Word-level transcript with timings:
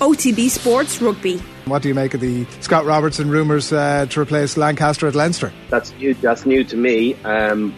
OTB 0.00 0.48
Sports 0.48 1.00
Rugby. 1.00 1.38
What 1.66 1.82
do 1.82 1.88
you 1.88 1.94
make 1.94 2.14
of 2.14 2.20
the 2.20 2.44
Scott 2.60 2.84
Robertson 2.84 3.30
rumours 3.30 3.72
uh, 3.72 4.06
to 4.10 4.20
replace 4.20 4.56
Lancaster 4.56 5.06
at 5.06 5.14
Leinster? 5.14 5.52
That's 5.68 5.92
new. 5.92 6.14
That's 6.14 6.46
new 6.46 6.64
to 6.64 6.76
me. 6.76 7.14
Um, 7.22 7.74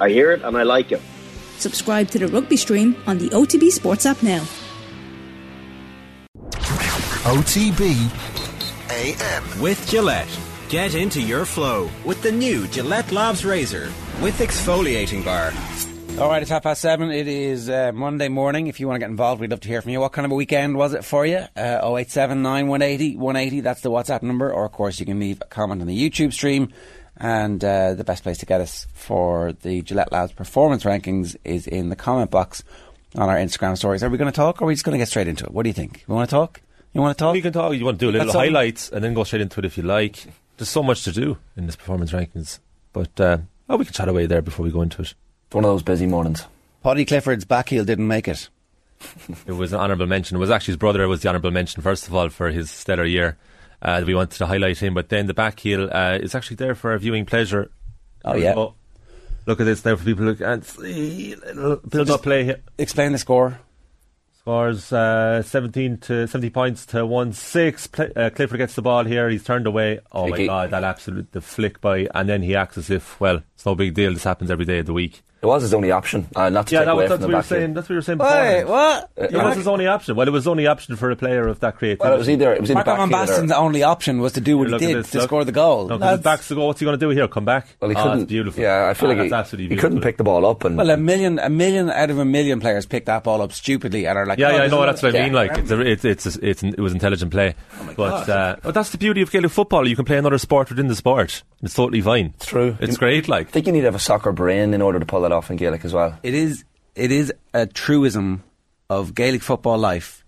I 0.00 0.10
hear 0.10 0.32
it 0.32 0.42
and 0.42 0.56
I 0.56 0.62
like 0.62 0.92
it. 0.92 1.00
Subscribe 1.58 2.08
to 2.08 2.18
the 2.18 2.28
rugby 2.28 2.56
stream 2.56 2.96
on 3.06 3.18
the 3.18 3.28
OTB 3.30 3.70
Sports 3.70 4.06
app 4.06 4.22
now. 4.22 4.44
OTB 7.24 8.10
AM. 8.90 9.60
With 9.60 9.86
Gillette. 9.88 10.38
Get 10.68 10.94
into 10.94 11.20
your 11.20 11.44
flow 11.44 11.90
with 12.04 12.22
the 12.22 12.30
new 12.30 12.66
Gillette 12.68 13.12
Labs 13.12 13.44
Razor 13.44 13.92
with 14.22 14.38
exfoliating 14.38 15.24
bar. 15.24 15.52
All 16.20 16.28
right, 16.28 16.42
it's 16.42 16.50
half 16.50 16.64
past 16.64 16.82
seven. 16.82 17.10
It 17.10 17.26
is 17.26 17.70
uh, 17.70 17.92
Monday 17.94 18.28
morning. 18.28 18.66
If 18.66 18.78
you 18.78 18.86
want 18.86 18.96
to 18.96 18.98
get 19.00 19.08
involved, 19.08 19.40
we'd 19.40 19.50
love 19.50 19.60
to 19.60 19.68
hear 19.68 19.80
from 19.80 19.92
you. 19.92 20.00
What 20.00 20.12
kind 20.12 20.26
of 20.26 20.32
a 20.32 20.34
weekend 20.34 20.76
was 20.76 20.92
it 20.92 21.02
for 21.02 21.24
you? 21.24 21.38
Uh, 21.56 21.80
0879 21.80 22.68
180 22.68 23.16
180, 23.16 23.60
that's 23.62 23.80
the 23.80 23.90
WhatsApp 23.90 24.22
number. 24.22 24.52
Or, 24.52 24.66
of 24.66 24.72
course, 24.72 25.00
you 25.00 25.06
can 25.06 25.18
leave 25.18 25.40
a 25.40 25.46
comment 25.46 25.80
on 25.80 25.86
the 25.86 25.96
YouTube 25.96 26.34
stream. 26.34 26.74
And 27.16 27.64
uh, 27.64 27.94
the 27.94 28.04
best 28.04 28.22
place 28.22 28.36
to 28.38 28.46
get 28.46 28.60
us 28.60 28.86
for 28.92 29.54
the 29.62 29.80
Gillette 29.80 30.12
Labs 30.12 30.32
performance 30.32 30.84
rankings 30.84 31.36
is 31.42 31.66
in 31.66 31.88
the 31.88 31.96
comment 31.96 32.30
box 32.30 32.64
on 33.14 33.30
our 33.30 33.36
Instagram 33.36 33.78
stories. 33.78 34.02
Are 34.02 34.10
we 34.10 34.18
going 34.18 34.30
to 34.30 34.36
talk 34.36 34.60
or 34.60 34.64
are 34.64 34.68
we 34.68 34.74
just 34.74 34.84
going 34.84 34.92
to 34.92 34.98
get 34.98 35.08
straight 35.08 35.26
into 35.26 35.46
it? 35.46 35.52
What 35.52 35.62
do 35.62 35.70
you 35.70 35.74
think? 35.74 36.04
We 36.06 36.14
want 36.14 36.28
to 36.28 36.36
talk? 36.36 36.60
You 36.92 37.00
want 37.00 37.16
to 37.16 37.24
talk? 37.24 37.32
We 37.32 37.40
can 37.40 37.54
talk. 37.54 37.72
You 37.72 37.84
want 37.86 37.98
to 37.98 38.04
do 38.04 38.10
a 38.10 38.12
little 38.12 38.26
That's 38.26 38.36
highlights 38.36 38.90
and 38.90 39.02
then 39.02 39.14
go 39.14 39.24
straight 39.24 39.40
into 39.40 39.58
it 39.60 39.64
if 39.64 39.78
you 39.78 39.84
like. 39.84 40.26
There's 40.58 40.68
so 40.68 40.82
much 40.82 41.02
to 41.04 41.12
do 41.12 41.38
in 41.56 41.64
this 41.64 41.76
performance 41.76 42.12
rankings, 42.12 42.58
but 42.92 43.18
uh, 43.18 43.38
oh, 43.70 43.78
we 43.78 43.86
can 43.86 43.94
chat 43.94 44.08
away 44.08 44.26
there 44.26 44.42
before 44.42 44.64
we 44.64 44.70
go 44.70 44.82
into 44.82 45.00
it. 45.00 45.14
It's 45.50 45.54
one 45.56 45.64
of 45.64 45.70
those 45.72 45.82
busy 45.82 46.06
mornings. 46.06 46.46
Paddy 46.84 47.04
Clifford's 47.04 47.44
back 47.44 47.70
heel 47.70 47.84
didn't 47.84 48.06
make 48.06 48.28
it. 48.28 48.48
It 49.48 49.52
was 49.52 49.72
an 49.72 49.80
honourable 49.80 50.06
mention. 50.06 50.36
It 50.36 50.38
was 50.38 50.48
actually 50.48 50.74
his 50.74 50.76
brother 50.76 51.08
was 51.08 51.22
the 51.22 51.28
honourable 51.28 51.50
mention 51.50 51.82
first 51.82 52.06
of 52.06 52.14
all 52.14 52.28
for 52.28 52.50
his 52.50 52.70
stellar 52.70 53.04
year. 53.04 53.36
Uh, 53.82 54.04
we 54.06 54.14
wanted 54.14 54.38
to 54.38 54.46
highlight 54.46 54.78
him, 54.78 54.94
but 54.94 55.08
then 55.08 55.26
the 55.26 55.34
back 55.34 55.58
heel 55.58 55.90
uh, 55.90 56.18
is 56.22 56.36
actually 56.36 56.54
there 56.54 56.76
for 56.76 56.92
our 56.92 56.98
viewing 56.98 57.26
pleasure. 57.26 57.68
Oh, 58.24 58.36
yeah. 58.36 58.54
look 58.54 59.60
at 59.60 59.64
this 59.64 59.80
there 59.80 59.96
for 59.96 60.04
people 60.04 60.24
who 60.24 60.36
can't 60.36 60.64
see. 60.64 61.34
Little 61.34 61.78
build 61.78 62.10
up 62.10 62.22
play 62.22 62.44
here. 62.44 62.60
Explain 62.78 63.10
the 63.10 63.18
score. 63.18 63.58
Scores 64.38 64.92
uh, 64.92 65.42
17 65.42 65.98
to 65.98 66.28
70 66.28 66.50
points 66.50 66.86
to 66.86 67.04
1 67.04 67.32
6. 67.32 67.86
Pla 67.88 68.04
uh, 68.14 68.30
Clifford 68.30 68.58
gets 68.58 68.76
the 68.76 68.82
ball 68.82 69.04
here. 69.04 69.28
He's 69.28 69.42
turned 69.42 69.66
away. 69.66 69.98
Oh 70.12 70.26
Flicky. 70.26 70.38
my 70.38 70.46
god, 70.46 70.70
that 70.70 70.84
absolute 70.84 71.32
the 71.32 71.40
flick 71.40 71.80
by. 71.80 72.06
And 72.14 72.28
then 72.28 72.42
he 72.42 72.54
acts 72.54 72.78
as 72.78 72.88
if, 72.88 73.18
well, 73.18 73.42
it's 73.60 73.66
no 73.66 73.74
big 73.74 73.92
deal. 73.92 74.14
This 74.14 74.24
happens 74.24 74.50
every 74.50 74.64
day 74.64 74.78
of 74.78 74.86
the 74.86 74.94
week. 74.94 75.20
It 75.42 75.46
was 75.46 75.62
his 75.62 75.72
only 75.72 75.90
option, 75.90 76.26
uh, 76.36 76.50
not 76.50 76.66
to 76.66 76.74
Yeah, 76.74 76.80
take 76.80 76.86
that 76.86 76.92
away 76.92 77.04
was, 77.04 77.10
that's 77.12 77.22
from 77.22 77.22
what 77.22 77.26
the 77.26 77.26
we 77.28 77.32
were 77.34 77.38
back 77.40 77.44
heel. 77.48 77.56
saying. 77.58 77.74
That's 77.74 77.84
what 77.88 77.90
we 77.90 77.96
were 77.96 78.02
saying 78.02 78.18
Wait, 78.18 78.60
before. 78.60 78.72
what? 78.74 79.10
Uh, 79.18 79.24
It 79.24 79.32
was 79.44 79.56
his 79.56 79.66
only 79.68 79.86
option. 79.86 80.16
Well, 80.16 80.28
it 80.28 80.30
was 80.32 80.46
only 80.46 80.66
option 80.66 80.96
for 80.96 81.10
a 81.10 81.16
player 81.16 81.48
of 81.48 81.60
that 81.60 81.76
creativity. 81.76 82.04
Well, 82.06 82.14
it 82.14 82.18
was 82.18 82.28
either 82.28 82.52
it 82.54 82.60
was 82.60 82.70
either 82.70 82.74
Marco 82.84 82.90
back 82.90 82.98
Van 82.98 83.08
Basten's 83.10 83.52
only 83.52 83.82
option 83.82 84.20
was 84.20 84.32
to 84.34 84.42
do 84.42 84.58
what 84.58 84.66
he 84.66 84.72
Look 84.72 84.82
at 84.82 84.86
did 84.88 84.96
this, 84.98 85.10
to 85.12 85.18
look. 85.18 85.28
score 85.28 85.44
the 85.46 85.52
goal. 85.52 85.84
No, 85.88 85.94
'cause 85.94 86.00
That's- 86.00 86.18
his 86.18 86.24
back's 86.24 86.48
to 86.48 86.54
go. 86.56 86.66
What's 86.66 86.80
he 86.80 86.84
going 86.84 86.98
to 86.98 87.06
do 87.06 87.08
here? 87.08 87.26
Come 87.26 87.46
back? 87.46 87.68
Well, 87.80 87.88
he 87.90 87.96
Oh, 87.96 88.02
couldn't. 88.02 88.18
that's 88.18 88.28
beautiful. 88.28 88.62
Yeah, 88.62 88.88
I 88.90 88.92
feel 88.94 89.06
Ah, 89.08 89.12
like 89.12 89.22
he, 89.22 89.28
that's 89.30 89.40
absolutely 89.40 89.74
he 89.76 89.80
couldn't 89.80 90.00
pick 90.02 90.18
the 90.18 90.24
ball 90.24 90.44
up, 90.44 90.62
and 90.64 90.76
Well, 90.76 90.90
a 90.90 90.98
million, 90.98 91.38
a 91.38 91.48
million 91.48 91.88
out 91.90 92.10
of 92.10 92.18
a 92.18 92.24
million 92.26 92.60
players 92.60 92.84
pick 92.84 93.06
that 93.06 93.24
ball 93.24 93.40
up 93.40 93.52
stupidly 93.52 94.06
and 94.06 94.18
are 94.18 94.26
like, 94.26 94.38
Yeah, 94.38 94.48
oh, 94.48 94.56
yeah, 94.56 94.62
I 94.64 94.66
know. 94.66 94.82
That's 94.84 95.02
what 95.02 95.16
I 95.16 95.22
mean. 95.22 95.32
Like, 95.32 95.56
it's, 95.56 95.70
it's, 95.70 96.04
it's, 96.26 96.36
it's, 96.36 96.62
it 96.62 96.78
was 96.78 96.92
intelligent 96.92 97.30
play. 97.30 97.54
Oh 97.80 97.92
but, 97.96 98.28
uh, 98.28 98.56
but 98.62 98.74
that's 98.74 98.90
the 98.90 98.98
beauty 98.98 99.22
of 99.22 99.30
Gaelic 99.30 99.50
football. 99.52 99.88
You 99.88 99.96
can 99.96 100.04
play 100.04 100.18
another 100.18 100.36
sport 100.36 100.68
within 100.68 100.88
the 100.88 100.94
sport. 100.96 101.42
It's 101.62 101.72
totally 101.74 102.02
fine. 102.02 102.34
it's 102.36 102.46
true. 102.46 102.76
It's 102.78 102.92
You- 102.92 102.98
great. 102.98 103.26
I 103.50 103.52
think 103.52 103.66
you 103.66 103.72
need 103.72 103.80
to 103.80 103.86
have 103.86 103.96
a 103.96 103.98
soccer 103.98 104.30
brain 104.30 104.74
in 104.74 104.80
order 104.80 105.00
to 105.00 105.04
pull 105.06 105.22
that 105.22 105.32
off 105.32 105.50
in 105.50 105.56
Gaelic 105.56 105.84
as 105.84 105.92
well. 105.92 106.16
It 106.22 106.34
is, 106.34 106.62
it 106.94 107.10
is 107.10 107.32
a 107.52 107.66
truism 107.66 108.44
of 108.88 109.12
Gaelic 109.12 109.42
football 109.42 109.76
life 109.76 110.24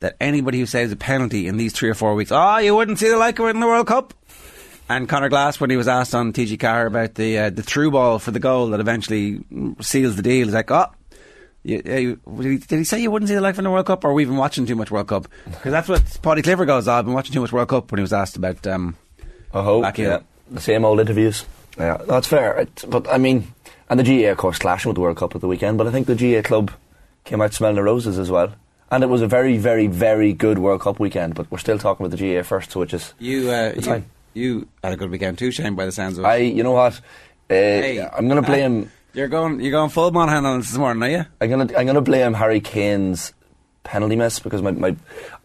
that 0.00 0.16
anybody 0.20 0.58
who 0.58 0.66
saves 0.66 0.90
a 0.90 0.96
penalty 0.96 1.46
in 1.46 1.56
these 1.56 1.72
three 1.72 1.88
or 1.88 1.94
four 1.94 2.16
weeks, 2.16 2.32
oh, 2.32 2.58
you 2.58 2.74
wouldn't 2.74 2.98
see 2.98 3.08
the 3.08 3.16
like 3.16 3.38
of 3.38 3.46
it 3.46 3.50
in 3.50 3.60
the 3.60 3.66
World 3.68 3.86
Cup. 3.86 4.12
And 4.88 5.08
Conor 5.08 5.28
Glass, 5.28 5.60
when 5.60 5.70
he 5.70 5.76
was 5.76 5.86
asked 5.86 6.16
on 6.16 6.32
TG 6.32 6.58
Carr 6.58 6.86
about 6.86 7.14
the 7.14 7.38
uh, 7.38 7.50
the 7.50 7.62
through 7.62 7.92
ball 7.92 8.18
for 8.18 8.32
the 8.32 8.40
goal 8.40 8.70
that 8.70 8.80
eventually 8.80 9.44
seals 9.80 10.16
the 10.16 10.22
deal, 10.22 10.46
he's 10.46 10.54
like, 10.54 10.70
oh. 10.72 10.86
You, 11.62 11.80
uh, 11.86 11.92
you- 11.94 12.58
did, 12.58 12.78
he, 12.78 12.84
say 12.84 13.00
you 13.00 13.12
wouldn't 13.12 13.28
see 13.28 13.36
the 13.36 13.40
like 13.40 13.56
in 13.58 13.62
the 13.64 13.70
World 13.70 13.86
Cup, 13.86 14.04
or 14.04 14.14
we've 14.14 14.26
been 14.28 14.36
watching 14.36 14.66
too 14.66 14.74
much 14.74 14.90
World 14.90 15.06
Cup? 15.06 15.28
Because 15.44 15.70
that's 15.70 15.88
what 15.88 16.18
Paddy 16.22 16.42
Clifford 16.42 16.66
goes. 16.66 16.88
"Oh, 16.88 16.94
I've 16.94 17.04
been 17.04 17.14
watching 17.14 17.34
too 17.34 17.40
much 17.40 17.52
World 17.52 17.68
Cup 17.68 17.92
when 17.92 17.98
he 17.98 18.02
was 18.02 18.12
asked 18.12 18.36
about. 18.36 18.66
Um, 18.66 18.96
hope. 19.52 19.82
Back 19.82 19.98
yeah, 19.98 20.20
the 20.50 20.60
same 20.60 20.84
old 20.84 20.98
interviews. 20.98 21.44
Yeah, 21.78 21.98
that's 22.06 22.26
fair. 22.26 22.58
It, 22.58 22.84
but 22.88 23.08
I 23.08 23.18
mean, 23.18 23.52
and 23.88 23.98
the 24.00 24.04
GAA 24.04 24.30
of 24.32 24.38
course 24.38 24.58
clashing 24.58 24.88
with 24.90 24.96
the 24.96 25.00
World 25.00 25.16
Cup 25.16 25.34
at 25.34 25.40
the 25.40 25.48
weekend. 25.48 25.78
But 25.78 25.86
I 25.86 25.90
think 25.92 26.06
the 26.06 26.14
GAA 26.16 26.42
club 26.46 26.70
came 27.24 27.40
out 27.40 27.54
smelling 27.54 27.76
the 27.76 27.82
roses 27.82 28.18
as 28.18 28.30
well. 28.30 28.52
And 28.90 29.04
it 29.04 29.08
was 29.08 29.20
a 29.20 29.26
very, 29.26 29.58
very, 29.58 29.86
very 29.86 30.32
good 30.32 30.58
World 30.58 30.80
Cup 30.80 30.98
weekend. 30.98 31.34
But 31.34 31.50
we're 31.50 31.58
still 31.58 31.78
talking 31.78 32.04
about 32.06 32.16
the 32.18 32.34
GAA 32.36 32.42
first, 32.42 32.70
so 32.72 32.80
which 32.80 32.94
is 32.94 33.12
you, 33.18 33.50
uh, 33.50 33.72
It's 33.76 33.86
you, 33.86 33.92
fine. 33.92 34.04
you 34.34 34.68
had 34.82 34.92
a 34.94 34.96
good 34.96 35.10
weekend 35.10 35.38
too, 35.38 35.50
Shane. 35.50 35.74
By 35.74 35.84
the 35.86 35.92
sounds 35.92 36.18
of 36.18 36.24
it. 36.24 36.28
I. 36.28 36.36
You 36.36 36.62
know 36.62 36.72
what? 36.72 37.00
Uh, 37.50 37.54
I'm 38.16 38.28
going 38.28 38.42
to 38.42 38.46
blame. 38.46 38.90
You're 39.14 39.28
going. 39.28 39.60
You're 39.60 39.72
going 39.72 39.90
full 39.90 40.10
Monaghan 40.10 40.44
on 40.46 40.58
this 40.60 40.74
morning, 40.76 41.02
are 41.02 41.10
you? 41.10 41.24
I'm 41.40 41.48
gonna 41.50 41.68
I'm 41.76 41.86
gonna 41.86 42.00
blame 42.02 42.34
Harry 42.34 42.60
Kane's 42.60 43.32
penalty 43.82 44.16
miss 44.16 44.38
because 44.38 44.60
my, 44.60 44.70
my 44.70 44.94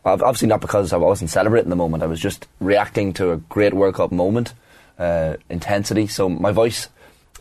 obviously 0.03 0.49
not 0.49 0.59
because 0.61 0.91
I 0.91 0.97
wasn't 0.97 1.29
celebrating 1.29 1.69
the 1.69 1.75
moment. 1.77 2.03
I 2.03 2.07
was 2.07 2.19
just 2.19 2.47
reacting 2.59 3.13
to 3.13 3.31
a 3.31 3.37
great 3.37 3.73
World 3.73 3.95
Cup 3.95 4.11
moment, 4.11 4.53
uh, 4.99 5.35
intensity. 5.49 6.07
So 6.07 6.29
my 6.29 6.51
voice 6.51 6.89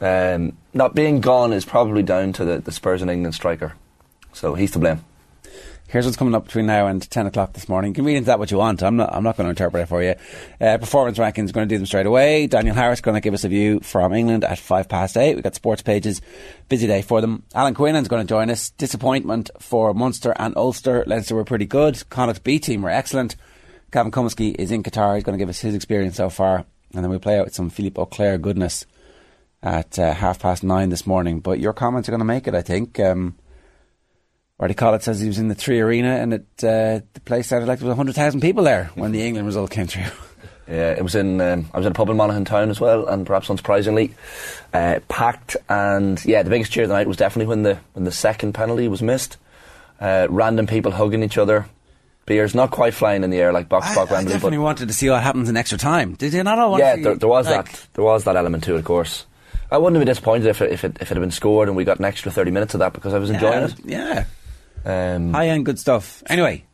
um, 0.01 0.57
not 0.73 0.95
being 0.95 1.21
gone 1.21 1.53
is 1.53 1.65
probably 1.65 2.03
down 2.03 2.33
to 2.35 2.45
the, 2.45 2.59
the 2.59 2.73
Spurs 2.73 3.03
and 3.03 3.11
England 3.11 3.35
striker. 3.35 3.75
So 4.33 4.55
he's 4.55 4.71
to 4.73 4.79
blame. 4.79 5.05
Here's 5.89 6.07
what's 6.07 6.17
coming 6.17 6.35
up 6.35 6.47
between 6.47 6.65
now 6.65 6.87
and 6.87 7.03
ten 7.11 7.27
o'clock 7.27 7.53
this 7.53 7.69
morning. 7.69 7.91
You 7.91 7.97
can 7.97 8.07
read 8.07 8.17
into 8.17 8.29
that 8.29 8.39
what 8.39 8.51
you 8.51 8.57
want. 8.57 8.83
I'm 8.83 8.97
not. 8.97 9.15
I'm 9.15 9.23
not 9.23 9.37
going 9.37 9.45
to 9.45 9.51
interpret 9.51 9.83
it 9.83 9.87
for 9.87 10.03
you. 10.03 10.15
Uh, 10.59 10.79
performance 10.79 11.19
rankings. 11.19 11.53
Going 11.53 11.69
to 11.69 11.75
do 11.75 11.77
them 11.77 11.85
straight 11.85 12.07
away. 12.07 12.47
Daniel 12.47 12.75
Harris 12.75 13.03
going 13.03 13.15
to 13.15 13.21
give 13.21 13.35
us 13.35 13.45
a 13.45 13.49
view 13.49 13.79
from 13.81 14.15
England 14.15 14.43
at 14.43 14.59
five 14.59 14.89
past 14.89 15.19
eight. 15.19 15.35
We've 15.35 15.45
got 15.45 15.55
sports 15.55 15.83
pages. 15.83 16.23
Busy 16.71 16.87
day 16.87 17.03
for 17.03 17.21
them. 17.21 17.43
Alan 17.55 17.75
Quinlan's 17.75 18.09
going 18.09 18.27
to 18.27 18.29
join 18.29 18.49
us. 18.49 18.71
Disappointment 18.71 19.51
for 19.59 19.93
Munster 19.93 20.33
and 20.39 20.57
Ulster. 20.57 21.05
Leinster 21.07 21.35
were 21.35 21.45
pretty 21.45 21.67
good. 21.67 22.03
Connacht 22.09 22.43
B 22.43 22.59
team 22.59 22.81
were 22.81 22.89
excellent. 22.89 23.37
Gavin 23.91 24.13
Cummiskey 24.13 24.57
is 24.59 24.71
in 24.71 24.83
Qatar. 24.83 25.17
He's 25.17 25.25
going 25.25 25.37
to 25.37 25.43
give 25.43 25.51
us 25.51 25.61
his 25.61 25.75
experience 25.75 26.17
so 26.17 26.31
far, 26.31 26.65
and 26.95 27.03
then 27.03 27.11
we'll 27.11 27.19
play 27.19 27.39
out 27.39 27.47
with 27.47 27.55
some 27.55 27.71
Philippe 27.71 28.01
Auclair 28.01 28.39
goodness 28.39 28.87
at 29.63 29.99
uh, 29.99 30.13
half 30.15 30.41
past 30.41 30.65
nine 30.65 30.89
this 30.89 31.07
morning. 31.07 31.41
But 31.41 31.61
your 31.61 31.73
comments 31.73 32.09
are 32.09 32.13
going 32.13 32.21
to 32.21 32.25
make 32.25 32.47
it, 32.47 32.55
I 32.55 32.63
think. 32.63 32.99
Um, 32.99 33.37
Roddy 34.59 34.75
Collett 34.75 35.03
says 35.03 35.21
he 35.21 35.27
was 35.27 35.39
in 35.39 35.49
the 35.49 35.55
Three 35.55 35.81
Arena 35.81 36.17
and 36.17 36.35
it, 36.35 36.47
uh, 36.59 37.01
the 37.15 37.21
place 37.25 37.49
sounded 37.49 37.67
like 37.67 37.79
there 37.79 37.89
was 37.89 37.97
100,000 37.97 38.41
people 38.41 38.65
there 38.65 38.91
when 38.95 39.13
the 39.13 39.23
England 39.23 39.47
result 39.47 39.71
came 39.71 39.87
through. 39.87 40.05
Yeah, 40.69 40.93
it 40.93 41.03
was 41.03 41.17
in. 41.17 41.41
Um, 41.41 41.69
I 41.75 41.79
was 41.79 41.87
in 41.87 41.93
a 41.93 41.95
pub 41.95 42.09
in 42.09 42.17
Monaghan 42.17 42.45
town 42.45 42.71
as 42.71 42.81
well, 42.81 43.07
and 43.07 43.27
perhaps 43.27 43.49
unsurprisingly, 43.49 44.13
uh, 44.73 45.01
packed. 45.09 45.57
And 45.69 46.25
yeah, 46.25 46.45
the 46.45 46.51
biggest 46.51 46.71
cheer 46.71 46.85
of 46.85 46.89
the 46.89 46.95
night 46.95 47.09
was 47.09 47.17
definitely 47.17 47.49
when 47.49 47.65
the 47.65 47.79
when 47.95 48.05
the 48.05 48.13
second 48.13 48.53
penalty 48.53 48.87
was 48.87 49.03
missed. 49.03 49.39
Uh, 50.01 50.29
random 50.31 50.69
people 50.69 50.93
hugging 50.93 51.23
each 51.25 51.37
other, 51.37 51.67
beers 52.27 52.55
not 52.55 52.71
quite 52.71 52.95
flying 52.95 53.25
in 53.25 53.31
the 53.31 53.39
air 53.39 53.53
like 53.53 53.69
box 53.69 53.87
I, 53.87 53.95
spock 53.95 54.11
I 54.11 54.15
Wembley, 54.15 54.33
definitely 54.33 54.59
but 54.59 54.65
wanted 54.65 54.89
to 54.89 54.95
see 54.95 55.11
what 55.11 55.23
happens 55.23 55.49
in 55.49 55.57
extra 55.57 55.79
time. 55.79 56.15
Did 56.15 56.33
you 56.33 56.43
not 56.43 56.59
all 56.59 56.73
want 56.73 56.83
yeah, 56.83 56.97
there, 56.97 57.15
there 57.17 57.29
was 57.29 57.47
like, 57.47 57.71
that. 57.71 57.87
There 57.95 58.05
was 58.05 58.25
that 58.25 58.37
element 58.37 58.65
to 58.65 58.75
it, 58.75 58.79
of 58.79 58.85
course. 58.85 59.27
I 59.71 59.79
wouldn't 59.79 59.97
have 59.97 60.01
been 60.03 60.13
disappointed 60.13 60.47
if 60.47 60.61
it, 60.61 60.71
if 60.71 60.85
it 60.85 60.99
if 61.01 61.11
it 61.11 61.15
had 61.15 61.21
been 61.21 61.31
scored 61.31 61.69
and 61.69 61.77
we 61.77 61.85
got 61.85 61.99
an 61.99 62.05
extra 62.05 62.31
thirty 62.31 62.51
minutes 62.51 62.75
of 62.75 62.81
that 62.81 62.93
because 62.93 63.15
I 63.15 63.19
was 63.19 63.31
enjoying 63.31 63.71
yeah, 63.85 64.21
it. 64.21 64.27
Yeah, 64.85 65.15
Um, 65.15 65.33
high 65.33 65.49
end 65.49 65.65
good 65.65 65.79
stuff. 65.79 66.23
Anyway, 66.27 66.65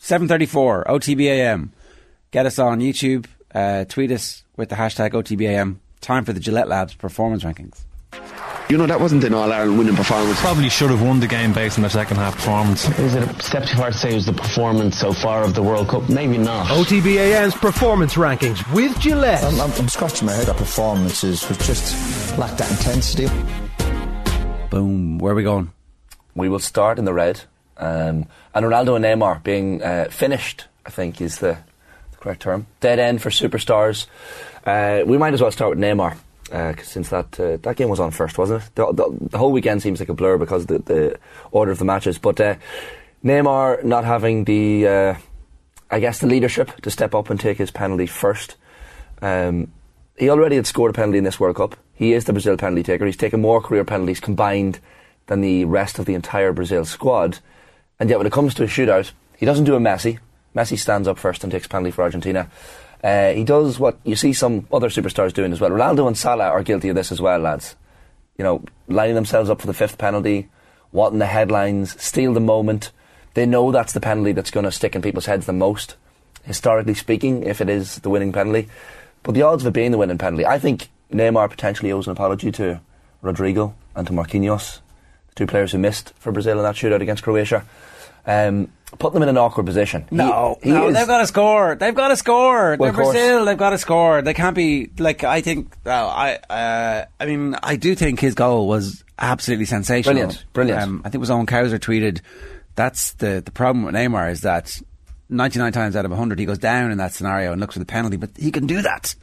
7:34 0.00 0.86
OTBAM. 0.86 1.70
Get 2.30 2.46
us 2.46 2.58
on 2.58 2.80
YouTube. 2.80 3.26
Uh, 3.54 3.84
tweet 3.84 4.10
us 4.10 4.44
with 4.56 4.68
the 4.68 4.76
hashtag 4.76 5.12
OTBAM. 5.12 5.76
Time 6.00 6.24
for 6.24 6.32
the 6.32 6.40
Gillette 6.40 6.68
Labs 6.68 6.94
performance 6.94 7.44
rankings. 7.44 7.80
You 8.70 8.76
know, 8.76 8.86
that 8.86 9.00
wasn't 9.00 9.24
an 9.24 9.32
All 9.32 9.50
Ireland 9.50 9.78
winning 9.78 9.96
performance. 9.96 10.38
Probably 10.40 10.68
should 10.68 10.90
have 10.90 11.00
won 11.00 11.20
the 11.20 11.26
game 11.26 11.54
based 11.54 11.78
on 11.78 11.82
their 11.82 11.90
second 11.90 12.18
half 12.18 12.34
performance. 12.34 12.86
Is 12.98 13.14
it 13.14 13.22
a 13.22 13.42
step 13.42 13.64
too 13.64 13.78
far 13.78 13.90
to 13.90 13.96
say 13.96 14.10
it 14.10 14.14
was 14.14 14.26
the 14.26 14.34
performance 14.34 14.98
so 14.98 15.12
far 15.14 15.42
of 15.42 15.54
the 15.54 15.62
World 15.62 15.88
Cup? 15.88 16.08
Maybe 16.10 16.36
not. 16.36 16.66
OTBAM's 16.66 17.54
performance 17.54 18.14
rankings 18.14 18.60
with 18.74 18.98
Gillette. 19.00 19.42
I'm, 19.42 19.58
I'm, 19.58 19.72
I'm 19.72 19.88
scratching 19.88 20.26
my 20.26 20.32
head. 20.34 20.48
Our 20.48 20.54
performances 20.54 21.48
was 21.48 21.56
just 21.66 22.36
lacked 22.36 22.58
that 22.58 22.70
intensity. 22.70 23.28
Boom. 24.70 25.18
Where 25.18 25.32
are 25.32 25.36
we 25.36 25.44
going? 25.44 25.72
we 26.38 26.48
will 26.48 26.60
start 26.60 26.98
in 26.98 27.04
the 27.04 27.12
red, 27.12 27.42
um, 27.78 28.26
and 28.54 28.64
Ronaldo 28.64 28.96
and 28.96 29.04
Neymar 29.04 29.42
being 29.42 29.82
uh, 29.82 30.08
finished. 30.10 30.66
I 30.86 30.90
think 30.90 31.20
is 31.20 31.38
the, 31.38 31.58
the 32.12 32.16
correct 32.16 32.42
term. 32.42 32.66
Dead 32.80 32.98
end 32.98 33.20
for 33.20 33.28
superstars. 33.28 34.06
Uh, 34.64 35.02
we 35.04 35.18
might 35.18 35.34
as 35.34 35.42
well 35.42 35.50
start 35.50 35.70
with 35.70 35.78
Neymar. 35.78 36.16
Uh, 36.50 36.74
since 36.82 37.10
that 37.10 37.38
uh, 37.38 37.58
that 37.58 37.76
game 37.76 37.88
was 37.88 38.00
on 38.00 38.10
first, 38.10 38.38
wasn't 38.38 38.62
it? 38.62 38.70
The, 38.74 38.92
the, 38.92 39.18
the 39.32 39.38
whole 39.38 39.52
weekend 39.52 39.82
seems 39.82 40.00
like 40.00 40.08
a 40.08 40.14
blur 40.14 40.38
because 40.38 40.66
the, 40.66 40.78
the 40.78 41.18
order 41.50 41.70
of 41.70 41.78
the 41.78 41.84
matches. 41.84 42.18
But 42.18 42.40
uh, 42.40 42.54
Neymar 43.22 43.84
not 43.84 44.04
having 44.04 44.44
the, 44.44 44.86
uh, 44.86 45.14
I 45.90 46.00
guess, 46.00 46.20
the 46.20 46.26
leadership 46.26 46.80
to 46.82 46.90
step 46.90 47.14
up 47.14 47.28
and 47.28 47.38
take 47.38 47.58
his 47.58 47.70
penalty 47.70 48.06
first. 48.06 48.56
Um, 49.20 49.72
he 50.16 50.30
already 50.30 50.56
had 50.56 50.66
scored 50.66 50.90
a 50.90 50.94
penalty 50.94 51.18
in 51.18 51.24
this 51.24 51.38
World 51.38 51.56
Cup. 51.56 51.76
He 51.94 52.12
is 52.12 52.24
the 52.24 52.32
Brazil 52.32 52.56
penalty 52.56 52.82
taker. 52.82 53.04
He's 53.04 53.16
taken 53.16 53.40
more 53.40 53.60
career 53.60 53.84
penalties 53.84 54.20
combined 54.20 54.80
than 55.26 55.42
the 55.42 55.66
rest 55.66 55.98
of 55.98 56.06
the 56.06 56.14
entire 56.14 56.52
Brazil 56.52 56.84
squad. 56.84 57.40
And 58.00 58.08
yet, 58.08 58.18
when 58.18 58.26
it 58.26 58.32
comes 58.32 58.54
to 58.54 58.64
a 58.64 58.66
shootout, 58.66 59.12
he 59.36 59.44
doesn't 59.44 59.64
do 59.66 59.76
a 59.76 59.80
Messi, 59.80 60.18
Messi 60.54 60.78
stands 60.78 61.06
up 61.06 61.18
first 61.18 61.44
and 61.44 61.52
takes 61.52 61.66
penalty 61.66 61.90
for 61.90 62.02
Argentina. 62.02 62.50
Uh, 63.02 63.30
he 63.30 63.44
does 63.44 63.78
what 63.78 63.98
you 64.04 64.16
see 64.16 64.32
some 64.32 64.66
other 64.72 64.88
superstars 64.88 65.32
doing 65.32 65.52
as 65.52 65.60
well. 65.60 65.70
Ronaldo 65.70 66.06
and 66.06 66.18
Salah 66.18 66.48
are 66.48 66.62
guilty 66.62 66.88
of 66.88 66.96
this 66.96 67.12
as 67.12 67.20
well, 67.20 67.38
lads. 67.38 67.76
You 68.36 68.44
know, 68.44 68.64
lining 68.88 69.14
themselves 69.14 69.50
up 69.50 69.60
for 69.60 69.66
the 69.66 69.74
fifth 69.74 69.98
penalty, 69.98 70.48
wanting 70.92 71.18
the 71.18 71.26
headlines, 71.26 72.00
steal 72.02 72.34
the 72.34 72.40
moment. 72.40 72.90
They 73.34 73.46
know 73.46 73.70
that's 73.70 73.92
the 73.92 74.00
penalty 74.00 74.32
that's 74.32 74.50
going 74.50 74.64
to 74.64 74.72
stick 74.72 74.96
in 74.96 75.02
people's 75.02 75.26
heads 75.26 75.46
the 75.46 75.52
most, 75.52 75.96
historically 76.44 76.94
speaking, 76.94 77.44
if 77.44 77.60
it 77.60 77.68
is 77.68 77.96
the 77.96 78.10
winning 78.10 78.32
penalty. 78.32 78.68
But 79.22 79.34
the 79.34 79.42
odds 79.42 79.62
of 79.64 79.68
it 79.68 79.74
being 79.74 79.90
the 79.90 79.98
winning 79.98 80.18
penalty, 80.18 80.46
I 80.46 80.58
think 80.58 80.88
Neymar 81.12 81.50
potentially 81.50 81.92
owes 81.92 82.06
an 82.06 82.12
apology 82.12 82.50
to 82.52 82.80
Rodrygo 83.22 83.74
and 83.94 84.06
to 84.06 84.12
Marquinhos, 84.12 84.80
the 85.28 85.34
two 85.34 85.46
players 85.46 85.72
who 85.72 85.78
missed 85.78 86.12
for 86.18 86.32
Brazil 86.32 86.58
in 86.58 86.64
that 86.64 86.74
shootout 86.74 87.00
against 87.00 87.22
Croatia. 87.22 87.64
Um, 88.28 88.70
put 88.98 89.12
them 89.14 89.22
in 89.22 89.28
an 89.28 89.38
awkward 89.38 89.66
position. 89.66 90.06
No, 90.10 90.58
he 90.62 90.70
no, 90.70 90.88
is- 90.88 90.94
they've 90.94 91.06
got 91.06 91.18
to 91.18 91.26
score. 91.26 91.74
They've 91.74 91.94
got 91.94 92.08
to 92.08 92.16
score. 92.16 92.76
Well, 92.78 92.92
They're. 92.92 93.04
Brazil. 93.04 93.44
They've 93.46 93.58
got 93.58 93.70
to 93.70 93.78
score. 93.78 94.22
They 94.22 94.34
can't 94.34 94.54
be 94.54 94.90
like 94.98 95.24
I 95.24 95.40
think. 95.40 95.74
I, 95.86 96.36
uh, 96.50 97.04
I 97.18 97.26
mean, 97.26 97.56
I 97.62 97.76
do 97.76 97.94
think 97.94 98.20
his 98.20 98.34
goal 98.34 98.68
was 98.68 99.02
absolutely 99.18 99.64
sensational. 99.64 100.14
Brilliant, 100.14 100.44
brilliant. 100.52 100.82
Um, 100.82 101.00
I 101.00 101.08
think 101.08 101.16
it 101.16 101.18
was 101.18 101.30
Owen 101.30 101.46
Cowser 101.46 101.78
tweeted. 101.78 102.20
That's 102.74 103.14
the 103.14 103.42
the 103.44 103.50
problem 103.50 103.84
with 103.84 103.94
Neymar 103.94 104.30
is 104.30 104.42
that 104.42 104.80
99 105.30 105.72
times 105.72 105.96
out 105.96 106.04
of 106.04 106.10
100 106.10 106.38
he 106.38 106.46
goes 106.46 106.58
down 106.58 106.90
in 106.90 106.98
that 106.98 107.12
scenario 107.12 107.52
and 107.52 107.60
looks 107.60 107.74
for 107.74 107.80
the 107.80 107.86
penalty, 107.86 108.16
but 108.16 108.30
he 108.36 108.50
can 108.50 108.66
do 108.66 108.82
that. 108.82 109.14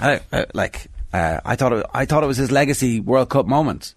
I, 0.00 0.20
I, 0.32 0.46
like 0.54 0.86
uh, 1.12 1.40
I 1.44 1.56
thought, 1.56 1.72
it, 1.72 1.86
I 1.92 2.04
thought 2.06 2.22
it 2.22 2.26
was 2.26 2.36
his 2.36 2.50
legacy 2.50 3.00
World 3.00 3.28
Cup 3.28 3.46
moment. 3.46 3.94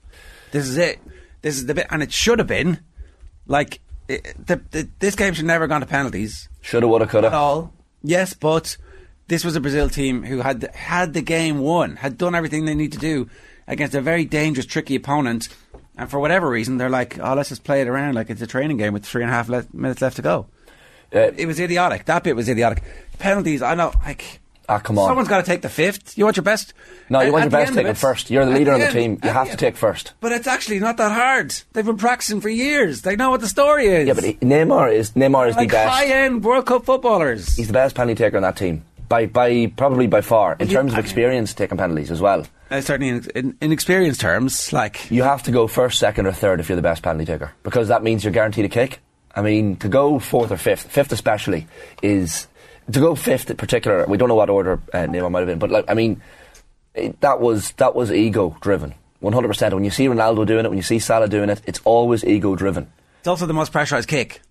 This 0.52 0.68
is 0.68 0.78
it. 0.78 1.00
This 1.42 1.56
is 1.56 1.66
the 1.66 1.74
bit, 1.74 1.88
and 1.90 2.04
it 2.04 2.12
should 2.12 2.40
have 2.40 2.48
been 2.48 2.80
like 3.48 3.80
it, 4.08 4.24
the, 4.46 4.62
the, 4.72 4.90
this 5.00 5.16
game 5.16 5.34
should 5.34 5.46
never 5.46 5.64
have 5.64 5.70
gone 5.70 5.82
to 5.82 5.88
penalties 5.88 6.50
Shoulda, 6.62 6.88
woulda, 6.88 7.08
coulda. 7.08 7.28
at 7.28 7.34
all. 7.34 7.74
Yes, 8.04 8.34
but 8.34 8.78
this 9.28 9.44
was 9.46 9.56
a 9.56 9.62
Brazil 9.62 9.90
team 9.90 10.24
who 10.24 10.40
had 10.42 10.64
had 10.76 11.14
the 11.14 11.22
game 11.22 11.60
won, 11.60 11.96
had 11.98 12.18
done 12.18 12.36
everything 12.36 12.66
they 12.66 12.76
need 12.76 12.92
to 12.94 12.98
do 13.00 13.30
against 13.68 13.96
a 13.96 14.02
very 14.02 14.26
dangerous, 14.26 14.66
tricky 14.66 14.96
opponent, 14.96 15.48
and 15.98 16.10
for 16.10 16.20
whatever 16.20 16.50
reason, 16.50 16.78
they're 16.78 16.90
like, 16.90 17.18
"Oh, 17.20 17.34
let's 17.34 17.50
just 17.50 17.64
play 17.64 17.82
it 17.82 17.88
around 17.88 18.16
like 18.16 18.30
it's 18.30 18.42
a 18.42 18.48
training 18.48 18.78
game 18.78 18.94
with 18.94 19.06
three 19.06 19.22
and 19.24 19.32
a 19.32 19.34
half 19.34 19.48
le- 19.48 19.66
minutes 19.72 20.02
left 20.02 20.18
to 20.18 20.22
go." 20.22 20.48
Uh, 21.16 21.32
it 21.38 21.46
was 21.46 21.60
idiotic. 21.60 22.06
That 22.06 22.24
bit 22.24 22.36
was 22.36 22.50
idiotic. 22.50 22.84
Penalties, 23.20 23.62
I 23.62 23.76
know. 23.76 23.94
Like, 24.04 24.42
ah, 24.70 24.80
come 24.80 24.98
on. 25.00 25.08
someone's 25.08 25.28
got 25.28 25.38
to 25.38 25.46
take 25.46 25.62
the 25.62 25.70
fifth. 25.70 26.18
You 26.18 26.24
want 26.26 26.38
your 26.38 26.44
best. 26.44 26.74
no, 27.10 27.22
you 27.22 27.32
want 27.32 27.44
your 27.44 27.52
best 27.52 27.68
end 27.70 27.78
take 27.78 27.88
it 27.88 27.98
first. 27.98 28.30
You're 28.30 28.46
the 28.46 28.52
leader 28.52 28.72
of 28.74 28.80
the 28.80 28.86
end- 28.86 28.94
team. 28.94 29.20
You 29.24 29.30
have 29.30 29.48
the 29.48 29.52
to 29.52 29.58
take 29.58 29.76
first. 29.76 30.14
But 30.22 30.32
it's 30.32 30.48
actually 30.48 30.80
not 30.80 30.98
that 30.98 31.12
hard. 31.12 31.54
They've 31.74 31.86
been 31.86 31.98
practicing 31.98 32.42
for 32.42 32.50
years. 32.50 33.02
They 33.02 33.16
know 33.16 33.30
what 33.32 33.42
the 33.42 33.48
story 33.48 33.88
is. 33.88 34.08
Yeah, 34.08 34.14
but 34.14 34.24
he- 34.24 34.34
Neymar 34.36 34.94
is 34.94 35.12
Neymar 35.12 35.50
is 35.50 35.56
like 35.56 35.70
the 35.70 35.74
best. 35.74 35.90
high-end 35.96 36.44
World 36.44 36.66
Cup 36.66 36.86
footballers. 36.86 37.56
He's 37.56 37.68
the 37.68 37.74
best 37.74 37.96
penalty 37.96 38.16
taker 38.24 38.38
on 38.38 38.44
that 38.44 38.56
team. 38.58 38.84
By 39.10 39.26
by 39.28 39.72
probably 39.76 40.08
by 40.08 40.22
far. 40.22 40.56
In 40.60 40.68
you- 40.68 40.74
terms 40.74 40.94
of 40.94 41.00
experience 41.00 41.54
taking 41.54 41.78
penalties 41.78 42.10
as 42.10 42.22
well. 42.22 42.46
Uh, 42.72 42.82
certainly, 42.82 43.10
in, 43.10 43.28
in, 43.36 43.58
in 43.62 43.72
experience 43.72 44.18
terms, 44.18 44.74
like 44.74 45.12
You 45.12 45.22
have 45.22 45.44
to 45.44 45.52
go 45.52 45.68
first, 45.68 46.00
second 46.00 46.26
or 46.26 46.32
third 46.32 46.60
if 46.60 46.70
you're 46.70 46.76
the 46.76 46.82
best 46.82 47.04
penalty 47.04 47.26
taker. 47.26 47.52
Because 47.62 47.90
that 47.90 48.02
means 48.02 48.24
you're 48.24 48.34
guaranteed 48.34 48.66
a 48.66 48.70
kick. 48.70 49.00
I 49.36 49.42
mean, 49.44 49.76
to 49.78 49.88
go 49.90 50.18
fourth 50.18 50.52
or 50.52 50.58
fifth, 50.58 50.90
fifth 50.90 51.12
especially, 51.12 51.68
is 52.02 52.48
to 52.92 53.00
go 53.00 53.16
fifth 53.16 53.50
in 53.50 53.58
particular. 53.58 54.06
We 54.08 54.18
don't 54.18 54.30
know 54.30 54.36
what 54.36 54.50
order 54.50 54.80
uh, 54.94 54.98
Neymar 55.00 55.32
might 55.32 55.40
have 55.40 55.48
been, 55.48 55.60
but 55.60 55.70
like 55.72 55.86
I 55.88 55.94
mean, 55.94 56.22
it, 56.94 57.20
that 57.22 57.40
was 57.40 57.72
that 57.74 57.96
was 57.96 58.12
ego 58.12 58.56
driven, 58.62 58.94
one 59.20 59.34
hundred 59.34 59.48
percent. 59.50 59.74
When 59.74 59.84
you 59.84 59.92
see 59.92 60.08
Ronaldo 60.08 60.46
doing 60.46 60.66
it, 60.66 60.70
when 60.70 60.78
you 60.78 60.84
see 60.84 61.00
Salah 61.00 61.28
doing 61.28 61.50
it, 61.50 61.62
it's 61.66 61.82
always 61.86 62.24
ego 62.24 62.56
driven. 62.56 62.92
it's 63.20 63.28
also 63.28 63.46
the 63.46 63.54
most 63.54 63.72
pressurized 63.72 64.10
kick. 64.10 64.42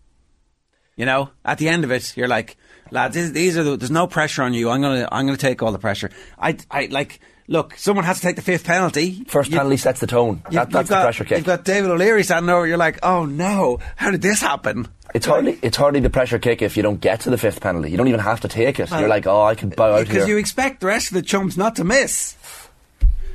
You 0.96 1.06
know, 1.06 1.30
at 1.44 1.58
the 1.58 1.68
end 1.68 1.84
of 1.84 1.90
it, 1.90 2.16
you're 2.16 2.28
like, 2.28 2.56
lads, 2.90 3.14
these, 3.14 3.32
these 3.32 3.56
are 3.56 3.62
the, 3.62 3.76
there's 3.78 3.90
no 3.90 4.06
pressure 4.06 4.42
on 4.42 4.52
you. 4.54 4.68
I'm 4.70 4.82
gonna 4.82 5.08
I'm 5.10 5.26
gonna 5.26 5.38
take 5.38 5.62
all 5.62 5.72
the 5.72 5.78
pressure. 5.78 6.10
I 6.38 6.56
I 6.70 6.86
like 6.90 7.20
look, 7.48 7.74
someone 7.76 8.04
has 8.04 8.16
to 8.20 8.22
take 8.22 8.36
the 8.36 8.42
fifth 8.42 8.64
penalty. 8.64 9.24
First 9.28 9.50
You- 9.50 9.56
penalty 9.58 9.76
sets 9.76 10.00
the 10.00 10.06
tone. 10.06 10.42
you- 10.50 10.58
That, 10.58 10.70
that's 10.70 10.88
you've 10.90 10.98
the 10.98 11.02
pressure 11.02 11.24
kick. 11.24 11.38
You've 11.38 11.46
got 11.46 11.64
David 11.64 11.90
O'Leary 11.90 12.22
standing 12.24 12.50
over. 12.50 12.66
You're 12.66 12.76
like, 12.76 12.98
oh 13.02 13.24
no, 13.24 13.78
how 13.96 14.10
did 14.10 14.22
this 14.22 14.40
happen? 14.40 14.88
It's 15.14 15.26
hardly 15.26 15.58
it's 15.60 15.76
hardly 15.76 16.00
the 16.00 16.08
pressure 16.10 16.38
kick 16.38 16.62
if 16.62 16.76
you 16.76 16.82
don't 16.82 17.00
get 17.00 17.20
to 17.20 17.30
the 17.30 17.36
fifth 17.38 17.60
penalty. 17.60 17.90
You 17.90 17.96
don't 17.98 18.08
even 18.08 18.20
have 18.20 18.40
to 18.40 18.48
take 18.48 18.80
it. 18.80 18.90
You're 18.90 19.08
like, 19.08 19.26
oh, 19.26 19.42
I 19.42 19.54
can 19.54 19.68
bow 19.68 19.94
out 19.96 20.06
because 20.06 20.26
you 20.26 20.38
expect 20.38 20.80
the 20.80 20.86
rest 20.86 21.08
of 21.08 21.14
the 21.14 21.22
chumps 21.22 21.56
not 21.56 21.76
to 21.76 21.84
miss. 21.84 22.36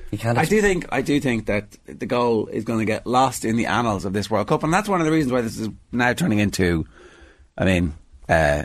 You 0.09 0.17
can't. 0.17 0.37
I 0.37 0.45
do 0.45 0.61
think 0.61 0.85
I 0.91 1.01
do 1.01 1.19
think 1.19 1.47
that 1.47 1.75
the 1.85 2.05
goal 2.05 2.47
is 2.47 2.63
going 2.63 2.79
to 2.79 2.85
get 2.85 3.05
lost 3.05 3.43
in 3.45 3.57
the 3.57 3.65
annals 3.65 4.05
of 4.05 4.13
this 4.13 4.29
World 4.31 4.47
Cup, 4.47 4.63
and 4.63 4.73
that's 4.73 4.87
one 4.87 5.01
of 5.01 5.05
the 5.05 5.11
reasons 5.11 5.33
why 5.33 5.41
this 5.41 5.57
is 5.59 5.69
now 5.91 6.13
turning 6.13 6.39
into. 6.39 6.85
I 7.57 7.65
mean, 7.65 7.93
uh, 8.29 8.63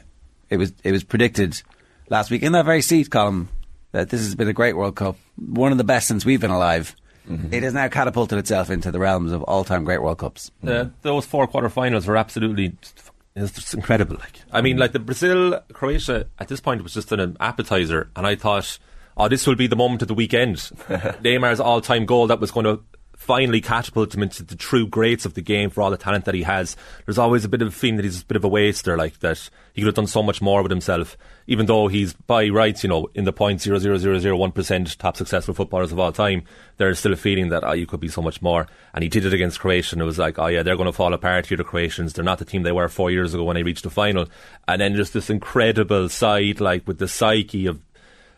it 0.48 0.56
was 0.56 0.72
it 0.84 0.92
was 0.92 1.02
predicted 1.02 1.60
last 2.08 2.30
week 2.30 2.42
in 2.44 2.52
that 2.52 2.64
very 2.64 2.80
seat 2.80 3.10
column 3.10 3.48
that 3.92 4.10
this 4.10 4.20
has 4.20 4.34
been 4.34 4.48
a 4.48 4.52
great 4.52 4.76
World 4.76 4.96
Cup, 4.96 5.16
one 5.36 5.72
of 5.72 5.78
the 5.78 5.84
best 5.84 6.08
since 6.08 6.24
we've 6.24 6.40
been 6.40 6.50
alive. 6.50 6.96
It 7.52 7.62
has 7.62 7.72
now 7.72 7.86
catapulted 7.88 8.38
itself 8.38 8.68
into 8.68 8.90
the 8.90 8.98
realms 8.98 9.30
of 9.30 9.44
all-time 9.44 9.84
great 9.84 10.02
World 10.02 10.18
Cups. 10.18 10.50
Uh, 10.66 10.86
those 11.02 11.24
four 11.24 11.46
quarterfinals 11.46 12.06
were 12.06 12.16
absolutely 12.16 12.74
it's 13.34 13.52
just 13.52 13.74
incredible. 13.74 14.16
Like 14.16 14.40
I 14.50 14.60
mean, 14.60 14.76
like 14.76 14.92
the 14.92 14.98
Brazil 14.98 15.60
Croatia 15.72 16.26
at 16.38 16.48
this 16.48 16.60
point 16.60 16.82
was 16.82 16.94
just 16.94 17.12
an 17.12 17.36
appetizer, 17.40 18.10
and 18.16 18.26
I 18.26 18.34
thought, 18.34 18.78
oh, 19.16 19.28
this 19.28 19.46
will 19.46 19.54
be 19.54 19.66
the 19.66 19.76
moment 19.76 20.02
of 20.02 20.08
the 20.08 20.14
weekend. 20.14 20.56
Neymar's 20.88 21.60
all-time 21.60 22.06
goal 22.06 22.26
that 22.26 22.40
was 22.40 22.50
going 22.50 22.64
to 22.64 22.80
finally 23.22 23.60
catapult 23.60 24.12
him 24.14 24.22
into 24.22 24.42
the 24.42 24.56
true 24.56 24.84
greats 24.86 25.24
of 25.24 25.34
the 25.34 25.40
game 25.40 25.70
for 25.70 25.80
all 25.80 25.90
the 25.90 25.96
talent 25.96 26.24
that 26.24 26.34
he 26.34 26.42
has. 26.42 26.76
There's 27.06 27.18
always 27.18 27.44
a 27.44 27.48
bit 27.48 27.62
of 27.62 27.68
a 27.68 27.70
feeling 27.70 27.96
that 27.96 28.04
he's 28.04 28.22
a 28.22 28.26
bit 28.26 28.36
of 28.36 28.44
a 28.44 28.48
waster, 28.48 28.96
like 28.96 29.20
that 29.20 29.48
he 29.72 29.80
could 29.80 29.86
have 29.86 29.94
done 29.94 30.08
so 30.08 30.22
much 30.22 30.42
more 30.42 30.60
with 30.60 30.72
himself. 30.72 31.16
Even 31.46 31.66
though 31.66 31.86
he's 31.86 32.12
by 32.12 32.48
rights, 32.48 32.82
you 32.82 32.88
know, 32.88 33.08
in 33.14 33.24
the 33.24 33.32
point 33.32 33.60
zero 33.60 33.78
zero 33.78 33.96
zero 33.96 34.18
zero 34.18 34.36
one 34.36 34.50
percent 34.50 34.98
top 34.98 35.16
successful 35.16 35.54
footballers 35.54 35.92
of 35.92 36.00
all 36.00 36.10
time, 36.10 36.42
there's 36.78 36.98
still 36.98 37.12
a 37.12 37.16
feeling 37.16 37.48
that 37.50 37.64
oh, 37.64 37.72
you 37.72 37.86
could 37.86 38.00
be 38.00 38.08
so 38.08 38.22
much 38.22 38.42
more. 38.42 38.66
And 38.92 39.04
he 39.04 39.08
did 39.08 39.24
it 39.24 39.32
against 39.32 39.60
Croatia, 39.60 39.94
and 39.94 40.02
it 40.02 40.06
was 40.06 40.18
like, 40.18 40.38
oh 40.38 40.48
yeah, 40.48 40.64
they're 40.64 40.76
going 40.76 40.86
to 40.86 40.92
fall 40.92 41.14
apart 41.14 41.46
here. 41.46 41.56
The 41.56 41.64
Croatians, 41.64 42.12
they're 42.12 42.24
not 42.24 42.38
the 42.38 42.44
team 42.44 42.64
they 42.64 42.72
were 42.72 42.88
four 42.88 43.10
years 43.10 43.34
ago 43.34 43.44
when 43.44 43.54
they 43.54 43.62
reached 43.62 43.84
the 43.84 43.90
final. 43.90 44.26
And 44.66 44.80
then 44.80 44.96
just 44.96 45.12
this 45.12 45.30
incredible 45.30 46.08
side, 46.08 46.60
like 46.60 46.86
with 46.88 46.98
the 46.98 47.08
psyche 47.08 47.66
of 47.66 47.80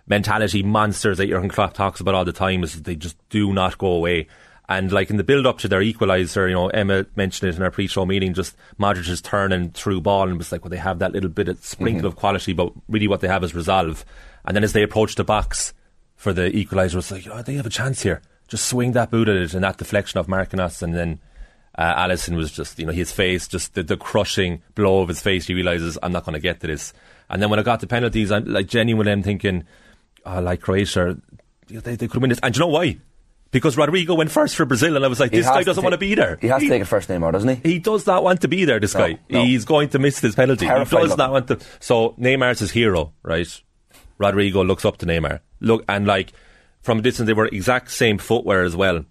mentality 0.07 0.63
monsters 0.63 1.19
that 1.19 1.29
Jurgen 1.29 1.49
Klopp 1.49 1.73
talks 1.73 2.01
about 2.01 2.15
all 2.15 2.25
the 2.25 2.33
time 2.33 2.63
is 2.63 2.83
they 2.83 2.97
just 2.97 3.17
do 3.31 3.53
not 3.53 3.79
go 3.79 3.87
away. 3.87 4.27
And 4.69 4.91
like 4.93 5.11
in 5.11 5.19
the 5.19 5.25
build 5.25 5.47
up 5.47 5.59
to 5.59 5.69
their 5.69 5.81
equaliser, 5.81 6.49
you 6.49 6.55
know, 6.55 6.69
Emma 6.69 7.05
mentioned 7.17 7.51
it 7.51 7.57
in 7.57 7.63
our 7.63 7.71
pre 7.71 7.87
show 7.87 8.07
meeting, 8.07 8.33
just 8.33 8.57
Modric's 8.79 9.23
and 9.53 9.75
through 9.75 10.01
ball 10.01 10.29
and 10.29 10.39
was 10.39 10.53
like, 10.53 10.65
well, 10.65 10.71
they 10.71 10.79
have 10.79 11.01
that 11.01 11.13
little 11.13 11.29
bit 11.29 11.49
of 11.49 11.63
sprinkle 11.63 12.07
of 12.07 12.17
quality, 12.17 12.55
but 12.55 12.73
really 12.89 13.09
what 13.09 13.21
they 13.21 13.29
have 13.29 13.45
is 13.45 13.55
resolve. 13.55 14.05
And 14.45 14.57
then 14.57 14.65
as 14.65 14.73
they 14.73 14.83
approach 14.83 15.17
the 15.17 15.25
box 15.25 15.75
for 16.17 16.33
the 16.33 16.51
equaliser, 16.51 16.97
it's 16.97 17.11
like, 17.11 17.27
oh, 17.31 17.43
they 17.43 17.55
have 17.55 17.67
a 17.67 17.71
chance 17.71 18.03
here. 18.03 18.23
Just 18.49 18.67
swing 18.67 18.93
that 18.93 19.11
boot 19.11 19.29
at 19.29 19.37
it 19.37 19.55
and 19.55 19.65
that 19.65 19.77
deflection 19.77 20.19
of 20.19 20.29
Marquinhos 20.29 20.83
and 20.83 20.95
then 20.95 21.21
uh, 21.77 22.07
Alisson 22.07 22.37
was 22.37 22.51
just, 22.51 22.79
you 22.79 22.87
know, 22.87 22.93
his 22.93 23.13
face, 23.13 23.49
just 23.49 23.75
the, 23.75 23.83
the 23.83 23.97
crushing 23.97 24.63
blow 24.75 25.01
of 25.01 25.09
his 25.09 25.21
face. 25.21 25.47
He 25.47 25.55
realizes 25.55 25.99
I'm 26.03 26.13
not 26.13 26.25
going 26.25 26.35
to 26.35 26.41
get 26.41 26.61
to 26.61 26.67
this. 26.67 26.93
And 27.29 27.43
then 27.43 27.51
when 27.51 27.59
I 27.59 27.63
got 27.63 27.81
the 27.81 27.87
penalties, 27.87 28.31
I'm 28.31 28.45
like 28.45 28.67
genuinely 28.67 29.13
I'm 29.13 29.23
thinking, 29.23 29.65
oh, 30.25 30.41
like 30.41 30.61
Croatia, 30.61 31.19
they, 31.69 31.97
they 31.97 32.09
could 32.09 32.21
win 32.21 32.31
this. 32.31 32.39
And 32.43 32.55
do 32.55 32.59
you 32.59 32.67
know 32.67 32.69
why? 32.69 32.99
Because 33.55 33.77
Rodrygo 33.77 34.17
went 34.17 34.33
first 34.33 34.57
for 34.57 34.65
Brazil, 34.67 34.97
and 34.97 35.05
I 35.05 35.09
was 35.09 35.21
like, 35.21 35.31
this 35.31 35.47
guy 35.47 35.63
doesn't 35.63 35.85
want 35.85 35.93
to 35.95 35.99
be 35.99 36.17
there. 36.17 36.39
He 36.41 36.49
has 36.49 36.61
to 36.61 36.69
take 36.69 36.83
it 36.83 36.87
first, 36.87 37.09
Neymar, 37.09 37.31
doesn't 37.31 37.63
he? 37.63 37.71
He 37.75 37.79
does 37.79 38.05
not 38.05 38.25
want 38.25 38.41
to 38.41 38.49
be 38.49 38.65
there, 38.65 38.81
this 38.81 38.95
No, 38.95 39.01
guy. 39.01 39.19
no. 39.31 39.45
He's 39.45 39.65
going 39.65 39.91
to 39.91 40.01
miss 40.01 40.19
this 40.19 40.35
penalty. 40.35 40.67
Terrified 40.67 41.03
he 41.03 41.07
does 41.09 41.17
not 41.17 41.31
want 41.31 41.47
to. 41.49 41.59
So 41.79 42.17
Neymar's 42.19 42.59
his 42.59 42.73
hero, 42.73 43.13
right? 43.23 43.47
Rodrygo 44.19 44.67
looks 44.67 44.85
up 44.85 44.97
to 44.99 45.07
Neymar. 45.07 45.39
Look, 45.61 45.85
and 45.89 46.05
like, 46.05 46.33
from 46.83 46.99
a 46.99 47.03
distance, 47.03 47.29
they 47.29 47.33
were 47.33 47.47
exact 47.47 47.93
same 47.93 48.19
footwear 48.19 48.65
as 48.65 48.75
well. 48.75 49.05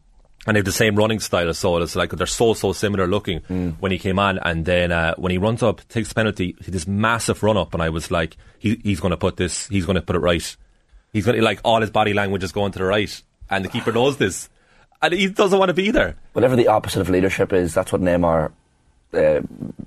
And 0.45 0.55
they 0.55 0.59
have 0.59 0.65
the 0.65 0.73
same 0.73 0.97
running 0.97 1.21
style 1.21 1.47
as 1.47 1.57
so 1.57 1.77
it's 1.77 1.95
like 1.95 2.09
they're 2.09 2.27
so 2.27 2.53
so 2.53 2.73
similar 2.73 3.07
looking 3.07 3.39
Mm. 3.49 3.77
when 3.79 3.93
he 3.93 3.97
came 3.97 4.19
on 4.19 4.39
and 4.39 4.65
then 4.65 4.91
uh, 4.91 5.15
when 5.15 5.31
he 5.31 5.37
runs 5.37 5.63
up 5.63 5.87
takes 5.87 6.09
the 6.09 6.15
penalty 6.15 6.57
he 6.65 6.69
this 6.69 6.85
massive 6.85 7.43
run 7.43 7.55
up 7.55 7.73
and 7.73 7.81
I 7.81 7.87
was 7.87 8.11
like 8.11 8.35
he, 8.59 8.77
he's 8.83 8.99
going 8.99 9.11
to 9.11 9.17
put 9.17 9.37
this 9.37 9.69
he's 9.69 9.85
going 9.85 9.95
to 9.95 10.01
put 10.01 10.17
it 10.17 10.19
right 10.19 10.57
he's 11.13 11.23
going 11.25 11.37
to 11.37 11.41
like 11.41 11.61
all 11.63 11.79
his 11.79 11.91
body 11.91 12.13
language 12.13 12.43
is 12.43 12.51
going 12.51 12.73
to 12.73 12.79
the 12.79 12.83
right 12.83 13.21
and 13.53 13.63
the 13.65 13.69
keeper 13.69 13.91
knows 13.91 14.17
this 14.17 14.49
and 15.01 15.13
he 15.13 15.27
doesn't 15.27 15.59
want 15.59 15.69
to 15.69 15.73
be 15.73 15.91
there 15.91 16.15
Whatever 16.33 16.55
the 16.55 16.67
opposite 16.67 17.01
of 17.01 17.09
leadership 17.09 17.53
is, 17.53 17.73
that's 17.73 17.91
what 17.91 18.01
Neymar. 18.01 18.51
Uh, 19.13 19.41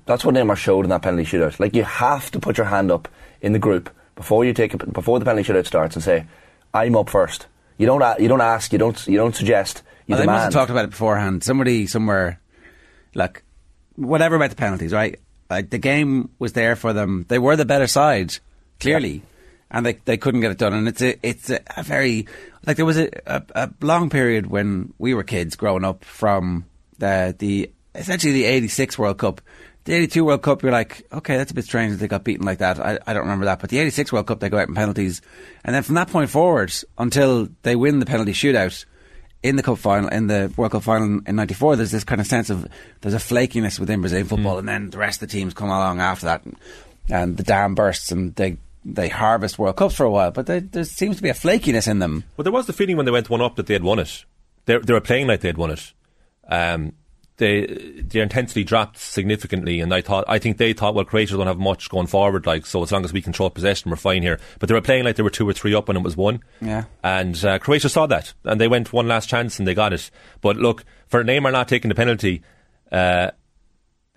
that's 0.05 0.23
what 0.23 0.33
Neymar 0.33 0.55
showed 0.55 0.85
in 0.85 0.89
that 0.89 1.01
penalty 1.01 1.25
shootout. 1.29 1.59
Like 1.59 1.75
you 1.75 1.83
have 1.83 2.31
to 2.31 2.39
put 2.39 2.57
your 2.57 2.67
hand 2.67 2.89
up 2.89 3.09
in 3.41 3.51
the 3.51 3.59
group 3.59 3.89
before 4.15 4.45
you 4.45 4.53
take 4.53 4.73
it 4.73 4.93
before 4.93 5.19
the 5.19 5.25
penalty 5.25 5.51
shootout 5.51 5.67
starts 5.67 5.95
and 5.97 6.03
say, 6.03 6.25
"I'm 6.73 6.95
up 6.95 7.09
first. 7.09 7.47
You 7.77 7.85
don't. 7.85 8.01
You 8.21 8.29
don't 8.29 8.39
ask. 8.41 8.71
You 8.71 8.79
don't. 8.79 9.07
You 9.07 9.17
don't 9.17 9.35
suggest. 9.35 9.83
You 10.05 10.13
Well, 10.13 10.19
they 10.21 10.25
must 10.25 10.43
have 10.45 10.53
talked 10.53 10.71
about 10.71 10.85
it 10.85 10.91
beforehand. 10.91 11.43
Somebody 11.43 11.85
somewhere, 11.87 12.39
like, 13.13 13.43
whatever 13.97 14.37
about 14.37 14.51
the 14.51 14.55
penalties, 14.55 14.93
right? 14.93 15.19
Like 15.49 15.69
the 15.69 15.77
game 15.77 16.29
was 16.39 16.53
there 16.53 16.77
for 16.77 16.93
them. 16.93 17.25
They 17.27 17.39
were 17.39 17.57
the 17.57 17.65
better 17.65 17.87
side, 17.87 18.39
clearly, 18.79 19.23
and 19.71 19.85
they 19.85 19.93
they 20.05 20.17
couldn't 20.17 20.41
get 20.41 20.51
it 20.51 20.57
done. 20.57 20.73
And 20.73 20.87
it's 20.87 21.01
a 21.01 21.17
it's 21.27 21.49
a, 21.49 21.59
a 21.75 21.83
very 21.83 22.27
like 22.65 22.77
there 22.77 22.85
was 22.85 22.97
a, 22.97 23.09
a, 23.25 23.43
a 23.55 23.69
long 23.81 24.09
period 24.09 24.47
when 24.47 24.93
we 24.97 25.13
were 25.13 25.23
kids 25.23 25.55
growing 25.55 25.83
up 25.83 26.03
from 26.05 26.65
the 26.99 27.35
the 27.37 27.71
essentially 27.95 28.33
the 28.33 28.45
'86 28.45 28.97
World 28.97 29.17
Cup 29.17 29.41
The 29.85 29.93
82 29.93 30.25
World 30.25 30.41
Cup, 30.41 30.63
you're 30.63 30.71
like, 30.73 31.07
okay, 31.13 31.37
that's 31.37 31.51
a 31.51 31.53
bit 31.53 31.63
strange 31.63 31.93
that 31.93 31.99
they 31.99 32.09
got 32.09 32.25
beaten 32.25 32.45
like 32.45 32.57
that. 32.57 32.77
I, 32.77 32.99
I 33.07 33.13
don't 33.13 33.23
remember 33.23 33.45
that. 33.45 33.59
But 33.59 33.69
the 33.69 33.79
86 33.79 34.11
World 34.11 34.27
Cup, 34.27 34.41
they 34.41 34.49
go 34.49 34.57
out 34.57 34.67
in 34.67 34.75
penalties. 34.75 35.21
And 35.63 35.73
then 35.73 35.81
from 35.81 35.95
that 35.95 36.09
point 36.09 36.29
forward, 36.29 36.73
until 36.97 37.47
they 37.61 37.77
win 37.77 37.99
the 37.99 38.05
penalty 38.05 38.33
shootout 38.33 38.83
in 39.43 39.55
the 39.55 39.63
cup 39.63 39.77
final, 39.77 40.09
in 40.09 40.27
the 40.27 40.51
World 40.57 40.73
Cup 40.73 40.83
final 40.83 41.21
in 41.25 41.35
94, 41.37 41.77
there's 41.77 41.91
this 41.91 42.03
kind 42.03 42.19
of 42.19 42.27
sense 42.27 42.49
of, 42.49 42.67
there's 42.99 43.13
a 43.13 43.17
flakiness 43.17 43.79
within 43.79 44.01
Brazilian 44.01 44.27
hmm. 44.27 44.35
football. 44.35 44.57
And 44.57 44.67
then 44.67 44.89
the 44.89 44.97
rest 44.97 45.21
of 45.21 45.29
the 45.29 45.31
teams 45.31 45.53
come 45.53 45.69
along 45.69 46.01
after 46.01 46.25
that. 46.25 46.43
And, 46.43 46.57
and 47.09 47.37
the 47.37 47.43
dam 47.43 47.73
bursts 47.73 48.11
and 48.11 48.35
they, 48.35 48.57
they 48.87 49.09
harvest 49.09 49.59
World 49.59 49.75
Cups 49.75 49.95
for 49.95 50.05
a 50.05 50.09
while. 50.09 50.31
But 50.31 50.45
they, 50.45 50.59
there 50.59 50.85
seems 50.85 51.17
to 51.17 51.23
be 51.23 51.29
a 51.29 51.33
flakiness 51.33 51.87
in 51.87 51.99
them. 51.99 52.23
Well, 52.35 52.43
there 52.43 52.53
was 52.53 52.65
the 52.65 52.73
feeling 52.73 52.97
when 52.97 53.05
they 53.05 53.11
went 53.11 53.29
one 53.29 53.41
up 53.41 53.55
that 53.57 53.67
they 53.67 53.73
had 53.73 53.83
won 53.83 53.99
it. 53.99 54.25
They, 54.65 54.77
they 54.77 54.93
were 54.93 55.01
playing 55.01 55.27
like 55.27 55.41
they 55.41 55.49
had 55.49 55.57
won 55.57 55.71
it. 55.71 55.93
Um, 56.47 56.93
they, 57.35 57.67
their 58.01 58.23
intensity 58.23 58.63
dropped 58.63 58.97
significantly, 58.97 59.79
and 59.79 59.93
I 59.93 60.01
thought, 60.01 60.25
I 60.27 60.39
think 60.39 60.57
they 60.57 60.73
thought, 60.73 60.95
well, 60.95 61.05
Croatia 61.05 61.37
don't 61.37 61.45
have 61.45 61.59
much 61.59 61.87
going 61.89 62.07
forward, 62.07 62.47
like 62.47 62.65
so. 62.65 62.81
As 62.81 62.91
long 62.91 63.05
as 63.05 63.13
we 63.13 63.21
control 63.21 63.51
possession, 63.51 63.91
we're 63.91 63.97
fine 63.97 64.23
here. 64.23 64.39
But 64.57 64.69
they 64.69 64.73
were 64.73 64.81
playing 64.81 65.03
like 65.03 65.17
they 65.17 65.23
were 65.23 65.29
two 65.29 65.47
or 65.47 65.53
three 65.53 65.75
up, 65.75 65.87
and 65.87 65.97
it 65.97 66.03
was 66.03 66.17
one. 66.17 66.39
Yeah. 66.61 66.85
And 67.03 67.43
uh, 67.45 67.59
Croatia 67.59 67.89
saw 67.89 68.07
that, 68.07 68.33
and 68.43 68.59
they 68.59 68.67
went 68.67 68.91
one 68.91 69.07
last 69.07 69.29
chance, 69.29 69.59
and 69.59 69.67
they 69.67 69.75
got 69.75 69.93
it. 69.93 70.09
But 70.41 70.57
look, 70.57 70.83
for 71.07 71.23
Neymar 71.23 71.51
not 71.51 71.67
taking 71.67 71.89
the 71.89 71.95
penalty, 71.95 72.41
uh, 72.91 73.31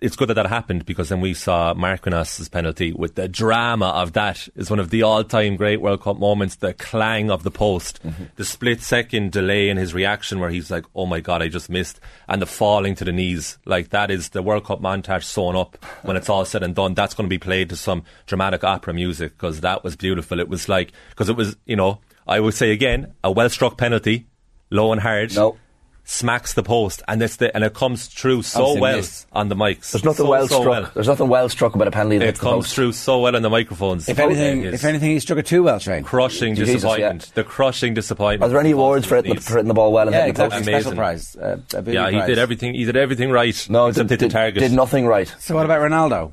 it's 0.01 0.15
good 0.15 0.29
that 0.29 0.33
that 0.33 0.47
happened 0.47 0.85
because 0.85 1.09
then 1.09 1.21
we 1.21 1.33
saw 1.35 1.73
Marquinhos' 1.75 2.49
penalty 2.49 2.91
with 2.91 3.13
the 3.15 3.27
drama 3.27 3.89
of 3.89 4.13
that 4.13 4.49
is 4.55 4.69
one 4.69 4.79
of 4.79 4.89
the 4.89 5.03
all-time 5.03 5.55
great 5.55 5.79
World 5.79 6.01
Cup 6.01 6.17
moments. 6.17 6.55
The 6.55 6.73
clang 6.73 7.29
of 7.29 7.43
the 7.43 7.51
post, 7.51 8.01
Mm-hmm. 8.03 8.23
the 8.35 8.43
split-second 8.43 9.31
delay 9.31 9.69
in 9.69 9.77
his 9.77 9.93
reaction 9.93 10.39
where 10.39 10.49
he's 10.49 10.71
like, 10.71 10.85
"Oh 10.95 11.05
my 11.05 11.19
god, 11.19 11.41
I 11.43 11.49
just 11.49 11.69
missed," 11.69 11.99
and 12.27 12.41
the 12.41 12.45
falling 12.47 12.95
to 12.95 13.05
the 13.05 13.11
knees. 13.11 13.59
Like 13.65 13.89
that 13.89 14.09
is 14.09 14.29
the 14.29 14.41
World 14.41 14.65
Cup 14.65 14.81
montage 14.81 15.23
sewn 15.23 15.55
up. 15.55 15.77
When 16.01 16.17
it's 16.17 16.29
all 16.29 16.45
said 16.45 16.63
and 16.63 16.73
done, 16.73 16.95
that's 16.95 17.13
going 17.13 17.27
to 17.29 17.33
be 17.33 17.37
played 17.39 17.69
to 17.69 17.75
some 17.75 18.03
dramatic 18.25 18.63
opera 18.63 18.93
music 18.93 19.33
because 19.37 19.61
that 19.61 19.83
was 19.83 19.95
beautiful. 19.95 20.39
It 20.39 20.49
was 20.49 20.67
like 20.67 20.91
because 21.11 21.29
it 21.29 21.35
was, 21.35 21.55
you 21.65 21.75
know, 21.75 21.99
I 22.27 22.39
would 22.39 22.55
say 22.55 22.71
again, 22.71 23.13
a 23.23 23.31
well-struck 23.31 23.77
penalty, 23.77 24.25
low 24.71 24.91
and 24.91 25.01
hard. 25.01 25.35
No. 25.35 25.57
Smacks 26.03 26.53
the 26.55 26.63
post 26.63 27.01
and 27.07 27.21
it's 27.21 27.37
the 27.37 27.55
and 27.55 27.63
it 27.63 27.73
comes 27.73 28.07
through 28.07 28.41
so 28.41 28.77
well 28.77 28.97
missed. 28.97 29.27
on 29.31 29.47
the 29.49 29.55
mics. 29.55 29.91
There's 29.91 30.03
nothing 30.03 30.25
So, 30.25 30.29
well 30.29 30.47
so 30.47 30.59
struck. 30.61 30.93
There's 30.93 31.07
nothing 31.07 31.29
well 31.29 31.47
struck 31.47 31.73
about 31.75 31.87
a 31.87 31.91
penalty 31.91 32.17
that 32.17 32.27
It 32.27 32.39
comes 32.39 32.65
post. 32.65 32.75
through 32.75 32.91
so 32.93 33.19
well 33.21 33.35
on 33.35 33.41
the 33.43 33.49
microphones. 33.49 34.09
If 34.09 34.19
anything, 34.19 34.61
It 34.63 34.73
is 34.73 34.81
if 34.81 34.83
anything, 34.85 35.11
he 35.11 35.19
struck 35.19 35.39
it 35.39 35.45
too 35.45 35.63
well, 35.63 35.79
Shane. 35.79 36.03
crushing 36.03 36.55
Jesus, 36.55 36.75
disappointment. 36.75 37.31
The 37.35 37.43
crushing 37.45 37.93
disappointment. 37.93 38.43
Are 38.49 38.51
there 38.51 38.59
any 38.59 38.71
awards 38.71 39.05
for 39.05 39.15
hitting 39.17 39.35
the, 39.35 39.41
for 39.41 39.53
hitting 39.53 39.67
the 39.69 39.73
ball 39.73 39.93
well 39.93 40.07
and 40.07 40.13
Yeah, 40.13 40.25
hitting 40.25 40.33
the 40.33 40.49
post? 40.49 40.57
exactly. 40.57 40.73
Special 40.81 40.91
Amazing. 40.99 41.31
prize. 41.41 41.73
Uh, 41.75 41.81
Yeah, 41.91 42.09
he 42.09 42.17
prize. 42.17 42.27
did 42.27 42.37
everything. 42.39 42.73
He 42.73 42.83
did 42.83 42.97
everything 42.97 43.29
right. 43.31 43.67
No, 43.69 43.87
except 43.87 44.09
did, 44.09 44.13
hit 44.15 44.19
the 44.19 44.25
did, 44.25 44.33
target. 44.33 44.59
did 44.59 44.71
nothing 44.73 45.05
right. 45.07 45.33
So 45.39 45.55
what 45.55 45.65
about 45.65 45.79
Ronaldo? 45.81 46.31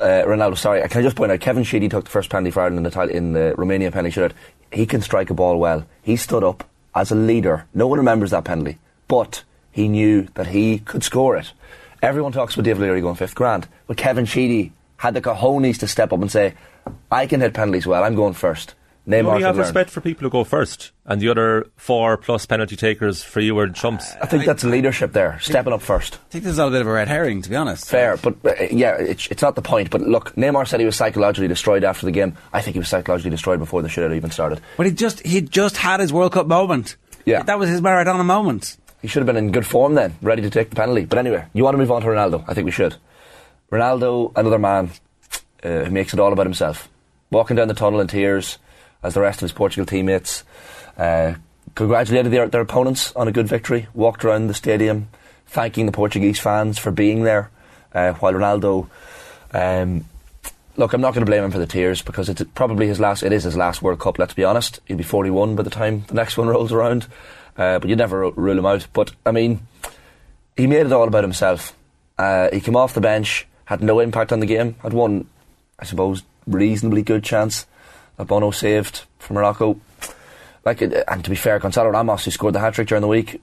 uh, 0.00 0.24
Ronaldo, 0.26 0.58
sorry, 0.58 0.86
can 0.88 1.00
I 1.00 1.02
just 1.02 1.14
point 1.16 1.30
out, 1.30 1.40
Kevin 1.40 1.62
Sheedy 1.62 1.88
took 1.88 2.04
the 2.04 2.10
first 2.10 2.28
penalty 2.30 2.50
for 2.50 2.60
Ireland 2.60 2.78
in 2.78 2.82
the, 2.84 2.90
Itali- 2.90 3.10
in 3.12 3.32
the 3.34 3.54
Romania 3.56 3.90
penalty 3.90 4.18
shootout. 4.18 4.32
He 4.72 4.84
can 4.86 5.00
strike 5.02 5.30
a 5.30 5.34
ball 5.34 5.58
well. 5.58 5.86
He 6.02 6.16
stood 6.16 6.42
up 6.42 6.64
as 6.94 7.10
a 7.10 7.14
leader. 7.14 7.66
No 7.74 7.86
one 7.86 7.98
remembers 7.98 8.30
that 8.30 8.44
penalty, 8.44 8.78
but 9.08 9.44
he 9.70 9.88
knew 9.88 10.28
that 10.34 10.48
he 10.48 10.78
could 10.78 11.04
score 11.04 11.36
it. 11.36 11.52
Everyone 12.02 12.32
talks 12.32 12.54
about 12.54 12.64
David 12.64 12.82
Leary 12.82 13.00
going 13.00 13.14
fifth 13.14 13.34
grand, 13.34 13.68
but 13.86 13.96
Kevin 13.96 14.24
Sheedy 14.24 14.72
had 14.96 15.14
the 15.14 15.20
cojones 15.20 15.78
to 15.78 15.88
step 15.88 16.12
up 16.12 16.20
and 16.20 16.30
say, 16.30 16.54
I 17.10 17.26
can 17.26 17.40
hit 17.40 17.54
penalties 17.54 17.86
well, 17.86 18.04
I'm 18.04 18.14
going 18.14 18.34
first. 18.34 18.74
You 19.06 19.12
Neymar 19.14 19.26
only 19.26 19.40
should 19.40 19.46
have 19.46 19.56
learn. 19.56 19.64
respect 19.64 19.90
for 19.90 20.00
people 20.00 20.24
who 20.24 20.30
go 20.30 20.44
first, 20.44 20.92
and 21.06 21.20
the 21.20 21.28
other 21.30 21.66
four 21.76 22.16
plus 22.18 22.44
penalty 22.44 22.76
takers 22.76 23.22
for 23.22 23.40
you 23.40 23.54
were 23.54 23.68
chumps. 23.68 24.14
I 24.20 24.26
think 24.26 24.44
that's 24.44 24.62
leadership 24.62 25.12
there, 25.12 25.38
stepping 25.40 25.72
up 25.72 25.80
first. 25.80 26.14
I 26.14 26.30
think 26.30 26.44
this 26.44 26.52
is 26.52 26.58
all 26.58 26.68
a 26.68 26.70
bit 26.70 26.82
of 26.82 26.86
a 26.86 26.92
red 26.92 27.08
herring, 27.08 27.40
to 27.42 27.50
be 27.50 27.56
honest. 27.56 27.88
Fair, 27.88 28.18
but 28.18 28.36
uh, 28.44 28.64
yeah, 28.70 28.96
it's, 28.96 29.26
it's 29.28 29.42
not 29.42 29.54
the 29.54 29.62
point. 29.62 29.90
But 29.90 30.02
look, 30.02 30.34
Neymar 30.34 30.68
said 30.68 30.80
he 30.80 30.86
was 30.86 30.96
psychologically 30.96 31.48
destroyed 31.48 31.82
after 31.82 32.04
the 32.04 32.12
game. 32.12 32.36
I 32.52 32.60
think 32.60 32.74
he 32.74 32.78
was 32.78 32.88
psychologically 32.88 33.30
destroyed 33.30 33.58
before 33.58 33.80
the 33.80 33.88
shootout 33.88 34.14
even 34.14 34.30
started. 34.30 34.60
But 34.76 34.86
he 34.86 34.92
just 34.92 35.26
he 35.26 35.40
just 35.40 35.78
had 35.78 36.00
his 36.00 36.12
World 36.12 36.32
Cup 36.32 36.46
moment. 36.46 36.96
Yeah. 37.24 37.42
that 37.42 37.58
was 37.58 37.68
his 37.68 37.80
Maradona 37.80 38.24
moment. 38.24 38.76
He 39.02 39.08
should 39.08 39.20
have 39.20 39.26
been 39.26 39.36
in 39.36 39.50
good 39.50 39.66
form 39.66 39.94
then, 39.94 40.14
ready 40.20 40.42
to 40.42 40.50
take 40.50 40.70
the 40.70 40.76
penalty. 40.76 41.06
But 41.06 41.18
anyway, 41.18 41.46
you 41.54 41.64
want 41.64 41.74
to 41.74 41.78
move 41.78 41.90
on 41.90 42.02
to 42.02 42.08
Ronaldo? 42.08 42.44
I 42.46 42.54
think 42.54 42.66
we 42.66 42.70
should. 42.70 42.96
Ronaldo, 43.72 44.32
another 44.36 44.58
man 44.58 44.90
uh, 45.62 45.84
who 45.84 45.90
makes 45.90 46.12
it 46.12 46.20
all 46.20 46.32
about 46.32 46.46
himself. 46.46 46.88
Walking 47.30 47.56
down 47.56 47.68
the 47.68 47.74
tunnel 47.74 48.00
in 48.00 48.08
tears 48.08 48.58
as 49.02 49.14
the 49.14 49.20
rest 49.20 49.38
of 49.38 49.42
his 49.42 49.52
Portugal 49.52 49.86
teammates 49.86 50.44
uh, 50.96 51.34
congratulated 51.74 52.32
their, 52.32 52.48
their 52.48 52.60
opponents 52.60 53.12
on 53.16 53.28
a 53.28 53.32
good 53.32 53.48
victory. 53.48 53.86
Walked 53.94 54.24
around 54.24 54.46
the 54.46 54.54
stadium, 54.54 55.08
thanking 55.46 55.86
the 55.86 55.92
Portuguese 55.92 56.38
fans 56.38 56.78
for 56.78 56.90
being 56.90 57.22
there. 57.22 57.50
Uh, 57.92 58.12
while 58.14 58.32
Ronaldo, 58.32 58.88
um, 59.52 60.04
look, 60.76 60.92
I'm 60.92 61.00
not 61.00 61.14
going 61.14 61.24
to 61.24 61.30
blame 61.30 61.44
him 61.44 61.50
for 61.50 61.58
the 61.58 61.66
tears 61.66 62.02
because 62.02 62.28
it's 62.28 62.42
probably 62.54 62.86
his 62.86 63.00
last. 63.00 63.22
It 63.22 63.32
is 63.32 63.44
his 63.44 63.56
last 63.56 63.82
World 63.82 63.98
Cup. 63.98 64.18
Let's 64.18 64.34
be 64.34 64.44
honest. 64.44 64.80
He'll 64.86 64.96
be 64.96 65.02
41 65.02 65.56
by 65.56 65.62
the 65.62 65.70
time 65.70 66.04
the 66.06 66.14
next 66.14 66.36
one 66.36 66.48
rolls 66.48 66.72
around. 66.72 67.06
Uh, 67.56 67.78
but 67.78 67.88
you 67.88 67.96
never 67.96 68.30
rule 68.30 68.58
him 68.58 68.66
out. 68.66 68.86
But 68.92 69.12
I 69.26 69.32
mean, 69.32 69.66
he 70.56 70.66
made 70.66 70.86
it 70.86 70.92
all 70.92 71.08
about 71.08 71.24
himself. 71.24 71.76
Uh, 72.16 72.48
he 72.52 72.60
came 72.60 72.76
off 72.76 72.94
the 72.94 73.00
bench, 73.00 73.46
had 73.64 73.82
no 73.82 73.98
impact 73.98 74.32
on 74.32 74.40
the 74.40 74.46
game. 74.46 74.76
Had 74.82 74.92
one, 74.92 75.26
I 75.78 75.84
suppose, 75.84 76.22
reasonably 76.46 77.02
good 77.02 77.24
chance 77.24 77.66
that 78.20 78.26
Bono 78.26 78.50
saved 78.50 79.04
for 79.18 79.32
Morocco. 79.32 79.80
Like, 80.62 80.82
and 80.82 81.24
to 81.24 81.30
be 81.30 81.36
fair, 81.36 81.58
Gonzalo 81.58 81.88
Ramos, 81.88 82.26
who 82.26 82.30
scored 82.30 82.54
the 82.54 82.60
hat 82.60 82.74
trick 82.74 82.88
during 82.88 83.00
the 83.00 83.08
week, 83.08 83.40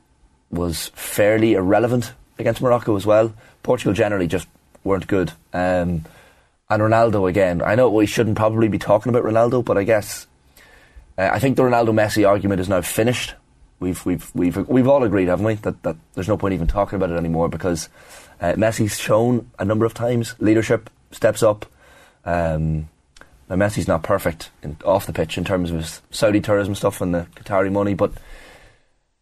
was 0.52 0.90
fairly 0.94 1.54
irrelevant 1.54 2.14
against 2.38 2.62
Morocco 2.62 2.96
as 2.96 3.04
well. 3.04 3.34
Portugal 3.64 3.94
generally 3.94 4.28
just 4.28 4.48
weren't 4.84 5.08
good. 5.08 5.32
Um, 5.52 6.06
and 6.70 6.82
Ronaldo 6.84 7.28
again. 7.28 7.64
I 7.64 7.74
know 7.74 7.90
we 7.90 8.06
shouldn't 8.06 8.38
probably 8.38 8.68
be 8.68 8.78
talking 8.78 9.10
about 9.10 9.24
Ronaldo, 9.24 9.66
but 9.66 9.80
I 9.80 9.84
guess 9.84 10.28
uh, 11.18 11.30
I 11.34 11.40
think 11.40 11.56
the 11.58 11.64
Ronaldo 11.64 11.90
Messi 11.90 12.28
argument 12.28 12.62
is 12.62 12.70
now 12.70 12.82
finished. 12.82 13.34
We've 13.80 14.06
we've 14.06 14.30
we've 14.36 14.58
we've 14.68 14.88
all 14.88 15.04
agreed, 15.04 15.28
haven't 15.28 15.46
we, 15.46 15.56
that, 15.56 15.82
that 15.84 15.96
there's 16.14 16.28
no 16.28 16.38
point 16.38 16.54
even 16.54 16.68
talking 16.68 16.98
about 16.98 17.10
it 17.10 17.18
anymore 17.18 17.50
because 17.50 17.90
uh, 18.42 18.54
Messi's 18.54 19.00
shown 19.00 19.50
a 19.58 19.66
number 19.66 19.86
of 19.86 19.96
times 19.96 20.36
leadership 20.40 20.90
steps 21.12 21.42
up. 21.42 21.66
Um, 22.26 22.90
now 23.50 23.56
Messi's 23.56 23.88
not 23.88 24.04
perfect 24.04 24.50
in, 24.62 24.78
off 24.84 25.06
the 25.06 25.14
pitch 25.14 25.38
in 25.38 25.46
terms 25.46 25.72
of 25.72 25.78
his 25.78 26.02
Saudi 26.12 26.42
tourism 26.42 26.76
stuff 26.76 27.02
and 27.02 27.14
the 27.14 27.28
Qatari 27.36 27.72
money, 27.72 27.94
but 27.94 28.12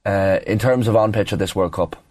uh, 0.06 0.40
in 0.46 0.60
terms 0.60 0.88
of 0.88 0.96
on 0.96 1.12
pitch 1.12 1.34
at 1.34 1.40
this 1.40 1.56
World 1.56 1.74
Cup, 1.74 2.02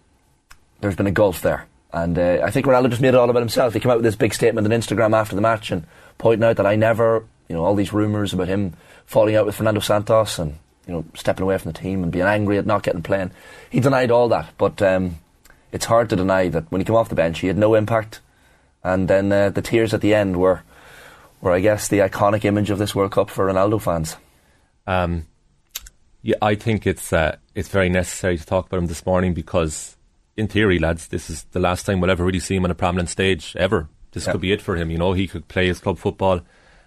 there's 0.81 0.95
been 0.95 1.07
a 1.07 1.11
gulf 1.11 1.41
there. 1.41 1.67
And 1.93 2.19
uh, 2.19 2.41
I 2.43 2.51
think 2.51 2.65
Ronaldo 2.65 2.89
just 2.89 3.01
made 3.01 3.09
it 3.09 3.15
all 3.15 3.29
about 3.29 3.41
himself. 3.41 3.73
He 3.73 3.79
came 3.79 3.91
out 3.91 3.97
with 3.97 4.03
this 4.03 4.17
big 4.17 4.33
statement 4.33 4.67
on 4.67 4.77
Instagram 4.77 5.15
after 5.15 5.35
the 5.35 5.41
match 5.41 5.71
and 5.71 5.85
pointing 6.17 6.43
out 6.43 6.57
that 6.57 6.65
I 6.65 6.75
never, 6.75 7.25
you 7.47 7.55
know, 7.55 7.63
all 7.63 7.75
these 7.75 7.93
rumours 7.93 8.33
about 8.33 8.49
him 8.49 8.73
falling 9.05 9.35
out 9.35 9.45
with 9.45 9.55
Fernando 9.55 9.79
Santos 9.79 10.37
and, 10.37 10.57
you 10.87 10.93
know, 10.93 11.05
stepping 11.13 11.43
away 11.43 11.57
from 11.57 11.71
the 11.71 11.79
team 11.79 12.03
and 12.03 12.11
being 12.11 12.25
angry 12.25 12.57
at 12.57 12.65
not 12.65 12.83
getting 12.83 13.01
playing. 13.01 13.31
He 13.69 13.79
denied 13.79 14.11
all 14.11 14.27
that, 14.29 14.49
but 14.57 14.81
um, 14.81 15.19
it's 15.71 15.85
hard 15.85 16.09
to 16.09 16.17
deny 16.17 16.49
that 16.49 16.69
when 16.69 16.81
he 16.81 16.85
came 16.85 16.95
off 16.95 17.07
the 17.07 17.15
bench, 17.15 17.39
he 17.39 17.47
had 17.47 17.57
no 17.57 17.75
impact. 17.75 18.19
And 18.83 19.07
then 19.07 19.31
uh, 19.31 19.49
the 19.49 19.61
tears 19.61 19.93
at 19.93 20.01
the 20.01 20.13
end 20.13 20.35
were, 20.35 20.63
were, 21.45 21.51
I 21.53 21.59
guess, 21.59 21.87
the 21.87 21.99
iconic 21.99 22.43
image 22.43 22.71
of 22.71 22.79
this 22.79 22.95
World 22.95 23.11
Cup 23.11 23.29
for 23.29 23.45
Ronaldo 23.45 23.79
fans. 23.79 24.17
Um, 24.87 25.27
yeah, 26.23 26.35
I 26.41 26.55
think 26.55 26.87
it's 26.87 27.13
uh, 27.13 27.37
it's 27.53 27.69
very 27.69 27.87
necessary 27.87 28.37
to 28.37 28.45
talk 28.45 28.65
about 28.65 28.79
him 28.79 28.87
this 28.87 29.05
morning 29.05 29.33
because, 29.35 29.95
in 30.35 30.47
theory, 30.47 30.79
lads, 30.79 31.07
this 31.07 31.29
is 31.29 31.43
the 31.51 31.59
last 31.59 31.85
time 31.85 32.01
we'll 32.01 32.09
ever 32.11 32.25
really 32.25 32.39
see 32.39 32.55
him 32.55 32.65
on 32.65 32.71
a 32.71 32.75
prominent 32.75 33.09
stage 33.09 33.55
ever. 33.57 33.87
This 34.11 34.25
Yeah. 34.25 34.31
could 34.33 34.41
be 34.41 34.51
it 34.51 34.61
for 34.61 34.75
him. 34.75 34.89
You 34.89 34.97
know, 34.97 35.13
he 35.13 35.27
could 35.27 35.47
play 35.47 35.67
his 35.67 35.79
club 35.79 35.99
football 35.99 36.41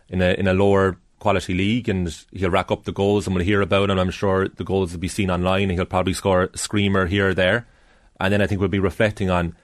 in 0.08 0.20
a 0.20 0.32
in 0.34 0.48
a 0.48 0.54
lower 0.54 0.96
quality 1.20 1.54
league, 1.54 1.88
and 1.88 2.12
he'll 2.32 2.50
rack 2.50 2.72
up 2.72 2.84
the 2.84 2.92
goals, 2.92 3.26
and 3.28 3.36
we'll 3.36 3.44
hear 3.44 3.60
about 3.62 3.90
him. 3.90 3.98
I'm 3.98 4.10
sure 4.10 4.48
the 4.48 4.64
goals 4.64 4.92
will 4.92 5.00
be 5.00 5.08
seen 5.08 5.30
online, 5.30 5.64
and 5.70 5.72
he'll 5.72 5.84
probably 5.84 6.14
score 6.14 6.50
a 6.52 6.58
screamer 6.58 7.06
here 7.06 7.28
or 7.28 7.34
there. 7.34 7.66
And 8.20 8.32
then 8.32 8.42
I 8.42 8.48
think 8.48 8.58
we'll 8.60 8.68
be 8.68 8.80
reflecting 8.80 9.30
on 9.30 9.54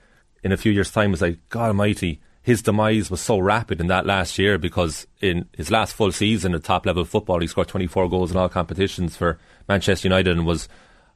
in 0.44 0.52
a 0.52 0.56
few 0.56 0.70
years' 0.70 0.92
time. 0.92 1.12
It's 1.12 1.22
like 1.22 1.38
God 1.48 1.66
Almighty. 1.68 2.20
His 2.44 2.60
demise 2.60 3.10
was 3.10 3.22
so 3.22 3.38
rapid 3.38 3.80
in 3.80 3.86
that 3.86 4.04
last 4.04 4.38
year 4.38 4.58
because 4.58 5.06
in 5.22 5.48
his 5.56 5.70
last 5.70 5.94
full 5.94 6.12
season 6.12 6.54
at 6.54 6.62
top 6.62 6.84
level 6.84 7.06
football, 7.06 7.40
he 7.40 7.46
scored 7.46 7.68
24 7.68 8.10
goals 8.10 8.30
in 8.30 8.36
all 8.36 8.50
competitions 8.50 9.16
for 9.16 9.38
Manchester 9.66 10.08
United 10.08 10.36
and 10.36 10.46
was 10.46 10.68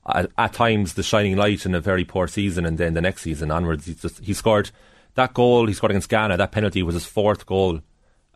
at, 0.06 0.30
at 0.38 0.54
times 0.54 0.94
the 0.94 1.02
shining 1.02 1.36
light 1.36 1.66
in 1.66 1.74
a 1.74 1.80
very 1.80 2.06
poor 2.06 2.28
season. 2.28 2.64
And 2.64 2.78
then 2.78 2.94
the 2.94 3.02
next 3.02 3.20
season 3.20 3.50
onwards, 3.50 3.84
he 3.84 3.92
just 3.92 4.20
he 4.20 4.32
scored 4.32 4.70
that 5.16 5.34
goal 5.34 5.66
he 5.66 5.74
scored 5.74 5.90
against 5.90 6.08
Ghana. 6.08 6.38
That 6.38 6.50
penalty 6.50 6.82
was 6.82 6.94
his 6.94 7.04
fourth 7.04 7.44
goal 7.44 7.82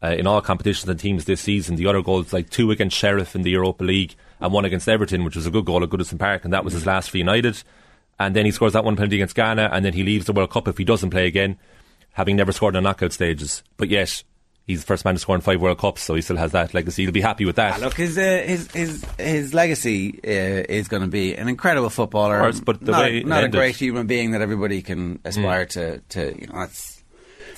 uh, 0.02 0.08
in 0.08 0.26
all 0.26 0.42
competitions 0.42 0.90
and 0.90 1.00
teams 1.00 1.24
this 1.24 1.40
season. 1.40 1.76
The 1.76 1.86
other 1.86 2.02
goals, 2.02 2.34
like 2.34 2.50
two 2.50 2.70
against 2.72 2.94
Sheriff 2.94 3.34
in 3.34 3.40
the 3.40 3.52
Europa 3.52 3.84
League 3.84 4.16
and 4.38 4.52
one 4.52 4.66
against 4.66 4.86
Everton, 4.86 5.24
which 5.24 5.36
was 5.36 5.46
a 5.46 5.50
good 5.50 5.64
goal 5.64 5.82
at 5.82 5.88
Goodison 5.88 6.18
Park, 6.18 6.44
and 6.44 6.52
that 6.52 6.62
was 6.62 6.74
his 6.74 6.84
last 6.84 7.10
for 7.10 7.16
United. 7.16 7.62
And 8.18 8.36
then 8.36 8.44
he 8.44 8.52
scores 8.52 8.74
that 8.74 8.84
one 8.84 8.96
penalty 8.96 9.16
against 9.16 9.34
Ghana, 9.34 9.70
and 9.72 9.82
then 9.84 9.94
he 9.94 10.02
leaves 10.02 10.26
the 10.26 10.32
World 10.32 10.50
Cup 10.50 10.68
if 10.68 10.76
he 10.76 10.84
doesn't 10.84 11.10
play 11.10 11.26
again, 11.26 11.58
having 12.12 12.36
never 12.36 12.52
scored 12.52 12.76
in 12.76 12.82
the 12.82 12.88
knockout 12.88 13.12
stages. 13.12 13.62
But 13.76 13.88
yet, 13.88 14.22
he's 14.66 14.80
the 14.80 14.86
first 14.86 15.04
man 15.04 15.14
to 15.14 15.20
score 15.20 15.34
in 15.34 15.40
five 15.40 15.60
World 15.60 15.78
Cups, 15.78 16.02
so 16.02 16.14
he 16.14 16.22
still 16.22 16.36
has 16.36 16.52
that 16.52 16.74
legacy. 16.74 17.02
He'll 17.02 17.12
be 17.12 17.20
happy 17.20 17.44
with 17.44 17.56
that. 17.56 17.74
Ah, 17.74 17.84
look, 17.84 17.94
his 17.94 18.16
uh, 18.16 18.42
his 18.46 18.70
his 18.72 19.04
his 19.18 19.54
legacy 19.54 20.20
uh, 20.24 20.64
is 20.68 20.88
going 20.88 21.02
to 21.02 21.08
be 21.08 21.34
an 21.34 21.48
incredible 21.48 21.90
footballer. 21.90 22.38
Course, 22.40 22.60
but 22.60 22.80
the 22.80 22.92
not, 22.92 23.02
way 23.02 23.20
a, 23.20 23.24
not 23.24 23.44
a 23.44 23.48
great 23.48 23.76
human 23.76 24.06
being 24.06 24.32
that 24.32 24.40
everybody 24.40 24.82
can 24.82 25.20
aspire 25.24 25.66
to. 25.66 25.98
To 25.98 26.40
you 26.40 26.46
know, 26.46 26.60
that's 26.60 27.02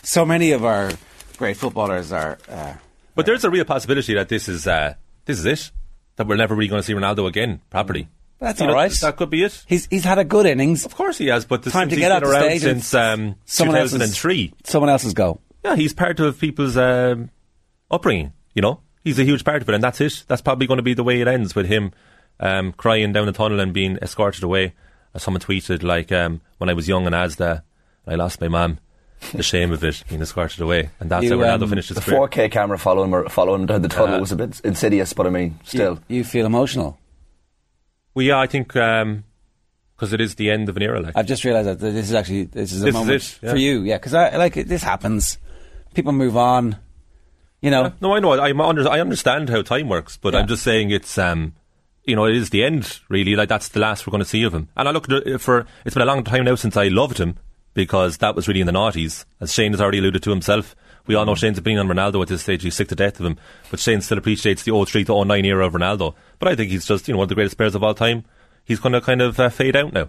so 0.03 0.25
many 0.25 0.53
of 0.53 0.65
our 0.65 0.91
great 1.37 1.57
footballers 1.57 2.13
are. 2.13 2.39
Uh, 2.49 2.75
But 3.15 3.27
there's 3.27 3.45
a 3.45 3.51
real 3.51 3.65
possibility 3.65 4.15
that 4.15 4.29
this 4.29 4.49
is 4.49 4.67
uh, 4.67 4.95
this 5.25 5.39
is 5.39 5.47
it. 5.47 5.71
That 6.17 6.29
we're 6.29 6.37
never 6.37 6.55
really 6.55 6.69
going 6.69 6.81
to 6.81 6.87
see 6.87 6.95
Ronaldo 6.95 7.27
again 7.27 7.61
properly. 7.71 8.09
That's 8.41 8.61
You 8.61 8.67
all 8.67 8.73
know, 8.73 8.77
right. 8.77 8.91
That 8.93 9.17
could 9.17 9.31
be 9.31 9.43
it. 9.45 9.65
He's 9.67 9.87
he's 9.87 10.05
had 10.05 10.19
a 10.19 10.25
good 10.25 10.45
innings. 10.47 10.85
Of 10.85 10.95
course 10.95 11.17
he 11.19 11.27
has, 11.29 11.45
but 11.45 11.63
the, 11.63 11.71
Time 11.71 11.89
to 11.89 11.97
get 11.97 12.11
out 12.13 12.23
been 12.23 12.31
the 12.31 12.37
around 12.37 12.51
stage. 12.51 12.63
since 12.63 12.95
um, 12.95 13.37
Someone 13.47 13.77
else's- 13.77 13.93
2003. 13.95 14.53
Someone 14.65 14.91
else's 14.91 15.15
goal. 15.15 15.41
Yeah, 15.65 15.77
he's 15.77 15.95
part 15.95 16.21
of 16.21 16.39
people's 16.39 16.77
um, 16.77 17.31
upbringing. 17.91 18.33
You 18.55 18.63
know, 18.63 18.81
he's 19.03 19.19
a 19.19 19.25
huge 19.25 19.45
part 19.45 19.63
of 19.63 19.69
it, 19.69 19.75
and 19.75 19.83
that's 19.83 20.01
it. 20.01 20.25
That's 20.29 20.43
probably 20.43 20.67
going 20.67 20.77
to 20.79 20.83
be 20.83 20.95
the 20.95 21.05
way 21.05 21.21
it 21.21 21.29
ends 21.29 21.55
with 21.55 21.67
him 21.67 21.93
um, 22.41 22.73
crying 22.73 23.13
down 23.13 23.27
the 23.27 23.33
tunnel 23.33 23.61
and 23.61 23.73
being 23.73 23.97
escorted 24.03 24.43
away. 24.43 24.75
As 25.15 25.23
someone 25.23 25.41
tweeted, 25.41 25.83
like 25.85 26.11
um, 26.13 26.41
when 26.59 26.69
I 26.69 26.75
was 26.75 26.89
young 26.89 27.07
in 27.07 27.13
Asda, 27.13 27.63
I 28.07 28.17
lost 28.17 28.41
my 28.41 28.49
mum. 28.49 28.79
The 29.33 29.43
shame 29.45 29.73
of 29.73 29.83
it 29.85 30.03
being 30.09 30.21
escorted 30.21 30.61
away, 30.61 30.91
and 31.01 31.09
that's 31.09 31.25
You, 31.25 31.39
how 31.39 31.45
Ronaldo 31.57 31.63
um, 31.63 31.69
finished 31.71 31.89
his 31.91 31.95
the 31.97 32.03
career. 32.03 32.21
4K 32.29 32.51
camera 32.51 32.77
following 32.79 33.11
him, 33.13 33.27
following 33.29 33.61
him 33.63 33.67
down 33.67 33.81
the 33.83 33.89
tunnel 33.89 34.17
Yeah. 34.17 34.21
was 34.21 34.33
a 34.33 34.37
bit 34.37 34.61
insidious, 34.65 35.13
but 35.15 35.27
I 35.27 35.31
mean, 35.31 35.59
still. 35.65 36.01
You, 36.09 36.19
you 36.19 36.25
feel 36.25 36.45
emotional. 36.45 36.99
Well, 38.15 38.25
yeah, 38.25 38.39
I 38.39 38.47
think 38.47 38.69
because 38.69 40.13
it 40.13 40.21
is 40.21 40.37
the 40.37 40.51
end 40.51 40.69
of 40.69 40.77
an 40.77 40.83
era. 40.83 41.01
Like 41.01 41.17
I've 41.17 41.27
just 41.27 41.45
realised 41.45 41.69
that 41.69 41.81
this 41.81 42.09
is 42.09 42.15
actually 42.15 42.45
this 42.45 42.73
is 42.73 42.83
a 42.83 42.85
This 42.87 42.95
is 42.95 43.01
moment 43.01 43.23
it, 43.23 43.39
yeah. 43.43 43.51
for 43.51 43.57
you. 43.57 43.83
Yeah, 43.83 43.97
because 43.97 44.15
I 44.15 44.37
like 44.37 44.55
this 44.55 44.83
happens. 44.83 45.39
People 45.95 46.13
move 46.13 46.37
on. 46.37 46.77
You 47.61 47.71
know, 47.71 47.93
No, 48.03 48.15
I 48.15 48.21
know. 48.21 48.33
I, 48.33 48.51
under, 48.69 48.87
I 48.91 49.01
understand 49.01 49.49
how 49.49 49.63
time 49.63 49.89
works, 49.89 50.19
but 50.19 50.35
Yeah. 50.35 50.41
I'm 50.41 50.49
just 50.49 50.63
saying 50.63 50.91
it's, 50.91 51.17
um, 51.17 51.55
you 52.05 52.15
know, 52.15 52.27
it 52.27 52.37
is 52.37 52.51
the 52.51 52.63
end, 52.63 53.01
really. 53.09 53.37
Like, 53.37 53.49
that's 53.49 53.69
the 53.69 53.81
last 53.81 54.07
we're 54.07 54.11
going 54.11 54.23
to 54.23 54.29
see 54.29 54.43
of 54.43 54.53
him. 54.53 54.69
And 54.77 54.87
I 54.87 54.91
look 54.91 55.07
for, 55.41 55.67
it's 55.87 55.95
been 55.95 56.03
a 56.03 56.05
long 56.05 56.25
time 56.25 56.45
now 56.45 56.57
since 56.57 56.77
I 56.77 56.89
loved 56.89 57.17
him, 57.17 57.39
because 57.73 58.19
that 58.19 58.37
was 58.37 58.49
really 58.49 58.61
in 58.61 58.67
the 58.67 58.73
noughties, 58.73 59.25
as 59.41 59.55
Shane 59.55 59.73
has 59.73 59.81
already 59.81 59.97
alluded 59.97 60.23
to 60.25 60.31
himself. 60.31 60.77
We 61.07 61.15
all 61.15 61.27
know 61.27 61.35
Shane's 61.35 61.59
opinion 61.59 61.89
on 61.91 61.95
Ronaldo 61.97 62.23
at 62.23 62.29
this 62.29 62.43
stage. 62.43 62.63
He's 62.63 62.75
sick 62.75 62.89
to 62.89 62.95
death 62.95 63.21
of 63.21 63.27
him. 63.27 63.37
But 63.71 63.79
Shane 63.81 64.01
still 64.01 64.19
appreciates 64.19 64.63
the 64.63 64.85
03 64.85 65.05
to 65.05 65.25
09 65.25 65.45
era 65.45 65.67
of 65.67 65.73
Ronaldo. 65.75 66.15
But 66.39 66.49
I 66.49 66.57
think 66.57 66.71
he's 66.71 66.87
just, 66.87 67.07
you 67.09 67.13
know, 67.15 67.19
one 67.19 67.25
of 67.25 67.29
the 67.29 67.35
greatest 67.35 67.57
players 67.57 67.75
of 67.75 67.83
all 67.83 67.95
time. 67.95 68.25
He's 68.65 68.81
going 68.81 68.95
to 68.95 69.01
kind 69.03 69.21
of 69.21 69.39
uh, 69.39 69.51
fade 69.51 69.77
out 69.77 69.93
now. 69.93 70.09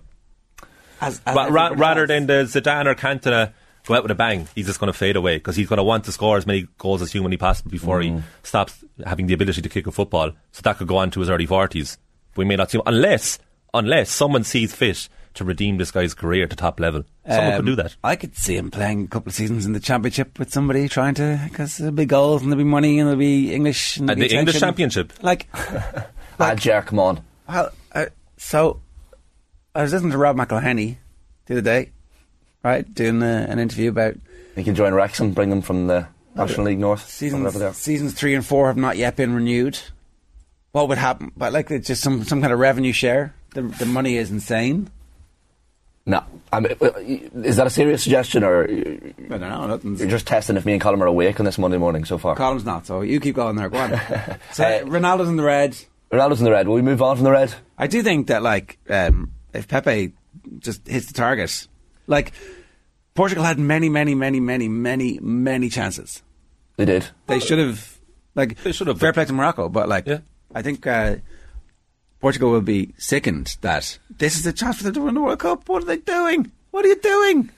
as, 1.02 1.22
as 1.26 1.36
Ra- 1.36 1.48
ra- 1.48 1.74
rather 1.76 2.08
than 2.08 2.28
the 2.28 2.44
Zidane 2.46 2.86
or 2.86 2.96
Cantona 2.96 3.52
go 3.86 3.96
out 3.96 4.04
with 4.04 4.12
a 4.12 4.16
bang, 4.16 4.48
he's 4.56 4.68
just 4.68 4.80
going 4.80 4.92
to 4.92 4.98
fade 4.98 5.18
away 5.18 5.36
because 5.38 5.58
he's 5.58 5.68
going 5.68 5.78
to 5.78 5.84
want 5.84 6.06
to 6.06 6.12
score 6.14 6.38
as 6.38 6.48
many 6.48 6.68
goals 6.78 7.02
as 7.02 7.12
humanly 7.12 7.38
possible 7.38 7.72
before 7.72 8.02
he 8.02 8.18
stops 8.44 8.84
having 9.06 9.28
the 9.28 9.34
ability 9.34 9.62
to 9.62 9.70
kick 9.70 9.86
a 9.88 9.92
football. 9.92 10.32
So 10.54 10.62
that 10.64 10.78
could 10.78 10.88
go 10.88 10.98
on 10.98 11.12
to 11.12 11.20
his 11.20 11.30
early 11.30 11.46
forties. 11.46 11.98
We 12.38 12.46
may 12.46 12.56
not 12.56 12.72
see 12.72 12.78
him 12.78 12.84
unless 12.86 13.38
unless 13.74 14.10
someone 14.10 14.46
sees 14.46 14.74
fit 14.74 15.10
to 15.36 15.44
redeem 15.44 15.78
this 15.78 15.92
guy's 15.92 16.14
career 16.14 16.48
to 16.48 16.56
top 16.56 16.80
level. 16.80 17.04
Someone 17.28 17.54
Um, 17.54 17.58
could 17.60 17.66
do 17.66 17.76
that. 17.78 17.96
I 18.04 18.16
could 18.16 18.36
see 18.36 18.56
him 18.58 18.72
playing 18.72 19.04
a 19.04 19.08
couple 19.08 19.30
of 19.30 19.36
seasons 19.36 19.66
in 19.66 19.74
the 19.74 19.80
championship 19.80 20.38
with 20.40 20.52
somebody 20.52 20.88
trying 20.90 21.14
to 21.16 21.40
because 21.50 21.78
there'll 21.78 21.94
be 21.94 22.06
goals 22.06 22.42
and 22.42 22.52
there'll 22.52 22.64
be 22.64 22.70
money 22.70 23.00
and 23.00 23.08
there'll 23.08 23.20
be 23.20 23.54
English 23.54 23.98
and 23.98 24.10
there'll 24.10 24.20
be 24.22 24.28
the 24.28 24.36
English. 24.38 24.60
Championship. 24.60 25.14
Like, 25.22 25.48
ah, 26.40 26.56
Jack, 26.56 26.88
come 26.88 27.00
on. 27.00 27.22
well, 27.48 27.72
uh, 27.94 28.08
so 28.38 28.82
I 29.74 29.82
was 29.84 29.94
listening 29.94 30.12
to 30.12 30.18
Rob 30.18 30.36
McElhenney 30.38 30.98
the 31.46 31.54
other 31.56 31.62
day, 31.62 31.92
right, 32.64 32.92
doing 32.94 33.22
uh, 33.24 33.46
an 33.50 33.60
interview 33.60 33.90
about 33.90 34.16
He 34.56 34.64
can 34.64 34.76
join 34.76 34.94
Wrexham, 34.94 35.32
bring 35.32 35.50
them 35.50 35.62
from 35.62 35.88
the 35.88 36.08
National 36.36 36.66
League 36.68 36.80
North. 36.80 37.08
seasons. 37.10 37.44
whatever 37.44 37.60
they 37.60 37.66
are. 37.68 37.74
Seasons 37.74 38.14
three 38.14 38.36
and 38.36 38.46
four 38.46 38.68
have 38.68 38.78
not 38.78 38.98
yet 38.98 39.16
been 39.16 39.34
renewed. 39.34 39.80
What 40.74 40.90
would 40.90 40.98
happen? 40.98 41.32
But 41.38 41.54
like, 41.54 41.72
it's 41.72 41.88
just 41.88 42.02
some 42.04 42.24
some 42.26 42.42
kind 42.42 42.52
of 42.52 42.60
revenue 42.60 42.92
share. 42.92 43.34
The 43.54 43.62
the 43.62 43.86
money 43.86 44.18
is 44.18 44.30
insane. 44.32 44.90
No. 46.06 46.24
I 46.54 46.60
mean, 46.60 46.72
is 47.44 47.56
that 47.56 47.66
a 47.66 47.70
serious 47.70 48.04
suggestion, 48.04 48.44
or 48.44 48.64
I 48.66 48.68
don't 49.28 49.40
know. 49.42 49.68
Nothing's, 49.68 50.00
you're 50.00 50.10
just 50.10 50.28
testing 50.28 50.56
if 50.56 50.66
me 50.66 50.74
and 50.74 50.82
Colin 50.82 51.02
are 51.02 51.08
awake 51.08 51.40
on 51.40 51.46
this 51.46 51.58
Monday 51.58 51.78
morning 51.78 52.06
so 52.06 52.18
far? 52.18 52.36
Colin's 52.36 52.64
not. 52.64 52.86
So 52.86 53.02
you 53.02 53.20
keep 53.20 53.36
going 53.36 53.56
there. 53.56 53.70
Go 53.70 53.78
on. 53.80 53.90
so 54.54 54.64
Uh, 54.64 54.80
Ronaldo's 54.86 55.30
in 55.30 55.36
the 55.36 55.44
red. 55.44 55.76
Ronaldo's 56.12 56.40
in 56.40 56.46
the 56.46 56.52
red. 56.52 56.68
Will 56.68 56.76
we 56.76 56.82
move 56.84 57.02
on 57.02 57.16
from 57.18 57.24
the 57.26 57.32
red? 57.32 57.54
I 57.78 57.88
do 57.88 58.04
think 58.04 58.28
that 58.28 58.44
like 58.44 58.78
um, 58.90 59.32
if 59.54 59.68
Pepe 59.68 60.14
just 60.60 60.88
hits 60.88 61.08
the 61.08 61.14
target, 61.14 61.68
like 62.06 62.34
Portugal 63.16 63.44
had 63.44 63.58
many, 63.58 63.90
many, 63.90 64.14
many, 64.14 64.40
many, 64.40 64.70
many, 64.70 65.20
many 65.22 65.70
chances. 65.70 66.22
They 66.78 66.86
did. 66.86 67.08
They 67.26 67.40
should 67.40 67.58
have 67.60 67.98
like 68.36 68.62
They 68.64 68.72
should 68.74 68.88
have. 68.88 69.00
fair 69.00 69.12
play 69.14 69.26
to 69.26 69.34
Morocco, 69.34 69.70
but 69.70 69.90
like 69.90 70.06
Yeah. 70.06 70.20
I 70.54 70.62
think 70.62 70.86
uh, 70.86 71.16
Portugal 72.26 72.50
will 72.50 72.62
be 72.62 72.92
sickened 72.98 73.56
that 73.62 74.00
this 74.18 74.36
is 74.36 74.42
the 74.42 74.52
chance 74.52 74.78
for 74.78 74.84
them 74.86 74.96
to 74.96 75.02
win 75.02 75.14
the 75.14 75.22
World 75.22 75.38
Cup. 75.38 75.70
What 75.70 75.84
are 75.84 75.86
they 75.86 75.98
doing? 75.98 76.52
What 76.72 76.84
are 76.84 76.88
you 76.88 76.96
doing? 77.00 77.52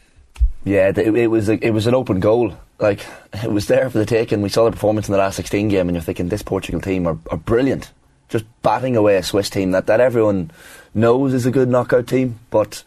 Yeah, 0.66 0.90
it, 0.90 0.98
it 0.98 1.28
was 1.28 1.48
a, 1.48 1.54
it 1.66 1.70
was 1.72 1.88
an 1.88 1.96
open 1.96 2.20
goal. 2.20 2.54
Like 2.78 3.06
it 3.42 3.50
was 3.50 3.68
there 3.68 3.90
for 3.90 3.98
the 3.98 4.06
taking. 4.06 4.42
We 4.42 4.50
saw 4.50 4.66
the 4.66 4.72
performance 4.72 5.08
in 5.08 5.14
the 5.14 5.20
last 5.20 5.38
16 5.38 5.70
game, 5.70 5.88
and 5.88 5.96
you're 5.96 6.02
thinking 6.04 6.28
this 6.28 6.42
Portugal 6.44 6.82
team 6.82 7.08
are, 7.08 7.18
are 7.32 7.38
brilliant, 7.38 7.94
just 8.28 8.44
batting 8.62 8.98
away 8.98 9.16
a 9.16 9.24
Swiss 9.24 9.50
team 9.50 9.72
that, 9.72 9.88
that 9.88 10.02
everyone 10.02 10.52
knows 10.94 11.34
is 11.34 11.46
a 11.46 11.52
good 11.52 11.70
knockout 11.70 12.06
team. 12.08 12.38
But 12.50 12.84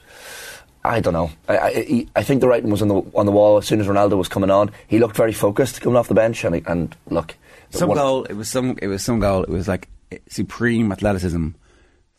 I 0.85 1.01
don't 1.01 1.15
know. 1.15 1.31
I, 1.49 1.57
I, 1.57 2.07
I 2.17 2.23
think 2.23 2.43
the 2.43 2.49
writing 2.49 2.69
was 2.69 2.83
on 2.83 2.89
the 2.89 3.01
on 3.15 3.25
the 3.25 3.33
wall 3.33 3.57
as 3.57 3.67
soon 3.67 3.81
as 3.81 3.87
Ronaldo 3.87 4.19
was 4.19 4.29
coming 4.29 4.51
on. 4.51 4.71
He 4.87 4.99
looked 4.99 5.17
very 5.17 5.33
focused 5.33 5.81
coming 5.81 5.97
off 5.97 6.09
the 6.09 6.15
bench, 6.15 6.45
and 6.45 6.57
he- 6.57 6.63
and 6.67 6.95
look, 7.09 7.37
Some 7.71 7.95
goal. 7.95 8.25
It 8.25 8.35
was 8.35 8.51
some. 8.51 8.77
It 8.83 8.89
was 8.89 9.03
some 9.03 9.19
goal. 9.19 9.45
It 9.45 9.49
was 9.49 9.67
like 9.67 9.89
eh, 10.13 10.19
supreme 10.29 10.93
athleticism 10.93 11.53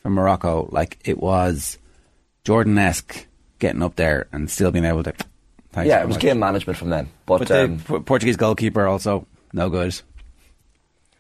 from 0.02 0.14
Morocco. 0.14 0.68
Like 0.72 0.98
it 1.06 1.18
was 1.20 1.78
Jordan 2.44 2.78
esque 2.78 3.28
getting 3.60 3.84
up 3.84 3.96
there 3.96 4.28
and 4.32 4.50
still 4.50 4.72
being 4.72 4.86
able 4.86 5.04
to. 5.04 5.14
Thanks 5.72 5.88
Yeah, 5.88 6.02
it 6.02 6.08
was 6.08 6.16
much. 6.18 6.22
game 6.22 6.40
management 6.40 6.78
from 6.78 6.90
them. 6.90 7.10
But, 7.26 7.40
But 7.40 7.48
the 7.48 7.64
um, 7.64 7.80
P- 7.80 8.00
Portuguese 8.00 8.36
goalkeeper 8.38 8.86
also 8.88 9.26
no 9.54 9.70
good. 9.70 10.00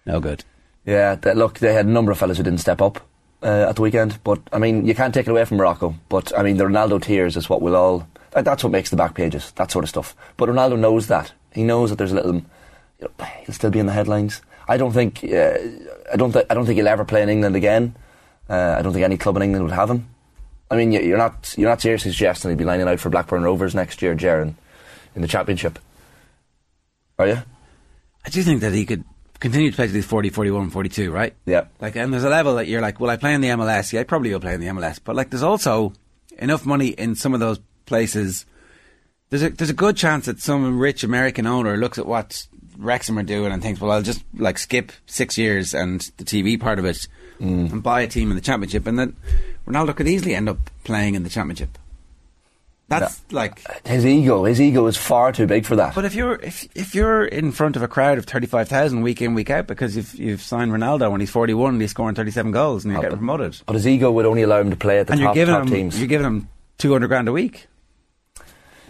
No 0.06 0.20
good. 0.20 0.44
Yeah, 0.86 1.16
th 1.16 1.36
look, 1.36 1.60
they 1.60 1.74
had 1.74 1.86
a 1.86 1.90
number 1.90 2.12
of 2.12 2.18
fellas 2.18 2.38
who 2.38 2.44
didn't 2.44 2.60
step 2.60 2.82
up 2.82 3.00
uh, 3.44 3.68
at 3.70 3.76
the 3.76 3.82
weekend. 3.82 4.20
But 4.24 4.40
I 4.52 4.58
mean, 4.58 4.86
you 4.86 4.96
can't 4.96 5.14
take 5.14 5.28
it 5.28 5.32
away 5.32 5.46
from 5.46 5.58
Morocco. 5.58 5.96
But 6.10 6.38
I 6.38 6.44
mean, 6.44 6.58
the 6.58 6.66
Ronaldo 6.66 7.02
tears 7.02 7.38
is 7.38 7.50
what 7.50 7.62
we'll 7.62 7.76
all. 7.76 8.08
That, 8.32 8.46
that's 8.46 8.64
what 8.64 8.72
makes 8.72 8.90
the 8.90 8.96
back 8.96 9.14
pages, 9.14 9.52
that 9.54 9.72
sort 9.72 9.84
of 9.86 9.90
stuff. 9.90 10.16
But 10.38 10.50
Ronaldo 10.50 10.80
knows 10.80 11.08
that. 11.08 11.32
He 11.54 11.64
knows 11.64 11.90
that 11.92 11.98
there's 11.98 12.12
a 12.14 12.16
little. 12.16 12.36
You 12.36 12.44
know, 13.20 13.26
he'll 13.46 13.54
still 13.56 13.70
be 13.72 13.80
in 13.80 13.86
the 13.86 13.94
headlines. 13.94 14.42
I 14.68 14.78
don't 14.78 14.92
think. 14.94 15.24
Uh, 15.24 15.58
I 16.12 16.16
don't. 16.18 16.32
Th- 16.34 16.46
I 16.50 16.54
don't 16.56 16.66
think 16.66 16.78
he'll 16.78 16.88
ever 16.88 17.06
play 17.06 17.22
in 17.22 17.30
England 17.30 17.56
again. 17.56 17.96
Uh, 18.52 18.76
I 18.78 18.82
don't 18.82 18.92
think 18.92 19.06
any 19.06 19.18
club 19.18 19.38
in 19.38 19.44
England 19.44 19.64
would 19.66 19.74
have 19.74 19.90
him. 19.90 20.08
I 20.70 20.76
mean, 20.76 20.92
you- 20.92 21.02
you're 21.02 21.18
not. 21.18 21.54
You're 21.58 21.70
not 21.70 21.82
seriously 21.82 22.12
suggesting 22.12 22.52
he'll 22.52 22.58
be 22.58 22.66
lining 22.66 22.88
out 22.88 23.00
for 23.00 23.10
Blackburn 23.10 23.44
Rovers 23.44 23.74
next 23.74 24.02
year, 24.02 24.14
Jaron, 24.16 24.56
in 25.16 25.22
the 25.22 25.28
Championship. 25.28 25.80
Are 27.18 27.28
you? 27.28 27.38
I 28.26 28.30
do 28.30 28.44
think 28.44 28.62
that 28.62 28.74
he 28.74 28.86
could 28.86 29.04
continue 29.40 29.72
to 29.72 29.76
play 29.76 29.88
to 29.88 29.94
these 29.94 30.06
40, 30.06 30.30
41, 30.30 30.70
42, 30.70 31.12
right? 31.12 31.34
Yeah. 31.46 31.66
Like, 31.80 31.96
and 31.96 32.14
there's 32.14 32.24
a 32.24 32.30
level 32.30 32.56
that 32.56 32.68
you're 32.68 32.82
like, 32.82 33.00
well, 33.00 33.10
I 33.10 33.18
play 33.18 33.34
in 33.34 33.42
the 33.42 33.50
MLS? 33.50 33.92
Yeah, 33.94 34.02
I 34.02 34.04
probably 34.04 34.32
will 34.32 34.40
play 34.40 34.54
in 34.54 34.60
the 34.62 34.68
MLS. 34.68 35.00
But 35.04 35.16
like, 35.16 35.30
there's 35.30 35.44
also 35.44 35.94
enough 36.38 36.66
money 36.66 36.90
in 36.90 37.16
some 37.16 37.34
of 37.34 37.40
those 37.40 37.60
places. 37.86 38.46
There's 39.30 39.44
a 39.44 39.50
there's 39.50 39.70
a 39.70 39.74
good 39.74 39.96
chance 39.98 40.26
that 40.26 40.40
some 40.42 40.78
rich 40.80 41.04
American 41.04 41.48
owner 41.48 41.78
looks 41.78 41.98
at 41.98 42.06
what 42.06 42.46
Wrexham 42.78 43.18
are 43.18 43.24
doing 43.24 43.52
and 43.52 43.62
thinks, 43.62 43.80
well, 43.80 43.92
I'll 43.92 44.02
just 44.02 44.24
like 44.38 44.58
skip 44.58 44.92
six 45.06 45.38
years 45.38 45.74
and 45.74 46.02
the 46.18 46.24
TV 46.26 46.60
part 46.60 46.80
of 46.80 46.86
it 46.86 47.08
Mm. 47.42 47.72
and 47.72 47.84
buy 47.84 48.02
a 48.02 48.08
team 48.08 48.30
in 48.30 48.36
the 48.36 48.42
championship, 48.42 48.86
and 48.86 49.00
then 49.00 49.16
Ronaldo 49.68 49.96
could 49.96 50.08
easily 50.08 50.36
end 50.36 50.48
up 50.48 50.58
playing 50.84 51.16
in 51.16 51.24
the 51.24 51.30
championship. 51.30 51.78
That's 52.88 53.22
like 53.32 53.88
His 53.88 54.06
ego. 54.06 54.44
His 54.44 54.60
ego 54.60 54.86
is 54.88 54.98
far 54.98 55.32
too 55.32 55.48
big 55.48 55.66
for 55.66 55.78
that. 55.78 55.96
But 55.96 56.04
if 56.06 56.14
you're 56.14 56.36
if 56.36 56.68
if 56.76 56.94
you're 56.94 57.24
in 57.24 57.54
front 57.54 57.78
of 57.78 57.84
a 57.84 57.88
crowd 57.88 58.18
of 58.18 58.26
thirty 58.26 58.48
five 58.48 58.68
thousand 58.68 59.02
week 59.02 59.22
in 59.22 59.34
week 59.34 59.50
out 59.50 59.66
because 59.66 59.96
you've 59.96 60.14
you've 60.16 60.42
signed 60.42 60.72
Ronaldo 60.72 61.10
when 61.10 61.22
he's 61.22 61.30
forty 61.30 61.54
one 61.54 61.74
and 61.74 61.82
he's 61.82 61.92
scoring 61.92 62.16
thirty 62.16 62.32
seven 62.32 62.52
goals 62.52 62.84
and 62.84 62.92
you're 62.92 63.00
oh, 63.00 63.04
getting 63.04 63.18
promoted 63.18 63.62
But 63.66 63.76
his 63.76 63.88
ego 63.88 64.12
would 64.12 64.26
only 64.26 64.42
allow 64.42 64.60
him 64.60 64.72
to 64.72 64.76
play 64.76 65.00
at 65.00 65.08
the 65.08 65.14
and 65.14 65.22
top, 65.22 65.36
you're 65.36 65.46
giving 65.46 65.56
top 65.56 65.64
him 65.68 65.74
teams. 65.74 66.00
you're 66.00 66.10
giving 66.10 66.28
him 66.28 66.50
two 66.78 66.92
hundred 66.92 67.08
grand 67.08 67.30
a 67.30 67.32
week. 67.32 67.68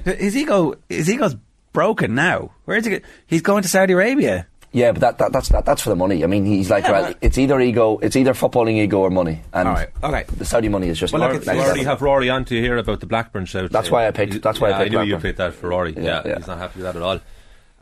His 0.04 0.36
ego 0.36 0.76
his 0.90 1.10
ego's 1.10 1.36
broken 1.72 2.16
now. 2.16 2.52
Where's 2.66 2.86
he? 2.86 2.90
Get? 2.92 3.04
He's 3.28 3.44
going 3.44 3.62
to 3.62 3.70
Saudi 3.70 3.94
Arabia. 3.94 4.48
Yeah, 4.74 4.94
but 4.94 5.02
that, 5.02 5.18
that 5.18 5.34
that's 5.34 5.50
that, 5.50 5.66
that's 5.66 5.82
for 5.82 5.90
the 5.90 5.96
money. 5.98 6.24
I 6.24 6.28
mean, 6.28 6.46
he's 6.46 6.70
like, 6.70 6.86
Yeah, 6.86 6.92
well, 6.92 7.14
it's 7.20 7.38
either 7.38 7.60
ego, 7.60 7.98
it's 8.02 8.16
either 8.16 8.34
footballing 8.34 8.78
ego 8.82 9.00
or 9.00 9.10
money. 9.10 9.42
And 9.54 9.68
All 9.68 9.74
right, 9.74 9.90
okay. 10.02 10.24
the 10.38 10.46
Saudi 10.46 10.70
money 10.70 10.88
is 10.88 10.98
just. 10.98 11.12
Well, 11.12 11.22
look, 11.30 11.42
we 11.42 11.46
level. 11.46 11.64
already 11.64 11.84
have 11.84 12.02
Rory 12.02 12.30
on 12.30 12.46
to 12.46 12.56
hear 12.62 12.78
about 12.78 13.02
the 13.02 13.06
Blackburn 13.06 13.46
shout. 13.46 13.70
That's 13.72 13.92
why 13.92 14.08
I 14.08 14.12
picked- 14.12 14.42
that's 14.42 14.62
why 14.62 14.68
I 14.68 14.72
yeah, 14.72 14.78
picked 14.80 14.92
knew 14.92 15.00
you 15.02 15.06
Blackburn. 15.16 15.22
picked 15.22 15.38
that 15.40 15.54
for 15.56 15.70
Rory. 15.70 15.94
Yeah, 15.96 16.02
Yeah, 16.04 16.22
yeah. 16.26 16.38
he's 16.38 16.48
not 16.48 16.58
happy 16.58 16.80
with 16.82 16.86
that 16.86 16.96
at 16.96 17.02
all. 17.02 17.20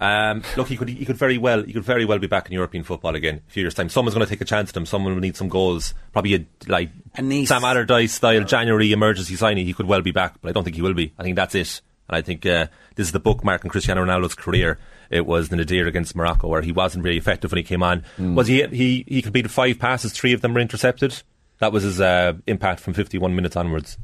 Um, 0.02 0.44
look, 0.56 0.70
he 0.70 0.78
could 0.78 0.88
he 0.88 1.06
could 1.06 1.18
very 1.18 1.38
well 1.38 1.62
he 1.62 1.74
could 1.74 1.84
very 1.84 2.06
well 2.06 2.20
be 2.20 2.28
back 2.28 2.48
in 2.48 2.54
European 2.54 2.84
football 2.86 3.16
again 3.16 3.36
in 3.36 3.42
a 3.48 3.52
few 3.52 3.62
years' 3.64 3.74
time. 3.74 3.90
Someone's 3.90 4.16
going 4.16 4.26
to 4.26 4.30
take 4.30 4.40
a 4.42 4.46
chance 4.46 4.70
at 4.70 4.78
him. 4.78 4.86
Someone 4.86 5.14
will 5.14 5.20
need 5.22 5.36
some 5.36 5.50
goals. 5.50 5.94
Probably 6.14 6.36
a 6.36 6.46
like 6.68 6.90
A 7.16 7.22
Nice. 7.22 7.50
Sam 7.50 7.66
Allardyce 7.66 8.14
style 8.14 8.44
January 8.46 8.94
emergency 8.94 9.36
signing. 9.36 9.66
He 9.66 9.74
could 9.74 9.88
well 9.88 10.02
be 10.02 10.12
back, 10.12 10.36
but 10.42 10.50
I 10.50 10.52
don't 10.54 10.64
think 10.64 10.78
he 10.78 10.82
will 10.82 10.94
be. 10.94 11.12
I 11.20 11.24
think 11.24 11.36
that's 11.36 11.54
it. 11.54 11.82
And 12.08 12.16
I 12.16 12.22
think 12.22 12.46
uh, 12.46 12.68
this 12.96 13.08
is 13.08 13.12
the 13.12 13.20
bookmark 13.20 13.64
in 13.66 13.70
Cristiano 13.70 14.04
Ronaldo's 14.06 14.36
career. 14.36 14.80
It 15.10 15.26
was 15.26 15.50
the 15.50 15.56
Nadir 15.56 15.88
against 15.88 16.16
Morocco, 16.16 16.48
where 16.48 16.62
he 16.62 16.72
wasn't 16.72 17.04
really 17.04 17.18
effective 17.18 17.52
when 17.52 17.58
he 17.58 17.64
came 17.64 17.82
on. 17.84 18.04
Hmm. 18.18 18.36
Was 18.36 18.48
he? 18.48 18.66
He 18.68 19.06
he 19.08 19.22
completed 19.22 19.50
five 19.52 19.80
passes, 19.80 20.14
three 20.14 20.34
of 20.34 20.42
them 20.42 20.54
were 20.54 20.60
intercepted. 20.60 21.22
That 21.60 21.72
was 21.74 21.84
his 21.84 22.00
uh, 22.00 22.34
impact 22.48 22.80
from 22.80 22.94
51 22.94 23.36
minutes 23.36 23.56
onwards. 23.58 23.98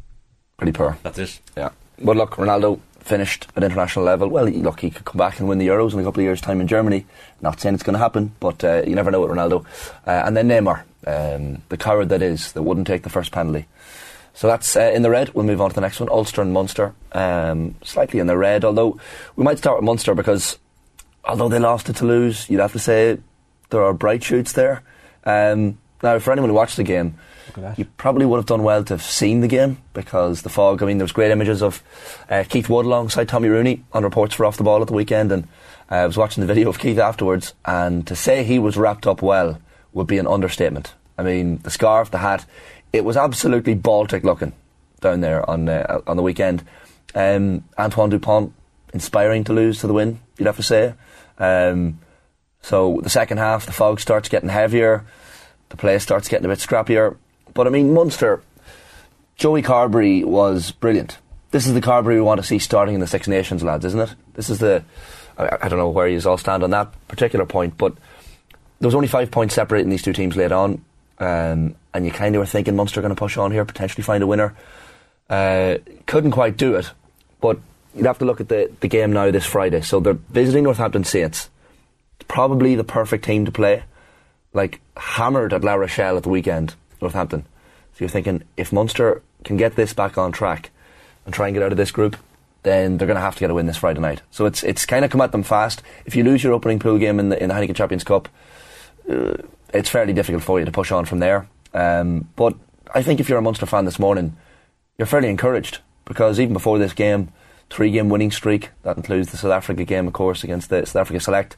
pretty 0.58 0.74
poor. 0.74 0.98
That's 1.04 1.18
it. 1.20 1.40
Yeah. 1.56 1.70
But 2.02 2.18
look, 2.18 2.32
Ronaldo 2.32 2.80
finished 3.00 3.48
at 3.56 3.64
international 3.64 4.04
level. 4.04 4.28
Well, 4.28 4.46
he- 4.48 4.58
look, 4.58 4.82
he 4.82 4.90
could 4.90 5.06
come 5.06 5.20
back 5.20 5.40
and 5.40 5.48
win 5.48 5.58
the 5.60 5.68
Euros 5.68 5.94
in 5.94 6.00
a 6.00 6.04
couple 6.04 6.20
of 6.22 6.26
years' 6.26 6.42
time 6.42 6.60
in 6.60 6.68
Germany. 6.68 7.06
Not 7.40 7.62
saying 7.62 7.76
it's 7.76 7.84
going 7.84 7.94
to 7.94 8.00
happen, 8.00 8.34
but 8.42 8.62
uh, 8.64 8.82
you 8.86 8.96
never 8.96 9.10
know 9.12 9.22
with 9.22 9.30
Ronaldo. 9.32 9.64
Uh, 10.06 10.24
and 10.26 10.36
then 10.36 10.50
Neymar, 10.50 10.82
um, 11.08 11.62
the 11.70 11.78
coward 11.78 12.10
that 12.10 12.22
is, 12.22 12.52
that 12.54 12.64
wouldn't 12.64 12.88
take 12.88 13.04
the 13.04 13.10
first 13.10 13.32
penalty. 13.32 13.68
So 14.34 14.48
that's 14.48 14.76
uh, 14.76 14.92
in 14.94 15.02
the 15.02 15.10
red. 15.10 15.34
We'll 15.34 15.46
move 15.46 15.62
on 15.62 15.70
to 15.70 15.76
the 15.76 15.82
next 15.82 16.02
one. 16.02 16.10
Ulster 16.10 16.42
and 16.42 16.52
Munster, 16.52 16.94
um, 17.14 17.76
slightly 17.84 18.20
in 18.20 18.28
the 18.28 18.38
red. 18.38 18.66
Although 18.66 19.00
we 19.38 19.46
might 19.46 19.60
start 19.60 19.78
with 19.78 19.86
Munster 19.86 20.14
because 20.14 20.58
although 21.28 21.50
they 21.50 21.60
lost 21.60 21.88
to 21.88 21.94
Toulouse, 21.94 22.50
you'd 22.50 22.60
have 22.60 22.74
to 22.74 22.80
say 22.80 23.20
there 23.70 23.84
are 23.84 23.94
bright 23.94 24.24
shoots 24.24 24.54
there. 24.54 24.84
Um, 25.24 25.78
now, 26.04 26.20
for 26.20 26.32
anyone 26.32 26.50
who 26.50 26.56
watched 26.56 26.78
the 26.78 26.84
game, 26.84 27.16
you 27.78 27.86
probably 27.98 28.26
would 28.26 28.38
have 28.38 28.46
done 28.46 28.64
well 28.64 28.84
to 28.84 28.94
have 28.94 29.02
seen 29.02 29.42
the 29.42 29.48
game 29.48 29.78
because 29.94 30.42
the 30.42 30.50
fog. 30.50 30.84
I 30.84 30.86
mean, 30.86 30.98
there 30.98 31.06
was 31.06 31.12
great 31.12 31.32
images 31.32 31.64
of 31.64 31.82
uh, 32.30 32.44
Keith 32.48 32.70
Wood 32.70 32.86
alongside 32.86 33.30
Tommy 33.30 33.50
Rooney 33.50 33.84
on 33.94 34.04
reports 34.04 34.36
for 34.36 34.46
off 34.46 34.58
the 34.58 34.64
ball 34.64 34.82
at 34.82 34.88
the 34.88 34.94
weekend, 34.94 35.32
and 35.32 35.48
uh, 35.90 35.96
I 35.96 36.06
was 36.08 36.18
watching 36.18 36.42
the 36.42 36.48
video 36.48 36.70
of 36.70 36.80
Keith 36.80 37.00
afterwards. 37.00 37.54
And 37.66 38.06
to 38.08 38.16
say 38.16 38.44
he 38.44 38.60
was 38.60 38.78
wrapped 38.78 39.08
up 39.08 39.22
well 39.22 39.60
would 39.94 40.08
be 40.08 40.18
an 40.18 40.28
understatement. 40.28 40.94
I 41.18 41.24
mean, 41.24 41.60
the 41.60 41.72
scarf, 41.72 42.12
the 42.12 42.18
hat, 42.18 42.46
it 42.92 43.06
was 43.06 43.16
absolutely 43.16 43.74
Baltic 43.74 44.24
looking 44.24 44.54
down 45.00 45.22
there 45.22 45.48
on 45.50 45.70
uh, 45.70 46.02
on 46.08 46.18
the 46.18 46.24
weekend. 46.24 46.64
Um, 47.14 47.64
Antoine 47.80 48.10
Dupont 48.10 48.54
inspiring 48.94 49.44
Toulouse 49.44 49.80
to 49.82 49.88
the 49.88 49.94
win, 49.94 50.20
you'd 50.38 50.48
have 50.48 50.58
to 50.58 50.64
say. 50.64 50.94
Um, 51.38 52.00
so 52.62 53.00
the 53.04 53.10
second 53.10 53.38
half, 53.38 53.66
the 53.66 53.72
fog 53.72 54.00
starts 54.00 54.30
getting 54.30 54.50
heavier, 54.50 55.06
the 55.70 55.78
play 55.78 56.00
starts 56.00 56.28
getting 56.28 56.46
a 56.46 56.50
bit 56.50 56.60
scrappier. 56.60 57.18
But 57.54 57.68
I 57.68 57.70
mean, 57.70 57.94
Munster, 57.94 58.42
Joey 59.36 59.62
Carberry 59.62 60.24
was 60.24 60.72
brilliant. 60.72 61.18
This 61.52 61.68
is 61.68 61.74
the 61.74 61.82
Carberry 61.82 62.16
we 62.16 62.22
want 62.22 62.42
to 62.42 62.48
see 62.48 62.60
starting 62.60 62.96
in 62.96 63.02
the 63.02 63.08
Six 63.08 63.28
Nations, 63.28 63.64
lads, 63.64 63.86
isn't 63.86 64.00
it? 64.00 64.16
This 64.34 64.50
is 64.50 64.60
the. 64.60 64.84
I, 65.38 65.68
don't 65.68 65.80
know 65.80 65.90
where 65.90 66.08
you 66.08 66.20
all 66.26 66.38
stand 66.38 66.64
on 66.64 66.70
that 66.70 66.94
particular 67.10 67.46
point, 67.46 67.78
but 67.78 67.94
there 68.80 68.88
was 68.88 68.96
only 68.96 69.10
five 69.10 69.32
points 69.32 69.54
separating 69.56 69.90
these 69.90 70.02
two 70.02 70.14
teams 70.14 70.38
late 70.38 70.54
on, 70.54 70.84
um, 71.20 71.76
and 71.94 72.06
you 72.06 72.12
kind 72.12 72.36
of 72.36 72.40
were 72.40 72.46
thinking 72.46 72.76
Munster 72.76 73.02
going 73.02 73.14
to 73.14 73.20
push 73.20 73.38
on 73.38 73.52
here, 73.52 73.66
potentially 73.66 74.04
find 74.04 74.24
a 74.24 74.28
winner. 74.28 74.56
Uh, 75.30 75.78
couldn't 76.06 76.32
quite 76.32 76.56
do 76.56 76.76
it, 76.76 76.90
but 77.42 77.60
you'd 77.96 78.06
have 78.06 78.20
to 78.20 78.26
look 78.26 78.42
at 78.42 78.50
the, 78.50 78.72
the 78.82 78.88
game 78.88 79.14
now 79.14 79.32
this 79.32 79.46
Friday. 79.46 79.82
So 79.82 80.00
they're 80.00 80.14
visiting 80.14 80.66
Northampton 80.66 81.04
Saints. 81.04 81.50
It's 82.20 82.26
probably 82.28 82.76
the 82.76 82.84
perfect 82.84 83.26
team 83.26 83.46
to 83.46 83.52
play. 83.52 83.84
Like 84.54 84.82
hammered 84.96 85.54
at 85.54 85.64
La 85.64 85.74
Rochelle 85.74 86.18
at 86.18 86.24
the 86.24 86.30
weekend, 86.30 86.76
Northampton. 87.02 87.42
So 87.94 88.00
you're 88.00 88.10
thinking 88.10 88.44
if 88.58 88.72
Munster 88.72 89.22
can 89.44 89.58
get 89.58 89.76
this 89.76 89.94
back 89.94 90.18
on 90.18 90.32
track 90.32 90.72
and 91.26 91.34
try 91.34 91.48
and 91.48 91.54
get 91.54 91.64
out 91.64 91.72
of 91.72 91.78
this 91.78 91.92
group, 91.92 92.18
then 92.64 92.98
they're 92.98 93.08
going 93.08 93.16
to 93.16 93.22
have 93.22 93.36
to 93.36 93.40
get 93.40 93.50
a 93.50 93.54
win 93.54 93.68
this 93.68 93.78
Friday 93.78 94.02
night. 94.02 94.22
So 94.32 94.46
it's 94.46 94.64
it's 94.64 94.86
kind 94.86 95.06
of 95.06 95.12
come 95.12 95.22
at 95.22 95.32
them 95.32 95.44
fast. 95.44 95.84
If 96.06 96.16
you 96.16 96.24
lose 96.24 96.44
your 96.44 96.54
opening 96.54 96.80
pool 96.80 96.98
game 96.98 97.20
in 97.20 97.30
the 97.30 97.42
in 97.42 97.50
the 97.50 97.56
Heineken 97.56 97.76
Champions 97.76 98.04
Cup, 98.04 98.28
uh, 99.10 99.36
it's 99.74 99.90
fairly 99.90 100.14
difficult 100.14 100.44
for 100.44 100.60
you 100.60 100.66
to 100.66 100.72
push 100.72 100.92
on 100.92 101.06
from 101.06 101.20
there. 101.20 101.48
Um, 101.74 102.28
but 102.36 102.56
I 102.94 103.02
think 103.02 103.20
if 103.20 103.30
you're 103.30 103.38
a 103.38 103.42
Munster 103.42 103.66
fan 103.66 103.86
this 103.86 104.00
morning, 104.00 104.36
you're 104.98 105.06
fairly 105.06 105.30
encouraged 105.30 105.80
because 106.06 106.40
even 106.40 106.54
before 106.54 106.80
this 106.80 106.94
game, 106.94 107.32
three 107.70 107.92
game 107.92 108.10
winning 108.10 108.32
streak 108.32 108.70
that 108.84 108.98
includes 108.98 109.32
the 109.32 109.38
South 109.38 109.52
Africa 109.52 109.84
game, 109.84 110.08
of 110.08 110.14
course, 110.14 110.44
against 110.44 110.70
the 110.70 110.86
South 110.86 111.02
Africa 111.02 111.20
Select. 111.20 111.58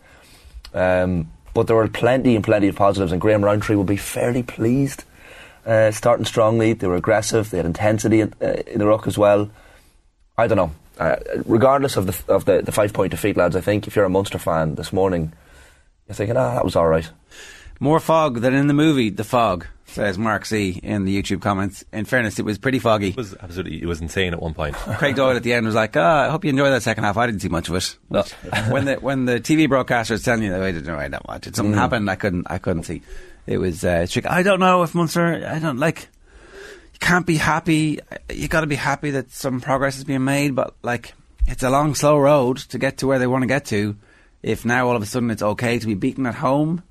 Um, 0.73 1.31
but 1.53 1.67
there 1.67 1.75
were 1.75 1.87
plenty 1.87 2.35
and 2.35 2.43
plenty 2.43 2.67
of 2.67 2.75
positives, 2.75 3.11
and 3.11 3.21
Graham 3.21 3.43
Rowntree 3.43 3.75
will 3.75 3.83
be 3.83 3.97
fairly 3.97 4.43
pleased. 4.43 5.03
Uh, 5.65 5.91
starting 5.91 6.25
strongly, 6.25 6.73
they 6.73 6.87
were 6.87 6.95
aggressive, 6.95 7.49
they 7.49 7.57
had 7.57 7.65
intensity 7.65 8.21
in, 8.21 8.33
uh, 8.41 8.61
in 8.67 8.79
the 8.79 8.87
ruck 8.87 9.07
as 9.07 9.17
well. 9.17 9.49
I 10.37 10.47
don't 10.47 10.57
know. 10.57 10.71
Uh, 10.99 11.17
regardless 11.45 11.97
of 11.97 12.07
the 12.07 12.33
of 12.33 12.45
the, 12.45 12.61
the 12.61 12.71
five 12.71 12.93
point 12.93 13.11
defeat, 13.11 13.37
lads, 13.37 13.55
I 13.55 13.61
think 13.61 13.85
if 13.85 13.95
you're 13.95 14.05
a 14.05 14.09
Munster 14.09 14.39
fan 14.39 14.75
this 14.75 14.93
morning, 14.93 15.33
you're 16.07 16.15
thinking, 16.15 16.37
ah, 16.37 16.53
that 16.53 16.65
was 16.65 16.75
all 16.75 16.87
right. 16.87 17.09
More 17.79 17.99
fog 17.99 18.41
than 18.41 18.55
in 18.55 18.67
the 18.67 18.73
movie 18.73 19.09
The 19.09 19.23
Fog, 19.23 19.67
says 19.87 20.17
Mark 20.17 20.45
C 20.45 20.79
in 20.83 21.05
the 21.05 21.21
YouTube 21.21 21.41
comments. 21.41 21.83
In 21.91 22.05
fairness, 22.05 22.37
it 22.39 22.45
was 22.45 22.57
pretty 22.57 22.79
foggy. 22.79 23.09
It 23.09 23.17
was 23.17 23.35
absolutely, 23.41 23.81
it 23.81 23.85
was 23.85 24.01
insane 24.01 24.33
at 24.33 24.41
one 24.41 24.53
point. 24.53 24.75
Craig 24.97 25.15
Doyle 25.15 25.35
at 25.35 25.43
the 25.43 25.53
end 25.53 25.65
was 25.65 25.75
like, 25.75 25.95
ah, 25.97 26.25
I 26.25 26.29
hope 26.29 26.43
you 26.43 26.49
enjoy 26.49 26.69
that 26.69 26.83
second 26.83 27.03
half. 27.03 27.17
I 27.17 27.25
didn't 27.25 27.41
see 27.41 27.49
much 27.49 27.69
of 27.69 27.75
it. 27.75 27.97
when 28.69 28.85
the 28.85 28.95
when 28.95 29.25
the 29.25 29.39
TV 29.39 29.67
broadcaster 29.67 30.13
was 30.13 30.23
telling 30.23 30.43
you 30.43 30.51
that 30.51 30.61
I 30.61 30.71
didn't 30.71 30.87
know 30.87 30.97
I 30.97 31.07
don't 31.07 31.25
watch 31.27 31.47
it, 31.47 31.55
something 31.55 31.73
Mm. 31.73 31.77
happened 31.77 32.09
I 32.09 32.15
couldn't 32.15 32.47
I 32.49 32.57
couldn't 32.57 32.83
see. 32.83 33.01
It 33.45 33.57
was 33.59 33.83
uh, 33.85 34.05
tricky. 34.09 34.27
I 34.27 34.43
don't 34.43 34.59
know 34.59 34.83
if 34.83 34.93
Munster. 34.93 35.47
I 35.47 35.59
don't 35.59 35.77
like. 35.79 36.09
You 36.93 36.99
can't 36.99 37.25
be 37.25 37.37
happy. 37.37 37.99
You 38.29 38.47
got 38.47 38.61
to 38.61 38.67
be 38.67 38.75
happy 38.75 39.11
that 39.11 39.31
some 39.31 39.61
progress 39.61 39.97
is 39.97 40.03
being 40.03 40.23
made, 40.25 40.53
but 40.55 40.73
like 40.83 41.13
it's 41.47 41.63
a 41.63 41.69
long, 41.69 41.95
slow 41.95 42.17
road 42.17 42.57
to 42.57 42.77
get 42.77 42.97
to 42.97 43.07
where 43.07 43.19
they 43.19 43.27
want 43.27 43.43
to 43.43 43.47
get 43.47 43.65
to. 43.67 43.95
If 44.43 44.65
now 44.65 44.87
all 44.87 44.95
of 44.95 45.01
a 45.01 45.05
sudden 45.05 45.31
it's 45.31 45.41
okay 45.41 45.79
to 45.79 45.85
be 45.87 45.93
beaten 45.95 46.25
at 46.25 46.35
home, 46.35 46.83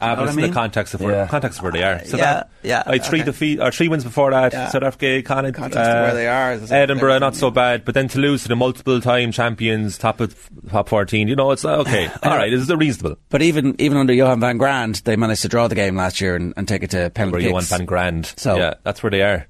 Uh, 0.00 0.16
but 0.16 0.28
it's 0.28 0.36
in 0.36 0.42
the 0.42 0.48
context 0.50 0.94
of 0.94 1.00
where, 1.00 1.12
Yeah. 1.12 1.26
context 1.26 1.58
of 1.58 1.62
where 1.62 1.72
they 1.72 1.82
are. 1.82 2.04
So 2.04 2.16
Yeah, 2.16 2.24
that, 2.24 2.50
yeah, 2.62 2.82
had 2.86 3.04
three 3.04 3.20
okay. 3.20 3.26
defeat 3.26 3.60
or 3.60 3.70
three 3.70 3.88
wins 3.88 4.04
before 4.04 4.30
that. 4.30 4.52
Yeah. 4.52 4.68
South 4.68 4.82
Africa, 4.82 5.22
Context 5.22 5.62
of 5.62 5.72
where 5.74 6.14
they 6.14 6.26
are 6.26 6.52
is 6.54 6.72
Edinburgh, 6.72 7.18
not 7.18 7.36
so 7.36 7.50
bad. 7.50 7.84
But 7.84 7.94
then 7.94 8.08
to 8.08 8.18
lose 8.18 8.42
to 8.42 8.48
the 8.48 8.56
multiple 8.56 9.00
time 9.00 9.32
champions, 9.32 9.98
top 9.98 10.20
of 10.20 10.34
top 10.70 10.88
fourteen. 10.88 11.28
You 11.28 11.36
know, 11.36 11.50
it's 11.50 11.64
uh, 11.64 11.78
okay. 11.80 12.08
All 12.22 12.36
right, 12.36 12.52
it's 12.52 12.70
reasonable. 12.70 13.16
But 13.28 13.42
even 13.42 13.76
even 13.78 13.98
under 13.98 14.12
Johann 14.12 14.40
van 14.40 14.56
Graan, 14.58 14.94
they 15.04 15.16
managed 15.16 15.42
to 15.42 15.48
draw 15.48 15.68
the 15.68 15.74
game 15.74 15.96
last 15.96 16.20
year 16.20 16.34
and, 16.36 16.54
and 16.56 16.66
take 16.66 16.82
it 16.82 16.90
to 16.90 17.10
penalty 17.10 17.52
want 17.52 17.66
Van 17.66 17.84
Graan. 17.84 18.24
So- 18.24 18.56
yeah, 18.56 18.74
that's 18.82 19.02
where 19.02 19.10
they 19.10 19.22
are. 19.22 19.46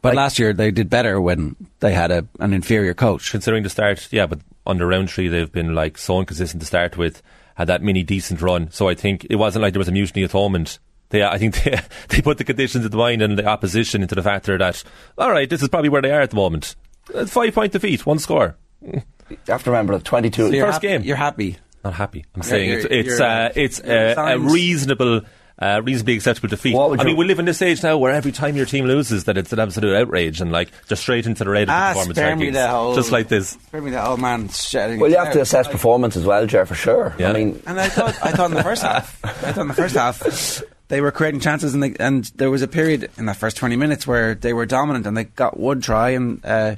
But 0.00 0.16
last 0.16 0.38
year 0.40 0.52
they 0.52 0.72
did 0.72 0.90
better 0.90 1.20
when 1.20 1.54
they 1.78 1.92
had 1.92 2.10
a, 2.10 2.26
an 2.40 2.52
inferior 2.52 2.92
coach. 2.92 3.30
Considering 3.30 3.62
the 3.62 3.70
start, 3.70 4.08
yeah, 4.10 4.26
but 4.26 4.40
under 4.66 4.86
Rowntree 4.86 5.28
they've 5.28 5.50
been 5.52 5.76
like 5.76 5.96
so 5.96 6.18
inconsistent 6.18 6.60
to 6.60 6.66
start 6.66 6.96
with. 6.96 7.22
Had 7.56 7.68
that 7.68 7.82
mini 7.82 8.02
decent 8.02 8.40
run, 8.40 8.70
so 8.70 8.88
I 8.88 8.94
think 8.94 9.26
it 9.28 9.36
wasn't 9.36 9.62
like 9.62 9.72
there 9.74 9.78
was 9.80 9.88
a 9.88 9.92
mutiny 9.92 10.24
at 10.24 10.32
home, 10.32 10.54
and 10.54 10.78
they, 11.10 11.22
I 11.22 11.38
think 11.38 11.54
they, 11.64 11.78
they 12.08 12.22
put 12.22 12.38
the 12.38 12.44
conditions 12.44 12.84
of 12.84 12.90
the 12.90 12.96
mind 12.96 13.20
and 13.22 13.38
the 13.38 13.44
opposition 13.46 14.02
into 14.02 14.14
the 14.14 14.22
factor 14.22 14.56
that 14.58 14.82
all 15.18 15.30
right, 15.30 15.48
this 15.50 15.62
is 15.62 15.68
probably 15.68 15.88
where 15.90 16.02
they 16.02 16.10
are 16.12 16.20
at 16.22 16.30
the 16.30 16.36
moment. 16.36 16.74
Uh, 17.14 17.26
Five 17.26 17.54
point 17.54 17.72
defeat, 17.72 18.06
one 18.06 18.18
score. 18.18 18.56
You 18.82 19.02
have 19.48 19.64
to 19.64 19.70
remember 19.70 19.94
that 19.98 20.04
22. 20.04 20.46
So 20.48 20.52
you're 20.52 20.66
First 20.66 20.76
happy- 20.76 20.88
game. 20.88 21.02
You're 21.02 21.16
happy. 21.16 21.56
Not 21.84 21.94
happy. 21.94 22.24
I'm 22.34 22.42
Yeah, 22.42 22.48
saying 22.48 22.68
you're- 22.70 22.80
it's 22.82 22.90
it's 22.90 23.18
you're, 23.18 23.28
uh, 23.28 23.52
it's 23.54 23.80
you're 23.84 24.18
uh, 24.18 24.34
a 24.34 24.38
reasonable. 24.38 25.20
Uh, 25.58 25.80
reasonably 25.84 26.14
acceptable 26.14 26.48
defeat. 26.48 26.74
What 26.74 26.90
would 26.90 26.98
I 27.00 27.02
you- 27.04 27.08
mean, 27.10 27.16
we 27.18 27.24
live 27.26 27.38
in 27.38 27.44
this 27.44 27.62
age 27.62 27.82
now 27.82 27.96
where 27.98 28.12
every 28.12 28.32
time 28.32 28.56
your 28.56 28.66
team 28.66 28.86
loses, 28.86 29.24
that 29.24 29.36
it's 29.36 29.52
an 29.52 29.60
absolute 29.60 29.94
outrage 29.94 30.40
and 30.40 30.50
like 30.50 30.70
just 30.88 31.02
straight 31.02 31.26
into 31.26 31.44
the 31.44 31.50
red 31.50 31.62
of 31.64 31.68
the 31.68 31.72
Ah, 31.74 31.88
performance 31.92 32.16
spare 32.18 32.36
me 32.36 32.46
rankings. 32.48 32.52
the 32.54 32.68
whole- 32.68 32.94
just 32.96 33.12
like 33.12 33.28
this. 33.28 33.50
Spare 33.50 33.82
me 33.82 33.90
that 33.92 34.06
old 34.06 34.20
man 34.20 34.48
shouting. 34.48 34.98
Well, 34.98 35.10
you 35.10 35.18
have 35.18 35.32
to 35.34 35.40
assess 35.40 35.68
performance 35.68 36.16
as 36.16 36.24
well, 36.24 36.46
Jer, 36.46 36.64
for 36.66 36.74
sure. 36.74 37.14
Yeah. 37.18 37.30
I 37.30 37.32
mean, 37.34 37.62
And 37.66 37.78
I 37.80 37.88
thought, 37.88 38.16
I 38.22 38.32
thought 38.32 38.50
in 38.50 38.56
the 38.56 38.62
first 38.64 38.82
half, 38.82 39.20
I 39.24 39.28
thought 39.52 39.62
in 39.62 39.68
the 39.68 39.74
first 39.74 39.94
half, 39.94 40.62
they 40.88 41.00
were 41.00 41.12
creating 41.12 41.40
chances, 41.40 41.74
and 41.74 41.82
they, 41.82 41.94
and 42.00 42.24
there 42.36 42.50
was 42.50 42.62
a 42.62 42.68
period 42.68 43.10
in 43.16 43.26
that 43.26 43.36
first 43.36 43.56
twenty 43.56 43.76
minutes 43.76 44.06
where 44.06 44.34
they 44.34 44.52
were 44.52 44.66
dominant, 44.66 45.06
and 45.06 45.16
they 45.16 45.24
got 45.24 45.58
one 45.60 45.80
try, 45.80 46.10
and 46.10 46.40
uh, 46.44 46.74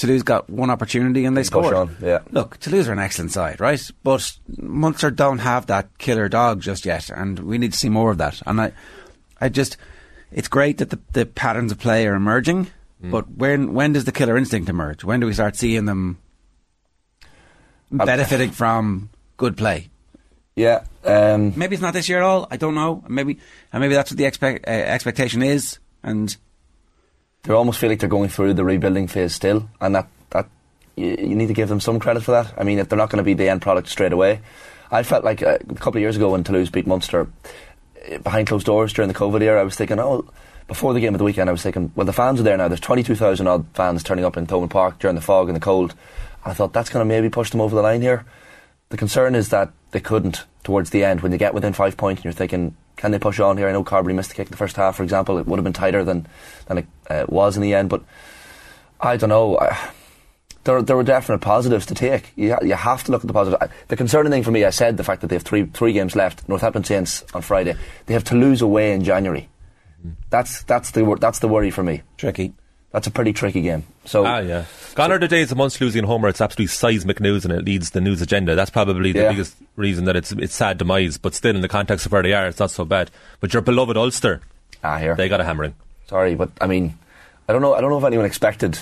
Toulouse 0.00 0.22
got 0.22 0.48
one 0.48 0.70
opportunity, 0.70 1.26
and 1.26 1.36
they 1.36 1.42
Push 1.42 1.46
scored. 1.48 1.74
on, 1.74 1.96
yeah. 2.00 2.20
Look, 2.30 2.56
Toulouse 2.58 2.88
are 2.88 2.92
an 2.92 2.98
excellent 2.98 3.32
side, 3.32 3.60
right? 3.60 3.80
But 4.02 4.32
Munster 4.58 5.10
don't 5.10 5.38
have 5.40 5.66
that 5.66 5.98
killer 5.98 6.28
dog 6.28 6.60
just 6.62 6.86
yet, 6.86 7.10
and 7.10 7.38
we 7.38 7.58
need 7.58 7.72
to 7.72 7.78
see 7.78 7.90
more 7.90 8.10
of 8.10 8.16
that. 8.18 8.40
And 8.46 8.60
I, 8.60 8.72
I 9.40 9.50
just, 9.50 9.76
it's 10.32 10.48
great 10.48 10.78
that 10.78 10.88
the, 10.90 10.98
the 11.12 11.26
patterns 11.26 11.70
of 11.70 11.78
play 11.78 12.06
are 12.06 12.14
emerging, 12.14 12.68
Mm. 13.02 13.10
but 13.12 13.30
when 13.30 13.72
when 13.72 13.94
does 13.94 14.04
the 14.04 14.12
killer 14.12 14.36
instinct 14.36 14.68
emerge? 14.68 15.04
When 15.04 15.20
do 15.20 15.26
we 15.26 15.32
start 15.32 15.56
seeing 15.56 15.86
them 15.86 16.18
benefiting 17.90 18.50
from 18.50 19.08
good 19.36 19.56
play? 19.56 19.88
yeah. 20.56 20.84
Um, 21.02 21.54
Maybe 21.56 21.74
it's 21.74 21.80
not 21.82 21.94
this 21.94 22.10
year 22.10 22.18
at 22.18 22.24
all. 22.24 22.46
I 22.50 22.58
don't 22.58 22.74
know. 22.74 23.02
Maybe 23.08 23.38
and 23.72 23.80
maybe 23.80 23.94
that's 23.94 24.10
what 24.10 24.18
the 24.18 24.26
expect, 24.26 24.66
uh, 24.68 24.70
expectation 24.70 25.42
is. 25.42 25.78
And 26.02 26.36
they 27.42 27.54
almost 27.54 27.78
feel 27.78 27.88
like 27.88 28.00
they're 28.00 28.08
going 28.08 28.28
through 28.28 28.54
the 28.54 28.64
rebuilding 28.64 29.06
phase 29.06 29.34
still, 29.34 29.68
and 29.80 29.94
that 29.94 30.08
that 30.30 30.48
you, 30.96 31.08
you 31.08 31.34
need 31.34 31.48
to 31.48 31.54
give 31.54 31.68
them 31.68 31.80
some 31.80 31.98
credit 31.98 32.22
for 32.22 32.32
that. 32.32 32.52
I 32.58 32.64
mean, 32.64 32.78
if 32.78 32.88
they're 32.88 32.98
not 32.98 33.10
going 33.10 33.18
to 33.18 33.24
be 33.24 33.34
the 33.34 33.48
end 33.48 33.62
product 33.62 33.88
straight 33.88 34.12
away, 34.12 34.40
I 34.90 35.02
felt 35.02 35.24
like 35.24 35.42
uh, 35.42 35.58
a 35.68 35.74
couple 35.74 35.98
of 35.98 36.02
years 36.02 36.16
ago 36.16 36.30
when 36.30 36.44
Toulouse 36.44 36.70
beat 36.70 36.86
Munster 36.86 37.28
uh, 38.10 38.18
behind 38.18 38.48
closed 38.48 38.66
doors 38.66 38.92
during 38.92 39.08
the 39.08 39.14
COVID 39.14 39.40
era, 39.42 39.60
I 39.60 39.64
was 39.64 39.76
thinking, 39.76 39.98
oh. 39.98 40.28
Before 40.66 40.94
the 40.94 41.00
game 41.00 41.14
of 41.14 41.18
the 41.18 41.24
weekend, 41.24 41.48
I 41.48 41.52
was 41.52 41.64
thinking, 41.64 41.90
well, 41.96 42.06
the 42.06 42.12
fans 42.12 42.38
are 42.38 42.44
there 42.44 42.56
now. 42.56 42.68
There's 42.68 42.78
22,000 42.78 43.44
odd 43.48 43.66
fans 43.74 44.04
turning 44.04 44.24
up 44.24 44.36
in 44.36 44.46
Thomond 44.46 44.70
Park 44.70 45.00
during 45.00 45.16
the 45.16 45.20
fog 45.20 45.48
and 45.48 45.56
the 45.56 45.60
cold. 45.60 45.96
I 46.44 46.54
thought 46.54 46.72
that's 46.72 46.90
going 46.90 47.00
to 47.00 47.08
maybe 47.08 47.28
push 47.28 47.50
them 47.50 47.60
over 47.60 47.74
the 47.74 47.82
line 47.82 48.02
here. 48.02 48.24
The 48.90 48.96
concern 48.96 49.34
is 49.34 49.48
that 49.48 49.72
they 49.92 50.00
couldn't 50.00 50.44
towards 50.64 50.90
the 50.90 51.04
end 51.04 51.20
when 51.20 51.30
they 51.32 51.38
get 51.38 51.54
within 51.54 51.72
five 51.72 51.96
points 51.96 52.20
and 52.20 52.24
you're 52.24 52.32
thinking, 52.32 52.76
can 52.96 53.12
they 53.12 53.18
push 53.18 53.40
on 53.40 53.56
here? 53.56 53.68
I 53.68 53.72
know 53.72 53.84
Carberry 53.84 54.14
missed 54.14 54.30
the 54.30 54.34
kick 54.34 54.48
in 54.48 54.50
the 54.50 54.56
first 54.56 54.76
half, 54.76 54.96
for 54.96 55.04
example. 55.04 55.38
It 55.38 55.46
would 55.46 55.58
have 55.58 55.64
been 55.64 55.72
tighter 55.72 56.04
than, 56.04 56.26
than 56.66 56.78
it 56.78 56.86
uh, 57.08 57.24
was 57.28 57.56
in 57.56 57.62
the 57.62 57.72
end, 57.72 57.88
but 57.88 58.02
I 59.00 59.16
don't 59.16 59.30
know. 59.30 59.58
I, 59.58 59.90
there, 60.64 60.82
there 60.82 60.96
were 60.96 61.04
definite 61.04 61.38
positives 61.38 61.86
to 61.86 61.94
take. 61.94 62.32
You, 62.36 62.56
you 62.62 62.74
have 62.74 63.04
to 63.04 63.12
look 63.12 63.22
at 63.22 63.28
the 63.28 63.32
positive. 63.32 63.70
The 63.88 63.96
concerning 63.96 64.32
thing 64.32 64.42
for 64.42 64.50
me, 64.50 64.64
I 64.64 64.70
said 64.70 64.96
the 64.96 65.04
fact 65.04 65.22
that 65.22 65.28
they 65.28 65.36
have 65.36 65.44
three 65.44 65.64
three 65.66 65.92
games 65.92 66.14
left. 66.14 66.46
Northampton 66.48 66.84
Saints 66.84 67.24
on 67.32 67.42
Friday. 67.42 67.76
They 68.06 68.14
have 68.14 68.24
to 68.24 68.34
lose 68.34 68.60
away 68.60 68.92
in 68.92 69.02
January. 69.02 69.48
That's 70.28 70.62
that's 70.64 70.90
the 70.90 71.16
that's 71.18 71.38
the 71.38 71.48
worry 71.48 71.70
for 71.70 71.82
me. 71.82 72.02
tricky. 72.18 72.52
That's 72.92 73.06
a 73.06 73.10
pretty 73.10 73.32
tricky 73.32 73.60
game. 73.62 73.84
So 74.04 74.24
ah, 74.26 74.38
yeah. 74.38 74.64
Gone 74.96 75.12
are 75.12 75.18
the 75.18 75.28
days 75.28 75.52
of 75.52 75.58
Munster 75.58 75.84
losing 75.84 76.02
Homer. 76.04 76.26
it's 76.28 76.40
absolutely 76.40 76.66
seismic 76.66 77.20
news 77.20 77.44
and 77.44 77.54
it 77.54 77.64
leads 77.64 77.90
the 77.90 78.00
news 78.00 78.20
agenda. 78.20 78.56
That's 78.56 78.70
probably 78.70 79.12
the 79.12 79.20
Yeah. 79.20 79.30
biggest 79.30 79.56
reason 79.76 80.06
that 80.06 80.16
it's 80.16 80.32
it's 80.32 80.54
sad 80.54 80.78
demise. 80.78 81.16
But 81.16 81.34
still, 81.34 81.54
in 81.54 81.62
the 81.62 81.68
context 81.68 82.06
of 82.06 82.12
where 82.12 82.22
they 82.22 82.32
are, 82.32 82.48
it's 82.48 82.58
not 82.58 82.72
so 82.72 82.84
bad. 82.84 83.10
But 83.38 83.52
your 83.52 83.62
beloved 83.62 83.96
Ulster, 83.96 84.40
ah, 84.82 84.98
here 84.98 85.14
they 85.14 85.28
got 85.28 85.40
a 85.40 85.44
hammering. 85.44 85.74
Sorry, 86.08 86.34
but 86.34 86.50
I 86.60 86.66
mean, 86.66 86.98
I 87.48 87.52
don't 87.52 87.62
know. 87.62 87.74
I 87.74 87.80
don't 87.80 87.90
know 87.90 87.98
if 87.98 88.04
anyone 88.04 88.26
expected 88.26 88.78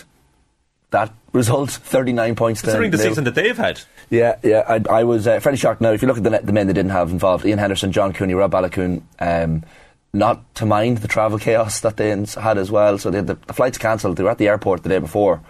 that 0.91 1.13
result. 1.35 1.69
Thirty-nine 1.73 2.35
points. 2.35 2.61
to 2.63 2.67
Considering 2.69 2.91
the 2.93 2.97
nil. 2.97 3.09
season 3.09 3.25
that 3.25 3.35
they've 3.35 3.57
had, 3.57 3.83
Yeah, 4.09 4.37
yeah. 4.43 4.65
I, 4.67 5.01
I 5.01 5.05
was 5.05 5.27
uh, 5.27 5.39
fairly 5.41 5.59
shocked. 5.59 5.83
Now, 5.83 5.91
if 5.93 6.01
you 6.01 6.09
look 6.09 6.17
at 6.17 6.25
the, 6.25 6.31
the 6.43 6.53
men 6.55 6.67
they 6.67 6.73
didn't 6.73 6.93
have 6.93 7.11
involved, 7.11 7.45
Ian 7.45 7.59
Henderson, 7.59 7.93
John 7.93 8.15
Cooney, 8.15 8.33
Rob 8.33 8.53
Baloucoune, 8.53 9.03
um, 9.21 9.65
not 10.13 10.55
to 10.57 10.67
mind 10.67 10.99
the 10.99 11.09
travel 11.09 11.39
chaos 11.39 11.81
that 11.81 11.97
they 11.97 12.09
had 12.09 12.59
as 12.59 12.71
well. 12.71 12.99
So 12.99 13.11
they 13.11 13.21
the, 13.21 13.35
the 13.47 13.53
flights 13.53 13.79
cancelled. 13.79 14.17
They 14.17 14.23
were 14.23 14.31
at 14.31 14.39
the 14.39 14.49
airport 14.49 14.83
the 14.83 14.89
day 14.89 14.99
before, 14.99 15.41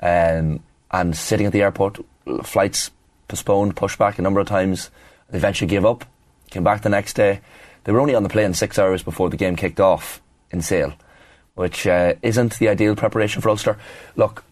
um, 0.00 0.60
and 0.90 1.16
sitting 1.16 1.46
at 1.46 1.52
the 1.52 1.62
airport, 1.62 1.98
flights 2.42 2.90
postponed, 3.28 3.76
pushed 3.76 3.98
back 3.98 4.18
a 4.18 4.22
number 4.22 4.40
of 4.40 4.46
times. 4.46 4.90
They 5.30 5.38
eventually 5.38 5.68
gave 5.68 5.84
up. 5.84 6.04
Came 6.50 6.64
back 6.64 6.82
the 6.82 6.88
next 6.88 7.14
day. 7.14 7.40
They 7.84 7.92
were 7.92 8.00
only 8.00 8.14
on 8.14 8.22
the 8.22 8.28
plane 8.28 8.54
six 8.54 8.78
hours 8.78 9.02
before 9.02 9.30
the 9.30 9.36
game 9.36 9.56
kicked 9.56 9.80
off 9.80 10.20
in 10.50 10.62
Sale, 10.62 10.94
which 11.54 11.86
uh, 11.86 12.14
isn't 12.22 12.58
the 12.58 12.68
ideal 12.68 12.96
preparation 12.96 13.42
for 13.42 13.50
Ulster. 13.50 13.78
Look, 14.14 14.44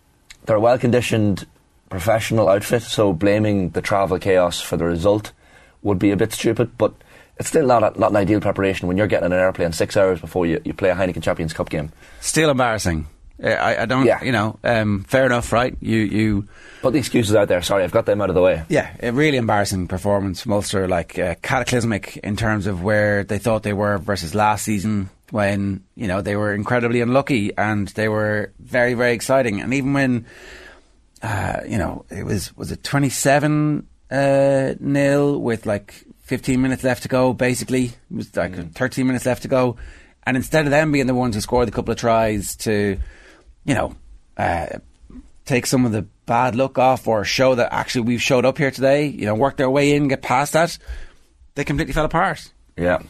they're 0.44 0.57
a 0.57 0.61
well 0.61 0.79
conditioned 0.79 1.46
professional 1.88 2.48
outfit, 2.48 2.83
so 2.83 3.12
blaming 3.12 3.70
the 3.70 3.83
travel 3.83 4.18
chaos 4.18 4.61
for 4.61 4.77
the 4.77 4.85
result 4.85 5.33
would 5.83 5.98
be 5.98 6.11
a 6.11 6.16
bit 6.16 6.33
stupid, 6.33 6.77
but 6.77 6.94
it's 7.38 7.49
still 7.49 7.66
not, 7.66 7.97
a, 7.97 7.99
not 7.99 8.11
an 8.11 8.16
ideal 8.16 8.40
preparation 8.40 8.88
when 8.88 8.97
you're 8.97 9.07
getting 9.07 9.27
on 9.27 9.33
an 9.33 9.38
airplane 9.38 9.73
six 9.73 9.97
hours 9.97 10.20
before 10.20 10.47
you, 10.47 10.61
you 10.64 10.73
play 10.73 10.90
a 10.90 10.94
Heineken 10.94 11.23
Champions 11.23 11.53
Cup 11.53 11.68
game. 11.68 11.92
Still 12.20 12.51
embarrassing. 12.51 13.07
I, 13.42 13.79
I 13.79 13.87
don't, 13.87 14.07
yeah. 14.07 14.23
you 14.23 14.31
know, 14.31 14.59
um, 14.62 15.03
fair 15.05 15.27
enough, 15.27 15.53
right? 15.53 15.77
You, 15.81 15.99
you 15.99 16.49
Put 16.83 16.92
the 16.92 17.01
excuses 17.01 17.35
out 17.35 17.49
there. 17.49 17.62
Sorry, 17.62 17.83
I've 17.83 17.90
got 17.90 18.07
them 18.07 18.20
out 18.20 18.29
of 18.29 18.37
the 18.37 18.40
way. 18.40 18.62
Yeah, 18.68 18.94
a 19.03 19.11
really 19.12 19.38
embarrassing 19.38 19.88
performance 19.88 20.42
from 20.42 20.53
Ulster, 20.53 20.87
like 20.87 21.18
uh, 21.18 21.35
cataclysmic 21.42 22.18
in 22.18 22.37
terms 22.37 22.68
of 22.68 22.85
where 22.85 23.25
they 23.25 23.38
thought 23.38 23.64
they 23.64 23.73
were 23.73 23.99
versus 23.99 24.35
last 24.35 24.64
season 24.64 25.11
when, 25.31 25.83
you 25.97 26.07
know, 26.07 26.20
they 26.20 26.37
were 26.37 26.55
incredibly 26.55 27.01
unlucky 27.01 27.57
and 27.59 27.88
they 27.88 28.09
were 28.09 28.53
very, 28.61 28.94
very 28.94 29.14
exciting. 29.14 29.61
And 29.61 29.75
even 29.75 29.94
when, 29.94 30.27
uh, 31.23 31.61
you 31.66 31.79
know, 31.79 32.05
it 32.11 32.25
was, 32.25 32.57
was 32.57 32.70
it 32.70 32.85
27 32.85 33.88
uh, 34.12 34.75
nil 34.79 35.40
with 35.40 35.66
like 35.66 36.05
15 36.24 36.60
minutes 36.60 36.82
left 36.82 37.02
to 37.02 37.08
go, 37.08 37.32
basically. 37.32 37.84
It 37.84 37.94
was 38.10 38.34
like 38.34 38.72
13 38.72 39.06
minutes 39.06 39.26
left 39.26 39.42
to 39.42 39.48
go. 39.48 39.76
And 40.26 40.37
instead 40.37 40.64
of 40.64 40.70
them 40.70 40.90
being 40.90 41.06
the 41.06 41.14
ones 41.14 41.34
who 41.34 41.40
scored 41.40 41.68
a 41.68 41.70
couple 41.70 41.92
of 41.92 41.98
tries 41.98 42.56
to, 42.56 42.98
you 43.64 43.74
know, 43.74 43.94
uh, 44.37 44.78
take 45.44 45.66
some 45.66 45.84
of 45.84 45.92
the 45.92 46.02
bad 46.24 46.56
luck 46.56 46.78
off 46.78 47.06
or 47.06 47.24
show 47.24 47.54
that 47.54 47.72
actually 47.72 48.02
we've 48.02 48.22
showed 48.22 48.46
up 48.46 48.56
here 48.56 48.70
today, 48.70 49.06
you 49.06 49.26
know, 49.26 49.34
work 49.34 49.58
their 49.58 49.68
way 49.68 49.94
in, 49.94 50.08
get 50.08 50.22
past 50.22 50.54
that, 50.54 50.78
they 51.54 51.64
completely 51.64 51.92
fell 51.92 52.06
apart. 52.06 52.50
Yeah. 52.76 53.02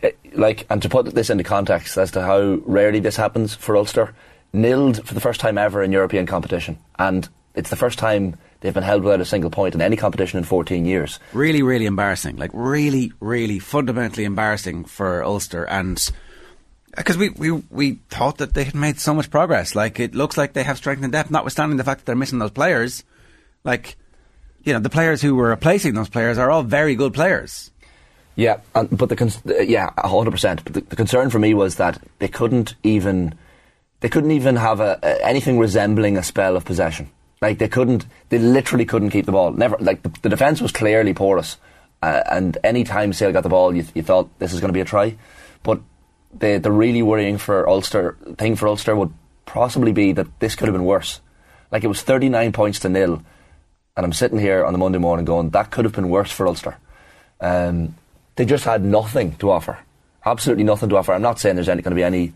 It, 0.00 0.18
like, 0.34 0.66
and 0.70 0.80
to 0.80 0.88
put 0.88 1.14
this 1.14 1.28
into 1.28 1.44
context 1.44 1.98
as 1.98 2.10
to 2.12 2.22
how 2.22 2.60
rarely 2.64 3.00
this 3.00 3.16
happens 3.16 3.54
for 3.54 3.76
Ulster, 3.76 4.14
nilled 4.54 5.04
for 5.04 5.12
the 5.12 5.20
first 5.20 5.40
time 5.40 5.58
ever 5.58 5.82
in 5.82 5.92
European 5.92 6.24
competition. 6.24 6.78
And 6.98 7.28
it's 7.54 7.70
the 7.70 7.76
first 7.76 7.98
time 7.98 8.36
they've 8.64 8.72
been 8.72 8.82
held 8.82 9.04
without 9.04 9.20
a 9.20 9.26
single 9.26 9.50
point 9.50 9.74
in 9.74 9.82
any 9.82 9.94
competition 9.94 10.38
in 10.38 10.44
14 10.44 10.86
years. 10.86 11.20
Really, 11.34 11.62
really 11.62 11.84
embarrassing. 11.84 12.36
Like, 12.36 12.50
really, 12.54 13.12
really 13.20 13.58
fundamentally 13.58 14.24
embarrassing 14.24 14.86
for 14.86 15.22
Ulster. 15.22 15.64
And 15.64 16.10
because 16.96 17.18
we, 17.18 17.28
we, 17.28 17.50
we 17.50 17.92
thought 18.08 18.38
that 18.38 18.54
they 18.54 18.64
had 18.64 18.74
made 18.74 18.98
so 18.98 19.12
much 19.12 19.30
progress. 19.30 19.74
Like, 19.74 20.00
it 20.00 20.14
looks 20.14 20.38
like 20.38 20.54
they 20.54 20.62
have 20.62 20.78
strength 20.78 21.02
and 21.02 21.12
depth, 21.12 21.30
notwithstanding 21.30 21.76
the 21.76 21.84
fact 21.84 22.00
that 22.00 22.06
they're 22.06 22.16
missing 22.16 22.38
those 22.38 22.52
players. 22.52 23.04
Like, 23.64 23.96
you 24.62 24.72
know, 24.72 24.78
the 24.80 24.88
players 24.88 25.20
who 25.20 25.34
were 25.34 25.50
replacing 25.50 25.92
those 25.92 26.08
players 26.08 26.38
are 26.38 26.50
all 26.50 26.62
very 26.62 26.94
good 26.94 27.12
players. 27.12 27.70
Yeah, 28.34 28.60
and, 28.74 28.88
but 28.96 29.10
the 29.10 29.16
cons- 29.16 29.42
uh, 29.46 29.60
yeah, 29.60 29.90
hundred 29.98 30.30
percent. 30.30 30.64
But 30.64 30.72
the, 30.72 30.80
the 30.80 30.96
concern 30.96 31.28
for 31.28 31.38
me 31.38 31.52
was 31.52 31.76
that 31.76 32.02
they 32.18 32.28
couldn't 32.28 32.76
even 32.82 33.34
they 34.00 34.08
couldn't 34.08 34.32
even 34.32 34.56
have 34.56 34.80
a, 34.80 34.98
a, 35.02 35.24
anything 35.24 35.58
resembling 35.58 36.16
a 36.16 36.22
spell 36.22 36.56
of 36.56 36.64
possession. 36.64 37.10
Like 37.44 37.58
they 37.58 37.68
couldn't, 37.68 38.06
they 38.30 38.38
literally 38.38 38.86
couldn't 38.86 39.10
keep 39.10 39.26
the 39.26 39.32
ball. 39.32 39.52
Never 39.52 39.76
like 39.78 40.02
the, 40.02 40.08
the 40.22 40.30
defense 40.30 40.62
was 40.62 40.72
clearly 40.72 41.12
porous, 41.12 41.58
uh, 42.00 42.22
and 42.30 42.56
any 42.64 42.84
time 42.84 43.12
Sale 43.12 43.32
got 43.32 43.42
the 43.42 43.50
ball, 43.50 43.76
you, 43.76 43.84
you 43.94 44.02
thought 44.02 44.30
this 44.38 44.54
is 44.54 44.60
going 44.60 44.70
to 44.70 44.72
be 44.72 44.80
a 44.80 44.86
try. 44.86 45.18
But 45.62 45.82
the 46.32 46.56
the 46.56 46.72
really 46.72 47.02
worrying 47.02 47.36
for 47.36 47.68
Ulster 47.68 48.16
thing 48.38 48.56
for 48.56 48.66
Ulster 48.66 48.96
would 48.96 49.12
possibly 49.44 49.92
be 49.92 50.12
that 50.12 50.40
this 50.40 50.54
could 50.54 50.68
have 50.68 50.74
been 50.74 50.86
worse. 50.86 51.20
Like 51.70 51.84
it 51.84 51.88
was 51.88 52.00
thirty 52.00 52.30
nine 52.30 52.52
points 52.52 52.78
to 52.80 52.88
nil, 52.88 53.22
and 53.94 54.06
I'm 54.06 54.14
sitting 54.14 54.38
here 54.38 54.64
on 54.64 54.72
the 54.72 54.78
Monday 54.78 54.98
morning 54.98 55.26
going 55.26 55.50
that 55.50 55.70
could 55.70 55.84
have 55.84 55.94
been 55.94 56.08
worse 56.08 56.32
for 56.32 56.46
Ulster. 56.48 56.78
Um, 57.42 57.94
they 58.36 58.46
just 58.46 58.64
had 58.64 58.82
nothing 58.82 59.36
to 59.36 59.50
offer. 59.50 59.80
Absolutely 60.24 60.64
nothing 60.64 60.88
to 60.88 60.96
offer. 60.96 61.12
I'm 61.12 61.20
not 61.20 61.38
saying 61.38 61.56
there's 61.56 61.68
any, 61.68 61.82
going 61.82 61.92
to 61.92 62.02
be 62.02 62.04
any 62.04 62.32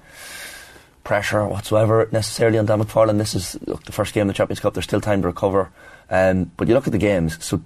pressure 1.04 1.46
whatsoever 1.46 2.08
necessarily 2.12 2.58
on 2.58 2.66
Dan 2.66 2.82
McFarland. 2.82 3.18
This 3.18 3.34
is 3.34 3.58
look, 3.66 3.84
the 3.84 3.92
first 3.92 4.14
game 4.14 4.22
of 4.22 4.28
the 4.28 4.34
Champions 4.34 4.60
Cup. 4.60 4.74
There's 4.74 4.84
still 4.84 5.00
time 5.00 5.22
to 5.22 5.28
recover. 5.28 5.70
Um, 6.10 6.50
but 6.56 6.68
you 6.68 6.74
look 6.74 6.86
at 6.86 6.92
the 6.92 6.98
games. 6.98 7.42
So 7.44 7.62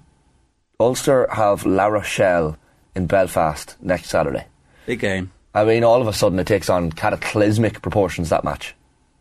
Ulster 0.79 1.27
have 1.31 1.65
La 1.65 1.87
Rochelle 1.87 2.57
in 2.95 3.07
Belfast 3.07 3.75
next 3.81 4.09
Saturday. 4.09 4.45
Big 4.85 4.99
game. 4.99 5.31
I 5.53 5.65
mean, 5.65 5.83
all 5.83 6.01
of 6.01 6.07
a 6.07 6.13
sudden 6.13 6.39
it 6.39 6.47
takes 6.47 6.69
on 6.69 6.91
cataclysmic 6.91 7.81
proportions 7.81 8.29
that 8.29 8.43
match. 8.43 8.75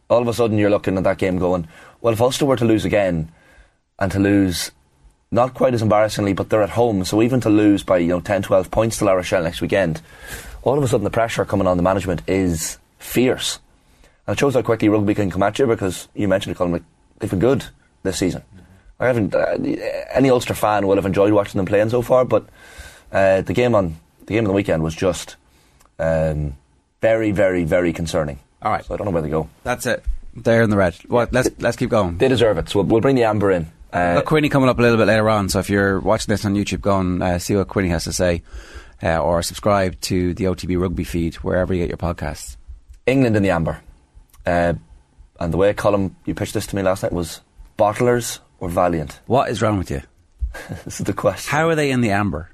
All 0.09 0.23
of 0.23 0.29
a 0.29 0.35
sudden 0.35 0.59
you're 0.59 0.71
looking 0.71 0.97
at 0.97 1.05
that 1.05 1.19
game 1.19 1.39
going, 1.39 1.69
well, 2.01 2.13
if 2.13 2.21
Ulster 2.21 2.47
were 2.47 2.57
to 2.57 2.65
lose 2.65 2.85
again 2.85 3.31
and 3.99 4.11
to 4.13 4.19
lose 4.19 4.71
not 5.31 5.55
quite 5.55 5.75
as 5.75 5.83
embarrassingly, 5.83 6.35
but 6.35 6.51
they're 6.51 6.63
at 6.63 6.71
home, 6.71 7.05
so 7.05 7.23
even 7.23 7.41
to 7.41 7.49
lose 7.49 7.83
by 7.83 7.99
you 7.99 8.09
know 8.09 8.21
10, 8.21 8.43
12 8.43 8.71
points 8.71 8.99
to 8.99 9.05
La 9.05 9.13
Rochelle 9.13 9.43
next 9.43 9.63
weekend, 9.63 10.01
all 10.63 10.77
of 10.77 10.85
a 10.85 10.89
sudden 10.89 11.05
the 11.05 11.11
pressure 11.11 11.45
coming 11.45 11.67
on 11.67 11.77
the 11.77 11.83
management 11.83 12.23
is 12.29 12.79
fierce. 12.99 13.59
It 14.33 14.39
shows 14.39 14.55
how 14.55 14.63
quickly 14.63 14.89
rugby 14.89 15.15
can 15.15 15.31
come 15.31 15.43
at 15.43 15.59
you 15.59 15.67
because 15.67 16.09
you 16.15 16.29
mentioned 16.29 16.55
it, 16.55 16.59
Colin, 16.59 16.73
like, 16.73 16.83
they've 17.19 17.31
been 17.31 17.39
good 17.39 17.65
this 18.03 18.19
season. 18.19 18.43
I 18.99 19.07
haven't. 19.07 19.35
Uh, 19.35 19.57
any 20.13 20.31
Ulster 20.31 20.55
fan 20.55 20.87
will 20.87 20.97
have 20.97 21.07
enjoyed 21.07 21.33
watching 21.33 21.59
them 21.59 21.67
playing 21.67 21.91
so 21.91 22.03
far, 22.03 22.25
but 22.25 22.47
uh, 23.11 23.43
the 23.43 23.53
game 23.53 23.75
on 23.75 23.97
the 24.27 24.35
game 24.35 24.45
of 24.45 24.49
the 24.49 24.55
weekend 24.55 24.83
was 24.83 24.95
just 24.95 25.37
um, 25.99 26.55
very, 27.01 27.33
very, 27.33 27.65
very 27.65 27.93
concerning. 27.93 28.39
All 28.63 28.71
right, 28.71 28.85
so 28.85 28.95
I 28.95 28.97
don't 28.97 29.07
know 29.07 29.11
where 29.11 29.23
they 29.23 29.29
go. 29.29 29.49
That's 29.65 29.87
it. 29.87 30.05
They're 30.35 30.63
in 30.63 30.71
the 30.71 30.77
red. 30.77 30.95
What? 31.09 31.33
Let's 31.33 31.51
let's 31.59 31.77
keep 31.77 31.91
going. 31.91 32.19
They 32.19 32.29
deserve 32.29 32.59
it. 32.59 32.69
So 32.69 32.79
we'll, 32.79 32.89
we'll 32.89 33.01
bring 33.01 33.17
the 33.17 33.25
amber 33.25 33.51
in. 33.51 33.71
Uh, 33.93 34.15
Look, 34.17 34.27
Quinny 34.27 34.49
coming 34.49 34.69
up 34.69 34.79
a 34.79 34.83
little 34.83 34.97
bit 34.97 35.09
later 35.09 35.29
on. 35.29 35.49
So 35.49 35.59
if 35.59 35.69
you're 35.69 36.01
watching 36.01 36.33
this 36.33 36.45
on 36.45 36.55
YouTube, 36.55 36.81
go 36.81 37.01
and 37.01 37.23
uh, 37.23 37.39
see 37.39 37.57
what 37.57 37.69
Quinny 37.69 37.89
has 37.89 38.05
to 38.05 38.13
say, 38.13 38.43
uh, 39.03 39.19
or 39.19 39.43
subscribe 39.43 40.01
to 40.03 40.33
the 40.33 40.45
OTB 40.45 40.81
Rugby 40.81 41.05
feed 41.05 41.35
wherever 41.37 41.75
you 41.75 41.81
get 41.81 41.89
your 41.89 41.99
podcasts. 41.99 42.57
England 43.05 43.37
in 43.37 43.43
the 43.43 43.51
amber. 43.51 43.81
Uh, 44.47 44.75
and 45.41 45.53
the 45.53 45.57
way, 45.57 45.73
Colin, 45.75 46.15
you 46.25 46.35
pitched 46.35 46.55
this 46.55 46.67
to 46.69 46.77
me 46.77 46.83
last 46.83 47.03
night 47.03 47.13
was 47.13 47.41
bottlers 47.79 48.39
or 48.59 48.69
Valiant. 48.69 49.21
What 49.27 49.51
is 49.51 49.61
wrong 49.63 49.79
with 49.79 49.91
you? 49.91 50.03
this 50.85 51.01
is 51.01 51.07
the 51.07 51.13
question. 51.13 51.51
How 51.51 51.69
are 51.69 51.75
they 51.75 51.91
in 51.91 52.01
the 52.01 52.11
amber? 52.11 52.51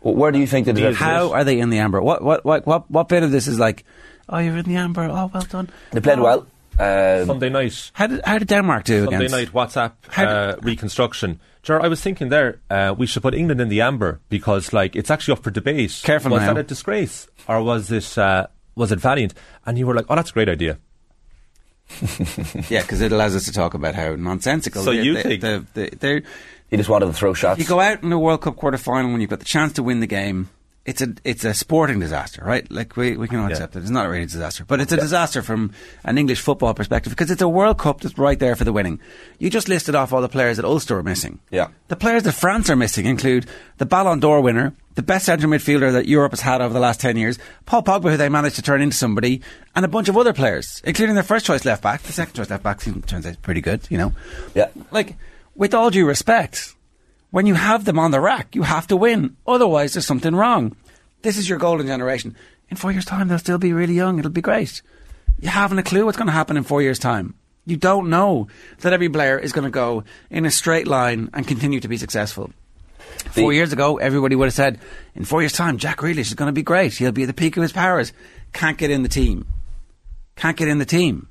Well, 0.00 0.14
where 0.14 0.30
do 0.30 0.38
you 0.38 0.46
think 0.46 0.66
they 0.66 0.72
deserve 0.72 0.96
How 0.96 1.32
are 1.32 1.44
they 1.44 1.58
in 1.58 1.70
the 1.70 1.78
amber? 1.78 2.00
What 2.00 2.22
what 2.22 2.44
what 2.44 2.66
what 2.66 2.90
what 2.90 3.08
bit 3.08 3.22
of 3.22 3.30
this 3.30 3.46
is 3.48 3.58
like? 3.58 3.84
Oh, 4.28 4.38
you're 4.38 4.56
in 4.58 4.64
the 4.64 4.76
amber. 4.76 5.02
Oh, 5.02 5.30
well 5.32 5.46
done. 5.48 5.70
They 5.90 6.00
played 6.00 6.18
oh. 6.18 6.22
well. 6.22 6.46
Um, 6.80 7.26
Sunday 7.26 7.48
night. 7.48 7.90
How 7.94 8.06
did 8.06 8.20
how 8.24 8.38
did 8.38 8.48
Denmark 8.48 8.84
do 8.84 9.04
Sunday 9.04 9.16
against? 9.26 9.34
night 9.34 9.52
WhatsApp 9.52 9.92
uh, 10.16 10.56
reconstruction. 10.62 11.40
Ger, 11.64 11.82
I 11.82 11.88
was 11.88 12.00
thinking 12.00 12.28
there 12.28 12.60
uh, 12.70 12.94
we 12.96 13.06
should 13.06 13.22
put 13.22 13.34
England 13.34 13.60
in 13.60 13.68
the 13.68 13.80
amber 13.80 14.20
because 14.28 14.72
like 14.72 14.94
it's 14.94 15.10
actually 15.10 15.32
up 15.32 15.42
for 15.42 15.50
debate. 15.50 16.00
Careful 16.04 16.30
was 16.30 16.42
now. 16.42 16.54
that 16.54 16.60
a 16.60 16.62
disgrace 16.62 17.26
or 17.48 17.62
was 17.62 17.90
it 17.90 18.16
uh, 18.16 18.46
was 18.76 18.92
it 18.92 19.00
valiant? 19.00 19.34
And 19.66 19.76
you 19.76 19.86
were 19.86 19.94
like, 19.94 20.06
oh, 20.08 20.14
that's 20.14 20.30
a 20.30 20.32
great 20.32 20.48
idea. 20.48 20.78
yeah, 22.70 22.82
because 22.82 23.00
it 23.00 23.12
allows 23.12 23.34
us 23.34 23.44
to 23.46 23.52
talk 23.52 23.74
about 23.74 23.94
how 23.94 24.14
nonsensical. 24.14 24.82
So 24.82 24.92
they, 24.92 25.02
you 25.02 25.14
they, 25.14 25.22
think- 25.22 25.40
the, 25.40 25.66
the, 25.74 25.96
they're 25.98 26.22
He 26.70 26.76
just 26.76 26.88
wanted 26.88 27.06
to 27.06 27.12
throw 27.12 27.34
shots. 27.34 27.60
You 27.60 27.66
go 27.66 27.80
out 27.80 28.02
in 28.02 28.10
the 28.10 28.18
World 28.18 28.42
Cup 28.42 28.56
quarterfinal 28.56 29.10
when 29.12 29.20
you've 29.20 29.30
got 29.30 29.38
the 29.38 29.44
chance 29.44 29.72
to 29.74 29.82
win 29.82 30.00
the 30.00 30.06
game. 30.06 30.50
It's 30.88 31.02
a 31.02 31.14
it's 31.22 31.44
a 31.44 31.52
sporting 31.52 32.00
disaster, 32.00 32.42
right? 32.42 32.68
Like 32.70 32.96
we 32.96 33.14
we 33.18 33.28
can 33.28 33.40
all 33.40 33.50
accept 33.50 33.76
it. 33.76 33.80
It's 33.80 33.90
not 33.90 34.08
really 34.08 34.22
a 34.22 34.26
disaster, 34.26 34.64
but 34.64 34.80
it's 34.80 34.90
a 34.90 34.96
disaster 34.96 35.42
from 35.42 35.72
an 36.02 36.16
English 36.16 36.40
football 36.40 36.72
perspective 36.72 37.12
because 37.12 37.30
it's 37.30 37.42
a 37.42 37.48
World 37.48 37.78
Cup 37.78 38.00
that's 38.00 38.16
right 38.16 38.38
there 38.38 38.56
for 38.56 38.64
the 38.64 38.72
winning. 38.72 38.98
You 39.38 39.50
just 39.50 39.68
listed 39.68 39.94
off 39.94 40.14
all 40.14 40.22
the 40.22 40.30
players 40.30 40.56
that 40.56 40.64
Ulster 40.64 40.96
are 40.96 41.02
missing. 41.02 41.40
Yeah. 41.50 41.68
The 41.88 41.96
players 41.96 42.22
that 42.22 42.32
France 42.32 42.70
are 42.70 42.76
missing 42.76 43.04
include 43.04 43.44
the 43.76 43.84
Ballon 43.84 44.18
d'Or 44.18 44.40
winner, 44.40 44.72
the 44.94 45.02
best 45.02 45.26
centre 45.26 45.46
midfielder 45.46 45.92
that 45.92 46.06
Europe 46.06 46.32
has 46.32 46.40
had 46.40 46.62
over 46.62 46.72
the 46.72 46.80
last 46.80 47.02
10 47.02 47.18
years, 47.18 47.38
Paul 47.66 47.82
Pogba, 47.82 48.10
who 48.10 48.16
they 48.16 48.30
managed 48.30 48.56
to 48.56 48.62
turn 48.62 48.80
into 48.80 48.96
somebody, 48.96 49.42
and 49.76 49.84
a 49.84 49.88
bunch 49.88 50.08
of 50.08 50.16
other 50.16 50.32
players, 50.32 50.80
including 50.86 51.16
their 51.16 51.22
first 51.22 51.44
choice 51.44 51.66
left 51.66 51.82
back. 51.82 52.00
The 52.00 52.14
second 52.14 52.32
choice 52.32 52.48
left 52.48 52.62
back 52.62 52.80
seems, 52.80 53.04
turns 53.04 53.26
out 53.26 53.42
pretty 53.42 53.60
good, 53.60 53.86
you 53.90 53.98
know. 53.98 54.14
Yeah. 54.54 54.70
Like, 54.90 55.16
with 55.54 55.74
all 55.74 55.90
due 55.90 56.06
respect, 56.06 56.74
when 57.30 57.46
you 57.46 57.54
have 57.54 57.84
them 57.84 57.98
on 57.98 58.10
the 58.10 58.20
rack, 58.20 58.54
you 58.54 58.62
have 58.62 58.86
to 58.88 58.96
win. 58.96 59.36
Otherwise, 59.46 59.92
there's 59.92 60.06
something 60.06 60.34
wrong. 60.34 60.76
This 61.22 61.36
is 61.36 61.48
your 61.48 61.58
golden 61.58 61.86
generation. 61.86 62.36
In 62.70 62.76
four 62.76 62.92
years' 62.92 63.04
time, 63.04 63.28
they'll 63.28 63.38
still 63.38 63.58
be 63.58 63.72
really 63.72 63.94
young. 63.94 64.18
It'll 64.18 64.30
be 64.30 64.40
great. 64.40 64.82
You 65.40 65.48
haven't 65.48 65.78
a 65.78 65.82
clue 65.82 66.04
what's 66.04 66.16
going 66.16 66.26
to 66.26 66.32
happen 66.32 66.56
in 66.56 66.64
four 66.64 66.82
years' 66.82 66.98
time. 66.98 67.34
You 67.64 67.76
don't 67.76 68.08
know 68.08 68.48
that 68.80 68.92
every 68.92 69.08
player 69.08 69.38
is 69.38 69.52
going 69.52 69.64
to 69.64 69.70
go 69.70 70.04
in 70.30 70.46
a 70.46 70.50
straight 70.50 70.86
line 70.86 71.28
and 71.34 71.46
continue 71.46 71.80
to 71.80 71.88
be 71.88 71.98
successful. 71.98 72.50
Four 73.32 73.52
years 73.52 73.72
ago, 73.72 73.98
everybody 73.98 74.36
would 74.36 74.46
have 74.46 74.54
said, 74.54 74.80
in 75.14 75.24
four 75.24 75.42
years' 75.42 75.52
time, 75.52 75.76
Jack 75.76 75.98
Grealish 75.98 76.28
is 76.28 76.34
going 76.34 76.48
to 76.48 76.52
be 76.52 76.62
great. 76.62 76.94
He'll 76.94 77.12
be 77.12 77.24
at 77.24 77.26
the 77.26 77.34
peak 77.34 77.56
of 77.56 77.62
his 77.62 77.72
powers. 77.72 78.12
Can't 78.52 78.78
get 78.78 78.90
in 78.90 79.02
the 79.02 79.08
team. 79.08 79.46
Can't 80.36 80.56
get 80.56 80.68
in 80.68 80.78
the 80.78 80.86
team. 80.86 81.28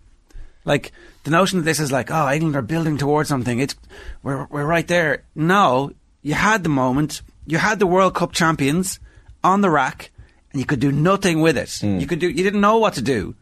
Like, 0.68 0.92
the 1.24 1.32
notion 1.32 1.60
that 1.60 1.66
this 1.66 1.80
is 1.80 1.94
like, 1.94 2.12
oh, 2.12 2.30
England 2.30 2.58
are 2.58 2.62
building 2.62 2.98
towards 2.98 3.30
something. 3.30 3.60
It's, 3.60 3.74
we're, 4.22 4.46
we're 4.48 4.66
right 4.66 4.86
there. 4.86 5.24
No, 5.34 5.94
you 6.22 6.34
had 6.34 6.64
the 6.64 6.70
moment. 6.70 7.22
You 7.46 7.58
had 7.58 7.80
the 7.80 7.88
World 7.88 8.16
Cup 8.16 8.34
champions 8.34 9.00
on 9.46 9.62
the 9.62 9.70
rack 9.70 10.12
and 10.52 10.60
you 10.60 10.66
could 10.66 10.82
do 10.82 10.92
nothing 10.92 11.40
with 11.40 11.58
it. 11.58 11.82
You 12.02 12.06
could 12.06 12.20
do, 12.20 12.28
you 12.28 12.44
didn't 12.44 12.60
know 12.60 12.80
what 12.80 12.96
to 12.96 13.02
do. 13.02 13.34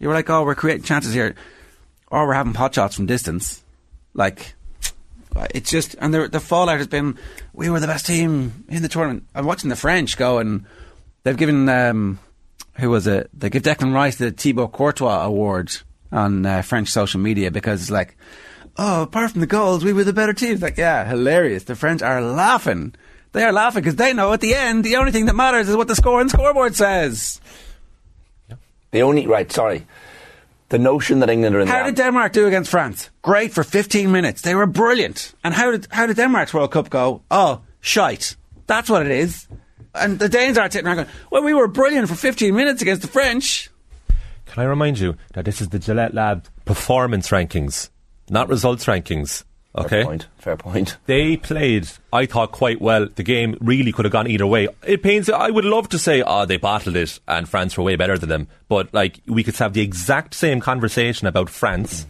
You 0.00 0.08
were 0.08 0.14
like, 0.14 0.28
oh, 0.28 0.42
we're 0.42 0.56
creating 0.56 0.82
chances 0.82 1.14
here. 1.14 1.36
Or 2.08 2.26
we're 2.26 2.34
having 2.34 2.52
pot 2.52 2.74
shots 2.74 2.96
from 2.96 3.06
distance. 3.06 3.62
Like, 4.12 4.54
it's 5.54 5.70
just, 5.70 5.94
and 6.00 6.12
the, 6.12 6.26
the 6.26 6.40
fallout 6.40 6.78
has 6.78 6.88
been, 6.88 7.16
we 7.52 7.70
were 7.70 7.78
the 7.78 7.86
best 7.86 8.06
team 8.06 8.64
in 8.68 8.82
the 8.82 8.88
tournament. 8.88 9.24
I'm 9.36 9.46
watching 9.46 9.70
the 9.70 9.76
French 9.76 10.16
go 10.16 10.38
and 10.38 10.66
they've 11.22 11.36
given, 11.36 11.68
um, 11.68 12.18
who 12.80 12.90
was 12.90 13.06
it? 13.06 13.30
They 13.32 13.50
give 13.50 13.62
Declan 13.62 13.94
Rice 13.94 14.16
the 14.16 14.32
Thibaut 14.32 14.72
Courtois 14.72 15.24
award 15.24 15.72
on 16.12 16.46
uh, 16.46 16.62
French 16.62 16.88
social 16.88 17.20
media 17.20 17.50
because 17.50 17.82
it's 17.82 17.90
like, 17.90 18.16
oh, 18.76 19.02
apart 19.02 19.32
from 19.32 19.40
the 19.40 19.46
goals, 19.46 19.84
we 19.84 19.92
were 19.92 20.04
the 20.04 20.12
better 20.12 20.32
team. 20.32 20.52
It's 20.52 20.62
like, 20.62 20.76
yeah, 20.76 21.04
hilarious. 21.04 21.64
The 21.64 21.74
French 21.74 22.02
are 22.02 22.20
laughing. 22.20 22.94
They 23.32 23.44
are 23.44 23.52
laughing 23.52 23.82
because 23.82 23.96
they 23.96 24.12
know 24.12 24.32
at 24.32 24.40
the 24.40 24.54
end, 24.54 24.84
the 24.84 24.96
only 24.96 25.10
thing 25.10 25.26
that 25.26 25.34
matters 25.34 25.68
is 25.68 25.76
what 25.76 25.88
the 25.88 25.96
score 25.96 26.20
and 26.20 26.30
scoreboard 26.30 26.74
says. 26.74 27.40
The 28.90 29.02
only 29.02 29.26
right, 29.26 29.50
sorry. 29.50 29.86
The 30.68 30.78
notion 30.78 31.20
that 31.20 31.30
England 31.30 31.56
are 31.56 31.60
in 31.60 31.66
the. 31.66 31.72
How 31.72 31.84
the 31.84 31.92
did 31.92 31.96
Denmark 31.96 32.32
do 32.32 32.46
against 32.46 32.70
France? 32.70 33.10
Great 33.22 33.52
for 33.52 33.64
15 33.64 34.10
minutes. 34.12 34.42
They 34.42 34.54
were 34.54 34.66
brilliant. 34.66 35.34
And 35.44 35.54
how 35.54 35.70
did 35.70 35.86
how 35.90 36.06
did 36.06 36.16
Denmark's 36.16 36.54
World 36.54 36.70
Cup 36.72 36.90
go? 36.90 37.22
Oh, 37.30 37.62
shite. 37.80 38.36
That's 38.66 38.88
what 38.88 39.04
it 39.04 39.12
is. 39.12 39.48
And 39.94 40.18
the 40.18 40.28
Danes 40.28 40.56
are 40.56 40.70
sitting 40.70 40.86
around 40.86 40.96
going, 40.96 41.08
well, 41.30 41.42
we 41.42 41.52
were 41.52 41.68
brilliant 41.68 42.08
for 42.08 42.14
15 42.14 42.54
minutes 42.54 42.80
against 42.80 43.02
the 43.02 43.08
French. 43.08 43.70
Can 44.52 44.62
I 44.62 44.66
remind 44.66 44.98
you 44.98 45.16
that 45.32 45.46
this 45.46 45.62
is 45.62 45.70
the 45.70 45.78
Gillette 45.78 46.12
Lab 46.12 46.46
performance 46.66 47.30
rankings, 47.30 47.88
not 48.28 48.50
results 48.50 48.84
rankings? 48.84 49.44
Okay. 49.74 49.88
Fair 49.88 50.04
point. 50.04 50.26
Fair 50.36 50.56
point. 50.58 50.96
They 51.06 51.38
played, 51.38 51.88
I 52.12 52.26
thought, 52.26 52.52
quite 52.52 52.78
well. 52.78 53.08
The 53.08 53.22
game 53.22 53.56
really 53.62 53.92
could 53.92 54.04
have 54.04 54.12
gone 54.12 54.28
either 54.28 54.46
way. 54.46 54.68
It 54.86 55.02
pains. 55.02 55.30
I 55.30 55.48
would 55.48 55.64
love 55.64 55.88
to 55.88 55.98
say, 55.98 56.22
oh, 56.22 56.44
they 56.44 56.58
battled 56.58 56.96
it 56.96 57.18
and 57.26 57.48
France 57.48 57.78
were 57.78 57.84
way 57.84 57.96
better 57.96 58.18
than 58.18 58.28
them. 58.28 58.48
But 58.68 58.92
like, 58.92 59.20
we 59.26 59.42
could 59.42 59.56
have 59.56 59.72
the 59.72 59.80
exact 59.80 60.34
same 60.34 60.60
conversation 60.60 61.26
about 61.26 61.48
France 61.48 62.06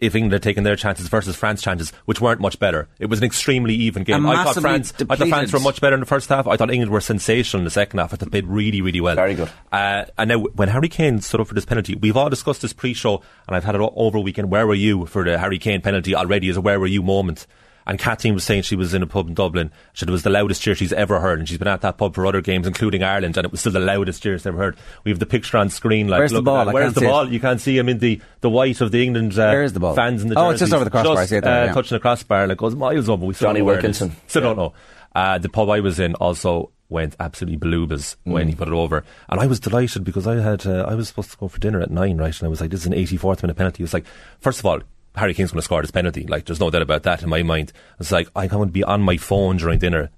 if 0.00 0.14
England 0.14 0.32
had 0.32 0.42
taken 0.42 0.62
their 0.62 0.76
chances 0.76 1.08
versus 1.08 1.34
France's 1.34 1.64
chances, 1.64 1.90
which 2.04 2.20
weren't 2.20 2.40
much 2.40 2.58
better. 2.60 2.88
It 3.00 3.06
was 3.06 3.18
an 3.18 3.24
extremely 3.24 3.74
even 3.74 4.04
game. 4.04 4.24
I 4.26 4.36
thought 4.36 4.44
massively 4.46 4.62
France, 4.62 4.92
I 5.10 5.16
thought 5.16 5.28
France 5.28 5.52
were 5.52 5.58
much 5.60 5.80
better 5.80 5.94
in 5.94 6.00
the 6.00 6.06
first 6.06 6.28
half. 6.28 6.46
I 6.46 6.56
thought 6.56 6.70
England 6.70 6.92
were 6.92 7.00
sensational 7.00 7.60
in 7.60 7.64
the 7.64 7.70
second 7.70 7.98
half. 7.98 8.12
I 8.12 8.16
thought 8.16 8.30
they 8.30 8.40
played 8.40 8.46
really, 8.46 8.80
really 8.80 9.00
well. 9.00 9.16
Very 9.16 9.34
good. 9.34 9.50
Uh, 9.72 10.04
and 10.16 10.28
now, 10.28 10.38
when 10.38 10.68
Harry 10.68 10.88
Kane 10.88 11.20
stood 11.20 11.40
up 11.40 11.48
for 11.48 11.54
this 11.54 11.64
penalty, 11.64 11.96
we've 11.96 12.16
all 12.16 12.30
discussed 12.30 12.62
this 12.62 12.72
pre-show, 12.72 13.22
and 13.48 13.56
I've 13.56 13.64
had 13.64 13.74
it 13.74 13.80
o- 13.80 13.92
over 13.96 14.18
a 14.18 14.20
weekend. 14.20 14.50
Where 14.50 14.66
were 14.68 14.74
you 14.74 15.06
for 15.06 15.24
the 15.24 15.36
Harry 15.38 15.58
Kane 15.58 15.80
penalty 15.80 16.14
already? 16.14 16.48
As 16.48 16.56
a 16.56 16.60
where 16.60 16.78
were 16.78 16.86
you 16.86 17.02
moment? 17.02 17.46
And 17.88 17.98
Kathleen 17.98 18.34
was 18.34 18.44
saying 18.44 18.62
she 18.62 18.76
was 18.76 18.92
in 18.92 19.02
a 19.02 19.06
pub 19.06 19.28
in 19.28 19.34
Dublin. 19.34 19.72
She 19.94 20.00
said 20.00 20.10
it 20.10 20.12
was 20.12 20.22
the 20.22 20.28
loudest 20.30 20.60
cheer 20.60 20.74
she's 20.74 20.92
ever 20.92 21.20
heard, 21.20 21.38
and 21.38 21.48
she's 21.48 21.56
been 21.56 21.66
at 21.68 21.80
that 21.80 21.96
pub 21.96 22.14
for 22.14 22.26
other 22.26 22.42
games, 22.42 22.66
including 22.66 23.02
Ireland, 23.02 23.38
and 23.38 23.46
it 23.46 23.50
was 23.50 23.60
still 23.60 23.72
the 23.72 23.80
loudest 23.80 24.22
cheer 24.22 24.36
she's 24.36 24.46
ever 24.46 24.58
heard. 24.58 24.76
We 25.04 25.10
have 25.10 25.18
the 25.18 25.24
picture 25.26 25.56
on 25.56 25.70
screen. 25.70 26.06
Like, 26.06 26.18
Where's 26.18 26.32
the 26.32 26.42
ball? 26.42 26.66
that. 26.66 26.74
Where's 26.74 26.92
the 26.92 27.00
see 27.00 27.06
it. 27.06 27.08
ball? 27.08 27.32
You 27.32 27.40
can't 27.40 27.60
see 27.60 27.78
him 27.78 27.88
in 27.88 27.98
the, 27.98 28.20
the 28.42 28.50
white 28.50 28.80
of 28.82 28.90
the 28.92 29.02
England 29.02 29.32
uh, 29.38 29.48
Where 29.48 29.62
is 29.62 29.72
the 29.72 29.80
ball? 29.80 29.94
fans 29.94 30.22
in 30.22 30.28
the 30.28 30.38
Oh, 30.38 30.50
it's 30.50 30.60
just 30.60 30.72
over 30.72 30.84
the 30.84 30.90
crossbar. 30.90 31.16
I 31.16 31.24
see 31.24 31.36
it 31.36 31.44
there, 31.44 31.62
uh, 31.62 31.64
yeah. 31.66 31.72
touching 31.72 31.96
the 31.96 32.00
crossbar. 32.00 32.46
Like 32.46 32.58
goes 32.58 32.74
miles 32.74 33.08
over. 33.08 33.24
We 33.24 33.32
Jonny 33.32 33.54
don't 33.54 33.58
know 33.60 33.64
where. 33.64 33.74
Wilkinson. 33.76 34.14
Still 34.26 34.42
don't 34.42 34.56
know. 34.56 34.74
Uh, 35.14 35.38
the 35.38 35.48
pub 35.48 35.70
I 35.70 35.80
was 35.80 35.98
in 35.98 36.14
also 36.16 36.70
went 36.90 37.16
absolutely 37.18 37.58
balubas 37.58 38.16
when 38.24 38.48
he 38.48 38.54
put 38.54 38.68
it 38.68 38.74
over, 38.74 39.02
and 39.30 39.40
I 39.40 39.46
was 39.46 39.60
delighted 39.60 40.04
because 40.04 40.26
I 40.26 40.36
had 40.40 40.66
uh, 40.66 40.84
I 40.86 40.94
was 40.94 41.08
supposed 41.08 41.30
to 41.30 41.36
go 41.38 41.48
for 41.48 41.58
dinner 41.58 41.80
at 41.80 41.90
nine, 41.90 42.18
right? 42.18 42.38
And 42.38 42.46
I 42.46 42.48
was 42.48 42.60
like, 42.60 42.70
"This 42.70 42.80
is 42.80 42.86
an 42.86 42.92
84th 42.92 43.42
minute 43.42 43.56
penalty." 43.56 43.82
It 43.82 43.84
was 43.84 43.94
like, 43.94 44.04
first 44.40 44.58
of 44.58 44.66
all. 44.66 44.80
Harry 45.18 45.34
Kane's 45.34 45.50
going 45.52 45.58
to 45.58 45.64
score 45.64 45.82
this 45.82 45.90
penalty. 45.90 46.26
Like, 46.26 46.44
there's 46.46 46.60
no 46.60 46.70
doubt 46.70 46.82
about 46.82 47.02
that 47.04 47.22
in 47.22 47.28
my 47.28 47.42
mind. 47.42 47.72
It's 48.00 48.12
like, 48.12 48.28
I'm 48.34 48.48
going 48.48 48.68
to 48.68 48.72
be 48.72 48.84
on 48.84 49.02
my 49.02 49.16
phone 49.16 49.56
during 49.56 49.78
dinner 49.78 50.10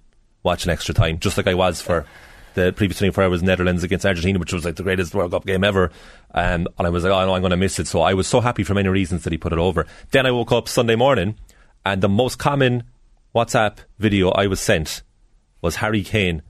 watching 0.42 0.70
extra 0.70 0.94
time, 0.94 1.18
just 1.18 1.36
like 1.36 1.46
I 1.46 1.54
was 1.54 1.80
for 1.80 2.06
the 2.54 2.72
previous 2.72 2.98
24 2.98 3.24
hours 3.24 3.42
Netherlands 3.42 3.84
against 3.84 4.04
Argentina, 4.06 4.38
which 4.38 4.52
was 4.52 4.64
like 4.64 4.76
the 4.76 4.82
greatest 4.82 5.14
World 5.14 5.30
Cup 5.32 5.46
game 5.46 5.64
ever. 5.64 5.90
Um, 6.32 6.66
and 6.78 6.86
I 6.86 6.90
was 6.90 7.04
like, 7.04 7.12
oh, 7.12 7.26
no, 7.26 7.34
I'm 7.34 7.42
going 7.42 7.50
to 7.50 7.56
miss 7.56 7.78
it. 7.78 7.86
So 7.86 8.00
I 8.00 8.14
was 8.14 8.26
so 8.26 8.40
happy 8.40 8.64
for 8.64 8.74
many 8.74 8.88
reasons 8.88 9.24
that 9.24 9.32
he 9.32 9.38
put 9.38 9.52
it 9.52 9.58
over. 9.58 9.86
Then 10.10 10.26
I 10.26 10.30
woke 10.30 10.52
up 10.52 10.68
Sunday 10.68 10.96
morning, 10.96 11.36
and 11.84 12.02
the 12.02 12.08
most 12.08 12.38
common 12.38 12.84
WhatsApp 13.34 13.78
video 13.98 14.30
I 14.30 14.46
was 14.46 14.60
sent 14.60 15.02
was 15.62 15.76
Harry 15.76 16.02
Kane 16.02 16.42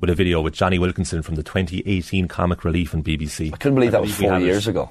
with 0.00 0.10
a 0.10 0.14
video 0.14 0.40
with 0.40 0.54
Jonny 0.54 0.78
Wilkinson 0.78 1.22
from 1.22 1.34
the 1.34 1.42
2018 1.42 2.28
Comic 2.28 2.64
Relief 2.64 2.94
on 2.94 3.02
BBC. 3.02 3.52
I 3.52 3.56
couldn't 3.56 3.74
believe 3.74 3.92
that 3.92 4.00
was 4.00 4.14
four 4.14 4.32
have 4.32 4.42
it. 4.42 4.46
years 4.46 4.68
ago. 4.68 4.90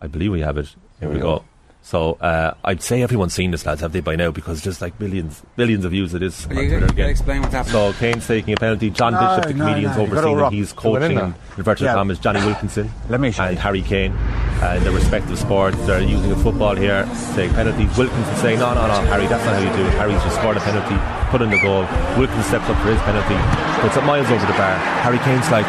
I 0.00 0.08
believe 0.08 0.32
we 0.32 0.40
have 0.40 0.58
it. 0.58 0.74
Here, 1.00 1.08
we 1.08 1.16
we 1.16 1.20
go. 1.20 1.38
go. 1.38 1.44
So 1.86 2.14
uh, 2.14 2.52
I'd 2.64 2.82
say 2.82 3.00
everyone's 3.04 3.32
seen 3.32 3.52
this, 3.52 3.64
lads, 3.64 3.80
have 3.80 3.92
they 3.92 4.00
by 4.00 4.16
now? 4.16 4.32
Because 4.32 4.60
just 4.60 4.82
like 4.82 4.98
billions, 4.98 5.40
billions 5.54 5.84
of 5.84 5.92
views 5.92 6.14
it 6.14 6.22
is. 6.24 6.44
on 6.46 6.56
You- 6.56 6.62
you 6.62 6.70
gotta 6.80 6.86
again. 6.92 7.08
explain 7.10 7.42
what's 7.42 7.54
happening. 7.54 7.72
So 7.74 7.92
Kane's 7.92 8.26
taking 8.26 8.54
a 8.54 8.56
penalty. 8.56 8.90
John 8.90 9.12
No, 9.12 9.20
Bishop, 9.20 9.44
the 9.46 9.54
no, 9.54 9.64
comedian's 9.66 9.96
no, 9.96 10.02
you 10.02 10.08
gotta 10.10 10.18
overseeing 10.26 10.36
it. 10.38 10.42
rock 10.42 10.52
He's 10.52 10.72
to 10.72 10.90
win 10.90 10.94
in 10.96 11.00
coaching 11.02 11.16
there. 11.16 11.24
in 11.26 11.34
inverted 11.58 11.84
Yeah. 11.86 11.94
commas 11.94 12.18
Jonny 12.18 12.40
Wilkinson 12.44 12.90
Let 13.08 13.20
me 13.20 13.30
show 13.30 13.44
and 13.44 13.54
you. 13.54 13.62
Harry 13.62 13.82
Kane 13.82 14.10
uh, 14.66 14.74
in 14.78 14.82
their 14.82 14.92
respective 14.92 15.38
sports. 15.38 15.76
They're 15.86 16.00
using 16.02 16.32
a 16.32 16.36
football 16.42 16.74
here, 16.74 17.06
saying 17.14 17.54
penalties. 17.54 17.96
Wilkinson 17.96 18.36
saying, 18.42 18.58
no, 18.58 18.74
no, 18.74 18.84
no, 18.88 18.94
Harry, 19.06 19.28
that's 19.28 19.44
not 19.46 19.54
how 19.54 19.60
you 19.62 19.70
do 19.78 19.86
it. 19.86 19.94
Harry's 19.94 20.20
just 20.24 20.34
scored 20.42 20.56
a 20.56 20.60
penalty, 20.66 20.96
put 21.30 21.40
in 21.40 21.50
the 21.50 21.60
goal. 21.62 21.86
Wilkinson 22.18 22.42
steps 22.50 22.66
up 22.68 22.82
for 22.82 22.90
his 22.90 23.00
penalty, 23.06 23.38
puts 23.80 23.96
it 23.96 24.02
miles 24.02 24.26
over 24.28 24.44
the 24.44 24.58
bar. 24.58 24.74
Harry 25.06 25.18
Kane's 25.22 25.48
like, 25.52 25.66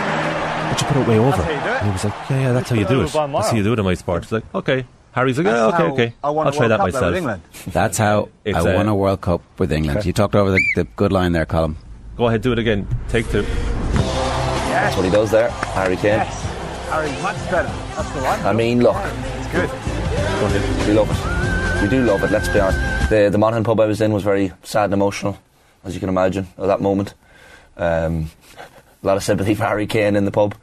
but 0.73 0.81
you 0.81 0.87
put 0.87 0.97
it 0.97 1.07
way 1.07 1.19
over. 1.19 1.43
And 1.45 1.85
he 1.85 1.91
was 1.93 2.05
like, 2.05 2.13
yeah, 2.27 2.41
yeah, 2.41 2.51
that's 2.53 2.69
how 2.71 2.75
you 2.75 2.87
do 2.87 3.01
it. 3.03 3.13
That's 3.13 3.49
how 3.51 3.55
you 3.55 3.61
do 3.63 3.73
it 3.73 3.77
in 3.77 3.85
my 3.85 3.93
sport. 3.93 4.23
He's 4.25 4.31
like, 4.31 4.55
okay. 4.55 4.83
Harry's 5.11 5.37
like, 5.37 5.47
yeah, 5.47 5.65
okay, 5.67 5.83
okay. 5.83 6.13
I'll 6.23 6.51
try 6.51 6.67
that 6.67 6.79
myself. 6.79 7.41
That's 7.67 7.97
how 7.97 8.29
It's, 8.45 8.57
I 8.57 8.75
won 8.75 8.87
a 8.87 8.95
World 8.95 9.21
Cup 9.21 9.41
with 9.57 9.71
England. 9.71 10.05
You 10.05 10.13
talked 10.13 10.35
over 10.35 10.51
the, 10.51 10.61
the 10.75 10.83
good 10.95 11.11
line 11.11 11.31
there, 11.31 11.45
Colin. 11.45 11.75
Go 12.17 12.27
ahead, 12.27 12.41
do 12.41 12.51
it 12.51 12.59
again. 12.59 12.87
Take 13.09 13.29
two. 13.29 13.41
That's 13.41 14.95
what 14.95 15.05
he 15.05 15.11
does 15.11 15.31
there, 15.31 15.49
Harry 15.49 15.97
Kane. 15.97 16.19
Harry, 16.19 17.09
much 17.21 17.35
better. 17.51 17.67
That's 17.95 18.11
the 18.11 18.21
one. 18.21 18.39
I 18.41 18.53
mean, 18.53 18.81
look, 18.81 18.95
It's 18.95 19.47
good. 19.51 19.69
Go 19.69 19.75
ahead. 20.45 20.87
we 20.87 20.93
love 20.93 21.09
it. 21.11 21.81
We 21.81 21.89
do 21.89 22.03
love 22.05 22.23
it. 22.23 22.31
Let's 22.31 22.47
be 22.49 22.59
honest. 22.59 23.09
The 23.09 23.29
the 23.31 23.37
Monaghan 23.37 23.63
pub 23.63 23.79
I 23.79 23.85
was 23.85 24.01
in 24.01 24.13
was 24.13 24.23
very 24.23 24.51
sad 24.63 24.85
and 24.85 24.93
emotional, 24.93 25.37
as 25.83 25.93
you 25.93 25.99
can 25.99 26.09
imagine, 26.09 26.47
at 26.57 26.67
that 26.67 26.81
moment. 26.81 27.13
Um, 27.75 28.29
a 29.03 29.05
lot 29.07 29.17
of 29.17 29.23
sympathy 29.23 29.53
for 29.55 29.65
Harry 29.65 29.87
Kane 29.87 30.15
in 30.15 30.25
the 30.25 30.31
pub. 30.31 30.55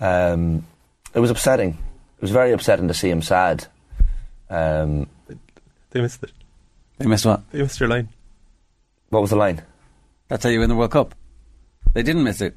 Um, 0.00 0.66
it 1.14 1.20
was 1.20 1.30
upsetting. 1.30 1.78
It 2.24 2.28
was 2.28 2.30
very 2.32 2.52
upsetting 2.52 2.88
to 2.88 2.94
see 2.94 3.10
him 3.10 3.20
sad. 3.20 3.66
Um, 4.48 5.08
They 5.90 6.00
missed 6.00 6.22
it. 6.22 6.32
They 6.96 7.04
missed 7.04 7.26
what? 7.26 7.42
They 7.52 7.60
missed 7.60 7.78
your 7.78 7.90
line. 7.90 8.08
what 9.10 9.20
was 9.20 9.28
the 9.28 9.36
line? 9.36 9.60
That's 10.28 10.42
how 10.42 10.48
you 10.48 10.60
win 10.60 10.70
the 10.70 10.74
World 10.74 10.92
Cup. 10.92 11.14
They 11.92 12.02
didn't 12.02 12.24
miss 12.24 12.40
it. 12.40 12.56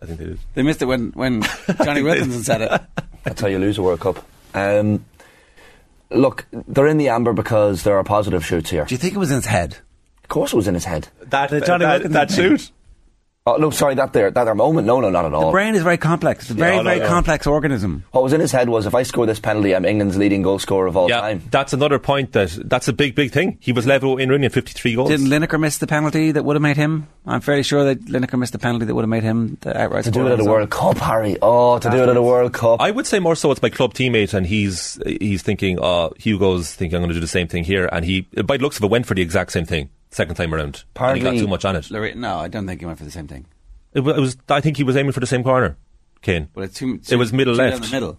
I 0.00 0.06
think 0.06 0.18
they 0.18 0.24
did. 0.24 0.38
They 0.54 0.62
missed 0.62 0.80
it 0.80 0.86
when, 0.86 1.10
when 1.10 1.42
Jonny 1.84 2.02
Wilkinson 2.02 2.42
said 2.42 2.62
it. 2.62 2.80
That's 3.24 3.38
how 3.38 3.48
you 3.48 3.58
lose 3.58 3.76
a 3.76 3.82
World 3.82 4.00
Cup. 4.00 4.26
Um, 4.54 5.04
look, 6.10 6.46
they're 6.50 6.86
in 6.86 6.96
the 6.96 7.10
amber 7.10 7.34
because 7.34 7.82
there 7.82 7.98
are 7.98 8.02
positive 8.04 8.46
shoots 8.46 8.70
here. 8.70 8.86
Do 8.86 8.94
you 8.94 8.98
think 8.98 9.12
it 9.12 9.18
was 9.18 9.30
in 9.30 9.36
his 9.36 9.44
head? 9.44 9.76
Of 10.22 10.30
course, 10.30 10.54
it 10.54 10.56
was 10.56 10.68
in 10.68 10.72
his 10.72 10.86
head. 10.86 11.08
That, 11.20 11.50
The 11.50 11.60
Jonny 11.60 11.84
that, 11.84 11.90
Wilkinson 12.00 12.12
that 12.12 12.30
shoot. 12.30 12.70
Oh 13.48 13.56
no, 13.58 13.70
sorry, 13.70 13.94
that 13.94 14.12
there, 14.12 14.28
that 14.28 14.42
there 14.44 14.54
moment. 14.56 14.88
No, 14.88 15.00
no, 15.00 15.08
not 15.08 15.24
at 15.24 15.32
all. 15.32 15.46
The 15.46 15.52
brain 15.52 15.76
is 15.76 15.84
very 15.84 15.98
complex. 15.98 16.44
It's 16.44 16.50
a 16.50 16.54
very, 16.54 16.78
no, 16.78 16.82
very 16.82 16.98
no. 16.98 17.06
complex 17.06 17.46
organism. 17.46 18.02
What 18.10 18.24
was 18.24 18.32
in 18.32 18.40
his 18.40 18.50
head 18.50 18.68
was 18.68 18.86
if 18.86 18.94
I 18.94 19.04
score 19.04 19.24
this 19.24 19.38
penalty, 19.38 19.72
I'm 19.72 19.84
England's 19.84 20.16
leading 20.16 20.42
goal 20.42 20.58
scorer 20.58 20.88
of 20.88 20.96
all 20.96 21.08
Yeah, 21.08 21.20
time. 21.20 21.42
that's 21.48 21.72
another 21.72 22.00
point 22.00 22.32
that 22.32 22.58
that's 22.64 22.88
a 22.88 22.92
big, 22.92 23.14
big 23.14 23.30
thing. 23.30 23.58
He 23.60 23.70
was 23.70 23.86
level 23.86 24.18
in 24.18 24.30
Rooney 24.30 24.46
at 24.46 24.52
53 24.52 24.96
goals. 24.96 25.10
Didn't 25.10 25.28
Lineker 25.28 25.60
miss 25.60 25.78
the 25.78 25.86
penalty 25.86 26.32
that 26.32 26.44
would 26.44 26.56
have 26.56 26.62
made 26.62 26.76
him? 26.76 27.06
I'm 27.24 27.40
fairly 27.40 27.62
sure 27.62 27.84
that 27.84 28.06
Lineker 28.06 28.36
missed 28.36 28.52
the 28.52 28.58
penalty 28.58 28.86
that 28.86 28.94
would 28.96 29.02
have 29.02 29.08
made 29.08 29.22
him 29.22 29.58
the 29.60 29.80
outright 29.80 30.04
To 30.04 30.10
do 30.10 30.26
it 30.26 30.32
at 30.32 30.40
a 30.40 30.42
the 30.42 30.50
World 30.50 30.70
Cup, 30.70 30.98
Harry. 30.98 31.36
Oh, 31.40 31.78
to 31.78 31.88
do 31.88 32.02
it 32.02 32.08
at 32.08 32.16
a 32.16 32.22
World 32.22 32.52
Cup. 32.52 32.80
I 32.80 32.90
would 32.90 33.06
say 33.06 33.20
more 33.20 33.36
so 33.36 33.52
it's 33.52 33.62
my 33.62 33.70
club 33.70 33.94
teammate, 33.94 34.34
and 34.34 34.44
he's 34.44 34.98
he's 35.06 35.42
thinking, 35.42 35.78
uh, 35.80 36.08
Hugo's 36.18 36.74
thinking 36.74 36.96
I'm 36.96 37.02
going 37.02 37.10
to 37.10 37.14
do 37.14 37.20
the 37.20 37.28
same 37.28 37.46
thing 37.46 37.62
here, 37.62 37.88
and 37.92 38.04
he, 38.04 38.22
by 38.44 38.56
the 38.56 38.64
looks 38.64 38.78
of 38.78 38.82
it, 38.82 38.90
went 38.90 39.06
for 39.06 39.14
the 39.14 39.22
exact 39.22 39.52
same 39.52 39.66
thing 39.66 39.88
second 40.16 40.34
time 40.34 40.52
around. 40.54 40.84
and 40.96 41.16
he 41.16 41.22
got 41.22 41.32
too 41.34 41.46
much 41.46 41.64
on 41.64 41.76
it. 41.76 41.84
season. 41.84 42.20
No, 42.20 42.36
I 42.38 42.48
don't 42.48 42.66
think 42.66 42.80
he 42.80 42.86
went 42.86 42.98
for 42.98 43.04
the 43.04 43.10
same 43.10 43.28
thing. 43.28 43.46
It 43.92 44.00
wa- 44.00 44.12
it 44.12 44.20
was. 44.20 44.36
I 44.48 44.60
think 44.60 44.76
he 44.76 44.82
was 44.84 44.96
aiming 44.96 45.12
for 45.12 45.20
the 45.20 45.26
same 45.26 45.44
corner. 45.44 45.76
Kane. 46.22 46.48
But 46.54 46.64
it's 46.64 46.78
too, 46.78 47.00
It 47.08 47.16
was 47.16 47.32
middle 47.32 47.54
too 47.54 47.58
down 47.58 47.70
left. 47.72 47.84
the 47.84 47.90
middle. 47.90 48.18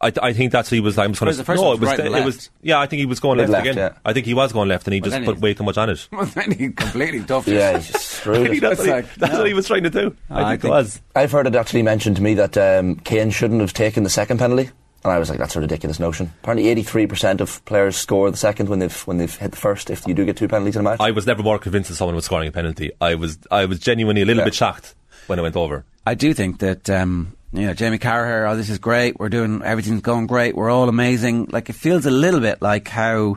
I, 0.00 0.12
I 0.22 0.32
think 0.34 0.52
that's 0.52 0.70
what 0.70 0.74
he 0.76 0.80
was. 0.80 0.98
I'm 0.98 1.12
just 1.12 1.20
going 1.20 1.26
Whereas 1.28 1.38
the 1.38 1.44
first 1.44 1.62
no, 1.62 1.68
it 1.68 1.70
was 1.72 1.80
was. 1.80 1.88
right 1.90 2.00
and 2.00 2.14
it 2.14 2.24
was. 2.24 2.36
left. 2.36 2.50
Yeah, 2.62 2.78
I 2.80 2.86
think 2.86 3.00
he 3.00 3.06
was 3.06 3.18
going 3.20 3.38
Mid 3.38 3.48
left, 3.48 3.64
left, 3.66 3.76
again. 3.78 3.92
yeah. 3.94 3.98
I 4.04 4.12
think 4.12 4.26
he 4.26 4.34
was 4.34 4.52
going 4.52 4.68
left, 4.68 4.86
and 4.86 4.94
he 4.94 5.00
Well, 5.00 5.06
just 5.10 5.16
then 5.16 5.24
put 5.24 5.36
he- 5.36 5.42
way 5.42 5.54
too 5.54 5.64
much 5.64 5.78
on 5.78 5.88
it. 5.90 6.08
Well, 6.12 6.26
then 6.26 6.52
he 6.52 6.70
completely 6.70 7.20
duffed 7.32 7.48
yeah, 7.48 7.70
it. 7.70 7.76
he's 7.76 7.86
just 7.92 8.04
screwed 8.10 8.50
it. 8.50 8.60
that's 8.60 8.80
It's 8.80 8.88
what, 8.88 8.88
like, 8.96 9.04
he, 9.10 9.20
that's 9.20 9.32
no. 9.32 9.38
what 9.38 9.46
he 9.48 9.54
was 9.54 9.66
trying 9.66 9.82
to 9.84 9.90
do. 9.90 10.16
I, 10.30 10.42
I 10.42 10.48
think, 10.50 10.62
think- 10.62 10.70
it 10.70 10.74
was. 10.74 11.02
I've 11.14 11.32
heard 11.32 11.46
it 11.46 11.56
actually 11.56 11.82
mentioned 11.82 12.16
to 12.16 12.22
me 12.22 12.34
that 12.34 12.56
um, 12.58 12.96
Kane 12.96 13.30
shouldn't 13.30 13.60
have 13.62 13.72
taken 13.72 14.02
the 14.02 14.10
second 14.10 14.38
penalty 14.38 14.70
And 15.06 15.14
I 15.14 15.18
was 15.18 15.30
like, 15.30 15.38
that's 15.38 15.54
a 15.54 15.60
ridiculous 15.60 16.00
notion. 16.00 16.32
Apparently, 16.42 16.74
83% 16.82 17.40
of 17.40 17.64
players 17.64 17.96
score 17.96 18.28
the 18.30 18.36
second 18.36 18.68
when 18.68 18.80
they've 18.80 19.00
when 19.06 19.18
they've 19.18 19.34
hit 19.34 19.52
the 19.52 19.56
first. 19.56 19.88
If 19.88 20.06
you 20.06 20.14
do 20.14 20.24
get 20.24 20.36
two 20.36 20.48
penalties 20.48 20.74
in 20.76 20.80
a 20.80 20.82
match, 20.82 21.00
I 21.00 21.12
was 21.12 21.26
never 21.26 21.42
more 21.42 21.58
convinced 21.58 21.88
that 21.90 21.94
someone 21.96 22.16
was 22.16 22.24
scoring 22.24 22.48
a 22.48 22.52
penalty. 22.52 22.90
I 23.00 23.14
was 23.14 23.38
I 23.50 23.66
was 23.66 23.78
genuinely 23.78 24.22
a 24.22 24.24
little 24.24 24.40
Yeah. 24.40 24.46
bit 24.46 24.54
shocked 24.54 24.94
when 25.28 25.38
it 25.38 25.42
went 25.42 25.56
over. 25.56 25.84
I 26.04 26.14
do 26.14 26.34
think 26.34 26.58
that 26.58 26.90
um, 26.90 27.36
you 27.52 27.66
know 27.66 27.72
Jamie 27.74 27.98
Carragher. 27.98 28.50
Oh, 28.50 28.56
this 28.56 28.68
is 28.68 28.78
great. 28.78 29.18
We're 29.20 29.28
doing 29.28 29.62
everything's 29.62 30.02
going 30.02 30.26
great. 30.26 30.56
We're 30.56 30.70
all 30.70 30.88
amazing. 30.88 31.46
Like 31.52 31.70
it 31.70 31.74
feels 31.74 32.04
a 32.04 32.10
little 32.10 32.40
bit 32.40 32.60
like 32.60 32.88
how 32.88 33.36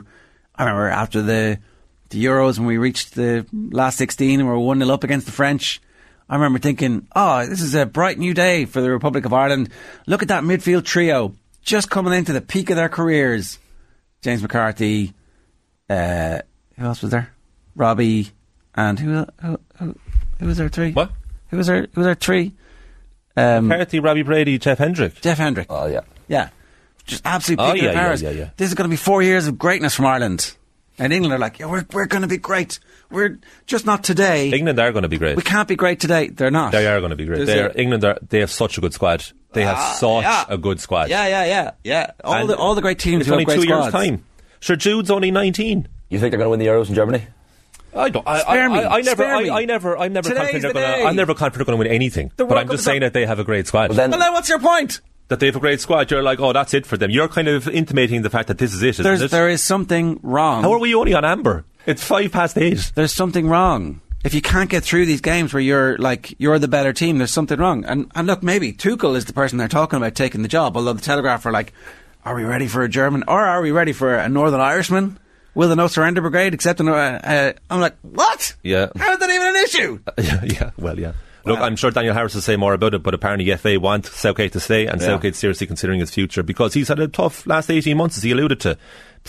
I 0.56 0.64
remember 0.64 0.88
after 0.88 1.22
the 1.22 1.58
the 2.08 2.24
Euros 2.24 2.58
when 2.58 2.66
we 2.66 2.78
reached 2.78 3.14
the 3.14 3.46
last 3.52 3.96
sixteen 3.96 4.40
and 4.40 4.48
we 4.48 4.52
were 4.54 4.58
one 4.58 4.80
0 4.80 4.92
up 4.92 5.04
against 5.04 5.26
the 5.26 5.32
French. 5.32 5.80
I 6.28 6.34
remember 6.34 6.58
thinking, 6.60 7.06
oh, 7.16 7.44
this 7.46 7.60
is 7.60 7.74
a 7.74 7.86
bright 7.86 8.16
new 8.18 8.34
day 8.34 8.64
for 8.64 8.80
the 8.80 8.90
Republic 8.90 9.24
of 9.24 9.32
Ireland. 9.32 9.68
Look 10.06 10.22
at 10.22 10.28
that 10.28 10.44
midfield 10.44 10.84
trio 10.84 11.34
just 11.62 11.90
coming 11.90 12.12
into 12.12 12.32
the 12.32 12.40
peak 12.40 12.70
of 12.70 12.76
their 12.76 12.88
careers. 12.88 13.58
James 14.22 14.42
McCarthy, 14.42 15.12
uh, 15.88 16.40
who 16.78 16.84
else 16.84 17.00
was 17.02 17.10
there? 17.10 17.32
Robbie, 17.74 18.28
and 18.74 18.98
who 18.98 19.26
who 19.40 19.58
who, 19.78 19.96
who 20.38 20.46
was 20.46 20.60
our 20.60 20.68
three? 20.68 20.92
What? 20.92 21.10
Who 21.48 21.56
was 21.56 21.68
our 21.70 21.86
who 21.92 22.00
was 22.00 22.06
our 22.06 22.14
three? 22.14 22.52
Um, 23.36 23.68
McCarthy, 23.68 24.00
Robbie 24.00 24.22
Brady, 24.22 24.58
Jeff 24.58 24.78
Hendrick. 24.78 25.20
Jeff 25.20 25.38
Hendrick. 25.38 25.68
oh 25.70 25.86
yeah, 25.86 26.00
Yeah, 26.28 26.50
just 27.06 27.24
absolute 27.24 27.60
Oh, 27.60 27.72
peak 27.72 27.82
yeah, 27.82 27.88
of 27.90 27.94
yeah, 27.94 28.00
powers. 28.02 28.22
yeah, 28.22 28.30
yeah. 28.30 28.50
This 28.56 28.68
is 28.68 28.74
going 28.74 28.88
to 28.88 28.92
be 28.92 28.96
four 28.96 29.22
years 29.22 29.46
of 29.46 29.56
greatness 29.58 29.94
from 29.94 30.04
Ireland, 30.06 30.54
and 30.98 31.12
England 31.12 31.32
are 31.32 31.38
like, 31.38 31.58
yeah, 31.60 31.66
we're 31.66 31.86
we're 31.92 32.06
going 32.06 32.22
to 32.22 32.28
be 32.28 32.36
great. 32.38 32.78
We're 33.10 33.38
just 33.66 33.86
not 33.86 34.04
today. 34.04 34.50
England 34.50 34.78
are 34.78 34.92
going 34.92 35.04
to 35.04 35.08
be 35.08 35.16
great. 35.18 35.36
We 35.36 35.42
can't 35.42 35.66
be 35.68 35.76
great 35.76 35.98
today. 36.00 36.28
They're 36.28 36.50
not. 36.50 36.72
They 36.72 36.86
are 36.86 36.98
going 37.00 37.10
to 37.10 37.16
be 37.16 37.24
great. 37.24 37.46
They 37.46 37.60
are, 37.62 37.72
England 37.74 38.04
are. 38.04 38.18
They 38.28 38.40
have 38.40 38.50
such 38.50 38.76
a 38.76 38.80
good 38.82 38.92
squad. 38.92 39.24
They 39.52 39.64
have 39.64 39.76
Ah, 39.76 39.92
such 39.98 40.22
yeah. 40.22 40.44
a 40.48 40.56
good 40.58 40.80
squad. 40.80 41.08
Yeah, 41.10 41.26
yeah, 41.26 41.44
yeah, 41.44 41.70
yeah. 41.82 42.10
All 42.22 42.34
And 42.34 42.48
the 42.48 42.56
all 42.56 42.74
the 42.74 42.82
great 42.82 42.98
teams 42.98 43.22
It's 43.22 43.30
only 43.30 43.42
have 43.44 43.48
great 43.48 43.62
two 43.62 43.68
years' 43.68 43.90
time. 43.92 44.24
Sure, 44.60 44.76
Jude's 44.76 45.10
only 45.10 45.30
nineteen. 45.30 45.88
you 46.08 46.18
think 46.20 46.30
they're 46.32 46.38
going 46.38 46.46
to 46.46 46.50
win 46.50 46.60
the 46.60 46.66
Euros 46.66 46.88
in 46.88 46.94
Germany? 46.94 47.22
I 47.94 48.08
don't. 48.10 48.26
I, 48.28 48.40
Spare 48.42 48.64
I, 48.64 48.68
me, 48.68 48.78
I, 48.84 48.96
I 48.98 49.00
never. 49.00 49.22
spare. 49.24 49.34
I, 49.34 49.48
I 49.62 49.64
never. 49.64 49.98
I'm 49.98 50.12
never 50.12 50.28
Today's 50.28 50.42
confident 50.52 50.74
the 50.74 50.80
going 50.80 50.92
day. 50.92 51.02
to. 51.02 51.08
I'm 51.08 51.16
never 51.16 51.34
confident 51.34 51.66
they're 51.66 51.74
going 51.76 51.84
to 51.84 51.88
win 51.90 51.94
anything. 51.96 52.28
The 52.36 52.44
but 52.44 52.50
World 52.50 52.60
I'm 52.62 52.68
just 52.70 52.84
saying 52.84 53.00
not- 53.00 53.06
that 53.06 53.12
they 53.14 53.26
have 53.26 53.40
a 53.40 53.44
great 53.44 53.66
squad. 53.66 53.88
Well, 53.90 53.96
then, 53.96 54.10
Well, 54.10 54.20
then 54.20 54.32
what's 54.32 54.48
your 54.48 54.60
point? 54.60 55.00
that 55.26 55.38
they 55.40 55.46
have 55.46 55.56
a 55.56 55.60
great 55.60 55.80
squad. 55.80 56.10
You're 56.10 56.22
like, 56.22 56.38
oh, 56.40 56.52
that's 56.52 56.74
it 56.74 56.84
for 56.86 56.96
them. 56.96 57.10
You're 57.10 57.28
kind 57.28 57.46
of 57.48 57.66
intimating 57.68 58.22
the 58.22 58.30
fact 58.30 58.48
that 58.48 58.58
this 58.58 58.72
is 58.74 58.82
it, 58.82 58.88
isn't 58.90 59.02
There's 59.04 59.22
it? 59.22 59.30
there 59.30 59.48
is 59.48 59.62
something 59.62 60.18
wrong. 60.24 60.62
How 60.64 60.72
are 60.72 60.78
we 60.80 60.92
only 60.94 61.14
on 61.14 61.24
amber? 61.24 61.64
It's 61.86 62.02
five 62.04 62.30
past 62.32 62.58
eight. 62.58 62.90
there's 62.96 63.12
something 63.12 63.48
wrong. 63.48 64.00
If 64.22 64.34
you 64.34 64.42
can't 64.42 64.68
get 64.68 64.84
through 64.84 65.06
these 65.06 65.22
games 65.22 65.54
where 65.54 65.62
you're 65.62 65.96
like 65.96 66.34
you're 66.38 66.58
the 66.58 66.68
better 66.68 66.92
team, 66.92 67.18
there's 67.18 67.30
something 67.32 67.58
wrong. 67.58 67.84
And 67.86 68.10
and 68.14 68.26
look, 68.26 68.42
maybe 68.42 68.72
Tuchel 68.72 69.16
is 69.16 69.24
the 69.24 69.32
person 69.32 69.56
they're 69.58 69.68
talking 69.68 69.96
about 69.96 70.14
taking 70.14 70.42
the 70.42 70.48
job. 70.48 70.76
Although 70.76 70.92
the 70.92 71.00
Telegraph 71.00 71.46
are 71.46 71.52
like, 71.52 71.72
are 72.24 72.34
we 72.34 72.44
ready 72.44 72.66
for 72.68 72.82
a 72.82 72.88
German 72.88 73.24
or 73.26 73.40
are 73.40 73.62
we 73.62 73.70
ready 73.70 73.92
for 73.92 74.14
a 74.14 74.28
Northern 74.28 74.60
Irishman? 74.60 75.18
Will 75.54 75.68
the 75.68 75.76
No 75.76 75.86
Surrender 75.88 76.20
Brigade 76.20 76.54
accept 76.54 76.80
an? 76.80 76.88
Uh, 76.88 76.92
uh, 76.92 77.52
I'm 77.70 77.80
like, 77.80 77.96
what? 78.02 78.54
Yeah. 78.62 78.88
How 78.96 79.12
is 79.14 79.18
that 79.18 79.30
even 79.30 79.46
an 79.48 79.56
issue? 79.56 79.98
yeah, 80.18 80.44
yeah, 80.44 80.70
well, 80.78 80.98
yeah. 81.00 81.12
Look, 81.46 81.58
I'm 81.58 81.74
sure 81.74 81.90
Daniel 81.90 82.12
Harris 82.14 82.34
will 82.34 82.42
say 82.42 82.56
more 82.56 82.74
about 82.74 82.92
it, 82.94 83.02
but 83.02 83.14
apparently 83.14 83.50
FA 83.56 83.80
want 83.80 84.04
Southgate 84.06 84.52
to 84.52 84.60
stay, 84.60 84.86
and 84.86 85.00
Yeah. 85.00 85.06
Southgate's 85.08 85.38
seriously 85.38 85.66
considering 85.66 85.98
his 85.98 86.10
future 86.10 86.42
because 86.42 86.74
he's 86.74 86.88
had 86.88 87.00
a 87.00 87.08
tough 87.08 87.46
last 87.46 87.70
18 87.70 87.96
months, 87.96 88.18
as 88.18 88.22
he 88.22 88.30
alluded 88.30 88.60
to. 88.60 88.76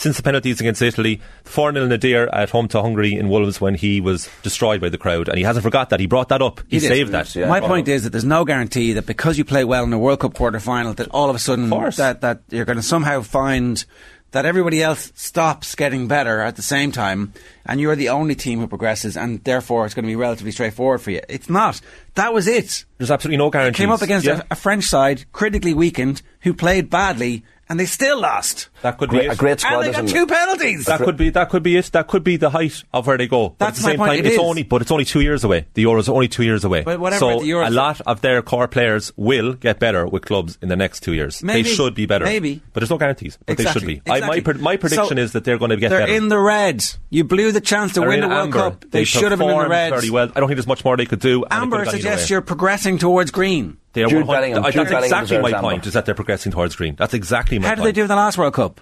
Since 0.02 0.18
the 0.18 0.24
penalties 0.24 0.60
against 0.60 0.82
Italy, 0.82 1.22
4 1.43 1.74
0 1.74 1.86
Nadir 1.86 2.28
at 2.34 2.49
home 2.49 2.68
to 2.70 2.82
Hungary 2.82 3.14
in 3.14 3.30
Wolves 3.30 3.62
when 3.62 3.76
he 3.76 4.02
was 4.02 4.28
destroyed 4.41 4.82
by 4.82 4.89
the 4.89 4.97
crowd, 4.97 5.30
and 5.30 5.38
he 5.38 5.43
hasn't 5.43 5.62
forgot 5.62 5.91
that. 5.91 5.99
He 5.99 6.08
brought 6.08 6.30
that 6.30 6.41
up. 6.41 6.60
He, 6.70 6.80
did. 6.80 6.88
saved 6.88 7.12
that. 7.12 7.36
Yeah. 7.36 7.47
My 7.47 7.60
point 7.60 7.88
is 7.88 8.04
that 8.04 8.10
there's 8.10 8.26
no 8.26 8.43
guarantee 8.43 8.93
that 8.93 9.06
because 9.06 9.38
you 9.38 9.45
play 9.45 9.64
well 9.64 9.84
in 9.84 9.93
a 9.93 9.99
World 9.99 10.20
Cup 10.22 10.34
quarter 10.34 10.60
final, 10.60 10.95
that 10.95 11.08
all 11.12 11.30
of 11.30 11.36
a 11.36 11.39
sudden 11.39 11.70
course. 11.70 11.97
that 11.97 12.22
that 12.22 12.41
you're 12.49 12.66
going 12.66 12.78
to 12.78 12.82
somehow 12.84 13.22
find 13.22 13.86
that 14.32 14.43
everybody 14.45 14.82
else 14.82 15.12
stops 15.14 15.76
getting 15.76 16.08
better 16.08 16.39
at 16.39 16.56
the 16.56 16.64
same 16.64 16.91
time, 16.91 17.32
and 17.68 17.80
you're 17.80 17.95
the 17.95 18.10
only 18.10 18.34
team 18.34 18.60
who 18.60 18.66
progresses, 18.68 19.16
and 19.16 19.43
therefore 19.43 19.86
it's 19.86 19.93
going 19.93 20.06
to 20.06 20.08
be 20.12 20.16
relatively 20.16 20.52
straightforward 20.52 21.02
for 21.02 21.12
you. 21.12 21.22
It's 21.30 21.47
not. 21.47 21.80
That 22.16 22.34
was 22.34 22.47
it. 22.47 22.86
There's 22.97 23.12
absolutely 23.12 23.38
no 23.38 23.52
guarantees. 23.52 23.78
Came 23.78 23.91
up 23.91 24.02
against 24.02 24.26
Yeah. 24.26 24.39
a, 24.49 24.54
a 24.54 24.56
French 24.56 24.86
side, 24.86 25.26
critically 25.32 25.76
weakened, 25.76 26.24
who 26.39 26.56
played 26.56 26.89
badly, 26.89 27.43
and 27.72 27.80
they 27.80 27.86
still 27.86 28.19
lost. 28.19 28.67
That 28.82 28.97
could 28.97 29.09
be 29.09 29.19
it. 29.19 29.32
a 29.32 29.36
great 29.36 29.61
squad. 29.61 29.86
And 29.86 29.93
they 29.93 30.01
got 30.01 30.07
two 30.09 30.28
penalties. 30.28 30.86
That 30.86 30.99
could 30.99 31.15
be 31.15 31.30
that 31.30 31.49
could 31.49 31.63
be 31.63 31.78
it. 31.78 31.86
That 31.93 32.07
could 32.07 32.24
be 32.24 32.36
the 32.36 32.49
height 32.49 32.84
of 32.93 33.07
where 33.07 33.17
they 33.17 33.28
go. 33.28 33.49
But 33.49 33.59
That's 33.59 33.80
at 33.80 33.82
the 33.82 33.88
my 33.88 33.91
same 33.91 33.97
point, 33.99 34.09
time, 34.11 34.19
it 34.19 34.26
it's 34.26 34.34
is. 34.36 34.39
only 34.39 34.63
but 34.63 34.82
it's 34.82 34.91
only 34.91 35.05
two 35.05 35.22
years 35.22 35.43
away. 35.45 35.67
The 35.74 35.84
Euros 35.86 36.09
are 36.09 36.13
only 36.13 36.28
two 36.28 36.43
years 36.43 36.65
away. 36.65 36.82
But 36.84 36.99
whatever, 36.99 37.19
so 37.19 37.39
the 37.39 37.49
Euros- 37.49 37.67
a 37.67 37.72
lot 37.72 38.01
of 38.01 38.19
their 38.22 38.41
core 38.41 38.67
players 38.67 39.13
will 39.15 39.53
get 39.53 39.80
better 39.80 40.05
with 40.05 40.26
clubs 40.26 40.57
in 40.61 40.67
the 40.69 40.76
next 40.76 40.99
two 41.01 41.13
years. 41.13 41.41
Maybe. 41.41 41.61
They 41.63 41.69
should 41.69 41.95
be 41.95 42.05
better. 42.05 42.26
Maybe. 42.26 42.61
but 42.74 42.82
there's 42.82 42.89
no 42.89 42.97
guarantees. 42.97 43.38
But 43.45 43.55
they 43.57 43.63
should 43.63 43.84
Exactly. 43.84 44.01
be. 44.05 44.11
I, 44.11 44.19
my 44.41 44.53
my 44.59 44.76
prediction 44.78 45.17
So, 45.17 45.24
is 45.24 45.32
that 45.32 45.45
they're 45.45 45.57
going 45.57 45.72
to 45.72 45.78
get 45.78 45.89
They're 45.89 46.01
better. 46.01 46.13
in 46.13 46.28
the 46.28 46.39
red. 46.39 46.84
You 47.09 47.24
blew 47.24 47.51
the 47.53 47.61
chance 47.61 47.93
to 47.93 48.01
They're 48.01 48.09
win 48.09 48.22
the 48.22 48.28
World 48.28 48.39
amber. 48.47 48.57
Cup. 48.59 48.86
They, 48.91 49.05
should 49.05 49.32
have 49.32 49.39
been 49.39 49.47
in 49.49 49.55
the 49.55 49.63
performed 49.63 49.69
red. 49.72 49.89
Very 49.91 50.09
well. 50.09 50.30
I 50.36 50.39
don't 50.39 50.49
think 50.49 50.57
there's 50.57 50.67
much 50.67 50.84
more 50.84 50.97
they 50.97 51.05
could 51.05 51.19
do. 51.22 51.45
Amber 51.49 51.78
could 51.78 51.80
have 51.80 51.86
got 51.86 51.93
either 51.95 51.97
suggests 52.01 52.30
you're 52.30 52.41
progressing 52.41 52.97
towards 52.97 53.32
green. 53.32 53.78
They 53.94 54.04
are 54.04 54.08
Jude 54.08 54.26
100 54.26 54.32
Bellingham- 54.39 54.66
I- 54.66 54.72
Jude 54.72 54.80
That's 54.82 54.89
Bellingham 54.92 55.04
exactly 55.04 55.38
my 55.38 55.42
deserves 55.50 55.54
amber. 55.58 55.70
point. 55.70 55.88
Is 55.88 55.94
that 55.94 56.06
they're 56.06 56.16
progressing 56.16 56.52
towards 56.52 56.76
green. 56.76 56.96
That's 56.96 57.14
exactly 57.14 57.60
my 57.60 57.68
How 57.68 57.76
did 57.76 57.82
point. 57.82 57.86
they 57.96 58.00
do 58.00 58.02
in 58.04 58.08
the 58.08 58.16
last 58.16 58.38
World 58.38 58.54
Cup? 58.54 58.82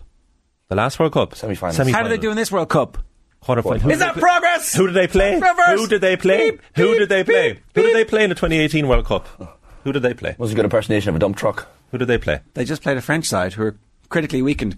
The 0.67 0.75
last 0.75 0.99
World 0.99 1.13
Cup 1.13 1.35
Semi-final. 1.35 1.73
Semi-final. 1.75 1.97
How 2.03 2.07
did 2.07 2.17
they 2.17 2.21
do 2.21 2.29
in 2.29 2.37
this 2.37 2.51
World 2.51 2.69
Cup? 2.69 2.97
Quarterfinal. 3.43 3.79
Who 3.79 3.89
Is 3.89 3.97
did 3.97 3.99
that 4.07 4.15
they- 4.15 4.21
progress? 4.21 4.73
Who 4.75 4.85
did 4.87 4.93
they 4.95 5.07
play? 5.07 5.33
Reverse. 5.35 5.79
Who 5.79 5.87
did 5.87 6.01
they 6.01 6.15
play? 6.17 6.51
Beep, 6.51 6.61
Who 6.75 6.93
did 6.99 7.09
they 7.09 7.23
play? 7.23 7.53
beep, 7.53 7.61
Who 7.75 7.81
did 7.83 7.95
they 7.95 8.05
play 8.05 8.23
in 8.23 8.29
the 8.29 8.35
2018 8.35 8.87
World 8.87 9.05
Cup? 9.05 9.57
Who 9.85 9.91
did 9.93 10.01
they 10.03 10.13
play? 10.13 10.35
was 10.37 10.51
a 10.51 10.55
good 10.55 10.65
impersonation 10.65 11.09
of 11.09 11.15
a 11.15 11.19
dump 11.19 11.37
truck. 11.37 11.67
Who 11.91 11.97
did 11.97 12.07
they 12.09 12.17
play? 12.17 12.41
They 12.53 12.65
just 12.65 12.81
played 12.83 12.97
a 12.97 13.01
French 13.01 13.25
side 13.25 13.53
who 13.53 13.63
are 13.63 13.77
critically 14.09 14.41
weakened. 14.41 14.75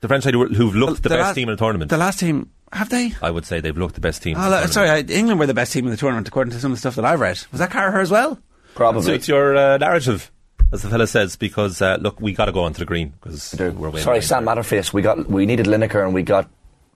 The 0.00 0.08
French 0.08 0.24
side 0.24 0.34
who- 0.34 0.46
who've 0.46 0.74
looked 0.74 1.02
the, 1.02 1.08
best 1.10 1.20
last- 1.20 1.34
team 1.34 1.48
in 1.48 1.54
the 1.56 1.58
tournament. 1.58 1.90
The 1.90 1.98
last 1.98 2.20
team, 2.20 2.50
have 2.72 2.88
they? 2.88 3.12
I 3.20 3.30
would 3.30 3.44
say 3.44 3.60
they've 3.60 3.76
looked 3.76 3.96
the 3.96 4.00
best 4.00 4.22
team. 4.22 4.36
Oh, 4.38 4.44
in 4.44 4.50
the 4.50 4.62
oh, 4.62 4.66
sorry, 4.66 4.88
I, 4.88 4.98
England 5.00 5.38
were 5.40 5.46
the 5.46 5.52
best 5.54 5.72
team 5.72 5.84
in 5.84 5.90
the 5.90 5.96
tournament 5.96 6.28
according 6.28 6.52
to 6.52 6.60
some 6.60 6.70
of 6.72 6.76
the 6.76 6.80
stuff 6.80 6.94
that 6.94 7.04
I've 7.04 7.20
read. 7.20 7.40
Was 7.50 7.58
that 7.58 7.70
Carragher 7.70 8.00
as 8.00 8.10
well? 8.10 8.38
Probably. 8.74 9.02
So 9.02 9.12
it's 9.12 9.28
your 9.28 9.56
uh, 9.56 9.76
narrative, 9.78 10.30
as 10.72 10.82
the 10.82 10.88
fella 10.88 11.06
says, 11.06 11.36
because 11.36 11.80
uh, 11.82 11.98
look, 12.00 12.20
we 12.20 12.32
got 12.32 12.46
to 12.46 12.52
go 12.52 12.62
onto 12.62 12.78
the 12.78 12.84
green 12.86 13.10
because 13.22 13.54
we're 13.58 13.90
way 13.90 14.00
Sorry, 14.00 14.22
Sam 14.22 14.44
there. 14.44 14.56
Matterface. 14.56 14.92
We 14.92 15.02
got 15.02 15.28
we 15.28 15.46
needed 15.46 15.66
Lineker 15.66 16.04
and 16.04 16.14
we 16.14 16.22
got 16.22 16.48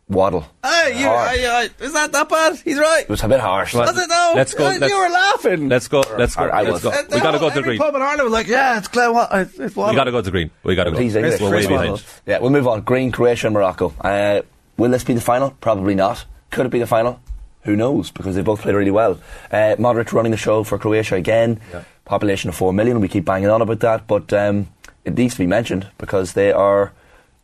Waddle. 0.09 0.47
Hey, 0.65 1.01
you, 1.01 1.07
Harsh. 1.07 1.39
I, 1.39 1.63
I, 1.63 1.85
is 1.85 1.93
that 1.93 2.13
that 2.13 2.29
bad? 2.29 2.57
He's 2.65 2.79
right. 2.79 3.03
It 3.03 3.09
was 3.09 3.23
a 3.25 3.29
bit 3.29 3.41
harsh. 3.41 3.75
Well, 3.75 3.87
Was 3.87 3.99
it 3.99 4.09
though? 4.09 4.33
Let's 4.37 4.55
go. 4.55 4.65
Let's, 4.65 4.89
you 4.89 4.97
were 4.99 5.09
laughing. 5.09 5.69
Let's 5.69 5.89
go. 5.89 6.05
Let's 6.17 6.37
go. 6.37 6.45
I- 6.45 6.61
I 6.61 6.63
let's 6.63 6.73
was. 6.75 6.83
go. 6.85 6.91
Uh, 6.91 7.03
We 7.13 7.21
got 7.21 7.33
to 7.33 7.39
go 7.41 7.49
to 7.49 7.55
the 7.57 7.63
green. 7.63 7.79
pub 7.79 7.95
in 7.95 8.03
Ireland 8.03 8.23
was 8.23 8.33
like, 8.33 8.47
yeah, 8.47 8.79
it's 8.79 8.87
Glenn. 8.89 9.13
Wa- 9.13 9.29
it's, 9.33 9.59
it's 9.59 9.75
Waddle. 9.75 9.95
We 9.95 9.97
got 9.97 10.05
to 10.05 10.13
go 10.13 10.19
to 10.19 10.23
the 10.23 10.31
green. 10.31 10.51
We 10.63 10.77
got 10.77 10.85
to 10.85 10.93
go. 10.93 10.99
He's 10.99 11.17
English. 11.17 11.41
We're 11.41 11.51
way 11.51 11.67
behind. 11.67 12.05
Yeah, 12.25 12.39
we'll 12.39 12.51
move 12.51 12.69
on. 12.69 12.83
Green, 12.83 13.11
Croatia, 13.11 13.49
and 13.49 13.55
Morocco. 13.55 13.93
Uh, 14.01 14.43
will 14.77 14.91
this 14.93 15.03
be 15.03 15.13
the 15.15 15.21
final? 15.21 15.51
Probably 15.51 15.97
not. 15.97 16.25
Could 16.53 16.67
it 16.67 16.71
be 16.71 16.79
the 16.79 16.87
final? 16.87 17.21
Who 17.67 17.77
knows? 17.77 18.11
Because 18.11 18.35
they 18.35 18.43
both 18.43 18.63
played 18.63 18.75
really 18.75 18.91
well. 18.91 19.21
Uh, 19.51 19.77
Modric 19.79 20.13
running 20.13 20.33
the 20.33 20.39
show 20.39 20.65
for 20.65 20.79
Croatia 20.79 21.17
again. 21.17 21.61
Population 22.05 22.49
of 22.49 22.55
four 22.55 22.73
million. 22.73 23.01
We 23.01 23.09
keep 23.09 23.25
banging 23.25 23.51
on 23.51 23.61
about 23.61 23.81
that, 23.81 24.07
but 24.07 24.33
um, 24.33 24.69
it 25.05 25.19
needs 25.19 25.35
to 25.35 25.41
be 25.41 25.47
mentioned 25.47 25.89
because 25.99 26.33
they 26.33 26.53
are 26.53 26.93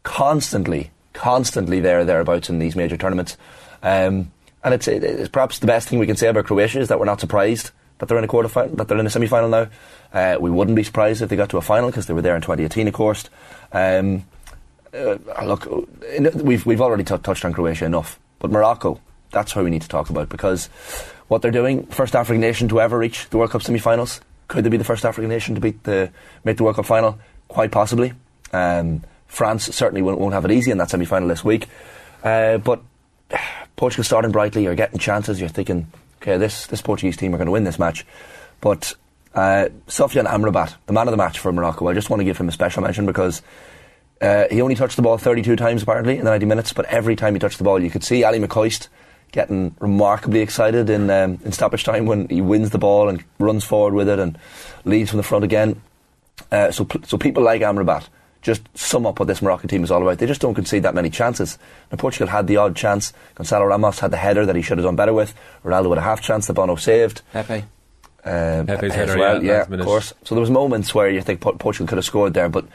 constantly, 0.05 0.91
constantly 1.13 1.81
there 1.81 2.05
thereabouts 2.05 2.49
in 2.49 2.59
these 2.59 2.77
major 2.77 2.97
tournaments. 2.97 3.37
Um, 3.83 4.31
and 4.65 4.75
it's, 4.75 4.87
it's 4.87 5.29
perhaps 5.29 5.59
the 5.59 5.67
best 5.67 5.89
thing 5.89 5.99
we 5.99 6.07
can 6.07 6.17
say 6.17 6.29
about 6.29 6.47
Croatia 6.47 6.81
is 6.81 6.89
that 6.89 6.99
we're 6.99 7.05
not 7.05 7.21
surprised 7.21 7.73
that 7.99 8.07
they're 8.07 8.19
in 8.19 8.25
a 8.25 8.29
quarter 8.29 8.49
final, 8.49 8.75
that 8.77 8.89
they're 8.89 8.99
in 8.99 9.07
a 9.07 9.11
semi 9.11 9.27
final 9.27 9.49
now. 9.49 9.69
Uh, 10.13 10.37
we 10.41 10.51
wouldn't 10.51 10.77
be 10.77 10.83
surprised 10.83 11.23
if 11.23 11.29
they 11.29 11.37
got 11.37 11.51
to 11.51 11.57
a 11.57 11.63
final 11.63 11.89
because 11.89 12.07
they 12.07 12.15
were 12.15 12.23
there 12.23 12.37
in 12.37 12.43
2018, 12.43 12.89
of 12.89 12.95
course. 12.95 13.29
Um, 13.73 14.25
uh, 14.95 15.17
look, 15.45 15.67
we've 16.35 16.67
we've 16.67 16.81
already 16.81 17.05
t- 17.05 17.17
touched 17.19 17.45
on 17.45 17.53
Croatia 17.53 17.85
enough, 17.85 18.19
but 18.39 18.51
Morocco, 18.51 19.01
that's 19.33 19.53
who 19.53 19.65
we 19.65 19.71
need 19.71 19.83
to 19.83 19.89
talk 19.89 20.11
about 20.11 20.29
because 20.29 20.69
what 21.29 21.43
they're 21.43 21.51
doing, 21.51 21.87
first 21.87 22.15
African 22.15 22.41
nation 22.41 22.69
to 22.69 22.81
ever 22.81 22.99
reach 22.99 23.29
the 23.31 23.39
World 23.39 23.51
Cup 23.51 23.63
semi-finals. 23.63 24.21
Could 24.49 24.65
they 24.65 24.71
be 24.71 24.77
the 24.77 24.85
first 24.85 25.05
African 25.05 25.31
nation 25.31 25.55
to 25.55 25.61
beat 25.61 25.83
the 25.85 26.11
make 26.45 26.59
the 26.59 26.65
World 26.65 26.77
Cup 26.77 26.87
final? 26.87 27.19
Quite 27.49 27.73
possibly. 27.73 28.13
Um, 28.53 29.03
France 29.27 29.65
certainly 29.75 30.03
won't, 30.03 30.21
won't 30.21 30.35
have 30.35 30.45
it 30.45 30.51
easy 30.51 30.71
in 30.71 30.79
that 30.79 30.91
semi-final 30.91 31.27
this 31.27 31.43
week, 31.43 31.69
uh, 32.23 32.59
but 32.59 32.83
Portugal 33.77 34.05
starting 34.05 34.31
brightly. 34.31 34.63
You're 34.63 34.75
getting 34.75 34.99
chances. 34.99 35.41
You're 35.41 35.49
thinking, 35.49 35.91
okay, 36.21 36.37
this 36.37 36.67
this 36.67 36.83
Portuguese 36.83 37.17
team 37.17 37.35
are 37.35 37.39
going 37.39 37.47
to 37.47 37.53
win 37.53 37.65
this 37.65 37.79
match, 37.79 38.07
but. 38.61 38.95
Uh, 39.35 39.71
Sofyan 39.87 40.27
Amrabat, 40.27 40.75
the 40.85 40.93
man 40.93 41.09
of 41.09 41.13
the 41.13 41.17
match 41.17 41.39
for 41.39 41.51
Morocco, 41.55 41.89
I 41.89 41.95
just 41.95 42.11
want 42.11 42.21
to 42.21 42.25
give 42.25 42.37
him 42.37 42.51
a 42.51 42.53
special 42.53 42.83
mention 42.83 43.07
because 43.07 43.41
uh, 44.21 44.45
he 44.51 44.61
only 44.61 44.75
touched 44.75 44.97
the 44.97 45.03
ball 45.03 45.17
32 45.17 45.57
times 45.57 45.83
apparently 45.83 46.19
in 46.19 46.25
the 46.27 46.31
90 46.31 46.45
minutes, 46.45 46.73
but 46.75 46.85
every 46.85 47.17
time 47.17 47.35
he 47.35 47.41
touched 47.41 47.57
the 47.57 47.65
ball, 47.65 47.83
you 47.83 47.89
could 47.89 48.05
see 48.05 48.25
Ally 48.25 48.39
McCoist 48.39 48.89
getting 49.33 49.75
remarkably 49.81 50.41
excited 50.41 50.89
in 50.89 51.11
um, 51.11 51.39
in 51.45 51.53
stoppage 51.53 51.85
time 51.85 52.07
when 52.07 52.29
he 52.29 52.41
wins 52.41 52.71
the 52.71 52.79
ball 52.79 53.09
and 53.09 53.25
runs 53.39 53.65
forward 53.65 53.95
with 53.95 54.09
it 54.09 54.19
and 54.19 54.39
leads 54.85 55.11
from 55.11 55.17
the 55.17 55.23
front 55.23 55.45
again. 55.45 55.81
Uh, 56.51 56.71
so, 56.71 56.87
so 57.05 57.19
people 57.19 57.43
like 57.43 57.63
Amrabat 57.63 58.09
just 58.43 58.63
sum 58.77 59.07
up 59.07 59.19
what 59.19 59.27
this 59.27 59.41
Moroccan 59.41 59.69
team 59.69 59.85
is 59.85 59.91
all 59.91 60.03
about. 60.03 60.19
They 60.19 60.27
just 60.27 60.41
don't 60.41 60.55
concede 60.55 60.83
that 60.83 60.95
many 60.95 61.11
chances. 61.11 61.59
Now, 61.91 61.97
Portugal 61.97 62.27
had 62.29 62.47
the 62.47 62.57
odd 62.57 62.75
chance. 62.75 63.13
Gonzalo 63.35 63.65
Ramos 63.67 64.01
had 64.01 64.11
the 64.11 64.17
header 64.17 64.45
that 64.47 64.57
he 64.57 64.63
should 64.63 64.79
have 64.79 64.85
done 64.85 64.97
better 64.97 65.13
with. 65.13 65.35
Ronaldo 65.65 65.91
had 65.91 65.99
a 65.99 66.03
half 66.03 66.21
chance 66.21 66.47
that 66.47 66.55
Bono 66.55 66.77
saved. 66.77 67.23
Pepe. 67.33 67.65
Um, 68.25 68.67
Pepe's 68.67 68.85
as 68.85 68.95
header, 68.95 69.19
well, 69.19 69.43
yeah, 69.43 69.67
yeah, 69.69 69.75
of 69.77 69.85
course. 69.85 70.13
So 70.25 70.35
there 70.35 70.41
was 70.41 70.51
moments 70.51 70.95
where 70.95 71.09
you 71.09 71.23
think 71.23 71.41
Portugal 71.41 71.87
could 71.87 71.99
have 71.99 72.05
scored 72.05 72.35
there, 72.35 72.49
but 72.49 72.67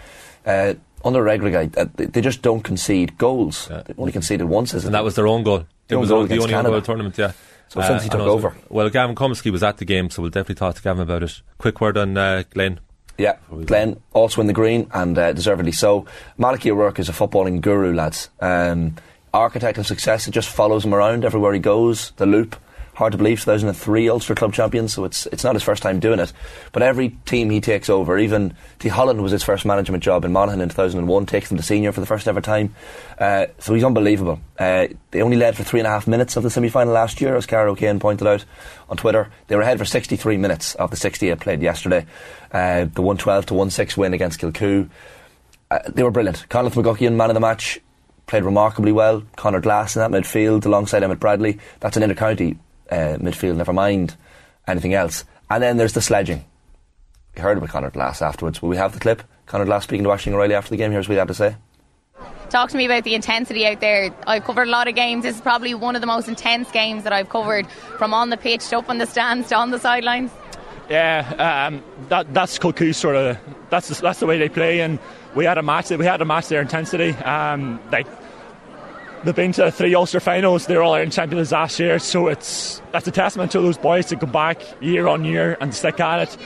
Uh, 0.45 0.75
under 1.07 1.23
Regragui, 1.23 1.77
uh, 1.77 1.85
they, 1.95 2.21
just 2.21 2.41
don't 2.41 2.61
concede 2.61 3.17
goals. 3.17 3.67
They 3.67 3.93
only 3.97 4.11
conceded 4.11 4.47
once, 4.47 4.73
isn't 4.73 4.87
and 4.87 4.93
that 4.93 5.01
it? 5.01 5.03
was 5.03 5.15
their 5.15 5.27
own 5.27 5.43
goal. 5.43 5.65
It 5.89 5.95
was 5.95 6.09
goal 6.09 6.25
the 6.25 6.35
only 6.35 6.37
goal 6.37 6.47
Canada. 6.47 6.75
of 6.75 6.83
the 6.83 6.85
tournament, 6.85 7.17
yeah. 7.17 7.31
So 7.69 7.81
since 7.81 8.03
he 8.03 8.09
took 8.09 8.19
know, 8.19 8.29
over. 8.29 8.55
Well, 8.69 8.89
Gavin 8.89 9.15
Cummiskey 9.15 9.51
was 9.51 9.63
at 9.63 9.77
the 9.77 9.85
game, 9.85 10.09
so 10.09 10.21
we'll 10.21 10.31
definitely 10.31 10.55
talk 10.55 10.75
to 10.75 10.81
Gavin 10.81 11.01
about 11.01 11.23
it. 11.23 11.41
Quick 11.57 11.81
word 11.81 11.97
on 11.97 12.17
uh, 12.17 12.43
Glen. 12.49 12.79
Yeah, 13.17 13.37
Glen 13.65 13.99
also 14.13 14.41
in 14.41 14.47
the 14.47 14.53
green 14.53 14.89
and 14.93 15.17
uh, 15.17 15.33
deservedly 15.33 15.71
so. 15.71 16.05
Malachy 16.37 16.71
O'Rourke 16.71 16.99
is 16.99 17.09
a 17.09 17.13
footballing 17.13 17.61
guru, 17.61 17.93
lads. 17.93 18.29
Um, 18.39 18.95
architect 19.33 19.77
of 19.77 19.87
success, 19.87 20.27
it 20.27 20.31
just 20.31 20.49
follows 20.49 20.85
him 20.85 20.93
around 20.93 21.25
everywhere 21.25 21.53
he 21.53 21.59
goes. 21.59 22.11
The 22.17 22.25
Loup, 22.25 22.55
hard 22.97 23.11
to 23.11 23.17
believe, 23.17 23.39
2003 23.39 24.09
Ulster 24.09 24.33
Club 24.33 24.53
champions, 24.53 24.91
so 24.91 25.05
it's 25.05 25.27
it's 25.27 25.43
not 25.43 25.53
his 25.53 25.61
first 25.61 25.83
time 25.83 25.99
doing 25.99 26.19
it. 26.19 26.33
But 26.71 26.81
every 26.81 27.09
team 27.25 27.51
he 27.51 27.61
takes 27.61 27.89
over, 27.91 28.17
even 28.17 28.55
Tyholland 28.79 29.21
was 29.21 29.31
his 29.31 29.43
first 29.43 29.65
management 29.65 30.03
job 30.03 30.25
in 30.25 30.31
Monaghan 30.31 30.61
in 30.61 30.69
2001, 30.69 31.27
takes 31.27 31.49
them 31.49 31.57
to 31.57 31.63
senior 31.63 31.91
for 31.91 31.99
the 31.99 32.07
first 32.07 32.27
ever 32.27 32.41
time. 32.41 32.73
Uh, 33.19 33.45
so 33.59 33.75
he's 33.75 33.83
unbelievable. 33.83 34.39
Uh, 34.57 34.87
they 35.11 35.21
only 35.21 35.37
led 35.37 35.55
for 35.55 35.63
three 35.63 35.79
and 35.79 35.85
a 35.85 35.91
half 35.91 36.07
minutes 36.07 36.37
of 36.37 36.43
the 36.43 36.49
semi 36.49 36.69
final 36.69 36.91
last 36.91 37.21
year, 37.21 37.35
as 37.35 37.45
Cara 37.45 37.71
O'Kane 37.71 37.99
pointed 37.99 38.25
out 38.25 38.43
on 38.89 38.97
Twitter. 38.97 39.31
They 39.45 39.55
were 39.55 39.61
ahead 39.61 39.77
for 39.77 39.85
63 39.85 40.37
minutes 40.37 40.73
of 40.73 40.89
the 40.89 40.97
68 40.97 41.39
played 41.39 41.61
yesterday. 41.61 42.03
Uh, 42.51 42.85
the 42.85 43.03
112 43.03 43.45
to 43.45 43.53
1 43.53 43.69
6 43.69 43.95
win 43.95 44.15
against 44.15 44.41
Kilcoo. 44.41 44.89
Uh, 45.69 45.79
they 45.87 46.01
were 46.01 46.11
brilliant. 46.11 46.49
Conleth 46.49 46.73
McGuckian, 46.73 47.13
man 47.13 47.29
of 47.29 47.35
the 47.35 47.41
match, 47.41 47.79
played 48.25 48.43
remarkably 48.43 48.91
well. 48.91 49.21
Conor 49.35 49.61
Glass 49.61 49.95
in 49.95 49.99
that 49.99 50.09
midfield 50.09 50.65
alongside 50.65 51.03
Emmett 51.03 51.19
Bradley. 51.19 51.59
That's 51.79 51.95
an 51.95 52.01
inter-county 52.01 52.57
uh, 52.91 53.17
midfield, 53.19 53.57
never 53.57 53.73
mind 53.73 54.15
anything 54.67 54.93
else. 54.93 55.23
And 55.49 55.63
then 55.63 55.77
there's 55.77 55.93
the 55.93 56.01
sledging. 56.01 56.45
You 57.35 57.43
heard 57.43 57.57
about 57.57 57.69
Conor 57.69 57.91
Glass 57.91 58.21
afterwards. 58.21 58.61
Will 58.61 58.69
we 58.69 58.77
have 58.77 58.93
the 58.93 58.99
clip? 58.99 59.23
Conor 59.45 59.65
Glass 59.65 59.83
speaking 59.83 60.03
to 60.03 60.09
Ashling 60.09 60.33
O'Reilly 60.33 60.55
after 60.55 60.71
the 60.71 60.77
game. 60.77 60.91
Here's 60.91 61.07
what 61.07 61.13
he 61.13 61.19
had 61.19 61.27
to 61.27 61.33
say. 61.33 61.55
Talk 62.49 62.69
to 62.69 62.77
me 62.77 62.85
about 62.85 63.03
the 63.03 63.13
intensity 63.13 63.65
out 63.65 63.81
there. 63.81 64.09
I've 64.25 64.43
covered 64.43 64.67
a 64.67 64.71
lot 64.71 64.87
of 64.87 64.95
games. 64.95 65.23
This 65.23 65.35
is 65.35 65.41
probably 65.41 65.73
one 65.73 65.95
of 65.95 66.01
the 66.01 66.07
most 66.07 66.27
intense 66.27 66.71
games 66.71 67.03
that 67.03 67.13
I've 67.13 67.29
covered 67.29 67.69
from 67.97 68.13
on 68.13 68.29
the 68.29 68.37
pitch 68.37 68.67
to 68.69 68.79
up 68.79 68.89
on 68.89 68.97
the 68.97 69.05
stands 69.05 69.49
to 69.49 69.55
on 69.55 69.71
the 69.71 69.79
sidelines. 69.79 70.31
Yeah, 70.89 71.67
um, 71.67 71.83
that 72.07 72.33
that's 72.33 72.57
Kilcoo 72.57 72.95
sort 72.95 73.17
of 73.17 73.37
that's 73.69 73.89
the, 73.89 74.01
that's 74.01 74.19
the 74.19 74.25
way 74.25 74.37
they 74.39 74.47
play, 74.47 74.79
and 74.79 74.97
we 75.35 75.43
had 75.43 75.57
a 75.57 75.61
match. 75.61 75.89
We 75.89 76.05
had 76.05 76.17
to 76.17 76.25
match 76.25 76.47
their 76.47 76.61
intensity. 76.61 77.09
Um, 77.09 77.81
like 77.91 78.07
they've 79.23 79.35
been 79.35 79.51
to 79.53 79.63
the 79.63 79.71
three 79.71 79.93
Ulster 79.95 80.19
finals. 80.19 80.67
They're 80.67 80.81
all 80.81 80.93
Ireland 80.93 81.13
champions 81.13 81.51
last 81.51 81.79
year, 81.79 81.99
so 81.99 82.27
it's 82.27 82.81
that's 82.91 83.07
a 83.07 83.11
testament 83.11 83.51
to 83.51 83.61
those 83.61 83.77
boys 83.77 84.07
to 84.07 84.15
come 84.15 84.31
back 84.31 84.61
year 84.81 85.07
on 85.07 85.25
year 85.25 85.57
and 85.61 85.73
stick 85.73 85.99
at 85.99 86.27
it. 86.27 86.37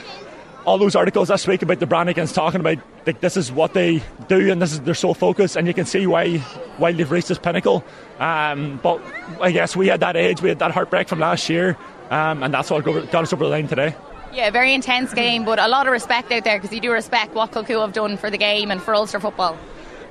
All 0.64 0.78
those 0.78 0.94
articles 0.94 1.28
this 1.28 1.46
week 1.46 1.62
about 1.62 1.80
the 1.80 1.86
Branagans 1.86 2.32
talking 2.32 2.60
about 2.60 2.78
like 3.04 3.20
this 3.20 3.36
is 3.36 3.50
what 3.50 3.74
they 3.74 4.00
do 4.28 4.52
and 4.52 4.62
this 4.62 4.72
is 4.72 4.80
they're 4.80 4.94
so 4.94 5.14
focused, 5.14 5.56
and 5.56 5.66
you 5.66 5.74
can 5.74 5.86
see 5.86 6.06
why 6.06 6.38
why 6.78 6.92
they've 6.92 7.10
reached 7.10 7.28
this 7.28 7.38
pinnacle. 7.38 7.84
Um, 8.18 8.78
but 8.82 9.00
I 9.40 9.50
guess 9.50 9.74
we 9.74 9.88
had 9.88 10.00
that 10.00 10.16
age, 10.16 10.40
we 10.40 10.48
had 10.48 10.58
that 10.60 10.70
heartbreak 10.70 11.08
from 11.08 11.18
last 11.18 11.48
year, 11.48 11.76
um, 12.10 12.42
and 12.42 12.54
that's 12.54 12.70
what 12.70 12.84
got 12.84 13.14
us 13.14 13.32
over 13.32 13.44
the 13.44 13.50
line 13.50 13.68
today. 13.68 13.94
Yeah, 14.32 14.48
very 14.50 14.72
intense 14.72 15.12
game, 15.12 15.44
but 15.44 15.58
a 15.58 15.68
lot 15.68 15.86
of 15.86 15.92
respect 15.92 16.32
out 16.32 16.44
there 16.44 16.58
because 16.58 16.72
you 16.74 16.80
do 16.80 16.90
respect 16.90 17.34
what 17.34 17.52
Kilcoo 17.52 17.82
have 17.82 17.92
done 17.92 18.16
for 18.16 18.30
the 18.30 18.38
game 18.38 18.70
and 18.70 18.80
for 18.80 18.94
Ulster 18.94 19.20
football. 19.20 19.58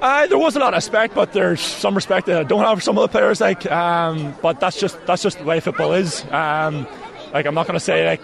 Uh, 0.01 0.25
there 0.25 0.37
was 0.39 0.55
a 0.55 0.59
lot 0.59 0.73
of 0.73 0.77
respect, 0.77 1.13
but 1.13 1.31
there's 1.31 1.61
some 1.61 1.93
respect 1.93 2.25
that 2.25 2.39
I 2.39 2.43
don't 2.43 2.63
have 2.63 2.79
for 2.79 2.81
some 2.81 2.97
of 2.97 3.03
the 3.03 3.07
players. 3.07 3.39
Like, 3.39 3.71
um, 3.71 4.35
but 4.41 4.59
that's 4.59 4.79
just 4.79 5.03
that's 5.05 5.21
just 5.21 5.37
the 5.37 5.43
way 5.43 5.59
football 5.59 5.93
is. 5.93 6.25
Um, 6.31 6.87
like, 7.33 7.45
I'm 7.45 7.53
not 7.53 7.67
going 7.67 7.77
to 7.77 7.79
say 7.79 8.05
like 8.07 8.21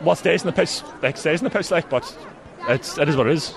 what 0.00 0.18
stays 0.18 0.42
in 0.42 0.46
the 0.46 0.52
pitch, 0.52 0.82
like 1.02 1.16
stays 1.16 1.40
in 1.40 1.44
the 1.44 1.50
pitch, 1.50 1.70
like, 1.72 1.90
but 1.90 2.16
it's 2.68 2.96
it 2.96 3.08
is 3.08 3.16
what 3.16 3.26
it 3.26 3.32
is. 3.32 3.50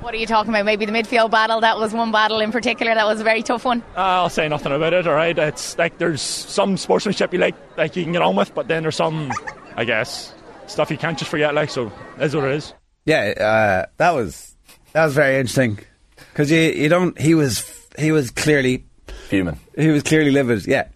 What 0.00 0.12
are 0.12 0.18
you 0.18 0.26
talking 0.26 0.50
about? 0.50 0.66
Maybe 0.66 0.84
the 0.84 0.92
midfield 0.92 1.30
battle. 1.30 1.62
That 1.62 1.78
was 1.78 1.94
one 1.94 2.12
battle 2.12 2.40
in 2.40 2.52
particular. 2.52 2.94
That 2.94 3.06
was 3.06 3.22
a 3.22 3.24
very 3.24 3.42
tough 3.42 3.64
one. 3.64 3.80
Uh, 3.96 4.00
I'll 4.00 4.28
say 4.28 4.46
nothing 4.46 4.72
about 4.72 4.92
it. 4.92 5.06
All 5.06 5.14
right, 5.14 5.38
it's 5.38 5.78
like 5.78 5.96
there's 5.96 6.20
some 6.20 6.76
sportsmanship 6.76 7.32
you 7.32 7.38
like, 7.38 7.54
like 7.78 7.96
you 7.96 8.02
can 8.02 8.12
get 8.12 8.20
on 8.20 8.36
with, 8.36 8.54
but 8.54 8.68
then 8.68 8.82
there's 8.82 8.96
some, 8.96 9.32
I 9.76 9.86
guess, 9.86 10.34
stuff 10.66 10.90
you 10.90 10.98
can't 10.98 11.18
just 11.18 11.30
forget. 11.30 11.54
Like, 11.54 11.70
so 11.70 11.90
it 12.18 12.24
is 12.24 12.36
what 12.36 12.44
it 12.44 12.50
is. 12.52 12.74
Yeah, 13.06 13.32
uh, 13.38 13.90
that 13.96 14.10
was 14.10 14.54
that 14.92 15.06
was 15.06 15.14
very 15.14 15.36
interesting 15.36 15.78
because 16.16 16.50
you 16.50 16.60
you 16.60 16.88
don't. 16.88 17.18
He 17.20 17.34
was 17.34 17.64
he 17.98 18.12
was 18.12 18.30
clearly 18.30 18.84
fuming. 19.28 19.58
He 19.76 19.88
was 19.88 20.02
clearly 20.02 20.30
livid. 20.30 20.66
Yeah, 20.66 20.88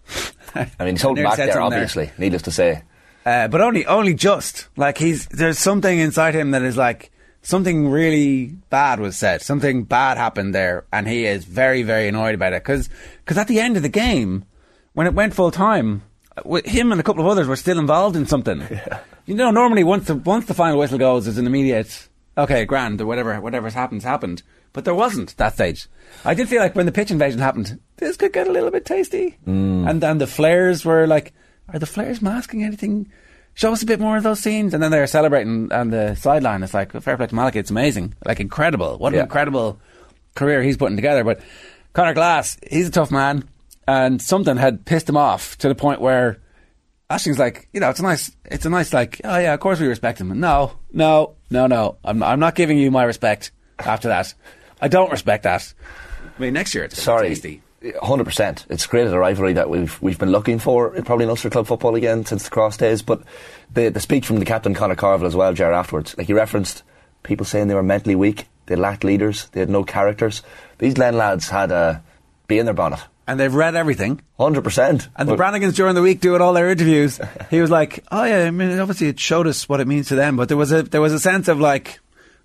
I 0.55 0.67
mean, 0.79 0.95
he's 0.95 1.01
holding 1.01 1.23
back 1.25 1.37
there, 1.37 1.47
something 1.51 1.69
there. 1.69 1.79
obviously. 1.79 2.11
Needless 2.17 2.43
to 2.43 2.51
say. 2.51 2.83
uh, 3.25 3.47
but 3.47 3.61
only 3.61 3.85
only 3.85 4.13
just 4.13 4.67
like 4.77 4.97
he's 4.97 5.27
there's 5.27 5.59
something 5.59 5.99
inside 5.99 6.35
him 6.35 6.51
that 6.51 6.61
is 6.61 6.77
like 6.77 7.11
something 7.41 7.89
really 7.89 8.47
bad 8.69 8.99
was 8.99 9.17
said. 9.17 9.41
Something 9.41 9.83
bad 9.83 10.17
happened 10.17 10.53
there, 10.55 10.85
and 10.91 11.07
he 11.07 11.25
is 11.25 11.45
very 11.45 11.83
very 11.83 12.07
annoyed 12.07 12.35
about 12.35 12.53
it 12.53 12.63
because 12.63 12.89
because 13.19 13.37
at 13.37 13.47
the 13.47 13.59
end 13.59 13.77
of 13.77 13.83
the 13.83 13.89
game 13.89 14.45
when 14.93 15.07
it 15.07 15.13
went 15.13 15.33
full 15.33 15.51
time, 15.51 16.01
him 16.65 16.91
and 16.91 16.99
a 16.99 17.03
couple 17.03 17.21
of 17.21 17.27
others 17.29 17.47
were 17.47 17.55
still 17.55 17.79
involved 17.79 18.15
in 18.15 18.25
something. 18.25 18.63
You 19.25 19.35
know, 19.35 19.51
normally 19.51 19.83
once 19.83 20.07
the 20.07 20.15
once 20.15 20.45
the 20.47 20.55
final 20.55 20.79
whistle 20.79 20.97
goes, 20.97 21.25
there's 21.25 21.37
an 21.37 21.45
immediate 21.45 22.07
okay, 22.35 22.65
grand 22.65 22.99
or 22.99 23.05
whatever 23.05 23.39
whatever's 23.39 23.75
happened 23.75 24.01
happened. 24.01 24.41
But 24.73 24.85
there 24.85 24.95
wasn't 24.95 25.35
that 25.37 25.53
stage. 25.55 25.87
I 26.23 26.33
did 26.33 26.47
feel 26.49 26.61
like 26.61 26.75
when 26.75 26.85
the 26.85 26.91
pitch 26.91 27.11
invasion 27.11 27.39
happened, 27.39 27.79
this 27.97 28.17
could 28.17 28.33
get 28.33 28.47
a 28.47 28.51
little 28.51 28.71
bit 28.71 28.85
tasty. 28.85 29.37
Mm. 29.47 29.89
And 29.89 30.01
then 30.01 30.17
the 30.19 30.27
flares 30.27 30.85
were 30.85 31.07
like, 31.07 31.33
are 31.73 31.79
the 31.79 31.85
flares 31.85 32.21
masking 32.21 32.63
anything? 32.63 33.11
Show 33.55 33.73
us 33.73 33.81
a 33.83 33.85
bit 33.85 33.99
more 33.99 34.17
of 34.17 34.23
those 34.23 34.39
scenes. 34.39 34.73
And 34.73 34.81
then 34.81 34.91
they're 34.91 35.07
celebrating 35.07 35.71
on 35.71 35.89
the 35.89 36.15
sideline. 36.15 36.63
It's 36.63 36.73
like, 36.73 36.91
fair 37.01 37.17
play 37.17 37.27
to 37.27 37.51
it's 37.59 37.71
amazing. 37.71 38.15
Like, 38.25 38.39
incredible. 38.39 38.97
What 38.97 39.13
an 39.13 39.17
Yeah. 39.17 39.23
incredible 39.23 39.79
career 40.35 40.61
he's 40.63 40.77
putting 40.77 40.95
together. 40.97 41.23
But 41.23 41.41
Conor 41.93 42.13
Glass, 42.13 42.57
he's 42.69 42.87
a 42.87 42.91
tough 42.91 43.11
man. 43.11 43.43
And 43.87 44.21
something 44.21 44.55
had 44.55 44.85
pissed 44.85 45.09
him 45.09 45.17
off 45.17 45.57
to 45.57 45.67
the 45.67 45.75
point 45.75 45.99
where 45.99 46.39
Ashling's 47.09 47.39
like, 47.39 47.67
you 47.73 47.79
know, 47.79 47.89
it's 47.89 47.99
a 47.99 48.03
nice, 48.03 48.31
it's 48.45 48.65
a 48.65 48.69
nice, 48.69 48.93
like, 48.93 49.19
oh 49.23 49.37
yeah, 49.39 49.53
of 49.55 49.59
course 49.59 49.79
we 49.79 49.87
respect 49.87 50.21
him. 50.21 50.39
No, 50.39 50.73
no, 50.93 51.35
no, 51.49 51.65
no. 51.65 51.97
I'm, 52.05 52.21
I'm 52.21 52.39
not 52.39 52.53
giving 52.53 52.77
you 52.77 52.91
my 52.91 53.03
respect 53.03 53.51
after 53.79 54.09
that. 54.09 54.33
I 54.81 54.87
don't 54.87 55.11
respect 55.11 55.43
that. 55.43 55.73
I 56.37 56.41
mean, 56.41 56.53
next 56.53 56.73
year 56.73 56.83
it's 56.85 57.01
Sorry. 57.01 57.29
tasty. 57.29 57.61
Hundred 58.01 58.25
percent. 58.25 58.65
It's 58.69 58.85
created 58.85 59.13
a 59.13 59.19
rivalry 59.19 59.53
that 59.53 59.69
we've 59.69 60.01
we've 60.01 60.19
been 60.19 60.31
looking 60.31 60.59
for 60.59 60.89
probably 61.03 61.23
in 61.23 61.29
Ulster 61.29 61.49
club 61.49 61.65
football 61.65 61.95
again 61.95 62.25
since 62.25 62.43
the 62.43 62.49
cross 62.49 62.75
days. 62.75 63.01
But 63.01 63.23
the 63.73 63.89
the 63.89 64.01
speech 64.01 64.25
from 64.25 64.39
the 64.39 64.45
captain 64.45 64.73
Conor 64.73 64.95
Carville 64.95 65.27
as 65.27 65.35
well, 65.35 65.53
Jar 65.53 65.71
afterwards, 65.71 66.13
like 66.17 66.27
he 66.27 66.33
referenced 66.33 66.83
people 67.23 67.45
saying 67.45 67.69
they 67.69 67.75
were 67.75 67.83
mentally 67.83 68.15
weak, 68.15 68.47
they 68.65 68.75
lacked 68.75 69.05
leaders, 69.05 69.47
they 69.53 69.61
had 69.61 69.69
no 69.69 69.85
characters. 69.85 70.43
These 70.77 70.95
Glen 70.95 71.15
lads 71.17 71.47
had 71.47 71.71
a 71.71 72.03
bee 72.47 72.59
in 72.59 72.65
their 72.65 72.73
bonnet. 72.73 72.99
And 73.27 73.39
they've 73.39 73.53
read 73.53 73.75
everything. 73.75 74.21
Hundred 74.37 74.63
percent. 74.63 75.07
And 75.15 75.29
the 75.29 75.35
Branagans 75.37 75.75
during 75.75 75.95
the 75.95 76.01
week 76.01 76.19
doing 76.19 76.41
all 76.41 76.51
their 76.51 76.69
interviews, 76.69 77.19
he 77.49 77.61
was 77.61 77.69
like, 77.69 78.03
"Oh 78.11 78.25
yeah, 78.25 78.45
I 78.45 78.51
mean, 78.51 78.77
obviously 78.79 79.07
it 79.07 79.19
showed 79.19 79.47
us 79.47 79.69
what 79.69 79.79
it 79.79 79.87
means 79.87 80.07
to 80.09 80.15
them, 80.15 80.35
but 80.35 80.49
there 80.49 80.57
was 80.57 80.71
a 80.73 80.83
there 80.83 80.99
was 80.99 81.13
a 81.13 81.19
sense 81.19 81.47
of 81.47 81.59
like, 81.61 81.99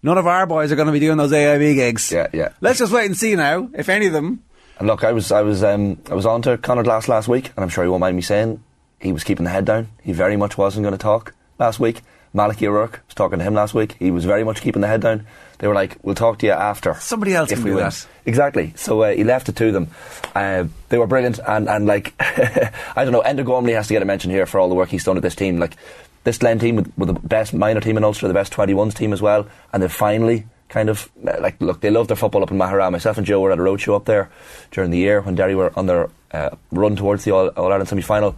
none 0.04 0.18
of 0.18 0.28
our 0.28 0.46
boys 0.46 0.70
are 0.70 0.76
going 0.76 0.86
to 0.86 0.92
be 0.92 1.00
doing 1.00 1.16
those 1.16 1.32
AIB 1.32 1.74
gigs. 1.74 2.12
Yeah, 2.12 2.28
yeah. 2.32 2.50
Let's 2.60 2.78
just 2.78 2.92
wait 2.92 3.06
and 3.06 3.16
see 3.16 3.34
now 3.34 3.68
if 3.74 3.88
any 3.88 4.06
of 4.06 4.12
them." 4.12 4.44
And 4.78 4.86
look, 4.86 5.02
I 5.02 5.10
was 5.12 5.32
I 5.32 5.42
was 5.42 5.64
um, 5.64 5.98
I 6.10 6.14
was 6.14 6.26
on 6.26 6.42
to 6.42 6.58
Conor 6.58 6.84
Glass 6.84 7.08
last 7.08 7.26
week, 7.26 7.50
and 7.56 7.64
I'm 7.64 7.68
sure 7.68 7.82
he 7.82 7.90
won't 7.90 8.00
mind 8.00 8.14
me 8.14 8.22
saying 8.22 8.62
he 9.00 9.12
was 9.12 9.24
keeping 9.24 9.44
the 9.44 9.50
head 9.50 9.64
down. 9.64 9.88
He 10.02 10.12
very 10.12 10.36
much 10.36 10.56
wasn't 10.56 10.84
going 10.84 10.94
to 10.94 10.98
talk 10.98 11.34
last 11.58 11.80
week. 11.80 12.02
Malachy 12.32 12.66
O'Rourke 12.66 13.00
was 13.06 13.14
talking 13.14 13.38
to 13.38 13.44
him 13.44 13.54
last 13.54 13.74
week. 13.74 13.94
He 14.00 14.10
was 14.10 14.24
very 14.24 14.42
much 14.42 14.60
keeping 14.60 14.82
the 14.82 14.88
head 14.88 15.00
down. 15.00 15.24
They 15.58 15.68
were 15.68 15.74
like, 15.74 15.98
"We'll 16.02 16.16
talk 16.16 16.40
to 16.40 16.46
you 16.46 16.52
after." 16.52 16.94
Somebody 16.94 17.32
else 17.32 17.52
if 17.52 17.62
we 17.62 17.70
win. 17.70 17.84
that. 17.84 18.06
Exactly. 18.26 18.72
So 18.74 19.02
uh, 19.02 19.12
he 19.14 19.22
left 19.22 19.48
it 19.48 19.54
to 19.56 19.70
them. 19.70 19.88
Uh, 20.34 20.64
they 20.88 20.98
were 20.98 21.06
brilliant, 21.06 21.38
and 21.46 21.68
and 21.68 21.86
like 21.86 22.12
I 22.18 23.04
don't 23.04 23.12
know, 23.12 23.22
Enda 23.22 23.44
Gormley 23.44 23.74
has 23.74 23.86
to 23.86 23.94
get 23.94 24.02
a 24.02 24.04
mention 24.04 24.32
here 24.32 24.46
for 24.46 24.58
all 24.58 24.68
the 24.68 24.74
work 24.74 24.88
he's 24.88 25.04
done 25.04 25.14
with 25.14 25.22
this 25.22 25.36
team. 25.36 25.58
Like 25.60 25.76
this 26.24 26.38
Glen 26.38 26.58
team 26.58 26.76
with, 26.76 26.92
with 26.98 27.08
the 27.08 27.14
best 27.14 27.54
minor 27.54 27.80
team 27.80 27.96
in 27.96 28.04
Ulster, 28.04 28.26
the 28.26 28.34
best 28.34 28.52
21s 28.52 28.94
team 28.94 29.12
as 29.12 29.22
well, 29.22 29.46
and 29.72 29.82
they 29.82 29.88
finally 29.88 30.46
kind 30.68 30.88
of 30.88 31.10
uh, 31.26 31.36
like 31.40 31.60
look. 31.60 31.80
They 31.80 31.90
love 31.90 32.08
their 32.08 32.16
football 32.16 32.42
up 32.42 32.50
in 32.50 32.58
Maghera. 32.58 32.90
Myself 32.90 33.18
and 33.18 33.26
Joe 33.26 33.40
were 33.40 33.52
at 33.52 33.58
a 33.58 33.62
roadshow 33.62 33.94
up 33.94 34.06
there 34.06 34.30
during 34.70 34.90
the 34.90 34.98
year 34.98 35.20
when 35.20 35.34
Derry 35.34 35.54
were 35.54 35.72
on 35.78 35.86
their 35.86 36.10
uh, 36.32 36.50
run 36.72 36.96
towards 36.96 37.24
the 37.24 37.30
All, 37.30 37.50
Ireland 37.56 37.88
semi 37.88 38.02
final. 38.02 38.34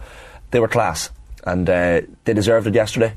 They 0.51 0.59
were 0.59 0.67
class, 0.67 1.09
and 1.45 1.69
uh, 1.69 2.01
they 2.25 2.33
deserved 2.33 2.67
it 2.67 2.75
yesterday. 2.75 3.13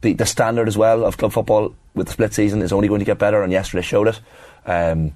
The, 0.00 0.14
the 0.14 0.26
standard 0.26 0.66
as 0.66 0.76
well 0.76 1.04
of 1.04 1.16
club 1.16 1.32
football 1.32 1.74
with 1.94 2.06
the 2.06 2.12
split 2.12 2.34
season 2.34 2.62
is 2.62 2.72
only 2.72 2.88
going 2.88 3.00
to 3.00 3.04
get 3.04 3.18
better, 3.18 3.42
and 3.42 3.52
yesterday 3.52 3.82
showed 3.82 4.08
it. 4.08 4.20
Um, 4.66 5.14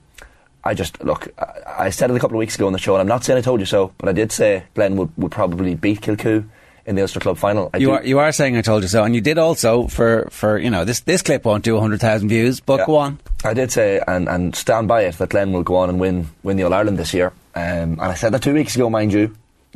I 0.63 0.75
just 0.75 1.03
look. 1.03 1.29
I, 1.39 1.87
I 1.87 1.91
said 1.91 2.11
it 2.11 2.17
a 2.17 2.21
couple 2.21 2.37
of 2.37 2.41
weeks 2.41 2.57
ago 2.57 2.67
on 2.67 2.73
the 2.73 2.79
show, 2.79 2.95
and 2.95 3.01
I'm 3.01 3.09
not 3.09 3.25
saying 3.25 3.39
I 3.39 3.43
told 3.43 3.61
you 3.61 3.67
so, 3.67 3.95
but 3.99 4.09
I 4.09 4.13
did 4.13 4.33
say 4.33 4.65
Glen 4.75 4.97
would, 4.97 5.11
would 5.17 5.33
probably 5.33 5.75
beat 5.77 6.01
Kilcoo 6.01 6.49
in 6.87 6.95
the 6.97 7.03
Ulster 7.03 7.21
Club 7.21 7.37
final. 7.39 7.71
I 7.75 7.79
You 7.79 7.87
do- 7.89 7.93
are 7.93 8.05
you 8.05 8.19
are 8.21 8.33
saying 8.33 8.57
I 8.57 8.63
told 8.63 8.83
you 8.83 8.89
so, 8.89 9.05
and 9.05 9.15
you 9.15 9.21
did 9.21 9.39
also 9.39 9.87
for 9.89 10.29
for 10.31 10.59
you 10.59 10.71
know 10.71 10.85
this 10.85 11.01
this 11.01 11.23
clip 11.23 11.45
won't 11.45 11.65
do 11.65 11.79
hundred 11.81 12.01
thousand 12.01 12.29
views, 12.29 12.61
but 12.61 12.79
Yeah. 12.81 12.87
go 12.87 12.97
on. 12.97 13.19
I 13.45 13.55
did 13.55 13.71
say 13.73 14.01
and, 14.07 14.29
and 14.29 14.55
stand 14.57 14.89
by 14.89 15.03
it 15.03 15.19
that 15.19 15.31
Glen 15.31 15.53
will 15.53 15.63
go 15.63 15.77
on 15.77 15.89
and 15.91 15.99
win 16.01 16.29
win 16.43 16.57
the 16.57 16.63
All 16.65 16.73
Ireland 16.75 16.99
this 16.99 17.13
year. 17.13 17.33
Um, 17.55 17.63
and 18.01 18.01
I 18.03 18.15
said 18.15 18.33
that 18.33 18.43
two 18.43 18.55
weeks 18.55 18.75
ago, 18.77 18.89
mind 18.91 19.13
you. 19.13 19.35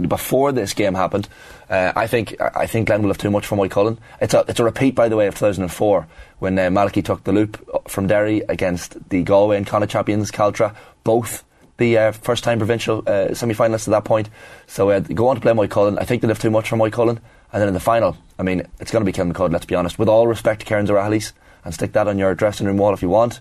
before 0.09 0.51
this 0.51 0.73
game 0.73 0.95
happened. 0.95 1.29
Uh, 1.69 1.93
I 1.95 2.07
think 2.07 2.35
I 2.41 2.67
think 2.67 2.87
Glen 2.87 3.03
will 3.03 3.11
have 3.11 3.19
too 3.19 3.31
much 3.31 3.45
for 3.47 3.57
Moycullen. 3.57 3.99
It's 4.21 4.33
a 4.33 4.45
it's 4.49 4.59
a 4.61 4.65
repeat, 4.65 4.95
by 4.95 5.09
the 5.11 5.17
way, 5.17 5.27
of 5.27 5.35
2004 5.35 6.07
when 6.39 6.59
uh, 6.59 6.71
Malachy 6.71 7.03
took 7.03 7.23
the 7.25 7.33
Loup 7.33 7.59
from 7.87 8.07
Derry 8.07 8.41
against 8.49 8.97
the 9.11 9.23
Galway 9.23 9.59
and 9.59 9.67
Connacht 9.67 9.93
champions 9.93 10.31
Caltra, 10.31 10.75
both 11.05 11.45
the 11.81 11.99
uh, 11.99 12.13
first 12.13 12.45
time 12.45 12.59
provincial 12.59 13.03
uh, 13.07 13.35
semi 13.35 13.55
finalists 13.55 13.89
at 13.89 13.91
that 13.91 14.05
point. 14.05 14.31
So 14.69 14.91
uh, 14.91 15.01
go 15.01 15.27
on 15.29 15.35
to 15.35 15.43
play 15.43 15.53
Moycullen. 15.53 15.99
I 15.99 16.05
think 16.05 16.23
they'll 16.23 16.29
have 16.29 16.39
too 16.39 16.51
much 16.51 16.69
for 16.69 16.77
Moycullen. 16.77 17.19
And 17.53 17.61
then 17.61 17.67
in 17.67 17.75
the 17.75 17.81
final, 17.81 18.17
I 18.39 18.45
mean, 18.45 18.63
it's 18.79 18.93
going 18.93 19.05
to 19.05 19.11
be 19.11 19.17
Kilmacud, 19.17 19.51
let's 19.51 19.65
be 19.65 19.75
honest. 19.75 19.99
With 19.99 20.09
all 20.09 20.29
respect 20.29 20.61
to 20.61 20.67
Kerins 20.67 20.89
O'Rahilly's, 20.89 21.33
and 21.65 21.75
stick 21.75 21.93
that 21.93 22.07
on 22.07 22.19
your 22.19 22.35
dressing 22.35 22.67
room 22.67 22.77
wall 22.77 22.95
if 22.95 23.03
you 23.03 23.09
want. 23.09 23.41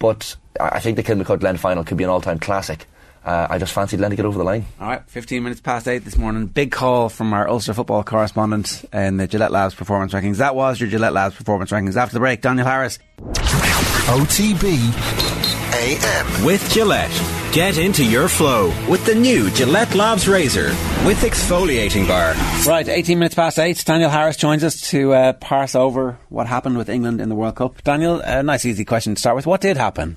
But 0.00 0.36
I 0.58 0.80
think 0.80 0.96
the 0.96 1.04
Kilmacud 1.04 1.40
Glen 1.40 1.56
final 1.56 1.84
could 1.84 1.96
be 1.96 2.04
an 2.04 2.10
all 2.10 2.20
time 2.20 2.40
classic. 2.40 2.86
Uh, 3.24 3.46
I 3.48 3.58
just 3.58 3.72
fancied 3.72 3.98
Glen 3.98 4.10
to 4.10 4.16
get 4.16 4.26
over 4.26 4.36
the 4.36 4.44
line. 4.44 4.66
All 4.78 4.88
right, 4.88 5.02
15 5.08 5.42
minutes 5.42 5.60
past 5.60 5.88
8 5.88 6.04
this 6.04 6.18
morning. 6.18 6.46
Big 6.46 6.72
call 6.72 7.08
from 7.08 7.32
our 7.32 7.48
Ulster 7.48 7.72
football 7.72 8.04
correspondent 8.04 8.84
in 8.92 9.16
the 9.16 9.26
Gillette 9.26 9.52
Labs 9.52 9.74
performance 9.74 10.12
rankings. 10.12 10.36
That 10.38 10.54
was 10.54 10.78
your 10.78 10.90
Gillette 10.90 11.14
Labs 11.14 11.34
performance 11.34 11.70
rankings. 11.70 11.96
After 11.96 12.14
the 12.14 12.20
break, 12.20 12.42
Daniel 12.42 12.66
Harris. 12.66 12.98
OTB 14.06 15.33
AM. 15.74 16.44
With 16.44 16.70
Gillette. 16.70 17.10
Get 17.52 17.78
into 17.78 18.04
your 18.04 18.28
flow 18.28 18.68
with 18.88 19.04
the 19.04 19.14
new 19.14 19.50
Gillette 19.50 19.94
Labs 19.94 20.28
Razor 20.28 20.68
with 21.04 21.18
exfoliating 21.22 22.06
bar. 22.06 22.34
Right, 22.66 22.88
18 22.88 23.18
minutes 23.18 23.34
past 23.34 23.58
8. 23.58 23.84
Daniel 23.84 24.10
Harris 24.10 24.36
joins 24.36 24.62
us 24.62 24.80
to 24.90 25.12
uh, 25.12 25.32
parse 25.34 25.74
over 25.74 26.18
what 26.28 26.46
happened 26.46 26.78
with 26.78 26.88
England 26.88 27.20
in 27.20 27.28
the 27.28 27.34
World 27.34 27.56
Cup. 27.56 27.82
Daniel, 27.82 28.20
a 28.20 28.42
nice 28.42 28.64
easy 28.64 28.84
question 28.84 29.14
to 29.14 29.20
start 29.20 29.36
with. 29.36 29.46
What 29.46 29.60
did 29.60 29.76
happen? 29.76 30.16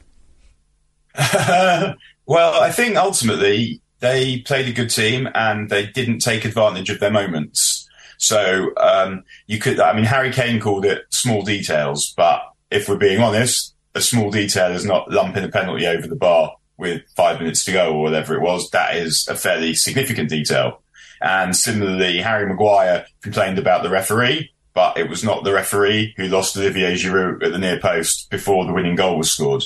well, 1.15 2.61
I 2.61 2.71
think 2.71 2.95
ultimately 2.95 3.81
they 3.99 4.39
played 4.41 4.67
a 4.67 4.73
good 4.73 4.89
team 4.89 5.27
and 5.33 5.69
they 5.69 5.87
didn't 5.87 6.19
take 6.19 6.45
advantage 6.45 6.91
of 6.91 6.99
their 6.99 7.11
moments. 7.11 7.87
So 8.19 8.71
um, 8.77 9.23
you 9.47 9.59
could, 9.59 9.79
I 9.79 9.93
mean, 9.93 10.05
Harry 10.05 10.31
Kane 10.31 10.59
called 10.59 10.85
it 10.85 11.03
small 11.09 11.41
details, 11.41 12.13
but 12.15 12.41
if 12.69 12.89
we're 12.89 12.97
being 12.97 13.21
honest, 13.21 13.75
a 13.97 14.01
small 14.01 14.31
detail 14.31 14.71
is 14.71 14.85
not 14.85 15.11
lumping 15.11 15.43
a 15.43 15.49
penalty 15.49 15.87
over 15.87 16.07
the 16.07 16.15
bar 16.15 16.55
with 16.77 17.01
five 17.15 17.39
minutes 17.39 17.65
to 17.65 17.71
go 17.71 17.93
or 17.93 18.03
whatever 18.03 18.35
it 18.35 18.41
was. 18.41 18.69
That 18.69 18.95
is 18.95 19.27
a 19.27 19.35
fairly 19.35 19.73
significant 19.73 20.29
detail. 20.29 20.81
And 21.21 21.55
similarly, 21.55 22.19
Harry 22.19 22.47
Maguire 22.47 23.07
complained 23.21 23.57
about 23.57 23.81
the 23.81 23.89
referee, 23.89 24.51
but 24.73 24.97
it 24.97 25.09
was 25.09 25.23
not 25.23 25.43
the 25.43 25.53
referee 25.53 26.13
who 26.15 26.27
lost 26.27 26.55
Olivier 26.55 26.93
Giroud 26.93 27.43
at 27.43 27.51
the 27.51 27.57
near 27.57 27.79
post 27.79 28.29
before 28.29 28.65
the 28.65 28.73
winning 28.73 28.95
goal 28.95 29.17
was 29.17 29.31
scored. 29.31 29.63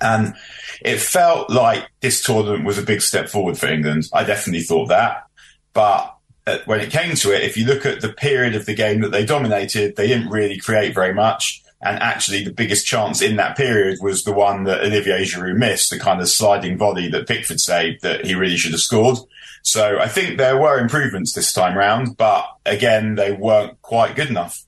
And 0.00 0.34
it 0.82 1.00
felt 1.00 1.50
like 1.50 1.88
this 2.00 2.22
tournament 2.22 2.64
was 2.64 2.78
a 2.78 2.82
big 2.82 3.00
step 3.00 3.28
forward 3.28 3.56
for 3.56 3.66
England. 3.66 4.04
I 4.12 4.24
definitely 4.24 4.62
thought 4.62 4.88
that. 4.88 5.24
But 5.72 6.14
uh, 6.46 6.58
when 6.66 6.80
it 6.80 6.90
came 6.90 7.14
to 7.14 7.34
it, 7.34 7.44
if 7.44 7.56
you 7.56 7.66
look 7.66 7.86
at 7.86 8.02
the 8.02 8.12
period 8.12 8.54
of 8.54 8.66
the 8.66 8.74
game 8.74 9.00
that 9.00 9.12
they 9.12 9.24
dominated, 9.24 9.96
they 9.96 10.08
didn't 10.08 10.28
really 10.28 10.58
create 10.58 10.94
very 10.94 11.14
much. 11.14 11.61
And 11.82 11.98
actually, 12.00 12.44
the 12.44 12.52
biggest 12.52 12.86
chance 12.86 13.20
in 13.20 13.36
that 13.36 13.56
period 13.56 13.98
was 14.00 14.22
the 14.22 14.32
one 14.32 14.64
that 14.64 14.82
Olivier 14.82 15.24
Giroud 15.24 15.56
missed, 15.56 15.90
the 15.90 15.98
kind 15.98 16.20
of 16.20 16.28
sliding 16.28 16.78
volley 16.78 17.08
that 17.08 17.26
Pickford 17.26 17.60
saved 17.60 18.02
that 18.02 18.24
he 18.24 18.34
really 18.34 18.56
should 18.56 18.72
have 18.72 18.80
scored. 18.80 19.18
So 19.62 19.98
I 19.98 20.08
think 20.08 20.38
there 20.38 20.58
were 20.58 20.78
improvements 20.78 21.32
this 21.32 21.52
time 21.52 21.76
round, 21.76 22.16
but 22.16 22.46
again, 22.66 23.16
they 23.16 23.32
weren't 23.32 23.80
quite 23.82 24.16
good 24.16 24.28
enough. 24.28 24.64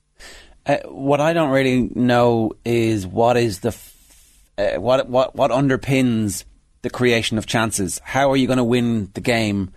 Uh, 0.65 0.77
what 0.85 1.21
I 1.21 1.33
don't 1.33 1.51
really 1.51 1.89
know 1.93 2.51
is 2.65 3.05
what 3.05 3.37
is 3.37 3.59
the 3.59 3.75
uh, 4.57 4.79
what 4.79 5.07
what 5.07 5.35
what 5.35 5.51
underpins 5.51 6.43
the 6.81 6.89
creation 6.89 7.37
of 7.37 7.45
chances. 7.45 7.99
How 8.03 8.31
are 8.31 8.37
you 8.37 8.47
going 8.47 8.57
to 8.57 8.63
win 8.63 9.09
the 9.13 9.21
game? 9.21 9.71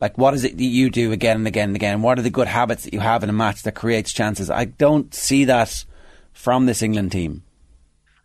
Like, 0.00 0.18
what 0.18 0.34
is 0.34 0.42
it 0.42 0.56
that 0.56 0.64
you 0.64 0.90
do 0.90 1.12
again 1.12 1.36
and 1.36 1.46
again 1.46 1.70
and 1.70 1.76
again? 1.76 2.02
What 2.02 2.18
are 2.18 2.22
the 2.22 2.30
good 2.30 2.48
habits 2.48 2.84
that 2.84 2.92
you 2.92 3.00
have 3.00 3.22
in 3.22 3.30
a 3.30 3.32
match 3.32 3.62
that 3.62 3.74
creates 3.74 4.12
chances? 4.12 4.50
I 4.50 4.64
don't 4.64 5.14
see 5.14 5.44
that 5.44 5.84
from 6.32 6.66
this 6.66 6.82
England 6.82 7.12
team. 7.12 7.42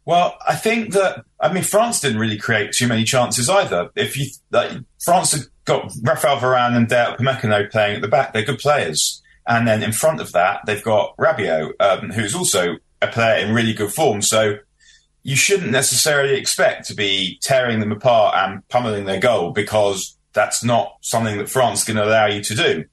Well, 0.05 0.37
I 0.47 0.55
think 0.55 0.93
that 0.93 1.25
I 1.39 1.51
mean 1.51 1.63
France 1.63 1.99
didn't 1.99 2.19
really 2.19 2.37
create 2.37 2.71
too 2.71 2.87
many 2.87 3.03
chances 3.03 3.49
either. 3.49 3.89
If 3.95 4.17
you 4.17 4.27
like, 4.51 4.71
France 5.03 5.33
had 5.33 5.41
got 5.65 5.91
Raphael 6.01 6.37
Varane 6.37 6.77
and 6.77 6.87
Dayot 6.87 7.17
Upamecano 7.17 7.69
playing 7.69 7.97
at 7.97 8.01
the 8.01 8.07
back, 8.07 8.31
they're 8.31 8.45
good 8.45 8.59
players, 8.59 9.21
and 9.45 9.67
then 9.67 9.83
in 9.83 9.91
front 9.91 10.21
of 10.21 10.31
that 10.31 10.61
they've 10.65 10.83
got 10.83 11.15
Rabiot, 11.17 11.73
um, 11.81 12.11
who's 12.11 12.33
also 12.33 12.77
a 13.01 13.07
player 13.07 13.45
in 13.45 13.53
really 13.53 13.73
good 13.73 13.91
form. 13.91 14.21
So 14.21 14.59
you 15.23 15.35
shouldn't 15.35 15.71
necessarily 15.71 16.35
expect 16.35 16.87
to 16.87 16.95
be 16.95 17.37
tearing 17.41 17.81
them 17.81 17.91
apart 17.91 18.33
and 18.37 18.65
pummeling 18.69 19.03
their 19.03 19.19
goal 19.19 19.51
because 19.51 20.17
that's 20.31 20.63
not 20.63 20.95
something 21.01 21.37
that 21.37 21.49
France 21.49 21.83
can 21.83 21.97
allow 21.97 22.27
you 22.27 22.41
to 22.43 22.55
do. 22.55 22.85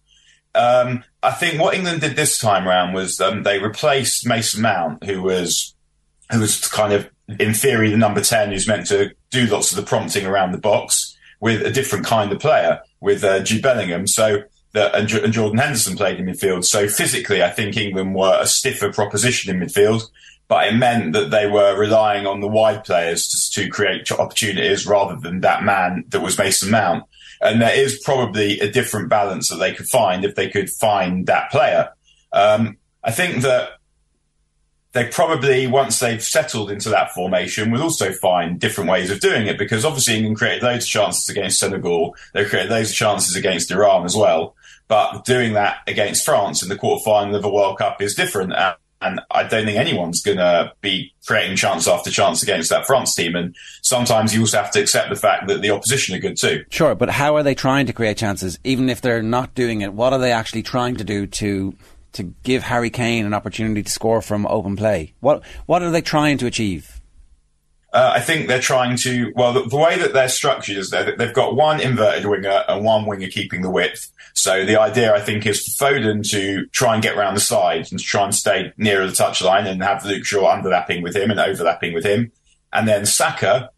Um, 0.57 1.05
I 1.25 1.33
think 1.33 1.61
what 1.61 1.75
England 1.75 2.01
did 2.01 2.16
this 2.16 2.39
time 2.39 2.68
around 2.68 2.93
was 2.93 3.20
um, 3.20 3.43
they 3.43 3.59
replaced 3.59 4.27
Mason 4.27 4.62
Mount, 4.62 5.05
who 5.05 5.22
was 5.22 5.75
who 6.31 6.41
was 6.41 6.66
kind 6.68 6.93
of 6.93 7.11
in 7.39 7.55
theory 7.55 7.91
the 7.91 7.97
number 7.97 8.20
ten, 8.20 8.51
who's 8.51 8.68
meant 8.68 8.87
to 8.89 9.14
do 9.31 9.47
lots 9.47 9.72
of 9.72 9.77
the 9.77 9.83
prompting 9.83 10.27
around 10.27 10.53
the 10.53 10.59
box, 10.59 11.16
with 11.41 11.62
a 11.62 11.70
different 11.70 12.05
kind 12.05 12.31
of 12.33 12.41
player, 12.41 12.81
with 13.01 13.25
uh, 13.25 13.41
Jude 13.41 13.62
Bellingham. 13.62 14.07
So 14.07 14.43
that 14.72 14.95
and, 14.95 15.11
and 15.12 15.33
Jordan 15.33 15.59
Henderson 15.59 15.97
played 15.97 16.20
in 16.20 16.27
midfield. 16.27 16.64
So 16.64 16.89
physically, 16.89 17.43
I 17.43 17.51
think 17.51 17.77
England 17.77 18.14
were 18.14 18.39
a 18.41 18.47
stiffer 18.47 18.93
proposition 18.93 19.55
in 19.55 19.66
midfield 19.66 20.03
but 20.49 20.68
it 20.68 20.77
meant 20.77 21.12
that 21.14 21.31
they 21.31 21.47
were 21.47 21.79
relying 21.79 22.27
on 22.27 22.41
the 22.41 22.49
wide 22.49 22.85
players 22.85 23.27
to, 23.29 23.62
to, 23.62 23.70
create 23.70 24.11
opportunities 24.12 24.87
rather 24.87 25.16
than 25.16 25.41
that 25.41 25.62
man 25.62 26.05
that 26.09 26.20
was 26.20 26.39
Mason 26.39 26.70
Mount. 26.70 27.05
And 27.45 27.61
there 27.61 27.78
is 27.78 28.01
probably 28.03 28.59
a 28.61 28.70
different 28.70 29.11
balance 29.11 29.51
that 29.51 29.57
they 29.57 29.74
could 29.74 29.86
find 29.86 30.24
if 30.24 30.34
they 30.34 30.49
could 30.49 30.70
find 30.70 31.26
that 31.26 31.51
player. 31.51 31.90
Um, 32.32 32.78
I 33.05 33.12
think 33.12 33.42
that 33.42 33.78
they 34.92 35.07
probably, 35.09 35.66
once 35.66 35.99
they've 35.99 36.22
settled 36.22 36.70
into 36.70 36.88
that 36.88 37.12
formation, 37.12 37.70
will 37.70 37.82
also 37.82 38.12
find 38.12 38.59
different 38.59 38.88
ways 38.88 39.11
of 39.11 39.20
doing 39.20 39.47
it 39.47 39.59
because 39.59 39.84
obviously 39.84 40.16
England 40.16 40.38
created 40.38 40.62
loads 40.62 40.84
of 40.84 40.90
chances 40.90 41.28
against 41.28 41.59
Senegal. 41.59 42.16
They 42.32 42.45
created 42.45 42.70
loads 42.70 42.90
of 42.90 42.97
chances 42.97 43.36
against 43.36 43.70
Iran 43.70 44.05
as 44.05 44.16
well. 44.16 44.55
But 44.88 45.24
doing 45.24 45.55
that 45.55 45.78
against 45.86 46.24
France 46.24 46.62
in 46.62 46.68
the 46.68 46.76
quarterfinal 46.76 47.36
of 47.36 47.45
a 47.45 47.51
World 47.51 47.78
Cup 47.78 48.01
is 48.01 48.14
different. 48.14 48.53
And 48.53 48.76
I 49.31 49.43
don't 49.45 49.65
think 49.65 49.79
anyone's 49.79 50.23
going 50.23 50.39
to 50.39 50.73
be 50.81 51.13
creating 51.27 51.57
chance 51.57 51.87
after 51.87 52.11
chance 52.11 52.43
against 52.43 52.71
that 52.71 52.87
France 52.87 53.15
team. 53.15 53.35
And 53.35 53.55
sometimes 53.83 54.35
you 54.35 54.41
also 54.41 54.59
have 54.59 54.71
to 54.73 54.81
accept 54.81 55.11
the 55.11 55.17
fact 55.17 55.49
that 55.49 55.63
the 55.63 55.71
opposition 55.71 56.15
are 56.15 56.19
good 56.19 56.37
too. 56.37 56.65
Sure, 56.71 56.95
but 56.95 57.11
how 57.11 57.37
are 57.37 57.43
they 57.43 57.55
trying 57.55 57.87
to 57.87 57.93
create 57.93 58.17
chances? 58.17 58.59
Even 58.65 58.89
if 58.89 59.01
they're 59.01 59.23
not 59.23 59.55
doing 59.55 59.81
it, 59.81 59.93
what 59.93 60.13
are 60.13 60.19
they 60.19 60.33
actually 60.33 60.63
trying 60.63 60.97
to 60.97 61.05
do 61.05 61.27
to 61.27 61.75
to 62.13 62.23
give 62.45 62.63
Harry 62.63 62.91
Kane 62.91 63.27
an 63.27 63.35
opportunity 63.35 63.83
to 63.83 63.91
score 63.91 64.23
from 64.23 64.47
open 64.47 64.77
play? 64.77 65.15
What 65.21 65.43
what 65.67 65.83
are 65.83 65.91
they 65.91 66.03
trying 66.03 66.39
to 66.39 66.47
achieve? 66.47 67.01
Uh, 67.95 68.14
I 68.16 68.20
think 68.20 68.49
they're 68.49 68.61
trying 68.61 68.97
to. 68.99 69.32
Well, 69.36 69.53
the, 69.53 69.62
the 69.62 69.76
way 69.76 69.97
that 69.97 70.12
they're 70.12 70.28
structured 70.28 70.76
is 70.76 70.90
that 70.90 71.16
they've 71.16 71.32
got 71.32 71.55
one 71.55 71.80
inverted 71.80 72.26
winger 72.26 72.64
and 72.68 72.84
one 72.84 73.07
winger 73.07 73.28
keeping 73.28 73.62
the 73.62 73.70
width. 73.70 74.11
So 74.34 74.66
the 74.66 74.80
idea, 74.80 75.14
I 75.14 75.20
think, 75.20 75.47
is 75.47 75.62
for 75.62 75.86
Foden 75.86 76.28
to 76.30 76.66
try 76.66 76.95
and 76.95 77.03
get 77.03 77.16
around 77.16 77.34
the 77.34 77.40
side 77.40 77.86
and 77.92 78.01
to 78.01 78.05
try 78.05 78.24
and 78.24 78.34
stay 78.34 78.72
nearer 78.76 79.07
the 79.07 79.12
touchline 79.12 79.68
and 79.68 79.80
have 79.80 80.05
Luke 80.05 80.24
Shaw 80.24 80.53
underlapping 80.53 81.05
with 81.05 81.14
him 81.14 81.30
and 81.30 81.38
overlapping 81.38 81.95
with 81.95 82.05
him. 82.05 82.32
And 82.72 82.88
then 82.88 83.07
Saka, 83.07 83.70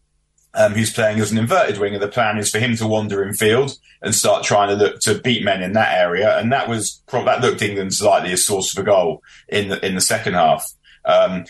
um, 0.55 0.73
who's 0.73 0.91
playing 0.91 1.19
as 1.19 1.31
an 1.31 1.37
inverted 1.37 1.77
winger, 1.77 1.99
the 1.99 2.07
plan 2.07 2.39
is 2.39 2.49
for 2.49 2.57
him 2.57 2.75
to 2.77 2.87
wander 2.87 3.23
in 3.23 3.35
field 3.35 3.77
and 4.01 4.15
start 4.15 4.43
trying 4.43 4.69
to 4.69 4.83
look 4.83 4.99
to 5.01 5.19
beat 5.19 5.43
men 5.43 5.61
in 5.61 5.73
that 5.73 5.95
area. 5.95 6.39
And 6.39 6.51
that 6.51 6.67
was 6.67 7.03
that 7.11 7.41
looked 7.41 7.61
England's 7.61 8.01
likely 8.01 8.33
a 8.33 8.37
source 8.37 8.75
of 8.75 8.81
a 8.81 8.85
goal 8.85 9.21
in 9.47 9.69
the 9.69 9.85
in 9.85 9.93
the 9.93 10.01
second 10.01 10.33
half. 10.33 10.73
Um, 11.05 11.45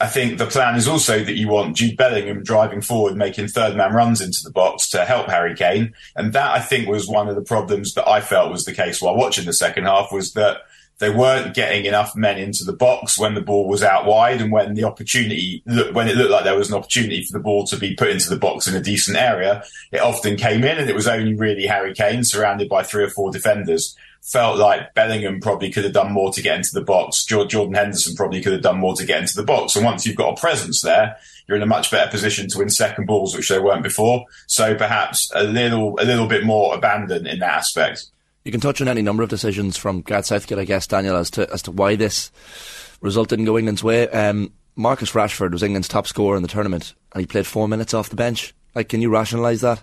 I 0.00 0.06
think 0.06 0.38
the 0.38 0.46
plan 0.46 0.76
is 0.76 0.88
also 0.88 1.22
that 1.22 1.36
you 1.36 1.48
want 1.48 1.76
Jude 1.76 1.98
Bellingham 1.98 2.42
driving 2.42 2.80
forward, 2.80 3.16
making 3.16 3.48
third 3.48 3.76
man 3.76 3.92
runs 3.92 4.22
into 4.22 4.40
the 4.42 4.50
box 4.50 4.88
to 4.90 5.04
help 5.04 5.28
Harry 5.28 5.54
Kane. 5.54 5.92
And 6.16 6.32
that 6.32 6.52
I 6.52 6.60
think 6.60 6.88
was 6.88 7.06
one 7.06 7.28
of 7.28 7.34
the 7.34 7.42
problems 7.42 7.92
that 7.94 8.08
I 8.08 8.22
felt 8.22 8.50
was 8.50 8.64
the 8.64 8.72
case 8.72 9.02
while 9.02 9.14
watching 9.14 9.44
the 9.44 9.52
second 9.52 9.84
half 9.84 10.10
was 10.10 10.32
that 10.32 10.62
they 11.00 11.10
weren't 11.10 11.54
getting 11.54 11.84
enough 11.84 12.14
men 12.16 12.38
into 12.38 12.64
the 12.64 12.72
box 12.72 13.18
when 13.18 13.34
the 13.34 13.40
ball 13.40 13.68
was 13.68 13.82
out 13.82 14.06
wide 14.06 14.40
and 14.40 14.52
when 14.52 14.74
the 14.74 14.84
opportunity, 14.84 15.62
when 15.92 16.08
it 16.08 16.16
looked 16.16 16.30
like 16.30 16.44
there 16.44 16.56
was 16.56 16.70
an 16.70 16.76
opportunity 16.76 17.22
for 17.24 17.36
the 17.36 17.42
ball 17.42 17.66
to 17.66 17.76
be 17.76 17.94
put 17.94 18.10
into 18.10 18.28
the 18.28 18.36
box 18.36 18.66
in 18.66 18.76
a 18.76 18.82
decent 18.82 19.16
area, 19.16 19.62
it 19.92 20.00
often 20.00 20.36
came 20.36 20.62
in 20.62 20.78
and 20.78 20.88
it 20.88 20.94
was 20.94 21.08
only 21.08 21.34
really 21.34 21.66
Harry 21.66 21.94
Kane 21.94 22.24
surrounded 22.24 22.68
by 22.68 22.82
three 22.82 23.04
or 23.04 23.10
four 23.10 23.30
defenders 23.30 23.96
felt 24.22 24.58
like 24.58 24.94
Bellingham 24.94 25.40
probably 25.40 25.70
could 25.70 25.84
have 25.84 25.92
done 25.92 26.12
more 26.12 26.32
to 26.32 26.42
get 26.42 26.56
into 26.56 26.70
the 26.72 26.82
box. 26.82 27.24
Jordan 27.24 27.74
Henderson 27.74 28.14
probably 28.14 28.40
could 28.40 28.52
have 28.52 28.62
done 28.62 28.78
more 28.78 28.94
to 28.94 29.06
get 29.06 29.20
into 29.20 29.34
the 29.34 29.44
box. 29.44 29.74
And 29.74 29.84
once 29.84 30.06
you've 30.06 30.16
got 30.16 30.38
a 30.38 30.40
presence 30.40 30.82
there, 30.82 31.16
you're 31.48 31.56
in 31.56 31.62
a 31.62 31.66
much 31.66 31.90
better 31.90 32.10
position 32.10 32.48
to 32.48 32.58
win 32.58 32.68
second 32.68 33.06
balls, 33.06 33.34
which 33.34 33.48
they 33.48 33.58
weren't 33.58 33.82
before. 33.82 34.24
So 34.46 34.74
perhaps 34.74 35.30
a 35.34 35.42
little, 35.42 35.98
a 36.00 36.04
little 36.04 36.28
bit 36.28 36.44
more 36.44 36.74
abandon 36.74 37.26
in 37.26 37.40
that 37.40 37.58
aspect. 37.58 38.06
You 38.44 38.52
can 38.52 38.60
touch 38.60 38.80
on 38.80 38.88
any 38.88 39.02
number 39.02 39.22
of 39.22 39.28
decisions 39.28 39.76
from 39.76 40.00
Gareth 40.00 40.26
Southgate, 40.26 40.58
I 40.58 40.64
guess, 40.64 40.86
Daniel, 40.86 41.16
as 41.16 41.30
to 41.32 41.52
as 41.52 41.60
to 41.62 41.70
why 41.70 41.96
this 41.96 42.30
result 43.02 43.28
didn't 43.28 43.44
go 43.44 43.58
England's 43.58 43.84
way. 43.84 44.08
Um, 44.08 44.52
Marcus 44.76 45.12
Rashford 45.12 45.52
was 45.52 45.62
England's 45.62 45.88
top 45.88 46.06
scorer 46.06 46.36
in 46.36 46.42
the 46.42 46.48
tournament, 46.48 46.94
and 47.12 47.20
he 47.20 47.26
played 47.26 47.46
four 47.46 47.68
minutes 47.68 47.92
off 47.92 48.08
the 48.08 48.16
bench. 48.16 48.54
Like, 48.74 48.88
can 48.88 49.02
you 49.02 49.10
rationalise 49.10 49.60
that? 49.60 49.82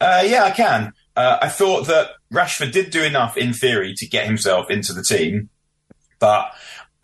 Uh, 0.00 0.24
yeah, 0.26 0.44
I 0.44 0.52
can. 0.52 0.94
Uh, 1.16 1.38
I 1.40 1.48
thought 1.48 1.86
that 1.86 2.10
Rashford 2.32 2.72
did 2.72 2.90
do 2.90 3.02
enough 3.02 3.36
in 3.36 3.52
theory 3.52 3.94
to 3.94 4.06
get 4.06 4.26
himself 4.26 4.70
into 4.70 4.92
the 4.92 5.02
team, 5.02 5.48
but 6.18 6.52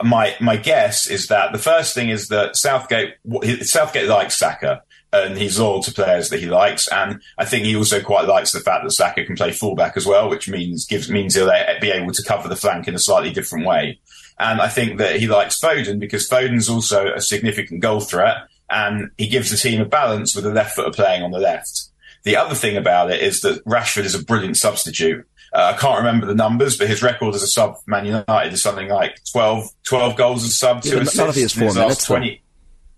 my 0.03 0.37
my 0.41 0.57
guess 0.57 1.07
is 1.07 1.29
that 1.29 1.53
the 1.53 1.59
first 1.59 1.95
thing 1.95 2.11
is 2.11 2.29
that 2.29 2.57
Southgate 2.57 3.15
Southgate 3.63 4.09
likes 4.09 4.37
Saka 4.37 4.83
and 5.13 5.37
he's 5.37 5.61
loyal 5.61 5.83
to 5.83 5.93
players 5.93 6.31
that 6.31 6.41
he 6.41 6.47
likes, 6.47 6.89
and 6.89 7.21
I 7.37 7.45
think 7.45 7.65
he 7.65 7.77
also 7.77 8.03
quite 8.03 8.27
likes 8.27 8.53
the 8.53 8.61
fact 8.61 8.85
that 8.85 8.91
Saka 8.93 9.25
can 9.25 9.37
play 9.37 9.53
fullback 9.53 9.97
as 9.97 10.07
well, 10.07 10.29
which 10.29 10.49
means 10.49 10.87
gives 10.87 11.11
means 11.11 11.35
he'll 11.35 11.53
be 11.81 11.91
able 11.91 12.13
to 12.13 12.23
cover 12.23 12.49
the 12.49 12.57
flank 12.57 12.89
in 12.89 12.95
a 12.95 12.99
slightly 12.99 13.31
different 13.31 13.67
way. 13.67 14.01
And 14.39 14.61
I 14.61 14.69
think 14.69 14.99
that 14.99 15.21
he 15.21 15.29
likes 15.29 15.61
Foden 15.61 16.01
because 16.01 16.29
Foden's 16.29 16.69
also 16.69 17.13
a 17.13 17.21
significant 17.21 17.81
goal 17.81 18.01
threat, 18.01 18.37
and 18.71 19.11
he 19.19 19.29
gives 19.29 19.51
the 19.51 19.57
team 19.57 19.81
a 19.81 19.85
balance 19.85 20.35
with 20.35 20.45
the 20.45 20.51
left 20.51 20.75
footer 20.75 20.91
playing 20.91 21.23
on 21.23 21.31
the 21.31 21.39
left. 21.39 21.91
The 22.25 22.37
other 22.37 22.55
thing 22.55 22.77
about 22.77 23.11
it 23.11 23.21
is 23.21 23.41
that 23.41 23.65
Rashford 23.65 24.05
is 24.05 24.15
a 24.15 24.25
brilliant 24.25 24.57
substitute. 24.57 25.27
Uh, 25.53 25.73
I 25.75 25.79
can't 25.79 25.99
remember 25.99 26.27
the 26.27 26.35
numbers, 26.35 26.79
but 26.79 26.89
his 26.89 27.03
record 27.03 27.35
as 27.35 27.43
a 27.43 27.47
sub 27.47 27.77
for 27.77 27.91
Man 27.91 28.07
United 28.07 28.53
is 28.53 28.63
something 28.63 28.89
like 28.89 29.21
12, 29.33 29.69
12 29.85 30.17
goals 30.17 30.45
as 30.45 30.51
a 30.51 30.53
sub, 30.55 30.85
yeah, 30.85 30.95
Not 30.95 31.29
if 31.29 31.35
he 31.35 31.43
has 31.43 31.53
four 31.53 31.75
minutes. 31.75 32.07
20. 32.07 32.43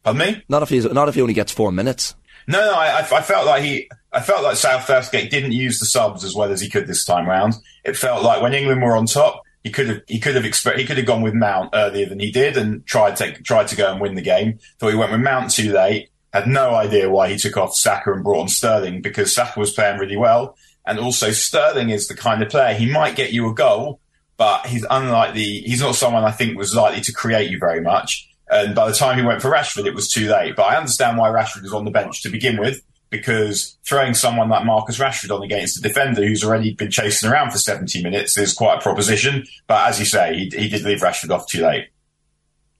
Pardon 0.05 0.35
me? 0.35 0.43
Not 0.49 0.63
if 0.63 0.69
he's 0.69 0.85
not 0.85 1.09
if 1.09 1.15
he 1.15 1.23
only 1.23 1.35
gets 1.35 1.51
four 1.51 1.73
minutes. 1.73 2.15
No, 2.47 2.61
no, 2.61 2.75
I, 2.75 2.99
I, 2.99 3.23
felt 3.23 3.47
like 3.47 3.63
he, 3.63 3.89
I 4.13 4.21
felt 4.21 4.43
like 4.43 4.57
South 4.57 4.85
Southgate 4.85 5.31
didn't 5.31 5.53
use 5.53 5.81
the 5.81 5.87
subs 5.87 6.25
as 6.25 6.35
well 6.35 6.53
as 6.53 6.61
he 6.61 6.69
could 6.69 6.87
this 6.87 7.05
time 7.05 7.27
round. 7.27 7.55
It 7.85 7.97
felt 7.97 8.23
like 8.23 8.43
when 8.43 8.53
England 8.53 8.83
were 8.83 8.97
on 8.97 9.07
top, 9.07 9.43
he 9.63 9.71
could 9.71 9.89
have, 9.89 10.03
he 10.07 10.21
could 10.21 10.35
have 10.35 10.45
expe- 10.45 10.77
he 10.77 10.85
could 10.85 10.99
have 10.99 11.07
gone 11.07 11.23
with 11.23 11.33
Mount 11.33 11.71
earlier 11.73 12.07
than 12.07 12.21
he 12.21 12.31
did 12.31 12.59
and 12.59 12.85
tried 12.87 13.17
to 13.17 13.33
tried 13.43 13.69
to 13.69 13.77
go 13.77 13.91
and 13.91 14.01
win 14.01 14.15
the 14.15 14.21
game. 14.21 14.59
Thought 14.79 14.91
he 14.91 14.97
went 14.97 15.11
with 15.11 15.23
Mount 15.23 15.51
too 15.51 15.73
late. 15.73 16.11
Had 16.35 16.49
no 16.49 16.75
idea 16.75 17.09
why 17.09 17.29
he 17.29 17.39
took 17.39 17.57
off 17.57 17.77
Saka 17.77 18.13
and 18.13 18.25
brought 18.25 18.41
on 18.41 18.49
Sterling 18.49 19.01
because 19.01 19.33
Saka 19.33 19.61
was 19.61 19.73
playing 19.73 20.01
really 20.01 20.17
well, 20.17 20.57
and 20.85 20.99
also 20.99 21.31
Sterling 21.31 21.91
is 21.91 22.09
the 22.09 22.17
kind 22.17 22.43
of 22.43 22.49
player 22.49 22.75
he 22.75 22.91
might 22.91 23.15
get 23.15 23.33
you 23.33 23.49
a 23.49 23.55
goal, 23.55 24.01
but 24.37 24.67
he's 24.67 24.85
unlikely. 24.91 25.61
He's 25.61 25.81
not 25.81 25.95
someone 25.95 26.25
I 26.25 26.33
think 26.33 26.59
was 26.59 26.75
likely 26.75 27.03
to 27.03 27.13
create 27.13 27.53
you 27.53 27.61
very 27.61 27.81
much. 27.81 28.29
And 28.51 28.75
by 28.75 28.89
the 28.89 28.95
time 28.97 29.17
he 29.17 29.25
went 29.25 29.43
for 29.43 29.49
Rashford, 29.49 29.87
it 29.87 29.95
was 29.95 30.09
too 30.09 30.29
late. 30.29 30.57
But 30.57 30.65
I 30.65 30.77
understand 30.77 31.19
why 31.19 31.29
Rashford 31.29 31.63
was 31.63 31.73
on 31.73 31.85
the 31.85 31.93
bench 31.93 32.21
to 32.23 32.29
begin 32.31 32.59
with, 32.59 32.83
because 33.11 33.79
throwing 33.87 34.13
someone 34.13 34.49
like 34.49 34.65
Marcus 34.65 34.99
Rashford 34.99 35.33
on 35.33 35.45
against 35.45 35.79
a 35.79 35.83
defender 35.83 36.27
who's 36.27 36.43
already 36.43 36.75
been 36.75 36.91
chasing 36.91 37.31
around 37.31 37.53
for 37.53 37.59
70 37.59 38.03
minutes 38.03 38.37
is 38.37 38.53
quite 38.55 38.79
a 38.79 38.81
proposition. 38.81 39.45
But 39.69 39.89
as 39.89 40.01
you 40.01 40.05
say, 40.05 40.35
he, 40.35 40.45
he 40.53 40.69
did 40.69 40.83
leave 40.83 40.99
Rashford 40.99 41.31
off 41.31 41.47
too 41.47 41.63
late. 41.63 41.91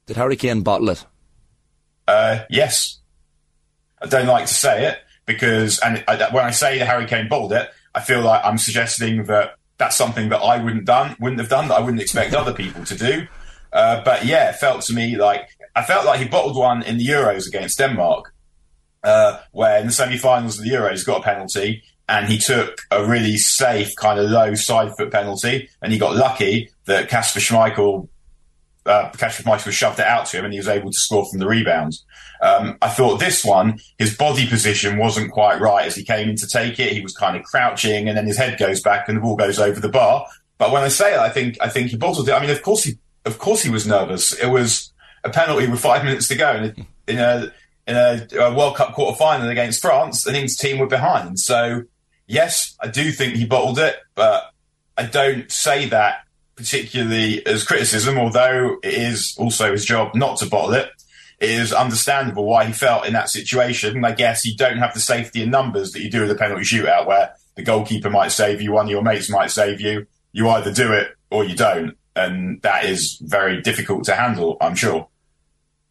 Did 0.07 0.17
Harry 0.17 0.35
Kane 0.35 0.63
bottle 0.63 0.91
it? 0.91 1.07
Uh, 2.09 2.41
yes. 2.51 2.99
I 4.05 4.07
don't 4.09 4.27
like 4.27 4.47
to 4.47 4.55
say 4.55 4.87
it 4.87 4.99
because, 5.27 5.79
and 5.79 6.05
I, 6.07 6.29
when 6.31 6.45
I 6.45 6.51
say 6.51 6.79
the 6.79 6.85
Harry 6.85 7.07
Kane 7.07 7.29
bottled 7.29 7.53
it, 7.53 7.69
I 7.95 8.01
feel 8.01 8.21
like 8.21 8.45
I'm 8.45 8.59
suggesting 8.59 9.25
that 9.25 9.55
that's 9.79 9.97
something 9.97 10.29
that 10.29 10.39
I 10.39 10.63
wouldn't 10.63 10.85
done, 10.85 11.17
wouldn't 11.19 11.41
have 11.41 11.49
done, 11.49 11.69
that 11.69 11.77
I 11.77 11.81
wouldn't 11.81 12.03
expect 12.03 12.35
other 12.35 12.53
people 12.53 12.85
to 12.85 12.97
do. 12.97 13.27
Uh, 13.73 14.03
but 14.05 14.25
yeah, 14.25 14.51
it 14.51 14.57
felt 14.57 14.83
to 14.83 14.95
me 14.95 15.17
like 15.17 15.49
I 15.75 15.83
felt 15.83 16.07
like 16.07 16.21
he 16.21 16.29
bottled 16.29 16.57
one 16.57 16.83
in 16.83 16.99
the 16.99 17.07
Euros 17.07 17.49
against 17.49 17.79
Denmark, 17.79 18.33
uh, 19.03 19.41
where 19.51 19.81
in 19.81 19.87
the 19.87 19.93
semi-finals 19.93 20.59
of 20.59 20.65
the 20.65 20.71
Euros 20.71 21.05
got 21.05 21.21
a 21.21 21.25
penalty 21.25 21.83
and 22.09 22.29
he 22.29 22.39
took 22.39 22.83
a 22.91 23.05
really 23.05 23.37
safe 23.37 23.97
kind 23.97 24.21
of 24.21 24.31
low 24.31 24.55
side 24.55 24.95
foot 24.97 25.11
penalty 25.11 25.69
and 25.83 25.93
he 25.93 25.99
got 25.99 26.15
lucky 26.15 26.71
that 26.85 27.09
Kasper 27.09 27.41
Schmeichel 27.41 28.09
uh, 28.87 29.11
Kasper 29.17 29.43
Schmeichel 29.43 29.73
shoved 29.73 29.99
it 29.99 30.07
out 30.07 30.27
to 30.27 30.39
him 30.39 30.45
and 30.45 30.53
he 30.53 30.59
was 30.59 30.69
able 30.69 30.91
to 30.91 30.99
score 30.99 31.27
from 31.29 31.39
the 31.39 31.47
rebounds. 31.47 32.05
Um, 32.45 32.77
I 32.83 32.91
thought 32.91 33.21
this 33.21 33.43
one, 33.43 33.79
his 33.99 34.15
body 34.15 34.47
position 34.47 34.99
wasn't 34.99 35.33
quite 35.33 35.63
right 35.63 35.87
as 35.87 35.97
he 35.97 36.05
came 36.05 36.29
in 36.29 36.37
to 36.37 36.47
take 36.47 36.79
it. 36.79 36.93
He 36.93 37.01
was 37.01 37.15
kind 37.15 37.39
of 37.39 37.43
crouching 37.43 38.07
and 38.07 38.19
then 38.19 38.27
his 38.27 38.37
head 38.37 38.59
goes 38.59 38.83
back 38.83 39.09
and 39.09 39.17
the 39.17 39.23
ball 39.23 39.35
goes 39.35 39.59
over 39.59 39.81
the 39.81 39.89
bar. 39.89 40.27
But 40.59 40.71
when 40.71 40.83
I 40.83 40.89
say 40.89 41.15
it, 41.15 41.19
I 41.19 41.31
think, 41.31 41.57
I 41.63 41.71
think 41.71 41.89
he 41.89 41.97
bottled 41.97 42.29
it. 42.29 42.33
I 42.33 42.41
mean, 42.41 42.51
of 42.51 42.61
course 42.63 42.85
he, 42.85 42.99
of 43.25 43.39
course 43.39 43.63
he 43.63 43.71
was 43.71 43.87
nervous. 43.87 44.35
It 44.35 44.49
was 44.49 44.93
a 45.25 45.31
penalty 45.31 45.67
with 45.69 45.81
five 45.81 46.05
minutes 46.05 46.29
to 46.29 46.35
go 46.35 46.71
in 47.09 47.19
a, 47.19 47.51
in 47.87 47.97
a, 47.97 48.27
a, 48.39 48.55
World 48.55 48.77
Cup 48.77 48.93
quarter 48.93 49.17
final 49.17 49.49
against 49.49 49.81
France. 49.81 50.27
and 50.27 50.37
England's 50.37 50.59
team 50.59 50.79
were 50.79 50.87
behind. 50.87 51.41
So 51.41 51.85
yes, 52.27 52.77
I 52.79 52.89
do 52.89 53.11
think 53.11 53.37
he 53.37 53.47
bottled 53.47 53.79
it, 53.79 53.97
but 54.15 54.51
I 54.99 55.07
don't 55.07 55.51
say 55.51 55.89
that 55.89 56.19
particularly 56.57 57.45
as 57.47 57.65
criticism, 57.65 58.19
although 58.19 58.77
it 58.83 58.93
is 58.93 59.35
also 59.39 59.73
his 59.73 59.87
job 59.87 60.15
not 60.15 60.37
to 60.39 60.47
bottle 60.47 60.75
it. 60.75 60.91
Is 61.45 61.73
understandable 61.73 62.45
why 62.45 62.65
he 62.67 62.73
felt 62.73 63.07
in 63.07 63.13
that 63.13 63.29
situation. 63.29 64.05
I 64.05 64.13
guess 64.13 64.45
you 64.45 64.57
don't 64.57 64.79
have 64.79 64.95
the 64.95 65.01
safety 65.01 65.43
in 65.43 65.51
numbers 65.51 65.93
that 65.93 66.03
you 66.03 66.11
do 66.11 66.23
with 66.23 66.31
a 66.31 66.35
penalty 66.35 66.65
shootout 66.65 67.07
where 67.07 67.35
the 67.55 67.63
goalkeeper 67.63 68.11
might 68.11 68.33
save 68.33 68.61
you, 68.61 68.73
one 68.73 68.87
of 68.87 68.91
your 68.91 69.03
mates 69.03 69.31
might 69.31 69.51
save 69.51 69.81
you. 69.81 70.07
You 70.33 70.49
either 70.49 70.73
do 70.73 70.93
it 70.93 71.17
or 71.31 71.45
you 71.45 71.55
don't. 71.55 71.97
And 72.17 72.63
that 72.63 72.85
is 72.85 73.19
very 73.21 73.61
difficult 73.61 74.05
to 74.05 74.15
handle, 74.15 74.57
I'm 74.61 74.75
sure. 74.75 75.09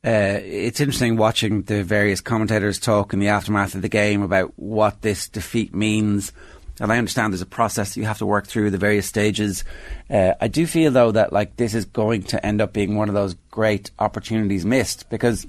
Uh, 0.06 0.40
it's 0.44 0.82
interesting 0.82 1.16
watching 1.16 1.64
the 1.64 1.82
various 1.84 2.20
commentators 2.20 2.78
talk 2.78 3.14
in 3.14 3.20
the 3.20 3.30
aftermath 3.30 3.74
of 3.74 3.82
the 3.82 3.90
game 3.90 4.22
about 4.22 4.52
what 4.58 5.02
this 5.02 5.30
defeat 5.30 5.74
means 5.74 6.34
and 6.80 6.92
I 6.92 6.98
understand 6.98 7.34
there's 7.34 7.42
a 7.42 7.46
process 7.46 7.94
that 7.94 8.00
you 8.00 8.06
have 8.06 8.18
to 8.18 8.26
work 8.26 8.48
through 8.48 8.72
the 8.72 8.78
various 8.78 9.06
stages. 9.06 9.64
Uh, 10.10 10.34
I 10.42 10.48
do 10.48 10.66
feel 10.66 10.92
though 10.92 11.12
that 11.12 11.32
like 11.32 11.56
this 11.58 11.74
is 11.74 11.86
going 11.86 12.24
to 12.24 12.46
end 12.46 12.62
up 12.62 12.74
being 12.74 12.96
one 12.96 13.10
of 13.10 13.16
those 13.16 13.36
great 13.52 13.92
opportunities 14.00 14.66
missed 14.66 15.10
because 15.10 15.46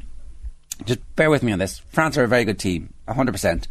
just 0.84 1.00
bear 1.16 1.30
with 1.30 1.42
me 1.42 1.52
on 1.52 1.58
this. 1.58 1.78
France 1.90 2.18
are 2.18 2.24
a 2.24 2.28
very 2.28 2.44
good 2.44 2.58
team, 2.58 2.92
hundred 3.08 3.32
percent, 3.32 3.68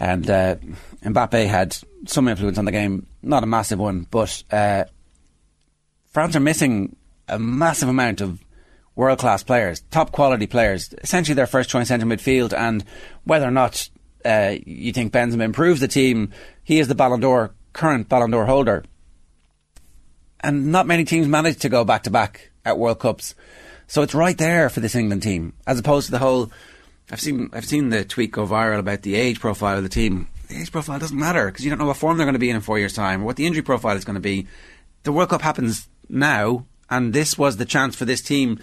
and 0.00 0.28
uh, 0.28 0.56
Mbappe 1.02 1.46
had 1.46 1.76
some 2.06 2.28
influence 2.28 2.58
on 2.58 2.64
the 2.64 2.72
game, 2.72 3.06
not 3.22 3.42
a 3.42 3.46
massive 3.46 3.78
one, 3.78 4.06
but 4.10 4.42
uh, 4.50 4.84
France 6.12 6.34
are 6.34 6.40
missing 6.40 6.96
a 7.28 7.38
massive 7.38 7.88
amount 7.88 8.20
of 8.20 8.40
world 8.96 9.18
class 9.18 9.42
players, 9.42 9.80
top 9.90 10.12
quality 10.12 10.46
players, 10.46 10.94
essentially 11.02 11.34
their 11.34 11.46
first 11.46 11.70
choice 11.70 11.88
centre 11.88 12.06
midfield, 12.06 12.52
and 12.52 12.84
whether 13.24 13.46
or 13.46 13.50
not 13.50 13.88
uh, 14.24 14.54
you 14.64 14.92
think 14.92 15.12
Benzema 15.12 15.42
improves 15.42 15.80
the 15.80 15.88
team, 15.88 16.32
he 16.64 16.80
is 16.80 16.88
the 16.88 16.94
Ballon 16.94 17.20
d'Or, 17.20 17.52
current 17.72 18.08
Ballon 18.08 18.30
d'Or 18.30 18.46
holder. 18.46 18.84
And 20.40 20.72
not 20.72 20.86
many 20.86 21.04
teams 21.04 21.28
manage 21.28 21.58
to 21.58 21.68
go 21.68 21.84
back 21.84 22.02
to 22.02 22.10
back 22.10 22.50
at 22.64 22.78
World 22.78 22.98
Cups. 22.98 23.34
So 23.86 24.02
it's 24.02 24.14
right 24.14 24.36
there 24.36 24.68
for 24.68 24.80
this 24.80 24.94
England 24.94 25.22
team, 25.22 25.52
as 25.66 25.78
opposed 25.78 26.06
to 26.06 26.12
the 26.12 26.18
whole. 26.18 26.50
I've 27.10 27.20
seen 27.20 27.50
I've 27.52 27.66
seen 27.66 27.90
the 27.90 28.04
tweet 28.04 28.32
go 28.32 28.46
viral 28.46 28.78
about 28.78 29.02
the 29.02 29.14
age 29.14 29.40
profile 29.40 29.76
of 29.76 29.82
the 29.82 29.88
team. 29.88 30.28
The 30.48 30.60
age 30.60 30.72
profile 30.72 30.98
doesn't 30.98 31.18
matter 31.18 31.46
because 31.46 31.64
you 31.64 31.70
don't 31.70 31.78
know 31.78 31.86
what 31.86 31.96
form 31.96 32.16
they're 32.16 32.26
going 32.26 32.34
to 32.34 32.38
be 32.38 32.50
in 32.50 32.56
in 32.56 32.62
four 32.62 32.78
years' 32.78 32.94
time 32.94 33.22
or 33.22 33.26
what 33.26 33.36
the 33.36 33.46
injury 33.46 33.62
profile 33.62 33.96
is 33.96 34.04
going 34.04 34.14
to 34.14 34.20
be. 34.20 34.46
The 35.02 35.12
World 35.12 35.30
Cup 35.30 35.42
happens 35.42 35.88
now, 36.08 36.66
and 36.88 37.12
this 37.12 37.36
was 37.36 37.56
the 37.56 37.66
chance 37.66 37.94
for 37.94 38.04
this 38.04 38.22
team 38.22 38.58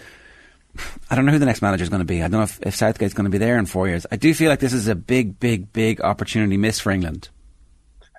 I 1.10 1.14
don't 1.14 1.26
know 1.26 1.32
who 1.32 1.38
the 1.38 1.46
next 1.46 1.62
manager 1.62 1.82
is 1.82 1.90
going 1.90 2.00
to 2.00 2.06
be. 2.06 2.22
I 2.22 2.28
don't 2.28 2.32
know 2.32 2.42
if, 2.42 2.58
if 2.62 2.74
Southgate's 2.74 3.14
going 3.14 3.24
to 3.24 3.30
be 3.30 3.38
there 3.38 3.58
in 3.58 3.66
four 3.66 3.88
years. 3.88 4.06
I 4.10 4.16
do 4.16 4.32
feel 4.32 4.48
like 4.48 4.60
this 4.60 4.72
is 4.72 4.88
a 4.88 4.94
big, 4.94 5.38
big, 5.38 5.72
big 5.72 6.00
opportunity 6.00 6.56
miss 6.56 6.80
for 6.80 6.90
England. 6.90 7.28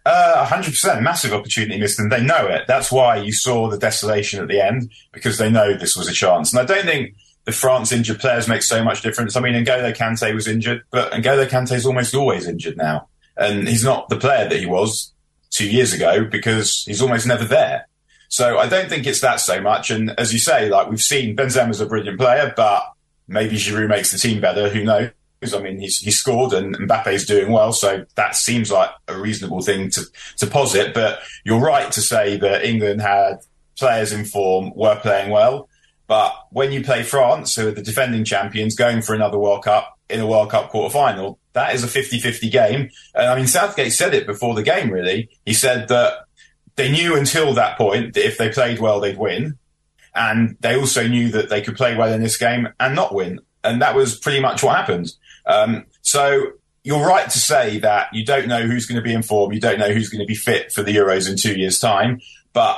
Uh, 0.06 0.46
100% 0.46 1.02
massive 1.02 1.32
opportunity 1.32 1.80
missed, 1.80 2.00
and 2.00 2.12
they 2.12 2.22
know 2.22 2.48
it. 2.48 2.64
That's 2.68 2.92
why 2.92 3.18
you 3.18 3.32
saw 3.32 3.70
the 3.70 3.78
desolation 3.78 4.42
at 4.42 4.50
the 4.50 4.62
end, 4.62 4.92
because 5.14 5.38
they 5.38 5.50
know 5.50 5.74
this 5.74 5.96
was 5.96 6.10
a 6.10 6.14
chance. 6.14 6.52
And 6.52 6.60
I 6.60 6.66
don't 6.66 6.86
think 6.86 7.16
the 7.46 7.54
France 7.54 7.92
injured 7.92 8.20
players 8.20 8.48
make 8.48 8.64
so 8.64 8.84
much 8.84 9.02
difference. 9.02 9.36
I 9.36 9.40
mean, 9.40 9.54
N'Golo 9.54 9.96
Kante 9.96 10.34
was 10.34 10.48
injured, 10.48 10.84
but 10.92 11.12
N'Golo 11.14 11.48
Kante 11.48 11.74
is 11.74 11.86
almost 11.86 12.14
always 12.16 12.48
injured 12.48 12.78
now. 12.78 13.08
And 13.38 13.68
he's 13.68 13.84
not 13.84 14.10
the 14.10 14.18
player 14.18 14.48
that 14.48 14.60
he 14.60 14.66
was 14.66 15.14
two 15.50 15.70
years 15.70 15.94
ago 15.94 16.26
because 16.26 16.84
he's 16.86 17.02
almost 17.02 17.26
never 17.26 17.46
there. 17.46 17.88
So 18.30 18.58
I 18.58 18.68
don't 18.68 18.90
think 18.90 19.06
it's 19.06 19.22
that 19.22 19.40
so 19.40 19.62
much. 19.62 19.92
And 19.92 20.12
as 20.18 20.34
you 20.34 20.40
say, 20.40 20.68
like 20.68 20.90
we've 20.90 21.02
seen 21.02 21.36
Benzema's 21.36 21.80
a 21.80 21.86
brilliant 21.86 22.20
player, 22.20 22.54
but 22.56 22.84
maybe 23.28 23.56
Giroud 23.56 23.90
makes 23.90 24.12
the 24.12 24.18
team 24.18 24.42
better. 24.42 24.70
Who 24.70 24.84
knows? 24.84 25.12
I 25.52 25.60
mean, 25.60 25.80
he's 25.80 25.98
he 25.98 26.12
scored 26.12 26.54
and 26.54 26.78
Mbappe's 26.78 27.26
doing 27.26 27.52
well, 27.52 27.74
so 27.74 28.06
that 28.16 28.36
seems 28.36 28.72
like 28.72 28.92
a 29.08 29.20
reasonable 29.20 29.62
thing 29.62 29.90
to 29.92 30.04
to 30.38 30.48
posit. 30.48 30.94
But 30.94 31.20
you're 31.44 31.60
right 31.60 31.92
to 31.92 32.02
say 32.02 32.38
that 32.38 32.64
England 32.64 33.02
had 33.02 33.40
players 33.78 34.14
in 34.14 34.26
form, 34.26 34.72
were 34.76 35.00
playing 35.02 35.32
well. 35.32 35.70
But 36.08 36.34
when 36.52 36.72
you 36.72 36.84
play 36.84 37.02
France, 37.02 37.56
who 37.56 37.70
are 37.70 37.72
the 37.72 37.82
defending 37.82 38.24
champions, 38.24 38.76
going 38.76 39.02
for 39.02 39.16
another 39.16 39.40
World 39.40 39.64
Cup 39.64 39.98
in 40.10 40.20
a 40.20 40.28
World 40.28 40.52
Cup 40.52 40.70
quarter 40.70 40.94
final, 40.94 41.40
that 41.54 41.74
is 41.74 41.84
a 41.84 41.88
50 41.88 42.20
50 42.20 42.50
game. 42.50 42.90
And 43.16 43.28
I 43.28 43.36
mean, 43.36 43.48
Southgate 43.48 43.94
said 43.94 44.14
it 44.14 44.28
before 44.28 44.54
the 44.54 44.64
game, 44.64 44.92
really. 44.92 45.30
He 45.46 45.54
said 45.54 45.88
that 45.88 46.26
they 46.76 46.92
knew 46.92 47.16
until 47.18 47.54
that 47.54 47.78
point 47.78 48.14
that 48.14 48.26
if 48.26 48.38
they 48.38 48.50
played 48.50 48.80
well, 48.80 49.00
they'd 49.00 49.18
win. 49.18 49.58
And 50.16 50.58
they 50.60 50.76
also 50.76 51.08
knew 51.08 51.30
that 51.30 51.50
they 51.50 51.62
could 51.62 51.76
play 51.76 51.96
well 51.96 52.14
in 52.14 52.22
this 52.22 52.38
game 52.38 52.68
and 52.80 52.96
not 52.96 53.16
win. 53.16 53.40
And 53.64 53.82
that 53.82 53.96
was 53.96 54.18
pretty 54.20 54.40
much 54.40 54.62
what 54.62 54.76
happened. 54.76 55.12
Um, 55.46 55.86
so 56.02 56.54
you're 56.84 57.06
right 57.06 57.30
to 57.30 57.40
say 57.40 57.80
that 57.80 58.14
you 58.14 58.26
don't 58.26 58.48
know 58.48 58.64
who's 58.64 58.86
going 58.86 58.98
to 58.98 59.02
be 59.02 59.14
in 59.14 59.24
form. 59.24 59.54
You 59.54 59.60
don't 59.60 59.80
know 59.80 59.94
who's 59.94 60.10
going 60.10 60.22
to 60.22 60.28
be 60.28 60.36
fit 60.36 60.72
for 60.72 60.84
the 60.84 60.96
Euros 60.96 61.30
in 61.30 61.38
two 61.38 61.58
years' 61.58 61.80
time. 61.80 62.20
But 62.52 62.78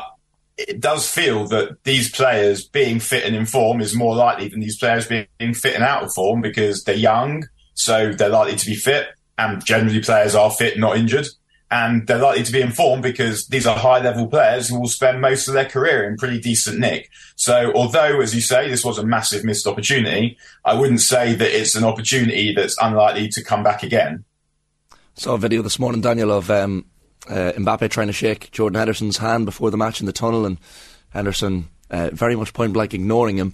it 0.58 0.80
does 0.80 1.10
feel 1.10 1.48
that 1.48 1.84
these 1.84 2.10
players 2.10 2.66
being 2.66 3.00
fit 3.00 3.26
and 3.26 3.36
in 3.36 3.46
form 3.46 3.82
is 3.82 3.96
more 3.96 4.16
likely 4.16 4.48
than 4.48 4.62
these 4.62 4.78
players 4.78 5.08
being 5.08 5.54
fit 5.54 5.76
and 5.76 5.84
out 5.84 6.04
of 6.04 6.14
form 6.14 6.42
because 6.42 6.84
they're 6.84 6.96
young. 6.96 7.46
So 7.74 8.14
they're 8.14 8.30
likely 8.30 8.56
to 8.56 8.66
be 8.66 8.76
fit 8.76 9.08
and 9.38 9.64
generally 9.66 10.02
players 10.02 10.34
are 10.34 10.52
fit, 10.52 10.80
not 10.80 10.98
injured. 10.98 11.28
And 11.72 12.06
they're 12.06 12.20
likely 12.20 12.44
to 12.44 12.52
be 12.52 12.62
informed 12.62 13.02
because 13.02 13.48
these 13.48 13.66
are 13.66 13.76
high 13.76 14.00
level 14.00 14.28
players 14.28 14.70
who 14.70 14.80
will 14.80 14.88
spend 14.88 15.20
most 15.20 15.48
of 15.48 15.56
their 15.56 15.66
career 15.66 16.08
in 16.08 16.16
pretty 16.16 16.40
decent 16.40 16.80
nick. 16.80 17.10
So, 17.36 17.72
although, 17.74 18.22
as 18.22 18.36
you 18.36 18.42
say, 18.42 18.70
this 18.70 18.86
was 18.86 18.98
a 18.98 19.06
massive 19.06 19.44
missed 19.44 19.66
opportunity, 19.66 20.38
I 20.64 20.76
wouldn't 20.76 21.02
say 21.02 21.34
that 21.34 21.60
it's 21.60 21.76
an 21.76 21.84
opportunity 21.84 22.54
that's 22.54 22.78
unlikely 22.80 23.30
to 23.30 23.44
come 23.44 23.64
back 23.64 23.82
again. 23.82 24.26
Saw 25.16 25.34
a 25.34 25.38
video 25.38 25.62
this 25.62 25.80
morning, 25.80 26.02
Daniel, 26.02 26.32
of 26.32 26.52
um, 26.52 26.86
uh, 27.28 27.54
Mbappe 27.56 27.90
trying 27.90 28.08
to 28.08 28.14
shake 28.14 28.52
Jordan 28.52 28.78
Henderson's 28.78 29.18
hand 29.18 29.46
before 29.46 29.72
the 29.72 29.78
match 29.78 30.00
in 30.00 30.06
the 30.06 30.14
tunnel, 30.14 30.46
and 30.46 30.60
Henderson 31.10 31.70
uh, 31.90 32.12
very 32.14 32.36
much 32.36 32.54
point 32.54 32.74
blank 32.74 32.94
ignoring 32.94 33.38
him. 33.38 33.54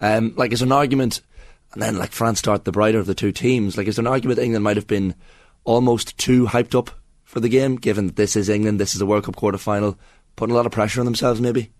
Um, 0.00 0.34
like, 0.36 0.52
is 0.52 0.62
an 0.62 0.72
argument, 0.72 1.20
and 1.72 1.80
then 1.80 1.96
like 1.96 2.10
France 2.10 2.40
start 2.40 2.64
the 2.64 2.72
brighter 2.72 2.98
of 2.98 3.06
the 3.06 3.14
two 3.14 3.30
teams. 3.30 3.76
Like, 3.76 3.86
is 3.86 4.00
an 4.00 4.08
argument 4.08 4.40
England 4.40 4.64
might 4.64 4.76
have 4.76 4.88
been 4.88 5.14
almost 5.64 6.18
too 6.18 6.46
hyped 6.46 6.76
up 6.76 6.90
for 7.32 7.40
the 7.40 7.48
game, 7.48 7.76
given 7.76 8.08
that 8.08 8.16
this 8.16 8.36
is 8.36 8.50
England, 8.50 8.78
this 8.78 8.94
is 8.94 9.00
a 9.00 9.06
World 9.06 9.24
Cup 9.24 9.36
quarter 9.36 9.56
final, 9.56 9.98
putting 10.36 10.52
a 10.52 10.56
lot 10.56 10.66
of 10.66 10.72
pressure 10.72 11.00
on 11.00 11.06
themselves, 11.06 11.40
maybe? 11.40 11.70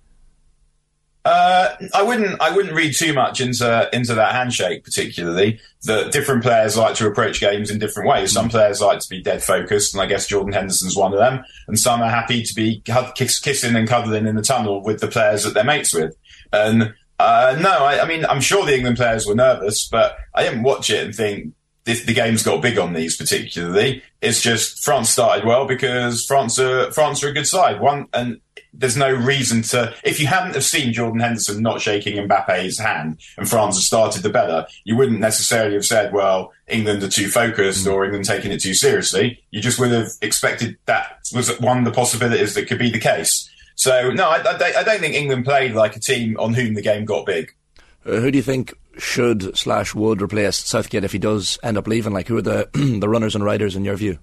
Uh, 1.27 1.77
I 1.95 2.03
wouldn't. 2.03 2.41
I 2.41 2.57
wouldn't 2.57 2.75
read 2.75 2.97
too 2.97 3.13
much 3.13 3.41
into 3.41 3.89
into 3.93 4.15
that 4.15 4.33
handshake, 4.33 4.83
particularly. 4.83 5.61
That 5.85 6.11
different 6.11 6.43
players 6.43 6.77
like 6.77 6.97
to 6.97 7.07
approach 7.07 7.39
games 7.39 7.71
in 7.71 7.79
different 7.79 8.09
ways. 8.09 8.33
Some 8.33 8.49
players 8.49 8.81
like 8.81 8.99
to 9.01 9.09
be 9.09 9.23
dead 9.23 9.43
focused, 9.43 9.95
and 9.95 10.03
I 10.03 10.07
guess 10.07 10.27
Jordan 10.27 10.53
Henderson's 10.53 10.97
one 10.97 11.13
of 11.13 11.21
them. 11.21 11.45
And 11.69 11.79
some 11.79 12.01
are 12.01 12.09
happy 12.09 12.43
to 12.43 12.55
be 12.55 12.83
kiss, 13.15 13.39
kissing 13.39 13.77
and 13.77 13.87
cuddling 13.87 14.27
in 14.27 14.35
the 14.35 14.43
tunnel 14.43 14.83
with 14.83 15.01
the 15.01 15.07
players 15.07 15.45
that 15.45 15.55
they're 15.55 15.63
mates 15.63 15.95
with. 15.95 16.17
And 16.53 16.95
uh, 17.21 17.57
no, 17.61 17.71
I, 17.71 18.03
I 18.03 18.09
mean, 18.09 18.25
I'm 18.25 18.41
sure 18.41 18.65
the 18.65 18.75
England 18.75 18.97
players 18.97 19.25
were 19.25 19.37
nervous, 19.37 19.87
but 19.87 20.17
I 20.35 20.43
didn't 20.43 20.65
watch 20.65 20.91
it 20.91 21.05
and 21.05 21.15
think 21.15 21.55
this, 21.85 22.05
the 22.05 22.15
game's 22.15 22.43
got 22.43 22.63
big 22.63 22.79
on 22.79 22.93
these 22.93 23.17
particularly. 23.17 24.03
It's 24.21 24.41
just 24.41 24.85
France 24.85 25.11
started 25.11 25.45
well 25.45 25.67
because 25.67 26.25
France 26.25 26.59
are 26.59 26.91
France 26.93 27.23
are 27.25 27.29
a 27.29 27.33
good 27.33 27.47
side. 27.47 27.81
One 27.81 28.07
and 28.13 28.41
there's 28.73 28.97
no 28.97 29.13
reason 29.13 29.63
to. 29.63 29.95
If 30.05 30.21
you 30.21 30.27
hadn't 30.27 30.55
have 30.55 30.65
seen 30.65 30.93
Jordan 30.93 31.21
Henderson 31.21 31.63
not 31.63 31.81
shaking 31.81 32.17
Mbappe's 32.17 32.79
hand 32.79 33.19
and 33.37 33.49
France 33.49 33.77
had 33.77 33.83
started 33.83 34.23
the 34.23 34.31
better, 34.31 34.67
you 34.85 34.97
wouldn't 34.97 35.21
necessarily 35.21 35.75
have 35.75 35.85
said, 35.85 36.13
"Well, 36.13 36.53
England 36.69 37.03
are 37.03 37.09
too 37.09 37.29
focused" 37.29 37.87
or 37.87 38.05
"England 38.05 38.25
taking 38.25 38.53
it 38.53 38.61
too 38.61 38.75
seriously." 38.75 39.43
You 39.51 39.61
just 39.61 39.79
would 39.79 39.91
have 39.91 40.09
expected 40.23 40.79
that 40.87 41.19
was 41.35 41.59
one 41.61 41.79
of 41.79 41.85
the 41.85 41.93
possibilities 41.93 42.55
that 42.55 42.69
could 42.69 42.79
be 42.79 42.91
the 42.91 43.01
case. 43.01 43.49
So 43.75 44.11
no, 44.11 44.29
I, 44.29 44.39
I, 44.39 44.73
I 44.79 44.83
don't 44.85 45.01
think 45.01 45.15
England 45.15 45.45
played 45.45 45.75
like 45.75 45.97
a 45.97 46.01
team 46.01 46.37
on 46.39 46.55
whom 46.55 46.75
the 46.75 46.83
game 46.83 47.05
got 47.05 47.27
big. 47.27 47.53
Uh, 48.07 48.17
who 48.17 48.31
do 48.31 48.39
you 48.39 48.43
think 48.43 48.75
should 48.99 49.57
slash 49.57 49.95
would 49.95 50.23
replace 50.23 50.57
Southgate 50.57 51.05
if 51.05 51.13
he 51.13 51.19
does 51.19 51.59
end 51.63 51.79
up 51.79 51.87
leaving? 51.87 52.13
Like, 52.13 52.29
who 52.29 52.37
are 52.37 52.43
the 52.43 52.69
the 53.01 53.09
runners 53.09 53.35
and 53.35 53.45
riders 53.45 53.77
in 53.77 53.85
your 53.85 53.97
view? 53.97 54.19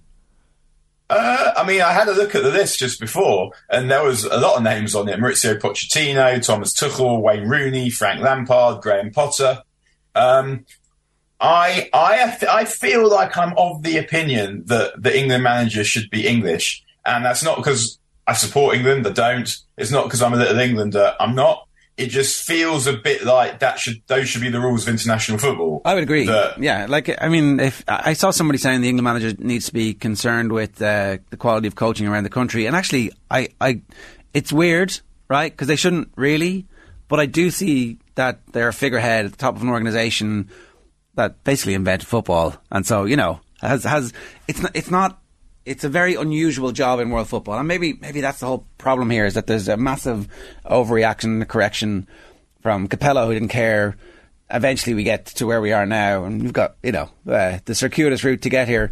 Uh, 1.10 1.52
I 1.58 1.66
mean, 1.66 1.82
I 1.82 1.92
had 1.92 2.08
a 2.08 2.14
look 2.14 2.36
at 2.36 2.44
the 2.44 2.52
list 2.52 2.78
just 2.78 3.00
before, 3.00 3.52
and 3.70 3.90
there 3.90 4.04
was 4.04 4.26
a 4.26 4.40
lot 4.40 4.58
of 4.58 4.64
names 4.64 4.94
on 4.94 5.10
it: 5.10 5.20
Mauricio 5.20 5.60
Pochettino, 5.60 6.44
Thomas 6.46 6.74
Tuchel, 6.74 7.22
Wayne 7.22 7.48
Rooney, 7.48 7.90
Frank 7.90 8.22
Lampard, 8.22 8.82
Graham 8.82 9.12
Potter. 9.12 9.64
Um, 10.14 10.66
I 11.40 11.90
I 11.94 12.38
I 12.50 12.66
feel 12.66 13.10
like 13.10 13.36
I'm 13.38 13.58
of 13.58 13.82
the 13.82 13.98
opinion 13.98 14.64
that 14.66 15.02
the 15.02 15.18
England 15.18 15.44
manager 15.44 15.84
should 15.84 16.10
be 16.12 16.28
English, 16.28 16.84
and 17.06 17.26
that's 17.26 17.44
not 17.44 17.58
because 17.58 17.98
I 18.28 18.34
support 18.34 18.76
England. 18.76 19.08
I 19.08 19.12
don't. 19.12 19.58
It's 19.78 19.92
not 19.92 20.04
because 20.04 20.22
I'm 20.22 20.34
a 20.34 20.38
little 20.38 20.60
Englander. 20.60 21.16
I'm 21.20 21.34
not 21.34 21.68
it 22.00 22.10
just 22.10 22.44
feels 22.44 22.88
a 22.88 22.94
bit 22.94 23.26
like 23.26 23.60
that 23.60 23.78
should 23.78 24.02
those 24.08 24.30
should 24.30 24.42
be 24.42 24.50
the 24.50 24.60
rules 24.60 24.88
of 24.88 24.94
international 24.94 25.38
football. 25.38 25.82
I 25.84 25.94
would 25.94 26.04
agree. 26.04 26.26
That, 26.26 26.62
yeah, 26.64 26.86
like 26.88 27.14
I 27.22 27.28
mean, 27.28 27.60
if 27.60 27.84
I 27.88 28.14
saw 28.14 28.32
somebody 28.32 28.58
saying 28.58 28.82
the 28.82 28.88
England 28.88 29.04
manager 29.04 29.36
needs 29.38 29.66
to 29.66 29.74
be 29.74 29.94
concerned 29.94 30.54
with 30.54 30.82
uh, 30.82 31.18
the 31.30 31.38
quality 31.38 31.68
of 31.68 31.76
coaching 31.76 32.08
around 32.08 32.24
the 32.24 32.30
country, 32.30 32.66
and 32.66 32.76
actually, 32.76 33.12
I, 33.30 33.50
I, 33.60 33.82
it's 34.34 34.54
weird, 34.54 34.98
right? 35.28 35.52
Because 35.52 35.68
they 35.68 35.76
shouldn't 35.76 36.10
really, 36.16 36.66
but 37.10 37.20
I 37.20 37.26
do 37.26 37.52
see 37.52 37.98
that 38.16 38.40
they're 38.54 38.70
a 38.70 38.74
figurehead 38.74 39.26
at 39.26 39.32
the 39.32 39.38
top 39.38 39.58
of 39.58 39.62
an 39.62 39.70
organisation 39.70 40.50
that 41.16 41.44
basically 41.44 41.74
invented 41.74 42.08
football, 42.08 42.56
and 42.72 42.88
so 42.88 43.04
you 43.04 43.18
know 43.18 43.42
has 43.62 43.84
has 43.84 44.14
it's 44.48 44.62
not, 44.62 44.72
it's 44.74 44.90
not 44.90 45.22
it's 45.66 45.84
a 45.84 45.90
very 45.90 46.16
unusual 46.16 46.72
job 46.72 47.00
in 47.00 47.10
world 47.10 47.28
football, 47.28 47.58
and 47.58 47.68
maybe 47.68 47.94
maybe 47.94 48.22
that's 48.22 48.40
the 48.40 48.46
whole 48.46 48.66
problem 48.78 49.10
here 49.10 49.26
is 49.26 49.36
that 49.36 49.48
there's 49.48 49.68
a 49.68 49.78
massive 49.78 50.28
overreaction 50.66 51.26
and 51.26 51.48
correction 51.48 52.08
from 52.62 52.88
Capello 52.88 53.28
who 53.28 53.34
didn't 53.34 53.50
care. 53.50 53.96
Eventually, 54.50 54.96
we 54.96 55.04
get 55.04 55.28
to 55.28 55.46
where 55.46 55.62
we 55.62 55.72
are 55.72 55.86
now, 55.86 56.24
and 56.24 56.42
we've 56.42 56.54
got 56.54 56.76
you 56.82 56.92
know 56.92 57.10
uh, 57.28 57.60
the 57.66 57.76
circuitous 57.76 58.24
route 58.24 58.42
to 58.44 58.50
get 58.50 58.68
here. 58.68 58.92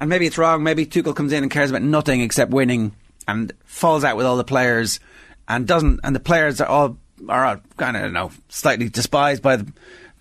And 0.00 0.08
maybe 0.08 0.26
it's 0.26 0.38
wrong. 0.38 0.62
Maybe 0.62 0.86
Tuchel 0.86 1.16
comes 1.16 1.32
in 1.32 1.42
and 1.42 1.50
cares 1.50 1.70
about 1.70 1.82
nothing 1.82 2.20
except 2.20 2.50
winning, 2.50 2.92
and 3.26 3.52
falls 3.64 4.04
out 4.04 4.16
with 4.16 4.26
all 4.26 4.36
the 4.36 4.44
players, 4.44 5.00
and 5.48 5.66
doesn't. 5.66 6.00
And 6.04 6.14
the 6.14 6.20
players 6.20 6.60
are 6.60 6.68
all 6.68 6.98
are 7.28 7.60
kind 7.76 7.96
of 7.96 8.12
know 8.12 8.30
slightly 8.48 8.88
despised 8.88 9.42
by 9.42 9.56
the, 9.56 9.72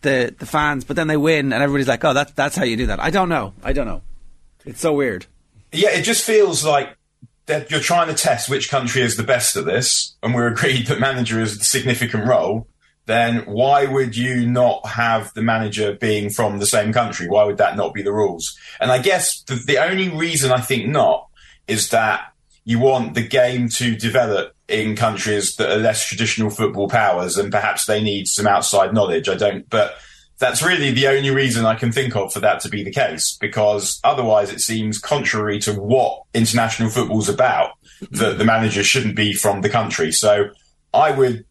the 0.04 0.36
the 0.40 0.46
fans, 0.46 0.86
but 0.86 0.96
then 0.96 1.08
they 1.08 1.18
win, 1.18 1.52
and 1.54 1.62
everybody's 1.62 1.88
like, 1.88 2.06
"Oh, 2.06 2.14
that's 2.14 2.32
that's 2.32 2.56
how 2.56 2.64
you 2.64 2.78
do 2.78 2.88
that." 2.88 3.00
I 3.00 3.10
don't 3.10 3.30
know. 3.30 3.54
I 3.64 3.74
don't 3.74 3.88
know. 3.88 4.04
It's 4.66 4.82
so 4.82 4.94
weird. 4.94 5.26
Yeah, 5.72 5.90
it 5.92 6.04
just 6.04 6.24
feels 6.24 6.64
like 6.64 6.96
that 7.48 7.72
you're 7.72 7.80
trying 7.80 8.08
to 8.08 8.14
test 8.14 8.50
which 8.50 8.70
country 8.70 9.02
is 9.02 9.18
the 9.18 9.24
best 9.24 9.56
at 9.56 9.66
this, 9.66 10.16
and 10.22 10.34
we're 10.34 10.48
agreed 10.54 10.88
that 10.88 11.00
manager 11.00 11.40
is 11.40 11.60
a 11.60 11.64
significant 11.64 12.28
role. 12.28 12.68
Then 13.06 13.46
why 13.46 13.86
would 13.86 14.18
you 14.18 14.46
not 14.46 14.86
have 14.86 15.34
the 15.34 15.42
manager 15.42 15.94
being 15.94 16.30
from 16.30 16.60
the 16.60 16.66
same 16.66 16.92
country? 16.92 17.30
Why 17.30 17.46
would 17.46 17.58
that 17.58 17.78
not 17.78 17.94
be 17.94 18.02
the 18.02 18.12
rules? 18.12 18.58
And 18.82 18.92
I 18.92 19.00
guess 19.00 19.42
the, 19.44 19.56
the 19.56 19.78
only 19.78 20.10
reason 20.10 20.52
I 20.52 20.60
think 20.60 20.88
not 20.90 21.30
is 21.70 21.90
that 21.90 22.34
you 22.66 22.80
want 22.80 23.14
the 23.14 23.26
game 23.26 23.70
to 23.70 23.96
develop 23.96 24.54
in 24.68 24.98
countries 24.98 25.56
that 25.56 25.72
are 25.72 25.80
less 25.80 26.06
traditional 26.06 26.50
football 26.50 26.90
powers 26.90 27.38
and 27.38 27.50
perhaps 27.50 27.86
they 27.86 28.04
need 28.04 28.28
some 28.28 28.46
outside 28.46 28.94
knowledge. 28.94 29.30
I 29.30 29.36
don't, 29.36 29.70
but 29.70 29.96
that's 30.40 30.62
really 30.62 30.92
the 30.92 31.08
only 31.08 31.32
reason 31.32 31.66
I 31.66 31.76
can 31.76 31.92
think 31.92 32.16
of 32.16 32.32
for 32.32 32.40
that 32.42 32.62
to 32.62 32.70
be 32.70 32.84
the 32.84 32.92
case, 32.92 33.38
because 33.40 34.00
otherwise 34.04 34.52
it 34.52 34.62
seems 34.62 35.00
contrary 35.00 35.60
to 35.60 35.74
what 35.74 36.24
international 36.34 36.90
football's 36.90 37.30
about 37.30 37.72
that 38.12 38.38
the 38.38 38.46
manager 38.46 38.84
shouldn't 38.84 39.16
be 39.16 39.34
from 39.34 39.62
the 39.62 39.70
country. 39.70 40.12
So 40.12 40.52
I 40.94 41.12
would, 41.12 41.46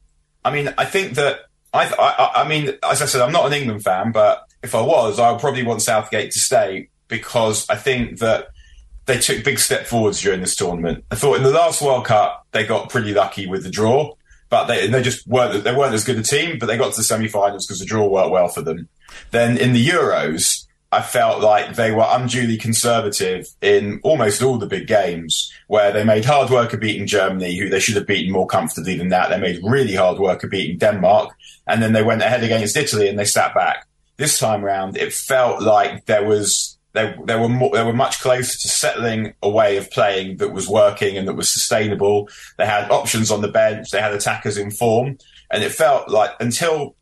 I 0.44 0.52
mean, 0.52 0.72
I 0.78 0.84
think 0.84 1.14
that 1.14 1.40
I, 1.72 1.92
I, 1.98 2.42
I 2.42 2.48
mean, 2.48 2.74
as 2.88 3.02
I 3.02 3.06
said, 3.06 3.20
I'm 3.20 3.32
not 3.32 3.46
an 3.46 3.52
England 3.52 3.82
fan, 3.82 4.12
but 4.12 4.44
if 4.62 4.74
I 4.74 4.80
was, 4.80 5.18
I 5.18 5.32
would 5.32 5.40
probably 5.40 5.64
want 5.64 5.82
Southgate 5.82 6.30
to 6.32 6.38
stay 6.38 6.88
because 7.08 7.68
I 7.68 7.76
think 7.76 8.20
that 8.20 8.48
they 9.06 9.18
took 9.18 9.44
big 9.44 9.58
step 9.58 9.86
forwards 9.86 10.20
during 10.20 10.40
this 10.40 10.54
tournament. 10.54 11.04
I 11.10 11.16
thought 11.16 11.36
in 11.36 11.42
the 11.42 11.50
last 11.50 11.82
World 11.82 12.04
Cup 12.04 12.46
they 12.52 12.66
got 12.66 12.90
pretty 12.90 13.12
lucky 13.14 13.46
with 13.46 13.62
the 13.62 13.70
draw 13.70 14.14
but 14.48 14.66
they, 14.66 14.86
they 14.86 15.02
just 15.02 15.26
weren't 15.26 15.64
they 15.64 15.74
weren't 15.74 15.94
as 15.94 16.04
good 16.04 16.18
a 16.18 16.22
team. 16.22 16.58
But 16.58 16.66
they 16.66 16.76
got 16.76 16.92
to 16.92 16.96
the 16.98 17.04
semi-finals 17.04 17.66
because 17.66 17.80
the 17.80 17.86
draw 17.86 18.08
worked 18.08 18.30
well 18.30 18.48
for 18.48 18.62
them. 18.62 18.88
Then 19.30 19.56
in 19.56 19.72
the 19.72 19.86
Euros, 19.86 20.66
I 20.92 21.02
felt 21.02 21.42
like 21.42 21.74
they 21.74 21.90
were 21.90 22.06
unduly 22.08 22.56
conservative 22.56 23.46
in 23.60 24.00
almost 24.02 24.42
all 24.42 24.58
the 24.58 24.66
big 24.66 24.86
games, 24.86 25.52
where 25.66 25.92
they 25.92 26.04
made 26.04 26.24
hard 26.24 26.50
work 26.50 26.72
of 26.72 26.80
beating 26.80 27.06
Germany, 27.06 27.56
who 27.56 27.68
they 27.68 27.80
should 27.80 27.96
have 27.96 28.06
beaten 28.06 28.32
more 28.32 28.46
comfortably 28.46 28.96
than 28.96 29.08
that. 29.08 29.30
They 29.30 29.40
made 29.40 29.60
really 29.64 29.94
hard 29.94 30.18
work 30.18 30.44
of 30.44 30.50
beating 30.50 30.78
Denmark, 30.78 31.34
and 31.66 31.82
then 31.82 31.92
they 31.92 32.02
went 32.02 32.22
ahead 32.22 32.44
against 32.44 32.76
Italy 32.76 33.08
and 33.08 33.18
they 33.18 33.24
sat 33.24 33.54
back. 33.54 33.86
This 34.16 34.38
time 34.38 34.64
round, 34.64 34.96
it 34.96 35.12
felt 35.12 35.60
like 35.60 36.06
there 36.06 36.24
was 36.24 36.75
they, 36.96 37.14
they 37.24 37.36
were 37.36 37.48
they 37.48 37.84
were 37.84 37.92
much 37.92 38.20
closer 38.20 38.58
to 38.58 38.68
settling 38.68 39.34
a 39.42 39.48
way 39.48 39.76
of 39.76 39.90
playing 39.90 40.38
that 40.38 40.52
was 40.52 40.68
working 40.68 41.16
and 41.16 41.28
that 41.28 41.34
was 41.34 41.52
sustainable. 41.52 42.28
They 42.56 42.66
had 42.66 42.90
options 42.90 43.30
on 43.30 43.42
the 43.42 43.48
bench. 43.48 43.90
They 43.90 44.00
had 44.00 44.12
attackers 44.12 44.56
in 44.56 44.70
form, 44.70 45.18
and 45.50 45.62
it 45.62 45.72
felt 45.72 46.08
like 46.08 46.30
until 46.40 46.96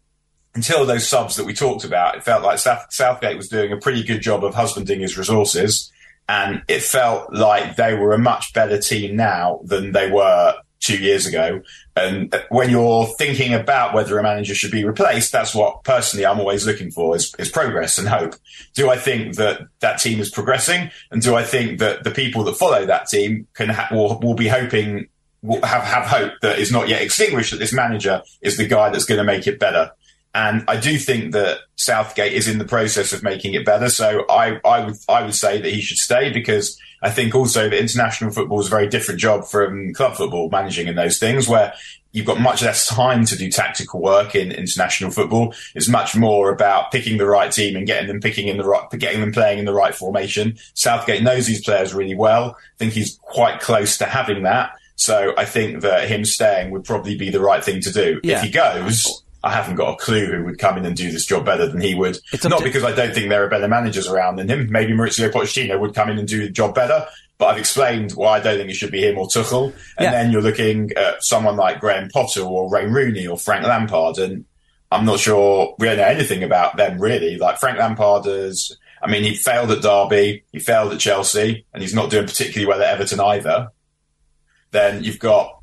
until 0.55 0.85
those 0.85 1.07
subs 1.07 1.37
that 1.37 1.47
we 1.47 1.55
talked 1.55 1.85
about, 1.85 2.17
it 2.17 2.23
felt 2.23 2.45
like 2.45 2.59
South, 2.59 2.87
Southgate 2.91 3.37
was 3.37 3.49
doing 3.49 3.73
a 3.73 3.77
pretty 3.77 4.05
good 4.05 4.21
job 4.21 4.45
of 4.45 4.55
husbanding 4.55 5.01
his 5.01 5.17
resources, 5.17 5.91
and 6.29 6.63
it 6.69 6.83
felt 6.83 7.33
like 7.33 7.77
they 7.77 7.95
were 7.95 8.13
a 8.13 8.19
much 8.19 8.53
better 8.53 8.79
team 8.79 9.17
now 9.17 9.61
than 9.65 9.93
they 9.93 10.11
were 10.11 10.55
two 10.85 10.99
years 10.99 11.27
ago. 11.27 11.63
And 11.97 12.35
when 12.51 12.71
you're 12.71 13.07
thinking 13.07 13.55
about 13.55 13.95
whether 13.95 14.19
a 14.19 14.23
manager 14.23 14.55
should 14.55 14.71
be 14.71 14.85
replaced, 14.85 15.33
that's 15.33 15.55
what 15.55 15.83
personally 15.85 16.27
I'm 16.27 16.39
always 16.39 16.67
looking 16.67 16.91
for 16.91 17.17
is, 17.17 17.35
is 17.39 17.51
progress 17.51 17.99
and 17.99 18.09
hope. 18.09 18.35
Do 18.75 18.91
I 18.91 18.97
think 18.97 19.37
that 19.37 19.63
that 19.81 19.99
team 19.99 20.21
is 20.21 20.31
progressing? 20.31 20.91
And 21.11 21.23
do 21.23 21.35
I 21.35 21.43
think 21.43 21.79
that 21.79 22.05
the 22.05 22.11
people 22.11 22.45
that 22.45 22.57
follow 22.57 22.85
that 22.85 23.07
team 23.07 23.47
can 23.55 23.71
ha- 23.71 23.89
will, 23.91 24.21
will 24.21 24.35
be 24.35 24.49
hoping, 24.49 25.09
will 25.43 25.63
have, 25.63 25.83
have 25.85 26.05
hope 26.05 26.33
that 26.43 26.59
is 26.59 26.71
not 26.71 26.89
yet 26.89 27.01
extinguished 27.01 27.53
that 27.53 27.59
this 27.59 27.73
manager 27.73 28.23
is 28.43 28.57
the 28.57 28.67
guy 28.67 28.91
that's 28.91 29.07
going 29.07 29.19
to 29.19 29.25
make 29.25 29.47
it 29.47 29.59
better? 29.59 29.91
And 30.35 30.65
I 30.67 30.77
do 30.77 30.99
think 30.99 31.33
that 31.33 31.61
Southgate 31.77 32.33
is 32.33 32.49
in 32.49 32.59
the 32.59 32.65
process 32.65 33.13
of 33.13 33.23
making 33.23 33.55
it 33.55 33.65
better. 33.65 33.89
So 33.89 34.27
I, 34.29 34.59
I 34.65 34.85
would 34.85 34.97
I 35.09 35.23
would 35.23 35.35
say 35.35 35.61
that 35.61 35.73
he 35.73 35.81
should 35.81 35.99
stay 35.99 36.33
because 36.33 36.77
I 37.05 37.11
think 37.11 37.35
also 37.35 37.69
that 37.69 37.79
international 37.79 38.31
football 38.31 38.61
is 38.61 38.69
a 38.69 38.71
very 38.71 38.89
different 38.89 39.21
job 39.21 39.45
from 39.45 39.93
club 39.93 40.17
football, 40.17 40.49
managing 40.49 40.89
in 40.89 40.97
those 40.97 41.19
things 41.19 41.47
where 41.47 41.75
you've 42.13 42.25
got 42.25 42.41
much 42.41 42.63
less 42.63 42.87
time 42.87 43.27
to 43.27 43.37
do 43.37 43.51
tactical 43.51 44.01
work 44.01 44.35
in 44.35 44.51
international 44.51 45.11
football. 45.11 45.53
It's 45.75 45.87
much 45.87 46.17
more 46.17 46.51
about 46.51 46.93
picking 46.93 47.19
the 47.19 47.27
right 47.27 47.53
team 47.53 47.77
and 47.77 47.87
getting 47.87 48.09
them 48.09 48.21
picking 48.21 48.49
in 48.49 48.57
the 48.57 48.65
right, 48.65 48.89
getting 48.93 49.21
them 49.21 49.33
playing 49.33 49.59
in 49.59 49.67
the 49.67 49.75
right 49.75 49.95
formation. 49.95 50.57
Southgate 50.73 51.23
knows 51.23 51.47
these 51.47 51.63
players 51.63 51.93
really 51.93 52.15
well. 52.15 52.57
I 52.57 52.77
think 52.79 52.95
he's 52.95 53.19
quite 53.21 53.61
close 53.61 53.99
to 53.99 54.07
having 54.07 54.45
that. 54.45 54.71
So 54.97 55.35
I 55.37 55.45
think 55.45 55.83
that 55.83 56.09
him 56.09 56.25
staying 56.25 56.71
would 56.71 56.85
probably 56.85 57.19
be 57.19 57.29
the 57.29 57.41
right 57.41 57.63
thing 57.63 57.83
to 57.83 57.93
do. 57.93 58.21
Yeah. 58.23 58.39
If 58.39 58.45
he 58.45 58.51
goes, 58.51 59.24
I 59.45 59.53
haven't 59.53 59.77
got 59.77 59.93
a 59.93 59.97
clue 59.97 60.27
who 60.27 60.45
would 60.45 60.59
come 60.59 60.79
in 60.79 60.87
and 60.87 60.97
do 60.97 61.13
this 61.13 61.27
job 61.27 61.45
better 61.45 61.67
than 61.67 61.81
he 61.81 61.95
would. 61.95 62.19
It's 62.33 62.45
Not 62.45 62.59
to- 62.59 62.65
because 62.65 62.83
I 62.83 62.93
don't 62.93 63.15
think 63.15 63.29
there 63.29 63.45
are 63.45 63.49
better 63.49 63.69
managers 63.69 64.09
around 64.09 64.37
than 64.37 64.49
him. 64.49 64.69
Maybe 64.71 64.93
Mauricio 64.95 65.31
Pochettino 65.31 65.79
would 65.79 65.95
come 65.95 66.09
in 66.09 66.19
and 66.19 66.27
do 66.27 66.41
the 66.43 66.49
job 66.51 66.75
better. 66.75 67.07
But 67.37 67.47
I've 67.47 67.59
explained 67.59 68.13
why 68.13 68.37
I 68.39 68.41
don't 68.41 68.57
think 68.59 68.71
it 68.71 68.75
should 68.77 68.91
be 68.93 69.07
him 69.07 69.19
or 69.19 69.27
Tuchel. 69.27 69.73
And 69.99 70.05
Yeah. 70.05 70.11
then 70.13 70.33
you're 70.33 70.41
looking 70.41 70.93
at 70.97 71.17
someone 71.23 71.57
like 71.57 71.81
Graham 71.81 72.09
Potter 72.09 72.41
or 72.43 72.71
Ray 72.71 72.87
Rooney 72.87 73.27
or 73.27 73.37
Frank 73.37 73.67
Lampard. 73.67 74.19
And 74.19 74.45
I'm 74.91 75.05
not 75.05 75.19
sure 75.19 75.75
we 75.79 75.89
don't 75.89 75.97
know 75.99 76.05
anything 76.05 76.43
about 76.43 76.77
them 76.77 76.99
really. 77.01 77.37
Like 77.37 77.59
Frank 77.59 77.79
Lampard 77.79 78.27
is, 78.27 78.77
I 79.03 79.11
mean, 79.11 79.25
he 79.25 79.35
failed 79.35 79.71
at 79.73 79.83
Derby, 79.83 80.45
he 80.53 80.59
failed 80.61 80.93
at 80.93 81.01
Chelsea, 81.01 81.67
and 81.75 81.83
he's 81.83 81.93
not 81.95 82.09
doing 82.09 82.25
particularly 82.27 82.67
well 82.67 82.81
at 82.81 82.95
Everton 82.95 83.21
either. 83.21 83.69
Then 84.71 85.05
you've 85.05 85.19
got 85.19 85.59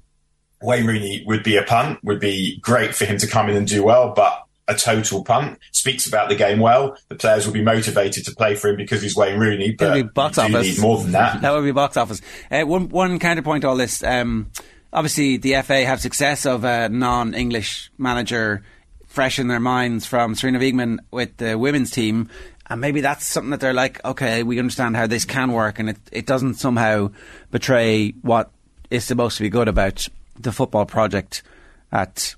Wayne 0.61 0.85
Rooney 0.85 1.23
would 1.25 1.43
be 1.43 1.57
a 1.57 1.63
punt, 1.63 1.99
would 2.03 2.19
be 2.19 2.59
great 2.59 2.93
for 2.95 3.05
him 3.05 3.17
to 3.17 3.27
come 3.27 3.49
in 3.49 3.55
and 3.55 3.67
do 3.67 3.83
well, 3.83 4.13
but 4.15 4.45
a 4.67 4.75
total 4.75 5.23
punt. 5.23 5.59
Speaks 5.71 6.07
about 6.07 6.29
the 6.29 6.35
game 6.35 6.59
well. 6.59 6.95
The 7.09 7.15
players 7.15 7.45
will 7.45 7.53
be 7.53 7.63
motivated 7.63 8.25
to 8.25 8.35
play 8.35 8.55
for 8.55 8.69
him 8.69 8.77
because 8.77 9.01
he's 9.01 9.15
Wayne 9.15 9.39
Rooney, 9.39 9.71
but 9.71 9.85
It'll 9.97 10.03
be 10.03 10.09
box 10.09 10.37
you 10.37 10.43
office. 10.43 10.77
need 10.77 10.81
more 10.81 11.01
than 11.01 11.11
that. 11.13 11.41
That 11.41 11.51
would 11.51 11.63
be 11.63 11.71
box 11.71 11.97
office. 11.97 12.21
Uh, 12.49 12.61
one 12.63 12.89
one 12.89 13.19
counterpoint 13.19 13.63
to 13.63 13.67
all 13.69 13.75
this. 13.75 14.03
Um, 14.03 14.51
obviously, 14.93 15.37
the 15.37 15.61
FA 15.63 15.85
have 15.85 15.99
success 15.99 16.45
of 16.45 16.63
a 16.63 16.89
non-English 16.89 17.91
manager 17.97 18.63
fresh 19.07 19.39
in 19.39 19.47
their 19.49 19.59
minds 19.59 20.05
from 20.05 20.35
Sarina 20.35 20.59
Wiegman 20.59 20.99
with 21.11 21.35
the 21.37 21.57
women's 21.57 21.91
team. 21.91 22.29
And 22.69 22.79
maybe 22.79 23.01
that's 23.01 23.25
something 23.25 23.49
that 23.49 23.59
they're 23.59 23.73
like, 23.73 23.99
okay, 24.05 24.43
we 24.43 24.57
understand 24.57 24.95
how 24.95 25.05
this 25.05 25.25
can 25.25 25.51
work, 25.51 25.79
and 25.79 25.89
it, 25.89 25.97
it 26.13 26.25
doesn't 26.25 26.53
somehow 26.53 27.11
betray 27.49 28.11
what 28.21 28.51
is 28.89 29.03
supposed 29.03 29.35
to 29.37 29.43
be 29.43 29.49
good 29.49 29.67
about 29.67 30.07
the 30.43 30.51
football 30.51 30.85
project 30.85 31.43
at 31.91 32.35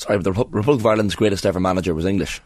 Sorry, 0.00 0.16
but 0.16 0.24
the 0.24 0.32
Republic 0.32 0.80
of 0.80 0.86
Ireland's 0.86 1.14
greatest 1.14 1.44
ever 1.44 1.60
manager 1.60 1.94
was 1.94 2.06
English. 2.06 2.40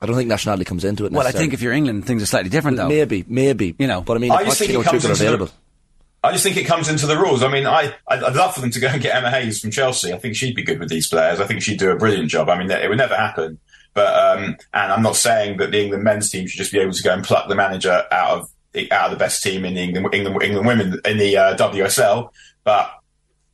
I 0.00 0.06
don't 0.06 0.16
think 0.16 0.28
nationality 0.28 0.64
comes 0.64 0.84
into 0.84 1.04
it. 1.04 1.12
Well, 1.12 1.26
I 1.26 1.32
think 1.32 1.52
if 1.52 1.60
you're 1.60 1.74
England, 1.74 2.06
things 2.06 2.22
are 2.22 2.26
slightly 2.26 2.48
different, 2.48 2.78
though. 2.78 2.88
Maybe, 2.88 3.26
maybe. 3.28 3.74
You 3.78 3.86
know. 3.86 4.00
But 4.00 4.16
I 4.16 4.20
mean, 4.20 4.32
I 4.32 4.44
just 4.44 4.58
think 4.58 4.70
it 4.70 4.82
comes 4.84 5.04
are 5.04 5.08
into 5.08 5.08
the- 5.08 5.12
available. 5.12 5.50
I 6.24 6.32
just 6.32 6.44
think 6.44 6.56
it 6.56 6.64
comes 6.64 6.88
into 6.88 7.06
the 7.06 7.16
rules. 7.16 7.42
I 7.42 7.48
mean, 7.48 7.66
I, 7.66 7.94
I'd, 8.08 8.24
I'd 8.24 8.34
love 8.34 8.54
for 8.54 8.60
them 8.60 8.70
to 8.70 8.80
go 8.80 8.88
and 8.88 9.00
get 9.02 9.14
Emma 9.14 9.30
Hayes 9.30 9.60
from 9.60 9.70
Chelsea. 9.70 10.12
I 10.12 10.18
think 10.18 10.34
she'd 10.34 10.56
be 10.56 10.64
good 10.64 10.80
with 10.80 10.88
these 10.88 11.08
players. 11.08 11.40
I 11.40 11.46
think 11.46 11.62
she'd 11.62 11.78
do 11.78 11.90
a 11.90 11.96
brilliant 11.96 12.28
job. 12.28 12.48
I 12.48 12.58
mean, 12.58 12.70
it 12.70 12.88
would 12.88 12.98
never 12.98 13.14
happen. 13.14 13.60
But, 13.94 14.14
um, 14.14 14.56
and 14.74 14.92
I'm 14.92 15.02
not 15.02 15.14
saying 15.14 15.58
that 15.58 15.70
the 15.70 15.80
England 15.80 16.02
men's 16.02 16.30
team 16.30 16.46
should 16.46 16.58
just 16.58 16.72
be 16.72 16.78
able 16.80 16.92
to 16.92 17.02
go 17.02 17.12
and 17.12 17.22
pluck 17.22 17.48
the 17.48 17.54
manager 17.54 18.04
out 18.10 18.38
of, 18.38 18.50
out 18.90 19.06
of 19.06 19.10
the 19.12 19.16
best 19.16 19.42
team 19.42 19.64
in 19.64 19.74
the 19.74 19.80
England, 19.80 20.12
England, 20.12 20.42
England 20.42 20.66
women 20.66 21.00
in 21.04 21.18
the 21.18 21.36
uh, 21.36 21.56
WSL. 21.56 22.30
But 22.64 22.90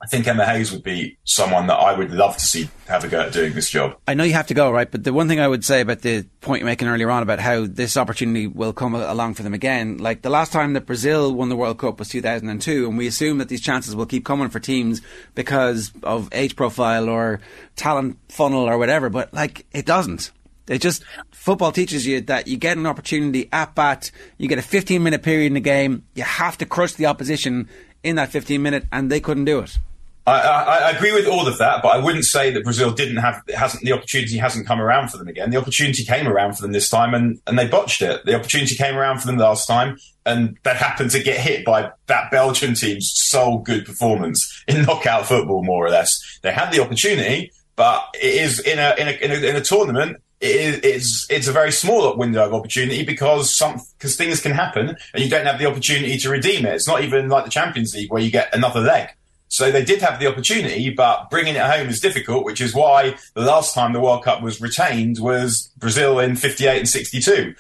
I 0.05 0.07
think 0.07 0.27
Emma 0.27 0.45
Hayes 0.45 0.71
would 0.71 0.83
be 0.83 1.17
someone 1.25 1.67
that 1.69 1.77
I 1.77 1.97
would 1.97 2.11
love 2.11 2.37
to 2.37 2.45
see 2.45 2.69
have 2.89 3.05
a 3.05 3.09
go 3.09 3.23
at 3.23 3.33
doing 3.33 3.55
this 3.55 3.71
job. 3.71 3.97
I 4.07 4.13
know 4.13 4.25
you 4.25 4.35
have 4.35 4.49
to 4.49 4.55
go, 4.55 4.71
right? 4.71 4.91
But 4.91 5.03
the 5.03 5.15
one 5.15 5.29
thing 5.29 5.41
I 5.41 5.49
would 5.49 5.65
say 5.65 5.81
about 5.81 6.03
the 6.03 6.27
point 6.43 6.61
you're 6.61 6.67
making 6.67 6.89
earlier 6.89 7.11
on 7.11 7.23
about 7.23 7.41
how 7.41 7.65
this 7.67 7.97
opportunity 7.97 8.47
will 8.47 8.75
come 8.75 8.95
along 8.95 9.33
for 9.33 9.43
them 9.43 9.55
again, 9.55 9.97
like 9.97 10.21
the 10.21 10.29
last 10.29 10.53
time 10.53 10.75
that 10.75 10.85
Brazil 10.85 11.33
won 11.33 11.49
the 11.49 11.57
World 11.57 11.79
Cup 11.79 11.99
was 11.99 12.11
2002, 12.11 12.87
and 12.87 12.99
we 12.99 13.07
assume 13.07 13.39
that 13.39 13.49
these 13.49 13.63
chances 13.63 13.97
will 13.97 14.05
keep 14.05 14.27
coming 14.27 14.51
for 14.51 14.61
teams 14.61 15.01
because 15.35 15.91
of 16.03 16.29
age 16.33 16.55
profile 16.55 17.09
or 17.09 17.41
talent 17.75 18.19
funnel 18.29 18.69
or 18.69 18.77
whatever, 18.77 19.09
but 19.09 19.33
like 19.33 19.65
it 19.73 19.87
doesn't. 19.87 20.33
It 20.69 20.83
just 20.83 21.03
football 21.31 21.73
teaches 21.73 22.07
you 22.07 22.21
that 22.23 22.47
you 22.47 22.59
get 22.59 22.77
an 22.77 22.87
opportunity 22.87 23.49
at 23.53 23.75
bat, 23.75 24.11
you 24.37 24.49
get 24.49 24.59
a 24.59 24.63
15 24.63 25.03
minute 25.03 25.23
period 25.23 25.47
in 25.47 25.55
the 25.55 25.61
game, 25.61 26.05
you 26.15 26.25
have 26.25 26.59
to 26.59 26.67
crush 26.67 26.93
the 26.93 27.07
opposition 27.07 27.71
in 28.03 28.17
that 28.17 28.31
15 28.31 28.61
minute, 28.61 28.85
and 28.93 29.11
they 29.11 29.21
couldn't 29.21 29.47
do 29.47 29.61
it. 29.61 29.79
I, 30.27 30.81
I, 30.87 30.91
agree 30.91 31.12
with 31.12 31.27
all 31.27 31.47
of 31.47 31.59
that, 31.59 31.83
but 31.83 31.91
I 31.91 31.99
wouldn't 31.99 32.25
say 32.25 32.51
that 32.51 32.64
Brazil 32.64 32.91
didn't 32.91 33.18
have 33.18 33.43
hasn't 33.55 33.85
the 33.85 33.93
opportunity 33.93 34.39
hasn't 34.39 34.66
come 34.66 34.81
around 34.81 35.11
for 35.11 35.18
them 35.18 35.29
again. 35.29 35.51
The 35.51 35.59
opportunity 35.59 36.03
came 36.03 36.27
around 36.27 36.55
for 36.55 36.62
them 36.62 36.72
this 36.72 36.89
time, 36.89 37.12
and 37.12 37.41
and 37.47 37.59
they 37.59 37.66
botched 37.66 38.01
it. 38.01 38.25
The 38.25 38.35
opportunity 38.35 38.75
came 38.75 38.97
around 38.97 39.18
for 39.20 39.27
them 39.27 39.37
last 39.37 39.66
time, 39.66 39.99
and 40.25 40.57
they 40.62 40.75
happened 40.75 41.11
to 41.11 41.22
get 41.22 41.39
hit 41.39 41.64
by 41.64 41.91
that 42.07 42.31
Belgian 42.31 42.75
team's 42.75 43.12
sole 43.14 43.59
good 43.59 43.85
performance 43.85 44.64
in 44.66 44.83
knockout 44.87 45.27
football, 45.27 45.62
more 45.62 45.85
or 45.85 45.91
less. 45.91 46.18
They 46.43 46.53
had 46.53 46.72
the 46.72 46.81
opportunity, 46.81 47.53
but 47.77 48.03
it 48.14 48.35
is 48.35 48.61
in 48.61 48.79
a 48.79 48.95
in 48.99 49.09
a 49.09 49.12
in 49.12 49.31
a, 49.31 49.49
in 49.51 49.57
a 49.57 49.61
tournament. 49.61 50.16
It 50.41 50.57
is, 50.57 50.81
it's 50.83 51.27
it's 51.31 51.49
a 51.49 51.53
very 51.53 51.70
small 51.70 52.16
window 52.16 52.47
of 52.47 52.55
opportunity 52.55 53.05
because 53.05 53.55
some 53.55 53.79
because 53.99 54.16
things 54.16 54.41
can 54.41 54.53
happen 54.53 54.97
and 55.12 55.22
you 55.22 55.29
don't 55.29 55.47
have 55.47 55.59
the 55.59 55.66
opportunity 55.66 56.16
to 56.16 56.31
redeem 56.31 56.64
it. 56.64 56.75
It's 56.75 56.89
not 56.89 57.05
even 57.05 57.29
like 57.29 57.45
the 57.45 57.51
Champions 57.51 57.95
League 57.95 58.11
where 58.11 58.22
you 58.22 58.31
get 58.31 58.55
another 58.55 58.81
leg. 58.81 59.11
So 59.55 59.71
they 59.71 59.85
did 59.85 60.03
have 60.03 60.19
the 60.19 60.27
opportunity, 60.27 60.91
but 60.91 61.31
bringing 61.31 61.55
it 61.55 61.63
home 61.63 61.89
is 61.89 62.01
difficult, 62.01 62.45
which 62.45 62.61
is 62.61 62.75
why 62.75 63.15
the 63.35 63.43
last 63.43 63.73
time 63.73 63.93
the 63.93 64.01
World 64.01 64.25
Cup 64.25 64.43
was 64.43 64.61
retained 64.61 65.21
was 65.21 65.71
Brazil 65.77 66.19
in 66.19 66.35
58 66.35 66.79
and 66.81 66.89
62. 66.89 67.55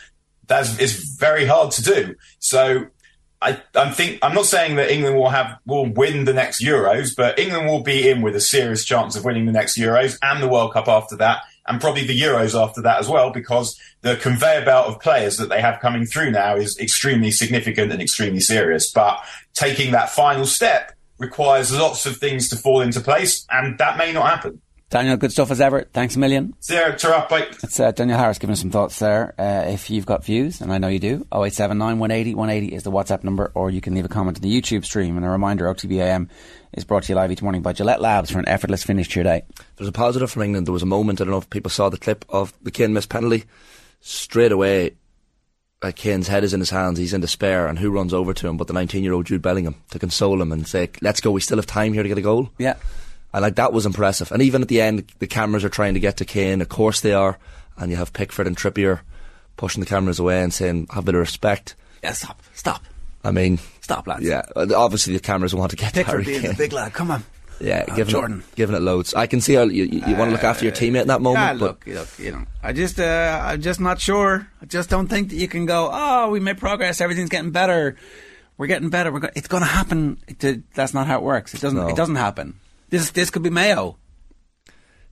That's 0.48 0.76
it's 0.80 1.16
very 1.16 1.46
hard 1.46 1.70
to 1.70 1.82
do. 1.84 2.16
So 2.40 2.86
I, 3.40 3.62
I 3.76 3.92
think 3.92 4.18
I'm 4.22 4.34
not 4.34 4.46
saying 4.46 4.74
that 4.74 4.90
England 4.90 5.14
will 5.14 5.28
have 5.28 5.56
will 5.66 5.86
win 5.86 6.24
the 6.24 6.32
next 6.32 6.60
Euros, 6.60 7.14
but 7.16 7.38
England 7.38 7.68
will 7.68 7.84
be 7.84 8.08
in 8.08 8.22
with 8.22 8.34
a 8.34 8.40
serious 8.40 8.84
chance 8.84 9.14
of 9.14 9.24
winning 9.24 9.46
the 9.46 9.52
next 9.52 9.78
Euros 9.78 10.18
and 10.20 10.42
the 10.42 10.48
World 10.48 10.72
Cup 10.72 10.88
after 10.88 11.14
that, 11.18 11.42
and 11.64 11.80
probably 11.80 12.04
the 12.04 12.20
Euros 12.20 12.60
after 12.60 12.82
that 12.82 12.98
as 12.98 13.08
well, 13.08 13.30
because 13.30 13.78
the 14.00 14.16
conveyor 14.16 14.64
belt 14.64 14.88
of 14.88 15.00
players 15.00 15.36
that 15.36 15.48
they 15.48 15.60
have 15.60 15.80
coming 15.80 16.06
through 16.06 16.32
now 16.32 16.56
is 16.56 16.76
extremely 16.80 17.30
significant 17.30 17.92
and 17.92 18.02
extremely 18.02 18.40
serious. 18.40 18.90
But 18.90 19.24
taking 19.54 19.92
that 19.92 20.10
final 20.10 20.44
step 20.44 20.90
requires 21.18 21.72
lots 21.72 22.06
of 22.06 22.16
things 22.16 22.48
to 22.50 22.56
fall 22.56 22.80
into 22.80 23.00
place, 23.00 23.46
and 23.50 23.78
that 23.78 23.96
may 23.98 24.12
not 24.12 24.28
happen. 24.28 24.60
Daniel, 24.90 25.16
good 25.16 25.32
stuff 25.32 25.50
as 25.50 25.60
ever. 25.60 25.88
Thanks 25.92 26.14
a 26.14 26.20
million. 26.20 26.54
Zero, 26.62 26.94
ta 26.94 27.26
bye. 27.28 27.48
It's 27.64 27.80
uh, 27.80 27.90
Daniel 27.90 28.16
Harris 28.16 28.38
giving 28.38 28.52
us 28.52 28.60
some 28.60 28.70
thoughts 28.70 29.00
there. 29.00 29.34
Uh, 29.36 29.64
if 29.66 29.90
you've 29.90 30.06
got 30.06 30.24
views, 30.24 30.60
and 30.60 30.72
I 30.72 30.78
know 30.78 30.86
you 30.86 31.00
do, 31.00 31.26
0879 31.32 31.98
180 31.98 32.34
180 32.36 32.76
is 32.76 32.84
the 32.84 32.92
WhatsApp 32.92 33.24
number, 33.24 33.50
or 33.54 33.70
you 33.70 33.80
can 33.80 33.94
leave 33.94 34.04
a 34.04 34.08
comment 34.08 34.36
in 34.36 34.42
the 34.42 34.60
YouTube 34.60 34.84
stream. 34.84 35.16
And 35.16 35.26
a 35.26 35.30
reminder, 35.30 35.64
OTBAM 35.64 36.28
is 36.74 36.84
brought 36.84 37.04
to 37.04 37.12
you 37.12 37.16
live 37.16 37.32
each 37.32 37.42
morning 37.42 37.60
by 37.60 37.72
Gillette 37.72 38.00
Labs 38.00 38.30
for 38.30 38.38
an 38.38 38.48
effortless 38.48 38.84
finish 38.84 39.08
to 39.08 39.14
your 39.16 39.24
day. 39.24 39.42
There's 39.76 39.88
a 39.88 39.92
positive 39.92 40.30
from 40.30 40.42
England. 40.42 40.68
There 40.68 40.72
was 40.72 40.84
a 40.84 40.86
moment, 40.86 41.20
I 41.20 41.24
don't 41.24 41.32
know 41.32 41.38
if 41.38 41.50
people 41.50 41.70
saw 41.70 41.88
the 41.88 41.98
clip 41.98 42.24
of 42.28 42.52
the 42.62 42.70
Kane 42.70 42.92
missed 42.92 43.08
penalty. 43.08 43.46
Straight 44.00 44.52
away, 44.52 44.92
like 45.82 45.96
Kane's 45.96 46.28
head 46.28 46.44
is 46.44 46.54
in 46.54 46.60
his 46.60 46.70
hands, 46.70 46.98
he's 46.98 47.12
in 47.12 47.20
despair, 47.20 47.66
and 47.66 47.78
who 47.78 47.90
runs 47.90 48.14
over 48.14 48.32
to 48.32 48.48
him 48.48 48.56
but 48.56 48.66
the 48.68 48.72
19 48.72 49.02
year 49.04 49.12
old 49.12 49.26
Jude 49.26 49.42
Bellingham 49.42 49.74
to 49.90 49.98
console 49.98 50.40
him 50.40 50.50
and 50.52 50.66
say, 50.66 50.90
let's 51.02 51.20
go, 51.20 51.30
we 51.30 51.40
still 51.40 51.58
have 51.58 51.66
time 51.66 51.92
here 51.92 52.02
to 52.02 52.08
get 52.08 52.18
a 52.18 52.22
goal. 52.22 52.50
Yeah. 52.58 52.76
And 53.32 53.42
like 53.42 53.56
that 53.56 53.72
was 53.72 53.84
impressive. 53.84 54.30
And 54.32 54.40
even 54.42 54.62
at 54.62 54.68
the 54.68 54.80
end, 54.80 55.10
the 55.18 55.26
cameras 55.26 55.64
are 55.64 55.68
trying 55.68 55.94
to 55.94 56.00
get 56.00 56.16
to 56.18 56.24
Kane, 56.24 56.60
of 56.62 56.68
course 56.68 57.00
they 57.00 57.12
are, 57.12 57.38
and 57.76 57.90
you 57.90 57.96
have 57.96 58.12
Pickford 58.12 58.46
and 58.46 58.56
Trippier 58.56 59.00
pushing 59.56 59.80
the 59.80 59.86
cameras 59.88 60.18
away 60.18 60.42
and 60.42 60.52
saying, 60.54 60.86
have 60.90 61.02
a 61.04 61.06
bit 61.06 61.14
of 61.16 61.20
respect. 61.20 61.74
Yeah, 62.02 62.12
stop, 62.12 62.42
stop. 62.54 62.82
I 63.22 63.30
mean, 63.30 63.58
Stop, 63.80 64.06
lads. 64.06 64.22
yeah, 64.24 64.42
obviously 64.56 65.14
the 65.14 65.20
cameras 65.20 65.54
want 65.54 65.70
to 65.70 65.76
get 65.76 65.88
to 65.94 66.00
Pickford 66.00 66.12
Harry 66.12 66.24
being 66.24 66.40
Kane. 66.42 66.50
the 66.52 66.56
big 66.56 66.72
lad, 66.72 66.92
come 66.92 67.10
on. 67.10 67.24
Yeah, 67.60 67.84
Oh, 67.88 67.94
giving 67.96 68.12
Jordan. 68.12 68.38
it, 68.40 68.54
giving 68.56 68.74
it 68.76 68.82
loads. 68.82 69.14
I 69.14 69.26
can 69.26 69.40
see 69.40 69.54
how 69.54 69.62
you, 69.62 69.84
you, 69.84 70.16
want 70.16 70.28
to 70.28 70.32
look 70.32 70.44
after 70.44 70.64
your 70.64 70.72
teammate 70.74 71.02
in 71.02 71.08
that 71.08 71.20
moment, 71.22 71.44
Yeah, 71.44 71.52
but 71.54 71.60
look, 71.60 71.86
look, 71.86 72.18
you 72.18 72.32
know, 72.32 72.44
I 72.62 72.72
just, 72.72 72.98
uh, 72.98 73.40
I'm 73.44 73.62
just 73.62 73.80
not 73.80 74.00
sure. 74.00 74.48
I 74.60 74.66
just 74.66 74.90
don't 74.90 75.06
think 75.08 75.30
that 75.30 75.36
you 75.36 75.46
can 75.48 75.64
go. 75.64 75.88
Oh, 75.92 76.30
we 76.30 76.40
made 76.40 76.58
progress. 76.58 77.00
Everything's 77.00 77.30
getting 77.30 77.52
better. 77.52 77.96
We're 78.58 78.66
getting 78.66 78.90
better. 78.90 79.12
We're 79.12 79.20
go- 79.20 79.30
it's 79.34 79.48
going 79.48 79.62
to 79.62 79.68
happen. 79.68 80.18
It, 80.26 80.72
that's 80.74 80.94
not 80.94 81.06
how 81.06 81.18
it 81.18 81.22
works. 81.22 81.54
It 81.54 81.60
doesn't. 81.60 81.78
No. 81.78 81.88
It 81.88 81.96
doesn't 81.96 82.16
happen. 82.16 82.58
This, 82.90 83.10
this 83.12 83.30
could 83.30 83.42
be 83.42 83.50
Mayo. 83.50 83.96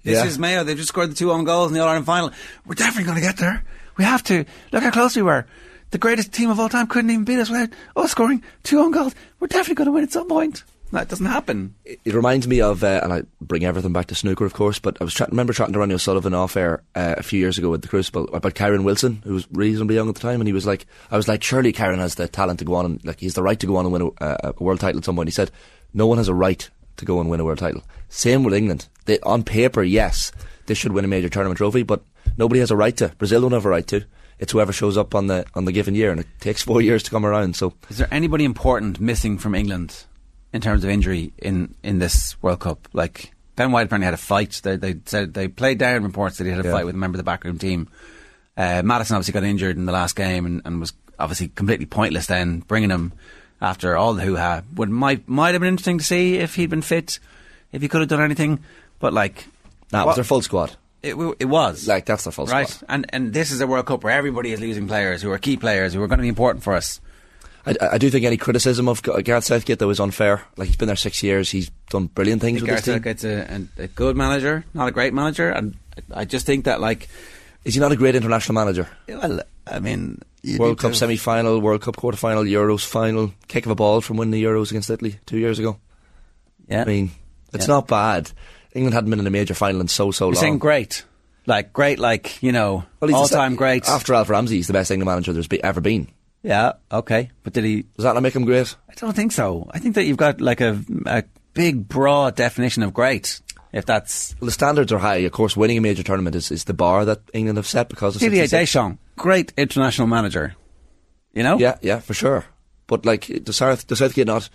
This 0.04 0.18
Yeah. 0.18 0.24
is 0.26 0.38
Mayo. 0.38 0.64
They've 0.64 0.76
just 0.76 0.88
scored 0.88 1.10
the 1.10 1.14
two 1.14 1.30
own 1.32 1.44
goals 1.44 1.68
in 1.70 1.74
the 1.74 1.80
All 1.80 1.88
Ireland 1.88 2.06
final. 2.06 2.30
We're 2.66 2.74
definitely 2.74 3.04
going 3.04 3.16
to 3.16 3.22
get 3.22 3.36
there. 3.36 3.64
We 3.96 4.04
have 4.04 4.22
to. 4.24 4.44
Look 4.72 4.82
how 4.82 4.90
close 4.90 5.14
we 5.16 5.22
were. 5.22 5.46
The 5.90 5.98
greatest 5.98 6.32
team 6.32 6.50
of 6.50 6.58
all 6.58 6.68
time 6.68 6.86
couldn't 6.86 7.10
even 7.10 7.24
beat 7.24 7.38
us 7.38 7.50
without 7.50 7.68
us 7.96 8.10
scoring 8.10 8.42
two 8.62 8.80
own 8.80 8.90
goals. 8.92 9.14
We're 9.38 9.48
definitely 9.48 9.74
going 9.76 9.86
to 9.86 9.92
win 9.92 10.04
at 10.04 10.12
some 10.12 10.26
point. 10.28 10.64
That 10.92 11.08
doesn't 11.08 11.24
happen. 11.24 11.74
it 11.84 12.12
reminds 12.12 12.46
me 12.46 12.60
of, 12.60 12.84
uh, 12.84 13.00
and 13.02 13.12
I 13.14 13.22
bring 13.40 13.64
everything 13.64 13.94
back 13.94 14.08
to 14.08 14.14
snooker, 14.14 14.44
of 14.44 14.52
course. 14.52 14.78
But 14.78 14.98
I 15.00 15.04
was 15.04 15.14
tra- 15.14 15.26
remember 15.28 15.54
chatting 15.54 15.72
to 15.72 15.78
Ronnie 15.78 15.94
O'Sullivan 15.94 16.34
off 16.34 16.54
air 16.54 16.82
uh, 16.94 17.14
a 17.16 17.22
few 17.22 17.40
years 17.40 17.56
ago 17.56 17.70
with 17.70 17.80
the 17.80 17.88
Crucible 17.88 18.28
about 18.34 18.54
Kyron 18.54 18.84
Wilson, 18.84 19.22
who 19.24 19.32
was 19.32 19.48
reasonably 19.52 19.94
young 19.94 20.10
at 20.10 20.14
the 20.14 20.20
time, 20.20 20.42
and 20.42 20.46
he 20.46 20.52
was 20.52 20.66
like, 20.66 20.84
I 21.10 21.16
was 21.16 21.28
like, 21.28 21.42
surely 21.42 21.72
Kyron 21.72 21.96
has 21.96 22.16
the 22.16 22.28
talent 22.28 22.58
to 22.58 22.66
go 22.66 22.74
on 22.74 22.84
and 22.84 23.04
like 23.06 23.20
he's 23.20 23.32
the 23.32 23.42
right 23.42 23.58
to 23.58 23.66
go 23.66 23.76
on 23.76 23.86
and 23.86 23.92
win 23.92 24.12
a, 24.20 24.24
a, 24.24 24.54
a 24.58 24.62
world 24.62 24.80
title 24.80 24.98
at 24.98 25.04
some 25.06 25.16
point. 25.16 25.28
He 25.28 25.32
said, 25.32 25.50
no 25.94 26.06
one 26.06 26.18
has 26.18 26.28
a 26.28 26.34
right 26.34 26.68
to 26.98 27.04
go 27.06 27.20
and 27.20 27.30
win 27.30 27.40
a 27.40 27.44
world 27.44 27.58
title. 27.58 27.82
Same 28.10 28.44
with 28.44 28.52
England. 28.52 28.86
They, 29.06 29.18
on 29.20 29.44
paper, 29.44 29.82
yes, 29.82 30.30
they 30.66 30.74
should 30.74 30.92
win 30.92 31.06
a 31.06 31.08
major 31.08 31.30
tournament 31.30 31.56
trophy, 31.56 31.84
but 31.84 32.04
nobody 32.36 32.60
has 32.60 32.70
a 32.70 32.76
right 32.76 32.96
to. 32.98 33.08
Brazil 33.16 33.40
don't 33.40 33.52
have 33.52 33.64
a 33.64 33.70
right 33.70 33.86
to. 33.86 34.04
It's 34.38 34.52
whoever 34.52 34.72
shows 34.72 34.98
up 34.98 35.14
on 35.14 35.28
the 35.28 35.46
on 35.54 35.64
the 35.64 35.72
given 35.72 35.94
year, 35.94 36.10
and 36.10 36.20
it 36.20 36.26
takes 36.40 36.62
four 36.62 36.82
years 36.88 37.02
to 37.04 37.10
come 37.10 37.24
around. 37.24 37.56
So, 37.56 37.72
is 37.88 37.96
there 37.98 38.08
anybody 38.10 38.44
important 38.44 39.00
missing 39.00 39.38
from 39.38 39.54
England 39.54 40.04
in 40.52 40.60
terms 40.60 40.84
of 40.84 40.90
injury 40.90 41.32
in, 41.38 41.74
in 41.82 41.98
this 41.98 42.40
World 42.42 42.60
Cup? 42.60 42.88
Like 42.92 43.32
Ben 43.56 43.72
White 43.72 43.86
apparently 43.86 44.06
had 44.06 44.14
a 44.14 44.18
fight. 44.18 44.60
They, 44.62 44.76
they 44.76 44.96
said 45.06 45.34
they 45.34 45.48
played 45.48 45.78
down 45.78 46.02
reports 46.04 46.38
that 46.38 46.44
he 46.44 46.50
had 46.50 46.64
a 46.64 46.68
Yeah. 46.68 46.72
fight 46.74 46.86
with 46.86 46.94
a 46.94 46.98
member 46.98 47.16
of 47.16 47.18
the 47.18 47.24
backroom 47.24 47.58
team. 47.58 47.88
Uh, 48.56 48.82
Madison 48.84 49.16
obviously 49.16 49.32
got 49.32 49.44
injured 49.44 49.76
in 49.76 49.86
the 49.86 49.92
last 49.92 50.14
game 50.16 50.44
and, 50.46 50.62
and 50.64 50.80
was 50.80 50.92
obviously 51.18 51.48
completely 51.48 51.86
pointless. 51.86 52.26
Then 52.26 52.60
bringing 52.60 52.90
him 52.90 53.12
after 53.60 53.96
all 53.96 54.14
the 54.14 54.22
hoo 54.22 54.36
ha 54.36 54.62
would 54.74 54.90
might 54.90 55.26
might 55.28 55.52
have 55.54 55.60
been 55.60 55.68
interesting 55.68 55.98
to 55.98 56.04
see 56.04 56.36
if 56.36 56.54
he'd 56.56 56.68
been 56.70 56.82
fit, 56.82 57.18
if 57.72 57.80
he 57.80 57.88
could 57.88 58.00
have 58.00 58.10
done 58.10 58.20
anything. 58.22 58.58
But 58.98 59.12
like, 59.14 59.46
nah, 59.92 60.02
it 60.02 60.06
was 60.06 60.16
their 60.16 60.24
full 60.24 60.42
squad. 60.42 60.76
It, 61.02 61.14
it 61.40 61.46
was 61.46 61.88
Like 61.88 62.04
that's 62.06 62.24
the 62.24 62.30
full 62.30 62.46
right, 62.46 62.68
squad. 62.68 62.86
and 62.88 63.06
and 63.08 63.32
this 63.32 63.50
is 63.50 63.60
a 63.60 63.66
World 63.66 63.86
Cup 63.86 64.04
where 64.04 64.12
everybody 64.16 64.52
is 64.52 64.60
losing 64.60 64.86
players 64.86 65.20
who 65.22 65.32
are 65.32 65.38
key 65.38 65.56
players 65.56 65.94
who 65.94 66.02
are 66.02 66.06
going 66.06 66.18
to 66.18 66.22
be 66.22 66.28
important 66.28 66.62
for 66.62 66.74
us. 66.74 67.00
I, 67.66 67.74
I 67.92 67.98
do 67.98 68.10
think 68.10 68.24
any 68.24 68.36
criticism 68.36 68.88
of 68.88 69.00
uh, 69.08 69.20
Gareth 69.20 69.44
Southgate 69.44 69.78
that 69.78 69.86
was 69.86 70.00
unfair. 70.00 70.42
Like 70.56 70.66
he's 70.68 70.76
been 70.76 70.88
there 70.88 70.96
six 70.96 71.22
years, 71.22 71.50
he's 71.50 71.70
done 71.90 72.06
brilliant 72.06 72.42
things 72.42 72.60
with 72.60 72.68
Gareth 72.68 72.84
this 72.84 72.94
team. 72.94 73.02
Southgate's 73.02 73.24
a, 73.24 73.66
a, 73.80 73.84
a 73.84 73.88
good 73.88 74.16
manager, 74.16 74.64
not 74.74 74.88
a 74.88 74.90
great 74.92 75.14
manager, 75.14 75.50
and 75.50 75.76
I 76.12 76.24
just 76.24 76.44
think 76.46 76.64
that 76.64 76.80
like 76.80 77.08
Is 77.64 77.74
he 77.74 77.80
not 77.80 77.92
a 77.92 77.96
great 77.96 78.14
international 78.16 78.54
manager? 78.54 78.88
Well, 79.08 79.40
I 79.66 79.78
mean, 79.78 80.20
World 80.58 80.78
Cup 80.78 80.94
semi 80.96 81.16
final, 81.16 81.60
World 81.60 81.82
Cup 81.82 81.96
quarter 81.96 82.18
final, 82.18 82.42
Euros 82.42 82.84
final, 82.84 83.32
kick 83.46 83.64
of 83.66 83.70
a 83.70 83.76
ball 83.76 84.00
from 84.00 84.16
winning 84.16 84.32
the 84.32 84.42
Euros 84.42 84.70
against 84.70 84.90
Italy 84.90 85.16
two 85.26 85.38
years 85.38 85.58
ago. 85.60 85.78
Yeah. 86.68 86.82
I 86.82 86.84
mean, 86.84 87.10
it's 87.52 87.68
Yeah. 87.68 87.74
not 87.74 87.86
bad. 87.86 88.30
England 88.74 88.94
hadn't 88.94 89.10
been 89.10 89.20
in 89.20 89.26
a 89.26 89.30
major 89.30 89.54
final 89.54 89.80
in 89.80 89.86
so 89.88 90.10
so 90.10 90.26
You're 90.26 90.34
long. 90.34 90.40
saying 90.42 90.58
great, 90.58 91.04
like 91.46 91.72
great, 91.72 91.98
like 92.00 92.42
you 92.42 92.50
know, 92.50 92.84
Well, 93.00 93.14
all 93.14 93.22
the 93.22 93.28
se- 93.28 93.36
time 93.36 93.54
great. 93.54 93.86
After 93.88 94.14
Alf 94.14 94.30
Ramsey, 94.30 94.56
he's 94.56 94.66
the 94.66 94.72
best 94.72 94.90
England 94.90 95.06
manager 95.10 95.32
there's 95.32 95.46
be, 95.46 95.62
ever 95.62 95.80
been. 95.80 96.08
Yeah, 96.42 96.72
okay, 96.90 97.30
but 97.44 97.52
did 97.52 97.64
he? 97.64 97.82
Does 97.82 98.04
that 98.04 98.14
not 98.14 98.22
make 98.22 98.34
him 98.34 98.44
great? 98.44 98.74
I 98.88 98.94
don't 98.94 99.14
think 99.14 99.32
so. 99.32 99.68
I 99.70 99.78
think 99.78 99.94
that 99.94 100.04
you've 100.04 100.16
got 100.16 100.40
like 100.40 100.60
a, 100.60 100.80
a 101.06 101.24
big, 101.54 101.88
broad 101.88 102.34
definition 102.34 102.82
of 102.82 102.92
great. 102.92 103.40
If 103.72 103.86
that's 103.86 104.34
Well, 104.38 104.46
the 104.46 104.52
standards 104.52 104.92
are 104.92 104.98
high. 104.98 105.16
Of 105.16 105.32
course, 105.32 105.56
winning 105.56 105.78
a 105.78 105.80
major 105.80 106.02
tournament 106.02 106.36
is, 106.36 106.50
is 106.50 106.64
the 106.64 106.74
bar 106.74 107.06
that 107.06 107.20
England 107.32 107.56
have 107.56 107.66
set 107.66 107.88
because 107.88 108.16
of 108.16 108.20
Didier 108.20 108.42
66. 108.42 108.60
Deschamps, 108.60 109.02
great 109.16 109.52
international 109.56 110.08
manager. 110.08 110.54
You 111.32 111.42
know, 111.42 111.58
Yeah, 111.58 111.78
yeah, 111.80 112.00
for 112.00 112.12
sure. 112.12 112.44
But 112.86 113.06
like, 113.06 113.44
does, 113.44 113.56
South, 113.56 113.86
does 113.86 114.00
Southgate 114.00 114.26
not 114.26 114.50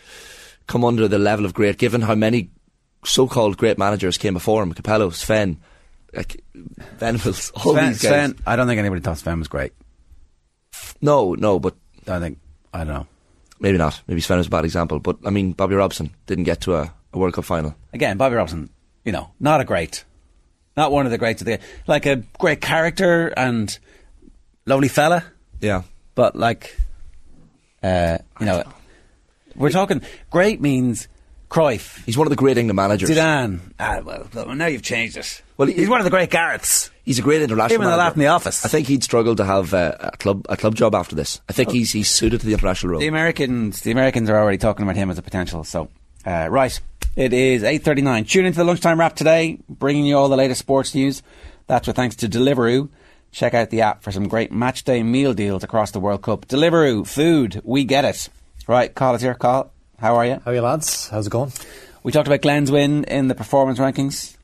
come 0.68 0.84
under 0.84 1.08
the 1.08 1.18
level 1.18 1.46
of 1.46 1.56
great, 1.56 1.80
given 1.80 2.02
how 2.02 2.14
many 2.14 2.52
so-called 3.04 3.58
great 3.58 3.80
managers 3.80 4.20
came 4.20 4.36
before 4.36 4.62
him? 4.62 4.74
Capello, 4.74 5.10
Sven, 5.10 5.60
like 6.14 6.44
Venables, 7.00 7.52
all 7.56 7.74
Sven, 7.74 7.88
these 7.88 8.02
guys. 8.04 8.10
Sven, 8.12 8.36
I 8.46 8.56
don't 8.56 8.68
think 8.68 8.78
anybody 8.78 9.02
thought 9.02 9.18
Sven 9.18 9.40
was 9.40 9.48
great. 9.48 9.74
No, 11.02 11.34
no, 11.36 11.60
but 11.60 11.76
I 12.08 12.20
think 12.20 12.40
I 12.74 12.80
don't 12.80 12.94
know. 12.94 13.08
maybe 13.60 13.78
not. 13.78 14.02
Maybe 14.08 14.22
Sven 14.22 14.38
was 14.38 14.48
a 14.48 14.50
bad 14.50 14.66
example. 14.66 15.00
But 15.00 15.18
I 15.26 15.30
mean, 15.30 15.52
Bobby 15.54 15.76
Robson 15.76 16.10
didn't 16.26 16.46
get 16.46 16.62
to 16.62 16.76
a, 16.76 16.94
a 17.14 17.18
World 17.18 17.34
Cup 17.34 17.46
final. 17.46 17.76
Again, 17.94 18.18
Bobby 18.18 18.36
Robson, 18.36 18.70
you 19.06 19.12
know, 19.12 19.32
not 19.40 19.62
a 19.62 19.66
great, 19.66 20.04
not 20.76 20.92
one 20.92 21.06
of 21.06 21.12
the 21.12 21.18
greats 21.18 21.42
of 21.42 21.46
the 21.46 21.60
like 21.88 22.06
a 22.06 22.18
great 22.40 22.62
character 22.62 23.28
and 23.38 23.78
lovely 24.66 24.88
fella. 24.90 25.24
Yeah, 25.62 25.84
but 26.16 26.36
like, 26.36 26.78
uh, 27.84 28.18
you 28.40 28.46
know, 28.46 28.64
we're 29.56 29.70
talking 29.72 30.02
great 30.30 30.62
means 30.62 31.08
Cruyff, 31.50 32.04
He's 32.06 32.18
one 32.18 32.28
of 32.28 32.30
the 32.30 32.36
great 32.36 32.58
England 32.58 32.76
managers. 32.76 33.10
Zidane. 33.10 33.60
Ah, 33.80 34.02
well, 34.04 34.28
well, 34.34 34.54
now 34.54 34.66
you've 34.66 34.82
changed 34.82 35.16
it. 35.16 35.42
Well, 35.56 35.68
he's 35.70 35.88
one 35.88 36.00
of 36.00 36.04
the 36.04 36.10
great 36.10 36.30
Garrets. 36.30 36.92
He's 37.06 37.20
a 37.20 37.22
great 37.22 37.42
international. 37.42 37.76
Him 37.76 37.82
and 37.84 37.94
the 37.94 37.98
lad 37.98 38.14
in 38.14 38.20
the 38.20 38.28
office. 38.28 38.66
I 38.66 38.68
think 38.68 38.88
he'd 38.88 39.04
struggle 39.04 39.36
to 39.38 39.46
have 39.46 39.74
uh, 39.74 39.96
a 40.00 40.18
club 40.18 40.46
a 40.50 40.58
club 40.58 40.76
job 40.76 40.94
after 40.94 41.16
this. 41.16 41.40
I 41.48 41.54
think 41.54 41.72
he's 41.72 41.92
he's 41.94 42.10
suited 42.10 42.42
to 42.42 42.46
the 42.46 42.52
international 42.52 42.92
role. 42.92 43.00
The 43.00 43.08
Americans, 43.08 43.82
the 43.82 43.92
Americans 43.92 44.30
are 44.30 44.38
already 44.38 44.58
talking 44.58 44.84
about 44.84 44.98
him 44.98 45.10
as 45.10 45.18
a 45.18 45.22
potential. 45.22 45.64
So, 45.64 45.90
uh, 46.26 46.50
right, 46.52 46.78
it 47.16 47.32
is 47.32 47.64
eight 47.64 47.84
thirty 47.84 48.02
nine. 48.02 48.26
Tune 48.26 48.46
into 48.46 48.58
the 48.58 48.66
lunchtime 48.66 49.00
wrap 49.00 49.16
today, 49.16 49.58
bringing 49.70 50.06
you 50.06 50.18
all 50.18 50.28
the 50.28 50.36
latest 50.36 50.60
sports 50.60 50.94
news. 50.94 51.24
That's 51.68 51.88
with 51.88 51.96
thanks 51.96 52.18
to 52.18 52.28
Deliveroo. 52.28 52.90
Check 53.32 53.54
out 53.54 53.70
the 53.70 53.82
app 53.82 54.04
for 54.04 54.12
some 54.12 54.28
great 54.28 54.52
match 54.52 54.84
day 54.84 55.02
meal 55.02 55.34
deals 55.34 55.64
across 55.64 55.92
the 55.92 56.00
World 56.00 56.22
Cup. 56.24 56.48
Deliveroo, 56.48 57.08
food, 57.08 57.62
we 57.64 57.86
get 57.86 58.04
it. 58.04 58.28
Right, 58.68 58.94
call 58.94 59.16
is 59.16 59.22
here. 59.22 59.34
Carl, 59.34 59.72
how 60.00 60.16
are 60.16 60.26
you? 60.26 60.42
How 60.46 60.52
are 60.52 60.54
you, 60.54 60.62
lads? 60.62 61.10
How's 61.10 61.28
it 61.28 61.30
going? 61.30 61.52
We 62.04 62.12
talked 62.12 62.28
about 62.28 62.42
Glen's 62.42 62.72
win 62.72 63.04
in 63.06 63.28
the 63.28 63.36
performance 63.36 63.80
rankings. 63.80 64.36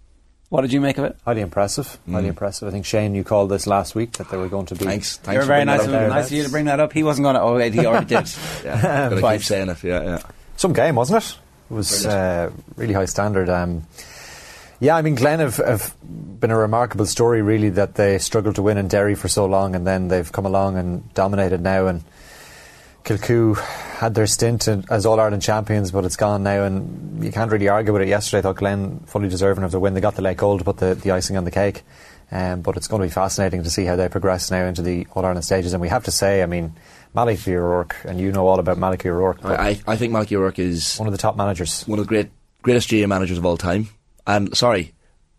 What 0.49 0.62
did 0.62 0.72
you 0.72 0.82
make 0.82 0.97
of 0.99 1.06
it? 1.06 1.18
Highly 1.26 1.41
impressive. 1.41 1.97
Highly 2.10 2.28
impressive. 2.28 2.68
I 2.68 2.72
think 2.72 2.86
Shane, 2.86 3.16
you 3.16 3.24
called 3.24 3.49
this 3.49 3.66
last 3.66 3.95
week 3.95 4.14
that 4.14 4.30
they 4.30 4.38
were 4.38 4.49
going 4.49 4.68
to 4.68 4.76
be. 4.76 4.86
Thanks. 4.86 5.20
you 5.28 5.38
were 5.38 5.45
very 5.45 5.66
nice, 5.66 5.86
of, 5.86 5.91
nice 5.91 6.28
of 6.28 6.32
you 6.32 6.43
to 6.43 6.49
bring 6.49 6.66
that 6.66 6.80
up. 6.80 6.93
He 6.93 7.01
wasn't 7.01 7.26
going 7.26 7.36
to. 7.36 7.41
Oh, 7.41 7.58
he 7.58 7.86
already 7.86 8.06
did. 8.06 8.30
yeah, 8.64 9.10
gonna 9.10 9.20
Twice. 9.20 9.41
keep 9.41 9.47
saying 9.47 9.70
it. 9.70 9.84
Yeah, 9.84 10.04
yeah. 10.04 10.20
Some 10.58 10.74
game, 10.74 10.93
wasn't 10.95 11.24
it? 11.24 11.38
It 11.72 11.74
was 11.74 12.06
uh, 12.06 12.51
really 12.76 12.93
high 12.93 13.06
standard. 13.06 13.49
Um, 13.49 13.88
yeah, 14.80 14.95
I 14.95 15.01
mean, 15.01 15.16
Glen 15.16 15.39
have, 15.39 15.58
have 15.58 15.95
been 16.04 16.51
a 16.51 16.58
remarkable 16.58 17.06
story, 17.08 17.41
really, 17.41 17.70
that 17.70 17.95
they 17.95 18.20
struggled 18.20 18.56
to 18.56 18.62
win 18.62 18.78
in 18.78 18.88
Derry 18.88 19.16
for 19.16 19.30
so 19.30 19.45
long, 19.45 19.76
and 19.76 19.88
then 19.88 20.08
they've 20.10 20.32
come 20.32 20.45
along 20.45 20.78
and 20.78 21.12
dominated 21.14 21.62
now. 21.62 21.88
And 21.88 22.04
Kilcoo 23.04 23.58
had 23.97 24.16
their 24.16 24.28
stint 24.28 24.68
in, 24.68 24.86
as 24.89 25.06
All 25.06 25.20
Ireland 25.20 25.41
champions, 25.41 25.91
but 25.91 26.06
it's 26.06 26.16
gone 26.16 26.43
now, 26.43 26.64
and 26.64 27.24
you 27.24 27.32
can't 27.32 27.51
really 27.51 27.68
argue 27.68 27.93
with 27.93 28.01
it. 28.01 28.08
Yesterday, 28.08 28.39
I 28.39 28.41
thought 28.41 28.58
Glen 28.58 28.99
fully 29.06 29.30
deserving 29.30 29.64
of 29.64 29.72
the 29.72 29.80
win. 29.80 29.93
They 29.93 30.01
got 30.01 30.16
the 30.16 30.22
late 30.22 30.38
goal 30.38 30.58
to 30.58 30.64
put 30.64 30.78
the, 30.78 30.95
the 30.95 31.12
icing 31.12 31.38
on 31.38 31.43
the 31.43 31.51
cake. 31.51 31.84
Um, 32.32 32.62
but 32.62 32.78
it's 32.78 32.88
going 32.88 33.01
to 33.01 33.08
be 33.08 33.12
fascinating 33.12 33.64
to 33.64 33.70
see 33.70 33.86
how 33.86 33.95
they 33.95 34.10
progress 34.10 34.49
now 34.49 34.66
into 34.66 34.82
the 34.82 35.06
All 35.14 35.24
Ireland 35.24 35.45
stages. 35.45 35.74
And 35.74 35.82
we 35.82 35.89
have 35.89 36.06
to 36.06 36.12
say, 36.12 36.41
I 36.41 36.47
mean, 36.47 36.74
Malky 37.16 37.54
O'Rourke, 37.54 37.95
and 38.06 38.20
you 38.20 38.32
know 38.32 38.47
all 38.47 38.60
about 38.60 38.78
Malky 38.78 39.06
O'Rourke. 39.06 39.45
I, 39.45 39.54
I 39.70 39.82
I 39.88 39.95
think 39.97 40.14
Malky 40.14 40.36
O'Rourke 40.36 40.60
is 40.60 40.97
one 40.97 41.08
of 41.08 41.12
the 41.12 41.20
top 41.20 41.38
managers, 41.38 41.88
one 41.88 41.99
of 41.99 42.06
the 42.06 42.10
great 42.10 42.32
greatest 42.64 42.89
GA 42.89 43.06
managers 43.06 43.38
of 43.38 43.45
all 43.45 43.58
time. 43.58 43.89
And 44.26 44.56
sorry, 44.58 44.93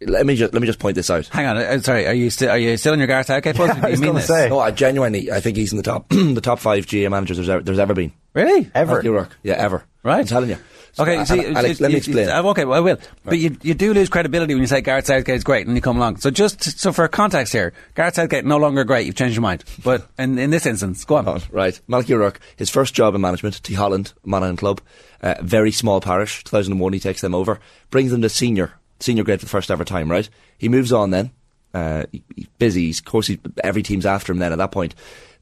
let 0.07 0.27
me 0.27 0.37
just 0.37 0.53
let 0.53 0.61
me 0.61 0.67
just 0.67 0.79
point 0.79 0.95
this 0.95 1.11
out. 1.11 1.27
Hang 1.29 1.47
on, 1.47 1.57
uh, 1.57 1.81
sorry. 1.81 2.07
Are 2.07 2.15
you 2.15 2.31
still 2.31 2.51
are 2.51 2.59
you 2.59 2.77
still 2.77 2.93
in 2.93 2.99
your 3.01 3.07
Gareth 3.07 3.27
Southgate 3.27 3.57
post? 3.57 3.81
Do 3.81 3.91
you 3.91 3.97
mean 3.99 4.15
this? 4.15 4.29
No, 4.29 4.59
I 4.61 4.71
genuinely 4.71 5.31
I 5.33 5.41
think 5.41 5.57
he's 5.57 5.73
in 5.73 5.77
the 5.77 5.83
top 5.83 6.09
the 6.11 6.41
top 6.41 6.59
five 6.59 6.87
GA 6.87 7.09
managers 7.09 7.37
there's 7.37 7.49
ever, 7.49 7.63
there's 7.63 7.79
ever 7.79 7.95
been. 7.95 8.13
Really? 8.35 8.71
Ever? 8.75 9.01
Malky 9.03 9.07
O'Rourke, 9.07 9.37
yeah, 9.43 9.55
ever. 9.55 9.85
Right. 10.03 10.21
I'm 10.21 10.27
telling 10.27 10.51
you. 10.51 10.59
Okay, 10.99 11.17
And- 11.17 11.27
see, 11.27 11.45
and 11.45 11.57
Alex, 11.57 11.81
you- 11.81 11.83
let 11.85 11.91
me 11.93 11.97
explain. 11.99 12.29
you- 12.29 12.33
okay, 12.51 12.65
well, 12.65 12.77
I 12.77 12.81
will. 12.81 12.99
But 13.25 13.39
you, 13.39 13.57
you 13.63 13.75
do 13.75 13.93
lose 13.95 14.09
credibility 14.09 14.55
when 14.55 14.61
you 14.63 14.67
say 14.69 14.81
Gareth 14.81 15.07
Southgate's 15.07 15.43
great 15.43 15.67
and 15.67 15.75
you 15.77 15.81
come 15.83 15.97
along. 15.97 16.17
So 16.19 16.31
just 16.31 16.79
so 16.79 16.93
for 16.93 17.07
context 17.09 17.53
here, 17.53 17.73
Gareth 17.97 18.15
Southgate 18.17 18.45
no 18.45 18.59
longer 18.59 18.85
great. 18.85 19.07
You've 19.07 19.17
changed 19.17 19.35
your 19.35 19.43
mind. 19.43 19.65
But 19.83 20.07
in, 20.19 20.39
in 20.39 20.51
this 20.51 20.67
instance, 20.67 21.05
go 21.05 21.17
on. 21.17 21.43
Right. 21.51 21.81
Malky 21.89 22.11
O'Rourke, 22.13 22.39
his 22.57 22.71
first 22.71 22.95
job 22.95 23.15
in 23.15 23.21
management, 23.21 23.63
Tyholland, 23.63 24.13
Monaghan 24.25 24.57
Club, 24.57 24.81
uh, 25.23 25.35
very 25.41 25.71
small 25.73 26.01
parish, 26.01 26.45
2001 26.45 26.93
he 26.93 27.01
takes 27.01 27.21
them 27.23 27.35
over, 27.35 27.59
brings 27.91 28.11
them 28.13 28.23
to 28.23 28.29
senior, 28.29 28.73
senior 29.05 29.25
grade 29.25 29.41
for 29.41 29.47
the 29.47 29.51
first 29.51 29.71
ever 29.71 29.85
time, 29.85 30.11
right? 30.11 30.29
He 30.59 30.69
moves 30.69 30.93
on 30.93 31.11
then, 31.11 31.31
uh, 31.73 32.05
he- 32.13 32.23
he's 32.35 32.47
busy, 32.59 32.87
he's, 32.87 32.99
of 33.01 33.05
course 33.05 33.27
he, 33.27 33.39
every 33.63 33.83
team's 33.83 34.07
after 34.07 34.33
him 34.33 34.39
then 34.39 34.53
at 34.53 34.59
that 34.59 34.73
point. 34.73 34.95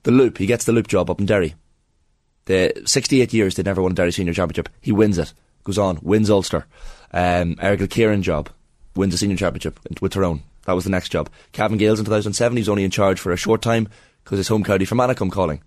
The 0.03 0.11
Loup, 0.11 0.39
he 0.39 0.47
gets 0.47 0.65
the 0.65 0.73
Loup 0.73 0.89
job 0.89 1.11
up 1.11 1.21
in 1.21 1.27
Derry. 1.27 1.55
The 2.47 2.73
68 2.87 3.33
years 3.33 3.55
they 3.55 3.63
never 3.63 3.81
won 3.83 3.93
a 3.93 3.95
Derry 3.95 4.13
Senior 4.13 4.35
Championship. 4.35 4.69
He 4.81 4.91
wins 4.93 5.17
it, 5.19 5.33
goes 5.65 5.79
on, 5.79 5.99
wins 6.03 6.29
Ulster. 6.31 6.67
Um, 7.13 7.55
Errigal 7.57 7.87
Ciarán 7.89 8.23
job, 8.23 8.49
wins 8.97 9.13
the 9.15 9.19
Senior 9.19 9.37
Championship 9.37 9.79
with 10.01 10.13
Tyrone. 10.13 10.43
That 10.67 10.73
was 10.73 10.85
the 10.85 10.91
next 10.91 11.11
job. 11.11 11.29
Cavan 11.53 11.79
Gaels 11.79 11.99
in 11.99 12.05
2007, 12.05 12.57
he 12.57 12.61
was 12.61 12.69
only 12.69 12.85
in 12.85 12.91
charge 12.91 13.21
for 13.21 13.33
a 13.33 13.37
short 13.37 13.63
time 13.63 13.89
because 14.25 14.39
his 14.39 14.49
home 14.49 14.65
county 14.65 14.85
Fermanagh 14.85 15.15
come 15.15 15.31
calling. 15.31 15.63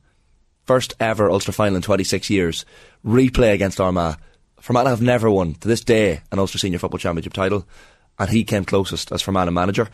First 0.66 0.96
ever 1.00 1.30
Ulster 1.30 1.52
final 1.52 1.76
in 1.76 1.82
26 1.82 2.30
years. 2.30 2.66
Replay 3.06 3.54
against 3.54 3.80
Armagh. 3.80 4.18
Fermanagh 4.66 4.90
have 4.90 5.02
never 5.02 5.30
won, 5.30 5.54
to 5.54 5.68
this 5.68 5.84
day, 5.84 6.22
an 6.32 6.40
Ulster 6.40 6.58
Senior 6.58 6.80
Football 6.80 6.98
Championship 6.98 7.34
title, 7.34 7.68
and 8.18 8.32
he 8.32 8.44
came 8.44 8.66
closest 8.66 9.12
as 9.12 9.22
Fermanagh 9.22 9.52
manager. 9.52 9.90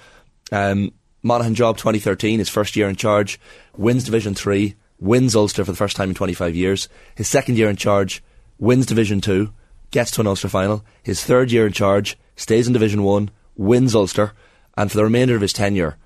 Um, 0.49 0.93
Monaghan 1.21 1.55
job 1.55 1.75
2013, 1.75 2.39
his 2.39 2.47
first 2.47 2.77
year 2.77 2.87
in 2.87 2.95
charge, 2.95 3.37
wins 3.75 4.05
Division 4.05 4.33
3, 4.33 4.73
wins 4.97 5.35
Ulster 5.35 5.65
for 5.65 5.71
the 5.71 5.77
first 5.77 5.97
time 5.97 6.07
in 6.07 6.15
25 6.15 6.55
years. 6.55 6.87
His 7.15 7.27
second 7.27 7.57
year 7.57 7.69
in 7.69 7.75
charge, 7.75 8.23
wins 8.59 8.85
Division 8.85 9.19
2, 9.19 9.51
gets 9.91 10.09
to 10.11 10.21
an 10.21 10.27
Ulster 10.27 10.47
final. 10.47 10.85
His 11.03 11.21
third 11.21 11.51
year 11.51 11.67
in 11.67 11.73
charge, 11.73 12.17
stays 12.37 12.65
in 12.65 12.71
Division 12.71 13.03
1, 13.03 13.29
wins 13.57 13.93
Ulster, 13.93 14.31
and 14.77 14.89
for 14.89 14.95
the 14.95 15.03
remainder 15.03 15.35
of 15.35 15.41
his 15.41 15.51
tenure, 15.51 15.97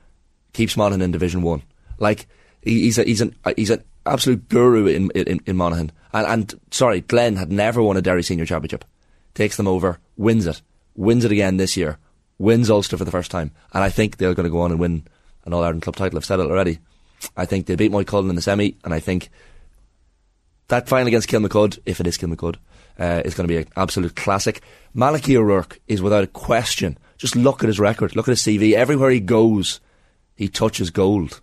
keeps 0.53 0.75
Monaghan 0.75 1.03
in 1.03 1.11
Division 1.11 1.43
1. 1.43 1.61
Like, 1.99 2.25
he's, 2.65 2.97
a, 2.97 3.03
he's, 3.03 3.21
an, 3.21 3.35
he's 3.55 3.69
an 3.69 3.83
absolute 4.05 4.49
guru 4.49 4.87
in, 4.87 5.11
in, 5.11 5.39
in 5.45 5.55
Monaghan. 5.55 5.91
And, 6.13 6.27
and, 6.27 6.61
sorry, 6.71 7.01
Glen 7.01 7.35
had 7.35 7.51
never 7.51 7.81
won 7.81 7.97
a 7.97 8.01
Derry 8.01 8.23
Senior 8.23 8.45
Championship. 8.45 8.85
Takes 9.33 9.57
them 9.57 9.67
over, 9.67 9.99
wins 10.17 10.47
it, 10.47 10.61
wins 10.95 11.25
it 11.25 11.31
again 11.31 11.57
this 11.57 11.77
year, 11.77 11.97
wins 12.37 12.69
Ulster 12.69 12.97
for 12.97 13.05
the 13.05 13.11
first 13.11 13.31
time. 13.31 13.51
And 13.73 13.83
I 13.83 13.89
think 13.89 14.17
they're 14.17 14.33
going 14.33 14.45
to 14.45 14.51
go 14.51 14.61
on 14.61 14.71
and 14.71 14.79
win 14.79 15.07
an 15.45 15.53
All 15.53 15.63
Ireland 15.63 15.83
club 15.83 15.95
title. 15.95 16.17
I've 16.17 16.25
said 16.25 16.39
it 16.39 16.47
already. 16.47 16.79
I 17.37 17.45
think 17.45 17.65
they 17.65 17.75
beat 17.75 17.91
Moycullen 17.91 18.29
in 18.29 18.35
the 18.35 18.41
semi, 18.41 18.75
and 18.83 18.93
I 18.93 18.99
think 18.99 19.29
that 20.67 20.89
final 20.89 21.07
against 21.07 21.29
Kilmacud, 21.29 21.79
if 21.85 21.99
it 21.99 22.07
is 22.07 22.17
Kilmacud, 22.17 22.57
uh, 22.99 23.21
is 23.25 23.35
going 23.35 23.47
to 23.47 23.53
be 23.53 23.57
an 23.57 23.67
absolute 23.75 24.15
classic. 24.15 24.61
Malachy 24.93 25.37
O'Rourke 25.37 25.79
is 25.87 26.01
without 26.01 26.23
a 26.23 26.27
question 26.27 26.97
Just 27.17 27.35
look 27.35 27.63
at 27.63 27.67
his 27.67 27.79
record. 27.79 28.15
Look 28.15 28.27
at 28.27 28.31
his 28.31 28.41
CV. 28.41 28.73
Everywhere 28.73 29.09
he 29.09 29.19
goes, 29.19 29.79
he 30.35 30.47
touches 30.47 30.89
gold. 30.89 31.41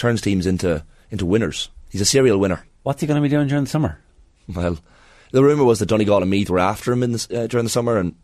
Just 0.00 0.08
turns 0.08 0.22
teams 0.22 0.46
into 0.46 0.82
into 1.10 1.26
winners. 1.26 1.68
He's 1.90 2.00
a 2.00 2.06
serial 2.06 2.38
winner. 2.38 2.64
What's 2.84 3.02
he 3.02 3.06
going 3.06 3.16
to 3.16 3.22
be 3.22 3.28
doing 3.28 3.48
during 3.48 3.64
the 3.64 3.70
summer? 3.70 3.98
Well, 4.48 4.78
the 5.30 5.44
rumor 5.44 5.64
was 5.64 5.78
that 5.80 5.90
Donegal 5.90 6.22
and 6.22 6.30
Meath 6.30 6.48
were 6.48 6.58
after 6.58 6.90
him 6.90 7.02
in 7.02 7.12
the, 7.12 7.42
uh, 7.42 7.46
during 7.48 7.64
the 7.64 7.70
summer, 7.70 7.98
and 7.98 8.14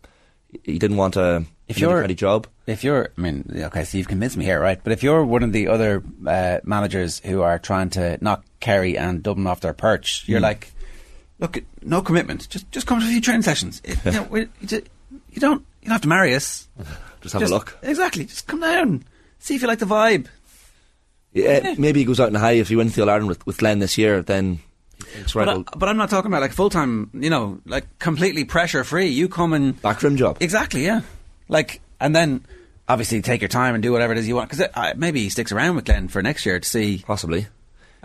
he 0.63 0.79
didn't 0.79 0.97
want 0.97 1.17
a 1.17 1.45
If 1.67 1.77
you're- 1.79 1.93
ready 2.01 2.15
job. 2.15 2.47
If 2.65 2.83
you're, 2.83 3.09
I 3.15 3.21
mean, 3.21 3.45
okay, 3.55 3.83
so 3.83 3.95
you've 3.99 4.07
convinced 4.07 4.37
me 4.37 4.43
here, 4.45 4.59
right? 4.59 4.79
But 4.83 4.91
if 4.91 5.03
you're 5.03 5.23
one 5.23 5.43
of 5.43 5.53
the 5.53 5.67
other 5.67 6.01
uh, 6.25 6.57
managers 6.63 7.19
who 7.23 7.43
are 7.43 7.59
trying 7.59 7.91
to 7.91 8.17
knock 8.21 8.43
Kerry 8.59 8.97
and 8.97 9.21
Dublin 9.21 9.45
off 9.45 9.59
their 9.61 9.73
perch, 9.73 10.23
you're 10.27 10.39
Hmm. 10.39 10.45
like, 10.45 10.71
look, 11.39 11.59
no 11.83 12.01
commitment. 12.01 12.49
Just 12.49 12.71
just 12.71 12.87
come 12.87 12.99
to 13.01 13.05
a 13.05 13.09
few 13.09 13.21
training 13.21 13.43
sessions. 13.43 13.81
It- 13.83 14.03
you, 14.03 14.11
know, 14.17 14.23
we- 14.23 14.49
you 14.61 14.67
don't 14.67 14.87
you 15.33 15.39
don't 15.41 15.63
have 15.85 16.01
to 16.01 16.07
marry 16.07 16.33
us. 16.33 16.67
Just 17.21 17.33
have 17.33 17.43
a 17.43 17.47
look. 17.47 17.77
Exactly. 17.83 18.25
Just 18.25 18.47
come 18.47 18.61
down, 18.61 19.03
see 19.37 19.53
if 19.55 19.61
you 19.61 19.67
like 19.67 19.79
the 19.79 19.85
vibe. 19.85 20.25
Yeah, 21.33 21.75
maybe 21.77 21.99
he 21.99 22.05
goes 22.05 22.19
out 22.19 22.29
in 22.29 22.35
a 22.35 22.39
high 22.39 22.53
if 22.53 22.69
he 22.69 22.75
wins 22.75 22.95
the 22.95 23.03
All 23.03 23.09
Ireland 23.09 23.27
with, 23.27 23.45
with 23.45 23.57
Glen 23.57 23.79
this 23.79 23.97
year. 23.97 24.21
Then 24.21 24.59
it's 25.15 25.35
right. 25.35 25.45
But, 25.45 25.73
I, 25.73 25.77
but 25.77 25.89
I'm 25.89 25.97
not 25.97 26.09
talking 26.09 26.31
about 26.31 26.41
like 26.41 26.53
full 26.53 26.69
time. 26.69 27.11
You 27.13 27.29
know, 27.29 27.59
like 27.65 27.99
completely 27.99 28.45
pressure 28.45 28.83
free. 28.83 29.07
You 29.07 29.29
come 29.29 29.53
and 29.53 29.79
backroom 29.81 30.17
job. 30.17 30.37
Exactly. 30.39 30.85
Yeah. 30.85 31.01
Like, 31.47 31.81
and 31.99 32.15
then 32.15 32.45
obviously 32.87 33.21
take 33.21 33.41
your 33.41 33.49
time 33.49 33.75
and 33.75 33.83
do 33.83 33.91
whatever 33.91 34.13
it 34.13 34.19
is 34.19 34.27
you 34.27 34.35
want. 34.35 34.49
Because 34.49 34.95
maybe 34.95 35.21
he 35.21 35.29
sticks 35.29 35.51
around 35.51 35.75
with 35.75 35.85
Glen 35.85 36.07
for 36.07 36.21
next 36.21 36.45
year 36.45 36.59
to 36.59 36.67
see. 36.67 37.03
Possibly. 37.05 37.47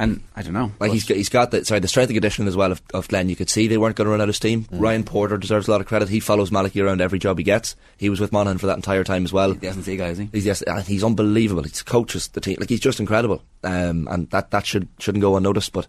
And 0.02 0.22
I 0.36 0.42
don't 0.42 0.52
know. 0.52 0.72
Like 0.80 0.90
he's 0.92 1.04
got, 1.04 1.16
he's 1.16 1.28
got 1.28 1.50
the 1.52 1.64
sorry 1.64 1.80
the 1.80 1.88
strength 1.88 2.10
and 2.10 2.16
conditioning 2.16 2.48
as 2.48 2.56
well 2.56 2.72
of, 2.72 2.82
of 2.92 3.06
Glen. 3.08 3.28
You 3.28 3.36
could 3.36 3.48
see 3.48 3.68
they 3.68 3.78
weren't 3.78 3.94
going 3.96 4.06
to 4.06 4.10
run 4.10 4.20
out 4.20 4.28
of 4.28 4.34
steam. 4.36 4.64
Mm. 4.64 4.80
Ryan 4.80 5.04
Porter 5.04 5.38
deserves 5.38 5.68
a 5.68 5.70
lot 5.70 5.80
of 5.80 5.86
credit. 5.86 6.08
He 6.08 6.18
follows 6.20 6.50
Malachy 6.50 6.80
around 6.80 7.00
every 7.00 7.18
job 7.18 7.38
he 7.38 7.44
gets. 7.44 7.76
He 7.98 8.10
was 8.10 8.18
with 8.20 8.32
Monaghan 8.32 8.58
for 8.58 8.66
that 8.66 8.76
entire 8.76 9.04
time 9.04 9.24
as 9.24 9.32
well. 9.32 9.54
The 9.54 9.68
S&C 9.68 9.96
guy, 9.96 10.08
is 10.08 10.18
he? 10.18 10.28
He's 10.32 10.44
yes, 10.46 10.62
he's 10.86 11.04
unbelievable. 11.04 11.62
He 11.62 11.70
coaches 11.84 12.28
the 12.28 12.40
team 12.40 12.56
like 12.58 12.68
he's 12.68 12.80
just 12.80 12.98
incredible. 13.00 13.42
Um, 13.62 14.08
and 14.10 14.28
that 14.30 14.50
that 14.50 14.66
should 14.66 14.88
shouldn't 14.98 15.22
go 15.22 15.36
unnoticed. 15.36 15.72
But 15.72 15.86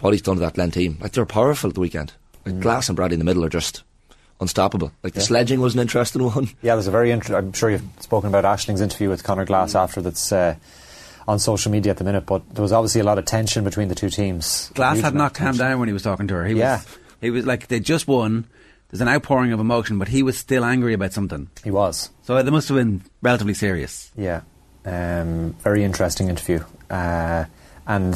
what 0.00 0.12
he's 0.12 0.22
done 0.22 0.36
to 0.36 0.40
that 0.40 0.54
Glen 0.54 0.70
team, 0.70 0.98
like 1.00 1.12
they're 1.12 1.24
powerful 1.26 1.68
at 1.70 1.74
the 1.74 1.80
weekend. 1.80 2.12
Like 2.44 2.60
Glass 2.60 2.88
and 2.88 2.96
Bradley 2.96 3.14
in 3.14 3.18
the 3.20 3.24
middle 3.24 3.44
are 3.44 3.48
just 3.48 3.82
unstoppable. 4.40 4.92
Like 5.02 5.14
the 5.14 5.20
Mm. 5.20 5.22
Yeah. 5.22 5.26
sledging 5.28 5.60
was 5.60 5.74
an 5.74 5.80
interesting 5.80 6.22
one. 6.34 6.48
Yeah, 6.60 6.74
there's 6.74 6.88
a 6.88 6.90
very. 6.90 7.10
interesting. 7.12 7.36
I'm 7.36 7.52
sure 7.52 7.70
you've 7.70 7.84
spoken 8.00 8.28
about 8.28 8.44
Ashling's 8.44 8.80
interview 8.80 9.08
with 9.08 9.22
Conor 9.24 9.44
Glass 9.44 9.74
after 9.74 10.02
that's 10.02 10.32
uh, 10.32 10.56
on 11.28 11.38
social 11.38 11.70
media 11.72 11.90
at 11.92 11.98
the 11.98 12.04
minute. 12.04 12.26
But 12.26 12.54
there 12.54 12.62
was 12.62 12.72
obviously 12.72 13.00
a 13.00 13.04
lot 13.04 13.18
of 13.18 13.24
tension 13.24 13.64
between 13.64 13.88
the 13.88 13.94
two 13.94 14.10
teams. 14.10 14.70
Glass 14.74 15.00
had 15.00 15.14
not 15.14 15.34
calmed 15.34 15.58
down 15.58 15.78
when 15.78 15.88
he 15.88 15.92
was 15.92 16.02
talking 16.02 16.26
to 16.28 16.34
her. 16.34 16.46
He 16.46 16.54
Yeah. 16.54 16.76
was, 16.78 16.98
he 17.20 17.30
was 17.30 17.46
like 17.46 17.68
they 17.68 17.80
just 17.80 18.06
won. 18.08 18.46
There's 18.90 19.00
an 19.00 19.08
outpouring 19.08 19.52
of 19.52 19.60
emotion, 19.60 19.98
but 19.98 20.08
he 20.08 20.22
was 20.22 20.36
still 20.36 20.64
angry 20.66 20.92
about 20.92 21.12
something. 21.14 21.48
He 21.64 21.70
was. 21.70 22.10
So 22.24 22.42
they 22.42 22.50
must 22.50 22.68
have 22.68 22.76
been 22.76 23.02
relatively 23.22 23.54
serious. 23.54 24.10
Yeah, 24.16 24.42
um, 24.84 25.54
very 25.62 25.82
interesting 25.82 26.28
interview. 26.28 26.62
Uh, 26.90 27.46
and 27.86 28.14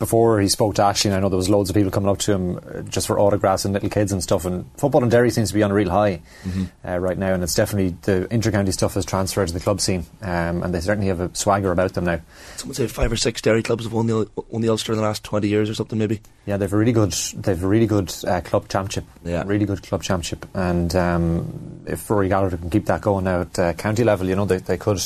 before 0.00 0.40
he 0.40 0.48
spoke 0.48 0.74
to 0.74 0.82
Ashley, 0.82 1.10
and 1.10 1.16
I 1.16 1.20
know 1.20 1.28
there 1.28 1.36
was 1.36 1.48
loads 1.50 1.70
of 1.70 1.76
people 1.76 1.90
coming 1.92 2.08
up 2.10 2.18
to 2.20 2.32
him 2.32 2.56
uh, 2.56 2.80
just 2.80 3.06
for 3.06 3.20
autographs 3.20 3.64
and 3.66 3.74
little 3.74 3.90
kids 3.90 4.10
and 4.12 4.20
stuff. 4.22 4.44
And 4.46 4.64
football 4.78 5.02
in 5.04 5.10
Derry 5.10 5.30
seems 5.30 5.50
to 5.50 5.54
be 5.54 5.62
on 5.62 5.70
a 5.70 5.74
real 5.74 5.90
high 5.90 6.22
Mhm. 6.44 6.68
uh, 6.88 6.98
right 6.98 7.18
now, 7.18 7.34
and 7.34 7.42
it's 7.44 7.54
definitely 7.54 7.94
the 8.02 8.26
intercounty 8.30 8.72
stuff 8.72 8.94
has 8.94 9.04
transferred 9.04 9.48
to 9.48 9.54
the 9.54 9.60
club 9.60 9.80
scene, 9.80 10.06
um, 10.22 10.62
and 10.64 10.74
they 10.74 10.80
certainly 10.80 11.08
have 11.08 11.20
a 11.20 11.30
swagger 11.34 11.70
about 11.70 11.92
them 11.92 12.06
now. 12.06 12.18
Someone 12.56 12.74
said 12.74 12.90
five 12.90 13.12
or 13.12 13.16
six 13.16 13.40
Derry 13.42 13.62
clubs 13.62 13.84
have 13.84 13.92
won 13.92 14.06
the 14.06 14.26
won 14.48 14.62
the 14.62 14.70
Ulster 14.70 14.92
in 14.92 14.98
the 14.98 15.04
last 15.04 15.22
twenty 15.22 15.48
years 15.48 15.68
or 15.70 15.74
something 15.74 15.98
maybe. 15.98 16.20
Yeah, 16.46 16.56
they've 16.56 16.72
a 16.72 16.76
really 16.76 16.92
good, 16.92 17.12
they've 17.36 17.62
a 17.62 17.68
really 17.68 17.86
good 17.86 18.12
uh, 18.26 18.40
club 18.40 18.68
championship. 18.68 19.04
Yeah. 19.22 19.44
really 19.46 19.66
good 19.66 19.82
club 19.82 20.02
championship, 20.02 20.46
and 20.54 20.96
um, 20.96 21.82
if 21.86 22.08
Rory 22.08 22.28
Gallagher 22.30 22.56
can 22.56 22.70
keep 22.70 22.86
that 22.86 23.02
going 23.02 23.24
now 23.24 23.42
at 23.42 23.58
uh, 23.58 23.72
county 23.74 24.02
level, 24.04 24.26
you 24.28 24.34
know 24.34 24.46
they 24.46 24.56
they 24.58 24.78
could 24.78 25.02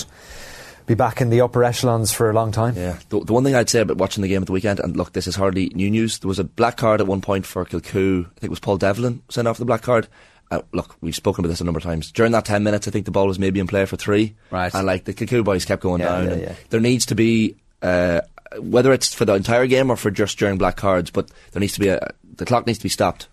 be 0.86 0.94
back 0.94 1.20
in 1.20 1.30
the 1.30 1.40
upper 1.40 1.64
echelons 1.64 2.12
for 2.12 2.30
a 2.30 2.32
long 2.32 2.52
time. 2.52 2.74
Yeah. 2.76 2.98
The, 3.08 3.20
the 3.24 3.32
one 3.32 3.44
thing 3.44 3.54
I'd 3.54 3.70
say 3.70 3.80
about 3.80 3.96
watching 3.96 4.22
the 4.22 4.28
game 4.28 4.42
at 4.42 4.46
the 4.46 4.52
weekend, 4.52 4.80
and 4.80 4.96
look, 4.96 5.12
this 5.12 5.26
is 5.26 5.36
hardly 5.36 5.70
new 5.74 5.90
news. 5.90 6.18
There 6.18 6.28
was 6.28 6.38
a 6.38 6.44
black 6.44 6.76
card 6.76 7.00
at 7.00 7.06
one 7.06 7.20
point 7.20 7.46
for 7.46 7.64
Kilcoo. 7.64 8.22
I 8.26 8.28
think 8.40 8.44
it 8.44 8.50
was 8.50 8.60
Paul 8.60 8.76
Devlin 8.78 9.22
sent 9.28 9.48
off 9.48 9.58
the 9.58 9.64
black 9.64 9.82
card. 9.82 10.08
Uh, 10.50 10.60
look, 10.72 10.96
we've 11.00 11.14
spoken 11.16 11.42
about 11.44 11.48
this 11.50 11.60
a 11.60 11.64
number 11.64 11.78
of 11.78 11.84
times. 11.84 12.12
During 12.12 12.32
that 12.32 12.44
ten 12.44 12.62
minutes, 12.62 12.86
I 12.86 12.90
think 12.90 13.06
the 13.06 13.10
ball 13.10 13.26
was 13.26 13.38
maybe 13.38 13.60
in 13.60 13.66
play 13.66 13.86
for 13.86 13.96
three. 13.96 14.34
Right. 14.50 14.74
And 14.74 14.86
like 14.86 15.04
the 15.04 15.14
Kilcoo 15.14 15.42
boys 15.44 15.64
kept 15.64 15.82
going 15.82 16.00
Yeah, 16.00 16.20
down. 16.20 16.28
yeah, 16.28 16.36
yeah. 16.46 16.54
There 16.70 16.80
needs 16.80 17.06
to 17.06 17.14
be. 17.14 17.56
Uh, 17.82 18.20
whether 18.60 18.92
it's 18.92 19.12
for 19.12 19.24
the 19.24 19.34
entire 19.34 19.66
game 19.66 19.90
or 19.90 19.96
for 19.96 20.10
just 20.12 20.38
during 20.38 20.58
black 20.58 20.76
cards, 20.76 21.10
but 21.10 21.28
there 21.52 21.60
needs 21.60 21.72
to 21.72 21.80
be 21.80 21.88
a 21.88 22.12
the 22.36 22.44
clock 22.44 22.66
needs 22.66 22.78
to 22.78 22.82
be 22.84 22.88
stopped 22.88 23.26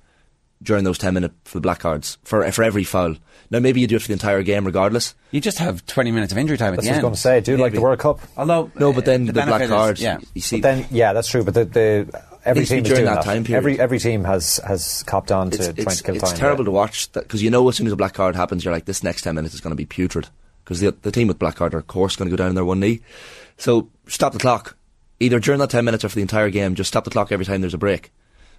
during 0.62 0.84
those 0.84 0.98
ten 0.98 1.14
minutes 1.14 1.36
for 1.46 1.58
the 1.58 1.62
black 1.62 1.80
cards 1.80 2.18
for 2.24 2.50
for 2.52 2.64
every 2.64 2.84
foul. 2.84 3.16
Now 3.50 3.60
maybe 3.60 3.82
you 3.82 3.88
do 3.88 3.98
it 3.98 4.02
for 4.02 4.08
the 4.08 4.14
entire 4.14 4.44
game 4.44 4.66
regardless. 4.66 5.14
You 5.32 5.42
just 5.42 5.58
have 5.58 5.86
20 5.86 6.12
minutes 6.12 6.32
of 6.32 6.38
injury 6.38 6.58
time 6.58 6.74
at 6.74 6.78
That's 6.78 6.88
the 6.88 6.94
what 6.94 6.94
I 6.94 6.98
was 6.98 7.02
going 7.02 7.14
to 7.14 7.20
say, 7.20 7.42
dude, 7.42 7.60
like 7.60 7.74
the 7.74 7.78
Maybe. 7.78 7.84
World 7.84 8.00
Cup. 8.00 8.22
Although 8.38 8.72
No, 8.76 8.94
but 8.94 9.04
then 9.04 9.24
uh, 9.24 9.26
the 9.26 9.32
the, 9.34 9.34
black 9.34 9.48
benefit 9.48 9.64
is- 9.66 9.70
cards. 9.70 10.02
yeah. 10.02 10.20
You 10.34 10.42
see, 10.42 10.62
But 10.62 10.76
then, 10.76 10.86
yeah, 10.90 11.12
that's 11.12 11.28
true. 11.28 11.44
But 11.44 11.56
the, 11.56 11.66
the 11.66 12.24
every 12.46 12.62
Needs 12.62 12.70
to 12.70 12.76
team 12.76 12.84
is 12.84 12.90
during 12.90 13.04
doing 13.04 13.16
that 13.16 13.26
time 13.26 13.44
period. 13.44 13.58
Every 13.58 13.80
every 13.80 14.00
team 14.00 14.24
has 14.24 14.58
has 14.66 15.04
copped 15.04 15.32
on 15.34 15.52
to 15.52 15.58
it's, 15.58 15.84
trying 15.84 15.96
to 15.98 16.04
kill 16.04 16.16
it's 16.16 16.24
time. 16.24 16.32
It's 16.32 16.40
terrible 16.40 16.64
yeah. 16.64 16.66
to 16.66 16.72
watch 16.72 17.12
because 17.12 17.44
you 17.44 17.50
know 17.50 17.68
as 17.68 17.76
soon 17.76 17.88
as 17.88 17.94
a 17.94 17.98
black 17.98 18.14
card 18.14 18.36
happens, 18.36 18.64
you're 18.64 18.74
like, 18.74 18.86
this 18.86 19.04
next 19.04 19.24
ten 19.24 19.36
minutes 19.36 19.54
is 19.54 19.62
going 19.62 19.72
to 19.72 19.76
be 19.76 19.86
putrid 19.86 20.30
because 20.64 20.80
the 20.80 20.92
the 21.02 21.12
team 21.12 21.28
with 21.28 21.40
black 21.40 21.56
card 21.56 21.74
are 21.74 21.80
of 21.80 21.88
course 21.88 22.16
going 22.16 22.30
to 22.30 22.36
go 22.36 22.42
down 22.42 22.50
on 22.50 22.56
their 22.56 22.66
one 22.66 22.80
knee. 22.80 23.02
So 23.58 23.90
stop 24.08 24.34
the 24.34 24.40
clock 24.40 24.78
either 25.20 25.40
during 25.40 25.60
that 25.60 25.70
ten 25.70 25.84
minutes 25.86 26.06
or 26.06 26.10
for 26.10 26.16
the 26.16 26.22
entire 26.22 26.50
game. 26.50 26.76
Just 26.76 26.88
stop 26.88 27.04
the 27.04 27.12
clock 27.12 27.32
every 27.32 27.46
time 27.46 27.62
there's 27.62 27.74
a 27.74 27.78
break. 27.80 28.12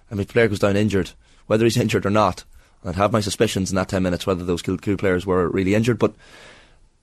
And 0.09 0.19
if 0.19 0.29
a 0.29 0.33
player 0.33 0.47
goes 0.47 0.59
down 0.59 0.75
injured, 0.75 1.11
whether 1.47 1.63
he's 1.65 1.77
injured 1.77 2.05
or 2.05 2.09
not, 2.09 2.43
I'd 2.85 2.95
have 2.95 3.11
my 3.11 3.19
suspicions 3.21 3.71
in 3.71 3.75
that 3.75 3.89
ten 3.89 4.03
minutes 4.03 4.25
whether 4.27 4.43
those 4.43 4.61
Kilcoo 4.61 4.97
players 4.97 5.25
were 5.25 5.47
really 5.49 5.75
injured, 5.75 5.99
but. 5.99 6.13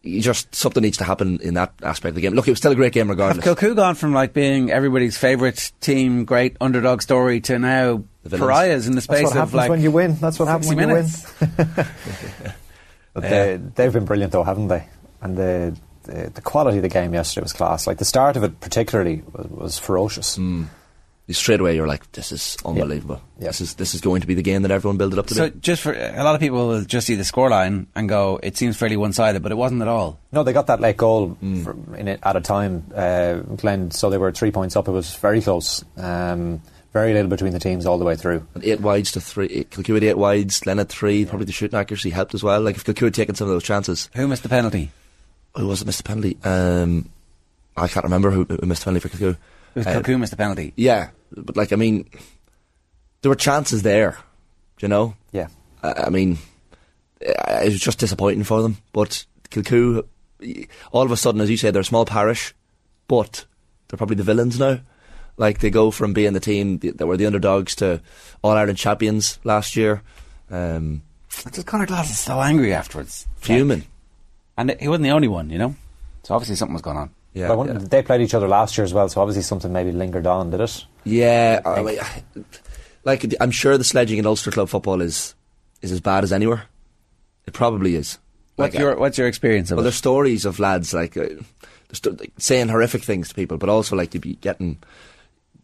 Just 0.03 0.55
something 0.55 0.83
needs 0.83 0.97
to 0.97 1.05
happen 1.05 1.39
in 1.43 1.53
that 1.53 1.75
aspect 1.83 2.09
of 2.13 2.15
the 2.15 2.23
game. 2.23 2.33
Look, 2.33 2.49
it 2.49 2.53
was 2.53 2.57
still 2.59 2.73
a 2.73 2.75
great 2.75 2.95
game 2.95 3.11
regardless. 3.11 3.45
Have 3.45 3.55
regardless. 3.59 3.75
Kilcoo 3.75 3.77
gone 3.77 3.95
from 3.97 4.15
like 4.15 4.33
being 4.33 4.71
everybody's 4.71 5.19
favourite 5.19 5.73
team, 5.83 6.25
great 6.25 6.57
underdog 6.59 7.03
story, 7.03 7.43
to 7.43 7.59
now 7.59 8.03
The 8.23 8.31
villains. 8.31 8.41
pariahs 8.51 8.87
in 8.87 8.93
the 8.93 9.03
That's 9.03 9.05
space 9.05 9.23
what 9.25 9.33
of 9.33 9.37
happens 9.37 9.55
like 9.57 9.69
when 9.69 9.83
you 9.83 9.91
win. 9.91 10.15
That's 10.15 10.39
what 10.39 10.49
happens 10.49 10.69
60 10.69 10.77
when 10.87 10.89
you 10.89 10.95
win. 11.77 11.87
But 13.13 13.23
they, 13.25 13.61
they've 13.75 13.93
been 13.93 14.07
brilliant 14.07 14.33
though, 14.33 14.43
haven't 14.45 14.69
they? 14.69 14.87
And 15.21 15.37
the, 15.37 15.77
the 16.05 16.31
the 16.35 16.41
quality 16.41 16.79
of 16.79 16.83
the 16.83 16.89
game 16.89 17.13
yesterday 17.13 17.43
was 17.43 17.53
class. 17.53 17.87
Like 17.87 17.99
the 17.99 18.07
start 18.07 18.39
of 18.39 18.43
it, 18.45 18.59
particularly, 18.61 19.23
was, 19.35 19.47
was 19.49 19.79
ferocious. 19.79 20.39
You- 20.39 20.69
Straight 21.33 21.61
away, 21.61 21.77
you're 21.77 21.87
like, 21.87 22.11
"This 22.13 22.33
is 22.33 22.57
unbelievable. 22.65 23.21
Yeah. 23.39 23.49
This 23.49 23.61
is 23.61 23.75
this 23.75 23.95
is 23.95 24.01
going 24.01 24.21
to 24.23 24.27
be 24.27 24.35
the 24.35 24.43
game 24.43 24.63
that 24.63 24.71
everyone 24.71 24.97
built 24.97 25.13
it 25.13 25.19
up 25.19 25.27
to 25.29 25.35
So 25.35 25.51
be." 25.51 25.61
just 25.61 25.83
for 25.83 25.93
a 25.93 26.23
lot 26.25 26.35
of 26.35 26.41
people 26.41 26.67
will 26.69 26.83
just 26.85 27.07
see 27.07 27.15
the 27.15 27.23
scoreline 27.23 27.87
and 27.95 28.09
go, 28.09 28.39
it 28.43 28.57
seems 28.57 28.77
fairly 28.77 28.97
one-sided, 28.97 29.43
but 29.43 29.53
it 29.53 29.57
wasn't 29.57 29.83
at 29.83 29.89
all. 29.89 30.19
No, 30.33 30.43
they 30.43 30.53
got 30.53 30.67
that 30.69 30.81
late 30.81 30.97
goal 30.97 31.37
Mm. 31.43 31.65
from 31.65 31.95
in 31.95 32.09
it 32.09 32.21
at 32.23 32.37
a 32.37 32.41
time. 32.41 32.85
Uh, 32.95 33.35
Glen, 33.57 33.91
so 33.91 34.11
they 34.11 34.19
were 34.19 34.33
three 34.33 34.51
points 34.51 34.77
up. 34.77 34.89
It 34.89 34.93
was 34.93 35.15
very 35.17 35.41
close. 35.41 35.85
Um, 35.97 36.61
very 36.93 37.13
little 37.13 37.29
between 37.31 37.53
the 37.53 37.61
teams 37.61 37.87
all 37.87 37.99
the 37.99 38.05
way 38.05 38.17
through. 38.17 38.45
And 38.55 38.65
eight 38.65 38.81
wides 38.81 39.13
to 39.13 39.21
three. 39.21 39.65
Kilcoo 39.71 39.95
had 39.95 40.03
eight 40.03 40.19
wides. 40.19 40.59
Glen 40.61 40.79
had 40.79 40.89
three. 40.89 41.25
Probably 41.25 41.47
the 41.47 41.53
shooting 41.53 41.79
accuracy 41.79 42.11
helped 42.11 42.35
as 42.35 42.43
well. 42.43 42.61
Like 42.61 42.75
if 42.77 42.85
Kilcoo 42.85 43.05
had 43.05 43.15
taken 43.15 43.37
some 43.37 43.47
of 43.47 43.53
those 43.53 43.63
chances, 43.63 44.11
Who 44.17 44.27
missed 44.27 44.43
the 44.43 44.49
penalty? 44.49 44.91
who 45.55 45.69
was 45.69 45.83
it 45.83 45.87
missed 45.87 45.99
the 45.99 46.09
penalty? 46.09 46.37
Um, 46.43 47.09
I 47.77 47.87
can't 47.87 48.03
remember 48.05 48.31
who, 48.33 48.45
who 48.45 48.67
missed 48.67 48.83
the 48.85 48.87
penalty 48.91 49.09
for 49.09 49.17
Kilcoo. 49.17 49.31
It 49.31 49.79
was 49.79 49.87
Uh, 49.87 50.01
Kilcoo 50.01 50.19
missed 50.19 50.33
the 50.33 50.37
penalty. 50.37 50.73
Yeah, 50.77 51.11
but 51.37 51.57
like 51.57 51.73
I 51.73 51.77
mean, 51.77 52.09
there 53.23 53.31
were 53.31 53.37
chances 53.37 53.83
there. 53.83 54.19
You 54.81 54.89
know, 54.89 55.15
Yeah. 55.33 55.49
I, 55.83 56.05
I 56.07 56.11
mean, 56.11 56.39
it 57.21 57.65
was 57.65 57.81
just 57.81 57.99
disappointing 57.99 58.45
for 58.45 58.63
them. 58.63 58.79
But 58.93 59.25
Kilcoo, 59.51 60.05
all 60.93 61.03
of 61.03 61.11
a 61.11 61.17
sudden, 61.17 61.41
as 61.43 61.51
you 61.51 61.57
say, 61.59 61.71
they're 61.71 61.83
a 61.83 61.85
small 61.85 62.07
parish, 62.07 62.55
but 63.09 63.45
they're 63.89 63.99
probably 63.99 64.17
the 64.17 64.23
villains 64.23 64.59
now. 64.59 64.81
Like 65.37 65.59
they 65.61 65.71
go 65.71 65.91
from 65.91 66.13
being 66.13 66.33
the 66.33 66.41
team 66.41 66.79
that 66.79 67.07
were 67.07 67.17
the 67.17 67.27
underdogs 67.27 67.75
to 67.77 68.01
All 68.43 68.53
Ireland 68.53 68.79
champions 68.79 69.39
last 69.45 69.77
year. 69.77 70.03
Um, 70.51 71.03
Just 71.53 71.67
Conor 71.67 71.87
Glass 71.87 72.11
is 72.11 72.19
so 72.19 72.41
angry 72.41 72.73
afterwards. 72.75 73.27
fuming. 73.37 73.85
And 74.57 74.77
he 74.81 74.89
wasn't 74.89 75.05
the 75.05 75.11
only 75.11 75.29
one, 75.29 75.49
you 75.51 75.59
know? 75.59 75.75
So 76.25 76.35
obviously 76.35 76.57
something 76.57 76.75
was 76.75 76.83
going 76.83 76.99
on. 76.99 77.11
Yeah, 77.33 77.49
But 77.55 77.67
yeah. 77.67 77.73
They 77.79 78.03
played 78.03 78.21
each 78.23 78.35
other 78.35 78.49
last 78.49 78.77
year 78.77 78.85
as 78.85 78.93
well, 78.93 79.09
so 79.09 79.21
obviously 79.21 79.43
something 79.43 79.73
maybe 79.73 79.93
lingered 79.93 80.27
on, 80.27 80.51
did 80.51 80.61
it? 80.61 80.85
Yeah, 81.05 81.61
I 81.65 81.83
mean, 81.83 81.99
like 83.05 83.25
I'm 83.41 83.51
sure 83.53 83.79
the 83.79 83.85
sledging 83.85 84.19
in 84.19 84.27
Ulster 84.27 84.51
club 84.51 84.69
football 84.69 85.01
is 85.01 85.35
is 85.81 85.93
as 85.93 86.01
bad 86.01 86.25
as 86.25 86.33
anywhere. 86.33 86.65
It 87.47 87.53
probably 87.55 87.95
is. 87.95 88.19
What's 88.57 88.75
Like, 88.75 88.81
your 88.81 88.97
What's 88.97 89.17
your 89.17 89.29
experience 89.29 89.71
of 89.71 89.77
Well, 89.77 89.83
it? 89.83 89.85
there's 89.85 89.95
stories 89.97 90.45
of 90.45 90.59
lads 90.59 90.93
like, 90.93 91.17
uh, 91.17 91.29
st- 91.93 92.21
like 92.21 92.33
saying 92.39 92.69
horrific 92.69 93.03
things 93.03 93.29
to 93.31 93.35
people, 93.35 93.57
but 93.59 93.69
also 93.69 93.97
like 93.97 94.13
you'd 94.13 94.23
be 94.23 94.35
getting 94.35 94.79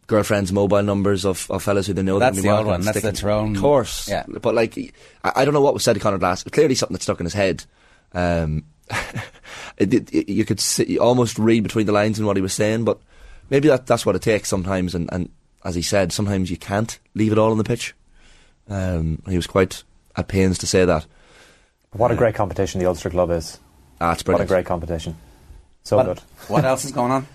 girlfriends' 0.07 0.53
mobile 0.53 0.81
numbers 0.83 1.25
of, 1.25 1.51
of 1.51 1.61
fellas 1.61 1.85
who 1.85 1.93
they 1.93 2.01
know. 2.01 2.17
that 2.17 2.31
That's 2.33 2.37
can 2.41 2.49
the 2.49 2.57
old 2.57 2.65
one. 2.65 2.81
That's 2.81 2.95
the 2.95 2.99
sticking- 3.01 3.15
Tyrone- 3.19 3.55
Of 3.57 3.61
course, 3.61 4.07
Yeah. 4.09 4.23
But 4.27 4.55
like, 4.55 4.77
I, 5.23 5.33
I 5.41 5.45
don't 5.45 5.53
know 5.53 5.61
what 5.61 5.73
was 5.73 5.83
said 5.83 5.93
to 5.93 5.99
Conor 5.99 6.17
Glass. 6.17 6.43
Clearly, 6.45 6.75
something 6.75 6.93
that 6.93 7.03
stuck 7.03 7.19
in 7.19 7.25
his 7.25 7.33
head. 7.33 7.65
Um, 8.13 8.63
it, 9.77 9.93
it, 9.93 10.13
it- 10.13 10.29
you 10.29 10.45
could 10.45 10.59
see, 10.59 10.97
almost 10.97 11.37
read 11.39 11.63
between 11.63 11.85
the 11.85 11.91
lines 11.91 12.19
in 12.19 12.25
what 12.25 12.35
he 12.37 12.41
was 12.41 12.53
saying, 12.53 12.83
but 12.83 12.99
maybe 13.49 13.67
that 13.67 13.85
that's 13.87 14.05
what 14.05 14.15
it 14.15 14.21
takes 14.21 14.49
sometimes. 14.49 14.95
And, 14.95 15.09
and 15.11 15.29
as 15.63 15.75
he 15.75 15.81
said, 15.81 16.11
sometimes 16.13 16.49
you 16.49 16.57
can't 16.57 16.97
leave 17.13 17.31
it 17.31 17.37
all 17.37 17.51
on 17.51 17.57
the 17.57 17.63
pitch. 17.63 17.93
Um, 18.69 19.21
he 19.29 19.35
was 19.35 19.47
quite 19.47 19.83
at 20.15 20.27
pains 20.27 20.57
to 20.59 20.67
say 20.67 20.85
that. 20.85 21.05
What 21.93 22.11
a 22.11 22.15
great 22.15 22.35
competition 22.35 22.79
the 22.79 22.85
Ulster 22.87 23.09
Club 23.09 23.31
is. 23.31 23.59
Ah, 23.99 24.11
it's 24.13 24.25
What 24.25 24.41
a 24.41 24.45
great 24.45 24.65
competition. 24.65 25.15
So 25.83 25.97
What- 25.97 26.05
good. 26.05 26.19
What 26.49 26.65
else 26.65 26.85
is 26.85 26.91
going 26.91 27.11
on? 27.11 27.27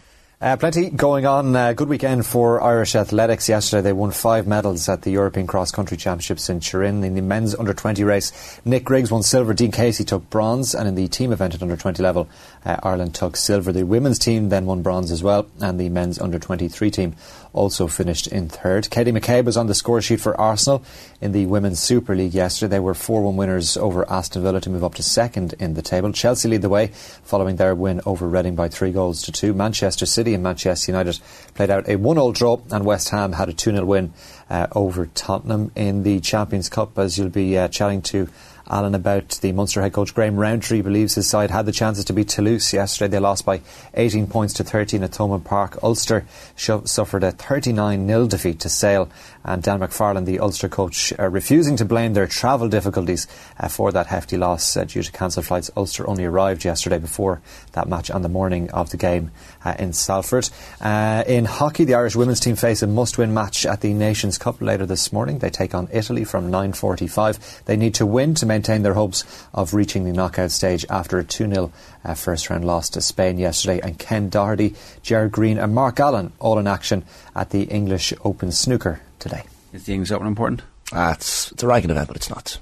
Uh, 0.42 0.56
plenty 0.56 0.90
going 0.90 1.24
on. 1.24 1.54
Uh, 1.54 1.72
good 1.72 1.88
weekend 1.88 2.26
for 2.26 2.60
Irish 2.60 2.96
athletics. 2.96 3.48
Yesterday 3.48 3.80
they 3.80 3.92
won 3.92 4.10
five 4.10 4.44
medals 4.44 4.88
at 4.88 5.02
the 5.02 5.12
European 5.12 5.46
Cross 5.46 5.70
Country 5.70 5.96
Championships 5.96 6.48
in 6.48 6.58
Turin. 6.58 7.04
In 7.04 7.14
the 7.14 7.22
men's 7.22 7.54
under 7.54 7.72
20 7.72 8.02
race, 8.02 8.60
Nick 8.64 8.82
Griggs 8.82 9.12
won 9.12 9.22
silver, 9.22 9.54
Dean 9.54 9.70
Casey 9.70 10.02
took 10.02 10.28
bronze, 10.30 10.74
and 10.74 10.88
in 10.88 10.96
the 10.96 11.06
team 11.06 11.30
event 11.30 11.54
at 11.54 11.62
under 11.62 11.76
20 11.76 12.02
level, 12.02 12.28
uh, 12.64 12.76
Ireland 12.82 13.14
took 13.14 13.36
silver. 13.36 13.70
The 13.70 13.84
women's 13.84 14.18
team 14.18 14.48
then 14.48 14.66
won 14.66 14.82
bronze 14.82 15.12
as 15.12 15.22
well, 15.22 15.46
and 15.60 15.78
the 15.78 15.88
men's 15.90 16.18
under 16.18 16.40
23 16.40 16.90
team 16.90 17.14
also 17.52 17.86
finished 17.86 18.26
in 18.26 18.48
third. 18.48 18.90
Katie 18.90 19.12
McCabe 19.12 19.44
was 19.44 19.56
on 19.56 19.66
the 19.66 19.74
score 19.74 20.00
sheet 20.00 20.20
for 20.20 20.38
Arsenal 20.40 20.82
in 21.20 21.32
the 21.32 21.46
Women's 21.46 21.80
Super 21.80 22.14
League 22.14 22.34
yesterday. 22.34 22.72
They 22.72 22.80
were 22.80 22.94
4 22.94 23.22
1 23.22 23.36
winners 23.36 23.76
over 23.76 24.10
Aston 24.10 24.42
Villa 24.42 24.60
to 24.60 24.70
move 24.70 24.84
up 24.84 24.94
to 24.94 25.02
second 25.02 25.54
in 25.58 25.74
the 25.74 25.82
table. 25.82 26.12
Chelsea 26.12 26.48
lead 26.48 26.62
the 26.62 26.68
way 26.68 26.88
following 27.22 27.56
their 27.56 27.74
win 27.74 28.00
over 28.06 28.28
Reading 28.28 28.54
by 28.54 28.68
three 28.68 28.92
goals 28.92 29.22
to 29.22 29.32
two. 29.32 29.52
Manchester 29.52 30.06
City 30.06 30.34
and 30.34 30.42
Manchester 30.42 30.92
United 30.92 31.20
played 31.54 31.70
out 31.70 31.88
a 31.88 31.96
1 31.96 32.16
0 32.16 32.32
draw, 32.32 32.60
and 32.70 32.84
West 32.84 33.10
Ham 33.10 33.32
had 33.32 33.48
a 33.48 33.52
2 33.52 33.72
0 33.72 33.84
win 33.84 34.12
uh, 34.48 34.66
over 34.72 35.06
Tottenham 35.06 35.70
in 35.74 36.02
the 36.02 36.20
Champions 36.20 36.68
Cup, 36.68 36.98
as 36.98 37.18
you'll 37.18 37.28
be 37.28 37.56
uh, 37.58 37.68
chatting 37.68 38.02
to. 38.02 38.28
Alan 38.68 38.94
about 38.94 39.38
the 39.42 39.52
Munster 39.52 39.82
head 39.82 39.92
coach 39.92 40.14
Graham 40.14 40.36
Rowntree 40.36 40.82
believes 40.82 41.14
his 41.14 41.28
side 41.28 41.50
had 41.50 41.66
the 41.66 41.72
chances 41.72 42.04
to 42.06 42.12
beat 42.12 42.28
Toulouse 42.28 42.72
yesterday. 42.72 43.10
They 43.10 43.18
lost 43.18 43.44
by 43.44 43.60
18 43.94 44.26
points 44.26 44.54
to 44.54 44.64
13 44.64 45.02
at 45.02 45.10
Thomond 45.10 45.44
Park. 45.44 45.78
Ulster 45.82 46.26
suffered 46.56 47.24
a 47.24 47.32
39 47.32 48.06
0 48.06 48.26
defeat 48.26 48.60
to 48.60 48.68
Sale, 48.68 49.10
and 49.44 49.62
Dan 49.62 49.80
McFarland, 49.80 50.26
the 50.26 50.40
Ulster 50.40 50.68
coach, 50.68 51.12
uh, 51.18 51.28
refusing 51.28 51.76
to 51.76 51.84
blame 51.84 52.14
their 52.14 52.26
travel 52.26 52.68
difficulties 52.68 53.26
uh, 53.58 53.68
for 53.68 53.92
that 53.92 54.06
hefty 54.06 54.36
loss 54.36 54.76
uh, 54.76 54.84
due 54.84 55.02
to 55.02 55.12
cancelled 55.12 55.46
flights. 55.46 55.70
Ulster 55.76 56.08
only 56.08 56.24
arrived 56.24 56.64
yesterday 56.64 56.98
before 56.98 57.42
that 57.72 57.88
match 57.88 58.10
on 58.10 58.22
the 58.22 58.28
morning 58.28 58.70
of 58.70 58.90
the 58.90 58.96
game 58.96 59.30
uh, 59.64 59.74
in 59.78 59.92
Salford. 59.92 60.48
Uh, 60.80 61.24
in 61.26 61.44
hockey, 61.44 61.84
the 61.84 61.94
Irish 61.94 62.16
women's 62.16 62.40
team 62.40 62.56
face 62.56 62.82
a 62.82 62.86
must-win 62.86 63.32
match 63.34 63.66
at 63.66 63.80
the 63.80 63.92
Nations 63.92 64.38
Cup 64.38 64.60
later 64.60 64.86
this 64.86 65.12
morning. 65.12 65.38
They 65.38 65.50
take 65.50 65.74
on 65.74 65.88
Italy 65.92 66.24
from 66.24 66.50
9:45. 66.50 67.64
They 67.64 67.76
need 67.76 67.94
to 67.94 68.06
win 68.06 68.34
to 68.34 68.46
maintain 68.46 68.82
their 68.82 68.94
hopes 68.94 69.24
of 69.54 69.74
reaching 69.74 70.04
the 70.04 70.12
knockout 70.12 70.50
stage 70.50 70.84
after 70.90 71.18
a 71.18 71.24
2-0 71.24 71.70
uh, 72.04 72.14
first-round 72.14 72.64
loss 72.64 72.88
to 72.90 73.00
Spain 73.00 73.38
yesterday. 73.38 73.80
And 73.80 73.98
Ken 73.98 74.28
Doherty, 74.28 74.74
Jared 75.02 75.32
Green, 75.32 75.58
and 75.58 75.74
Mark 75.74 76.00
Allen 76.00 76.32
all 76.38 76.58
in 76.58 76.66
action 76.66 77.04
at 77.34 77.50
the 77.50 77.62
English 77.64 78.12
Open 78.24 78.52
Snooker 78.52 79.00
today. 79.18 79.44
Is 79.72 79.84
the 79.84 79.94
English 79.94 80.10
Open 80.10 80.26
important? 80.26 80.62
Ah, 80.92 81.12
it's 81.12 81.52
it's 81.52 81.62
a 81.62 81.66
ranking 81.66 81.90
event, 81.90 82.08
but 82.08 82.16
it's 82.16 82.30
not. 82.30 82.58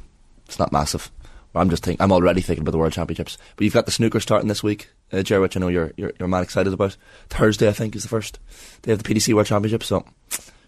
It's 0.47 0.59
not 0.59 0.73
massive. 0.73 1.11
I'm 1.55 1.71
just 1.71 1.85
think 1.85 2.01
I'm 2.01 2.13
already 2.13 2.41
thinking 2.41 2.63
about 2.63 2.73
the 2.73 2.79
World 2.79 2.93
Championships. 2.93 3.37
But 3.57 3.65
you've 3.65 3.75
got 3.75 3.87
the 3.87 3.93
snooker 3.93 4.21
starting 4.21 4.49
this 4.49 4.63
week, 4.63 4.91
uh, 5.13 5.23
Jerry, 5.23 5.41
which 5.41 5.57
I 5.57 5.61
know 5.61 5.69
you're 5.69 5.93
you're 5.97 6.13
you're 6.19 6.29
mad 6.29 6.43
excited 6.43 6.73
about. 6.73 6.97
Thursday, 7.29 7.69
I 7.69 7.73
think, 7.73 7.95
is 7.97 8.03
the 8.03 8.09
first 8.09 8.39
day 8.83 8.93
of 8.93 9.03
the 9.03 9.15
PDC 9.15 9.33
World 9.35 9.47
Championship. 9.47 9.83
So 9.83 10.05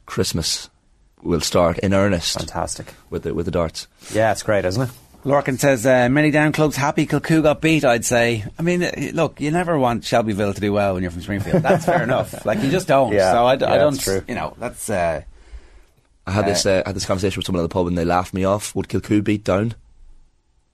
Christmas 0.07 0.69
will 1.23 1.41
start 1.41 1.79
in 1.79 1.95
earnest. 1.95 2.39
Fantastic 2.39 2.95
with 3.11 3.23
the 3.23 3.35
with 3.35 3.47
the 3.47 3.53
darts. 3.53 3.87
Yeah, 4.13 4.33
it's 4.33 4.43
great, 4.43 4.65
isn't 4.65 4.83
it? 4.83 4.91
Lorcan 5.25 5.57
says, 5.57 5.87
uh, 5.87 6.09
many 6.11 6.33
down 6.33 6.51
clubs 6.51 6.75
happy 6.75 7.07
Kilcoo 7.07 7.45
got 7.45 7.61
beat, 7.61 7.85
I'd 7.85 8.05
say. 8.05 8.45
I 8.59 8.63
mean, 8.63 8.83
uh, 8.83 8.91
look, 9.13 9.41
you 9.41 9.53
never 9.53 9.79
want 9.79 10.03
Shelbyville 10.05 10.53
to 10.55 10.61
do 10.61 10.73
well 10.73 10.95
when 10.95 11.03
you're 11.05 11.13
from 11.13 11.23
Springfield. 11.23 11.63
That's 11.63 11.85
fair 11.85 12.03
enough. 12.09 12.45
Like, 12.45 12.61
you 12.61 12.69
just 12.73 12.89
don't. 12.89 13.13
Yeah. 13.13 13.31
so 13.31 13.47
I, 13.47 13.55
d- 13.55 13.65
I 13.65 13.75
Yeah, 13.75 13.79
don't, 13.79 13.93
that's 13.93 14.03
true. 14.05 14.25
you 14.27 14.35
know, 14.35 14.57
that's, 14.59 14.91
uh, 14.91 15.23
I 16.27 16.31
had 16.33 16.45
Uh, 16.45 16.49
this 16.49 16.67
uh, 16.67 16.83
had 16.85 16.97
this 16.97 17.05
conversation 17.07 17.39
with 17.39 17.47
someone 17.47 17.63
at 17.65 17.69
the 17.71 17.73
pub 17.73 17.87
and 17.87 17.97
they 17.97 18.05
laughed 18.05 18.35
me 18.35 18.43
off. 18.43 18.75
Would 18.75 18.89
Kilcoo 18.89 19.23
beat 19.23 19.45
Down? 19.45 19.77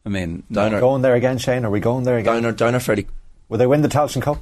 I 0.07 0.09
mean, 0.09 0.45
Down 0.51 0.74
are, 0.74 0.81
Going 0.81 1.03
there 1.03 1.15
again, 1.15 1.36
Shane? 1.36 1.66
Are 1.66 1.70
we 1.70 1.81
going 1.81 2.05
there 2.05 2.16
again? 2.16 2.32
Down 2.43 2.47
are, 2.47 2.53
Down 2.53 2.74
are 2.74 2.81
fairly 2.81 3.07
Will 3.49 3.59
they 3.59 3.66
win 3.66 3.83
the 3.83 3.89
Tailteann 3.89 4.23
Cup? 4.23 4.39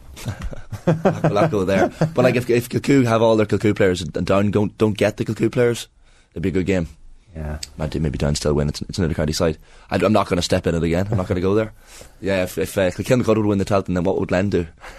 I'll 1.25 1.33
not 1.33 1.51
go 1.51 1.65
there. 1.65 1.89
But 1.89 2.19
like 2.19 2.35
if 2.35 2.51
if 2.51 2.69
Kilcoo 2.69 3.05
have 3.07 3.23
all 3.23 3.37
their 3.37 3.47
Kilcoo 3.47 3.77
players 3.77 4.03
and 4.03 4.13
Down 4.13 4.51
don't 4.51 4.77
don't 4.79 4.97
get 4.97 5.17
the 5.17 5.25
Kilcoo 5.25 5.51
players, 5.51 5.89
it'd 6.33 6.43
be 6.43 6.49
a 6.49 6.53
good 6.53 6.67
game. 6.67 6.89
Yeah. 7.37 7.59
Might 7.77 7.91
do, 7.91 8.01
maybe 8.01 8.19
Down 8.19 8.35
still 8.35 8.55
win. 8.55 8.69
It's, 8.69 8.81
it's 8.83 8.99
another 8.99 9.15
county 9.15 9.35
side. 9.35 9.59
I, 9.91 10.03
am 10.03 10.13
not 10.13 10.27
going 10.27 10.39
to 10.39 10.43
step 10.43 10.67
in 10.67 10.75
it 10.75 10.83
again. 10.83 11.07
I'm 11.11 11.19
not 11.19 11.29
going 11.29 11.37
to 11.37 11.43
go 11.43 11.55
there. 11.55 11.73
Yeah, 12.21 12.45
if 12.45 12.57
if 12.59 12.77
uh, 12.79 12.91
Kilkenny 12.91 13.23
would 13.23 13.39
win 13.39 13.59
the 13.59 13.65
Tailteann, 13.65 13.95
then 13.95 14.05
what 14.05 14.19
would 14.19 14.31
Len 14.31 14.51
do? 14.51 14.67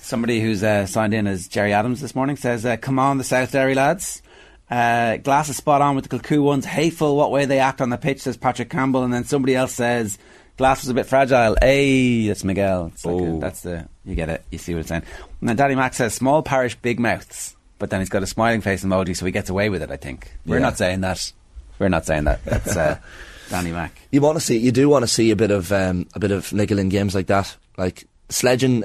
Somebody 0.00 0.40
who's 0.40 0.62
uh, 0.62 0.86
signed 0.86 1.12
in 1.12 1.26
as 1.26 1.46
Gerry 1.46 1.74
Adams 1.74 2.00
this 2.00 2.14
morning 2.14 2.36
says, 2.36 2.64
uh, 2.64 2.76
"Come 2.78 2.98
on, 2.98 3.18
the 3.18 3.24
South 3.24 3.52
Derry 3.52 3.74
lads." 3.74 4.22
Uh, 4.70 5.16
Glass 5.18 5.48
is 5.48 5.56
spot 5.56 5.80
on 5.80 5.94
with 5.94 6.08
the 6.08 6.18
Kilcoo 6.18 6.42
ones. 6.42 6.64
Hateful 6.64 7.16
what 7.16 7.30
way 7.30 7.44
they 7.44 7.58
act 7.58 7.80
on 7.80 7.90
the 7.90 7.96
pitch, 7.96 8.22
says 8.22 8.36
Patrick 8.36 8.70
Campbell, 8.70 9.04
and 9.04 9.12
then 9.12 9.24
somebody 9.24 9.54
else 9.54 9.72
says 9.72 10.18
Glass 10.58 10.82
was 10.82 10.90
a 10.90 10.94
bit 10.94 11.06
fragile. 11.06 11.56
Hey, 11.62 12.26
that's 12.28 12.44
Miguel. 12.44 12.90
It's 12.92 13.04
like 13.06 13.20
a- 13.22 13.38
that's 13.40 13.62
the 13.62 13.88
you 14.04 14.14
get 14.14 14.28
it. 14.28 14.44
You 14.50 14.58
see 14.58 14.74
what 14.74 14.80
I'm 14.80 14.86
saying. 14.86 15.02
And 15.40 15.48
then 15.48 15.56
Danny 15.56 15.74
Mack 15.76 15.94
says, 15.94 16.12
"Small 16.14 16.42
parish, 16.42 16.74
big 16.76 16.98
mouths," 17.00 17.56
but 17.78 17.90
then 17.90 18.00
he's 18.00 18.08
got 18.08 18.22
a 18.22 18.26
smiling 18.26 18.60
face 18.60 18.84
emoji, 18.84 19.16
so 19.16 19.24
he 19.24 19.32
gets 19.32 19.48
away 19.50 19.70
with 19.70 19.82
it. 19.82 19.90
I 19.90 19.96
think 19.96 20.30
we're 20.44 20.56
Yeah. 20.56 20.62
not 20.62 20.76
saying 20.76 21.00
that. 21.02 21.32
We're 21.78 21.88
not 21.88 22.04
saying 22.06 22.24
that. 22.24 22.44
That's 22.44 22.76
uh, 22.76 22.98
Danny 23.50 23.70
Mack. 23.70 23.98
You 24.10 24.20
want 24.20 24.36
to 24.36 24.40
see, 24.44 24.58
you 24.58 24.72
do 24.72 24.88
want 24.88 25.04
to 25.04 25.06
see 25.06 25.30
a 25.30 25.36
bit 25.36 25.50
of 25.52 25.70
um, 25.72 26.06
a 26.14 26.18
bit 26.18 26.32
of 26.32 26.52
niggle 26.52 26.78
in 26.80 26.88
games 26.88 27.14
like 27.14 27.28
that. 27.28 27.56
Like 27.76 28.08
sledging, 28.28 28.82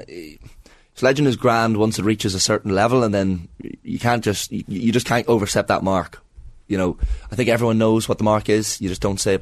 sledging 0.94 1.26
is 1.26 1.36
grand 1.36 1.76
once 1.76 1.98
it 1.98 2.04
reaches 2.04 2.34
a 2.34 2.40
certain 2.40 2.72
level, 2.74 3.02
and 3.02 3.12
then 3.12 3.48
you 3.82 3.98
can't 3.98 4.22
just 4.22 4.52
you, 4.52 4.62
you 4.68 4.92
just 4.92 5.06
can't 5.06 5.26
overstep 5.26 5.66
that 5.66 5.82
mark. 5.82 6.22
You 6.68 6.78
know, 6.78 6.96
I 7.30 7.36
think 7.36 7.48
everyone 7.48 7.78
knows 7.78 8.08
what 8.08 8.18
the 8.18 8.24
mark 8.24 8.48
is. 8.48 8.80
You 8.80 8.88
just 8.88 9.02
don't 9.02 9.20
say, 9.20 9.38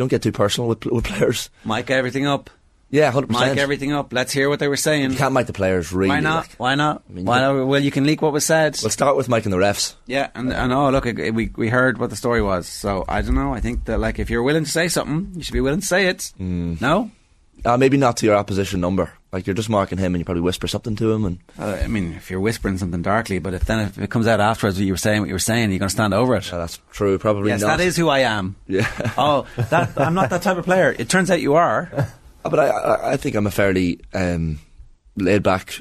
you 0.00 0.02
don't 0.02 0.08
get 0.08 0.22
too 0.22 0.32
personal 0.32 0.66
with, 0.68 0.86
with 0.86 1.04
players. 1.04 1.50
Mic 1.64 1.90
everything 1.90 2.26
up. 2.26 2.48
Yeah, 2.92 3.12
hundred 3.12 3.30
Mic 3.30 3.56
everything 3.58 3.92
up. 3.92 4.12
Let's 4.12 4.32
hear 4.32 4.48
what 4.48 4.58
they 4.58 4.66
were 4.66 4.76
saying. 4.76 5.12
You 5.12 5.16
can't 5.16 5.32
mic 5.34 5.46
the 5.46 5.52
players 5.52 5.92
really. 5.92 6.08
Why 6.08 6.20
not? 6.20 6.46
Why 6.58 6.74
not? 6.74 7.08
mean, 7.08 7.24
Why 7.24 7.38
not? 7.38 7.66
Well, 7.66 7.80
you 7.80 7.92
can 7.92 8.04
leak 8.04 8.20
what 8.20 8.32
was 8.32 8.44
said. 8.44 8.76
We'll 8.82 8.90
start 8.90 9.16
with 9.16 9.28
Mike 9.28 9.44
and 9.44 9.52
the 9.52 9.58
refs. 9.58 9.94
Yeah, 10.06 10.30
and, 10.34 10.52
and 10.52 10.72
oh 10.72 10.90
look, 10.90 11.06
it- 11.06 11.32
we 11.34 11.52
we 11.54 11.68
heard 11.68 11.98
what 11.98 12.10
the 12.10 12.16
story 12.16 12.42
was. 12.42 12.66
So 12.66 13.04
I 13.08 13.20
don't 13.22 13.36
know. 13.36 13.52
I 13.54 13.60
think 13.60 13.84
that 13.84 14.00
like 14.00 14.18
if 14.18 14.28
you're 14.30 14.42
willing 14.42 14.64
to 14.64 14.70
say 14.70 14.88
something, 14.88 15.32
you 15.36 15.42
should 15.44 15.52
be 15.52 15.60
willing 15.60 15.80
to 15.82 15.86
say 15.86 16.06
it. 16.08 16.32
No, 16.40 17.10
Uh, 17.64 17.76
maybe 17.76 17.96
not 17.98 18.16
to 18.18 18.26
your 18.26 18.34
opposition 18.36 18.80
number. 18.80 19.12
Like 19.32 19.46
you're 19.46 19.54
just 19.54 19.68
marking 19.68 19.98
him, 19.98 20.14
and 20.14 20.20
you 20.20 20.24
probably 20.24 20.40
whisper 20.40 20.66
something 20.66 20.96
to 20.96 21.12
him, 21.12 21.24
and 21.24 21.38
uh, 21.56 21.78
I 21.84 21.86
mean 21.86 22.14
if 22.14 22.30
you're 22.30 22.40
whispering 22.40 22.78
something 22.78 23.00
darkly, 23.00 23.38
but 23.38 23.54
if 23.54 23.64
then 23.64 23.80
if 23.86 23.96
it 23.96 24.10
comes 24.10 24.26
out 24.26 24.40
afterwards, 24.40 24.76
that 24.76 24.84
you 24.84 24.92
were 24.92 24.96
saying 24.96 25.20
what 25.20 25.28
you 25.28 25.34
were 25.34 25.38
saying, 25.38 25.70
you're 25.70 25.78
going 25.78 25.88
to 25.88 25.94
stand 25.94 26.14
over 26.14 26.34
it. 26.34 26.44
that's 26.50 26.80
true. 26.90 27.16
Probably 27.16 27.50
yes, 27.50 27.60
not. 27.60 27.78
that 27.78 27.84
is 27.84 27.96
who 27.96 28.08
I 28.08 28.20
am. 28.20 28.56
Yeah. 28.66 28.90
oh, 29.18 29.46
that 29.56 29.98
I'm 30.00 30.14
not 30.14 30.30
that 30.30 30.42
type 30.42 30.56
of 30.56 30.64
player. 30.64 30.94
It 30.98 31.08
turns 31.08 31.30
out 31.30 31.40
you 31.40 31.54
are. 31.54 31.90
Uh, 31.96 32.04
But 32.42 32.58
I, 32.58 33.12
I, 33.12 33.16
think 33.18 33.36
I'm 33.36 33.46
a 33.46 33.50
fairly 33.50 34.00
um, 34.14 34.60
laid 35.16 35.42
back 35.42 35.74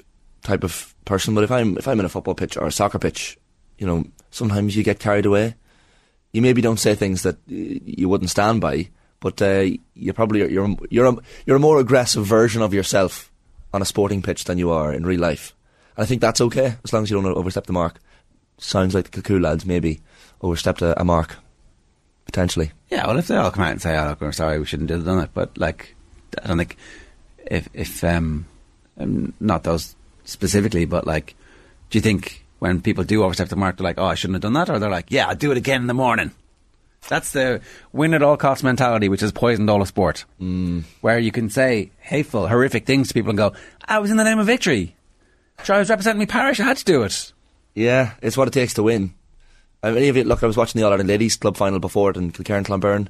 type 0.44 0.64
of 0.64 0.94
person. 1.06 1.34
But 1.34 1.46
if 1.46 1.52
I'm 1.52 1.78
if 1.78 1.88
I'm 1.88 2.00
in 2.00 2.06
a 2.06 2.10
football 2.10 2.36
pitch 2.36 2.58
or 2.58 2.68
a 2.68 2.72
soccer 2.72 3.00
pitch, 3.00 3.38
you 3.78 3.88
know, 3.88 4.06
sometimes 4.32 4.76
you 4.76 4.84
get 4.84 5.00
carried 5.00 5.26
away. 5.26 5.56
You 6.34 6.42
maybe 6.42 6.62
don't 6.62 6.80
say 6.80 6.96
things 6.96 7.24
that 7.24 7.38
you 7.48 8.08
wouldn't 8.08 8.30
stand 8.30 8.62
by, 8.62 8.90
but 9.20 9.42
uh, 9.42 9.66
you 9.96 10.14
probably 10.14 10.42
you're 10.52 10.78
you're 10.90 11.06
a, 11.06 11.16
you're 11.46 11.56
a 11.56 11.60
more 11.60 11.80
aggressive 11.80 12.26
version 12.26 12.62
of 12.62 12.74
yourself 12.74 13.29
on 13.74 13.82
a 13.82 13.86
sporting 13.86 14.22
pitch 14.22 14.46
than 14.46 14.58
you 14.58 14.72
are 14.72 14.94
in 14.94 15.06
real 15.06 15.20
life. 15.20 15.56
And 15.96 16.04
I 16.04 16.08
think 16.08 16.22
that's 16.22 16.42
okay 16.42 16.76
as 16.84 16.94
long 16.94 17.04
as 17.04 17.12
you 17.12 17.22
don't 17.22 17.38
overstep 17.38 17.66
the 17.66 17.74
mark. 17.74 18.00
Sounds 18.58 18.94
like 18.94 19.12
the 19.12 19.22
Kilcoo 19.22 19.42
lads 19.42 19.66
maybe 19.66 20.02
overstepped 20.42 20.82
a, 20.82 21.00
a 21.00 21.06
mark 21.06 21.38
potentially. 22.26 22.72
Yeah, 22.90 23.08
well, 23.08 23.18
if 23.18 23.28
they 23.28 23.36
all 23.36 23.52
come 23.52 23.64
out 23.64 23.72
and 23.72 23.82
say, 23.82 23.98
"Oh, 23.98 24.10
look, 24.10 24.22
we're 24.22 24.32
sorry, 24.32 24.60
we 24.60 24.66
shouldn't 24.66 24.90
have 24.90 25.06
done 25.06 25.24
it," 25.24 25.32
but 25.34 25.58
like, 25.58 25.96
I 26.42 26.48
don't 26.48 26.58
think 26.58 26.78
if 27.46 27.68
if 27.74 28.04
um, 28.04 28.46
um 29.00 29.34
not 29.40 29.64
those 29.64 29.96
specifically, 30.26 30.86
but 30.86 31.08
like, 31.08 31.36
do 31.90 31.98
you 31.98 32.02
think 32.02 32.46
when 32.60 32.82
people 32.82 33.04
do 33.04 33.24
overstep 33.24 33.50
the 33.50 33.56
mark, 33.56 33.78
they're 33.78 33.84
like, 33.84 33.98
"Oh, 33.98 34.06
I 34.06 34.16
shouldn't 34.16 34.36
have 34.36 34.42
done 34.42 34.54
that," 34.54 34.70
or 34.70 34.80
they're 34.80 34.90
like, 34.90 35.08
"Yeah, 35.10 35.28
I'll 35.28 35.36
do 35.36 35.52
it 35.52 35.58
again 35.58 35.82
in 35.82 35.88
the 35.88 35.94
morning." 35.94 36.32
That's 37.08 37.32
the 37.32 37.62
win 37.94 38.14
at 38.14 38.22
all 38.22 38.38
costs 38.38 38.64
mentality, 38.64 39.10
which 39.10 39.22
has 39.22 39.32
poisoned 39.32 39.70
all 39.70 39.82
of 39.82 39.88
sport. 39.88 40.26
Mm. 40.42 40.84
Where 41.02 41.18
you 41.18 41.32
can 41.32 41.50
say 41.50 41.92
hateful, 42.00 42.48
horrific 42.48 42.86
things 42.86 43.08
to 43.08 43.14
people 43.14 43.30
and 43.30 43.38
go, 43.38 43.54
"I 43.88 44.00
was 44.00 44.12
in 44.12 44.18
the 44.18 44.24
name 44.24 44.40
of 44.40 44.46
victory." 44.46 44.96
Sure, 45.64 45.76
I 45.76 45.80
was 45.80 45.90
representing 45.90 46.20
my 46.20 46.26
parish. 46.26 46.60
I 46.60 46.66
had 46.66 46.78
to 46.78 46.86
do 46.86 47.04
it. 47.04 47.34
Yeah, 47.74 48.12
it's 48.22 48.38
what 48.38 48.48
it 48.48 48.52
takes 48.52 48.74
to 48.76 48.84
win. 48.84 49.14
I 49.82 49.92
mean, 49.92 50.04
you 50.04 50.24
look, 50.24 50.44
I 50.44 50.48
was 50.48 50.58
watching 50.58 50.80
the 50.80 50.86
All 50.86 50.92
Ireland 50.92 51.10
Ladies 51.10 51.38
Club 51.38 51.56
final 51.56 51.80
before 51.80 52.12
it 52.12 52.18
in 52.18 52.32
Kilkerrin 52.32 52.66
Clonberne. 52.66 53.08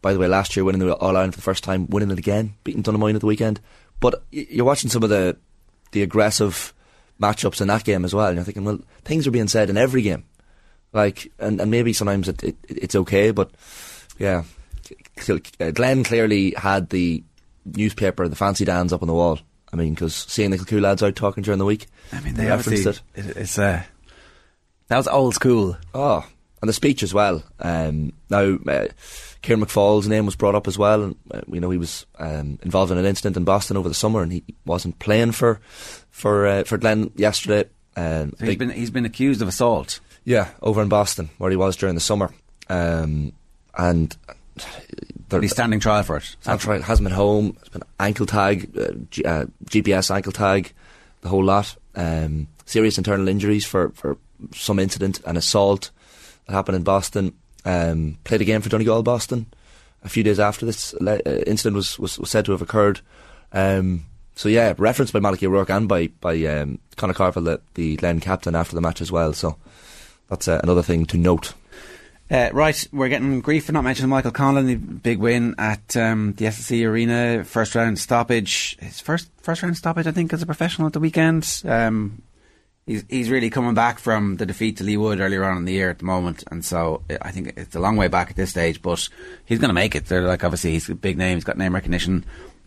By 0.00 0.12
the 0.12 0.18
way, 0.18 0.28
last 0.28 0.56
year 0.56 0.64
winning 0.64 0.80
the 0.80 0.94
All 0.94 1.16
Ireland 1.16 1.34
for 1.34 1.38
the 1.38 1.44
first 1.44 1.64
time, 1.64 1.86
winning 1.88 2.10
it 2.10 2.18
again, 2.18 2.54
beating 2.64 2.82
Donaghmoyne 2.82 3.14
at 3.14 3.20
the 3.20 3.26
weekend. 3.26 3.60
But 4.00 4.22
you're 4.30 4.64
watching 4.64 4.90
some 4.90 5.02
of 5.02 5.10
the 5.10 5.36
the 5.92 6.02
aggressive 6.02 6.72
matchups 7.20 7.60
in 7.60 7.68
that 7.68 7.84
game 7.84 8.04
as 8.04 8.14
well, 8.14 8.26
and 8.26 8.36
you're 8.36 8.44
thinking, 8.44 8.64
well, 8.64 8.80
things 9.04 9.26
are 9.26 9.30
being 9.30 9.48
said 9.48 9.70
in 9.70 9.76
every 9.76 10.02
game. 10.02 10.24
Like, 10.92 11.32
and, 11.38 11.60
and 11.60 11.70
maybe 11.70 11.92
sometimes 11.92 12.28
it, 12.28 12.42
it, 12.42 12.56
it's 12.68 12.94
okay, 12.94 13.30
but 13.30 13.50
yeah, 14.18 14.44
uh, 15.28 15.70
Glen 15.70 16.04
clearly 16.04 16.52
had 16.52 16.90
the 16.90 17.22
newspaper, 17.64 18.28
the 18.28 18.36
fancy 18.36 18.64
dans 18.64 18.92
up 18.92 19.02
on 19.02 19.08
the 19.08 19.14
wall. 19.14 19.38
I 19.72 19.76
mean, 19.76 19.94
because 19.94 20.14
seeing 20.14 20.50
the 20.50 20.58
Kilcoo 20.58 20.82
lads 20.82 21.02
out 21.02 21.16
talking 21.16 21.42
during 21.42 21.58
the 21.58 21.64
week, 21.64 21.86
I 22.12 22.20
mean, 22.20 22.34
they 22.34 22.46
referenced 22.46 22.86
it. 22.86 23.00
it, 23.14 23.36
it's 23.38 23.58
uh, 23.58 23.82
that 24.88 24.96
was 24.98 25.08
old 25.08 25.34
school. 25.34 25.78
Oh, 25.94 26.26
and 26.60 26.68
the 26.68 26.74
speech 26.74 27.02
as 27.02 27.14
well. 27.14 27.42
Um, 27.58 28.12
now, 28.28 28.58
uh, 28.68 28.88
Kieran 29.40 29.64
McFaul's 29.64 30.06
name 30.06 30.26
was 30.26 30.36
brought 30.36 30.54
up 30.54 30.68
as 30.68 30.76
well, 30.76 31.02
and 31.02 31.16
uh, 31.30 31.40
you 31.48 31.60
know 31.60 31.70
he 31.70 31.78
was 31.78 32.06
um, 32.18 32.58
involved 32.62 32.92
in 32.92 32.98
an 32.98 33.06
incident 33.06 33.36
in 33.36 33.44
Boston 33.44 33.76
over 33.76 33.88
the 33.88 33.94
summer, 33.94 34.22
and 34.22 34.32
he 34.32 34.44
wasn't 34.66 34.98
playing 34.98 35.32
for 35.32 35.60
for 36.10 36.46
uh, 36.46 36.64
for 36.64 36.76
Glen 36.76 37.10
yesterday. 37.16 37.68
Um, 37.96 38.34
so 38.38 38.46
he's 38.46 38.56
been 38.56 38.70
he's 38.70 38.90
been 38.90 39.04
accused 39.06 39.40
of 39.40 39.48
assault. 39.48 40.00
Yeah, 40.24 40.48
over 40.60 40.82
in 40.82 40.88
Boston, 40.88 41.30
where 41.38 41.50
he 41.50 41.56
was 41.56 41.76
during 41.76 41.94
the 41.94 42.00
summer, 42.00 42.32
um, 42.68 43.32
and 43.76 44.16
he's 45.30 45.50
standing 45.50 45.80
trial 45.80 46.02
for 46.02 46.16
it. 46.16 46.36
That's 46.42 46.64
right. 46.64 46.82
Hasn't 46.82 47.08
been 47.08 47.16
home. 47.16 47.56
It's 47.60 47.70
been 47.70 47.82
ankle 47.98 48.26
tag, 48.26 48.70
uh, 48.78 48.92
G- 49.10 49.24
uh, 49.24 49.46
GPS 49.64 50.14
ankle 50.14 50.32
tag, 50.32 50.72
the 51.22 51.28
whole 51.28 51.44
lot. 51.44 51.76
Um, 51.94 52.48
serious 52.66 52.98
internal 52.98 53.28
injuries 53.28 53.66
for, 53.66 53.90
for 53.90 54.16
some 54.54 54.78
incident, 54.78 55.20
an 55.26 55.36
assault 55.36 55.90
that 56.46 56.52
happened 56.52 56.76
in 56.76 56.82
Boston. 56.82 57.34
Um, 57.64 58.18
played 58.24 58.40
a 58.40 58.44
game 58.44 58.60
for 58.60 58.68
Donegal 58.68 59.02
Boston 59.02 59.46
a 60.04 60.08
few 60.08 60.22
days 60.22 60.40
after 60.40 60.66
this 60.66 60.94
uh, 60.94 61.18
incident 61.46 61.76
was, 61.76 61.98
was, 61.98 62.18
was, 62.18 62.30
said 62.30 62.44
to 62.44 62.52
have 62.52 62.62
occurred. 62.62 63.00
Um, 63.52 64.06
so 64.34 64.48
yeah, 64.48 64.74
referenced 64.78 65.12
by 65.12 65.20
Malachy 65.20 65.46
O'Rourke 65.46 65.70
and 65.70 65.88
by 65.88 66.08
by 66.20 66.42
um, 66.46 66.78
Conor 66.96 67.14
Carville, 67.14 67.42
the, 67.42 67.60
the 67.74 67.96
Glen 67.96 68.20
captain, 68.20 68.54
after 68.54 68.74
the 68.74 68.80
match 68.80 69.00
as 69.00 69.12
well. 69.12 69.32
So 69.32 69.56
that's 70.32 70.48
uh, 70.48 70.60
another 70.62 70.82
thing 70.82 71.04
to 71.04 71.18
note. 71.18 71.52
Uh, 72.30 72.48
right, 72.54 72.88
we're 72.90 73.10
getting 73.10 73.42
grief 73.42 73.66
for 73.66 73.72
not 73.72 73.84
mentioning 73.84 74.08
Michael 74.08 74.30
Conlan, 74.30 74.66
the 74.66 74.76
big 74.76 75.18
win 75.18 75.54
at 75.58 75.94
um, 75.98 76.32
the 76.38 76.46
SSE 76.46 76.86
Arena, 76.88 77.44
first 77.44 77.74
round 77.74 77.98
stoppage. 77.98 78.78
His 78.80 78.98
first 78.98 79.28
first 79.42 79.62
round 79.62 79.76
stoppage, 79.76 80.06
I 80.06 80.12
think, 80.12 80.32
as 80.32 80.40
a 80.40 80.46
professional 80.46 80.86
at 80.86 80.94
the 80.94 81.00
weekend. 81.00 81.62
Um, 81.66 82.22
he's 82.86 83.04
he's 83.10 83.28
really 83.28 83.50
coming 83.50 83.74
back 83.74 83.98
from 83.98 84.38
the 84.38 84.46
defeat 84.46 84.78
to 84.78 84.84
Leigh 84.84 84.96
Wood 84.96 85.20
earlier 85.20 85.44
on 85.44 85.58
in 85.58 85.64
the 85.66 85.74
year 85.74 85.90
at 85.90 85.98
the 85.98 86.06
moment, 86.06 86.44
and 86.50 86.64
so 86.64 87.02
I 87.20 87.30
think 87.30 87.52
it's 87.58 87.76
a 87.76 87.80
long 87.80 87.98
way 87.98 88.08
back 88.08 88.30
at 88.30 88.36
this 88.36 88.48
stage. 88.48 88.80
But 88.80 89.06
he's 89.44 89.58
going 89.58 89.68
to 89.68 89.74
make 89.74 89.94
it. 89.94 90.06
They're 90.06 90.22
like 90.22 90.44
obviously 90.44 90.70
he's 90.70 90.88
a 90.88 90.94
big 90.94 91.18
name. 91.18 91.36
He's 91.36 91.44
got 91.44 91.58
name 91.58 91.74
recognition. 91.74 92.24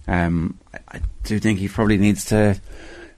Um, 0.08 0.60
I, 0.72 0.98
I, 0.98 1.02
do 1.24 1.40
think 1.40 1.58
he 1.58 1.68
probably 1.68 1.98
needs 1.98 2.26
to 2.26 2.62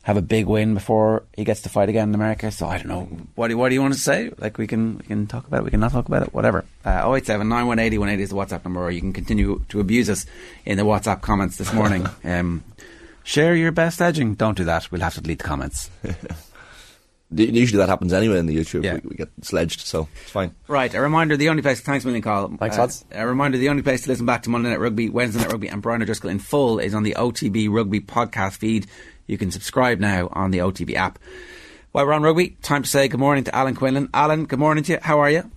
have 0.08 0.16
a 0.16 0.22
big 0.22 0.46
win 0.46 0.74
before 0.74 1.24
he 1.36 1.44
gets 1.44 1.64
to 1.64 1.70
fight 1.70 1.90
again 1.90 2.08
in 2.08 2.16
America. 2.16 2.50
So 2.50 2.66
I 2.66 2.78
don't 2.78 2.88
know. 2.88 3.02
What 3.36 3.50
do, 3.50 3.58
what 3.58 3.68
do 3.68 3.76
you 3.76 3.82
want 3.82 3.94
to 3.94 4.00
say? 4.00 4.32
Like 4.38 4.58
we 4.58 4.66
can 4.66 5.00
we 5.00 5.04
can 5.04 5.28
talk 5.28 5.46
about 5.46 5.58
it. 5.58 5.64
We 5.66 5.70
can 5.70 5.82
not 5.82 5.92
talk 5.92 6.08
about 6.08 6.22
it. 6.22 6.34
Whatever. 6.34 6.64
Uh, 6.86 7.14
087 7.14 7.50
9180 7.50 7.98
180 7.98 8.24
is 8.24 8.30
the 8.30 8.36
WhatsApp 8.38 8.64
number, 8.64 8.82
or 8.82 8.90
you 8.90 9.02
can 9.02 9.12
continue 9.12 9.66
to 9.68 9.82
abuse 9.82 10.10
us 10.10 10.26
in 10.64 10.78
the 10.78 10.86
WhatsApp 10.86 11.20
comments 11.20 11.58
this 11.58 11.74
morning. 11.74 12.08
um, 12.24 12.64
share 13.26 13.54
your 13.54 13.74
best 13.74 14.02
edging. 14.02 14.36
Don't 14.36 14.56
do 14.56 14.64
that. 14.64 14.90
We'll 14.94 15.02
have 15.02 15.16
to 15.16 15.22
delete 15.22 15.40
the 15.40 15.44
comments. 15.44 15.90
Usually 17.30 17.80
that 17.80 17.90
happens 17.90 18.14
anyway 18.14 18.40
in 18.40 18.46
the 18.46 18.56
YouTube. 18.56 18.86
Yeah. 18.86 18.96
We, 18.96 19.02
we, 19.10 19.16
get 19.16 19.30
sledged, 19.42 19.82
so 19.82 20.08
it's 20.22 20.32
fine. 20.32 20.56
Right. 20.68 20.94
A 20.94 21.02
reminder: 21.02 21.36
the 21.36 21.50
only 21.50 21.62
place. 21.62 21.82
Thanks, 21.82 22.06
million, 22.06 22.22
Carl. 22.22 22.56
Thanks, 22.58 22.78
uh, 22.78 22.90
A 23.12 23.28
reminder: 23.28 23.58
the 23.58 23.68
only 23.68 23.84
place 23.84 24.04
to 24.04 24.10
listen 24.10 24.26
back 24.26 24.44
to 24.44 24.50
Monday 24.50 24.70
Night 24.70 24.80
Rugby, 24.80 25.10
Wednesday 25.10 25.42
Night 25.42 25.52
Rugby, 25.52 25.68
and 25.68 25.82
Brian 25.82 26.02
O'Driscoll 26.02 26.32
in 26.32 26.40
full 26.40 26.80
is 26.80 26.96
on 26.96 27.04
the 27.04 27.16
OTB 27.18 27.70
Rugby 27.70 28.00
podcast 28.00 28.58
feed. 28.58 28.88
You 29.26 29.38
can 29.38 29.52
subscribe 29.52 30.00
now 30.00 30.30
on 30.32 30.52
the 30.52 30.60
OTB 30.60 30.96
app. 30.96 31.20
While 31.92 32.06
we're 32.06 32.14
on 32.14 32.24
rugby, 32.24 32.52
time 32.62 32.84
to 32.84 32.90
say 32.90 33.08
good 33.10 33.20
morning 33.20 33.44
to 33.46 33.56
Alan 33.56 33.76
Quinlan. 33.76 34.10
Alan, 34.14 34.46
good 34.46 34.60
morning 34.60 34.84
to 34.86 34.94
you. 34.94 35.00
How 35.02 35.20
are 35.20 35.30
you? 35.30 35.50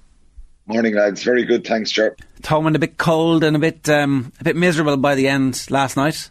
Morning, 0.66 0.94
lads. 0.94 1.22
Very 1.22 1.44
good, 1.44 1.66
thanks, 1.66 1.90
Joe. 1.90 2.14
Thomond 2.42 2.76
a 2.76 2.78
bit 2.78 2.97
cold 2.97 3.44
and 3.44 3.56
a 3.56 3.59
bit 3.59 3.88
um, 3.88 4.32
a 4.40 4.44
bit 4.44 4.56
miserable 4.56 4.97
by 4.97 5.14
the 5.14 5.28
end 5.28 5.66
last 5.70 5.97
night. 5.97 6.30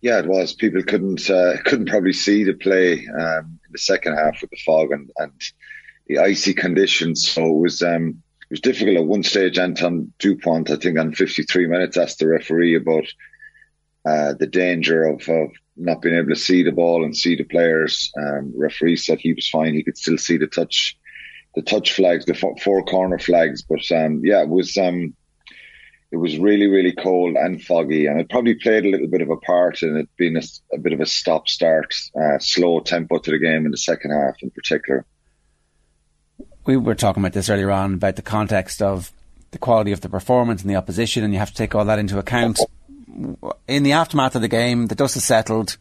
Yeah, 0.00 0.18
it 0.18 0.26
was. 0.26 0.52
People 0.52 0.82
couldn't 0.82 1.30
uh, 1.30 1.56
couldn't 1.64 1.88
probably 1.88 2.12
see 2.12 2.44
the 2.44 2.54
play 2.54 3.06
um, 3.06 3.52
in 3.54 3.55
the 3.76 3.82
second 3.82 4.14
half 4.14 4.40
with 4.40 4.50
the 4.50 4.56
fog 4.64 4.90
and, 4.90 5.10
and 5.18 5.32
the 6.06 6.18
icy 6.18 6.54
conditions. 6.54 7.28
So 7.28 7.44
it 7.44 7.60
was 7.60 7.82
um, 7.82 8.22
it 8.40 8.50
was 8.50 8.60
difficult 8.60 8.96
at 8.96 9.06
one 9.06 9.22
stage. 9.22 9.58
Antoine 9.58 10.12
Dupont, 10.18 10.70
I 10.70 10.76
think, 10.76 10.98
on 10.98 11.12
53 11.12 11.66
minutes, 11.66 11.96
asked 11.96 12.18
the 12.18 12.28
referee 12.28 12.76
about 12.76 13.04
uh, 14.06 14.34
the 14.34 14.46
danger 14.46 15.04
of, 15.04 15.28
of 15.28 15.50
not 15.76 16.00
being 16.00 16.16
able 16.16 16.28
to 16.28 16.36
see 16.36 16.62
the 16.62 16.72
ball 16.72 17.04
and 17.04 17.14
see 17.14 17.36
the 17.36 17.44
players. 17.44 18.10
Um, 18.16 18.52
referee 18.56 18.96
said 18.96 19.18
he 19.18 19.34
was 19.34 19.48
fine; 19.48 19.74
he 19.74 19.82
could 19.82 19.98
still 19.98 20.18
see 20.18 20.38
the 20.38 20.46
touch, 20.46 20.96
the 21.54 21.62
touch 21.62 21.92
flags, 21.92 22.24
the 22.24 22.56
four 22.62 22.82
corner 22.84 23.18
flags. 23.18 23.62
But 23.62 23.90
um, 23.92 24.22
yeah, 24.24 24.42
it 24.42 24.48
was 24.48 24.76
um, 24.78 25.14
it 26.10 26.16
was 26.16 26.38
really 26.38 26.66
really 26.66 26.92
cold 26.92 27.36
and 27.36 27.62
foggy, 27.62 28.06
and 28.06 28.20
it 28.20 28.30
probably 28.30 28.54
played 28.54 28.84
a 28.84 28.90
little 28.90 29.08
bit 29.08 29.22
of 29.22 29.30
a 29.30 29.36
part 29.36 29.82
in 29.82 29.96
it 29.96 30.08
being 30.16 30.36
a, 30.36 30.42
a 30.74 30.78
bit 30.78 30.92
of 30.92 31.00
a 31.00 31.06
stop 31.06 31.48
start, 31.48 31.94
uh, 32.20 32.38
slow 32.38 32.80
tempo 32.80 33.18
to 33.18 33.30
the 33.30 33.38
game 33.38 33.64
in 33.64 33.70
the 33.70 33.78
second 33.78 34.12
half 34.12 34.36
in 34.42 34.50
particular. 34.50 35.04
We 36.64 36.76
were 36.76 36.94
talking 36.94 37.22
about 37.22 37.32
this 37.32 37.48
earlier 37.48 37.70
on 37.70 37.94
about 37.94 38.16
the 38.16 38.22
context 38.22 38.82
of 38.82 39.12
the 39.52 39.58
quality 39.58 39.92
of 39.92 40.00
the 40.00 40.08
performance 40.08 40.62
and 40.62 40.70
the 40.70 40.76
opposition, 40.76 41.22
and 41.22 41.32
you 41.32 41.38
have 41.38 41.50
to 41.50 41.56
take 41.56 41.74
all 41.74 41.84
that 41.84 41.98
into 41.98 42.18
account 42.18 42.58
in 43.66 43.82
the 43.82 43.92
aftermath 43.92 44.34
of 44.34 44.42
the 44.42 44.48
game, 44.48 44.86
the 44.86 44.94
dust 44.94 45.14
has 45.14 45.24
settled. 45.24 45.76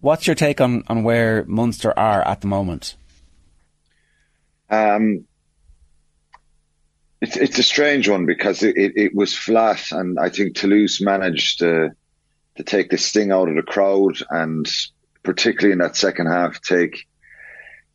What's 0.00 0.26
your 0.26 0.36
take 0.36 0.60
on, 0.60 0.84
on 0.88 1.02
where 1.02 1.44
Munster 1.44 1.96
are 1.98 2.26
at 2.26 2.40
the 2.40 2.46
moment? 2.46 2.94
Um, 4.70 5.26
it's 7.24 7.36
it's 7.38 7.58
a 7.58 7.62
strange 7.62 8.06
one 8.06 8.26
because 8.26 8.62
it, 8.62 8.76
it, 8.76 8.92
it, 8.96 9.14
was 9.14 9.34
flat, 9.34 9.82
and 9.92 10.18
I 10.18 10.28
think 10.28 10.54
Toulouse 10.54 11.00
managed 11.00 11.60
to 11.60 11.90
to 12.56 12.62
take 12.62 12.90
the 12.90 12.98
sting 12.98 13.32
out 13.32 13.48
of 13.48 13.56
the 13.56 13.62
crowd, 13.62 14.18
and 14.28 14.70
particularly 15.22 15.72
in 15.72 15.78
that 15.78 15.96
second 15.96 16.26
half, 16.26 16.60
take 16.60 17.06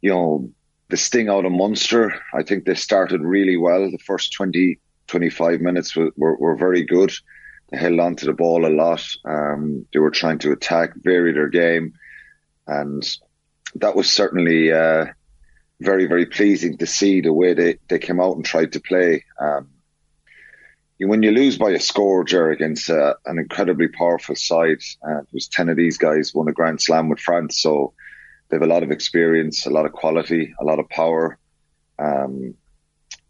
you 0.01 0.09
know 0.09 0.49
the 0.89 0.97
sting 0.97 1.29
out 1.29 1.45
of 1.45 1.51
Munster. 1.51 2.19
I 2.33 2.41
think 2.41 2.65
they 2.65 2.73
started 2.73 3.21
really 3.21 3.55
well. 3.55 3.91
The 3.91 3.99
first 3.99 4.33
20, 4.33 4.79
25 5.05 5.61
minutes 5.61 5.95
were, 5.95 6.11
were, 6.17 6.35
were 6.37 6.55
very 6.55 6.83
good. 6.83 7.13
They 7.69 7.77
held 7.77 7.99
on 7.99 8.15
to 8.15 8.25
the 8.25 8.33
ball 8.33 8.65
a 8.65 8.73
lot. 8.73 9.05
Um, 9.25 9.85
they 9.93 9.99
were 9.99 10.09
trying 10.09 10.39
to 10.39 10.51
attack, 10.51 10.93
vary 10.95 11.33
their 11.33 11.49
game, 11.49 11.93
and 12.65 13.07
that 13.75 13.95
was 13.95 14.11
certainly 14.11 14.73
uh, 14.73 15.05
very, 15.79 16.05
very 16.05 16.25
pleasing 16.25 16.77
to 16.77 16.85
see 16.85 17.21
the 17.21 17.33
way 17.33 17.53
they, 17.53 17.77
they 17.87 17.99
came 17.99 18.19
out 18.19 18.35
and 18.35 18.45
tried 18.45 18.73
to 18.73 18.79
play. 18.79 19.23
Um, 19.39 19.69
when 20.99 21.23
you 21.23 21.31
lose 21.31 21.57
by 21.57 21.71
a 21.71 21.79
score, 21.79 22.25
Jer, 22.25 22.51
against 22.51 22.89
uh, 22.89 23.13
an 23.25 23.39
incredibly 23.39 23.87
powerful 23.87 24.35
side, 24.35 24.81
uh, 25.01 25.21
was 25.31 25.47
ten 25.47 25.69
of 25.69 25.77
these 25.77 25.97
guys 25.97 26.33
won 26.33 26.49
a 26.49 26.51
Grand 26.51 26.81
Slam 26.81 27.07
with 27.07 27.19
France, 27.19 27.61
so 27.61 27.93
they 28.49 28.57
have 28.57 28.63
a 28.63 28.73
lot 28.73 28.83
of 28.83 28.91
experience, 28.91 29.65
a 29.65 29.69
lot 29.69 29.85
of 29.85 29.93
quality, 29.93 30.53
a 30.59 30.65
lot 30.65 30.79
of 30.79 30.89
power. 30.89 31.37
Um, 31.97 32.55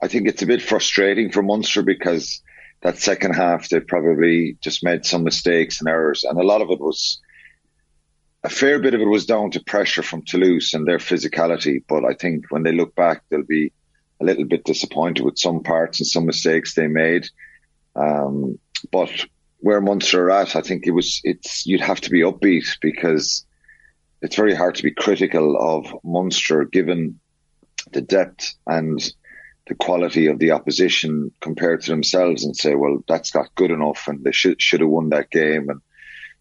I 0.02 0.08
think 0.08 0.28
it's 0.28 0.42
a 0.42 0.48
bit 0.48 0.62
frustrating 0.62 1.32
for 1.32 1.44
Munster 1.44 1.84
because 1.84 2.42
that 2.82 2.98
second 2.98 3.34
half, 3.36 3.70
they 3.70 3.82
probably 3.82 4.58
just 4.62 4.84
made 4.84 5.06
some 5.06 5.24
mistakes 5.24 5.80
and 5.80 5.90
errors. 5.90 6.24
And 6.24 6.40
a 6.40 6.44
lot 6.44 6.62
of 6.62 6.70
it 6.72 6.80
was, 6.80 7.20
a 8.44 8.49
fair 8.49 8.80
bit 8.80 8.94
of 8.94 9.02
it 9.02 9.07
was 9.07 9.26
down 9.26 9.52
to 9.52 9.64
pressure 9.64 10.03
from 10.03 10.24
Toulouse 10.24 10.74
and 10.74 10.88
their 10.88 10.98
physicality. 10.98 11.84
But 11.88 12.06
I 12.06 12.14
think 12.14 12.45
when 12.49 12.64
they 12.64 12.72
look 12.72 12.95
back, 12.95 13.24
they'll 13.30 13.44
be 13.44 13.74
a 14.22 14.26
little 14.26 14.45
bit 14.45 14.64
disappointed 14.64 15.24
with 15.24 15.38
some 15.38 15.64
parts 15.64 15.99
and 15.99 16.07
some 16.07 16.26
mistakes 16.26 16.74
they 16.74 16.88
made. 16.88 17.28
Um, 17.95 18.57
but 18.91 19.11
where 19.60 19.82
Munster 19.82 20.26
are 20.26 20.32
at, 20.32 20.56
I 20.56 20.61
think 20.61 20.88
it 20.88 20.91
was, 20.91 21.20
it's, 21.24 21.66
you'd 21.66 21.82
have 21.82 21.99
to 22.02 22.10
be 22.10 22.22
upbeat 22.22 22.78
because 22.82 23.45
it's 24.22 24.36
very 24.36 24.56
hard 24.56 24.76
to 24.76 24.84
be 24.84 24.91
critical 24.91 25.57
of 25.60 25.94
Munster 26.03 26.64
given 26.66 27.20
the 27.91 28.02
depth 28.02 28.56
and 28.68 29.02
the 29.68 29.76
quality 29.76 30.28
of 30.28 30.40
the 30.40 30.52
opposition 30.52 31.32
compared 31.41 31.82
to 31.82 31.91
themselves 31.91 32.44
and 32.44 32.56
say, 32.56 32.76
well, 32.76 33.03
that's 33.07 33.36
not 33.36 33.53
good 33.56 33.72
enough 33.72 34.07
and 34.07 34.24
they 34.24 34.32
should, 34.32 34.61
should 34.61 34.80
have 34.80 34.90
won 34.90 35.10
that 35.10 35.30
game 35.30 35.70
and 35.70 35.82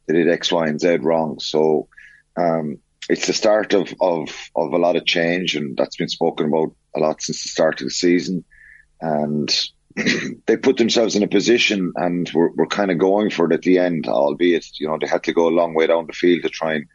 they 0.09 0.14
did 0.14 0.28
X, 0.28 0.51
Y, 0.51 0.66
and 0.66 0.80
Z 0.80 0.97
wrong. 0.97 1.39
So, 1.39 1.89
um, 2.36 2.78
it's 3.09 3.26
the 3.26 3.32
start 3.32 3.72
of, 3.72 3.94
of, 4.01 4.28
of 4.55 4.72
a 4.72 4.78
lot 4.78 4.97
of 4.97 5.06
change 5.06 5.56
and 5.56 5.76
that's 5.76 5.97
been 5.97 6.09
spoken 6.09 6.48
about 6.48 6.74
a 6.94 7.01
lot 7.01 7.22
since 7.22 7.43
the 7.43 7.48
start 7.48 7.80
of 7.80 7.86
the 7.86 7.90
season. 7.90 8.44
And 9.01 9.51
they 10.47 10.56
put 10.56 10.76
themselves 10.76 11.16
in 11.16 11.22
a 11.22 11.28
position 11.28 11.93
and 11.97 12.30
were, 12.35 12.51
were 12.52 12.66
kind 12.66 12.90
of 12.90 12.98
going 12.98 13.30
for 13.30 13.47
it 13.47 13.55
at 13.55 13.62
the 13.62 13.78
end, 13.78 14.09
albeit, 14.09 14.66
you 14.78 14.86
know, 14.86 14.98
they 15.01 15.06
had 15.06 15.24
to 15.24 15.32
go 15.32 15.48
a 15.48 15.51
long 15.51 15.74
way 15.74 15.86
down 15.86 16.06
the 16.06 16.12
field 16.12 16.43
to 16.43 16.51
try 16.51 16.74
and 16.74 16.86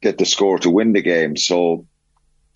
get 0.00 0.16
the 0.16 0.24
score 0.24 0.58
to 0.58 0.70
win 0.70 0.92
the 0.92 1.02
game. 1.02 1.36
So, 1.36 1.86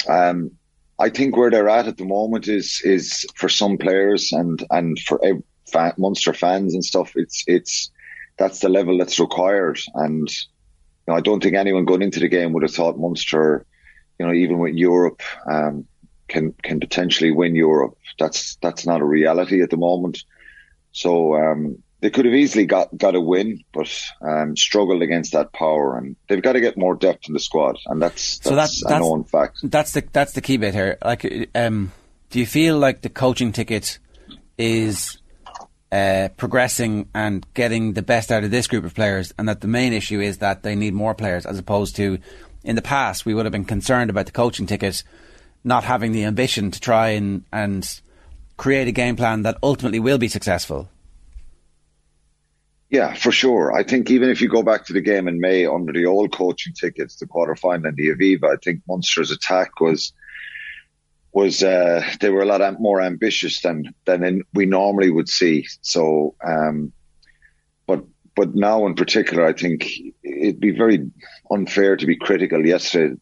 um, 0.09 0.53
I 0.99 1.11
think 1.11 1.37
where 1.37 1.51
they're 1.51 1.69
at 1.69 1.89
at 1.89 1.97
the 1.97 2.05
moment 2.05 2.47
is 2.47 2.81
is 2.85 3.27
for 3.35 3.49
some 3.49 3.79
players 3.79 4.31
and 4.31 4.65
and 4.71 4.99
for 5.01 5.21
fan, 5.73 5.93
Munster 5.99 6.33
fans 6.33 6.73
and 6.73 6.85
stuff. 6.85 7.13
It's 7.17 7.43
it's 7.47 7.91
that's 8.37 8.61
the 8.61 8.69
level 8.69 8.99
that's 8.99 9.21
required, 9.21 9.79
and 9.95 10.29
you 10.29 11.09
know, 11.09 11.15
I 11.15 11.21
don't 11.21 11.43
think 11.43 11.55
anyone 11.55 11.85
going 11.85 12.03
into 12.03 12.21
the 12.21 12.29
game 12.29 12.53
would 12.53 12.63
have 12.63 12.75
thought 12.75 12.99
Munster, 12.99 13.67
you 14.19 14.27
know, 14.27 14.33
even 14.33 14.59
with 14.59 14.75
Europe, 14.75 15.23
um, 15.51 15.87
can 16.29 16.53
can 16.63 16.81
potentially 16.81 17.31
win 17.31 17.55
Europe. 17.55 17.97
That's 18.19 18.57
that's 18.57 18.87
not 18.87 19.01
a 19.01 19.05
reality 19.05 19.63
at 19.63 19.71
the 19.71 19.77
moment. 19.77 20.25
So 20.93 21.35
um, 21.35 21.83
they 22.01 22.11
could 22.11 22.25
have 22.25 22.35
easily 22.35 22.67
got, 22.67 22.97
got 22.97 23.15
a 23.15 23.21
win, 23.21 23.65
but 23.73 23.91
um, 24.21 24.57
struggled 24.57 25.03
against 25.03 25.33
that 25.33 25.53
power, 25.53 25.97
and 25.97 26.17
they've 26.29 26.43
got 26.43 26.53
to 26.53 26.61
get 26.61 26.77
more 26.77 26.95
depth 26.95 27.29
in 27.29 27.33
the 27.33 27.41
squad, 27.41 27.79
and 27.87 28.01
that's, 28.01 28.39
that's, 28.39 28.49
so 28.49 28.55
that's, 28.55 28.83
that's 28.85 29.01
known 29.01 29.25
fact. 29.25 29.59
That's 29.63 29.93
the 29.93 30.05
that's 30.13 30.33
the 30.33 30.41
key 30.41 30.59
bit 30.59 30.75
here. 30.75 30.99
Like 31.05 31.51
um, 31.55 31.93
do 32.31 32.39
you 32.39 32.47
feel 32.47 32.79
like 32.79 33.01
the 33.01 33.09
coaching 33.09 33.53
ticket 33.53 33.99
is 34.59 35.19
uh, 35.95 36.29
progressing 36.37 37.09
and 37.15 37.47
getting 37.55 37.93
the 37.93 38.03
best 38.03 38.33
out 38.33 38.43
of 38.43 38.51
this 38.51 38.67
group 38.67 38.85
of 38.85 38.95
players, 38.95 39.33
and 39.39 39.49
that 39.49 39.61
the 39.61 39.69
main 39.69 39.93
issue 39.93 40.21
is 40.21 40.39
that 40.39 40.65
they 40.65 40.75
need 40.75 40.93
more 40.93 41.15
players, 41.15 41.47
as 41.47 41.57
opposed 41.57 41.95
to 41.95 42.19
in 42.65 42.75
the 42.75 42.83
past 42.83 43.25
we 43.25 43.35
would 43.35 43.47
have 43.47 43.53
been 43.53 43.65
concerned 43.65 44.11
about 44.11 44.27
the 44.27 44.33
coaching 44.33 44.67
ticket 44.67 45.05
not 45.65 45.85
having 45.85 46.13
the 46.13 46.25
ambition 46.25 46.71
to 46.71 46.81
try 46.81 47.11
and 47.11 47.45
and 47.53 48.01
create 48.57 48.89
a 48.89 48.93
game 48.93 49.17
plan 49.17 49.43
that 49.43 49.57
ultimately 49.63 50.01
will 50.01 50.19
be 50.19 50.29
successful. 50.29 50.89
Yeah, 52.91 53.15
for 53.15 53.33
sure. 53.33 53.73
I 53.73 53.83
think 53.83 54.11
even 54.11 54.31
if 54.31 54.41
you 54.41 54.49
go 54.49 54.63
back 54.63 54.85
to 54.87 54.93
the 54.93 55.01
game 55.01 55.27
in 55.27 55.41
May 55.41 55.67
under 55.67 55.93
the 55.93 56.07
old 56.07 56.33
coaching 56.33 56.75
tickets, 56.75 57.17
the 57.17 57.27
quarter 57.27 57.57
final 57.57 57.87
and 57.87 57.97
the 57.97 58.09
Aviva, 58.11 58.53
I 58.53 58.57
think 58.63 58.83
Munster's 58.89 59.33
attack 59.33 59.81
was 59.81 60.13
was 61.35 61.65
uh, 61.65 62.01
they 62.21 62.31
were 62.31 62.43
a 62.43 62.47
lot 62.47 62.81
more 62.81 63.03
ambitious 63.03 63.61
than 63.61 63.93
than 64.05 64.25
in, 64.25 64.45
we 64.55 64.67
normally 64.67 65.11
would 65.11 65.29
see. 65.29 65.67
So, 65.83 66.37
um, 66.43 66.93
but 67.87 68.05
but 68.37 68.55
now 68.55 68.87
in 68.87 68.95
particular, 68.95 69.45
I 69.45 69.53
think 69.53 69.91
it'd 70.23 70.61
be 70.61 70.71
very 70.71 71.11
unfair 71.51 71.97
to 71.97 72.07
be 72.07 72.17
critical 72.17 72.65
yesterday 72.65 73.17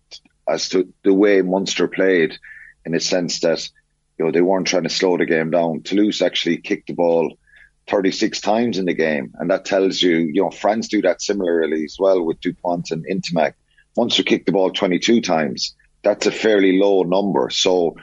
as 0.47 0.68
to 0.68 0.93
the 1.02 1.14
way 1.14 1.40
Munster 1.40 1.89
played, 1.89 2.36
in 2.84 2.93
the 2.93 3.01
sense 3.01 3.40
that 3.40 3.66
you 4.18 4.26
know 4.26 4.30
they 4.30 4.43
weren't 4.43 4.66
trying 4.66 4.82
to 4.84 4.90
slow 4.90 5.16
the 5.16 5.24
game 5.24 5.51
down. 5.51 5.82
Toulouse 5.82 6.20
actually 6.20 6.59
kicked 6.59 6.89
the 6.89 6.94
ball 6.94 7.39
36 7.89 8.40
times 8.40 8.78
in 8.78 8.84
the 8.84 8.94
game. 8.94 9.32
And 9.39 9.51
that 9.51 9.64
tells 9.64 10.01
you, 10.01 10.16
you 10.18 10.43
know, 10.43 10.51
France 10.51 10.89
do 10.89 11.02
that 11.02 11.20
similarly 11.20 11.84
as 11.84 11.97
well 11.98 12.24
with 12.24 12.40
Dupont 12.40 12.90
and 12.90 13.05
Ntamack. 13.05 13.55
Munster 13.97 14.22
kicked 14.22 14.47
the 14.47 14.52
ball 14.52 14.70
22 14.70 15.20
times. 15.20 15.74
That's 16.02 16.26
a 16.26 16.32
fairly 16.32 16.78
low 16.78 17.02
number. 17.02 17.48
So, 17.50 17.96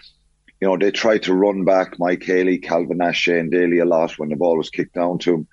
you 0.62 0.68
know, 0.68 0.78
they 0.78 0.92
tried 0.92 1.24
to 1.24 1.34
run 1.34 1.66
back 1.66 2.00
Mike 2.00 2.24
Haley, 2.24 2.60
Calvin 2.60 2.98
Nash, 2.98 3.28
and 3.28 3.52
Daly 3.52 3.80
a 3.80 3.86
lot 3.86 4.18
when 4.18 4.30
the 4.30 4.36
ball 4.36 4.58
was 4.58 4.70
kicked 4.70 4.96
down 4.96 5.20
to 5.20 5.34
him. 5.34 5.48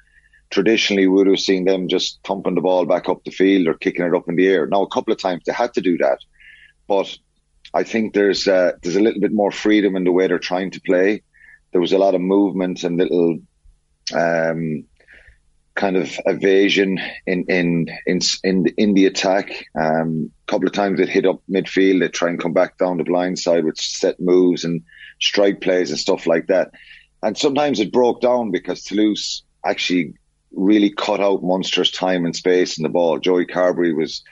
Traditionally, 0.51 1.09
we 1.09 1.17
would 1.17 1.27
have 1.27 1.41
seen 1.41 1.65
them 1.65 1.89
just 1.89 2.21
thumping 2.25 2.55
the 2.55 2.61
ball 2.61 2.87
back 2.87 3.09
up 3.09 3.25
the 3.25 3.33
field 3.33 3.67
or 3.67 3.75
kicking 3.75 4.07
it 4.07 4.15
up 4.15 4.29
in 4.29 4.37
the 4.37 4.47
air. 4.47 4.67
Now, 4.67 4.83
a 4.83 4.89
couple 4.89 5.13
of 5.13 5.21
times 5.21 5.43
they 5.45 5.53
had 5.53 5.75
to 5.75 5.81
do 5.81 5.99
that, 5.99 6.19
but 6.87 7.19
I 7.75 7.83
think 7.83 8.15
there's 8.15 8.47
uh, 8.47 8.73
there's 8.83 8.97
a 8.97 9.01
little 9.01 9.21
bit 9.21 9.33
more 9.33 9.51
freedom 9.51 9.97
in 9.97 10.05
the 10.05 10.13
way 10.13 10.29
they're 10.29 10.39
trying 10.39 10.71
to 10.73 10.81
play. 10.81 11.23
There 11.73 11.81
was 11.81 11.93
a 11.93 11.99
lot 11.99 12.15
of 12.15 12.21
movement 12.21 12.85
and 12.85 12.97
little 12.97 13.39
um, 14.15 14.85
kind 15.77 15.97
of 15.97 16.19
evasion 16.27 16.99
in 17.27 17.45
in 17.49 17.87
in 18.07 18.21
in, 18.43 18.67
in 18.77 18.95
the 18.95 19.07
attack. 19.07 19.67
A 19.77 19.81
um, 19.81 20.33
couple 20.47 20.67
of 20.67 20.73
times 20.73 20.99
it 20.99 21.09
hit 21.09 21.27
up 21.27 21.43
midfield. 21.49 22.01
They 22.01 22.09
try 22.09 22.31
and 22.31 22.41
come 22.41 22.53
back 22.53 22.79
down 22.79 22.97
the 22.97 23.05
blind 23.05 23.39
side 23.39 23.65
with 23.65 23.79
set 23.79 24.19
moves 24.19 24.65
and 24.65 24.83
strike 25.21 25.61
plays 25.61 25.91
and 25.91 25.99
stuff 25.99 26.27
like 26.27 26.49
that. 26.49 26.73
And 27.23 27.37
sometimes 27.39 27.79
it 27.79 27.93
broke 27.93 28.21
down 28.21 28.51
because 28.51 28.83
Toulouse 28.83 29.43
actually 29.65 30.15
really 30.53 30.91
cut 30.91 31.21
out 31.21 31.43
Munster's 31.43 31.91
time 31.91 32.25
and 32.25 32.35
space 32.35 32.79
in 32.79 32.83
the 32.83 32.89
ball. 32.89 33.19
Joey 33.19 33.47
Carbery 33.47 33.95
was 33.95 34.23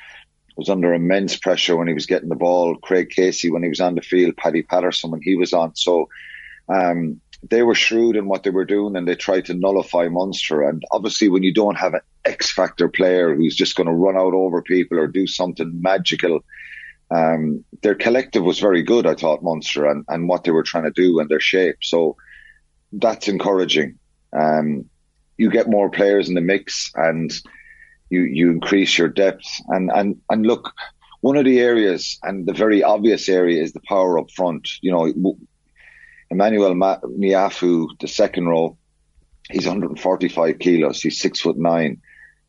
was 0.57 0.69
under 0.69 0.95
immense 0.95 1.37
pressure 1.37 1.77
when 1.77 1.89
he 1.89 1.95
was 1.95 2.07
getting 2.07 2.29
the 2.29 2.37
ball. 2.37 2.77
Craig 2.77 3.11
Casey 3.11 3.51
when 3.51 3.63
he 3.63 3.69
was 3.69 3.81
on 3.81 3.95
the 3.95 4.01
field. 4.01 4.37
Paddy 4.37 4.63
Patterson 4.63 5.11
when 5.11 5.23
he 5.23 5.37
was 5.37 5.53
on. 5.53 5.75
So 5.75 6.09
um, 6.69 7.21
they 7.51 7.63
were 7.63 7.75
shrewd 7.75 8.17
in 8.17 8.27
what 8.27 8.43
they 8.43 8.51
were 8.51 8.65
doing 8.65 8.97
and 8.97 9.07
they 9.07 9.15
tried 9.15 9.47
to 9.47 9.55
nullify 9.55 10.09
Munster. 10.09 10.63
And 10.63 10.83
obviously, 10.91 11.29
when 11.29 11.43
you 11.43 11.53
don't 11.53 11.77
have 11.77 11.95
an 11.95 12.01
X 12.25 12.51
factor 12.51 12.89
player 12.89 13.35
who's 13.35 13.57
just 13.57 13.77
going 13.77 13.87
to 13.87 13.93
run 13.93 14.17
out 14.17 14.35
over 14.35 14.63
people 14.63 14.99
or 14.99 15.07
do 15.07 15.27
something 15.27 15.81
magical, 15.81 16.41
um, 17.11 17.65
their 17.83 17.95
collective 17.95 18.43
was 18.43 18.61
very 18.61 18.83
good, 18.83 19.07
I 19.07 19.15
thought, 19.15 19.43
Munster, 19.43 19.87
and, 19.87 20.05
and 20.09 20.29
what 20.29 20.45
they 20.45 20.51
were 20.51 20.63
trying 20.63 20.85
to 20.85 20.91
do 20.91 21.21
and 21.21 21.29
their 21.29 21.41
shape. 21.41 21.77
So 21.83 22.17
that's 22.93 23.29
encouraging. 23.29 23.99
Um, 24.33 24.87
you 25.37 25.51
get 25.51 25.69
more 25.69 25.91
players 25.91 26.29
in 26.29 26.35
the 26.35 26.41
mix 26.41 26.91
and 26.95 27.33
you, 28.09 28.23
you 28.23 28.51
increase 28.51 28.97
your 28.97 29.09
depth. 29.09 29.47
And, 29.69 29.91
and, 29.93 30.21
and 30.31 30.47
look, 30.47 30.73
one 31.21 31.37
of 31.37 31.45
the 31.45 31.61
areas 31.61 32.19
and 32.23 32.47
the 32.47 32.53
very 32.53 32.83
obvious 32.83 33.29
area 33.29 33.63
is 33.63 33.73
the 33.73 33.81
power 33.87 34.19
up 34.19 34.31
front. 34.31 34.69
You 34.81 34.93
know, 34.93 35.37
Emmanuel 36.31 36.75
Ma- 36.75 37.01
Meafou, 37.01 37.89
the 38.01 38.09
second 38.09 38.47
row, 38.47 38.77
he's 39.51 39.67
145 39.67 40.59
kilos. 40.59 41.01
He's 41.03 41.21
six 41.21 41.41
foot 41.41 41.57
nine. 41.57 42.01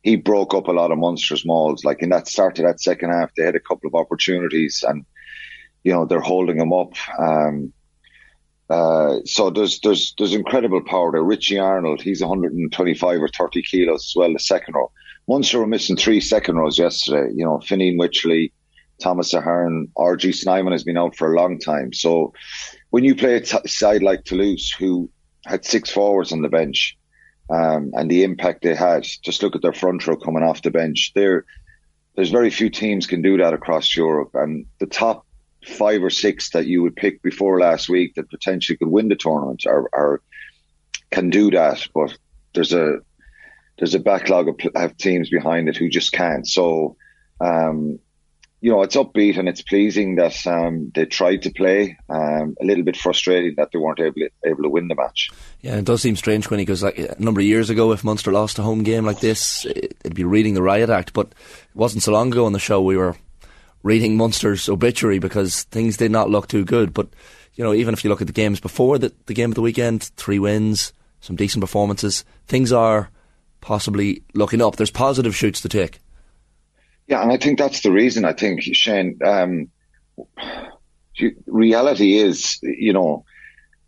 He 0.02 0.16
broke 0.16 0.54
up 0.54 0.68
a 0.68 0.72
lot 0.72 0.92
of 0.92 0.98
monstrous 0.98 1.44
mauls. 1.44 1.84
Like 1.84 2.02
in 2.02 2.10
that 2.10 2.28
start 2.28 2.58
of 2.58 2.64
that 2.64 2.80
second 2.80 3.10
half, 3.10 3.30
they 3.36 3.44
had 3.44 3.56
a 3.56 3.60
couple 3.60 3.88
of 3.88 3.94
opportunities, 3.94 4.84
and 4.86 5.04
you 5.84 5.92
know 5.92 6.04
they're 6.04 6.20
holding 6.20 6.58
him 6.58 6.72
up. 6.72 6.92
Um, 7.18 7.72
uh, 8.68 9.18
so 9.24 9.50
there's 9.50 9.80
there's 9.80 10.14
there's 10.18 10.34
incredible 10.34 10.82
power 10.82 11.12
there. 11.12 11.22
Richie 11.22 11.58
Arnold, 11.58 12.02
he's 12.02 12.20
125 12.20 13.22
or 13.22 13.28
30 13.28 13.62
kilos 13.62 14.10
as 14.10 14.14
well. 14.16 14.32
The 14.32 14.38
second 14.38 14.74
row, 14.74 14.90
Munster 15.28 15.58
were 15.58 15.66
missing 15.66 15.96
three 15.96 16.20
second 16.20 16.56
rows 16.56 16.78
yesterday. 16.78 17.32
You 17.34 17.44
know, 17.44 17.58
Fineen 17.58 17.98
Wycherley, 17.98 18.52
Thomas 19.02 19.34
Ahern, 19.34 19.88
RG 19.96 20.34
Snyman 20.34 20.72
has 20.72 20.84
been 20.84 20.96
out 20.96 21.16
for 21.16 21.32
a 21.32 21.36
long 21.36 21.58
time. 21.58 21.92
So 21.92 22.32
when 22.90 23.04
you 23.04 23.14
play 23.14 23.36
a 23.36 23.40
t- 23.40 23.68
side 23.68 24.02
like 24.02 24.24
Toulouse, 24.24 24.70
who 24.70 25.10
had 25.44 25.64
six 25.64 25.90
forwards 25.90 26.32
on 26.32 26.42
the 26.42 26.48
bench, 26.48 26.96
um, 27.50 27.92
and 27.94 28.10
the 28.10 28.24
impact 28.24 28.62
they 28.62 28.74
had, 28.74 29.04
just 29.22 29.42
look 29.42 29.54
at 29.54 29.62
their 29.62 29.72
front 29.72 30.06
row 30.06 30.16
coming 30.16 30.42
off 30.42 30.62
the 30.62 30.70
bench. 30.70 31.12
There, 31.14 31.44
there's 32.14 32.30
very 32.30 32.50
few 32.50 32.70
teams 32.70 33.06
can 33.06 33.22
do 33.22 33.36
that 33.36 33.54
across 33.54 33.94
Europe, 33.94 34.30
and 34.34 34.66
the 34.80 34.86
top 34.86 35.26
five 35.64 36.02
or 36.02 36.10
six 36.10 36.50
that 36.50 36.66
you 36.66 36.82
would 36.82 36.96
pick 36.96 37.22
before 37.22 37.60
last 37.60 37.88
week 37.88 38.14
that 38.14 38.30
potentially 38.30 38.76
could 38.76 38.88
win 38.88 39.08
the 39.08 39.16
tournament 39.16 39.64
are, 39.66 39.88
are 39.92 40.22
can 41.10 41.30
do 41.30 41.50
that, 41.50 41.86
but 41.94 42.16
there's 42.54 42.72
a 42.72 42.98
there's 43.78 43.94
a 43.94 44.00
backlog 44.00 44.48
of, 44.48 44.56
of 44.74 44.96
teams 44.96 45.28
behind 45.28 45.68
it 45.68 45.76
who 45.76 45.88
just 45.88 46.12
can't. 46.12 46.48
So 46.48 46.96
um, 47.40 47.98
you 48.66 48.72
know, 48.72 48.82
it's 48.82 48.96
upbeat 48.96 49.38
and 49.38 49.48
it's 49.48 49.62
pleasing 49.62 50.16
that 50.16 50.44
um, 50.44 50.90
they 50.92 51.06
tried 51.06 51.42
to 51.42 51.52
play. 51.52 51.96
Um, 52.08 52.56
a 52.60 52.64
little 52.64 52.82
bit 52.82 52.96
frustrating 52.96 53.54
that 53.58 53.70
they 53.72 53.78
weren't 53.78 54.00
able 54.00 54.26
able 54.44 54.64
to 54.64 54.68
win 54.68 54.88
the 54.88 54.96
match. 54.96 55.30
Yeah, 55.60 55.76
it 55.76 55.84
does 55.84 56.02
seem 56.02 56.16
strange, 56.16 56.48
Quinny, 56.48 56.64
because 56.64 56.82
like 56.82 56.98
a 56.98 57.14
number 57.20 57.40
of 57.40 57.46
years 57.46 57.70
ago, 57.70 57.92
if 57.92 58.02
Munster 58.02 58.32
lost 58.32 58.58
a 58.58 58.62
home 58.62 58.82
game 58.82 59.06
like 59.06 59.20
this, 59.20 59.66
it'd 59.66 60.16
be 60.16 60.24
reading 60.24 60.54
the 60.54 60.62
riot 60.62 60.90
act. 60.90 61.12
But 61.12 61.28
it 61.28 61.76
wasn't 61.76 62.02
so 62.02 62.10
long 62.10 62.32
ago 62.32 62.44
on 62.44 62.54
the 62.54 62.58
show 62.58 62.82
we 62.82 62.96
were 62.96 63.14
reading 63.84 64.16
Munster's 64.16 64.68
obituary 64.68 65.20
because 65.20 65.62
things 65.62 65.96
did 65.96 66.10
not 66.10 66.28
look 66.28 66.48
too 66.48 66.64
good. 66.64 66.92
But 66.92 67.06
you 67.54 67.62
know, 67.62 67.72
even 67.72 67.94
if 67.94 68.02
you 68.02 68.10
look 68.10 68.20
at 68.20 68.26
the 68.26 68.32
games 68.32 68.58
before 68.58 68.98
the, 68.98 69.12
the 69.26 69.34
game 69.34 69.52
of 69.52 69.54
the 69.54 69.62
weekend, 69.62 70.10
three 70.16 70.40
wins, 70.40 70.92
some 71.20 71.36
decent 71.36 71.62
performances, 71.62 72.24
things 72.48 72.72
are 72.72 73.10
possibly 73.60 74.24
looking 74.34 74.60
up. 74.60 74.74
There's 74.74 74.90
positive 74.90 75.36
shoots 75.36 75.60
to 75.60 75.68
take. 75.68 76.00
Yeah, 77.08 77.22
and 77.22 77.30
I 77.30 77.36
think 77.36 77.58
that's 77.58 77.82
the 77.82 77.92
reason. 77.92 78.24
I 78.24 78.32
think 78.32 78.62
Shane, 78.62 79.18
um, 79.24 79.68
reality 81.46 82.16
is, 82.16 82.58
you 82.62 82.92
know, 82.92 83.24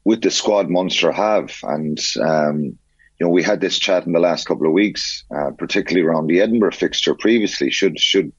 with 0.05 0.23
the 0.23 0.31
squad 0.31 0.71
Munster 0.71 1.11
have, 1.11 1.53
and 1.63 1.99
um, 2.23 2.79
you 3.19 3.27
know, 3.27 3.29
we 3.29 3.43
had 3.43 3.61
this 3.61 3.79
chat 3.79 4.07
in 4.07 4.13
the 4.13 4.21
last 4.21 4.47
couple 4.47 4.67
of 4.67 4.73
weeks, 4.73 5.25
uh, 5.37 5.51
particularly 5.59 6.07
around 6.07 6.29
the 6.29 6.41
Edinburgh 6.41 6.73
fixture 6.73 7.15
previously. 7.15 7.71
Should 7.71 7.99
should 7.99 8.33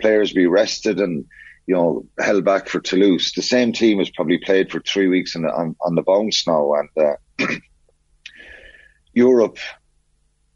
players 0.00 0.32
be 0.32 0.46
rested 0.46 1.00
and 1.00 1.24
you 1.66 1.74
know 1.74 2.06
held 2.18 2.44
back 2.44 2.68
for 2.68 2.80
Toulouse? 2.80 3.32
The 3.32 3.42
same 3.42 3.72
team 3.72 3.98
has 3.98 4.10
probably 4.10 4.38
played 4.38 4.70
for 4.70 4.80
three 4.80 5.08
weeks 5.08 5.32
the, 5.32 5.48
on 5.48 5.74
on 5.80 5.94
the 5.94 6.02
bounce 6.02 6.46
now, 6.46 6.74
and 6.74 6.88
uh, 7.40 7.46
Europe, 9.14 9.58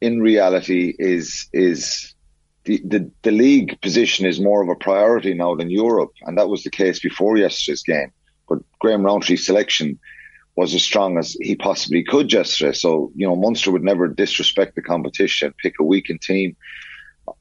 in 0.02 0.20
reality, 0.20 0.94
is 0.98 1.48
is 1.54 2.14
the, 2.64 2.80
the, 2.84 3.10
the 3.22 3.30
league 3.30 3.80
position 3.80 4.26
is 4.26 4.40
more 4.40 4.62
of 4.62 4.68
a 4.68 4.74
priority 4.74 5.34
now 5.34 5.54
than 5.54 5.70
Europe, 5.70 6.12
and 6.22 6.36
that 6.38 6.48
was 6.48 6.62
the 6.62 6.70
case 6.70 7.00
before 7.00 7.36
yesterday's 7.36 7.82
game. 7.82 8.12
But 8.48 8.58
Graham 8.80 9.02
Rowntree's 9.02 9.46
selection 9.46 9.98
was 10.56 10.74
as 10.74 10.82
strong 10.82 11.16
as 11.16 11.36
he 11.40 11.56
possibly 11.56 12.02
could 12.04 12.32
yesterday. 12.32 12.72
So, 12.72 13.12
you 13.14 13.26
know, 13.26 13.36
Munster 13.36 13.70
would 13.70 13.84
never 13.84 14.08
disrespect 14.08 14.74
the 14.74 14.82
competition, 14.82 15.54
pick 15.62 15.74
a 15.80 15.84
weakened 15.84 16.20
team. 16.20 16.56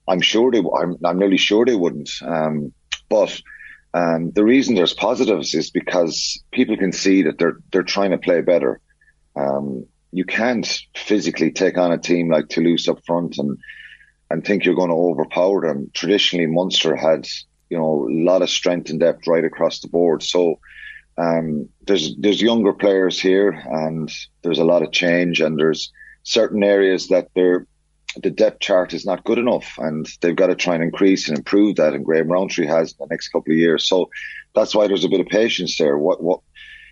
I'm 0.07 0.21
sure 0.21 0.51
they, 0.51 0.59
I'm, 0.59 0.95
I'm 1.03 1.19
nearly 1.19 1.37
sure 1.37 1.65
they 1.65 1.75
wouldn't. 1.75 2.11
Um, 2.21 2.71
but 3.09 3.41
um, 3.93 4.31
the 4.31 4.43
reason 4.43 4.75
there's 4.75 4.93
positives 4.93 5.53
is 5.53 5.71
because 5.71 6.41
people 6.51 6.77
can 6.77 6.91
see 6.91 7.23
that 7.23 7.39
they're 7.39 7.57
they're 7.71 7.83
trying 7.83 8.11
to 8.11 8.17
play 8.19 8.41
better. 8.41 8.79
Um, 9.35 9.85
you 10.11 10.25
can't 10.25 10.79
physically 10.95 11.51
take 11.51 11.77
on 11.77 11.91
a 11.91 11.97
team 11.97 12.29
like 12.29 12.49
Toulouse 12.49 12.87
up 12.87 13.03
front 13.05 13.37
and 13.37 13.57
and 14.29 14.45
think 14.45 14.65
you're 14.65 14.75
going 14.75 14.89
to 14.89 14.95
overpower 14.95 15.61
them. 15.61 15.89
Traditionally, 15.93 16.47
Munster 16.47 16.95
had 16.95 17.27
you 17.69 17.77
know 17.77 18.07
a 18.09 18.13
lot 18.23 18.41
of 18.41 18.49
strength 18.49 18.89
and 18.89 18.99
depth 18.99 19.27
right 19.27 19.45
across 19.45 19.79
the 19.79 19.87
board. 19.87 20.23
So 20.23 20.59
um, 21.17 21.69
there's 21.85 22.15
there's 22.17 22.41
younger 22.41 22.73
players 22.73 23.19
here, 23.19 23.49
and 23.49 24.11
there's 24.43 24.59
a 24.59 24.65
lot 24.65 24.83
of 24.83 24.91
change, 24.91 25.41
and 25.41 25.57
there's 25.57 25.91
certain 26.23 26.63
areas 26.63 27.07
that 27.07 27.29
they're 27.35 27.65
the 28.23 28.31
depth 28.31 28.59
chart 28.59 28.93
is 28.93 29.05
not 29.05 29.23
good 29.23 29.37
enough, 29.37 29.77
and 29.77 30.09
they've 30.21 30.35
got 30.35 30.47
to 30.47 30.55
try 30.55 30.73
and 30.73 30.83
increase 30.83 31.29
and 31.29 31.37
improve 31.37 31.75
that. 31.75 31.93
And 31.93 32.03
Graham 32.03 32.31
Rowntree 32.31 32.65
has 32.65 32.91
in 32.91 32.97
the 32.99 33.07
next 33.09 33.29
couple 33.29 33.53
of 33.53 33.57
years, 33.57 33.87
so 33.87 34.09
that's 34.55 34.73
why 34.73 34.87
there's 34.87 35.05
a 35.05 35.09
bit 35.09 35.19
of 35.19 35.27
patience 35.27 35.77
there. 35.77 35.97
What 35.97 36.23
what 36.23 36.41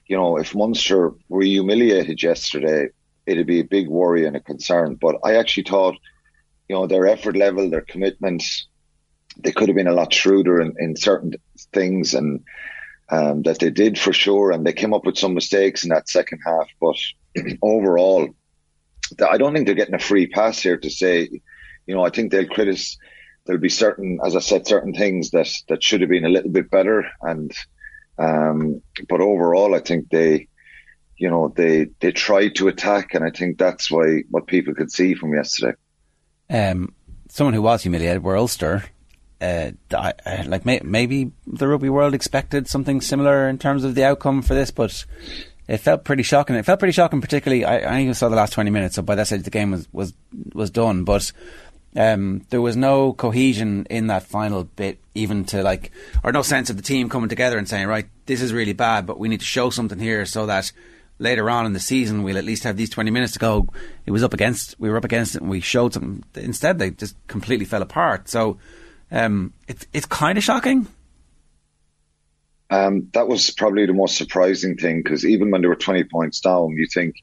you 0.07 0.15
know, 0.15 0.37
if 0.37 0.55
Munster 0.55 1.13
were 1.29 1.41
humiliated 1.41 2.21
yesterday, 2.23 2.89
it'd 3.25 3.47
be 3.47 3.59
a 3.59 3.65
big 3.65 3.87
worry 3.87 4.25
and 4.25 4.35
a 4.35 4.39
concern. 4.39 4.95
But 4.95 5.17
I 5.23 5.35
actually 5.35 5.63
thought, 5.63 5.95
you 6.67 6.75
know, 6.75 6.87
their 6.87 7.07
effort 7.07 7.35
level, 7.35 7.69
their 7.69 7.81
commitment, 7.81 8.43
they 9.37 9.51
could 9.51 9.69
have 9.69 9.75
been 9.75 9.87
a 9.87 9.93
lot 9.93 10.13
shrewder 10.13 10.61
in, 10.61 10.73
in 10.79 10.95
certain 10.95 11.33
things 11.71 12.13
and 12.13 12.43
um, 13.09 13.43
that 13.43 13.59
they 13.59 13.69
did 13.69 13.97
for 13.97 14.11
sure. 14.11 14.51
And 14.51 14.65
they 14.65 14.73
came 14.73 14.93
up 14.93 15.05
with 15.05 15.17
some 15.17 15.33
mistakes 15.33 15.83
in 15.83 15.89
that 15.89 16.09
second 16.09 16.39
half. 16.45 16.67
But 16.79 16.95
overall, 17.61 18.29
I 19.25 19.37
don't 19.37 19.53
think 19.53 19.65
they're 19.65 19.75
getting 19.75 19.95
a 19.95 19.99
free 19.99 20.27
pass 20.27 20.59
here 20.59 20.77
to 20.77 20.89
say, 20.89 21.29
you 21.85 21.95
know, 21.95 22.03
I 22.03 22.09
think 22.09 22.31
they'll 22.31 22.47
criticize. 22.47 22.97
There'll 23.45 23.61
be 23.61 23.69
certain, 23.69 24.19
as 24.25 24.35
I 24.35 24.39
said, 24.39 24.67
certain 24.67 24.93
things 24.93 25.29
that 25.31 25.49
that 25.69 25.81
should 25.81 26.01
have 26.01 26.09
been 26.09 26.25
a 26.25 26.29
little 26.29 26.51
bit 26.51 26.69
better. 26.69 27.05
And 27.21 27.49
um, 28.17 28.81
but 29.07 29.21
overall, 29.21 29.73
I 29.73 29.79
think 29.79 30.09
they, 30.09 30.49
you 31.15 31.29
know, 31.29 31.53
they 31.55 31.87
they 32.01 32.11
tried 32.11 32.55
to 32.55 32.67
attack, 32.67 33.13
and 33.13 33.23
I 33.23 33.29
think 33.29 33.57
that's 33.57 33.89
why 33.89 34.23
what 34.29 34.47
people 34.47 34.75
could 34.75 34.91
see 34.91 35.13
from 35.13 35.33
yesterday. 35.33 35.77
Um, 36.49 36.93
someone 37.29 37.53
who 37.53 37.61
was 37.61 37.83
humiliated 37.83 38.23
were 38.23 38.37
Ulster. 38.37 38.85
Uh, 39.39 39.71
I, 39.91 40.13
I, 40.25 40.41
like 40.43 40.65
may, 40.65 40.79
maybe 40.83 41.31
the 41.45 41.67
rugby 41.67 41.89
world 41.89 42.13
expected 42.15 42.67
something 42.67 43.01
similar 43.01 43.47
in 43.47 43.59
terms 43.59 43.83
of 43.83 43.93
the 43.93 44.03
outcome 44.03 44.41
for 44.41 44.55
this, 44.55 44.71
but 44.71 45.05
it 45.67 45.77
felt 45.77 46.05
pretty 46.05 46.23
shocking. 46.23 46.55
It 46.55 46.65
felt 46.65 46.79
pretty 46.79 46.93
shocking, 46.93 47.21
particularly. 47.21 47.63
I, 47.63 47.97
I 47.97 48.01
even 48.01 48.13
saw 48.13 48.29
the 48.29 48.35
last 48.35 48.53
twenty 48.53 48.71
minutes, 48.71 48.95
so 48.95 49.01
by 49.01 49.15
that 49.15 49.27
stage 49.27 49.43
the 49.43 49.51
game 49.51 49.71
was 49.71 49.87
was 49.91 50.13
was 50.53 50.71
done. 50.71 51.03
But 51.03 51.31
um, 51.95 52.45
there 52.49 52.61
was 52.61 52.75
no 52.75 53.13
cohesion 53.13 53.85
in 53.89 54.07
that 54.07 54.23
final 54.23 54.63
bit, 54.63 54.99
even 55.13 55.45
to 55.45 55.61
like, 55.61 55.91
or 56.23 56.31
no 56.31 56.41
sense 56.41 56.69
of 56.69 56.77
the 56.77 56.83
team 56.83 57.09
coming 57.09 57.29
together 57.29 57.57
and 57.57 57.67
saying, 57.67 57.87
right, 57.87 58.07
this 58.25 58.41
is 58.41 58.53
really 58.53 58.73
bad, 58.73 59.05
but 59.05 59.19
we 59.19 59.29
need 59.29 59.41
to 59.41 59.45
show 59.45 59.69
something 59.69 59.99
here 59.99 60.25
so 60.25 60.45
that 60.45 60.71
later 61.19 61.49
on 61.49 61.65
in 61.65 61.73
the 61.73 61.79
season 61.79 62.23
we'll 62.23 62.37
at 62.37 62.45
least 62.45 62.63
have 62.63 62.77
these 62.77 62.89
20 62.89 63.11
minutes 63.11 63.33
to 63.33 63.39
go. 63.39 63.67
It 64.05 64.11
was 64.11 64.23
up 64.23 64.33
against, 64.33 64.79
we 64.79 64.89
were 64.89 64.97
up 64.97 65.05
against 65.05 65.35
it 65.35 65.41
and 65.41 65.49
we 65.49 65.59
showed 65.59 65.93
something. 65.93 66.23
Instead, 66.35 66.79
they 66.79 66.91
just 66.91 67.15
completely 67.27 67.65
fell 67.65 67.81
apart. 67.81 68.29
So 68.29 68.57
um, 69.11 69.53
it's 69.67 69.85
it's 69.93 70.05
kind 70.05 70.37
of 70.37 70.43
shocking. 70.43 70.87
Um, 72.69 73.09
that 73.13 73.27
was 73.27 73.51
probably 73.51 73.85
the 73.85 73.93
most 73.93 74.17
surprising 74.17 74.75
thing 74.75 75.01
because 75.01 75.25
even 75.25 75.51
when 75.51 75.61
they 75.61 75.67
were 75.67 75.75
20 75.75 76.03
points 76.05 76.41
down, 76.41 76.71
you 76.71 76.85
think 76.93 77.15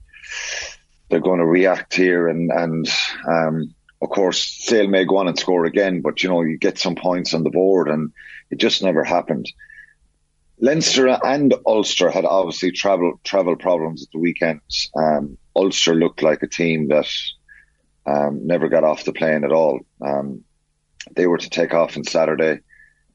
they're 1.11 1.21
going 1.21 1.41
to 1.41 1.47
react 1.47 1.95
here 1.95 2.29
and, 2.29 2.51
and, 2.51 2.89
um, 3.29 3.75
of 4.01 4.11
course, 4.11 4.43
Sale 4.43 4.89
may 4.89 5.05
go 5.05 5.19
on 5.19 5.29
and 5.29 5.39
score 5.39 5.65
again, 5.65 6.03
but 6.03 6.23
you 6.23 6.29
know, 6.29 6.43
you 6.43 6.59
get 6.59 6.79
some 6.79 6.95
points 6.95 7.33
on 7.33 7.43
the 7.43 7.51
board 7.51 7.89
and 7.89 8.13
it 8.51 8.57
just 8.57 8.83
never 8.83 9.03
happened. 9.03 9.51
Leinster 10.65 11.09
and 11.09 11.53
Ulster 11.67 12.11
had 12.11 12.25
obviously 12.25 12.73
travel 12.73 13.21
travel 13.23 13.55
problems 13.55 14.03
at 14.03 14.09
the 14.13 14.19
weekends. 14.19 14.91
Um, 14.97 15.37
Ulster 15.55 15.95
looked 15.95 16.23
like 16.23 16.43
a 16.43 16.49
team 16.49 16.89
that 16.89 17.07
um, 18.07 18.47
never 18.47 18.71
got 18.71 18.83
off 18.83 19.05
the 19.05 19.13
plane 19.13 19.45
at 19.45 19.53
all. 19.53 19.81
Um, 20.01 20.43
they 21.15 21.27
were 21.27 21.37
to 21.37 21.51
take 21.51 21.75
off 21.75 21.99
on 21.99 22.05
Saturday, 22.05 22.61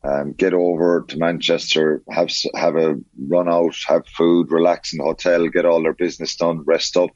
um, 0.04 0.34
get 0.34 0.54
over 0.54 1.06
to 1.08 1.18
Manchester, 1.18 2.04
have 2.08 2.30
have 2.54 2.76
a 2.76 2.98
run 3.18 3.50
out, 3.50 3.76
have 3.88 4.06
food, 4.06 4.52
relax 4.52 4.94
in 4.94 5.00
the 5.00 5.06
hotel, 5.06 5.48
get 5.48 5.66
all 5.66 5.82
their 5.82 5.94
business 5.94 6.36
done, 6.36 6.64
rest 6.66 6.98
up 6.98 7.10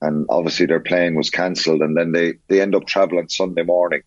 and 0.00 0.26
obviously 0.28 0.66
their 0.66 0.78
plane 0.78 1.16
was 1.16 1.30
cancelled, 1.30 1.82
and 1.82 1.96
then 1.96 2.12
they 2.12 2.34
they 2.46 2.60
end 2.60 2.76
up 2.76 2.86
travelling 2.86 3.28
Sunday 3.28 3.64
morning. 3.64 4.02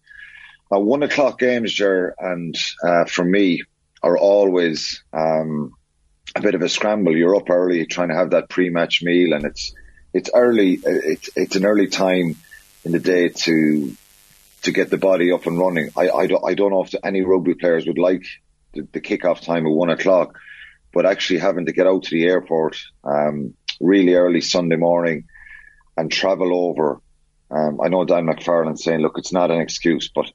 Now, 0.71 0.79
one 0.79 1.03
o'clock 1.03 1.39
games, 1.39 1.73
Jer, 1.73 2.15
and 2.19 2.55
uh, 2.81 3.03
for 3.03 3.25
me, 3.25 3.63
are 4.03 4.17
always 4.17 5.03
um, 5.13 5.73
a 6.35 6.41
bit 6.41 6.55
of 6.55 6.61
a 6.61 6.69
scramble. 6.69 7.15
You're 7.15 7.35
up 7.35 7.49
early, 7.49 7.85
trying 7.85 8.09
to 8.09 8.15
have 8.15 8.31
that 8.31 8.49
pre-match 8.49 9.03
meal, 9.03 9.33
and 9.33 9.45
it's 9.45 9.73
it's 10.13 10.29
early. 10.33 10.79
It's 10.83 11.29
it's 11.35 11.55
an 11.55 11.65
early 11.65 11.87
time 11.87 12.35
in 12.83 12.91
the 12.91 12.99
day 12.99 13.29
to 13.29 13.95
to 14.63 14.71
get 14.71 14.89
the 14.89 14.97
body 14.97 15.31
up 15.31 15.45
and 15.45 15.57
running. 15.57 15.89
I 15.97 16.09
I 16.09 16.27
don't 16.27 16.43
I 16.45 16.53
don't 16.53 16.71
know 16.71 16.83
if 16.83 16.93
any 17.03 17.21
rugby 17.21 17.55
players 17.55 17.85
would 17.85 17.97
like 17.97 18.23
the, 18.73 18.87
the 18.91 19.01
kickoff 19.01 19.41
time 19.41 19.65
at 19.65 19.71
one 19.71 19.89
o'clock, 19.89 20.37
but 20.93 21.05
actually 21.05 21.39
having 21.39 21.65
to 21.65 21.73
get 21.73 21.87
out 21.87 22.03
to 22.03 22.15
the 22.15 22.25
airport 22.25 22.77
um, 23.03 23.53
really 23.79 24.13
early 24.13 24.41
Sunday 24.41 24.77
morning 24.77 25.25
and 25.97 26.11
travel 26.11 26.53
over. 26.69 27.01
Um, 27.49 27.81
I 27.81 27.89
know 27.89 28.05
Dan 28.05 28.27
McFarland 28.27 28.79
saying, 28.79 29.01
look, 29.01 29.17
it's 29.17 29.33
not 29.33 29.51
an 29.51 29.59
excuse, 29.59 30.09
but 30.13 30.31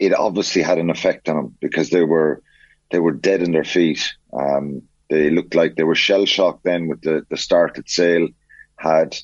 it 0.00 0.12
obviously 0.12 0.62
had 0.62 0.78
an 0.78 0.90
effect 0.90 1.28
on 1.28 1.36
them 1.36 1.56
because 1.60 1.90
they 1.90 2.02
were 2.02 2.42
they 2.90 2.98
were 2.98 3.12
dead 3.12 3.42
in 3.42 3.52
their 3.52 3.64
feet. 3.64 4.14
Um, 4.32 4.82
they 5.08 5.30
looked 5.30 5.54
like 5.54 5.76
they 5.76 5.84
were 5.84 5.94
shell 5.94 6.26
shocked 6.26 6.64
then 6.64 6.88
with 6.88 7.00
the, 7.02 7.24
the 7.30 7.36
start 7.36 7.78
at 7.78 7.88
Sale 7.88 8.28
had. 8.76 9.16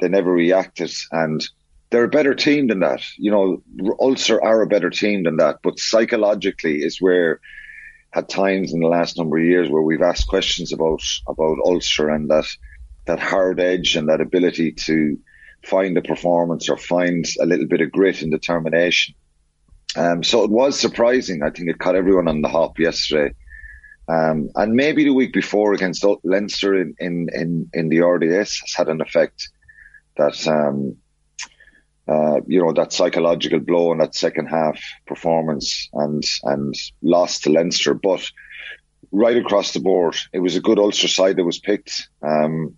They 0.00 0.08
never 0.08 0.32
reacted 0.32 0.92
and 1.12 1.42
they're 1.90 2.04
a 2.04 2.08
better 2.08 2.34
team 2.34 2.68
than 2.68 2.80
that. 2.80 3.02
You 3.18 3.30
know, 3.30 3.62
Ulster 4.00 4.42
are 4.42 4.62
a 4.62 4.66
better 4.66 4.88
team 4.90 5.24
than 5.24 5.36
that, 5.36 5.58
but 5.62 5.78
psychologically 5.78 6.82
is 6.82 7.00
where 7.00 7.38
at 8.14 8.30
times 8.30 8.72
in 8.72 8.80
the 8.80 8.88
last 8.88 9.18
number 9.18 9.38
of 9.38 9.44
years 9.44 9.68
where 9.68 9.82
we've 9.82 10.02
asked 10.02 10.26
questions 10.26 10.72
about 10.72 11.02
about 11.28 11.58
Ulster 11.64 12.08
and 12.08 12.30
that 12.30 12.46
that 13.06 13.20
hard 13.20 13.60
edge 13.60 13.94
and 13.94 14.08
that 14.08 14.20
ability 14.22 14.72
to 14.72 15.18
find 15.64 15.96
a 15.96 16.02
performance 16.02 16.68
or 16.68 16.78
find 16.78 17.26
a 17.40 17.46
little 17.46 17.66
bit 17.66 17.82
of 17.82 17.92
grit 17.92 18.22
and 18.22 18.32
determination. 18.32 19.14
Um, 19.96 20.22
so 20.22 20.42
it 20.44 20.50
was 20.50 20.78
surprising. 20.78 21.42
I 21.42 21.50
think 21.50 21.68
it 21.68 21.78
caught 21.78 21.96
everyone 21.96 22.28
on 22.28 22.40
the 22.40 22.48
hop 22.48 22.78
yesterday. 22.78 23.34
Um, 24.08 24.50
and 24.56 24.74
maybe 24.74 25.04
the 25.04 25.14
week 25.14 25.32
before 25.32 25.74
against 25.74 26.04
Leinster 26.24 26.80
in, 26.80 26.94
in, 26.98 27.28
in, 27.32 27.70
in 27.72 27.88
the 27.88 28.00
RDS 28.00 28.60
has 28.60 28.74
had 28.76 28.88
an 28.88 29.00
effect 29.00 29.48
that, 30.16 30.46
um, 30.48 30.96
uh, 32.08 32.40
you 32.46 32.60
know, 32.62 32.72
that 32.72 32.92
psychological 32.92 33.60
blow 33.60 33.92
in 33.92 33.98
that 33.98 34.14
second 34.14 34.46
half 34.46 34.82
performance 35.06 35.88
and, 35.92 36.24
and 36.42 36.74
lost 37.02 37.44
to 37.44 37.50
Leinster. 37.50 37.94
But 37.94 38.28
right 39.12 39.36
across 39.36 39.72
the 39.72 39.80
board, 39.80 40.16
it 40.32 40.40
was 40.40 40.56
a 40.56 40.60
good 40.60 40.78
Ulster 40.78 41.08
side 41.08 41.36
that 41.36 41.44
was 41.44 41.60
picked. 41.60 42.08
Um, 42.22 42.76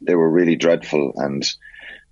they 0.00 0.14
were 0.14 0.30
really 0.30 0.56
dreadful 0.56 1.12
and 1.16 1.44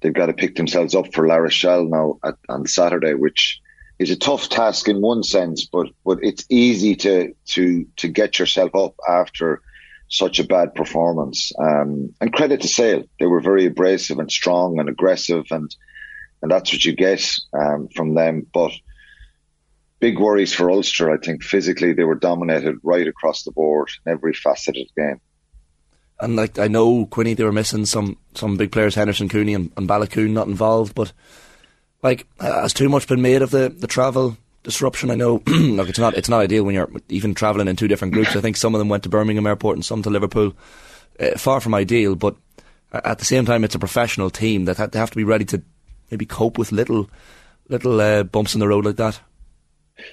they've 0.01 0.13
got 0.13 0.27
to 0.27 0.33
pick 0.33 0.55
themselves 0.55 0.95
up 0.95 1.13
for 1.13 1.27
La 1.27 1.37
Rochelle 1.37 1.85
now 1.85 2.19
at, 2.25 2.37
on 2.49 2.67
Saturday, 2.67 3.15
which 3.15 3.61
is 3.99 4.11
a 4.11 4.17
tough 4.17 4.49
task 4.49 4.89
in 4.89 5.01
one 5.01 5.23
sense, 5.23 5.67
but 5.67 5.89
but 6.05 6.19
it's 6.23 6.45
easy 6.49 6.97
to 6.97 7.35
to 7.47 7.87
to 7.97 8.09
get 8.09 8.39
yourself 8.39 8.75
up 8.75 8.95
after 9.09 9.63
such 10.09 10.39
a 10.39 10.45
bad 10.45 10.75
performance. 10.75 11.53
Um, 11.59 12.15
and 12.21 12.33
credit 12.33 12.61
to 12.61 12.69
Sale, 12.69 13.05
they 13.19 13.27
were 13.27 13.41
very 13.41 13.67
abrasive 13.67 14.19
and 14.19 14.31
strong 14.31 14.79
and 14.79 14.89
aggressive, 14.89 15.45
and 15.51 15.75
and 16.43 16.51
that's 16.51 16.73
what 16.73 16.85
you 16.85 16.95
get 16.95 17.25
um, 17.53 17.89
from 17.95 18.15
them. 18.15 18.47
But 18.53 18.73
big 20.01 20.19
worries 20.19 20.53
for 20.53 20.71
Ulster. 20.71 21.11
I 21.11 21.17
think 21.17 21.45
physically 21.45 21.93
they 21.93 22.05
were 22.05 22.17
dominated 22.17 22.77
right 22.83 23.07
across 23.07 23.45
the 23.45 23.53
board 23.53 23.89
in 24.05 24.13
every 24.13 24.35
facet 24.35 24.77
of 24.77 24.87
the 24.95 25.03
game. 25.03 25.21
And 26.21 26.37
like 26.37 26.59
I 26.59 26.69
know 26.69 27.07
Quinny, 27.07 27.35
they 27.35 27.45
were 27.45 27.53
missing 27.53 27.87
some 27.87 28.19
some 28.35 28.57
big 28.57 28.73
players, 28.73 28.97
Henderson, 28.97 29.29
Cooney, 29.29 29.55
and, 29.55 29.73
and 29.77 29.89
Baloucoune 29.89 30.33
not 30.33 30.49
involved. 30.49 30.95
But 30.95 31.13
like, 32.03 32.27
has 32.41 32.73
too 32.73 32.89
much 32.89 33.07
been 33.07 33.23
made 33.23 33.43
of 33.43 33.51
the, 33.51 33.69
the 33.69 33.87
travel 33.87 34.37
disruption? 34.63 35.11
I 35.11 35.15
know, 35.15 35.43
look, 35.47 35.89
it's 35.89 35.99
not 35.99 36.15
it's 36.15 36.29
not 36.29 36.41
ideal 36.41 36.65
when 36.65 36.75
you're 36.75 36.91
even 37.09 37.35
travelling 37.35 37.69
in 37.69 37.77
two 37.77 37.89
different 37.89 38.15
groups. 38.15 38.37
I 38.37 38.41
think 38.41 38.57
some 38.57 38.75
of 38.75 38.79
them 38.79 38.89
went 38.89 39.03
to 39.05 39.09
Birmingham 39.09 39.47
Airport 39.47 39.77
and 39.77 39.85
some 39.85 40.03
to 40.03 40.11
Liverpool. 40.11 40.55
Uh, 41.21 41.37
far 41.37 41.61
from 41.61 41.75
ideal, 41.75 42.15
but 42.15 42.37
at 42.93 43.19
the 43.19 43.25
same 43.25 43.45
time, 43.45 43.65
it's 43.65 43.75
a 43.75 43.79
professional 43.79 44.31
team 44.31 44.65
that 44.65 44.93
they 44.93 44.99
have 44.99 45.11
to 45.11 45.17
be 45.17 45.25
ready 45.25 45.45
to 45.47 45.63
maybe 46.11 46.27
cope 46.27 46.59
with 46.59 46.73
little 46.73 47.09
little 47.69 48.01
uh, 48.01 48.23
bumps 48.23 48.55
in 48.55 48.61
the 48.61 48.69
road 48.69 48.85
like 48.85 48.97
that. 48.97 49.21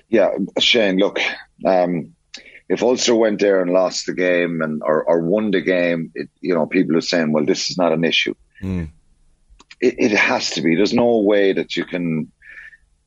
Yeah, 0.10 0.30
Shane. 0.60 0.98
Look, 0.98 1.20
um, 1.66 2.16
if 2.68 2.84
Ulster 2.84 3.16
went 3.16 3.40
there 3.40 3.62
and 3.62 3.72
lost 3.72 4.06
the 4.06 4.14
game 4.14 4.62
and 4.62 4.82
or, 4.84 5.04
or 5.04 5.22
won 5.22 5.52
the 5.52 5.62
game, 5.62 6.12
it, 6.16 6.30
you 6.40 6.54
know, 6.54 6.66
people 6.66 6.96
are 6.98 7.02
saying, 7.02 7.32
well, 7.32 7.46
this 7.46 7.70
is 7.70 7.78
not 7.78 7.92
an 7.92 8.04
issue. 8.04 8.36
Mm. 8.62 8.90
It, 9.82 9.96
it, 9.98 10.12
has 10.12 10.52
to 10.52 10.62
be. 10.62 10.76
There's 10.76 10.94
no 10.94 11.20
way 11.20 11.54
that 11.54 11.76
you 11.76 11.86
can 11.86 12.32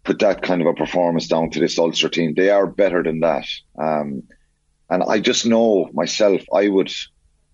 put 0.05 0.21
that 0.21 0.43
kind 0.43 0.61
of 0.61 0.67
a 0.67 0.75
performance 0.75 1.29
down 1.29 1.51
to 1.51 1.61
this 1.61 1.79
Ulster 1.79 2.09
team. 2.09 2.35
They 2.35 2.51
are 2.51 2.67
better 2.67 3.03
than 3.03 3.21
that. 3.21 3.47
Um, 3.79 4.25
and 4.91 5.03
I 5.03 5.21
just 5.21 5.47
know 5.47 5.91
myself, 5.93 6.43
I 6.53 6.69
would 6.69 6.93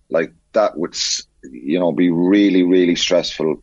like 0.09 0.33
that 0.53 0.77
would, 0.77 0.95
you 1.43 1.79
know, 1.79 1.91
be 1.91 2.09
really, 2.09 2.63
really 2.63 2.95
stressful 2.95 3.61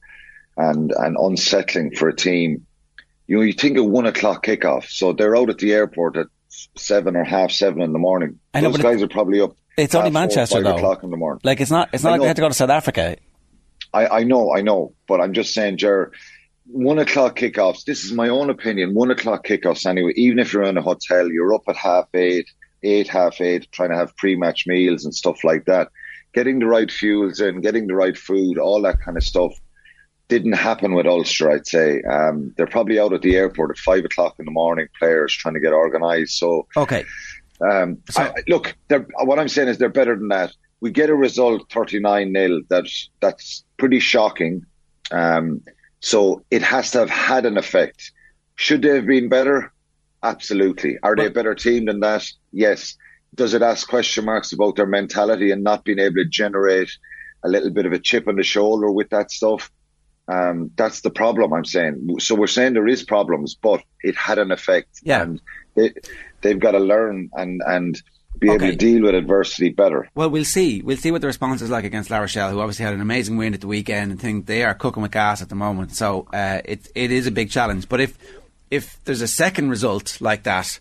and, 0.56 0.92
and 0.92 1.16
unsettling 1.18 1.94
for 1.96 2.08
a 2.08 2.16
team. 2.16 2.66
You 3.26 3.36
know, 3.36 3.42
you 3.42 3.52
think 3.52 3.76
of 3.76 3.86
one 3.86 4.06
o'clock 4.06 4.46
kickoff. 4.46 4.88
So 4.88 5.12
they're 5.12 5.36
out 5.36 5.50
at 5.50 5.58
the 5.58 5.72
airport 5.72 6.16
at 6.16 6.28
seven 6.76 7.16
or 7.16 7.24
half 7.24 7.50
seven 7.50 7.82
in 7.82 7.92
the 7.92 7.98
morning. 7.98 8.38
I 8.54 8.60
know, 8.60 8.70
Those 8.70 8.82
guys 8.82 9.02
are 9.02 9.08
probably 9.08 9.40
up. 9.40 9.56
It's 9.76 9.94
only 9.94 10.10
Manchester, 10.10 10.56
four, 10.56 10.62
though. 10.62 10.76
o'clock 10.76 11.02
in 11.02 11.10
the 11.10 11.16
morning. 11.16 11.40
Like 11.44 11.60
it's 11.60 11.70
not. 11.70 11.90
It's 11.92 12.02
not 12.02 12.10
I 12.10 12.12
like 12.12 12.18
know. 12.18 12.24
they 12.24 12.28
had 12.28 12.36
to 12.36 12.42
go 12.42 12.48
to 12.48 12.54
South 12.54 12.70
Africa. 12.70 13.16
I, 13.97 14.18
I 14.18 14.23
know, 14.24 14.55
I 14.55 14.60
know, 14.60 14.94
but 15.09 15.20
I'm 15.20 15.32
just 15.32 15.55
saying, 15.55 15.78
Jer, 15.78 16.12
one 16.66 16.98
o'clock 16.98 17.39
kickoffs. 17.39 17.85
This 17.85 18.05
is 18.05 18.12
my 18.12 18.28
own 18.28 18.51
opinion. 18.51 18.94
One 18.94 19.10
o'clock 19.10 19.47
kickoffs, 19.47 19.86
anyway. 19.86 20.12
Even 20.16 20.39
if 20.39 20.52
you're 20.52 20.64
in 20.64 20.77
a 20.77 20.82
hotel, 20.82 21.28
you're 21.31 21.55
up 21.55 21.62
at 21.68 21.77
half 21.77 22.09
eight, 22.14 22.47
eight, 22.82 23.09
half 23.09 23.40
eight, 23.40 23.68
trying 23.73 23.90
to 23.90 23.97
have 23.97 24.16
pre-match 24.16 24.66
meals 24.66 25.05
and 25.05 25.14
stuff 25.14 25.44
like 25.44 25.64
that. 25.64 25.89
getting 26.35 26.59
the 26.59 26.66
right 26.66 26.90
fuels 26.90 27.40
in, 27.40 27.62
getting 27.62 27.86
the 27.86 27.94
right 27.94 28.18
food, 28.18 28.59
all 28.59 28.82
that 28.82 29.01
kind 29.01 29.16
of 29.16 29.24
stuff 29.24 29.52
didn't 30.28 30.52
happen 30.52 30.93
with 30.94 31.06
Ulster, 31.06 31.51
I'd 31.51 31.66
say. 31.66 32.02
Um, 32.02 32.52
they're 32.56 32.66
probably 32.66 32.98
out 32.98 33.12
at 33.12 33.23
the 33.23 33.36
airport 33.36 33.70
at 33.70 33.78
five 33.78 34.05
o'clock 34.05 34.35
in 34.39 34.44
the 34.44 34.51
morning, 34.51 34.89
players 34.98 35.32
trying 35.32 35.55
to 35.55 35.60
get 35.60 35.73
organised. 35.73 36.39
So, 36.39 36.66
okay. 36.77 37.05
Um, 37.60 37.98
so, 38.10 38.23
I, 38.23 38.35
look, 38.48 38.77
what 38.90 39.39
I'm 39.39 39.48
saying 39.48 39.68
is 39.68 39.78
they're 39.78 39.89
better 39.89 40.16
than 40.16 40.28
that. 40.28 40.52
We 40.81 40.90
get 40.90 41.09
a 41.09 41.14
result 41.14 41.73
39 41.73 42.32
nil. 42.32 42.60
That's, 42.68 43.09
that's 43.20 43.64
pretty 43.77 44.01
shocking. 44.01 44.65
Um, 45.11 45.62
so 46.01 46.44
it 46.51 46.62
has 46.62 46.90
to 46.93 46.98
have 46.98 47.11
had 47.11 47.47
an 47.47 47.57
effect. 47.59 48.12
Should 48.55 48.82
they 48.82 48.94
have 48.94 49.07
been 49.07 49.28
better? 49.28 49.73
Absolutely. 50.23 50.98
Are 51.03 51.15
they 51.15 51.27
a 51.27 51.31
better 51.31 51.55
team 51.55 51.86
than 51.86 52.01
that? 52.01 52.27
Yes. 52.53 52.97
Does 53.35 53.55
it 53.55 53.62
ask 53.62 53.86
question 53.86 54.24
marks 54.24 54.53
about 54.53 54.77
their 54.77 54.86
mentality 54.86 55.51
and 55.51 55.62
not 55.62 55.85
being 55.85 55.98
able 55.98 56.16
to 56.16 56.24
generate 56.24 56.90
a 57.44 57.48
little 57.48 57.70
bit 57.70 57.86
of 57.86 57.93
a 57.93 57.98
chip 57.98 58.27
on 58.28 58.36
the 58.36 58.43
shoulder 58.43 58.90
with 58.90 59.11
that 59.11 59.31
stuff? 59.31 59.70
Um, 60.28 60.70
that's 60.77 61.03
the 61.03 61.11
problem 61.11 61.53
I'm 61.53 61.65
saying. 61.65 62.16
So 62.19 62.35
we're 62.35 62.47
saying 62.47 62.73
there 62.73 62.89
is 62.89 63.05
problems, 63.05 63.55
but 63.55 63.82
it 64.03 64.16
had 64.16 64.39
an 64.39 64.51
effect. 64.51 65.01
Yeah. 65.03 65.23
And 65.23 65.40
they, 65.74 65.93
they've 66.40 66.59
got 66.59 66.73
to 66.73 66.78
learn 66.78 67.31
and, 67.35 67.61
and 67.65 68.03
be 68.38 68.50
okay. 68.50 68.66
able 68.66 68.72
to 68.72 68.76
deal 68.76 69.02
with 69.02 69.14
adversity 69.14 69.70
better. 69.70 70.08
Well, 70.14 70.30
we'll 70.30 70.44
see. 70.44 70.82
We'll 70.82 70.96
see 70.96 71.10
what 71.10 71.20
the 71.20 71.26
response 71.26 71.62
is 71.62 71.70
like 71.70 71.84
against 71.84 72.10
La 72.10 72.18
Rochelle, 72.18 72.50
who 72.50 72.60
obviously 72.60 72.84
had 72.84 72.94
an 72.94 73.00
amazing 73.00 73.36
win 73.36 73.54
at 73.54 73.60
the 73.60 73.66
weekend 73.66 74.10
and 74.10 74.20
think 74.20 74.46
they 74.46 74.64
are 74.64 74.74
cooking 74.74 75.02
with 75.02 75.12
gas 75.12 75.42
at 75.42 75.48
the 75.48 75.54
moment. 75.54 75.92
So 75.92 76.26
uh, 76.32 76.60
it 76.64 76.88
it 76.94 77.10
is 77.10 77.26
a 77.26 77.30
big 77.30 77.50
challenge. 77.50 77.88
But 77.88 78.00
if 78.00 78.18
if 78.70 79.02
there's 79.04 79.22
a 79.22 79.28
second 79.28 79.70
result 79.70 80.20
like 80.20 80.42
that 80.44 80.78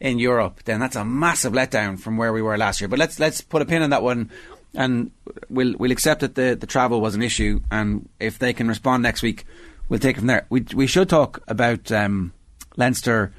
in 0.00 0.18
Europe, 0.18 0.62
then 0.64 0.80
that's 0.80 0.96
a 0.96 1.04
massive 1.04 1.52
letdown 1.52 1.98
from 1.98 2.16
where 2.16 2.32
we 2.32 2.42
were 2.42 2.58
last 2.58 2.80
year. 2.80 2.88
But 2.88 2.98
let's 2.98 3.18
let's 3.18 3.40
put 3.40 3.62
a 3.62 3.64
pin 3.64 3.82
in 3.82 3.90
that 3.90 4.02
one 4.02 4.30
and 4.76 5.10
we'll 5.48 5.74
we'll 5.76 5.90
accept 5.90 6.20
that 6.20 6.34
the, 6.34 6.56
the 6.58 6.66
travel 6.66 7.00
was 7.00 7.14
an 7.14 7.22
issue, 7.22 7.60
and 7.70 8.08
if 8.20 8.38
they 8.38 8.52
can 8.52 8.68
respond 8.68 9.02
next 9.02 9.22
week, 9.22 9.44
we'll 9.88 10.00
take 10.00 10.16
it 10.16 10.20
from 10.20 10.28
there. 10.28 10.46
We 10.50 10.64
we 10.74 10.86
should 10.86 11.08
talk 11.08 11.42
about 11.48 11.90
um, 11.90 12.32
Leinster, 12.76 13.32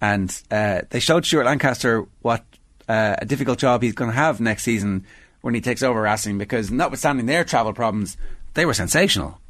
and 0.00 0.30
uh, 0.50 0.82
they 0.90 1.00
showed 1.00 1.24
Stuart 1.24 1.44
Lancaster 1.44 2.06
what 2.20 2.44
uh, 2.88 3.16
a 3.18 3.26
difficult 3.26 3.58
job 3.58 3.82
he's 3.82 3.94
going 3.94 4.10
to 4.10 4.16
have 4.16 4.40
next 4.40 4.62
season 4.62 5.04
when 5.40 5.54
he 5.54 5.60
takes 5.60 5.82
over 5.82 6.00
Racing, 6.00 6.38
because 6.38 6.70
notwithstanding 6.70 7.26
their 7.26 7.44
travel 7.44 7.72
problems, 7.72 8.16
they 8.54 8.64
were 8.64 8.74
sensational. 8.74 9.40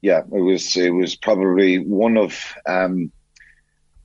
Yeah, 0.00 0.20
it 0.20 0.40
was 0.40 0.76
it 0.76 0.90
was 0.90 1.16
probably 1.16 1.78
one 1.78 2.16
of 2.16 2.54
um, 2.66 3.10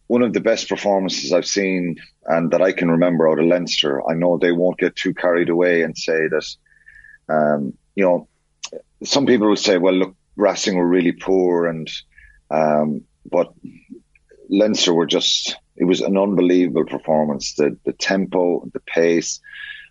one 0.08 0.22
of 0.22 0.34
the 0.34 0.40
best 0.40 0.70
performances 0.70 1.34
I've 1.34 1.46
seen 1.46 1.98
and 2.26 2.52
that 2.52 2.62
I 2.62 2.72
can 2.72 2.92
remember 2.92 3.30
out 3.30 3.40
of 3.40 3.46
Leinster. 3.46 4.08
I 4.08 4.14
know 4.14 4.38
they 4.38 4.52
won't 4.52 4.78
get 4.78 4.96
too 4.96 5.14
carried 5.14 5.50
away 5.50 5.82
and 5.82 5.98
say 5.98 6.28
that, 6.28 6.56
um, 7.30 7.74
you 7.96 8.04
know, 8.04 8.28
some 9.04 9.26
people 9.26 9.48
will 9.48 9.56
say, 9.56 9.78
well, 9.78 9.94
look, 9.94 10.16
Racing 10.36 10.78
were 10.78 10.88
really 10.88 11.14
poor 11.14 11.68
and, 11.68 11.90
um, 12.52 13.04
but 13.30 13.54
Leinster 14.50 14.94
were 14.94 15.06
just, 15.06 15.56
it 15.76 15.86
was 15.86 16.02
an 16.02 16.18
unbelievable 16.18 16.86
performance. 16.86 17.56
The, 17.56 17.78
the 17.86 17.94
tempo, 17.94 18.70
the 18.74 18.80
pace. 18.82 19.40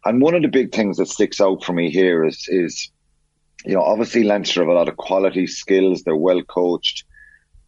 And 0.05 0.21
one 0.21 0.35
of 0.35 0.43
the 0.43 0.49
big 0.49 0.73
things 0.73 0.97
that 0.97 1.09
sticks 1.09 1.41
out 1.41 1.65
for 1.65 1.73
me 1.73 1.91
here 1.91 2.25
is, 2.25 2.47
is, 2.49 2.91
you 3.65 3.75
know, 3.75 3.83
obviously 3.83 4.25
Leinster 4.25 4.61
have 4.61 4.69
a 4.69 4.75
lot 4.75 4.89
of 4.89 4.97
quality 4.97 5.47
skills. 5.47 6.03
They're 6.03 6.17
well 6.17 6.43
coached, 6.43 7.05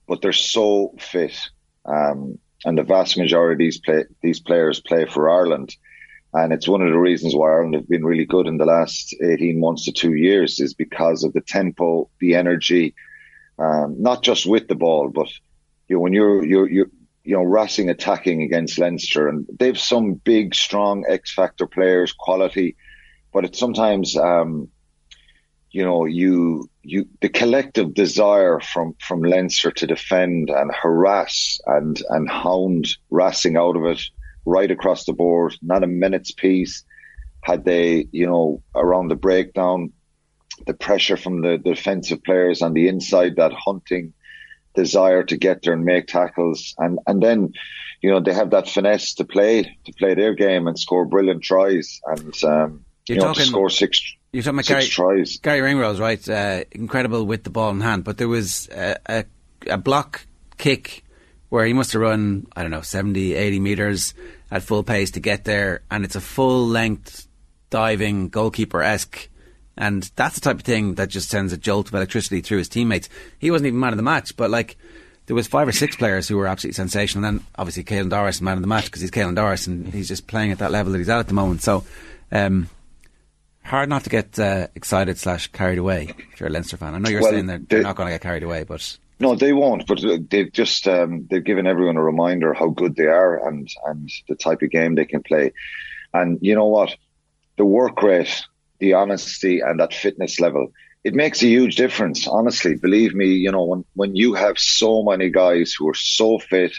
but 0.09 0.21
they're 0.21 0.33
so 0.33 0.95
fit. 0.99 1.39
Um, 1.85 2.39
and 2.65 2.79
the 2.79 2.83
vast 2.83 3.19
majority 3.19 3.55
of 3.55 3.59
these 3.59 3.81
play, 3.81 4.05
these 4.23 4.41
players 4.41 4.81
play 4.81 5.07
for 5.07 5.29
Ireland. 5.29 5.77
And 6.33 6.53
it's 6.53 6.67
one 6.67 6.83
of 6.83 6.91
the 6.91 6.99
reasons 6.99 7.35
why 7.35 7.51
Ireland 7.51 7.75
have 7.75 7.89
been 7.89 8.05
really 8.05 8.25
good 8.25 8.49
in 8.49 8.57
the 8.57 8.65
last 8.65 9.15
18 9.23 9.61
months 9.61 9.85
to 9.85 9.93
two 9.93 10.15
years 10.15 10.59
is 10.59 10.75
because 10.75 11.23
of 11.23 11.33
the 11.33 11.41
tempo, 11.41 12.11
the 12.19 12.35
energy, 12.35 12.95
um, 13.59 14.01
not 14.01 14.23
just 14.23 14.47
with 14.47 14.67
the 14.67 14.75
ball, 14.75 15.11
but 15.11 15.29
you 15.89 15.97
know, 15.97 16.01
when 16.01 16.13
you're, 16.13 16.45
you're, 16.45 16.69
you're, 16.69 16.91
you 17.25 17.35
know, 17.35 17.43
Racing 17.43 17.89
attacking 17.89 18.43
against 18.43 18.79
Leinster 18.79 19.29
and 19.29 19.47
they've 19.59 19.79
some 19.79 20.15
big, 20.15 20.55
strong 20.55 21.05
X 21.09 21.33
factor 21.33 21.67
players, 21.67 22.13
quality, 22.13 22.77
but 23.33 23.47
it's 23.47 23.59
sometimes, 23.59 24.15
um, 24.17 24.69
you 25.71 25.85
know, 25.85 26.05
you, 26.05 26.69
you, 26.83 27.09
the 27.23 27.31
collective 27.31 27.95
desire 27.95 28.61
from, 28.61 28.95
from 29.01 29.23
Leinster 29.23 29.71
to 29.71 29.87
defend 29.87 30.51
and 30.51 30.71
harass 30.73 31.59
and, 31.67 32.01
and 32.11 32.31
hound 32.31 32.89
Racing 33.11 33.57
out 33.57 33.77
of 33.77 33.85
it 33.87 34.03
right 34.45 34.71
across 34.71 35.07
the 35.07 35.15
board, 35.15 35.55
not 35.63 35.83
a 35.83 35.87
minute's 35.87 36.33
peace. 36.33 36.85
Had 37.43 37.65
they, 37.65 38.07
you 38.13 38.27
know, 38.27 38.63
around 38.75 39.09
the 39.09 39.17
breakdown, 39.17 39.93
the 40.67 40.75
pressure 40.75 41.17
from 41.17 41.41
the, 41.41 41.61
the 41.63 41.75
defensive 41.75 42.23
players 42.23 42.61
on 42.63 42.75
the 42.75 42.89
inside, 42.89 43.37
that 43.37 43.53
hunting 43.53 44.13
desire 44.75 45.23
to 45.23 45.37
get 45.37 45.63
there 45.63 45.73
and 45.73 45.85
make 45.85 46.07
tackles. 46.07 46.75
And, 46.79 46.99
and 47.07 47.23
then, 47.23 47.55
you 48.01 48.11
know, 48.11 48.21
they 48.21 48.35
have 48.35 48.51
that 48.51 48.69
finesse 48.69 49.15
to 49.15 49.25
play, 49.25 49.79
to 49.85 49.93
play 49.93 50.15
their 50.15 50.35
game 50.35 50.67
and 50.67 50.79
score 50.79 51.05
brilliant 51.05 51.43
tries 51.43 52.01
and, 52.07 52.35
um, 52.45 52.85
You're 53.09 53.17
you 53.17 53.17
know, 53.17 53.27
talking, 53.29 53.43
to 53.43 53.49
score 53.49 53.71
six, 53.71 54.17
you're 54.33 54.43
talking 54.43 54.57
about 54.57 54.65
six 54.67 54.97
Gary, 54.97 55.19
tries. 55.19 55.39
Garry 55.39 55.61
Ringrose, 55.61 56.01
right? 56.01 56.29
Uh, 56.29 56.65
incredible 56.73 57.25
with 57.25 57.45
the 57.45 57.51
ball 57.51 57.71
in 57.71 57.81
hand, 57.81 58.05
but 58.05 58.19
there 58.19 58.29
was 58.29 58.69
a, 58.69 58.97
a, 59.07 59.25
a, 59.69 59.79
block 59.79 60.27
kick 60.59 61.05
where 61.49 61.65
he 61.65 61.73
must 61.73 61.93
have 61.93 62.03
run, 62.03 62.47
I 62.57 62.63
don't 62.63 62.71
know, 62.71 62.81
70, 62.81 63.35
80 63.35 63.61
metres 63.61 64.15
at 64.51 64.63
full 64.63 64.83
pace 64.83 65.13
to 65.13 65.21
get 65.21 65.45
there, 65.45 65.83
and 65.91 66.05
it's 66.05 66.17
a 66.17 66.21
full 66.21 66.67
length 66.67 67.29
diving 67.71 68.29
goalkeeper 68.29 68.83
esque. 68.83 69.29
And 69.77 70.05
that's 70.17 70.37
the 70.37 70.41
type 70.41 70.57
of 70.57 70.63
thing 70.63 70.95
that 70.95 71.09
just 71.09 71.29
sends 71.29 71.53
a 71.53 71.57
jolt 71.57 71.89
of 71.89 71.95
electricity 71.95 72.41
through 72.41 72.59
his 72.59 72.69
teammates. 72.69 73.09
He 73.39 73.51
wasn't 73.51 73.67
even 73.69 73.81
man 73.81 73.93
of 73.93 73.97
the 73.97 74.03
match, 74.05 74.37
but 74.37 74.51
like 74.51 74.77
there 75.27 75.35
was 75.35 75.47
five 75.47 75.67
or 75.67 75.73
six 75.73 75.97
players 75.97 76.29
who 76.29 76.37
were 76.37 76.47
absolutely 76.47 76.75
sensational. 76.75 77.25
And 77.25 77.39
then 77.41 77.47
obviously 77.57 77.83
Caelan 77.85 78.11
Doris, 78.11 78.41
man 78.41 78.57
of 78.57 78.61
the 78.63 78.69
match, 78.69 78.85
because 78.85 79.01
he's 79.03 79.11
Caelan 79.11 79.35
Doris 79.35 79.67
and 79.67 79.89
he's 79.93 80.09
just 80.09 80.27
playing 80.27 80.53
at 80.53 80.59
that 80.59 80.71
level 80.71 80.93
that 80.93 80.99
he's 80.99 81.09
at 81.09 81.19
at 81.19 81.27
the 81.29 81.35
moment. 81.35 81.63
So 81.63 81.85
um, 82.31 82.69
hard 83.65 83.89
not 83.89 84.05
to 84.05 84.11
get 84.11 84.39
uh, 84.39 84.69
excited 84.75 85.19
slash 85.19 85.49
carried 85.49 85.79
away 85.79 86.11
if 86.33 86.41
you're 86.41 86.49
a 86.49 86.53
Leinster 86.53 86.77
fan. 86.77 86.95
I 86.95 86.99
know 86.99 87.09
you're 87.11 87.23
Well, 87.23 87.33
saying 87.33 87.47
that 87.47 87.69
they're 87.69 87.81
they- 87.81 87.83
not 87.85 87.97
going 87.97 88.09
to 88.09 88.15
get 88.15 88.21
carried 88.21 88.43
away, 88.43 88.65
but 88.65 88.99
No, 89.19 89.35
they 89.35 89.53
won't. 89.53 89.87
But 89.87 90.05
uh, 90.05 90.19
they've 90.31 90.53
just 90.53 90.87
um, 90.87 91.27
they've 91.31 91.43
given 91.45 91.67
everyone 91.67 91.97
a 91.97 92.03
reminder 92.03 92.53
how 92.55 92.69
good 92.69 92.95
they 92.97 93.07
are 93.07 93.49
and 93.49 93.69
and 93.87 94.11
the 94.29 94.35
type 94.37 94.63
of 94.63 94.71
game 94.71 94.95
they 94.95 95.05
can 95.07 95.23
play. 95.23 95.53
And 96.13 96.39
you 96.43 96.55
know 96.55 96.67
what, 96.67 96.95
the 97.57 97.65
work 97.65 98.03
rate, 98.03 98.45
the 98.85 98.95
honesty, 98.95 99.61
and 99.61 99.81
that 99.81 99.95
fitness 99.95 100.39
level, 100.41 100.65
it 101.03 101.15
makes 101.15 101.43
a 101.43 101.47
huge 101.47 101.75
difference. 101.77 102.29
Honestly, 102.29 102.75
believe 102.77 103.15
me. 103.15 103.29
You 103.45 103.53
know 103.53 103.65
when 103.71 103.85
when 103.95 104.13
you 104.23 104.35
have 104.35 104.59
so 104.59 105.03
many 105.11 105.31
guys 105.31 105.75
who 105.77 105.89
are 105.91 106.01
so 106.21 106.39
fit, 106.39 106.75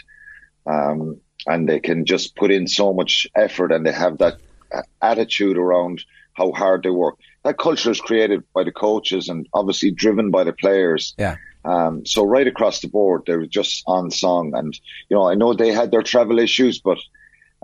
um, 0.74 1.20
and 1.46 1.68
they 1.68 1.80
can 1.80 2.04
just 2.04 2.36
put 2.36 2.50
in 2.50 2.66
so 2.68 2.92
much 2.92 3.26
effort, 3.34 3.72
and 3.72 3.84
they 3.84 3.92
have 3.92 4.18
that 4.18 4.36
uh, 4.74 4.82
attitude 5.00 5.58
around 5.58 6.04
how 6.38 6.52
hard 6.52 6.82
they 6.82 6.90
work. 6.90 7.16
That 7.44 7.58
culture 7.58 7.90
is 7.90 8.00
created 8.00 8.40
by 8.54 8.64
the 8.64 8.72
coaches 8.72 9.28
and 9.28 9.46
obviously 9.52 9.90
driven 9.90 10.30
by 10.30 10.44
the 10.44 10.52
players. 10.52 11.14
yeah. 11.18 11.36
Um, 11.66 12.06
so 12.06 12.24
right 12.24 12.46
across 12.46 12.80
the 12.80 12.88
board, 12.88 13.22
they 13.26 13.36
were 13.36 13.46
just 13.60 13.82
on 13.86 14.10
song. 14.10 14.52
And, 14.54 14.72
you 15.08 15.16
know, 15.16 15.28
I 15.28 15.34
know 15.34 15.52
they 15.52 15.72
had 15.72 15.90
their 15.90 16.02
travel 16.02 16.38
issues, 16.38 16.80
but, 16.80 16.98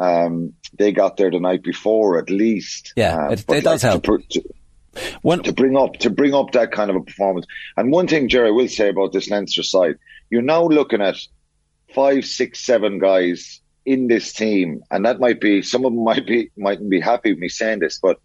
um, 0.03 0.53
they 0.79 0.91
got 0.93 1.16
there 1.16 1.31
the 1.31 1.39
night 1.41 1.62
before 1.62 2.19
at 2.19 2.29
least. 2.31 2.93
Yeah, 2.97 3.16
Uh, 3.16 3.33
it- 3.33 3.45
it 3.51 3.65
does 3.65 3.81
to 3.83 3.87
help. 3.89 4.05
pr- 4.05 4.16
To, 4.31 4.43
to 5.45 5.53
bring 5.53 5.77
up, 5.77 5.93
to 5.99 6.11
bring 6.11 6.35
up 6.35 6.53
that 6.53 6.73
kind 6.73 6.91
of 6.91 6.97
a 6.97 7.01
performance. 7.01 7.47
And 7.77 7.91
one 7.93 8.07
thing, 8.09 8.29
Jerry, 8.29 8.53
will 8.53 8.69
say 8.69 8.89
about 8.91 9.12
this 9.12 9.31
Leinster 9.31 9.62
side, 9.62 9.97
you're 10.31 10.43
now 10.43 10.65
looking 10.66 11.01
at 11.01 11.16
five, 11.95 12.24
six, 12.24 12.61
seven 12.61 12.99
guys 12.99 13.61
in 13.87 14.09
this 14.09 14.33
team. 14.33 14.83
And 14.91 15.05
that 15.07 15.19
might 15.20 15.41
be, 15.41 15.62
some 15.62 15.85
of 15.85 15.93
them 15.93 16.05
might 16.05 16.27
be, 16.27 16.51
mightn't 16.57 16.91
be 16.91 17.01
happy 17.01 17.31
with 17.33 17.39
me 17.39 17.49
saying 17.49 17.81
this, 17.81 17.99
but 18.03 18.19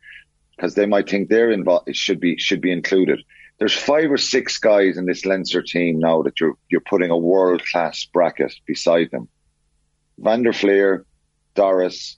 because 0.55 0.75
they 0.75 0.85
might 0.85 1.07
think 1.09 1.29
they're 1.29 1.51
involved, 1.51 1.93
should 1.95 2.19
be, 2.19 2.37
should 2.37 2.61
be 2.61 2.71
included. 2.71 3.19
There's 3.59 3.73
five 3.73 4.11
or 4.11 4.17
six 4.17 4.57
guys 4.57 4.97
in 4.97 5.05
this 5.05 5.25
Leinster 5.25 5.61
team 5.63 5.99
now 5.99 6.21
that 6.23 6.39
you're, 6.39 6.55
you're 6.69 6.81
putting 6.81 7.11
a 7.11 7.17
world 7.17 7.61
class 7.71 8.05
bracket 8.13 8.53
beside 8.65 9.09
them. 9.11 9.27
Van 10.19 10.43
der 10.43 10.53
Flier, 10.53 11.05
Doris, 11.57 12.17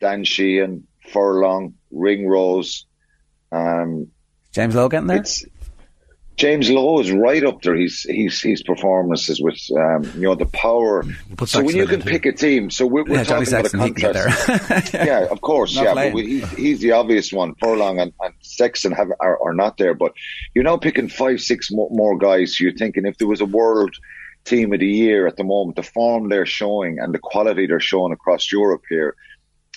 Dan 0.00 0.24
Sheehan, 0.24 0.86
Furlong, 1.12 1.74
Ringrose, 1.92 2.86
um, 3.52 4.08
James 4.52 4.74
Lowe 4.74 4.88
getting 4.88 5.06
there. 5.06 5.18
it's 5.18 5.44
James 6.36 6.70
Lowe 6.70 7.00
is 7.00 7.10
right 7.10 7.42
up 7.44 7.60
there. 7.62 7.74
He's 7.74 8.02
he's 8.02 8.40
his 8.40 8.62
performances 8.62 9.40
with 9.42 9.58
um, 9.76 10.04
you 10.14 10.22
know 10.22 10.36
the 10.36 10.46
power. 10.46 11.04
So 11.46 11.62
when 11.64 11.74
you 11.76 11.86
can 11.86 12.00
pick 12.00 12.26
a 12.26 12.32
team, 12.32 12.70
so 12.70 12.86
we're, 12.86 13.02
we're 13.04 13.16
Yeah, 13.16 13.24
talking 13.24 13.48
about 13.48 13.66
a 13.66 13.68
Sexton, 13.70 13.80
can 13.80 13.92
get 13.94 14.14
contrast. 14.14 14.92
there. 14.92 15.06
yeah, 15.06 15.26
of 15.32 15.40
course, 15.40 15.74
Not 15.74 15.84
yeah, 15.84 15.94
but 16.12 16.14
he, 16.24 16.40
he's 16.56 16.78
the 16.80 16.92
obvious 16.92 17.32
one. 17.32 17.54
Furlong 17.60 17.98
and, 17.98 18.12
and 18.20 18.34
Sexton 18.40 18.92
have 18.92 19.08
are, 19.18 19.38
are 19.42 19.54
not 19.54 19.78
there, 19.78 19.94
but 19.94 20.12
you're 20.54 20.62
now 20.64 20.76
picking 20.76 21.08
five, 21.08 21.40
six 21.40 21.70
more, 21.72 21.88
more 21.90 22.16
guys. 22.16 22.56
So 22.56 22.62
you're 22.64 22.72
thinking 22.74 23.04
if 23.04 23.18
there 23.18 23.28
was 23.28 23.40
a 23.40 23.46
world 23.46 23.94
team 24.48 24.72
of 24.72 24.80
the 24.80 24.86
year 24.86 25.26
at 25.26 25.36
the 25.36 25.44
moment, 25.44 25.76
the 25.76 25.82
form 25.82 26.28
they're 26.28 26.46
showing 26.46 26.98
and 26.98 27.14
the 27.14 27.18
quality 27.18 27.66
they're 27.66 27.80
showing 27.80 28.12
across 28.12 28.50
Europe 28.50 28.82
here, 28.88 29.14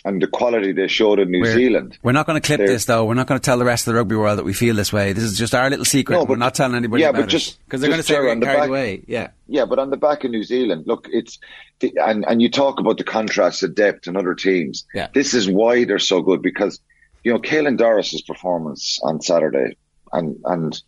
and 0.03 0.19
the 0.22 0.27
quality 0.27 0.72
they 0.72 0.88
showed 0.88 1.19
in 1.19 1.30
New 1.30 1.41
We're- 1.41 1.53
Zealand. 1.53 1.98
We're 2.02 2.11
not 2.19 2.26
going 2.26 2.41
to 2.41 2.45
clip 2.45 2.57
They're- 2.57 2.68
this, 2.68 2.85
though. 2.85 3.06
We're 3.06 3.14
not 3.14 3.27
going 3.27 3.39
to 3.39 3.45
tell 3.45 3.60
the 3.60 3.65
rest 3.65 3.85
of 3.88 3.93
the 3.93 3.98
rugby 3.99 4.15
world 4.15 4.39
that 4.39 4.45
we 4.45 4.53
feel 4.53 4.73
this 4.76 4.91
way. 4.91 5.14
This 5.14 5.23
is 5.26 5.38
just 5.38 5.53
our 5.53 5.69
little 5.69 5.85
secret. 5.85 6.15
No, 6.15 6.22
but- 6.22 6.30
we're 6.30 6.35
not 6.38 6.56
telling 6.56 6.76
anybody 6.76 7.03
yeah, 7.03 7.11
but 7.11 7.27
just 7.27 7.64
because 7.65 7.81
they're 7.81 7.89
going 7.91 8.02
to 8.02 8.07
say 8.07 8.15
we're 8.15 8.31
on 8.31 8.39
the 8.39 8.45
carried 8.48 8.60
back- 8.61 8.69
away. 8.69 9.03
Yeah. 9.07 9.27
Yeah, 9.48 9.65
but 9.65 9.77
on 9.77 9.89
the 9.91 9.98
back 9.98 10.23
of 10.23 10.31
New 10.31 10.43
Zealand, 10.43 10.85
look, 10.88 11.07
it's 11.11 11.38
the, 11.81 11.93
and 12.02 12.26
and 12.27 12.41
you 12.41 12.49
talk 12.49 12.80
about 12.80 12.98
the 12.98 13.03
contrast 13.03 13.61
of 13.64 13.76
depth 13.76 14.07
and 14.07 14.18
other 14.18 14.34
teams. 14.34 14.85
Yeah. 14.93 15.07
This 15.14 15.34
is 15.35 15.48
why 15.49 15.84
they're 15.85 15.99
so 15.99 16.22
good 16.23 16.41
because 16.41 16.80
you 17.23 17.31
know 17.34 17.39
Caelan 17.39 17.77
Doris's 17.77 18.22
performance 18.23 18.99
on 19.03 19.22
Saturday, 19.22 19.76
and 20.11 20.38
and 20.45 20.81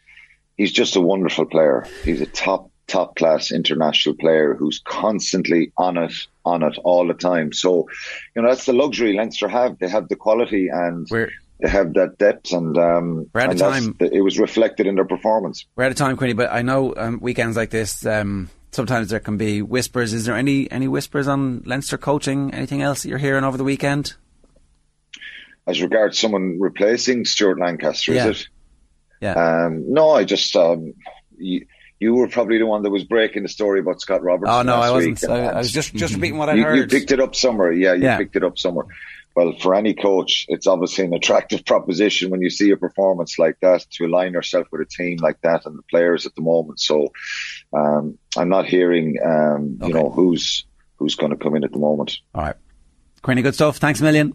he's 0.58 0.72
just 0.72 0.96
a 0.96 1.02
wonderful 1.02 1.46
player. 1.46 1.86
He's 2.04 2.22
a 2.22 2.26
top 2.26 2.72
top 2.94 3.16
class 3.16 3.52
international 3.52 4.16
player 4.16 4.54
who's 4.54 4.80
constantly 4.86 5.72
on 5.78 5.98
it 5.98 6.14
on 6.46 6.62
it 6.64 6.78
all 6.84 7.08
the 7.08 7.14
time. 7.14 7.52
So, 7.52 7.88
you 8.36 8.42
know, 8.42 8.50
that's 8.50 8.66
the 8.66 8.74
luxury 8.74 9.14
Leinster 9.18 9.48
have. 9.48 9.80
They 9.80 9.90
have 9.90 10.08
the 10.10 10.16
quality 10.16 10.68
and 10.72 11.08
they 11.60 11.70
have 11.70 11.94
that 11.94 12.18
depth, 12.18 12.52
and 12.52 12.78
um, 12.78 13.30
We're 13.34 13.42
out 13.42 13.54
of 13.54 13.60
time. 13.60 13.96
It 14.00 14.24
was 14.24 14.38
reflected 14.38 14.86
in 14.86 14.96
their 14.96 15.06
performance. 15.06 15.66
We're 15.76 15.86
out 15.86 15.92
of 15.92 15.98
time, 15.98 16.18
Quinny, 16.18 16.34
but 16.34 16.52
I 16.52 16.62
know 16.62 16.94
um, 16.96 17.20
weekends 17.22 17.56
like 17.56 17.70
this, 17.70 18.06
um, 18.06 18.50
sometimes 18.72 19.10
there 19.10 19.22
can 19.22 19.38
be 19.38 19.62
whispers. 19.62 20.14
Is 20.14 20.26
there 20.26 20.36
any, 20.36 20.70
any 20.70 20.88
whispers 20.88 21.28
on 21.28 21.64
Leinster 21.66 21.98
coaching? 21.98 22.54
Anything 22.54 22.82
else 22.82 23.04
that 23.04 23.10
you're 23.10 23.18
hearing 23.18 23.44
over 23.44 23.58
the 23.58 23.64
weekend? 23.64 24.16
as 25.66 25.82
regards 25.82 26.20
someone 26.20 26.60
replacing 26.60 27.26
Stuart 27.26 27.60
Lancaster, 27.60 28.14
Yeah. 28.14 28.28
is 28.30 28.42
it? 28.42 28.48
Yeah. 29.22 29.34
Um, 29.66 29.94
no, 29.94 30.10
I 30.10 30.26
just 30.26 30.54
um, 30.58 30.94
you, 31.38 31.66
you 32.04 32.14
were 32.16 32.28
probably 32.28 32.58
the 32.58 32.66
one 32.66 32.84
that 32.84 32.90
was 32.92 33.04
breaking 33.06 33.44
the 33.44 33.50
story 33.50 33.80
about 33.80 34.02
Scott 34.02 34.22
Roberts. 34.22 34.52
Oh, 34.52 34.62
no, 34.62 34.76
I 34.76 34.92
wasn't. 34.92 35.24
I- 35.30 35.48
I 35.48 35.58
was 35.58 35.72
just- 35.72 35.96
just 35.96 36.14
repeating 36.18 36.38
what 36.38 36.50
I 36.50 36.54
you, 36.56 36.74
You 36.82 36.88
picked 36.88 37.12
it 37.12 37.20
up 37.20 37.34
somewhere. 37.36 37.72
Yeah, 37.72 37.94
you 37.94 38.04
Yeah. 38.04 38.18
picked 38.18 38.36
it 38.36 38.44
up 38.44 38.58
somewhere. 38.58 38.86
Well, 39.36 39.54
for 39.60 39.74
any 39.74 39.94
coach, 39.96 40.46
it's 40.50 40.68
obviously 40.68 41.06
an 41.06 41.14
attractive 41.16 41.66
proposition 41.72 42.30
when 42.30 42.42
you 42.42 42.50
see 42.52 42.70
a 42.72 42.78
performance 42.78 43.40
like 43.40 43.58
that 43.62 43.86
to 43.94 44.06
align 44.06 44.34
yourself 44.34 44.68
with 44.72 44.82
a 44.82 44.86
team 44.86 45.18
like 45.22 45.42
that 45.42 45.66
and 45.66 45.78
the 45.80 45.84
players 45.90 46.26
at 46.28 46.36
the 46.36 46.42
moment. 46.42 46.80
So, 46.80 47.08
um, 47.76 48.18
I'm 48.38 48.50
not 48.50 48.66
hearing, 48.66 49.18
um, 49.26 49.80
you 49.88 49.94
know, 49.94 50.10
who's 50.10 50.66
who's 50.98 51.16
going 51.16 51.32
to 51.32 51.38
come 51.38 51.56
in 51.56 51.64
at 51.64 51.72
the 51.72 51.80
moment. 51.80 52.20
All 52.36 52.44
right. 52.44 52.56
Quinny, 53.24 53.42
good 53.42 53.56
stuff. 53.56 53.78
Thanks 53.78 54.02
a 54.02 54.04
million. 54.04 54.34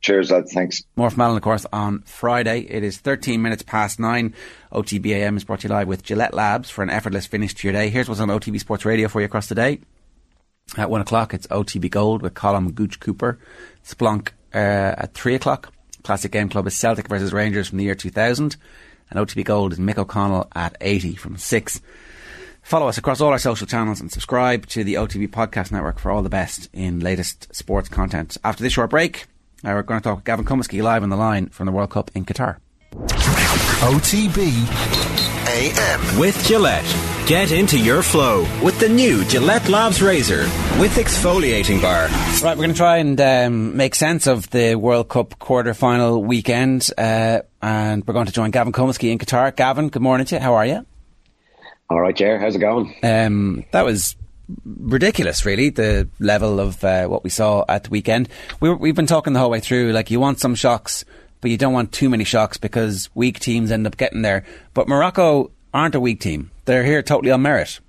Cheers, 0.00 0.30
lads. 0.30 0.52
Thanks. 0.52 0.82
More 0.96 1.10
from 1.10 1.22
Alan, 1.22 1.36
of 1.36 1.42
course, 1.42 1.66
on 1.72 2.02
Friday. 2.02 2.60
It 2.60 2.84
is 2.84 2.98
13 2.98 3.42
minutes 3.42 3.62
past 3.62 3.98
nine. 3.98 4.34
OTBAM 4.72 5.36
is 5.36 5.44
brought 5.44 5.60
to 5.60 5.68
you 5.68 5.74
live 5.74 5.88
with 5.88 6.04
Gillette 6.04 6.34
Labs 6.34 6.70
for 6.70 6.82
an 6.82 6.90
effortless 6.90 7.26
finish 7.26 7.54
to 7.54 7.66
your 7.66 7.72
day. 7.72 7.88
Here's 7.88 8.08
what's 8.08 8.20
on 8.20 8.28
OTB 8.28 8.60
Sports 8.60 8.84
Radio 8.84 9.08
for 9.08 9.20
you 9.20 9.26
across 9.26 9.48
the 9.48 9.56
day. 9.56 9.80
At 10.76 10.90
one 10.90 11.00
o'clock, 11.00 11.34
it's 11.34 11.46
OTB 11.48 11.90
Gold 11.90 12.22
with 12.22 12.34
Colin 12.34 12.70
Gooch 12.72 13.00
Cooper. 13.00 13.38
Splunk 13.84 14.28
uh, 14.54 14.94
at 14.98 15.14
three 15.14 15.34
o'clock. 15.34 15.72
Classic 16.04 16.30
Game 16.30 16.48
Club 16.48 16.66
is 16.66 16.78
Celtic 16.78 17.08
versus 17.08 17.32
Rangers 17.32 17.68
from 17.68 17.78
the 17.78 17.84
year 17.84 17.94
2000. 17.94 18.56
And 19.10 19.18
OTB 19.18 19.44
Gold 19.44 19.72
is 19.72 19.78
Mick 19.78 19.98
O'Connell 19.98 20.48
at 20.54 20.76
80 20.80 21.16
from 21.16 21.38
six. 21.38 21.80
Follow 22.62 22.86
us 22.86 22.98
across 22.98 23.20
all 23.20 23.30
our 23.30 23.38
social 23.38 23.66
channels 23.66 24.00
and 24.00 24.12
subscribe 24.12 24.66
to 24.66 24.84
the 24.84 24.94
OTB 24.94 25.28
Podcast 25.28 25.72
Network 25.72 25.98
for 25.98 26.10
all 26.10 26.22
the 26.22 26.28
best 26.28 26.68
in 26.74 27.00
latest 27.00 27.54
sports 27.54 27.88
content. 27.88 28.36
After 28.44 28.62
this 28.62 28.74
short 28.74 28.90
break, 28.90 29.26
uh, 29.64 29.70
we're 29.70 29.82
going 29.82 30.00
to 30.00 30.04
talk 30.04 30.16
with 30.16 30.24
Gavin 30.24 30.44
Cummiskey 30.44 30.82
live 30.82 31.02
on 31.02 31.08
the 31.08 31.16
line 31.16 31.48
from 31.48 31.66
the 31.66 31.72
World 31.72 31.90
Cup 31.90 32.10
in 32.14 32.24
Qatar. 32.24 32.58
OTB 33.80 34.48
AM. 35.48 36.18
With 36.18 36.42
Gillette. 36.44 36.84
Get 37.26 37.52
into 37.52 37.78
your 37.78 38.02
flow 38.02 38.46
with 38.62 38.78
the 38.80 38.88
new 38.88 39.24
Gillette 39.24 39.68
Labs 39.68 40.00
Razor 40.00 40.42
with 40.80 40.94
exfoliating 40.96 41.82
bar. 41.82 42.08
Right, 42.42 42.56
we're 42.56 42.64
going 42.64 42.70
to 42.70 42.76
try 42.76 42.98
and 42.98 43.20
um, 43.20 43.76
make 43.76 43.94
sense 43.94 44.26
of 44.26 44.48
the 44.50 44.76
World 44.76 45.08
Cup 45.08 45.38
quarter 45.38 45.74
final 45.74 46.22
weekend, 46.22 46.88
uh, 46.96 47.40
and 47.60 48.06
we're 48.06 48.14
going 48.14 48.26
to 48.26 48.32
join 48.32 48.50
Gavin 48.50 48.72
Cummiskey 48.72 49.10
in 49.10 49.18
Qatar. 49.18 49.54
Gavin, 49.54 49.88
good 49.88 50.02
morning 50.02 50.26
to 50.26 50.36
you. 50.36 50.40
How 50.40 50.54
are 50.54 50.66
you? 50.66 50.86
All 51.90 52.00
right, 52.00 52.16
Jer. 52.16 52.38
How's 52.38 52.54
it 52.56 52.60
going? 52.60 52.94
Um, 53.02 53.64
that 53.72 53.84
was 53.84 54.16
ridiculous, 54.64 55.44
really, 55.44 55.70
the 55.70 56.08
level 56.18 56.60
of 56.60 56.82
uh, 56.82 57.06
what 57.06 57.24
we 57.24 57.30
saw 57.30 57.64
at 57.68 57.84
the 57.84 57.90
weekend. 57.90 58.28
We, 58.60 58.72
we've 58.72 58.94
been 58.94 59.06
talking 59.06 59.32
the 59.32 59.40
whole 59.40 59.50
way 59.50 59.60
through, 59.60 59.92
like, 59.92 60.10
you 60.10 60.20
want 60.20 60.40
some 60.40 60.54
shocks, 60.54 61.04
but 61.40 61.50
you 61.50 61.56
don't 61.56 61.72
want 61.72 61.92
too 61.92 62.08
many 62.08 62.24
shocks 62.24 62.56
because 62.56 63.10
weak 63.14 63.38
teams 63.38 63.70
end 63.70 63.86
up 63.86 63.96
getting 63.96 64.22
there. 64.22 64.44
But 64.74 64.88
Morocco 64.88 65.50
aren't 65.72 65.94
a 65.94 66.00
weak 66.00 66.20
team. 66.20 66.50
They're 66.64 66.84
here 66.84 67.02
totally 67.02 67.30
on 67.30 67.42
merit. 67.42 67.80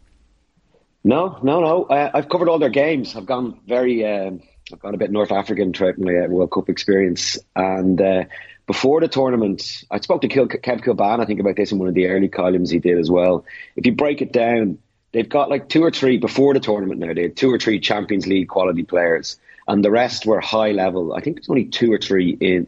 No, 1.03 1.39
no, 1.41 1.61
no. 1.61 1.83
Uh, 1.85 2.11
I've 2.13 2.29
covered 2.29 2.49
all 2.49 2.59
their 2.59 2.69
games. 2.69 3.15
I've 3.15 3.25
gone 3.25 3.59
very. 3.65 4.05
Um, 4.05 4.41
I've 4.71 4.79
gone 4.79 4.93
a 4.93 4.97
bit 4.97 5.11
North 5.11 5.31
African 5.31 5.73
throughout 5.73 5.97
my 5.97 6.25
uh, 6.25 6.27
World 6.27 6.51
Cup 6.51 6.69
experience, 6.69 7.39
and 7.55 7.99
uh, 7.99 8.25
before 8.67 9.01
the 9.01 9.07
tournament, 9.07 9.83
I 9.89 9.99
spoke 9.99 10.21
to 10.21 10.27
Kev 10.27 10.59
Kilbane. 10.59 11.19
I 11.19 11.25
think 11.25 11.39
about 11.39 11.55
this 11.55 11.71
in 11.71 11.79
one 11.79 11.87
of 11.87 11.95
the 11.95 12.07
early 12.07 12.27
columns 12.27 12.69
he 12.69 12.79
did 12.79 12.99
as 12.99 13.09
well. 13.09 13.45
If 13.75 13.85
you 13.87 13.95
break 13.95 14.21
it 14.21 14.31
down, 14.31 14.77
they've 15.11 15.29
got 15.29 15.49
like 15.49 15.69
two 15.69 15.83
or 15.83 15.91
three 15.91 16.17
before 16.17 16.53
the 16.53 16.59
tournament. 16.59 16.99
Now 16.99 17.13
they 17.13 17.23
had 17.23 17.37
two 17.37 17.51
or 17.51 17.59
three 17.59 17.79
Champions 17.79 18.27
League 18.27 18.47
quality 18.47 18.83
players, 18.83 19.39
and 19.67 19.83
the 19.83 19.91
rest 19.91 20.25
were 20.25 20.39
high 20.39 20.71
level. 20.71 21.13
I 21.13 21.21
think 21.21 21.37
there's 21.37 21.49
only 21.49 21.65
two 21.65 21.91
or 21.91 21.97
three 21.97 22.37
in 22.39 22.67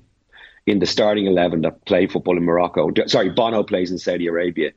in 0.65 0.79
the 0.79 0.85
starting 0.85 1.25
eleven 1.25 1.61
that 1.61 1.85
play 1.85 2.07
football 2.07 2.37
in 2.37 2.43
Morocco. 2.43 2.91
Sorry, 3.07 3.29
Bono 3.29 3.63
plays 3.63 3.91
in 3.91 3.97
Saudi 3.97 4.27
Arabia. 4.27 4.71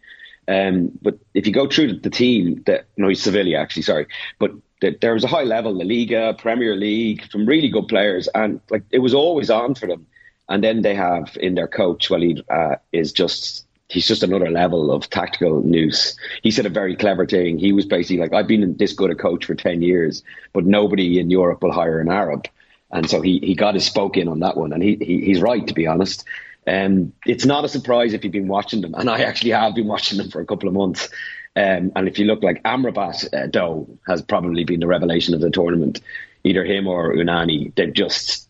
Um, 0.47 0.93
but 1.01 1.19
if 1.33 1.47
you 1.47 1.53
go 1.53 1.69
through 1.69 1.95
the, 1.95 2.01
the 2.01 2.11
team, 2.11 2.63
that 2.67 2.87
no, 2.97 3.09
he's 3.09 3.23
Sevilla 3.23 3.57
actually. 3.59 3.83
Sorry, 3.83 4.07
but 4.39 4.53
th- 4.81 5.01
there 5.01 5.15
was 5.15 5.25
a 5.25 5.29
high 5.29 5.45
level, 5.45 5.73
La 5.73 5.85
Liga, 5.85 6.35
Premier 6.35 6.77
League, 6.77 7.25
some 7.31 7.47
really 7.47 7.69
good 7.69 7.89
players, 7.89 8.29
and 8.35 8.61
like 8.71 8.83
it 8.91 8.99
was 8.99 9.15
always 9.15 9.51
on 9.51 9.75
for 9.75 9.87
them. 9.87 10.07
And 10.47 10.63
then 10.63 10.83
they 10.83 10.95
have 10.95 11.39
in 11.41 11.55
their 11.55 11.69
coach, 11.69 12.11
Walid, 12.11 12.45
uh, 12.51 12.77
is 12.93 13.13
just 13.13 13.64
he's 13.95 14.07
just 14.07 14.23
another 14.23 14.51
level 14.51 14.93
of 14.93 15.09
tactical 15.09 15.63
news. 15.63 16.17
He 16.43 16.51
said 16.51 16.67
a 16.67 16.71
very 16.71 16.97
clever 16.97 17.27
thing. 17.27 17.59
He 17.59 17.73
was 17.73 17.87
basically 17.87 18.19
like, 18.19 18.35
I've 18.35 18.47
been 18.49 18.77
this 18.77 18.93
good 18.93 19.11
a 19.11 19.15
coach 19.15 19.47
for 19.47 19.55
ten 19.55 19.81
years, 19.81 20.23
but 20.53 20.67
nobody 20.67 21.19
in 21.19 21.31
Europe 21.31 21.63
will 21.63 21.73
hire 21.73 22.01
an 22.01 22.11
Arab. 22.11 22.47
And 22.91 23.09
so 23.09 23.21
he, 23.23 23.39
he 23.39 23.55
got 23.55 23.75
his 23.75 23.87
spoke 23.87 24.17
in 24.17 24.29
on 24.29 24.41
that 24.41 24.57
one, 24.57 24.73
and 24.73 24.83
he, 24.83 24.97
he 24.97 25.25
he's 25.25 25.41
right 25.41 25.67
to 25.67 25.75
be 25.75 25.87
honest. 25.87 26.25
Um, 26.67 27.13
it's 27.27 27.45
not 27.45 27.65
a 27.65 27.69
surprise 27.69 28.13
if 28.13 28.25
you've 28.25 28.33
been 28.33 28.49
watching 28.49 28.81
them, 28.83 28.95
and 28.95 29.09
I 29.09 29.21
actually 29.23 29.51
have 29.51 29.75
been 29.75 29.87
watching 29.87 30.19
them 30.19 30.31
for 30.31 30.41
a 30.41 30.47
couple 30.47 30.69
of 30.69 30.75
months. 30.75 31.09
Um, 31.57 31.93
and 31.95 32.09
if 32.09 32.19
you 32.19 32.25
look 32.25 32.43
like 32.43 32.63
Amrabat 32.65 33.33
uh, 33.33 33.47
Doe 33.47 33.89
has 34.07 34.23
probably 34.23 34.65
been 34.65 34.81
the 34.81 34.87
revelation 34.87 35.35
of 35.35 35.41
the 35.41 35.51
tournament, 35.51 36.01
either 36.43 36.65
him 36.65 36.87
or 36.87 37.15
Ounahi. 37.15 37.75
They've 37.75 37.93
just 37.93 38.49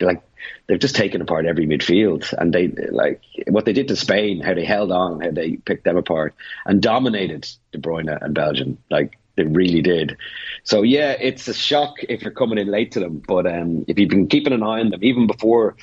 like 0.00 0.22
they've 0.68 0.78
just 0.78 0.94
taken 0.94 1.20
apart 1.20 1.46
every 1.46 1.66
midfield, 1.66 2.32
and 2.36 2.52
they 2.52 2.68
like 2.68 3.22
what 3.48 3.64
they 3.64 3.72
did 3.72 3.88
to 3.88 3.96
Spain, 3.96 4.40
how 4.40 4.54
they 4.54 4.64
held 4.64 4.92
on, 4.92 5.20
how 5.20 5.30
they 5.30 5.56
picked 5.56 5.84
them 5.84 5.96
apart, 5.96 6.34
and 6.66 6.80
dominated 6.80 7.48
De 7.72 7.78
Bruyne 7.78 8.16
and 8.22 8.34
Belgium. 8.34 8.78
Like 8.90 9.18
they 9.36 9.44
really 9.44 9.82
did. 9.82 10.16
So 10.64 10.82
yeah, 10.82 11.12
it's 11.18 11.48
a 11.48 11.54
shock 11.54 11.96
if 12.08 12.22
you're 12.22 12.30
coming 12.32 12.58
in 12.58 12.68
late 12.68 12.92
to 12.92 13.00
them, 13.00 13.22
but 13.26 13.46
um, 13.46 13.84
if 13.88 13.98
you've 13.98 14.10
been 14.10 14.28
keeping 14.28 14.52
an 14.52 14.62
eye 14.62 14.80
on 14.80 14.90
them 14.90 15.02
even 15.02 15.26
before 15.26 15.76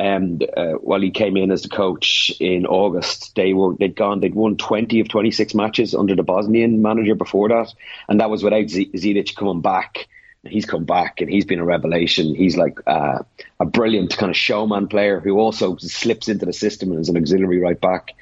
um, 0.00 0.40
uh, 0.56 0.72
while 0.74 1.00
he 1.00 1.10
came 1.10 1.36
in 1.36 1.50
as 1.50 1.62
the 1.62 1.68
coach 1.68 2.30
in 2.38 2.66
August, 2.66 3.34
they 3.34 3.52
were 3.52 3.74
they'd 3.74 3.96
gone 3.96 4.20
they'd 4.20 4.34
won 4.34 4.56
twenty 4.56 5.00
of 5.00 5.08
twenty 5.08 5.30
six 5.30 5.54
matches 5.54 5.94
under 5.94 6.14
the 6.14 6.22
Bosnian 6.22 6.82
manager 6.82 7.14
before 7.14 7.48
that, 7.48 7.74
and 8.08 8.20
that 8.20 8.30
was 8.30 8.44
without 8.44 8.68
Z- 8.68 8.92
Ziyech 8.94 9.34
coming 9.34 9.60
back. 9.60 10.06
He's 10.48 10.66
come 10.66 10.84
back 10.84 11.20
and 11.20 11.30
he's 11.30 11.44
been 11.44 11.58
a 11.58 11.64
revelation. 11.64 12.34
He's 12.34 12.56
like 12.56 12.78
uh, 12.86 13.20
a 13.60 13.66
brilliant 13.66 14.16
kind 14.16 14.30
of 14.30 14.36
showman 14.36 14.88
player 14.88 15.20
who 15.20 15.38
also 15.38 15.76
slips 15.76 16.28
into 16.28 16.46
the 16.46 16.52
system 16.52 16.90
and 16.90 17.00
is 17.00 17.08
an 17.08 17.16
auxiliary 17.16 17.58
right 17.58 17.80
back. 17.80 18.14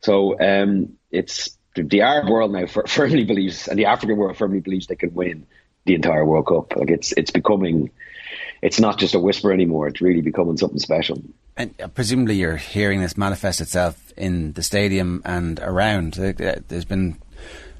So 0.00 0.38
um, 0.40 0.94
it's 1.10 1.56
the, 1.74 2.00
Arab 2.00 2.28
world 2.28 2.52
now 2.52 2.66
firmly 2.86 3.24
believes, 3.24 3.68
and 3.68 3.78
the 3.78 3.86
African 3.86 4.16
world 4.16 4.36
firmly 4.36 4.60
believes 4.60 4.86
they 4.86 4.96
can 4.96 5.14
win 5.14 5.46
the 5.84 5.94
entire 5.94 6.24
World 6.24 6.46
Cup. 6.46 6.76
Like 6.76 6.90
it's 6.90 7.12
it's 7.12 7.30
becoming 7.30 7.90
it's 8.62 8.80
not 8.80 8.98
just 8.98 9.14
a 9.14 9.20
whisper 9.20 9.52
anymore. 9.52 9.88
It's 9.88 10.00
really 10.00 10.20
becoming 10.20 10.56
something 10.56 10.78
special. 10.78 11.22
And 11.56 11.74
uh, 11.80 11.88
presumably, 11.88 12.36
you're 12.36 12.56
hearing 12.56 13.00
this 13.00 13.16
manifest 13.16 13.60
itself 13.60 14.12
in 14.16 14.52
the 14.52 14.62
stadium 14.62 15.22
and 15.24 15.60
around. 15.60 16.18
Uh, 16.18 16.32
There's 16.68 16.84
been, 16.84 17.16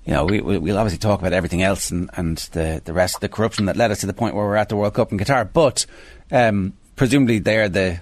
you 0.06 0.12
know, 0.14 0.24
we, 0.24 0.40
we- 0.40 0.58
we'll 0.58 0.78
obviously 0.78 0.98
talk 0.98 1.20
about 1.20 1.32
everything 1.32 1.62
else 1.62 1.90
and, 1.90 2.08
and 2.14 2.38
the, 2.52 2.80
the 2.84 2.92
rest 2.92 3.16
of 3.16 3.20
the 3.20 3.28
corruption 3.28 3.66
that 3.66 3.76
led 3.76 3.90
us 3.90 4.00
to 4.00 4.06
the 4.06 4.12
point 4.14 4.34
where 4.34 4.46
we're 4.46 4.56
at 4.56 4.68
the 4.68 4.76
World 4.76 4.94
Cup 4.94 5.12
in 5.12 5.18
Qatar. 5.18 5.48
But 5.52 5.84
um, 6.30 6.72
presumably, 6.94 7.40
they're 7.40 7.68
the 7.68 8.00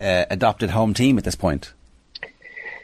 uh, 0.00 0.26
adopted 0.30 0.70
home 0.70 0.94
team 0.94 1.18
at 1.18 1.24
this 1.24 1.34
point. 1.34 1.72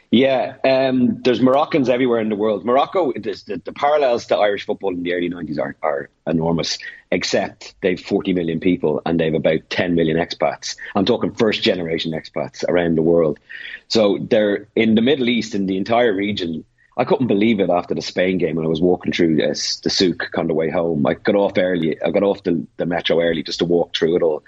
Yeah, 0.09 0.55
um, 0.63 1.21
there's 1.21 1.41
Moroccans 1.41 1.89
everywhere 1.89 2.21
in 2.21 2.29
the 2.29 2.37
world. 2.37 2.63
Morocco, 2.63 3.11
the, 3.11 3.61
the 3.65 3.73
parallels 3.73 4.27
to 4.27 4.37
Irish 4.37 4.65
football 4.65 4.91
in 4.93 5.03
the 5.03 5.11
early 5.13 5.29
90s 5.29 5.59
are, 5.59 5.75
are 5.83 6.09
enormous, 6.25 6.77
except 7.11 7.75
they've 7.81 7.99
40 7.99 8.31
million 8.31 8.61
people 8.61 9.01
and 9.05 9.19
they've 9.19 9.33
about 9.33 9.69
10 9.69 9.95
million 9.95 10.15
expats. 10.15 10.77
I'm 10.95 11.03
talking 11.03 11.33
first 11.33 11.61
generation 11.61 12.13
expats 12.13 12.63
around 12.67 12.95
the 12.95 13.01
world. 13.01 13.37
So 13.89 14.17
they're 14.21 14.67
in 14.77 14.95
the 14.95 15.01
Middle 15.01 15.27
East, 15.27 15.53
in 15.55 15.65
the 15.65 15.75
entire 15.75 16.13
region. 16.13 16.63
I 16.97 17.05
couldn't 17.05 17.27
believe 17.27 17.59
it 17.59 17.69
after 17.69 17.93
the 17.93 18.01
Spain 18.01 18.39
game 18.39 18.55
when 18.55 18.65
I 18.65 18.69
was 18.69 18.81
walking 18.81 19.11
through 19.11 19.37
the 19.37 19.53
souk 19.53 20.29
on 20.37 20.47
the 20.47 20.53
way 20.55 20.69
home. 20.69 21.05
I 21.05 21.13
got 21.13 21.35
off 21.35 21.57
early. 21.57 22.01
I 22.01 22.09
got 22.09 22.23
off 22.23 22.43
the, 22.43 22.65
the 22.77 22.87
metro 22.87 23.21
early 23.21 23.43
just 23.43 23.59
to 23.59 23.65
walk 23.65 23.95
through 23.95 24.15
it 24.15 24.23
all. 24.23 24.43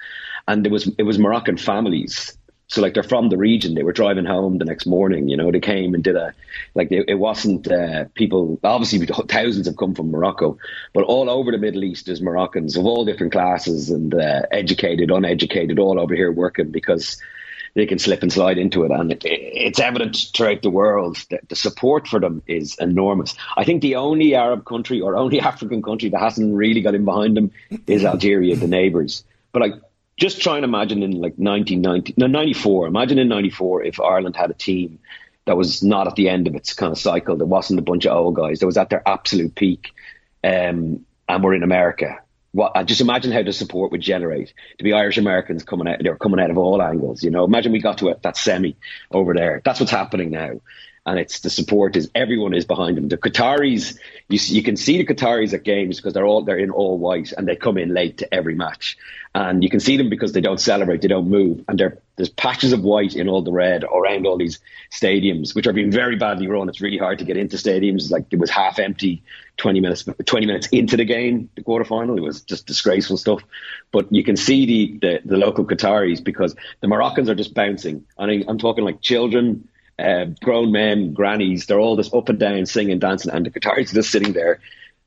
and 0.47 0.65
it 0.65 0.71
was 0.71 0.89
it 0.97 1.03
was 1.03 1.19
Moroccan 1.19 1.57
families. 1.57 2.35
So 2.67 2.81
like 2.81 2.93
they're 2.93 3.03
from 3.03 3.29
the 3.29 3.37
region. 3.37 3.73
They 3.73 3.83
were 3.83 3.93
driving 3.93 4.25
home 4.25 4.57
the 4.57 4.65
next 4.65 4.85
morning. 4.85 5.27
You 5.27 5.37
know, 5.37 5.51
they 5.51 5.59
came 5.59 5.93
and 5.95 6.03
did 6.03 6.15
a 6.15 6.33
like 6.75 6.91
it, 6.91 7.05
it 7.07 7.15
wasn't 7.15 7.71
uh, 7.71 8.05
people. 8.15 8.59
Obviously, 8.63 9.05
thousands 9.27 9.67
have 9.67 9.77
come 9.77 9.95
from 9.95 10.11
Morocco, 10.11 10.57
but 10.93 11.03
all 11.03 11.29
over 11.29 11.51
the 11.51 11.57
Middle 11.57 11.83
East 11.83 12.07
there's 12.07 12.21
Moroccans 12.21 12.77
of 12.77 12.85
all 12.85 13.05
different 13.05 13.31
classes 13.31 13.89
and 13.89 14.13
uh, 14.13 14.41
educated, 14.51 15.11
uneducated, 15.11 15.79
all 15.79 15.99
over 15.99 16.15
here 16.15 16.31
working 16.31 16.71
because 16.71 17.17
they 17.75 17.85
can 17.85 17.99
slip 17.99 18.21
and 18.21 18.31
slide 18.31 18.57
into 18.57 18.83
it. 18.83 18.91
And 18.91 19.11
it, 19.11 19.21
it's 19.25 19.79
evident 19.79 20.17
throughout 20.35 20.61
the 20.61 20.69
world 20.69 21.17
that 21.29 21.47
the 21.49 21.55
support 21.55 22.07
for 22.07 22.19
them 22.19 22.41
is 22.47 22.77
enormous. 22.79 23.35
I 23.57 23.63
think 23.63 23.81
the 23.81 23.95
only 23.95 24.35
Arab 24.35 24.65
country 24.65 25.01
or 25.01 25.15
only 25.15 25.39
African 25.41 25.81
country 25.81 26.09
that 26.09 26.19
hasn't 26.19 26.55
really 26.55 26.81
got 26.81 26.95
in 26.95 27.05
behind 27.05 27.37
them 27.37 27.51
is 27.87 28.05
Algeria, 28.05 28.55
the 28.55 28.67
neighbours. 28.67 29.23
But 29.51 29.61
like, 29.61 29.73
just 30.17 30.41
try 30.41 30.57
and 30.57 30.65
imagine 30.65 31.01
in 31.01 31.11
like 31.11 31.35
1990, 31.37 32.15
no, 32.17 32.27
94, 32.27 32.87
imagine 32.87 33.19
in 33.19 33.29
94 33.29 33.83
if 33.83 34.01
Ireland 34.01 34.35
had 34.35 34.51
a 34.51 34.53
team 34.53 34.99
that 35.45 35.55
was 35.55 35.81
not 35.81 36.07
at 36.07 36.15
the 36.15 36.29
end 36.29 36.47
of 36.47 36.55
its 36.55 36.73
kind 36.73 36.91
of 36.91 36.99
cycle, 36.99 37.37
that 37.37 37.45
wasn't 37.45 37.79
a 37.79 37.83
bunch 37.83 38.05
of 38.05 38.15
old 38.15 38.35
guys, 38.35 38.59
that 38.59 38.65
was 38.65 38.77
at 38.77 38.89
their 38.89 39.01
absolute 39.07 39.55
peak, 39.55 39.93
um, 40.43 41.05
and 41.27 41.43
we're 41.43 41.53
in 41.53 41.63
America 41.63 42.19
what 42.51 42.71
uh, 42.75 42.83
just 42.83 43.01
imagine 43.01 43.31
how 43.31 43.43
the 43.43 43.53
support 43.53 43.91
would 43.91 44.01
generate 44.01 44.53
to 44.77 44.83
be 44.83 44.93
Irish 44.93 45.17
Americans 45.17 45.63
coming 45.63 45.87
out 45.87 45.99
they're 46.01 46.15
coming 46.15 46.39
out 46.39 46.49
of 46.49 46.57
all 46.57 46.81
angles 46.81 47.23
you 47.23 47.31
know? 47.31 47.43
Imagine 47.45 47.71
we 47.71 47.81
got 47.81 47.99
to 47.99 48.15
that 48.21 48.37
semi 48.37 48.75
over 49.11 49.33
there. 49.33 49.61
That's 49.63 49.79
what's 49.79 49.91
happening 49.91 50.31
now 50.31 50.59
and 51.09 51.19
it's 51.19 51.39
the 51.39 51.49
support 51.49 51.95
is 51.95 52.09
everyone 52.15 52.53
is 52.53 52.65
behind 52.65 52.97
them 52.97 53.07
the 53.07 53.17
Qataris 53.17 53.97
you, 54.29 54.39
you 54.55 54.63
can 54.63 54.77
see 54.77 54.97
the 54.97 55.05
Qataris 55.05 55.53
at 55.53 55.63
games 55.63 55.97
because 55.97 56.13
they're 56.13 56.25
all 56.25 56.41
they're 56.43 56.57
in 56.57 56.69
all 56.69 56.97
white 56.97 57.31
and 57.33 57.47
they 57.47 57.55
come 57.55 57.77
in 57.77 57.93
late 57.93 58.17
to 58.19 58.33
every 58.33 58.55
match 58.55 58.97
and 59.35 59.63
you 59.63 59.69
can 59.69 59.79
see 59.79 59.95
them 59.95 60.09
because 60.09 60.31
they 60.31 60.41
don't 60.41 60.59
celebrate, 60.59 61.01
they 61.01 61.07
don't 61.07 61.29
move, 61.29 61.63
and 61.67 61.79
there's 62.15 62.29
patches 62.29 62.73
of 62.73 62.81
white 62.81 63.15
in 63.15 63.29
all 63.29 63.43
the 63.43 63.51
red 63.51 63.83
around 63.83 64.25
all 64.25 64.37
these 64.37 64.59
stadiums, 64.91 65.53
which 65.53 65.67
are 65.67 65.73
being 65.73 65.91
very 65.91 66.15
badly 66.15 66.47
run. 66.47 66.67
It's 66.67 66.81
really 66.81 66.97
hard 66.97 67.19
to 67.19 67.25
get 67.25 67.37
into 67.37 67.55
stadiums. 67.55 68.09
Like 68.09 68.25
it 68.31 68.39
was 68.39 68.49
half 68.49 68.79
empty, 68.79 69.21
twenty 69.57 69.81
minutes, 69.81 70.03
twenty 70.25 70.47
minutes 70.47 70.67
into 70.67 70.97
the 70.97 71.05
game, 71.05 71.47
the 71.55 71.61
quarterfinal. 71.61 72.17
It 72.17 72.21
was 72.21 72.41
just 72.41 72.65
disgraceful 72.65 73.17
stuff. 73.17 73.43
But 73.91 74.11
you 74.11 74.23
can 74.23 74.35
see 74.35 74.65
the 74.65 74.97
the, 74.99 75.21
the 75.25 75.37
local 75.37 75.63
Qataris 75.63 76.23
because 76.23 76.55
the 76.81 76.87
Moroccans 76.87 77.29
are 77.29 77.35
just 77.35 77.53
bouncing. 77.53 78.05
I 78.17 78.25
mean, 78.25 78.45
I'm 78.47 78.57
talking 78.57 78.83
like 78.83 79.01
children. 79.01 79.67
Uh, 79.99 80.25
grown 80.43 80.71
men, 80.71 81.13
grannies, 81.13 81.65
they're 81.65 81.79
all 81.79 81.97
just 81.97 82.13
up 82.13 82.29
and 82.29 82.39
down 82.39 82.65
singing, 82.65 82.99
dancing, 82.99 83.31
and 83.31 83.45
the 83.45 83.69
are 83.69 83.83
just 83.83 84.11
sitting 84.11 84.33
there 84.33 84.59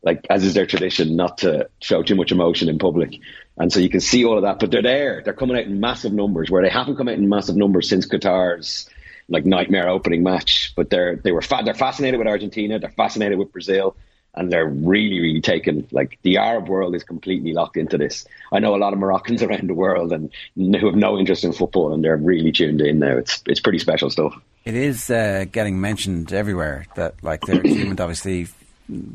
like 0.02 0.26
as 0.30 0.44
is 0.44 0.54
their 0.54 0.66
tradition, 0.66 1.16
not 1.16 1.38
to 1.38 1.68
show 1.80 2.02
too 2.02 2.14
much 2.14 2.32
emotion 2.32 2.68
in 2.68 2.78
public. 2.78 3.18
And 3.56 3.72
so 3.72 3.80
you 3.80 3.88
can 3.88 4.00
see 4.00 4.24
all 4.24 4.36
of 4.36 4.42
that, 4.42 4.58
but 4.58 4.70
they're 4.70 4.82
there. 4.82 5.22
They're 5.24 5.32
coming 5.32 5.56
out 5.56 5.64
in 5.64 5.80
massive 5.80 6.12
numbers 6.12 6.50
where 6.50 6.62
they 6.62 6.70
haven't 6.70 6.96
come 6.96 7.08
out 7.08 7.14
in 7.14 7.28
massive 7.28 7.56
numbers 7.56 7.88
since 7.88 8.06
Qatar's 8.06 8.88
like 9.28 9.46
nightmare 9.46 9.88
opening 9.88 10.22
match. 10.22 10.72
But 10.76 10.90
they're 10.90 11.16
they 11.16 11.32
were 11.32 11.42
fa- 11.42 11.62
they're 11.64 11.74
fascinated 11.74 12.18
with 12.18 12.26
Argentina. 12.26 12.78
They're 12.78 12.90
fascinated 12.90 13.38
with 13.38 13.52
Brazil. 13.52 13.96
And 14.34 14.50
they're 14.50 14.66
really, 14.66 15.20
really 15.20 15.42
taken. 15.42 15.86
Like 15.92 16.18
the 16.22 16.38
Arab 16.38 16.66
world 16.66 16.94
is 16.94 17.04
completely 17.04 17.52
locked 17.52 17.76
into 17.76 17.98
this. 17.98 18.26
I 18.50 18.60
know 18.60 18.74
a 18.74 18.78
lot 18.78 18.94
of 18.94 18.98
Moroccans 18.98 19.42
around 19.42 19.68
the 19.68 19.74
world 19.74 20.10
and 20.10 20.32
who 20.56 20.86
have 20.86 20.96
no 20.96 21.18
interest 21.18 21.44
in 21.44 21.52
football, 21.52 21.92
and 21.92 22.02
they're 22.02 22.16
really 22.16 22.50
tuned 22.50 22.80
in 22.80 22.98
now. 22.98 23.18
It's 23.18 23.42
it's 23.46 23.60
pretty 23.60 23.78
special 23.78 24.10
stuff. 24.10 24.34
It 24.64 24.74
is 24.74 25.10
uh, 25.10 25.46
getting 25.50 25.80
mentioned 25.80 26.32
everywhere 26.32 26.86
that 26.94 27.14
like 27.22 27.40
their 27.42 27.60
achievement, 27.60 28.00
obviously 28.00 28.48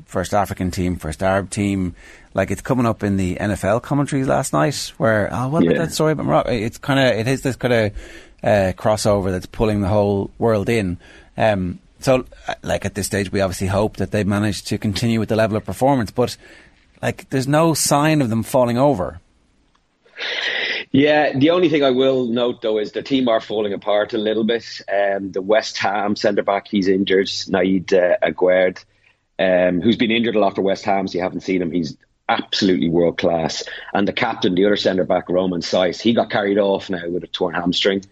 first 0.06 0.34
African 0.34 0.72
team, 0.72 0.98
first 0.98 1.24
Arab 1.24 1.50
team. 1.50 1.96
Like 2.34 2.52
it's 2.52 2.62
coming 2.62 2.86
up 2.86 3.04
in 3.04 3.18
the 3.18 3.36
NFL 3.36 3.82
commentaries 3.82 4.28
last 4.28 4.54
night, 4.54 4.94
where 4.98 5.30
oh, 5.32 5.48
what 5.48 5.64
yeah. 5.64 5.72
about 5.72 5.88
that 5.88 5.94
story 5.94 6.12
about 6.12 6.26
Morocco? 6.26 6.52
It's 6.52 6.78
kind 6.78 7.00
of 7.00 7.20
it 7.20 7.28
is 7.28 7.42
this 7.42 7.56
kind 7.56 7.74
of 7.74 7.94
uh, 8.44 8.74
crossover 8.78 9.32
that's 9.32 9.46
pulling 9.46 9.82
the 9.82 9.88
whole 9.88 10.32
world 10.38 10.70
in. 10.70 10.98
Um, 11.38 11.80
so, 12.00 12.26
uh, 12.48 12.56
like 12.62 12.86
at 12.86 12.96
this 12.96 13.08
stage, 13.08 13.32
we 13.32 13.42
obviously 13.42 13.68
hope 13.68 13.98
that 13.98 14.12
they 14.12 14.24
manage 14.24 14.64
to 14.66 14.78
continue 14.78 15.20
with 15.20 15.30
the 15.30 15.36
level 15.36 15.58
of 15.58 15.66
performance, 15.66 16.12
but 16.12 16.38
like 17.02 17.30
there's 17.30 17.48
no 17.48 17.74
sign 17.74 18.22
of 18.22 18.30
them 18.30 18.44
falling 18.44 18.78
over. 18.78 19.20
Yeah, 20.92 21.38
the 21.38 21.50
only 21.50 21.70
thing 21.70 21.84
I 21.84 21.92
will 21.92 22.26
note 22.28 22.62
though 22.62 22.78
is 22.80 22.92
the 22.92 23.04
team 23.04 23.28
are 23.28 23.42
falling 23.42 23.74
apart 23.74 24.14
a 24.14 24.18
little 24.18 24.44
bit. 24.44 24.82
Um, 24.92 25.32
the 25.32 25.42
West 25.42 25.78
Ham 25.78 26.16
centre 26.16 26.44
back, 26.44 26.68
he's 26.68 26.88
injured, 26.88 27.30
Naid 27.50 27.94
uh, 27.94 28.18
Aguerd 28.24 28.84
um, 29.40 29.82
who's 29.82 29.98
been 29.98 30.12
injured 30.12 30.36
a 30.36 30.40
lot 30.40 30.56
for 30.56 30.62
West 30.62 30.86
Ham, 30.86 31.08
so 31.08 31.18
you 31.18 31.24
haven't 31.24 31.42
seen 31.42 31.62
him. 31.62 31.72
He's 31.72 31.98
absolutely 32.30 32.90
world 32.90 33.18
class. 33.18 33.64
And 33.94 34.08
the 34.08 34.14
captain, 34.14 34.56
the 34.56 34.66
other 34.66 34.76
centre 34.76 35.04
back, 35.04 35.30
Romain 35.30 35.62
Saïss, 35.62 36.02
he 36.02 36.14
got 36.14 36.30
carried 36.30 36.58
off 36.58 36.90
now 36.90 37.08
with 37.08 37.24
a 37.24 37.28
torn 37.28 37.54
hamstring. 37.54 38.04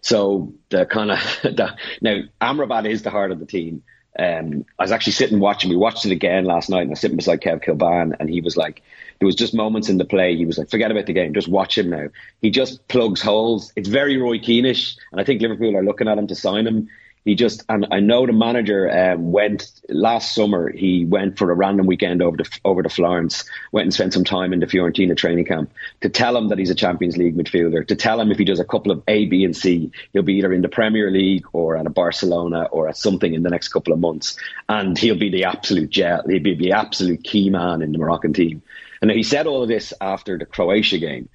So 0.00 0.52
the 0.70 0.86
kind 0.86 1.12
of 1.12 1.18
now 2.00 2.20
Amrabat 2.40 2.90
is 2.90 3.02
the 3.02 3.10
heart 3.10 3.30
of 3.30 3.38
the 3.38 3.46
team. 3.46 3.82
Um, 4.18 4.66
I 4.78 4.82
was 4.82 4.92
actually 4.92 5.14
sitting 5.14 5.40
watching. 5.40 5.70
We 5.70 5.76
watched 5.76 6.04
it 6.04 6.12
again 6.12 6.44
last 6.44 6.68
night, 6.68 6.82
and 6.82 6.90
I 6.90 6.92
was 6.92 7.00
sitting 7.00 7.16
beside 7.16 7.40
Kev 7.40 7.64
Kilbane, 7.64 8.14
and 8.18 8.28
he 8.28 8.40
was 8.40 8.56
like, 8.56 8.82
there 9.22 9.26
was 9.26 9.36
just 9.36 9.54
moments 9.54 9.88
in 9.88 9.98
the 9.98 10.04
play. 10.04 10.34
He 10.34 10.44
was 10.44 10.58
like, 10.58 10.68
forget 10.68 10.90
about 10.90 11.06
the 11.06 11.12
game, 11.12 11.32
just 11.32 11.46
watch 11.46 11.78
him 11.78 11.90
now. 11.90 12.08
He 12.40 12.50
just 12.50 12.88
plugs 12.88 13.22
holes. 13.22 13.72
It's 13.76 13.88
very 13.88 14.16
Roy 14.16 14.40
Keane-ish, 14.40 14.96
and 15.12 15.20
I 15.20 15.22
think 15.22 15.40
Liverpool 15.40 15.76
are 15.76 15.84
looking 15.84 16.08
at 16.08 16.18
him 16.18 16.26
to 16.26 16.34
sign 16.34 16.66
him 16.66 16.88
he 17.24 17.34
just 17.36 17.64
and 17.68 17.86
I 17.90 18.00
know 18.00 18.26
the 18.26 18.32
manager 18.32 18.90
um, 18.90 19.30
went 19.30 19.70
last 19.88 20.34
summer. 20.34 20.70
He 20.70 21.04
went 21.04 21.38
for 21.38 21.50
a 21.50 21.54
random 21.54 21.86
weekend 21.86 22.20
over 22.20 22.36
to 22.36 22.60
over 22.64 22.82
to 22.82 22.88
Florence, 22.88 23.44
went 23.70 23.84
and 23.84 23.94
spent 23.94 24.12
some 24.12 24.24
time 24.24 24.52
in 24.52 24.60
the 24.60 24.66
Fiorentina 24.66 25.16
training 25.16 25.44
camp 25.44 25.72
to 26.00 26.08
tell 26.08 26.36
him 26.36 26.48
that 26.48 26.58
he's 26.58 26.70
a 26.70 26.74
Champions 26.74 27.16
League 27.16 27.36
midfielder. 27.36 27.86
To 27.86 27.94
tell 27.94 28.20
him 28.20 28.32
if 28.32 28.38
he 28.38 28.44
does 28.44 28.60
a 28.60 28.64
couple 28.64 28.90
of 28.90 29.02
A, 29.06 29.26
B, 29.26 29.44
and 29.44 29.56
C, 29.56 29.92
he'll 30.12 30.22
be 30.22 30.34
either 30.34 30.52
in 30.52 30.62
the 30.62 30.68
Premier 30.68 31.10
League 31.10 31.46
or 31.52 31.76
at 31.76 31.86
a 31.86 31.90
Barcelona 31.90 32.64
or 32.72 32.88
at 32.88 32.96
something 32.96 33.32
in 33.32 33.44
the 33.44 33.50
next 33.50 33.68
couple 33.68 33.92
of 33.92 34.00
months, 34.00 34.36
and 34.68 34.98
he'll 34.98 35.18
be 35.18 35.30
the 35.30 35.44
absolute 35.44 35.90
jet. 35.90 36.22
He'll 36.28 36.42
be 36.42 36.56
the 36.56 36.72
absolute 36.72 37.22
key 37.22 37.50
man 37.50 37.82
in 37.82 37.92
the 37.92 37.98
Moroccan 37.98 38.32
team. 38.32 38.62
And 39.02 39.10
he 39.10 39.22
said 39.22 39.46
all 39.46 39.62
of 39.62 39.68
this 39.68 39.92
after 40.00 40.38
the 40.38 40.46
Croatia 40.46 40.98
game 40.98 41.28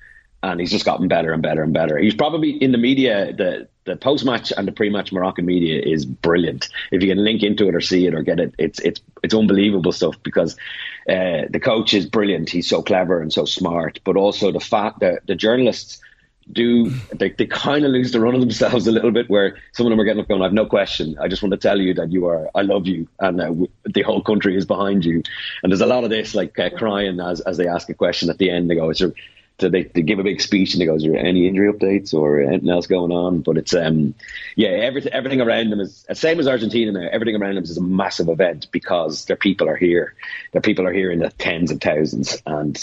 and 0.44 0.60
he's 0.60 0.72
just 0.72 0.85
gotten 0.85 1.07
better 1.07 1.34
and 1.34 1.41
better 1.41 1.64
and 1.64 1.73
better. 1.73 1.98
He's 1.98 2.15
probably 2.15 2.52
in 2.52 2.72
the 2.72 2.77
media, 2.77 3.34
the 3.34 3.68
the 3.85 3.95
post 3.95 4.26
match 4.26 4.52
and 4.56 4.68
the 4.68 4.72
pre 4.72 4.89
match 4.89 5.11
Moroccan 5.11 5.45
media 5.45 5.81
is 5.81 6.06
brilliant. 6.06 6.69
If 6.91 7.02
you 7.02 7.10
can 7.10 7.23
link 7.23 7.41
into 7.41 7.68
it 7.68 7.76
or 7.76 7.81
see 7.81 8.06
it 8.06 8.14
or 8.14 8.22
get 8.22 8.39
it, 8.39 8.53
it's 8.57 8.80
it's 8.80 9.02
it's 9.23 9.34
unbelievable 9.34 9.91
stuff 9.91 10.15
because 10.23 10.56
uh, 11.10 11.48
the 11.49 11.61
coach 11.61 11.94
is 11.94 12.06
brilliant. 12.06 12.49
He's 12.49 12.68
so 12.68 12.81
clever 12.81 13.22
and 13.22 13.31
so 13.31 13.45
smart, 13.45 13.99
but 14.03 14.15
also 14.15 14.52
the 14.52 14.60
fact 14.60 14.99
that 14.99 15.26
the 15.26 15.35
journalists 15.35 15.99
do 16.52 16.90
they, 17.14 17.30
they 17.30 17.45
kind 17.45 17.84
of 17.86 17.91
lose 17.91 18.11
the 18.11 18.19
run 18.19 18.34
of 18.34 18.40
themselves 18.40 18.88
a 18.88 18.91
little 18.91 19.11
bit 19.11 19.30
where 19.30 19.57
some 19.74 19.86
of 19.86 19.90
them 19.90 19.99
are 19.99 20.06
getting 20.06 20.22
up 20.22 20.28
going 20.28 20.41
I've 20.41 20.53
no 20.53 20.65
question 20.65 21.18
I 21.19 21.28
just 21.28 21.41
want 21.44 21.52
to 21.52 21.57
tell 21.57 21.80
you 21.80 21.94
that 21.95 22.11
you 22.11 22.28
are 22.28 22.49
I 22.56 22.61
love 22.61 22.88
you 22.88 23.07
and 23.19 23.41
uh, 23.41 23.53
the 23.86 24.02
whole 24.03 24.22
country 24.22 24.56
is 24.56 24.65
behind 24.65 25.06
you 25.06 25.24
and 25.64 25.72
there's 25.72 25.82
a 25.82 25.86
lot 25.86 26.03
of 26.03 26.10
this 26.10 26.36
like 26.36 26.57
uh, 26.57 26.69
crying 26.69 27.19
as, 27.19 27.41
as 27.41 27.57
they 27.57 27.68
ask 27.68 27.90
a 27.90 27.94
question 27.94 28.30
at 28.30 28.38
the 28.38 28.49
end 28.49 28.69
they 28.69 28.76
go 28.76 28.90
is 28.90 29.03
there, 29.60 29.69
they, 29.69 29.84
they 29.84 30.02
give 30.02 30.19
a 30.19 30.24
big 30.24 30.41
speech 30.41 30.74
and 30.74 30.82
they 30.82 30.86
go, 30.86 30.95
"Is 30.95 31.03
there 31.03 31.18
any 31.18 31.48
injury 31.48 31.72
updates 31.72 32.14
or 32.14 32.41
anything 32.41 32.69
else 32.69 32.88
going 32.88 33.11
on?" 33.11 33.41
But 33.41 33.57
it's 33.57 33.74
um, 33.74 34.14
yeah, 34.56 34.69
everything 34.69 35.14
everything 35.14 35.41
around 35.41 35.72
them 35.72 35.80
is 35.80 36.06
same 36.14 36.40
as 36.40 36.48
Argentina 36.48 36.91
now. 36.91 37.07
Everything 37.11 37.36
around 37.36 37.56
them 37.56 37.64
is 37.64 37.78
a 37.78 37.82
massive 37.82 38.30
event 38.30 38.68
because 38.72 39.26
their 39.26 39.36
people 39.36 39.68
are 39.68 39.76
here. 39.76 40.14
Their 40.52 40.61
people 40.61 40.86
are 40.86 40.94
here 40.94 41.11
in 41.11 41.19
the 41.19 41.30
tens 41.32 41.72
of 41.72 41.82
thousands, 41.82 42.41
and 42.45 42.78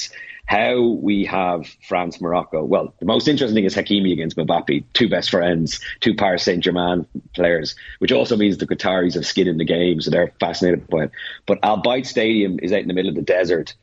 how 0.47 0.81
we 0.81 1.25
have 1.25 1.67
France, 1.89 2.21
Morocco. 2.21 2.65
Well, 2.65 2.95
the 3.01 3.07
most 3.07 3.29
interesting 3.29 3.55
thing 3.55 3.65
is 3.65 3.75
Hakimi 3.75 4.13
against 4.13 4.37
Mbappe, 4.37 4.85
two 4.93 5.09
best 5.09 5.31
friends, 5.31 5.81
two 6.01 6.15
Paris 6.15 6.43
Saint 6.43 6.63
Germain 6.63 7.07
players, 7.35 7.75
which 7.99 8.13
also 8.13 8.37
means 8.37 8.59
the 8.59 8.67
Qataris 8.67 9.15
have 9.15 9.27
skin 9.27 9.49
in 9.49 9.57
the 9.57 9.65
game, 9.65 10.01
so 10.01 10.11
they're 10.11 10.33
fascinated 10.41 10.87
by 10.89 11.05
it. 11.05 11.11
But 11.47 11.61
Al 11.63 11.83
Bayt 11.83 12.07
Stadium 12.07 12.59
is 12.61 12.73
out 12.73 12.81
in 12.81 12.89
the 12.89 12.95
middle 12.95 13.09
of 13.09 13.17
the 13.17 13.23
desert 13.23 13.75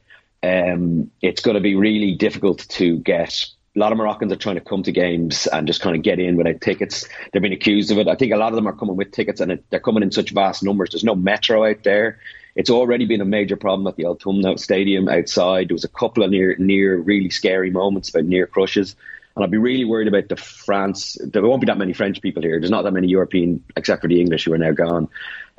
um, 0.44 1.12
it's 1.22 1.42
going 1.42 1.56
to 1.56 1.62
be 1.62 1.76
really 1.76 2.16
difficult 2.16 2.68
to 2.70 2.98
get. 2.98 3.46
A 3.76 3.80
lot 3.80 3.92
of 3.92 3.98
Moroccans 3.98 4.34
are 4.34 4.38
trying 4.38 4.56
to 4.56 4.62
come 4.62 4.84
to 4.84 4.92
games 4.92 5.48
and 5.48 5.66
just 5.66 5.82
kind 5.82 5.96
of 5.96 6.02
get 6.02 6.20
in 6.20 6.36
without 6.36 6.60
tickets. 6.60 7.08
They're 7.32 7.42
being 7.42 7.54
accused 7.54 7.92
of 7.92 8.00
it. 8.00 8.08
I 8.08 8.16
think 8.16 8.34
a 8.34 8.38
lot 8.38 8.50
of 8.50 8.56
them 8.56 8.68
are 8.68 8.76
coming 8.76 8.98
with 8.98 9.12
tickets 9.12 9.40
and 9.40 9.62
they're 9.70 9.80
coming 9.80 10.04
in 10.04 10.12
such 10.12 10.32
vast 10.32 10.62
numbers. 10.62 10.90
There's 10.92 11.06
no 11.06 11.16
metro 11.16 11.66
out 11.66 11.84
there. 11.84 12.20
It's 12.56 12.69
already 12.69 13.06
been 13.06 13.22
a 13.22 13.26
major 13.26 13.56
problem 13.56 13.88
at 13.88 13.95
the 13.95 14.06
Al 14.06 14.15
Thumama 14.15 14.60
Stadium 14.60 15.07
outside. 15.07 15.69
There 15.69 15.76
was 15.76 15.84
a 15.84 15.90
couple 15.90 16.23
of 16.23 16.32
near 16.32 16.56
near 16.57 16.98
really 16.98 17.30
scary 17.30 17.69
moments 17.72 18.10
about 18.10 18.26
near 18.26 18.48
crushes. 18.48 18.95
And 19.36 19.45
I'd 19.45 19.52
be 19.52 19.57
really 19.57 19.86
worried 19.86 20.10
about 20.10 20.28
the 20.28 20.36
France. 20.36 21.18
There 21.23 21.41
won't 21.41 21.61
be 21.61 21.68
that 21.68 21.78
many 21.78 21.94
French 21.94 22.22
people 22.22 22.44
here. 22.44 22.60
There's 22.60 22.72
not 22.72 22.84
that 22.84 22.91
many 22.91 23.07
European, 23.07 23.64
except 23.78 24.02
for 24.02 24.10
the 24.10 24.19
English 24.19 24.44
who 24.44 24.53
are 24.53 24.57
now 24.57 24.72
gone. 24.72 25.07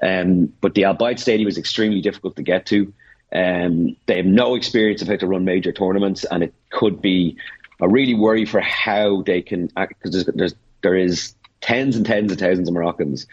Um, 0.02 0.52
but 0.60 0.74
the 0.74 0.84
Al 0.84 0.96
Bayt 0.96 1.18
Stadium 1.18 1.48
is 1.48 1.56
extremely 1.56 2.02
difficult 2.02 2.36
to 2.36 2.42
get 2.42 2.66
to. 2.66 2.92
Um, 3.34 3.96
they 4.06 4.18
have 4.18 4.26
no 4.26 4.56
experience 4.56 5.00
of 5.00 5.08
how 5.08 5.16
to 5.16 5.26
run 5.26 5.46
major 5.46 5.72
tournaments, 5.72 6.24
and 6.24 6.42
it 6.42 6.52
could 6.70 7.00
be 7.00 7.38
a 7.80 7.88
really 7.88 8.14
worry 8.14 8.44
for 8.44 8.60
how 8.60 9.22
they 9.22 9.40
can 9.40 9.70
act 9.76 9.94
because 9.98 10.12
there's, 10.12 10.36
there's 10.36 10.54
there 10.82 10.96
is 10.96 11.34
tens 11.62 11.96
and 11.96 12.04
tens 12.04 12.30
of 12.30 12.38
thousands 12.38 12.68
of 12.68 12.74
Moroccans 12.74 13.26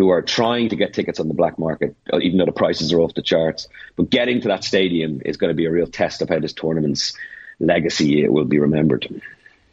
who 0.00 0.08
are 0.08 0.22
trying 0.22 0.70
to 0.70 0.76
get 0.76 0.94
tickets 0.94 1.20
on 1.20 1.28
the 1.28 1.34
black 1.34 1.58
market, 1.58 1.94
uh, 2.10 2.18
even 2.20 2.38
though 2.38 2.46
the 2.46 2.52
prices 2.52 2.90
are 2.90 3.00
off 3.00 3.12
the 3.12 3.20
charts. 3.20 3.68
But 3.96 4.08
getting 4.08 4.40
to 4.40 4.48
that 4.48 4.64
stadium 4.64 5.20
is 5.26 5.36
going 5.36 5.50
to 5.50 5.54
be 5.54 5.66
a 5.66 5.70
real 5.70 5.86
test 5.86 6.22
of 6.22 6.30
how 6.30 6.38
this 6.38 6.54
tournament's 6.54 7.12
legacy 7.58 8.26
uh, 8.26 8.30
will 8.30 8.46
be 8.46 8.58
remembered. 8.58 9.06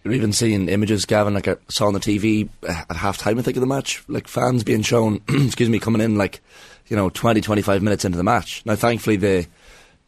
You're 0.03 0.13
even 0.13 0.33
seeing 0.33 0.67
images, 0.67 1.05
Gavin, 1.05 1.33
like 1.33 1.47
I 1.47 1.55
saw 1.69 1.87
on 1.87 1.93
the 1.93 2.01
TV 2.01 2.49
uh, 2.67 2.83
at 2.89 2.97
half 2.97 3.17
time, 3.17 3.39
I 3.39 3.41
think, 3.41 3.55
of 3.55 3.61
the 3.61 3.67
match, 3.67 4.03
like 4.09 4.27
fans 4.27 4.65
being 4.65 4.81
shown, 4.81 5.21
excuse 5.29 5.69
me, 5.69 5.79
coming 5.79 6.01
in 6.01 6.17
like, 6.17 6.41
you 6.87 6.97
know, 6.97 7.09
20, 7.09 7.39
25 7.39 7.81
minutes 7.81 8.03
into 8.03 8.17
the 8.17 8.23
match. 8.25 8.63
Now, 8.65 8.75
thankfully, 8.75 9.15
they, 9.15 9.47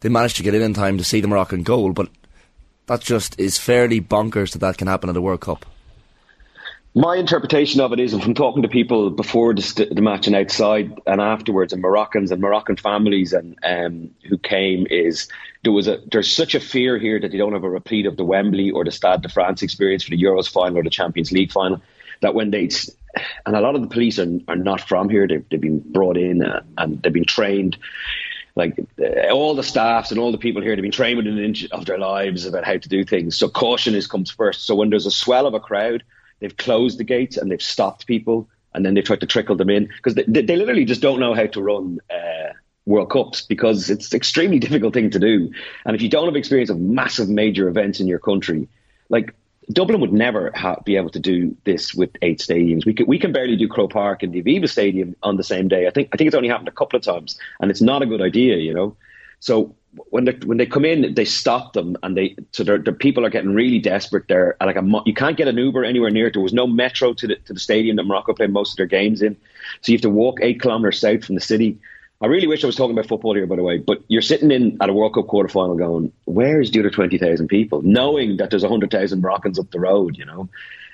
they 0.00 0.10
managed 0.10 0.36
to 0.36 0.42
get 0.42 0.54
in 0.54 0.60
in 0.60 0.74
time 0.74 0.98
to 0.98 1.04
see 1.04 1.22
the 1.22 1.28
Moroccan 1.28 1.62
goal, 1.62 1.94
but 1.94 2.10
that 2.88 3.00
just 3.00 3.40
is 3.40 3.56
fairly 3.56 4.02
bonkers 4.02 4.52
that 4.52 4.58
that 4.58 4.76
can 4.76 4.86
happen 4.86 5.08
at 5.08 5.16
a 5.16 5.22
World 5.22 5.40
Cup. 5.40 5.64
My 6.94 7.16
interpretation 7.16 7.80
of 7.80 7.92
it 7.92 8.00
is, 8.00 8.12
and 8.12 8.22
from 8.22 8.34
talking 8.34 8.62
to 8.62 8.68
people 8.68 9.10
before 9.10 9.54
the, 9.54 9.88
the 9.92 10.02
match 10.02 10.26
and 10.26 10.34
outside 10.34 10.92
and 11.06 11.20
afterwards, 11.20 11.72
and 11.72 11.80
Moroccans 11.80 12.32
and 12.32 12.42
Moroccan 12.42 12.76
families 12.76 13.32
and 13.32 13.56
um, 13.62 14.10
who 14.28 14.36
came, 14.36 14.88
is 14.90 15.28
there 15.62 15.70
was 15.72 15.86
a 15.86 16.00
there's 16.10 16.32
such 16.32 16.56
a 16.56 16.60
fear 16.60 16.98
here 16.98 17.20
that 17.20 17.30
they 17.30 17.38
don't 17.38 17.52
have 17.52 17.62
a 17.62 17.70
repeat 17.70 18.06
of 18.06 18.16
the 18.16 18.24
Wembley 18.24 18.72
or 18.72 18.84
the 18.84 18.90
Stade 18.90 19.22
de 19.22 19.28
France 19.28 19.62
experience 19.62 20.02
for 20.02 20.10
the 20.10 20.20
Euros 20.20 20.50
final 20.50 20.78
or 20.78 20.82
the 20.82 20.90
Champions 20.90 21.30
League 21.30 21.52
final. 21.52 21.80
That 22.22 22.34
when 22.34 22.50
they 22.50 22.68
and 23.46 23.54
a 23.54 23.60
lot 23.60 23.76
of 23.76 23.82
the 23.82 23.88
police 23.88 24.18
are, 24.18 24.40
are 24.48 24.56
not 24.56 24.80
from 24.80 25.08
here, 25.08 25.28
they've, 25.28 25.48
they've 25.48 25.60
been 25.60 25.78
brought 25.92 26.16
in 26.16 26.44
uh, 26.44 26.62
and 26.76 27.00
they've 27.02 27.12
been 27.12 27.24
trained 27.24 27.78
like 28.56 28.84
uh, 29.00 29.30
all 29.30 29.54
the 29.54 29.62
staffs 29.62 30.10
and 30.10 30.18
all 30.18 30.32
the 30.32 30.38
people 30.38 30.60
here, 30.60 30.74
they've 30.74 30.82
been 30.82 30.90
trained 30.90 31.18
within 31.18 31.38
an 31.38 31.44
inch 31.44 31.68
of 31.70 31.86
their 31.86 31.98
lives 31.98 32.46
about 32.46 32.64
how 32.64 32.76
to 32.76 32.88
do 32.88 33.04
things. 33.04 33.36
So 33.36 33.48
caution 33.48 33.94
is 33.94 34.08
comes 34.08 34.30
first. 34.30 34.64
So 34.66 34.74
when 34.74 34.90
there's 34.90 35.06
a 35.06 35.10
swell 35.10 35.46
of 35.46 35.54
a 35.54 35.60
crowd, 35.60 36.02
they've 36.40 36.56
closed 36.56 36.98
the 36.98 37.04
gates 37.04 37.36
and 37.36 37.50
they've 37.50 37.62
stopped 37.62 38.06
people, 38.06 38.48
and 38.74 38.84
then 38.84 38.94
they 38.94 39.02
try 39.02 39.16
to 39.16 39.26
trickle 39.26 39.56
them 39.56 39.70
in 39.70 39.86
because 39.86 40.14
they, 40.14 40.24
they, 40.24 40.56
literally 40.56 40.84
just 40.84 41.02
don't 41.02 41.20
know 41.20 41.34
how 41.34 41.46
to 41.46 41.62
run. 41.62 41.98
Uh, 42.10 42.52
World 42.86 43.10
Cups 43.10 43.42
because 43.42 43.90
it's 43.90 44.10
an 44.10 44.16
extremely 44.16 44.58
difficult 44.66 44.94
thing 44.94 45.10
to 45.10 45.18
do. 45.18 45.52
And 45.84 45.94
if 45.94 46.02
you 46.02 46.08
don't 46.08 46.26
have 46.26 46.34
experience 46.34 46.70
of 46.70 46.80
massive 46.80 47.28
major 47.28 47.68
events 47.68 48.00
in 48.00 48.06
your 48.06 48.18
country, 48.18 48.68
like 49.08 49.34
Dublin 49.72 50.00
would 50.00 50.12
never 50.12 50.50
ha- 50.54 50.80
be 50.84 50.96
able 50.96 51.10
to 51.10 51.20
do 51.20 51.56
this 51.64 51.94
with 51.94 52.10
eight 52.22 52.38
stadiums. 52.38 52.84
We 52.84 52.94
can, 52.94 53.06
we 53.06 53.18
can 53.18 53.32
barely 53.32 53.56
do 53.56 53.68
Croke 53.68 53.92
Park 53.92 54.22
and 54.22 54.32
the 54.32 54.42
Aviva 54.42 54.68
Stadium 54.68 55.14
on 55.22 55.36
the 55.36 55.44
same 55.44 55.68
day. 55.68 55.86
I 55.86 55.90
think 55.90 56.08
I 56.12 56.16
think 56.16 56.28
it's 56.28 56.34
only 56.34 56.48
happened 56.48 56.68
a 56.68 56.72
couple 56.72 56.96
of 56.96 57.02
times, 57.02 57.38
and 57.60 57.70
it's 57.70 57.80
not 57.80 58.02
a 58.02 58.06
good 58.06 58.20
idea, 58.20 58.56
you 58.56 58.74
know. 58.74 58.96
So 59.38 59.74
when 59.92 60.24
they 60.24 60.32
when 60.44 60.58
they 60.58 60.66
come 60.66 60.84
in, 60.84 61.14
they 61.14 61.24
stop 61.24 61.72
them, 61.72 61.96
and 62.02 62.16
they 62.16 62.36
so 62.52 62.64
the 62.64 62.92
people 62.92 63.24
are 63.26 63.30
getting 63.30 63.54
really 63.54 63.78
desperate. 63.78 64.28
There, 64.28 64.56
like 64.60 64.76
a, 64.76 65.02
you 65.04 65.14
can't 65.14 65.36
get 65.36 65.48
an 65.48 65.56
Uber 65.56 65.84
anywhere 65.84 66.10
near. 66.10 66.30
There 66.30 66.42
was 66.42 66.52
no 66.52 66.66
metro 66.66 67.12
to 67.14 67.26
the 67.26 67.36
to 67.36 67.52
the 67.52 67.60
stadium 67.60 67.96
that 67.96 68.04
Morocco 68.04 68.32
played 68.32 68.52
most 68.52 68.72
of 68.72 68.76
their 68.76 68.86
games 68.86 69.22
in, 69.22 69.36
so 69.80 69.92
you 69.92 69.96
have 69.96 70.02
to 70.02 70.10
walk 70.10 70.38
eight 70.42 70.60
kilometers 70.60 71.00
south 71.00 71.24
from 71.24 71.34
the 71.34 71.40
city. 71.40 71.78
I 72.22 72.26
really 72.26 72.46
wish 72.46 72.62
I 72.62 72.66
was 72.66 72.76
talking 72.76 72.92
about 72.92 73.08
football 73.08 73.34
here, 73.34 73.46
by 73.46 73.56
the 73.56 73.62
way, 73.62 73.78
but 73.78 74.02
you're 74.08 74.20
sitting 74.20 74.50
in 74.50 74.76
at 74.82 74.90
a 74.90 74.92
World 74.92 75.14
Cup 75.14 75.26
quarterfinal, 75.26 75.78
going, 75.78 76.12
where's 76.26 76.70
the 76.70 76.80
other 76.80 76.90
20,000 76.90 77.48
people? 77.48 77.80
Knowing 77.80 78.36
that 78.36 78.50
there's 78.50 78.62
100,000 78.62 79.22
Moroccans 79.22 79.58
up 79.58 79.70
the 79.70 79.80
road, 79.80 80.18
you 80.18 80.26
know? 80.26 80.50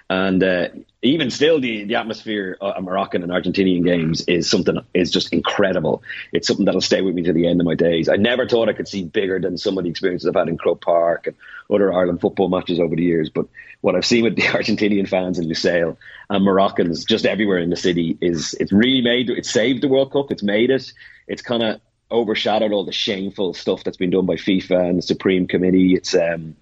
And 0.08 0.42
uh, 0.42 0.68
even 1.02 1.30
still, 1.30 1.60
the, 1.60 1.84
the 1.84 1.96
atmosphere 1.96 2.56
of 2.60 2.82
Moroccan 2.82 3.24
and 3.24 3.32
Argentinian 3.32 3.84
games 3.84 4.22
is 4.28 4.48
something 4.48 4.78
is 4.94 5.10
just 5.10 5.32
incredible. 5.32 6.02
It's 6.32 6.46
something 6.46 6.64
that'll 6.64 6.80
stay 6.80 7.00
with 7.02 7.14
me 7.14 7.22
to 7.22 7.32
the 7.32 7.48
end 7.48 7.60
of 7.60 7.66
my 7.66 7.74
days. 7.74 8.08
I 8.08 8.14
never 8.14 8.48
thought 8.48 8.68
I 8.68 8.72
could 8.72 8.86
see 8.86 9.02
bigger 9.02 9.40
than 9.40 9.58
some 9.58 9.78
of 9.78 9.84
the 9.84 9.90
experiences 9.90 10.28
I've 10.28 10.36
had 10.36 10.48
in 10.48 10.58
Croke 10.58 10.80
Park 10.80 11.26
and 11.26 11.36
other 11.68 11.92
Ireland 11.92 12.20
football 12.20 12.48
matches 12.48 12.78
over 12.78 12.94
the 12.94 13.02
years. 13.02 13.30
But 13.30 13.46
what 13.80 13.96
I've 13.96 14.06
seen 14.06 14.22
with 14.22 14.36
the 14.36 14.42
Argentinian 14.58 15.08
fans 15.08 15.40
in 15.40 15.48
Lusail 15.48 15.96
and 16.30 16.44
Moroccans 16.44 17.04
just 17.04 17.26
everywhere 17.26 17.58
in 17.58 17.70
the 17.70 17.76
city 17.76 18.16
is 18.20 18.54
it's 18.60 18.72
really 18.72 19.02
made 19.02 19.28
it 19.28 19.44
saved 19.44 19.82
the 19.82 19.88
World 19.88 20.12
Cup. 20.12 20.30
It's 20.30 20.42
made 20.42 20.70
it. 20.70 20.92
It's 21.26 21.42
kind 21.42 21.64
of 21.64 21.80
overshadowed 22.10 22.72
all 22.72 22.84
the 22.84 22.92
shameful 22.92 23.54
stuff 23.54 23.84
that's 23.84 23.96
been 23.96 24.10
done 24.10 24.26
by 24.26 24.34
FIFA 24.34 24.90
and 24.90 24.98
the 24.98 25.02
Supreme 25.02 25.46
Committee. 25.46 25.94
It's 25.94 26.14
um, 26.14 26.56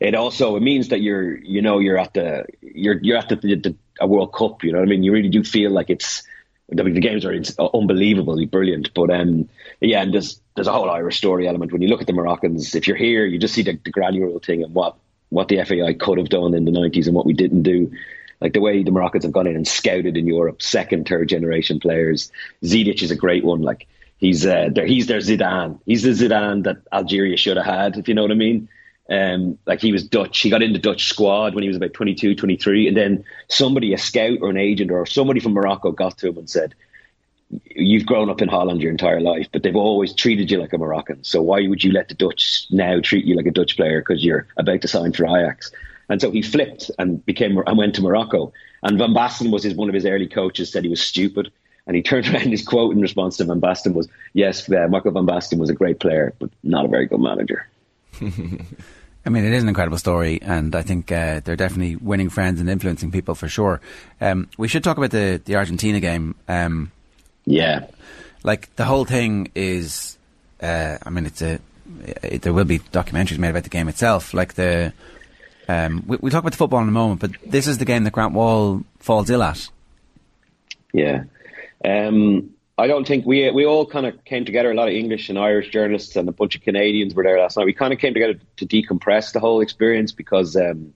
it 0.00 0.14
also 0.14 0.56
it 0.56 0.60
means 0.60 0.88
that 0.88 1.00
you're 1.00 1.36
you 1.36 1.62
know 1.62 1.78
you're 1.78 1.98
at 1.98 2.14
the 2.14 2.46
you're 2.60 2.98
you're 3.02 3.18
at 3.18 3.28
the, 3.28 3.36
the, 3.36 3.54
the 3.56 3.76
a 4.00 4.06
World 4.06 4.32
Cup. 4.32 4.62
You 4.62 4.72
know 4.72 4.78
what 4.78 4.88
I 4.88 4.90
mean? 4.90 5.02
You 5.02 5.12
really 5.12 5.28
do 5.28 5.44
feel 5.44 5.70
like 5.70 5.90
it's 5.90 6.22
the, 6.68 6.82
the 6.82 7.00
games 7.00 7.24
are 7.24 7.34
unbelievably 7.74 8.46
brilliant. 8.46 8.92
But 8.94 9.10
um, 9.10 9.48
yeah, 9.80 10.02
and 10.02 10.12
there's 10.12 10.40
there's 10.54 10.66
a 10.66 10.72
whole 10.72 10.90
Irish 10.90 11.16
story 11.18 11.46
element 11.48 11.72
when 11.72 11.82
you 11.82 11.88
look 11.88 12.00
at 12.00 12.06
the 12.06 12.12
Moroccans. 12.12 12.74
If 12.74 12.86
you're 12.86 12.96
here, 12.96 13.24
you 13.26 13.38
just 13.38 13.54
see 13.54 13.62
the, 13.62 13.78
the 13.84 13.90
granular 13.90 14.38
thing 14.40 14.62
and 14.62 14.74
what 14.74 14.96
what 15.30 15.48
the 15.48 15.62
FAI 15.62 15.94
could 15.94 16.18
have 16.18 16.30
done 16.30 16.54
in 16.54 16.64
the 16.64 16.70
90s 16.70 17.06
and 17.06 17.14
what 17.14 17.26
we 17.26 17.34
didn't 17.34 17.62
do. 17.62 17.92
Like 18.40 18.54
the 18.54 18.60
way 18.60 18.82
the 18.82 18.90
Moroccans 18.90 19.24
have 19.24 19.32
gone 19.32 19.46
in 19.46 19.56
and 19.56 19.68
scouted 19.68 20.16
in 20.16 20.26
Europe, 20.26 20.62
second, 20.62 21.06
third 21.06 21.28
generation 21.28 21.80
players. 21.80 22.30
Ziyech 22.62 23.02
is 23.02 23.10
a 23.10 23.16
great 23.16 23.44
one. 23.44 23.62
Like 23.62 23.88
he's 24.18 24.44
uh, 24.44 24.68
there, 24.72 24.86
he's 24.86 25.06
their 25.06 25.20
Zidane. 25.20 25.80
He's 25.86 26.02
the 26.02 26.10
Zidane 26.10 26.64
that 26.64 26.78
Algeria 26.92 27.36
should 27.36 27.56
have 27.56 27.66
had, 27.66 27.96
if 27.96 28.08
you 28.08 28.14
know 28.14 28.22
what 28.22 28.30
I 28.30 28.34
mean. 28.34 28.68
Um, 29.10 29.58
like 29.66 29.80
he 29.80 29.90
was 29.90 30.06
Dutch. 30.06 30.40
He 30.40 30.50
got 30.50 30.62
in 30.62 30.74
the 30.74 30.78
Dutch 30.78 31.06
squad 31.06 31.54
when 31.54 31.62
he 31.62 31.68
was 31.68 31.78
about 31.78 31.94
22, 31.94 32.34
23. 32.34 32.88
And 32.88 32.96
then 32.96 33.24
somebody, 33.48 33.94
a 33.94 33.98
scout 33.98 34.38
or 34.42 34.50
an 34.50 34.58
agent 34.58 34.90
or 34.90 35.06
somebody 35.06 35.40
from 35.40 35.52
Morocco 35.54 35.92
got 35.92 36.18
to 36.18 36.28
him 36.28 36.36
and 36.36 36.50
said, 36.50 36.74
You've 37.64 38.04
grown 38.04 38.28
up 38.28 38.42
in 38.42 38.48
Holland 38.48 38.82
your 38.82 38.90
entire 38.90 39.22
life, 39.22 39.46
but 39.50 39.62
they've 39.62 39.74
always 39.74 40.12
treated 40.12 40.50
you 40.50 40.60
like 40.60 40.74
a 40.74 40.78
Moroccan. 40.78 41.24
So 41.24 41.40
why 41.40 41.66
would 41.66 41.82
you 41.82 41.92
let 41.92 42.08
the 42.08 42.14
Dutch 42.14 42.66
now 42.70 43.00
treat 43.00 43.24
you 43.24 43.34
like 43.34 43.46
a 43.46 43.50
Dutch 43.50 43.74
player 43.74 44.02
because 44.02 44.22
you're 44.22 44.46
about 44.58 44.82
to 44.82 44.88
sign 44.88 45.14
for 45.14 45.24
Ajax? 45.24 45.72
And 46.10 46.20
so 46.20 46.30
he 46.30 46.42
flipped 46.42 46.90
and 46.98 47.24
became 47.24 47.56
and 47.66 47.78
went 47.78 47.94
to 47.94 48.02
Morocco. 48.02 48.52
And 48.82 48.98
Van 48.98 49.14
Basten 49.14 49.50
was 49.50 49.62
his, 49.62 49.74
one 49.74 49.88
of 49.88 49.94
his 49.94 50.04
early 50.04 50.26
coaches, 50.26 50.70
said 50.70 50.84
he 50.84 50.90
was 50.90 51.00
stupid. 51.00 51.50
And 51.88 51.96
he 51.96 52.02
turned 52.02 52.28
around 52.32 52.48
his 52.48 52.64
quote 52.64 52.94
in 52.94 53.00
response 53.00 53.38
to 53.38 53.44
Van 53.44 53.60
Basten 53.60 53.94
was, 53.94 54.08
Yes, 54.34 54.70
uh, 54.70 54.86
Marco 54.88 55.10
Van 55.10 55.26
Basten 55.26 55.58
was 55.58 55.70
a 55.70 55.74
great 55.74 55.98
player, 55.98 56.34
but 56.38 56.50
not 56.62 56.84
a 56.84 56.88
very 56.88 57.06
good 57.06 57.20
manager. 57.20 57.66
I 58.20 59.30
mean, 59.30 59.44
it 59.44 59.52
is 59.52 59.62
an 59.62 59.68
incredible 59.68 59.98
story, 59.98 60.40
and 60.40 60.74
I 60.74 60.82
think 60.82 61.10
uh, 61.10 61.40
they're 61.44 61.56
definitely 61.56 61.96
winning 61.96 62.30
friends 62.30 62.60
and 62.60 62.70
influencing 62.70 63.10
people 63.10 63.34
for 63.34 63.48
sure. 63.48 63.80
Um, 64.20 64.48
we 64.56 64.68
should 64.68 64.84
talk 64.84 64.96
about 64.96 65.10
the 65.10 65.40
the 65.44 65.56
Argentina 65.56 66.00
game. 66.00 66.34
Um, 66.46 66.92
yeah, 67.44 67.86
like 68.42 68.74
the 68.76 68.84
whole 68.84 69.04
thing 69.04 69.50
is. 69.54 70.16
Uh, 70.62 70.96
I 71.02 71.10
mean, 71.10 71.26
it's 71.26 71.42
a. 71.42 71.60
It, 72.22 72.42
there 72.42 72.54
will 72.54 72.64
be 72.64 72.78
documentaries 72.78 73.38
made 73.38 73.50
about 73.50 73.64
the 73.64 73.70
game 73.70 73.88
itself. 73.88 74.32
Like 74.32 74.54
the, 74.54 74.92
um, 75.68 76.04
we, 76.06 76.16
we'll 76.20 76.32
talk 76.32 76.40
about 76.40 76.52
the 76.52 76.58
football 76.58 76.80
in 76.80 76.88
a 76.88 76.92
moment, 76.92 77.20
but 77.20 77.32
this 77.44 77.66
is 77.66 77.78
the 77.78 77.84
game 77.84 78.04
that 78.04 78.12
Grant 78.12 78.32
Wahl 78.32 78.82
falls 78.98 79.28
ill 79.28 79.42
at. 79.42 79.68
Yeah. 80.92 81.24
Um, 81.84 82.50
I 82.76 82.86
don't 82.86 83.06
think 83.06 83.26
we 83.26 83.50
we 83.50 83.66
all 83.66 83.86
kind 83.86 84.06
of 84.06 84.24
came 84.24 84.44
together. 84.44 84.70
A 84.70 84.74
lot 84.74 84.88
of 84.88 84.94
English 84.94 85.28
and 85.28 85.38
Irish 85.38 85.70
journalists 85.70 86.14
and 86.14 86.28
a 86.28 86.32
bunch 86.32 86.54
of 86.54 86.62
Canadians 86.62 87.14
were 87.14 87.24
there 87.24 87.40
last 87.40 87.56
night. 87.56 87.66
We 87.66 87.72
kind 87.72 87.92
of 87.92 87.98
came 87.98 88.14
together 88.14 88.38
to 88.58 88.66
decompress 88.66 89.32
the 89.32 89.40
whole 89.40 89.60
experience 89.60 90.12
because, 90.12 90.56
um, 90.56 90.94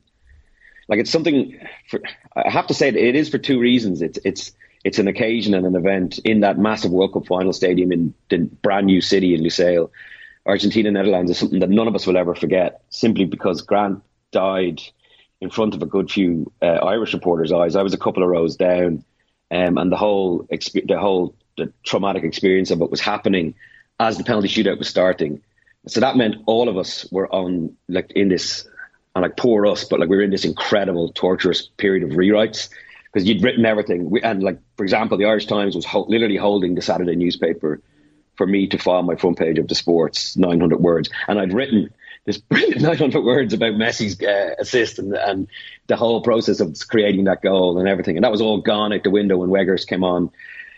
like, 0.88 1.00
it's 1.00 1.10
something. 1.10 1.58
For, 1.88 2.00
I 2.36 2.50
have 2.50 2.68
to 2.68 2.74
say 2.74 2.88
it 2.88 3.16
is 3.16 3.28
for 3.28 3.38
two 3.38 3.58
reasons. 3.58 4.00
It's 4.00 4.18
it's 4.24 4.52
it's 4.84 4.98
an 4.98 5.08
occasion 5.08 5.54
and 5.54 5.66
an 5.66 5.74
event 5.74 6.18
in 6.20 6.40
that 6.40 6.58
massive 6.58 6.92
World 6.92 7.14
Cup 7.14 7.26
final 7.26 7.52
stadium 7.52 7.90
in 7.90 8.14
the 8.28 8.38
brand 8.38 8.86
new 8.86 9.00
city 9.00 9.34
in 9.34 9.42
Lusail. 9.42 9.90
Argentina 10.46 10.90
Netherlands 10.90 11.30
is 11.30 11.38
something 11.38 11.60
that 11.60 11.70
none 11.70 11.88
of 11.88 11.94
us 11.94 12.06
will 12.06 12.16
ever 12.16 12.34
forget, 12.34 12.82
simply 12.90 13.24
because 13.24 13.62
Grant 13.62 14.02
died 14.32 14.82
in 15.40 15.50
front 15.50 15.74
of 15.74 15.82
a 15.82 15.86
good 15.86 16.10
few 16.10 16.52
uh, 16.60 16.66
Irish 16.66 17.14
reporters' 17.14 17.52
eyes. 17.52 17.76
I 17.76 17.82
was 17.82 17.94
a 17.94 17.98
couple 17.98 18.22
of 18.22 18.28
rows 18.28 18.56
down, 18.56 19.04
um, 19.52 19.76
and 19.78 19.92
the 19.92 19.96
whole 19.96 20.44
exp- 20.52 20.88
the 20.88 20.98
whole 20.98 21.34
the 21.58 21.72
traumatic 21.84 22.24
experience 22.24 22.70
of 22.70 22.78
what 22.78 22.90
was 22.90 23.00
happening 23.00 23.54
as 24.00 24.16
the 24.16 24.24
penalty 24.24 24.48
shootout 24.48 24.78
was 24.78 24.88
starting. 24.88 25.42
So 25.86 26.00
that 26.00 26.16
meant 26.16 26.36
all 26.46 26.68
of 26.68 26.78
us 26.78 27.06
were 27.12 27.32
on 27.32 27.76
like 27.88 28.10
in 28.12 28.30
this, 28.30 28.66
and 29.14 29.22
like 29.22 29.36
poor 29.36 29.66
us, 29.66 29.84
but 29.84 30.00
like 30.00 30.08
we 30.08 30.16
were 30.16 30.22
in 30.22 30.30
this 30.30 30.46
incredible 30.46 31.12
torturous 31.12 31.68
period 31.76 32.02
of 32.02 32.16
rewrites 32.16 32.70
because 33.12 33.28
you'd 33.28 33.42
written 33.42 33.66
everything. 33.66 34.08
We, 34.08 34.22
and 34.22 34.42
like 34.42 34.58
for 34.76 34.84
example, 34.84 35.18
the 35.18 35.26
Irish 35.26 35.46
Times 35.46 35.76
was 35.76 35.84
ho- 35.84 36.06
literally 36.08 36.36
holding 36.36 36.74
the 36.74 36.82
Saturday 36.82 37.14
newspaper 37.14 37.80
for 38.36 38.46
me 38.46 38.66
to 38.68 38.78
file 38.78 39.02
my 39.02 39.16
front 39.16 39.38
page 39.38 39.58
of 39.58 39.68
the 39.68 39.74
sports, 39.74 40.34
900 40.36 40.80
words, 40.80 41.10
and 41.28 41.38
I'd 41.38 41.52
written 41.52 41.90
this 42.24 42.38
brilliant 42.38 42.82
900 42.82 43.22
words 43.22 43.52
about 43.52 43.74
Messi's 43.74 44.20
uh, 44.22 44.54
assist 44.58 44.98
and, 44.98 45.14
and 45.14 45.48
the 45.88 45.96
whole 45.96 46.22
process 46.22 46.60
of 46.60 46.76
creating 46.88 47.24
that 47.24 47.42
goal 47.42 47.78
and 47.78 47.88
everything. 47.88 48.16
And 48.16 48.24
that 48.24 48.30
was 48.30 48.40
all 48.40 48.60
gone 48.60 48.92
out 48.92 49.02
the 49.02 49.10
window 49.10 49.38
when 49.38 49.50
Weghorst 49.50 49.88
came 49.88 50.04
on 50.04 50.30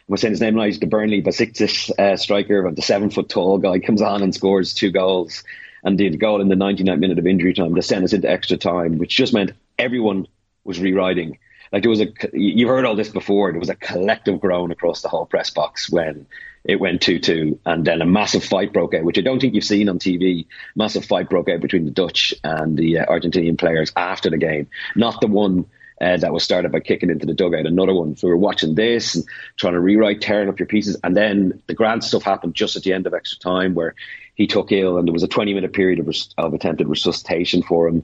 I 0.08 0.12
was 0.12 0.20
saying 0.20 0.32
his 0.32 0.40
name. 0.42 0.58
He's 0.58 0.78
the 0.78 0.86
Burnley 0.86 1.22
Besiktas 1.22 1.90
uh, 1.98 2.18
striker, 2.18 2.70
the 2.70 2.82
seven 2.82 3.08
foot 3.08 3.30
tall 3.30 3.56
guy, 3.56 3.78
comes 3.78 4.02
on 4.02 4.22
and 4.22 4.34
scores 4.34 4.74
two 4.74 4.90
goals 4.90 5.42
and 5.82 5.96
did 5.96 6.14
a 6.14 6.18
goal 6.18 6.42
in 6.42 6.48
the 6.48 6.54
99th 6.54 6.98
minute 6.98 7.18
of 7.18 7.26
injury 7.26 7.54
time 7.54 7.74
to 7.74 7.80
send 7.80 8.04
us 8.04 8.12
into 8.12 8.30
extra 8.30 8.58
time, 8.58 8.98
which 8.98 9.16
just 9.16 9.32
meant 9.32 9.52
everyone 9.78 10.26
was 10.64 10.78
rewriting. 10.78 11.38
Like 11.72 11.82
there 11.82 11.90
was 11.90 12.02
a, 12.02 12.08
you've 12.34 12.68
heard 12.68 12.84
all 12.84 12.96
this 12.96 13.08
before. 13.08 13.50
There 13.50 13.60
was 13.60 13.70
a 13.70 13.74
collective 13.74 14.40
groan 14.40 14.70
across 14.70 15.00
the 15.00 15.08
whole 15.08 15.24
press 15.24 15.48
box 15.48 15.90
when 15.90 16.26
it 16.64 16.80
went 16.80 17.02
2 17.02 17.18
2. 17.18 17.60
And 17.66 17.84
then 17.84 18.00
a 18.00 18.06
massive 18.06 18.44
fight 18.44 18.72
broke 18.72 18.94
out, 18.94 19.04
which 19.04 19.18
I 19.18 19.22
don't 19.22 19.40
think 19.40 19.54
you've 19.54 19.64
seen 19.64 19.88
on 19.88 19.98
TV. 19.98 20.46
Massive 20.74 21.04
fight 21.04 21.28
broke 21.28 21.48
out 21.48 21.60
between 21.60 21.84
the 21.84 21.90
Dutch 21.90 22.34
and 22.42 22.76
the 22.76 23.00
uh, 23.00 23.06
Argentinian 23.06 23.58
players 23.58 23.92
after 23.96 24.30
the 24.30 24.38
game. 24.38 24.68
Not 24.96 25.20
the 25.20 25.26
one 25.26 25.66
uh, 26.00 26.16
that 26.16 26.32
was 26.32 26.42
started 26.42 26.72
by 26.72 26.80
kicking 26.80 27.10
into 27.10 27.26
the 27.26 27.34
dugout. 27.34 27.66
Another 27.66 27.94
one. 27.94 28.16
So 28.16 28.26
we 28.26 28.32
were 28.32 28.38
watching 28.38 28.74
this 28.74 29.14
and 29.14 29.24
trying 29.56 29.74
to 29.74 29.80
rewrite, 29.80 30.20
tearing 30.20 30.48
up 30.48 30.58
your 30.58 30.66
pieces. 30.66 30.96
And 31.04 31.16
then 31.16 31.62
the 31.66 31.74
grand 31.74 32.02
stuff 32.02 32.22
happened 32.22 32.54
just 32.54 32.76
at 32.76 32.82
the 32.82 32.92
end 32.92 33.06
of 33.06 33.14
extra 33.14 33.38
time 33.38 33.74
where 33.74 33.94
he 34.34 34.46
took 34.46 34.72
ill 34.72 34.98
and 34.98 35.06
there 35.06 35.12
was 35.12 35.22
a 35.22 35.28
20 35.28 35.54
minute 35.54 35.72
period 35.72 36.00
of, 36.00 36.06
res- 36.08 36.34
of 36.36 36.54
attempted 36.54 36.88
resuscitation 36.88 37.62
for 37.62 37.88
him. 37.88 38.02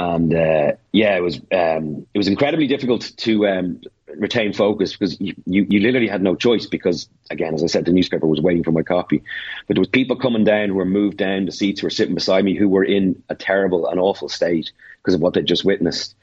And 0.00 0.34
uh, 0.34 0.72
yeah, 0.92 1.14
it 1.14 1.22
was 1.22 1.36
um, 1.52 2.06
it 2.14 2.18
was 2.18 2.26
incredibly 2.26 2.66
difficult 2.66 3.12
to 3.18 3.46
um, 3.46 3.82
retain 4.16 4.54
focus 4.54 4.96
because 4.96 5.20
you, 5.20 5.34
you, 5.44 5.80
literally 5.80 6.08
had 6.08 6.22
no 6.22 6.34
choice 6.34 6.64
because 6.64 7.06
again, 7.30 7.52
as 7.52 7.62
I 7.62 7.66
said, 7.66 7.84
the 7.84 7.92
newspaper 7.92 8.26
was 8.26 8.40
waiting 8.40 8.64
for 8.64 8.72
my 8.72 8.82
copy, 8.82 9.22
but 9.68 9.74
there 9.74 9.80
was 9.80 9.88
people 9.88 10.16
coming 10.16 10.42
down 10.42 10.70
who 10.70 10.76
were 10.76 10.86
moved 10.86 11.18
down 11.18 11.44
the 11.44 11.52
seats 11.52 11.80
who 11.80 11.86
were 11.86 11.90
sitting 11.90 12.14
beside 12.14 12.46
me 12.46 12.56
who 12.56 12.66
were 12.66 12.82
in 12.82 13.22
a 13.28 13.34
terrible 13.34 13.86
and 13.88 14.00
awful 14.00 14.30
state 14.30 14.72
because 15.02 15.12
of 15.12 15.20
what 15.20 15.34
they'd 15.34 15.44
just 15.44 15.66
witnessed. 15.66 16.14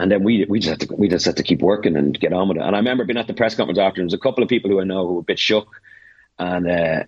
And 0.00 0.10
then 0.10 0.24
we 0.24 0.44
we 0.46 0.58
just 0.58 0.70
had 0.70 0.88
to 0.88 0.96
we 0.96 1.06
just 1.06 1.24
had 1.24 1.36
to 1.36 1.44
keep 1.44 1.62
working 1.62 1.94
and 1.94 2.18
get 2.18 2.32
on 2.32 2.48
with 2.48 2.56
it. 2.56 2.64
And 2.64 2.74
I 2.74 2.80
remember 2.80 3.04
being 3.04 3.16
at 3.16 3.28
the 3.28 3.34
press 3.34 3.54
conference 3.54 3.78
after, 3.78 4.00
and 4.00 4.10
there 4.10 4.16
was 4.16 4.20
a 4.20 4.24
couple 4.24 4.42
of 4.42 4.48
people 4.48 4.72
who 4.72 4.80
I 4.80 4.84
know 4.84 5.06
who 5.06 5.14
were 5.14 5.20
a 5.20 5.22
bit 5.22 5.38
shook, 5.38 5.68
and 6.36 6.68
uh, 6.68 7.04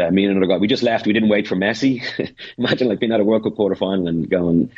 uh, 0.00 0.10
me 0.12 0.26
and 0.26 0.36
another 0.36 0.46
guy, 0.46 0.58
we 0.58 0.68
just 0.68 0.84
left. 0.84 1.06
We 1.06 1.12
didn't 1.12 1.28
wait 1.28 1.48
for 1.48 1.56
Messi. 1.56 2.04
Imagine 2.56 2.86
like 2.86 3.00
being 3.00 3.10
at 3.10 3.18
a 3.18 3.24
World 3.24 3.42
Cup 3.42 3.56
quarter 3.56 3.74
final 3.74 4.06
and 4.06 4.30
going, 4.30 4.70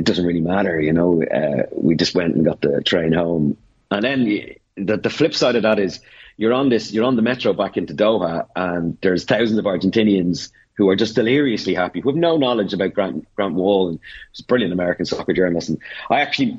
it 0.00 0.06
doesn't 0.06 0.24
really 0.24 0.40
matter, 0.40 0.80
you 0.80 0.94
know. 0.94 1.22
Uh, 1.22 1.66
we 1.72 1.94
just 1.94 2.14
went 2.14 2.34
and 2.34 2.42
got 2.42 2.62
the 2.62 2.82
train 2.82 3.12
home, 3.12 3.58
and 3.90 4.02
then 4.02 4.24
the 4.24 4.96
the 4.96 5.10
flip 5.10 5.34
side 5.34 5.56
of 5.56 5.62
that 5.62 5.78
is 5.78 6.00
you're 6.38 6.54
on 6.54 6.70
this, 6.70 6.90
you're 6.90 7.04
on 7.04 7.16
the 7.16 7.22
metro 7.22 7.52
back 7.52 7.76
into 7.76 7.92
Doha, 7.92 8.46
and 8.56 8.96
there's 9.02 9.24
thousands 9.26 9.58
of 9.58 9.66
Argentinians 9.66 10.50
who 10.80 10.88
are 10.88 10.96
just 10.96 11.14
deliriously 11.14 11.74
happy, 11.74 12.00
who 12.00 12.08
have 12.08 12.16
no 12.16 12.38
knowledge 12.38 12.72
about 12.72 12.94
Grant 12.94 13.26
Grant 13.36 13.54
Wahl, 13.54 13.90
and 13.90 14.00
a 14.38 14.42
brilliant 14.44 14.72
American 14.72 15.04
soccer 15.04 15.34
journalist. 15.34 15.68
And 15.68 15.78
I 16.08 16.20
actually, 16.22 16.58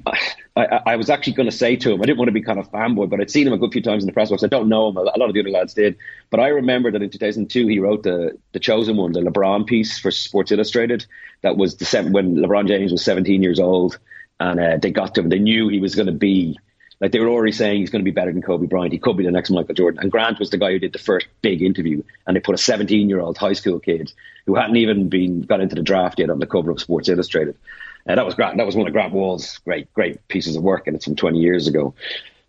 I, 0.55 0.81
I 0.85 0.95
was 0.95 1.09
actually 1.09 1.33
going 1.33 1.49
to 1.49 1.55
say 1.55 1.75
to 1.77 1.91
him, 1.91 2.01
I 2.01 2.05
didn't 2.05 2.19
want 2.19 2.27
to 2.27 2.33
be 2.33 2.43
kind 2.43 2.59
of 2.59 2.69
fanboy, 2.71 3.09
but 3.09 3.19
I'd 3.19 3.31
seen 3.31 3.47
him 3.47 3.53
a 3.53 3.57
good 3.57 3.71
few 3.71 3.81
times 3.81 4.03
in 4.03 4.07
the 4.07 4.13
press 4.13 4.29
box. 4.29 4.43
I 4.43 4.47
don't 4.47 4.69
know 4.69 4.89
him; 4.89 4.97
a 4.97 5.01
lot 5.01 5.27
of 5.27 5.33
the 5.33 5.39
other 5.39 5.49
lads 5.49 5.73
did, 5.73 5.97
but 6.29 6.39
I 6.39 6.49
remember 6.49 6.91
that 6.91 7.01
in 7.01 7.09
2002 7.09 7.67
he 7.67 7.79
wrote 7.79 8.03
the 8.03 8.37
the 8.51 8.59
chosen 8.59 8.95
one, 8.95 9.13
the 9.13 9.21
LeBron 9.21 9.65
piece 9.65 9.97
for 9.97 10.11
Sports 10.11 10.51
Illustrated. 10.51 11.03
That 11.41 11.57
was 11.57 11.77
the 11.77 12.09
when 12.11 12.35
LeBron 12.35 12.67
James 12.67 12.91
was 12.91 13.03
17 13.03 13.41
years 13.41 13.59
old, 13.59 13.97
and 14.39 14.59
uh, 14.59 14.77
they 14.77 14.91
got 14.91 15.15
to 15.15 15.21
him. 15.21 15.29
They 15.29 15.39
knew 15.39 15.67
he 15.67 15.79
was 15.79 15.95
going 15.95 16.05
to 16.05 16.13
be 16.13 16.59
like 17.01 17.11
they 17.11 17.19
were 17.19 17.29
already 17.29 17.51
saying 17.51 17.79
he's 17.79 17.89
going 17.89 18.03
to 18.03 18.09
be 18.09 18.13
better 18.13 18.31
than 18.31 18.43
Kobe 18.43 18.67
Bryant. 18.67 18.93
He 18.93 18.99
could 18.99 19.17
be 19.17 19.25
the 19.25 19.31
next 19.31 19.49
Michael 19.49 19.73
Jordan. 19.73 19.99
And 20.01 20.11
Grant 20.11 20.39
was 20.39 20.51
the 20.51 20.57
guy 20.57 20.71
who 20.71 20.79
did 20.79 20.93
the 20.93 20.99
first 20.99 21.25
big 21.41 21.63
interview, 21.63 22.03
and 22.27 22.35
they 22.35 22.39
put 22.39 22.55
a 22.55 22.59
17 22.59 23.09
year 23.09 23.19
old 23.19 23.37
high 23.37 23.53
school 23.53 23.79
kid 23.79 24.13
who 24.45 24.55
hadn't 24.55 24.77
even 24.77 25.09
been 25.09 25.41
got 25.41 25.61
into 25.61 25.75
the 25.75 25.81
draft 25.81 26.19
yet 26.19 26.29
on 26.29 26.39
the 26.39 26.45
cover 26.45 26.69
of 26.69 26.79
Sports 26.79 27.09
Illustrated. 27.09 27.57
And 28.05 28.13
uh, 28.13 28.21
that 28.21 28.25
was 28.25 28.35
Grant. 28.35 28.57
That 28.57 28.65
was 28.65 28.75
one 28.75 28.87
of 28.87 28.93
Grant 28.93 29.13
Wahl's 29.13 29.57
great, 29.59 29.91
great 29.93 30.25
pieces 30.27 30.55
of 30.55 30.63
work, 30.63 30.87
and 30.87 30.95
it's 30.95 31.05
from 31.05 31.15
20 31.15 31.39
years 31.39 31.67
ago. 31.67 31.93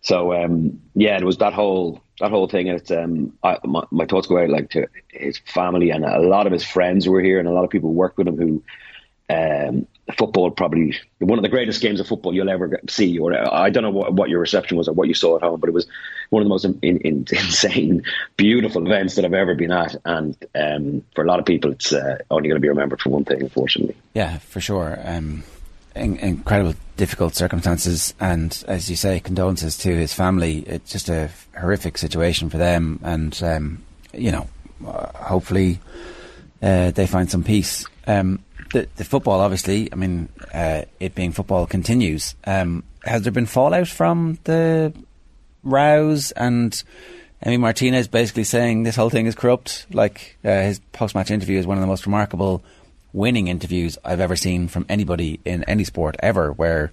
So 0.01 0.33
um, 0.33 0.81
yeah, 0.93 1.17
it 1.17 1.23
was 1.23 1.37
that 1.37 1.53
whole 1.53 2.01
that 2.19 2.29
whole 2.29 2.47
thing, 2.47 2.69
and 2.69 2.79
it's 2.79 2.91
um, 2.91 3.33
I, 3.43 3.57
my, 3.63 3.83
my, 3.89 4.05
thoughts 4.05 4.27
go 4.27 4.37
out 4.37 4.49
like 4.49 4.69
to 4.71 4.87
his 5.07 5.39
family 5.39 5.89
and 5.89 6.05
a 6.05 6.19
lot 6.19 6.45
of 6.45 6.53
his 6.53 6.63
friends 6.63 7.07
were 7.07 7.21
here, 7.21 7.39
and 7.39 7.47
a 7.47 7.51
lot 7.51 7.63
of 7.63 7.69
people 7.69 7.89
who 7.89 7.95
worked 7.95 8.17
with 8.17 8.27
him 8.27 8.37
who 8.37 8.63
um, 9.29 9.87
football 10.17 10.51
probably 10.51 10.95
one 11.19 11.39
of 11.39 11.43
the 11.43 11.49
greatest 11.49 11.81
games 11.81 11.99
of 11.99 12.07
football 12.07 12.33
you'll 12.35 12.49
ever 12.49 12.79
see. 12.89 13.17
Or 13.17 13.33
I 13.53 13.69
don't 13.69 13.83
know 13.83 13.91
what, 13.91 14.13
what 14.13 14.29
your 14.29 14.39
reception 14.39 14.77
was 14.77 14.87
or 14.87 14.93
what 14.93 15.07
you 15.07 15.13
saw 15.13 15.37
at 15.37 15.43
home, 15.43 15.59
but 15.59 15.69
it 15.69 15.73
was 15.73 15.87
one 16.29 16.41
of 16.41 16.45
the 16.45 16.49
most 16.49 16.65
in, 16.65 16.79
in, 16.81 17.25
insane, 17.31 18.03
beautiful 18.35 18.85
events 18.85 19.15
that 19.15 19.25
I've 19.25 19.33
ever 19.33 19.55
been 19.55 19.71
at. 19.71 19.95
And 20.03 20.35
um, 20.55 21.03
for 21.15 21.23
a 21.23 21.27
lot 21.27 21.39
of 21.39 21.45
people, 21.45 21.71
it's 21.71 21.93
uh, 21.93 22.17
only 22.29 22.49
going 22.49 22.57
to 22.57 22.61
be 22.61 22.69
remembered 22.69 23.01
for 23.01 23.09
one 23.09 23.23
thing, 23.23 23.41
unfortunately. 23.41 23.95
Yeah, 24.13 24.39
for 24.39 24.59
sure. 24.59 24.99
Um, 25.03 25.43
in, 25.95 26.17
incredible, 26.17 26.75
difficult 26.97 27.35
circumstances, 27.35 28.13
and 28.19 28.63
as 28.67 28.89
you 28.89 28.95
say, 28.95 29.19
condolences 29.19 29.77
to 29.79 29.95
his 29.95 30.13
family. 30.13 30.59
It's 30.59 30.91
just 30.91 31.09
a 31.09 31.29
horrific 31.57 31.97
situation 31.97 32.49
for 32.49 32.57
them, 32.57 32.99
and 33.03 33.39
um, 33.43 33.83
you 34.13 34.31
know, 34.31 34.47
uh, 34.85 35.07
hopefully 35.15 35.79
uh, 36.61 36.91
they 36.91 37.07
find 37.07 37.29
some 37.29 37.43
peace. 37.43 37.85
Um, 38.07 38.43
the, 38.73 38.87
the 38.97 39.05
football, 39.05 39.39
obviously, 39.39 39.91
I 39.91 39.95
mean, 39.95 40.27
uh, 40.53 40.83
it 40.99 41.15
being 41.15 41.31
football 41.31 41.65
continues. 41.65 42.35
Um, 42.45 42.83
has 43.05 43.21
there 43.21 43.31
been 43.31 43.45
fallout 43.45 43.87
from 43.87 44.37
the 44.43 44.93
rows 45.63 46.31
and 46.31 46.83
Emi 47.45 47.59
Martinez 47.59 48.07
basically 48.07 48.43
saying 48.43 48.83
this 48.83 48.95
whole 48.95 49.09
thing 49.09 49.27
is 49.27 49.35
corrupt? 49.35 49.85
Like 49.91 50.37
uh, 50.43 50.49
his 50.49 50.79
post 50.91 51.15
match 51.15 51.31
interview 51.31 51.57
is 51.57 51.67
one 51.67 51.77
of 51.77 51.81
the 51.81 51.87
most 51.87 52.05
remarkable 52.05 52.63
winning 53.13 53.47
interviews 53.47 53.97
I've 54.03 54.19
ever 54.19 54.35
seen 54.35 54.67
from 54.67 54.85
anybody 54.89 55.39
in 55.45 55.63
any 55.65 55.83
sport 55.83 56.15
ever, 56.19 56.51
where 56.51 56.91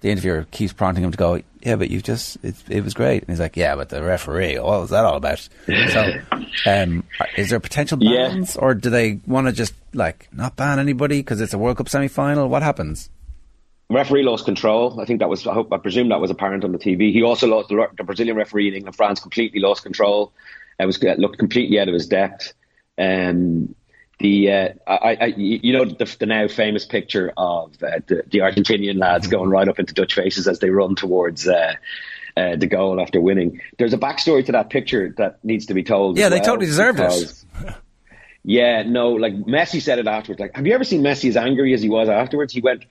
the 0.00 0.10
interviewer 0.10 0.46
keeps 0.50 0.72
prompting 0.72 1.04
him 1.04 1.10
to 1.10 1.16
go, 1.16 1.42
"Yeah, 1.62 1.76
but 1.76 1.90
you 1.90 2.00
just 2.00 2.38
it, 2.42 2.54
it 2.68 2.84
was 2.84 2.94
great," 2.94 3.22
and 3.22 3.30
he's 3.30 3.40
like, 3.40 3.56
"Yeah, 3.56 3.76
but 3.76 3.88
the 3.88 4.02
referee, 4.02 4.58
what 4.58 4.80
was 4.80 4.90
that 4.90 5.04
all 5.04 5.16
about?" 5.16 5.48
so, 5.66 6.12
um, 6.66 7.04
is 7.36 7.50
there 7.50 7.58
a 7.58 7.60
potential 7.60 7.98
bans, 7.98 8.54
yeah. 8.54 8.60
or 8.60 8.74
do 8.74 8.90
they 8.90 9.20
want 9.26 9.46
to 9.46 9.52
just 9.52 9.74
like 9.94 10.28
not 10.32 10.56
ban 10.56 10.78
anybody 10.78 11.20
because 11.20 11.40
it's 11.40 11.54
a 11.54 11.58
World 11.58 11.76
Cup 11.76 11.88
semi 11.88 12.08
final? 12.08 12.48
What 12.48 12.62
happens? 12.62 13.10
Referee 13.90 14.22
lost 14.22 14.44
control. 14.44 15.00
I 15.00 15.06
think 15.06 15.20
that 15.20 15.28
was. 15.28 15.46
I, 15.46 15.54
hope, 15.54 15.72
I 15.72 15.78
presume 15.78 16.10
that 16.10 16.20
was 16.20 16.30
apparent 16.30 16.64
on 16.64 16.72
the 16.72 16.78
TV. 16.78 17.12
He 17.12 17.22
also 17.22 17.46
lost 17.46 17.68
the, 17.68 17.88
the 17.96 18.04
Brazilian 18.04 18.36
referee 18.36 18.68
in 18.68 18.74
England, 18.74 18.96
France, 18.96 19.20
completely 19.20 19.60
lost 19.60 19.82
control. 19.82 20.32
It 20.78 20.86
was 20.86 21.02
looked 21.02 21.38
completely 21.38 21.80
out 21.80 21.88
of 21.88 21.94
his 21.94 22.06
depth. 22.06 22.52
Um, 22.98 23.74
the 24.18 24.52
uh, 24.52 24.68
I, 24.86 25.16
I, 25.20 25.24
you 25.36 25.72
know 25.72 25.84
the, 25.84 26.16
the, 26.18 26.26
now 26.26 26.48
famous 26.48 26.84
picture 26.84 27.32
of 27.36 27.74
uh, 27.82 28.00
the, 28.06 28.24
the, 28.26 28.38
Argentinian 28.38 28.98
lads 28.98 29.28
going 29.28 29.50
right 29.50 29.68
up 29.68 29.78
into 29.78 29.94
Dutch 29.94 30.14
faces 30.14 30.48
as 30.48 30.58
they 30.58 30.70
run 30.70 30.96
towards 30.96 31.46
uh, 31.46 31.74
uh, 32.36 32.56
the 32.56 32.66
goal 32.66 33.00
after 33.00 33.20
winning. 33.20 33.60
There's 33.78 33.92
a 33.92 33.98
backstory 33.98 34.44
to 34.46 34.52
that 34.52 34.70
picture 34.70 35.14
that 35.18 35.44
needs 35.44 35.66
to 35.66 35.74
be 35.74 35.84
told. 35.84 36.18
Yeah, 36.18 36.28
they 36.28 36.36
well 36.36 36.46
totally 36.46 36.66
deserved 36.66 37.00
it. 37.00 37.44
Yeah, 38.44 38.82
no, 38.82 39.10
like 39.10 39.34
Messi 39.34 39.82
said 39.82 39.98
it 39.98 40.06
afterwards. 40.06 40.40
Like, 40.40 40.56
have 40.56 40.66
you 40.66 40.72
ever 40.72 40.84
seen 40.84 41.02
Messi 41.02 41.28
as 41.28 41.36
angry 41.36 41.74
as 41.74 41.82
he 41.82 41.88
was 41.88 42.08
afterwards? 42.08 42.52
He 42.52 42.60
went 42.60 42.86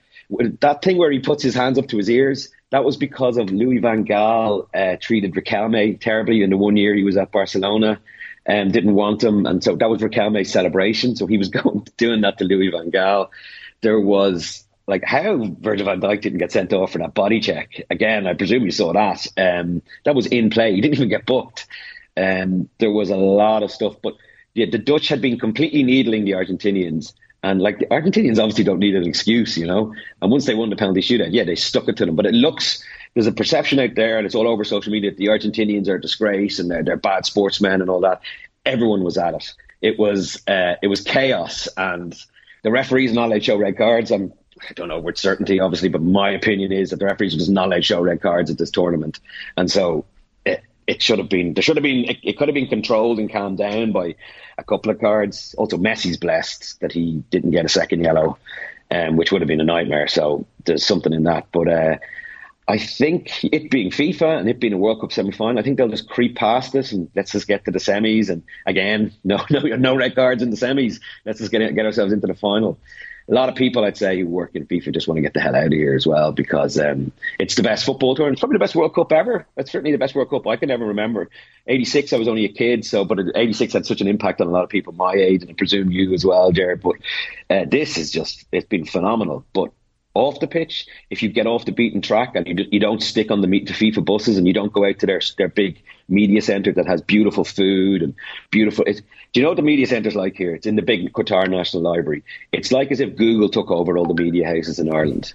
that 0.60 0.82
thing 0.82 0.98
where 0.98 1.12
he 1.12 1.20
puts 1.20 1.41
his 1.41 1.56
hands 1.56 1.78
up 1.78 1.88
to 1.88 1.98
his 1.98 2.10
ears. 2.10 2.49
That 2.70 2.84
was 2.84 2.98
because 2.98 3.38
of 3.38 3.49
Louis 3.49 3.80
Van 3.80 4.06
Gaal 4.06 4.68
uh, 4.76 4.98
treated 5.02 5.34
Riquelme 5.34 5.99
terribly 5.99 6.44
in 6.44 6.49
the 6.49 6.58
one 6.58 6.76
year 6.76 6.94
he 6.94 7.04
was 7.04 7.18
at 7.18 7.32
Barcelona 7.32 7.99
um, 8.48 8.72
didn't 8.72 8.95
want 8.95 9.24
him. 9.24 9.45
And 9.45 9.64
so 9.64 9.76
that 9.76 9.90
was 9.90 10.02
Riquelme's 10.02 10.52
celebration. 10.52 11.15
So 11.15 11.28
he 11.28 11.38
was 11.38 11.49
going 11.61 11.86
doing 11.98 12.22
that 12.22 12.38
to 12.38 12.45
Louis 12.45 12.69
van 12.69 12.91
Gaal. 12.91 13.30
There 13.82 13.99
was 13.99 14.64
like 14.88 15.03
how 15.03 15.56
Virgil 15.60 15.86
van 15.86 15.99
Dijk 15.99 16.22
didn't 16.22 16.40
get 16.40 16.52
sent 16.52 16.74
off 16.74 16.94
for 16.94 16.99
that 16.99 17.14
body 17.14 17.40
check. 17.41 17.84
Again, 17.90 18.26
I 18.26 18.34
presume 18.34 18.64
you 18.64 18.72
saw 18.72 18.94
that. 18.94 19.28
Um, 19.38 19.82
that 20.06 20.15
was 20.15 20.28
in 20.28 20.49
play. 20.49 20.74
He 20.74 20.82
didn't 20.82 20.95
even 20.95 21.10
get 21.10 21.26
booked. 21.26 21.68
Um, 22.15 22.69
there 22.80 22.91
was 22.91 23.10
a 23.10 23.18
lot 23.18 23.64
of 23.64 23.72
stuff, 23.72 23.95
but 24.02 24.14
yeah, 24.53 24.65
the 24.72 24.80
Dutch 24.80 25.07
had 25.07 25.22
been 25.22 25.38
completely 25.38 25.84
needling 25.84 26.26
the 26.26 26.32
Argentinians. 26.32 27.14
And 27.43 27.61
like 27.61 27.80
the 27.80 27.85
Argentinians 27.85 28.39
obviously 28.39 28.64
don't 28.64 28.80
need 28.80 28.95
an 28.95 29.07
excuse, 29.07 29.57
you 29.57 29.68
know. 29.68 29.93
And 30.22 30.31
once 30.31 30.45
they 30.45 30.55
won 30.55 30.69
the 30.69 30.76
penalty 30.76 31.01
shootout, 31.01 31.30
yeah, 31.31 31.43
they 31.43 31.55
stuck 31.55 31.88
it 31.88 31.97
to 31.97 32.05
them. 32.05 32.15
But 32.15 32.26
it 32.26 32.34
looks 32.34 32.84
there's 33.14 33.27
a 33.27 33.31
perception 33.31 33.80
out 33.80 33.95
there, 33.95 34.18
and 34.18 34.26
it's 34.26 34.35
all 34.35 34.47
over 34.47 34.64
social 34.64 34.91
media 34.91 35.11
that 35.11 35.18
the 35.18 35.27
Argentinians 35.27 35.88
are 35.88 35.95
a 35.95 36.01
disgrace 36.01 36.59
and 36.59 36.69
they're, 36.69 36.84
they're 36.84 36.97
bad 36.97 37.26
sportsmen 37.26 37.81
and 37.81 37.89
all 37.89 38.01
that. 38.01 38.22
Everyone 38.65 39.03
was 39.03 39.18
at 39.18 39.34
it. 39.34 39.53
It 39.81 39.99
was 39.99 40.41
uh, 40.47 40.76
it 40.81 40.88
was 40.88 41.01
chaos, 41.01 41.68
and 41.77 42.15
the 42.64 42.72
referees 42.72 43.14
not 43.14 43.30
allowed 43.30 43.43
show 43.43 43.57
red 43.57 43.77
cards. 43.77 44.11
I'm 44.11 44.34
I 44.61 44.73
don't 44.73 44.88
know 44.88 44.99
with 44.99 45.18
certainty, 45.18 45.59
obviously, 45.59 45.89
but 45.89 46.01
my 46.01 46.31
opinion 46.31 46.72
is 46.72 46.89
that 46.89 46.97
the 46.97 47.05
referees 47.05 47.35
just 47.35 47.49
not 47.49 47.68
allowed 47.68 47.85
show 47.85 48.01
red 48.01 48.22
cards 48.22 48.49
at 48.49 48.57
this 48.57 48.72
tournament, 48.72 49.19
and 49.55 49.72
so 49.72 50.05
it, 50.88 51.01
should 51.01 51.19
have 51.19 51.30
been 51.30 51.53
there 51.53 51.61
should 51.61 51.77
have 51.77 51.84
been 51.84 52.05
it, 52.05 52.18
it, 52.23 52.38
could 52.38 52.47
have 52.47 52.55
been 52.55 52.68
controlled 52.68 53.19
and 53.19 53.31
calmed 53.31 53.57
down 53.57 53.91
by 53.91 54.15
a 54.57 54.64
couple 54.64 54.91
of 54.91 54.99
cards. 54.99 55.53
Also, 55.57 55.77
Messi's 55.77 56.18
blessed 56.18 56.80
that 56.81 56.91
he 56.91 57.23
didn't 57.30 57.51
get 57.51 57.65
a 57.65 57.69
second 57.69 58.03
yellow, 58.03 58.38
um, 58.91 59.18
which 59.18 59.31
would 59.31 59.41
have 59.41 59.47
been 59.47 59.61
a 59.61 59.65
nightmare. 59.65 60.07
So 60.07 60.45
there's 60.65 60.85
something 60.85 61.14
in 61.14 61.23
that, 61.23 61.47
but 61.51 61.68
uh, 61.68 61.97
I 62.69 62.77
think 62.77 63.45
it 63.45 63.72
being 63.72 63.91
FIFA 63.91 64.39
and 64.39 64.49
it 64.49 64.59
being 64.59 64.73
a 64.73 64.77
World 64.77 64.99
Cup 64.99 65.14
semi 65.14 65.31
final, 65.31 65.57
I 65.57 65.64
think 65.64 65.77
they'll 65.77 65.88
just 65.88 66.09
creep 66.09 66.35
past 66.35 66.73
this 66.73 66.91
and 66.91 67.09
let's 67.15 67.31
just 67.31 67.47
get 67.47 67.64
to 67.65 67.72
the 67.72 67.80
semis. 67.80 68.30
And 68.30 68.43
again, 68.65 69.14
no, 69.23 69.43
no, 69.49 69.59
no 69.59 69.95
red 69.95 70.15
cards 70.15 70.43
in 70.43 70.49
the 70.49 70.57
semis. 70.57 70.99
Let's 71.26 71.39
just 71.39 71.51
get 71.51 71.73
get 71.76 71.85
ourselves 71.85 72.11
into 72.11 72.27
the 72.27 72.35
final. 72.35 72.77
A 73.30 73.34
lot 73.34 73.49
of 73.49 73.56
people, 73.56 73.84
I'd 73.84 73.98
say, 73.98 74.20
who 74.20 74.28
work 74.28 74.52
in 74.56 74.66
FIFA 74.66 74.94
just 74.94 75.08
want 75.08 75.18
to 75.18 75.22
get 75.22 75.34
the 75.34 75.41
hell 75.41 75.56
out 75.56 75.66
of 75.66 75.74
here 75.74 75.95
as 75.95 76.08
well 76.08 76.32
because 76.32 76.80
um, 76.80 77.12
it's 77.40 77.56
the 77.56 77.64
best 77.64 77.86
football 77.86 78.16
tournament. 78.16 78.36
It's 78.36 78.40
probably 78.40 78.56
the 78.56 78.64
best 78.64 78.76
World 78.76 78.95
Cup 78.95 79.12
ever. 79.12 79.45
It's 79.58 79.72
certainly 79.72 79.91
the 79.91 79.98
best 79.98 80.16
World 80.16 80.30
Cup 80.30 80.48
I 80.48 80.56
can 80.56 80.72
ever 80.72 80.86
remember. 80.86 81.30
'86, 81.68 82.14
I 82.14 82.18
was 82.18 82.30
only 82.30 82.45
a 82.45 82.49
kid, 82.49 82.86
so 82.86 83.04
but 83.04 83.20
'86 83.36 83.74
had 83.74 83.86
such 83.86 83.99
an 83.99 84.08
impact 84.08 84.40
on 84.40 84.48
a 84.48 84.52
lot 84.52 84.64
of 84.64 84.70
people 84.70 84.94
my 84.94 85.14
age, 85.14 85.41
and 85.41 85.52
I 85.52 85.54
presume 85.56 85.91
you 85.91 86.14
as 86.14 86.26
well, 86.26 86.52
Jared. 86.52 86.82
But 86.82 86.95
uh, 87.49 87.66
this 87.68 87.98
is 87.98 88.12
just 88.12 88.45
it's 88.52 88.68
been 88.68 88.86
phenomenal. 88.86 89.45
But 89.54 89.72
off 90.18 90.39
the 90.39 90.48
pitch, 90.48 90.88
if 91.10 91.22
you 91.22 91.30
get 91.30 91.48
off 91.48 91.65
the 91.65 91.72
beaten 91.72 92.02
track 92.02 92.35
and 92.35 92.48
you, 92.48 92.65
you 92.72 92.80
don't 92.80 93.02
stick 93.02 93.31
on 93.31 93.41
the, 93.41 93.48
the 93.48 93.73
FIFA 93.73 94.03
buses 94.03 94.38
and 94.38 94.48
you 94.48 94.53
don't 94.53 94.73
go 94.73 94.85
out 94.85 94.99
to 94.99 95.06
their 95.06 95.22
their 95.38 95.48
big 95.48 95.81
media 96.10 96.41
centre 96.41 96.72
that 96.72 96.88
has 96.88 97.02
beautiful 97.02 97.44
food 97.44 98.02
and 98.02 98.15
beautiful. 98.49 98.85
do 98.85 99.02
you 99.34 99.41
know 99.41 99.49
what 99.49 99.57
the 99.57 99.61
media 99.61 99.85
centre's 99.85 100.15
like 100.15 100.35
here? 100.35 100.56
It's 100.56 100.65
in 100.65 100.76
the 100.76 100.81
big 100.81 101.11
Qatar 101.14 101.49
National 101.49 101.84
Library. 101.84 102.23
It's 102.52 102.72
like 102.72 102.91
as 102.91 102.99
if 102.99 103.15
Google 103.15 103.49
took 103.49 103.69
over 103.69 103.98
all 103.98 104.06
the 104.06 104.22
media 104.22 104.48
houses 104.48 104.80
in 104.80 104.94
Ireland. 104.94 105.34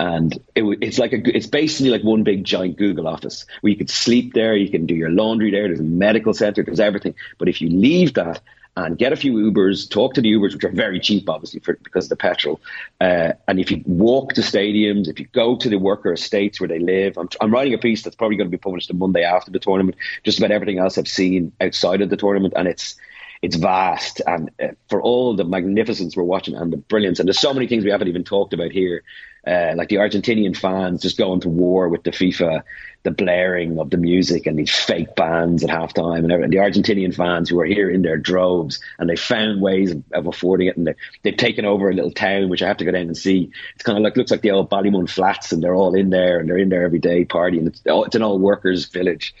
And 0.00 0.32
it, 0.54 0.62
it's 0.80 0.98
like 0.98 1.12
a, 1.12 1.36
it's 1.36 1.46
basically 1.46 1.90
like 1.90 2.04
one 2.04 2.22
big 2.22 2.44
giant 2.44 2.76
Google 2.76 3.08
office 3.08 3.46
where 3.60 3.72
you 3.72 3.76
could 3.76 3.90
sleep 3.90 4.32
there, 4.32 4.54
you 4.54 4.70
can 4.70 4.86
do 4.86 4.94
your 4.94 5.10
laundry 5.10 5.50
there. 5.50 5.66
There's 5.66 5.80
a 5.80 5.84
medical 5.84 6.34
center, 6.34 6.62
there's 6.62 6.80
everything. 6.80 7.14
But 7.36 7.48
if 7.48 7.60
you 7.60 7.68
leave 7.68 8.14
that 8.14 8.40
and 8.84 8.98
get 8.98 9.12
a 9.12 9.16
few 9.16 9.32
Ubers, 9.32 9.88
talk 9.90 10.14
to 10.14 10.20
the 10.20 10.32
Ubers, 10.32 10.54
which 10.54 10.64
are 10.64 10.70
very 10.70 11.00
cheap, 11.00 11.28
obviously, 11.28 11.60
for, 11.60 11.74
because 11.82 12.04
of 12.06 12.10
the 12.10 12.16
petrol. 12.16 12.60
Uh, 13.00 13.32
and 13.46 13.58
if 13.58 13.70
you 13.70 13.82
walk 13.86 14.34
to 14.34 14.40
stadiums, 14.40 15.08
if 15.08 15.18
you 15.18 15.26
go 15.32 15.56
to 15.56 15.68
the 15.68 15.78
worker 15.78 16.12
estates 16.12 16.60
where 16.60 16.68
they 16.68 16.78
live, 16.78 17.16
I'm, 17.18 17.28
I'm 17.40 17.52
writing 17.52 17.74
a 17.74 17.78
piece 17.78 18.02
that's 18.02 18.16
probably 18.16 18.36
going 18.36 18.48
to 18.48 18.56
be 18.56 18.60
published 18.60 18.88
the 18.88 18.94
Monday 18.94 19.24
after 19.24 19.50
the 19.50 19.58
tournament, 19.58 19.96
just 20.22 20.38
about 20.38 20.50
everything 20.50 20.78
else 20.78 20.98
I've 20.98 21.08
seen 21.08 21.52
outside 21.60 22.02
of 22.02 22.10
the 22.10 22.16
tournament, 22.16 22.54
and 22.56 22.68
it's 22.68 22.96
it's 23.40 23.56
vast. 23.56 24.20
And 24.26 24.50
uh, 24.60 24.68
for 24.88 25.00
all 25.00 25.34
the 25.34 25.44
magnificence 25.44 26.16
we're 26.16 26.24
watching 26.24 26.56
and 26.56 26.72
the 26.72 26.76
brilliance, 26.76 27.20
and 27.20 27.28
there's 27.28 27.38
so 27.38 27.54
many 27.54 27.66
things 27.66 27.84
we 27.84 27.90
haven't 27.90 28.08
even 28.08 28.24
talked 28.24 28.52
about 28.52 28.72
here, 28.72 29.02
uh, 29.48 29.74
like 29.76 29.88
the 29.88 29.96
Argentinian 29.96 30.56
fans 30.56 31.02
just 31.02 31.16
going 31.16 31.40
to 31.40 31.48
war 31.48 31.88
with 31.88 32.02
the 32.02 32.10
FIFA 32.10 32.62
the 33.04 33.10
blaring 33.12 33.78
of 33.78 33.90
the 33.90 33.96
music 33.96 34.46
and 34.46 34.58
these 34.58 34.74
fake 34.74 35.14
bands 35.14 35.62
at 35.62 35.70
halftime 35.70 36.18
and 36.18 36.32
everything. 36.32 36.50
The 36.50 36.56
Argentinian 36.58 37.14
fans 37.14 37.48
who 37.48 37.60
are 37.60 37.64
here 37.64 37.88
in 37.88 38.02
their 38.02 38.16
droves 38.16 38.80
and 38.98 39.08
they 39.08 39.16
found 39.16 39.62
ways 39.62 39.92
of, 39.92 40.02
of 40.12 40.26
affording 40.26 40.66
it 40.68 40.76
and 40.76 40.86
they, 40.86 40.94
they've 41.22 41.36
taken 41.36 41.64
over 41.64 41.88
a 41.88 41.94
little 41.94 42.10
town 42.10 42.48
which 42.48 42.62
I 42.62 42.68
have 42.68 42.78
to 42.78 42.84
go 42.84 42.90
down 42.90 43.02
and 43.02 43.16
see. 43.16 43.50
It's 43.74 43.84
kind 43.84 43.96
of 43.96 44.04
like 44.04 44.16
looks 44.16 44.30
like 44.30 44.42
the 44.42 44.50
old 44.50 44.68
Ballymun 44.68 45.08
flats 45.08 45.52
and 45.52 45.62
they're 45.62 45.74
all 45.74 45.94
in 45.94 46.10
there 46.10 46.40
and 46.40 46.48
they're 46.48 46.58
in 46.58 46.70
there 46.70 46.84
every 46.84 46.98
day 46.98 47.24
partying. 47.24 47.68
It's, 47.68 47.82
it's 47.84 48.16
an 48.16 48.22
all 48.22 48.38
workers 48.38 48.86
village. 48.86 49.34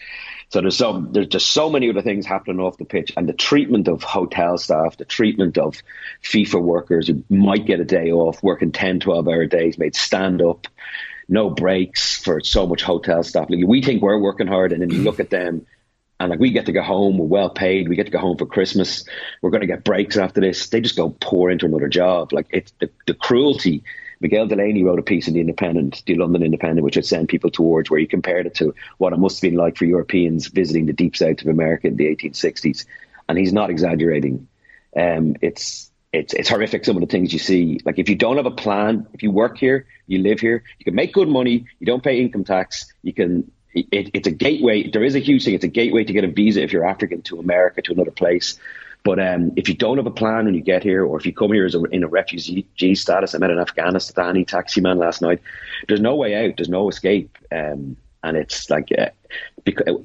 So 0.50 0.62
there's 0.62 0.78
so 0.78 1.06
there's 1.10 1.26
just 1.26 1.50
so 1.50 1.68
many 1.68 1.90
other 1.90 2.00
things 2.00 2.24
happening 2.24 2.60
off 2.60 2.78
the 2.78 2.86
pitch, 2.86 3.12
and 3.16 3.28
the 3.28 3.34
treatment 3.34 3.86
of 3.86 4.02
hotel 4.02 4.56
staff, 4.56 4.96
the 4.96 5.04
treatment 5.04 5.58
of 5.58 5.82
FIFA 6.22 6.62
workers 6.62 7.08
who 7.08 7.22
might 7.28 7.66
get 7.66 7.80
a 7.80 7.84
day 7.84 8.10
off, 8.10 8.42
working 8.42 8.72
10, 8.72 9.00
12 9.00 9.28
hour 9.28 9.44
days, 9.46 9.78
made 9.78 9.94
stand 9.94 10.40
up, 10.40 10.66
no 11.28 11.50
breaks 11.50 12.16
for 12.16 12.40
so 12.40 12.66
much 12.66 12.82
hotel 12.82 13.22
staff. 13.22 13.50
Like 13.50 13.66
we 13.66 13.82
think 13.82 14.02
we're 14.02 14.18
working 14.18 14.46
hard, 14.46 14.72
and 14.72 14.80
then 14.80 14.90
you 14.90 15.02
look 15.02 15.20
at 15.20 15.28
them, 15.28 15.66
and 16.20 16.30
like 16.30 16.40
we 16.40 16.50
get 16.50 16.66
to 16.66 16.72
go 16.72 16.82
home, 16.82 17.18
we're 17.18 17.26
well 17.26 17.50
paid, 17.50 17.88
we 17.88 17.96
get 17.96 18.06
to 18.06 18.12
go 18.12 18.18
home 18.18 18.38
for 18.38 18.46
Christmas, 18.46 19.04
we're 19.40 19.50
going 19.50 19.60
to 19.60 19.66
get 19.66 19.84
breaks 19.84 20.16
after 20.16 20.40
this. 20.40 20.68
They 20.68 20.80
just 20.80 20.96
go 20.96 21.10
pour 21.10 21.50
into 21.50 21.66
another 21.66 21.88
job. 21.88 22.32
Like 22.32 22.46
it's 22.50 22.72
the, 22.80 22.90
the 23.06 23.14
cruelty. 23.14 23.84
Miguel 24.20 24.46
Delaney 24.46 24.82
wrote 24.82 24.98
a 24.98 25.02
piece 25.02 25.28
in 25.28 25.34
the 25.34 25.40
Independent, 25.40 26.02
the 26.06 26.14
London 26.14 26.42
Independent, 26.42 26.84
which 26.84 26.96
had 26.96 27.06
sent 27.06 27.28
people 27.28 27.50
towards 27.50 27.90
where 27.90 28.00
he 28.00 28.06
compared 28.06 28.46
it 28.46 28.54
to 28.56 28.74
what 28.98 29.12
it 29.12 29.18
must 29.18 29.40
have 29.40 29.50
been 29.50 29.58
like 29.58 29.76
for 29.76 29.84
Europeans 29.84 30.48
visiting 30.48 30.86
the 30.86 30.92
deep 30.92 31.16
south 31.16 31.40
of 31.40 31.46
America 31.46 31.86
in 31.86 31.96
the 31.96 32.06
1860s, 32.06 32.84
and 33.28 33.38
he's 33.38 33.52
not 33.52 33.70
exaggerating. 33.70 34.48
Um, 34.96 35.36
it's 35.40 35.90
it's 36.12 36.32
it's 36.32 36.48
horrific 36.48 36.84
some 36.84 36.96
of 36.96 37.00
the 37.00 37.06
things 37.06 37.32
you 37.32 37.38
see. 37.38 37.80
Like 37.84 37.98
if 37.98 38.08
you 38.08 38.16
don't 38.16 38.36
have 38.36 38.46
a 38.46 38.50
plan, 38.50 39.06
if 39.12 39.22
you 39.22 39.30
work 39.30 39.58
here, 39.58 39.86
you 40.06 40.18
live 40.18 40.40
here, 40.40 40.64
you 40.78 40.84
can 40.84 40.94
make 40.94 41.12
good 41.12 41.28
money, 41.28 41.66
you 41.78 41.86
don't 41.86 42.02
pay 42.02 42.20
income 42.20 42.44
tax, 42.44 42.92
you 43.02 43.12
can. 43.12 43.50
It, 43.74 44.10
it's 44.14 44.26
a 44.26 44.32
gateway. 44.32 44.90
There 44.90 45.04
is 45.04 45.14
a 45.14 45.20
huge 45.20 45.44
thing. 45.44 45.54
It's 45.54 45.62
a 45.62 45.68
gateway 45.68 46.02
to 46.02 46.12
get 46.12 46.24
a 46.24 46.28
visa 46.28 46.62
if 46.62 46.72
you're 46.72 46.88
African 46.88 47.22
to 47.22 47.38
America 47.38 47.82
to 47.82 47.92
another 47.92 48.10
place. 48.10 48.58
But 49.04 49.18
um, 49.18 49.52
if 49.56 49.68
you 49.68 49.74
don't 49.74 49.96
have 49.96 50.06
a 50.06 50.10
plan 50.10 50.44
when 50.44 50.54
you 50.54 50.60
get 50.60 50.82
here, 50.82 51.04
or 51.04 51.18
if 51.18 51.24
you 51.24 51.32
come 51.32 51.52
here 51.52 51.64
as 51.64 51.74
a, 51.74 51.82
in 51.84 52.02
a 52.02 52.08
refugee 52.08 52.94
status, 52.94 53.34
I 53.34 53.38
met 53.38 53.50
an 53.50 53.58
Afghanistani 53.58 54.46
taxi 54.46 54.80
man 54.80 54.98
last 54.98 55.22
night. 55.22 55.40
There's 55.86 56.00
no 56.00 56.16
way 56.16 56.46
out. 56.46 56.56
There's 56.56 56.68
no 56.68 56.88
escape. 56.88 57.36
Um, 57.50 57.96
and 58.22 58.36
it's 58.36 58.68
like 58.68 58.90
uh, 58.96 59.10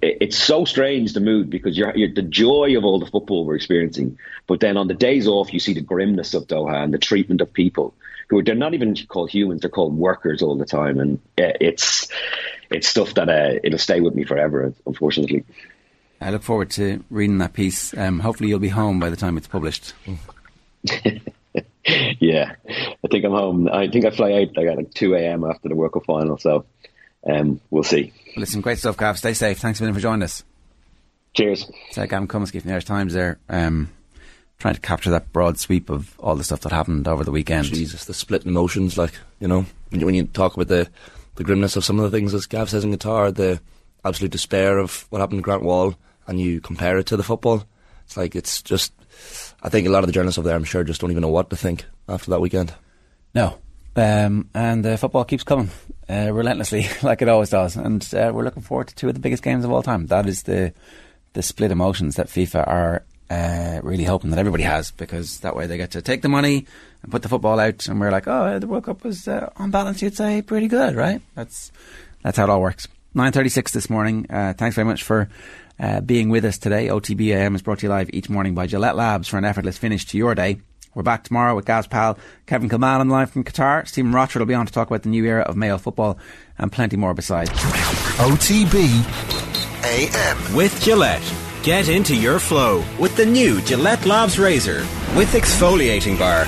it's 0.01 0.37
so 0.37 0.65
strange 0.65 1.13
the 1.13 1.19
mood 1.19 1.49
because 1.49 1.77
you're, 1.77 1.95
you're, 1.95 2.13
the 2.13 2.21
joy 2.21 2.77
of 2.77 2.83
all 2.83 2.99
the 2.99 3.05
football 3.05 3.45
we're 3.45 3.55
experiencing, 3.55 4.17
but 4.47 4.59
then 4.59 4.77
on 4.77 4.87
the 4.87 4.93
days 4.93 5.27
off 5.27 5.53
you 5.53 5.59
see 5.59 5.73
the 5.73 5.81
grimness 5.81 6.33
of 6.33 6.47
Doha 6.47 6.83
and 6.83 6.93
the 6.93 6.97
treatment 6.97 7.41
of 7.41 7.51
people 7.51 7.93
who 8.29 8.39
are, 8.39 8.43
they're 8.43 8.55
not 8.55 8.73
even 8.73 8.95
called 9.07 9.29
humans; 9.29 9.61
they're 9.61 9.69
called 9.69 9.97
workers 9.97 10.41
all 10.41 10.55
the 10.55 10.65
time, 10.65 10.99
and 10.99 11.17
uh, 11.39 11.57
it's 11.59 12.07
it's 12.69 12.87
stuff 12.87 13.13
that 13.15 13.29
uh, 13.29 13.59
it'll 13.63 13.79
stay 13.79 13.99
with 13.99 14.15
me 14.15 14.25
forever. 14.25 14.73
Unfortunately, 14.85 15.43
I 16.23 16.29
look 16.29 16.43
forward 16.43 16.71
to 16.71 17.03
reading 17.09 17.39
that 17.39 17.53
piece. 17.53 17.95
Um, 17.97 18.19
hopefully, 18.19 18.49
you'll 18.49 18.59
be 18.59 18.69
home 18.69 18.99
by 18.99 19.09
the 19.09 19.17
time 19.17 19.37
it's 19.37 19.47
published. 19.47 19.93
yeah, 21.85 22.55
I 22.65 23.07
think 23.11 23.25
I'm 23.25 23.31
home. 23.31 23.67
I 23.67 23.89
think 23.89 24.05
I 24.05 24.11
fly 24.11 24.31
out 24.33 24.55
like 24.55 24.67
at 24.67 24.77
like 24.77 24.93
two 24.93 25.15
a.m. 25.15 25.43
after 25.43 25.67
the 25.69 25.75
World 25.75 25.93
Cup 25.93 26.05
final, 26.05 26.37
so 26.37 26.65
um, 27.27 27.59
we'll 27.69 27.83
see. 27.83 28.13
Listen, 28.37 28.61
great 28.61 28.79
stuff, 28.79 28.97
Gav. 28.97 29.17
Stay 29.17 29.33
safe. 29.33 29.59
Thanks 29.59 29.79
a 29.79 29.83
million 29.83 29.95
for 29.95 30.01
joining 30.01 30.23
us. 30.23 30.43
Cheers. 31.33 31.69
It's 31.89 31.97
like 31.97 32.11
Gavin 32.11 32.27
Cummiskey 32.27 32.61
from 32.61 32.69
the 32.69 32.73
Irish 32.73 32.85
Times 32.85 33.13
there, 33.13 33.39
um, 33.49 33.89
trying 34.59 34.75
to 34.75 34.81
capture 34.81 35.09
that 35.09 35.33
broad 35.33 35.59
sweep 35.59 35.89
of 35.89 36.17
all 36.19 36.35
the 36.35 36.43
stuff 36.43 36.61
that 36.61 36.71
happened 36.71 37.07
over 37.07 37.23
the 37.23 37.31
weekend. 37.31 37.65
Jesus, 37.65 38.05
the 38.05 38.13
split 38.13 38.45
emotions, 38.45 38.97
like, 38.97 39.13
you 39.39 39.47
know, 39.47 39.65
when 39.89 39.99
you, 39.99 40.05
when 40.05 40.15
you 40.15 40.25
talk 40.25 40.53
about 40.53 40.67
the, 40.67 40.87
the 41.35 41.43
grimness 41.43 41.75
of 41.75 41.83
some 41.83 41.99
of 41.99 42.09
the 42.09 42.15
things, 42.15 42.33
as 42.33 42.45
Gav 42.45 42.69
says 42.69 42.83
in 42.83 42.95
Qatar, 42.95 43.33
the 43.33 43.59
absolute 44.05 44.31
despair 44.31 44.77
of 44.77 45.07
what 45.09 45.19
happened 45.19 45.39
to 45.39 45.43
Grant 45.43 45.63
Wahl, 45.63 45.95
and 46.27 46.39
you 46.39 46.61
compare 46.61 46.97
it 46.97 47.07
to 47.07 47.17
the 47.17 47.23
football, 47.23 47.63
it's 48.05 48.17
like, 48.17 48.35
it's 48.35 48.61
just, 48.61 48.93
I 49.61 49.69
think 49.69 49.87
a 49.87 49.91
lot 49.91 50.03
of 50.03 50.07
the 50.07 50.13
journalists 50.13 50.37
over 50.37 50.47
there, 50.47 50.57
I'm 50.57 50.63
sure, 50.63 50.83
just 50.83 51.01
don't 51.01 51.11
even 51.11 51.21
know 51.21 51.29
what 51.29 51.49
to 51.49 51.55
think 51.55 51.85
after 52.07 52.31
that 52.31 52.41
weekend. 52.41 52.73
No. 53.33 53.57
Um, 53.95 54.49
and 54.53 54.85
uh, 54.85 54.97
football 54.97 55.23
keeps 55.23 55.43
coming 55.43 55.69
uh, 56.09 56.31
relentlessly, 56.31 56.87
like 57.03 57.21
it 57.21 57.29
always 57.29 57.49
does. 57.49 57.75
And 57.75 58.03
uh, 58.13 58.31
we're 58.33 58.43
looking 58.43 58.63
forward 58.63 58.87
to 58.87 58.95
two 58.95 59.07
of 59.07 59.13
the 59.13 59.19
biggest 59.19 59.43
games 59.43 59.65
of 59.65 59.71
all 59.71 59.83
time. 59.83 60.07
That 60.07 60.27
is 60.27 60.43
the 60.43 60.73
the 61.33 61.41
split 61.41 61.71
emotions 61.71 62.15
that 62.15 62.27
FIFA 62.27 62.67
are 62.67 63.03
uh, 63.29 63.79
really 63.81 64.03
hoping 64.03 64.29
that 64.29 64.37
everybody 64.37 64.63
has, 64.63 64.91
because 64.91 65.39
that 65.39 65.55
way 65.55 65.65
they 65.65 65.77
get 65.77 65.91
to 65.91 66.01
take 66.01 66.21
the 66.21 66.29
money 66.29 66.67
and 67.01 67.11
put 67.11 67.23
the 67.23 67.29
football 67.29 67.59
out. 67.59 67.87
And 67.87 67.99
we're 67.99 68.11
like, 68.11 68.27
oh, 68.27 68.59
the 68.59 68.67
World 68.67 68.85
Cup 68.85 69.03
was 69.03 69.27
uh, 69.27 69.49
on 69.57 69.71
balance, 69.71 70.01
you'd 70.01 70.15
say, 70.15 70.41
pretty 70.43 70.67
good, 70.67 70.95
right? 70.95 71.21
That's 71.35 71.71
that's 72.21 72.37
how 72.37 72.43
it 72.43 72.49
all 72.49 72.61
works. 72.61 72.87
Nine 73.13 73.31
thirty 73.31 73.49
six 73.49 73.71
this 73.71 73.89
morning. 73.89 74.27
Uh, 74.29 74.53
thanks 74.57 74.75
very 74.75 74.85
much 74.85 75.03
for. 75.03 75.29
Uh, 75.79 76.01
being 76.01 76.29
with 76.29 76.45
us 76.45 76.57
today. 76.59 76.87
OTBAM 76.87 77.55
is 77.55 77.61
brought 77.63 77.79
to 77.79 77.87
you 77.87 77.89
live 77.89 78.09
each 78.13 78.29
morning 78.29 78.53
by 78.53 78.67
Gillette 78.67 78.95
Labs 78.95 79.27
for 79.27 79.37
an 79.37 79.45
effortless 79.45 79.77
finish 79.77 80.05
to 80.05 80.17
your 80.17 80.35
day. 80.35 80.61
We're 80.93 81.03
back 81.03 81.23
tomorrow 81.23 81.55
with 81.55 81.65
Gaz 81.65 81.87
pal 81.87 82.19
Kevin 82.45 82.69
Kilbane 82.69 82.99
on 82.99 83.07
the 83.07 83.13
line 83.13 83.25
from 83.25 83.43
Qatar. 83.43 83.87
Stephen 83.87 84.11
Rochford 84.11 84.41
will 84.41 84.45
be 84.45 84.53
on 84.53 84.67
to 84.67 84.71
talk 84.71 84.87
about 84.87 85.01
the 85.01 85.09
new 85.09 85.25
era 85.25 85.41
of 85.41 85.57
Mayo 85.57 85.79
football 85.79 86.19
and 86.59 86.71
plenty 86.71 86.95
more 86.97 87.15
besides. 87.15 87.49
OTB 88.19 89.03
AM. 89.83 90.55
With 90.55 90.79
Gillette. 90.81 91.33
Get 91.63 91.89
into 91.89 92.15
your 92.15 92.39
flow 92.39 92.83
with 92.99 93.15
the 93.15 93.25
new 93.25 93.61
Gillette 93.61 94.05
Labs 94.05 94.37
Razor 94.37 94.79
with 95.15 95.31
exfoliating 95.33 96.19
bar. 96.19 96.45